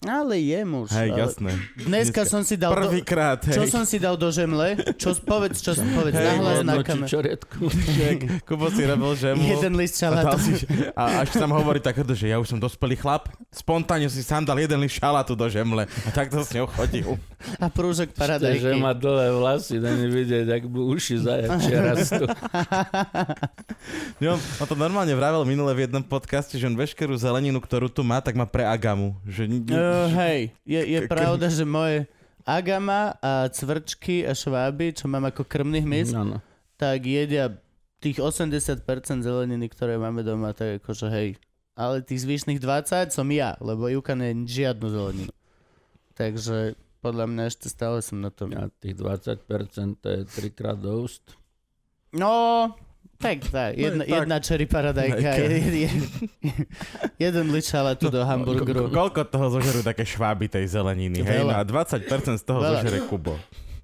jem 0.00 0.70
už. 0.80 0.88
Hej, 0.96 1.12
ale 1.12 1.20
jasné. 1.20 1.50
Dneska 1.76 2.24
som 2.24 2.40
si 2.40 2.56
dal... 2.56 2.72
Do, 2.72 2.88
Prvýkrát, 2.88 3.44
čo 3.44 3.60
hej. 3.60 3.68
som 3.68 3.84
si 3.84 4.00
dal 4.00 4.16
do 4.16 4.32
žemle? 4.32 4.80
Čo, 4.96 5.12
povedz, 5.20 5.60
čo 5.60 5.76
povedz 5.76 6.16
Hej, 6.16 6.24
nahlas 6.40 6.64
na 6.64 6.80
kamer. 6.80 7.08
Kubo 8.48 8.72
si 8.72 8.82
robil 8.88 9.12
žemu. 9.12 9.44
Jeden 9.44 9.76
list 9.76 10.00
A, 10.00 10.08
šalátu. 10.08 10.24
dal 10.24 10.38
si, 10.40 10.52
a 10.96 11.04
až 11.20 11.36
tam 11.36 11.52
hovorí 11.52 11.84
takéto, 11.84 12.16
že 12.16 12.32
ja 12.32 12.40
už 12.40 12.48
som 12.48 12.56
dospelý 12.56 12.96
chlap, 12.96 13.28
spontánne 13.52 14.08
si 14.08 14.24
sám 14.24 14.48
dal 14.48 14.56
jeden 14.56 14.80
list 14.80 14.96
šalátu 14.96 15.36
do 15.36 15.44
žemle 15.52 15.84
a 15.84 16.08
takto 16.16 16.40
s 16.40 16.48
ňou 16.56 16.64
chodil. 16.72 17.20
A 17.60 17.68
prúžok 17.68 18.12
Že 18.12 18.16
paradajky. 18.16 18.80
má 18.80 18.96
dlhé 18.96 19.36
vlasy, 19.36 19.76
není 19.80 20.08
vidieť, 20.08 20.48
ak 20.48 20.64
by 20.64 20.80
uši 20.96 21.14
zajačia 21.20 21.78
rastú. 21.92 22.24
Jo, 24.20 24.40
on 24.60 24.66
to 24.68 24.76
normálne 24.76 25.12
vravel 25.12 25.44
minule 25.44 25.72
v 25.76 25.88
jednom 25.88 26.04
podcaste, 26.04 26.56
že 26.56 26.64
on 26.68 26.76
veškerú 26.76 27.16
zeleninu, 27.16 27.60
ktorú 27.60 27.88
tu 27.92 28.00
má, 28.00 28.20
tak 28.20 28.36
má 28.36 28.44
pre 28.44 28.64
agamu. 28.64 29.16
Že, 29.24 29.44
Uh, 29.90 30.06
hej, 30.14 30.54
je, 30.62 30.80
je 30.80 31.00
pravda, 31.10 31.50
že 31.50 31.66
moje 31.66 32.06
agama 32.46 33.18
a 33.20 33.50
cvrčky 33.50 34.24
a 34.24 34.32
šváby, 34.32 34.94
čo 34.94 35.10
mám 35.10 35.28
ako 35.28 35.44
krmný 35.44 35.82
hmyz, 35.82 36.14
Áno. 36.14 36.38
tak 36.78 37.04
jedia 37.04 37.58
tých 38.00 38.22
80% 38.22 38.86
zeleniny, 39.20 39.68
ktoré 39.68 40.00
máme 40.00 40.24
doma, 40.24 40.56
tak 40.56 40.80
akože 40.80 41.06
hej. 41.12 41.28
Ale 41.76 42.00
tých 42.04 42.24
zvyšných 42.24 42.60
20 42.60 43.12
som 43.12 43.28
ja, 43.28 43.56
lebo 43.60 43.88
Juka 43.88 44.16
nie 44.16 44.48
žiadnu 44.48 44.86
zeleninu. 44.88 45.32
Takže 46.16 46.76
podľa 47.00 47.26
mňa 47.32 47.42
ešte 47.48 47.72
stále 47.72 48.04
som 48.04 48.20
na 48.20 48.28
tom. 48.28 48.52
A 48.52 48.68
tých 48.80 48.96
20% 48.96 50.00
to 50.00 50.08
je 50.08 50.20
trikrát 50.28 50.76
do 50.76 51.08
úst. 51.08 51.24
No, 52.12 52.68
tak, 53.20 53.44
tak. 53.46 53.76
Jedna, 53.76 54.02
tak. 54.02 54.16
jedna 54.16 54.36
cherry 54.40 54.66
paradajka, 54.66 55.20
Hejka. 55.20 55.44
je, 55.44 55.58
je, 55.84 55.90
jeden 57.20 57.46
ličala 57.52 57.92
tu 57.94 58.08
do 58.08 58.24
hamburgeru. 58.24 58.88
Ko- 58.88 59.12
koľko 59.12 59.22
toho 59.28 59.46
zožerú 59.52 59.84
také 59.84 60.08
šváby 60.08 60.48
tej 60.48 60.64
zeleniny? 60.66 61.20
Hej, 61.20 61.44
no 61.44 61.52
a 61.52 61.62
20% 61.62 62.00
z 62.40 62.44
toho 62.44 62.64
Veľa. 62.64 62.80
zožere 62.80 63.04
Kubo. 63.04 63.36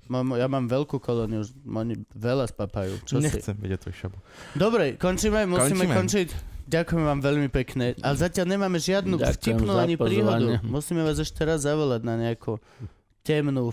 Mám, 0.06 0.38
ja 0.38 0.46
mám 0.46 0.70
veľkú 0.70 1.02
kolóniu, 1.02 1.42
oni 1.66 1.98
veľa 2.14 2.46
spapajú. 2.48 3.02
Čo 3.04 3.18
si? 3.18 3.26
Nechcem 3.26 3.58
vedieť 3.58 3.84
tvoj 3.84 3.94
šabu. 4.06 4.16
Dobre, 4.54 4.94
končíme, 4.94 5.44
musíme 5.44 5.82
Končíme. 5.82 5.94
končiť. 5.98 6.28
Ďakujem 6.66 7.04
vám 7.04 7.20
veľmi 7.22 7.48
pekne. 7.50 7.94
Ale 8.02 8.14
zatiaľ 8.14 8.46
nemáme 8.58 8.78
žiadnu 8.78 9.18
Ďakujem 9.18 9.34
vtipnú 9.38 9.72
ani 9.74 9.94
príhodu. 9.94 10.58
Musíme 10.62 11.02
vás 11.02 11.18
ešte 11.18 11.42
raz 11.42 11.62
zavolať 11.62 12.02
na 12.02 12.14
nejakú 12.18 12.58
temnú, 13.22 13.70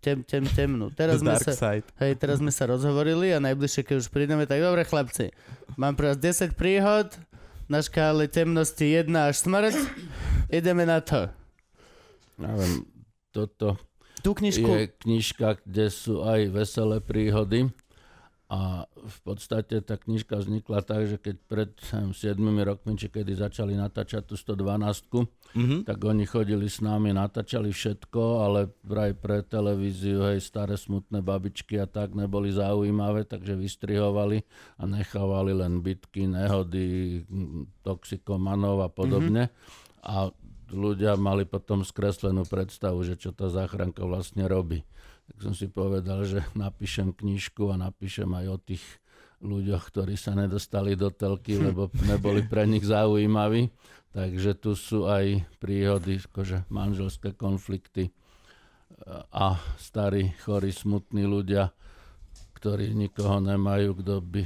tem, 0.00 0.22
tem, 0.22 0.44
temnú. 0.44 0.92
Teraz 0.92 1.20
sme, 1.20 1.36
sa, 1.36 1.52
side. 1.52 1.86
hej, 2.00 2.12
teraz 2.16 2.38
sme 2.38 2.52
sa 2.52 2.68
rozhovorili 2.70 3.32
a 3.34 3.42
najbližšie, 3.42 3.82
keď 3.82 3.96
už 4.02 4.08
prídeme, 4.12 4.44
tak 4.44 4.62
dobre 4.62 4.86
chlapci, 4.86 5.32
mám 5.74 5.96
pre 5.96 6.12
vás 6.12 6.18
10 6.20 6.54
príhod 6.54 7.10
na 7.66 7.82
škále 7.82 8.30
temnosti 8.30 8.86
1 8.86 9.10
až 9.10 9.42
smrť. 9.42 9.74
Ideme 10.48 10.86
na 10.86 11.02
to. 11.02 11.26
Neviem, 12.38 12.86
toto 13.34 13.80
Tú 14.22 14.34
knižku. 14.34 14.66
je 14.66 14.86
knižka, 15.06 15.62
kde 15.62 15.86
sú 15.86 16.26
aj 16.26 16.50
veselé 16.50 16.98
príhody. 16.98 17.70
A 18.46 18.86
v 18.86 19.18
podstate 19.26 19.82
tá 19.82 19.98
knižka 19.98 20.38
vznikla 20.38 20.78
tak, 20.86 21.10
že 21.10 21.18
keď 21.18 21.36
pred 21.50 21.70
neviem, 21.90 22.14
7 22.14 22.38
rokmi, 22.62 22.94
či 22.94 23.10
kedy 23.10 23.34
začali 23.34 23.74
natáčať 23.74 24.22
tú 24.22 24.38
112, 24.38 25.26
Mhm. 25.58 25.82
tak 25.82 25.98
oni 25.98 26.30
chodili 26.30 26.70
s 26.70 26.78
nami, 26.78 27.10
natáčali 27.10 27.74
všetko, 27.74 28.22
ale 28.46 28.70
vraj 28.86 29.18
pre 29.18 29.42
televíziu, 29.42 30.22
hej, 30.30 30.38
staré 30.38 30.78
smutné 30.78 31.26
babičky 31.26 31.74
a 31.82 31.90
tak 31.90 32.14
neboli 32.14 32.54
zaujímavé, 32.54 33.26
takže 33.26 33.58
vystrihovali 33.58 34.46
a 34.78 34.82
nechávali 34.86 35.50
len 35.50 35.82
bitky, 35.82 36.30
nehody, 36.30 37.26
toxikomanov 37.82 38.84
a 38.84 38.90
podobne. 38.92 39.50
A 40.06 40.30
ľudia 40.70 41.14
mali 41.18 41.46
potom 41.46 41.82
skreslenú 41.82 42.46
predstavu, 42.46 43.02
že 43.02 43.18
čo 43.18 43.30
tá 43.30 43.50
záchranka 43.50 44.06
vlastne 44.06 44.46
robí. 44.46 44.82
Tak 45.36 45.52
som 45.52 45.54
si 45.54 45.68
povedal, 45.68 46.24
že 46.24 46.40
napíšem 46.56 47.12
knižku 47.12 47.68
a 47.68 47.76
napíšem 47.76 48.28
aj 48.32 48.46
o 48.48 48.56
tých 48.56 48.84
ľuďoch, 49.44 49.92
ktorí 49.92 50.16
sa 50.16 50.32
nedostali 50.32 50.96
do 50.96 51.12
telky, 51.12 51.60
lebo 51.60 51.92
neboli 52.08 52.40
pre 52.40 52.64
nich 52.64 52.88
zaujímaví. 52.88 53.68
Takže 54.16 54.56
tu 54.56 54.72
sú 54.72 55.04
aj 55.04 55.44
príhody, 55.60 56.16
akože 56.24 56.64
manželské 56.72 57.36
konflikty 57.36 58.08
a 59.28 59.60
starí, 59.76 60.32
chorí, 60.40 60.72
smutní 60.72 61.28
ľudia, 61.28 61.68
ktorí 62.56 62.96
nikoho 62.96 63.44
nemajú, 63.44 64.00
kto 64.00 64.14
by 64.24 64.42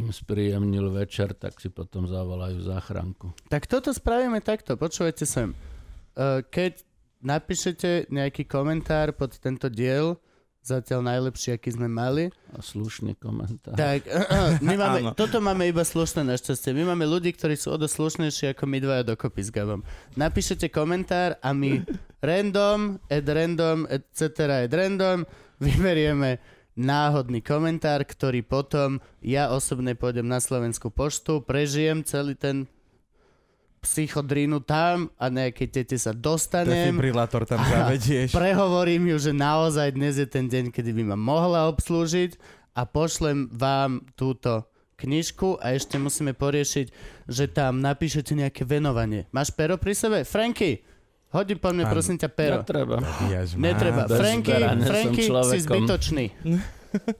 im 0.00 0.08
spríjemnil 0.08 0.88
večer, 0.94 1.34
tak 1.36 1.58
si 1.60 1.68
potom 1.68 2.08
zavolajú 2.08 2.62
záchranku. 2.62 3.36
Tak 3.52 3.68
toto 3.68 3.92
spravíme 3.92 4.40
takto, 4.40 4.78
počúvajte 4.78 5.28
sem. 5.28 5.52
Uh, 6.16 6.40
keď 6.48 6.80
napíšete 7.20 8.08
nejaký 8.08 8.48
komentár 8.48 9.12
pod 9.16 9.36
tento 9.36 9.68
diel, 9.68 10.16
zatiaľ 10.60 11.00
najlepší, 11.08 11.56
aký 11.56 11.72
sme 11.72 11.88
mali, 11.88 12.28
A 12.52 12.60
slušný 12.60 13.16
komentár. 13.16 13.72
tak 13.80 14.04
my 14.60 14.74
máme, 14.76 14.98
toto 15.20 15.40
máme 15.40 15.64
iba 15.64 15.80
slušné 15.80 16.20
našťastie. 16.20 16.76
My 16.76 16.92
máme 16.92 17.08
ľudí, 17.08 17.32
ktorí 17.32 17.56
sú 17.56 17.72
o 17.72 17.80
dosť 17.80 17.94
slušnejší 17.96 18.44
ako 18.52 18.64
my 18.68 18.78
dvaja 18.80 19.02
dokopy 19.08 19.40
s 19.40 19.50
Gabom. 19.50 19.80
Napíšete 20.20 20.68
komentár 20.68 21.40
a 21.40 21.56
my 21.56 21.80
random, 22.20 23.00
at 23.08 23.24
random, 23.24 23.88
etc. 23.88 24.68
at 24.68 24.72
random 24.72 25.24
vyberieme 25.64 26.40
náhodný 26.76 27.40
komentár, 27.40 28.04
ktorý 28.04 28.44
potom 28.44 29.00
ja 29.24 29.52
osobne 29.52 29.96
pôjdem 29.96 30.28
na 30.28 30.40
Slovenskú 30.40 30.92
poštu, 30.92 31.40
prežijem 31.44 32.04
celý 32.04 32.36
ten 32.36 32.68
psychodrínu 33.80 34.60
tam 34.60 35.08
a 35.16 35.32
nejakej 35.32 35.68
tete 35.72 35.96
sa 35.96 36.12
dostanem. 36.12 36.92
Defibrilátor 36.92 37.48
tam 37.48 37.64
zavedieš. 37.64 38.36
Prehovorím 38.36 39.16
ju, 39.16 39.30
že 39.30 39.32
naozaj 39.32 39.96
dnes 39.96 40.20
je 40.20 40.28
ten 40.28 40.46
deň, 40.46 40.68
kedy 40.68 40.92
by 40.92 41.02
ma 41.12 41.16
mohla 41.16 41.66
obslúžiť 41.72 42.36
a 42.76 42.84
pošlem 42.84 43.48
vám 43.50 44.04
túto 44.14 44.68
knižku 45.00 45.56
a 45.64 45.72
ešte 45.72 45.96
musíme 45.96 46.36
poriešiť, 46.36 46.86
že 47.24 47.48
tam 47.48 47.80
napíšete 47.80 48.36
nejaké 48.36 48.68
venovanie. 48.68 49.24
Máš 49.32 49.56
pero 49.56 49.80
pri 49.80 49.96
sebe? 49.96 50.28
Franky, 50.28 50.84
hodí 51.32 51.56
po 51.56 51.72
mne 51.72 51.88
prosím 51.88 52.20
ťa 52.20 52.28
pero. 52.28 52.60
Netreba. 52.60 53.00
Jež. 53.32 53.56
Netreba. 53.56 54.04
Franky, 54.04 54.52
Franky 54.84 55.24
si 55.24 55.58
zbytočný. 55.64 56.26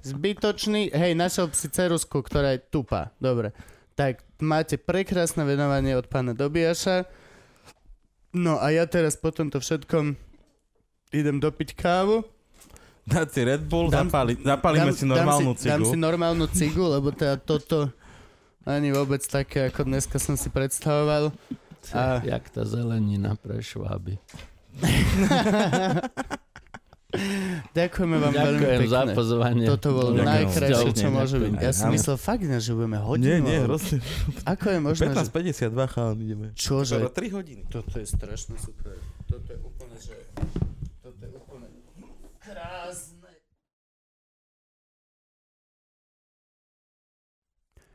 Zbytočný. 0.02 0.90
Hej, 0.90 1.14
našiel 1.14 1.46
si 1.54 1.70
cerusku, 1.70 2.26
ktorá 2.26 2.58
je 2.58 2.60
tupá. 2.74 3.14
Dobre. 3.22 3.54
Tak 3.94 4.26
máte 4.40 4.76
prekrásne 4.76 5.42
venovanie 5.42 5.92
od 5.92 6.04
pána 6.04 6.32
Dobiaša. 6.32 7.04
No 8.30 8.56
a 8.56 8.68
ja 8.68 8.84
teraz 8.84 9.14
po 9.14 9.28
tomto 9.28 9.58
všetkom 9.58 10.14
idem 11.10 11.36
dopiť 11.36 11.74
kávu. 11.74 12.22
Dať 13.02 13.28
si 13.28 13.40
Red 13.42 13.64
Bull, 13.64 13.88
Dám- 13.88 14.06
zapali, 14.06 14.36
zapalíme 14.36 14.92
si 14.92 15.02
normálnu 15.02 15.52
dám 15.52 15.58
si, 15.58 15.66
Dám 15.66 15.80
cigu. 15.80 15.90
si 15.90 15.98
normálnu 15.98 16.46
cigu, 16.46 16.84
lebo 16.86 17.10
teda 17.10 17.36
toto 17.36 17.90
ani 18.62 18.90
vôbec 18.90 19.18
také, 19.20 19.66
ako 19.66 19.82
dneska 19.84 20.16
som 20.16 20.34
si 20.34 20.46
predstavoval. 20.46 21.32
A- 21.90 22.22
Jak 22.22 22.46
tá 22.48 22.62
zelenina 22.62 23.34
pre 23.34 23.58
šváby. 23.58 24.20
Ďakujeme 27.70 28.16
vám 28.16 28.32
veľmi 28.32 28.60
Ďakujem 28.60 28.80
za 28.86 29.00
pekne. 29.02 29.14
pozvanie. 29.14 29.64
Toto 29.66 29.88
bolo 29.90 30.10
Ďakujem. 30.12 30.26
najkrajšie, 30.26 30.90
čo 30.94 31.06
môže 31.08 31.36
byť. 31.36 31.52
Ja 31.58 31.72
som 31.72 31.88
myslel 31.90 32.16
fakt, 32.16 32.42
že 32.42 32.70
budeme 32.70 32.96
Nie, 32.96 33.04
hodinu. 33.04 33.42
nie, 33.42 33.56
ale 33.56 33.66
hrozne. 33.66 33.98
Ako 34.44 34.66
je 34.68 34.78
možné, 34.78 35.04
že... 35.10 35.30
15.52 35.30 35.94
chalán 35.94 36.18
ideme. 36.18 36.46
Čože? 36.54 36.94
Skoro 36.96 37.10
3 37.10 37.36
hodiny. 37.36 37.62
Toto 37.66 37.94
je 37.98 38.06
strašne 38.06 38.54
super. 38.56 38.94
Toto 39.24 39.48
je 39.48 39.58
úplne, 39.58 39.96
že... 39.96 40.16
Toto 41.00 41.20
je 41.20 41.30
úplne 41.32 41.66
krásne. 42.38 43.30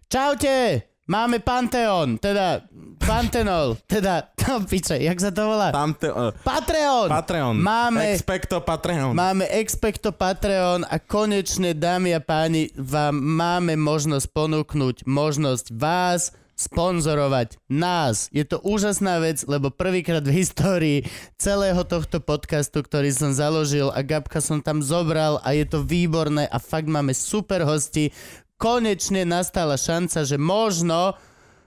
Čaute! 0.08 0.95
Máme 1.06 1.38
Panteón, 1.38 2.18
teda 2.18 2.66
Pantenol, 2.98 3.78
teda, 3.86 4.34
no 4.42 4.66
piče, 4.66 4.98
jak 4.98 5.22
sa 5.22 5.30
to 5.30 5.46
volá? 5.46 5.70
Uh, 5.70 6.34
Patreon! 6.42 7.14
Patreon. 7.14 7.56
Máme- 7.62 8.18
Expecto 8.18 8.58
Patreon. 8.66 9.14
Máme 9.14 9.46
Expecto 9.54 10.10
Patreon 10.10 10.82
a 10.82 10.98
konečne, 10.98 11.78
dámy 11.78 12.18
a 12.18 12.22
páni, 12.26 12.74
vám 12.74 13.22
máme 13.22 13.78
možnosť 13.78 14.34
ponúknuť 14.34 15.06
možnosť 15.06 15.78
vás 15.78 16.34
sponzorovať 16.56 17.60
nás. 17.68 18.32
Je 18.32 18.42
to 18.48 18.64
úžasná 18.64 19.20
vec, 19.20 19.44
lebo 19.46 19.70
prvýkrát 19.70 20.24
v 20.24 20.42
histórii 20.42 20.98
celého 21.36 21.84
tohto 21.84 22.24
podcastu, 22.24 22.80
ktorý 22.82 23.12
som 23.12 23.36
založil 23.36 23.92
a 23.92 24.00
Gabka 24.02 24.40
som 24.40 24.64
tam 24.64 24.80
zobral 24.80 25.44
a 25.44 25.52
je 25.52 25.68
to 25.68 25.84
výborné 25.84 26.48
a 26.48 26.58
fakt 26.58 26.88
máme 26.88 27.12
super 27.12 27.62
hosti. 27.68 28.10
Konečne 28.56 29.28
nastala 29.28 29.76
šanca, 29.76 30.24
že 30.24 30.40
možno 30.40 31.20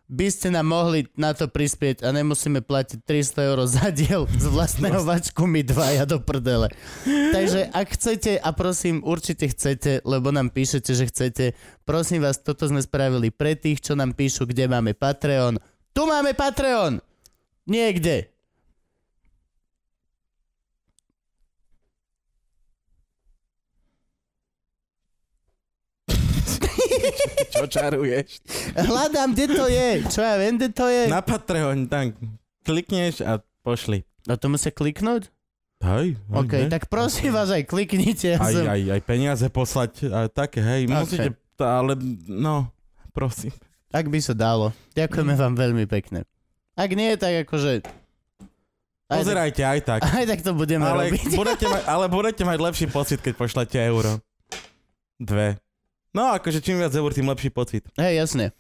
by 0.09 0.33
ste 0.33 0.49
nám 0.49 0.73
mohli 0.73 1.05
na 1.21 1.37
to 1.37 1.53
prispieť 1.53 2.01
a 2.01 2.09
nemusíme 2.17 2.65
platiť 2.65 3.05
300 3.05 3.49
eur 3.53 3.59
za 3.69 3.93
diel 3.93 4.25
z 4.25 4.49
vlastného 4.49 5.05
vačku 5.05 5.45
my 5.45 5.61
dvaja 5.61 6.09
do 6.09 6.17
prdele. 6.17 6.73
Takže 7.05 7.69
ak 7.69 7.93
chcete, 7.93 8.41
a 8.41 8.49
prosím, 8.57 9.05
určite 9.05 9.53
chcete, 9.53 10.01
lebo 10.09 10.33
nám 10.33 10.49
píšete, 10.49 10.91
že 10.97 11.05
chcete, 11.13 11.45
prosím 11.85 12.25
vás, 12.25 12.41
toto 12.41 12.65
sme 12.65 12.81
spravili 12.81 13.29
pre 13.29 13.53
tých, 13.53 13.85
čo 13.85 13.93
nám 13.93 14.17
píšu, 14.17 14.49
kde 14.49 14.65
máme 14.65 14.97
Patreon. 14.97 15.61
Tu 15.93 16.03
máme 16.09 16.33
Patreon! 16.33 17.05
Niekde. 17.69 18.33
Čo 27.55 27.65
čaruješ? 27.67 28.43
Hľadám, 28.77 29.35
kde 29.35 29.47
to 29.53 29.65
je. 29.67 29.89
Čo 30.09 30.21
ja 30.23 30.35
viem, 30.37 30.55
kde 30.57 30.69
to 30.73 30.87
je. 30.89 31.03
Na 31.11 31.21
Patreon, 31.25 31.89
tak 31.89 32.15
klikneš 32.63 33.25
a 33.25 33.41
pošli. 33.65 34.05
No 34.29 34.37
to 34.37 34.53
musia 34.53 34.69
kliknúť? 34.69 35.33
Hej, 35.79 36.19
hej, 36.19 36.35
OK, 36.35 36.53
ne? 36.59 36.71
tak 36.75 36.91
prosím 36.91 37.31
vás 37.31 37.55
aj 37.55 37.63
kliknite. 37.63 38.35
Ja 38.35 38.43
aj, 38.43 38.53
som... 38.53 38.67
aj, 38.67 38.81
aj 38.99 39.01
peniaze 39.07 39.47
poslať, 39.47 40.11
a 40.11 40.27
také, 40.27 40.59
hej, 40.59 40.91
Ok. 40.91 41.07
musíte, 41.07 41.31
ale 41.63 41.95
no, 42.27 42.67
prosím. 43.15 43.55
Ak 43.95 44.11
by 44.11 44.19
sa 44.19 44.35
dalo. 44.35 44.75
Ďakujeme 44.99 45.39
vám 45.39 45.55
veľmi 45.55 45.87
pekne. 45.87 46.27
Ak 46.75 46.91
nie, 46.93 47.15
tak 47.15 47.47
akože... 47.47 47.87
Aj 49.09 49.17
tak, 49.17 49.19
Pozerajte 49.25 49.63
aj 49.65 49.81
tak. 49.87 50.01
aj 50.19 50.27
tak 50.29 50.41
to 50.45 50.53
budeme 50.53 50.85
Ale 50.85 51.09
robiť. 51.09 51.33
budete, 51.39 51.65
mať, 51.65 51.83
ale 51.89 52.05
budete 52.11 52.43
mať 52.45 52.59
lepší 52.59 52.87
pocit, 52.91 53.19
keď 53.23 53.35
pošlete 53.39 53.79
euro. 53.81 54.21
Dve. 55.17 55.57
No 56.19 56.35
akože 56.35 56.59
čím 56.59 56.83
viac 56.83 56.91
eur, 56.91 57.15
tým 57.15 57.31
lepší 57.31 57.55
pocit. 57.55 57.87
Hej, 57.95 58.27
jasne. 58.27 58.51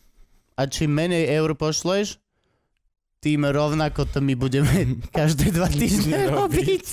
A 0.54 0.70
čím 0.70 0.94
menej 0.94 1.26
eur 1.26 1.58
pošleš, 1.58 2.22
tým 3.18 3.50
rovnako 3.50 4.06
to 4.06 4.22
my 4.22 4.38
budeme 4.38 4.70
každé 5.18 5.50
dva 5.50 5.66
týždne 5.66 6.30
robiť. 6.30 6.86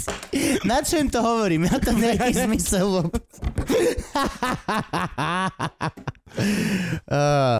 Na 0.66 0.82
čo 0.82 0.98
im 0.98 1.14
to 1.14 1.22
hovorím? 1.22 1.69
Ja 1.69 1.77
to 1.77 1.94
nejaký 1.94 2.34
zmysel. 2.50 2.90
Ah. 7.08 7.56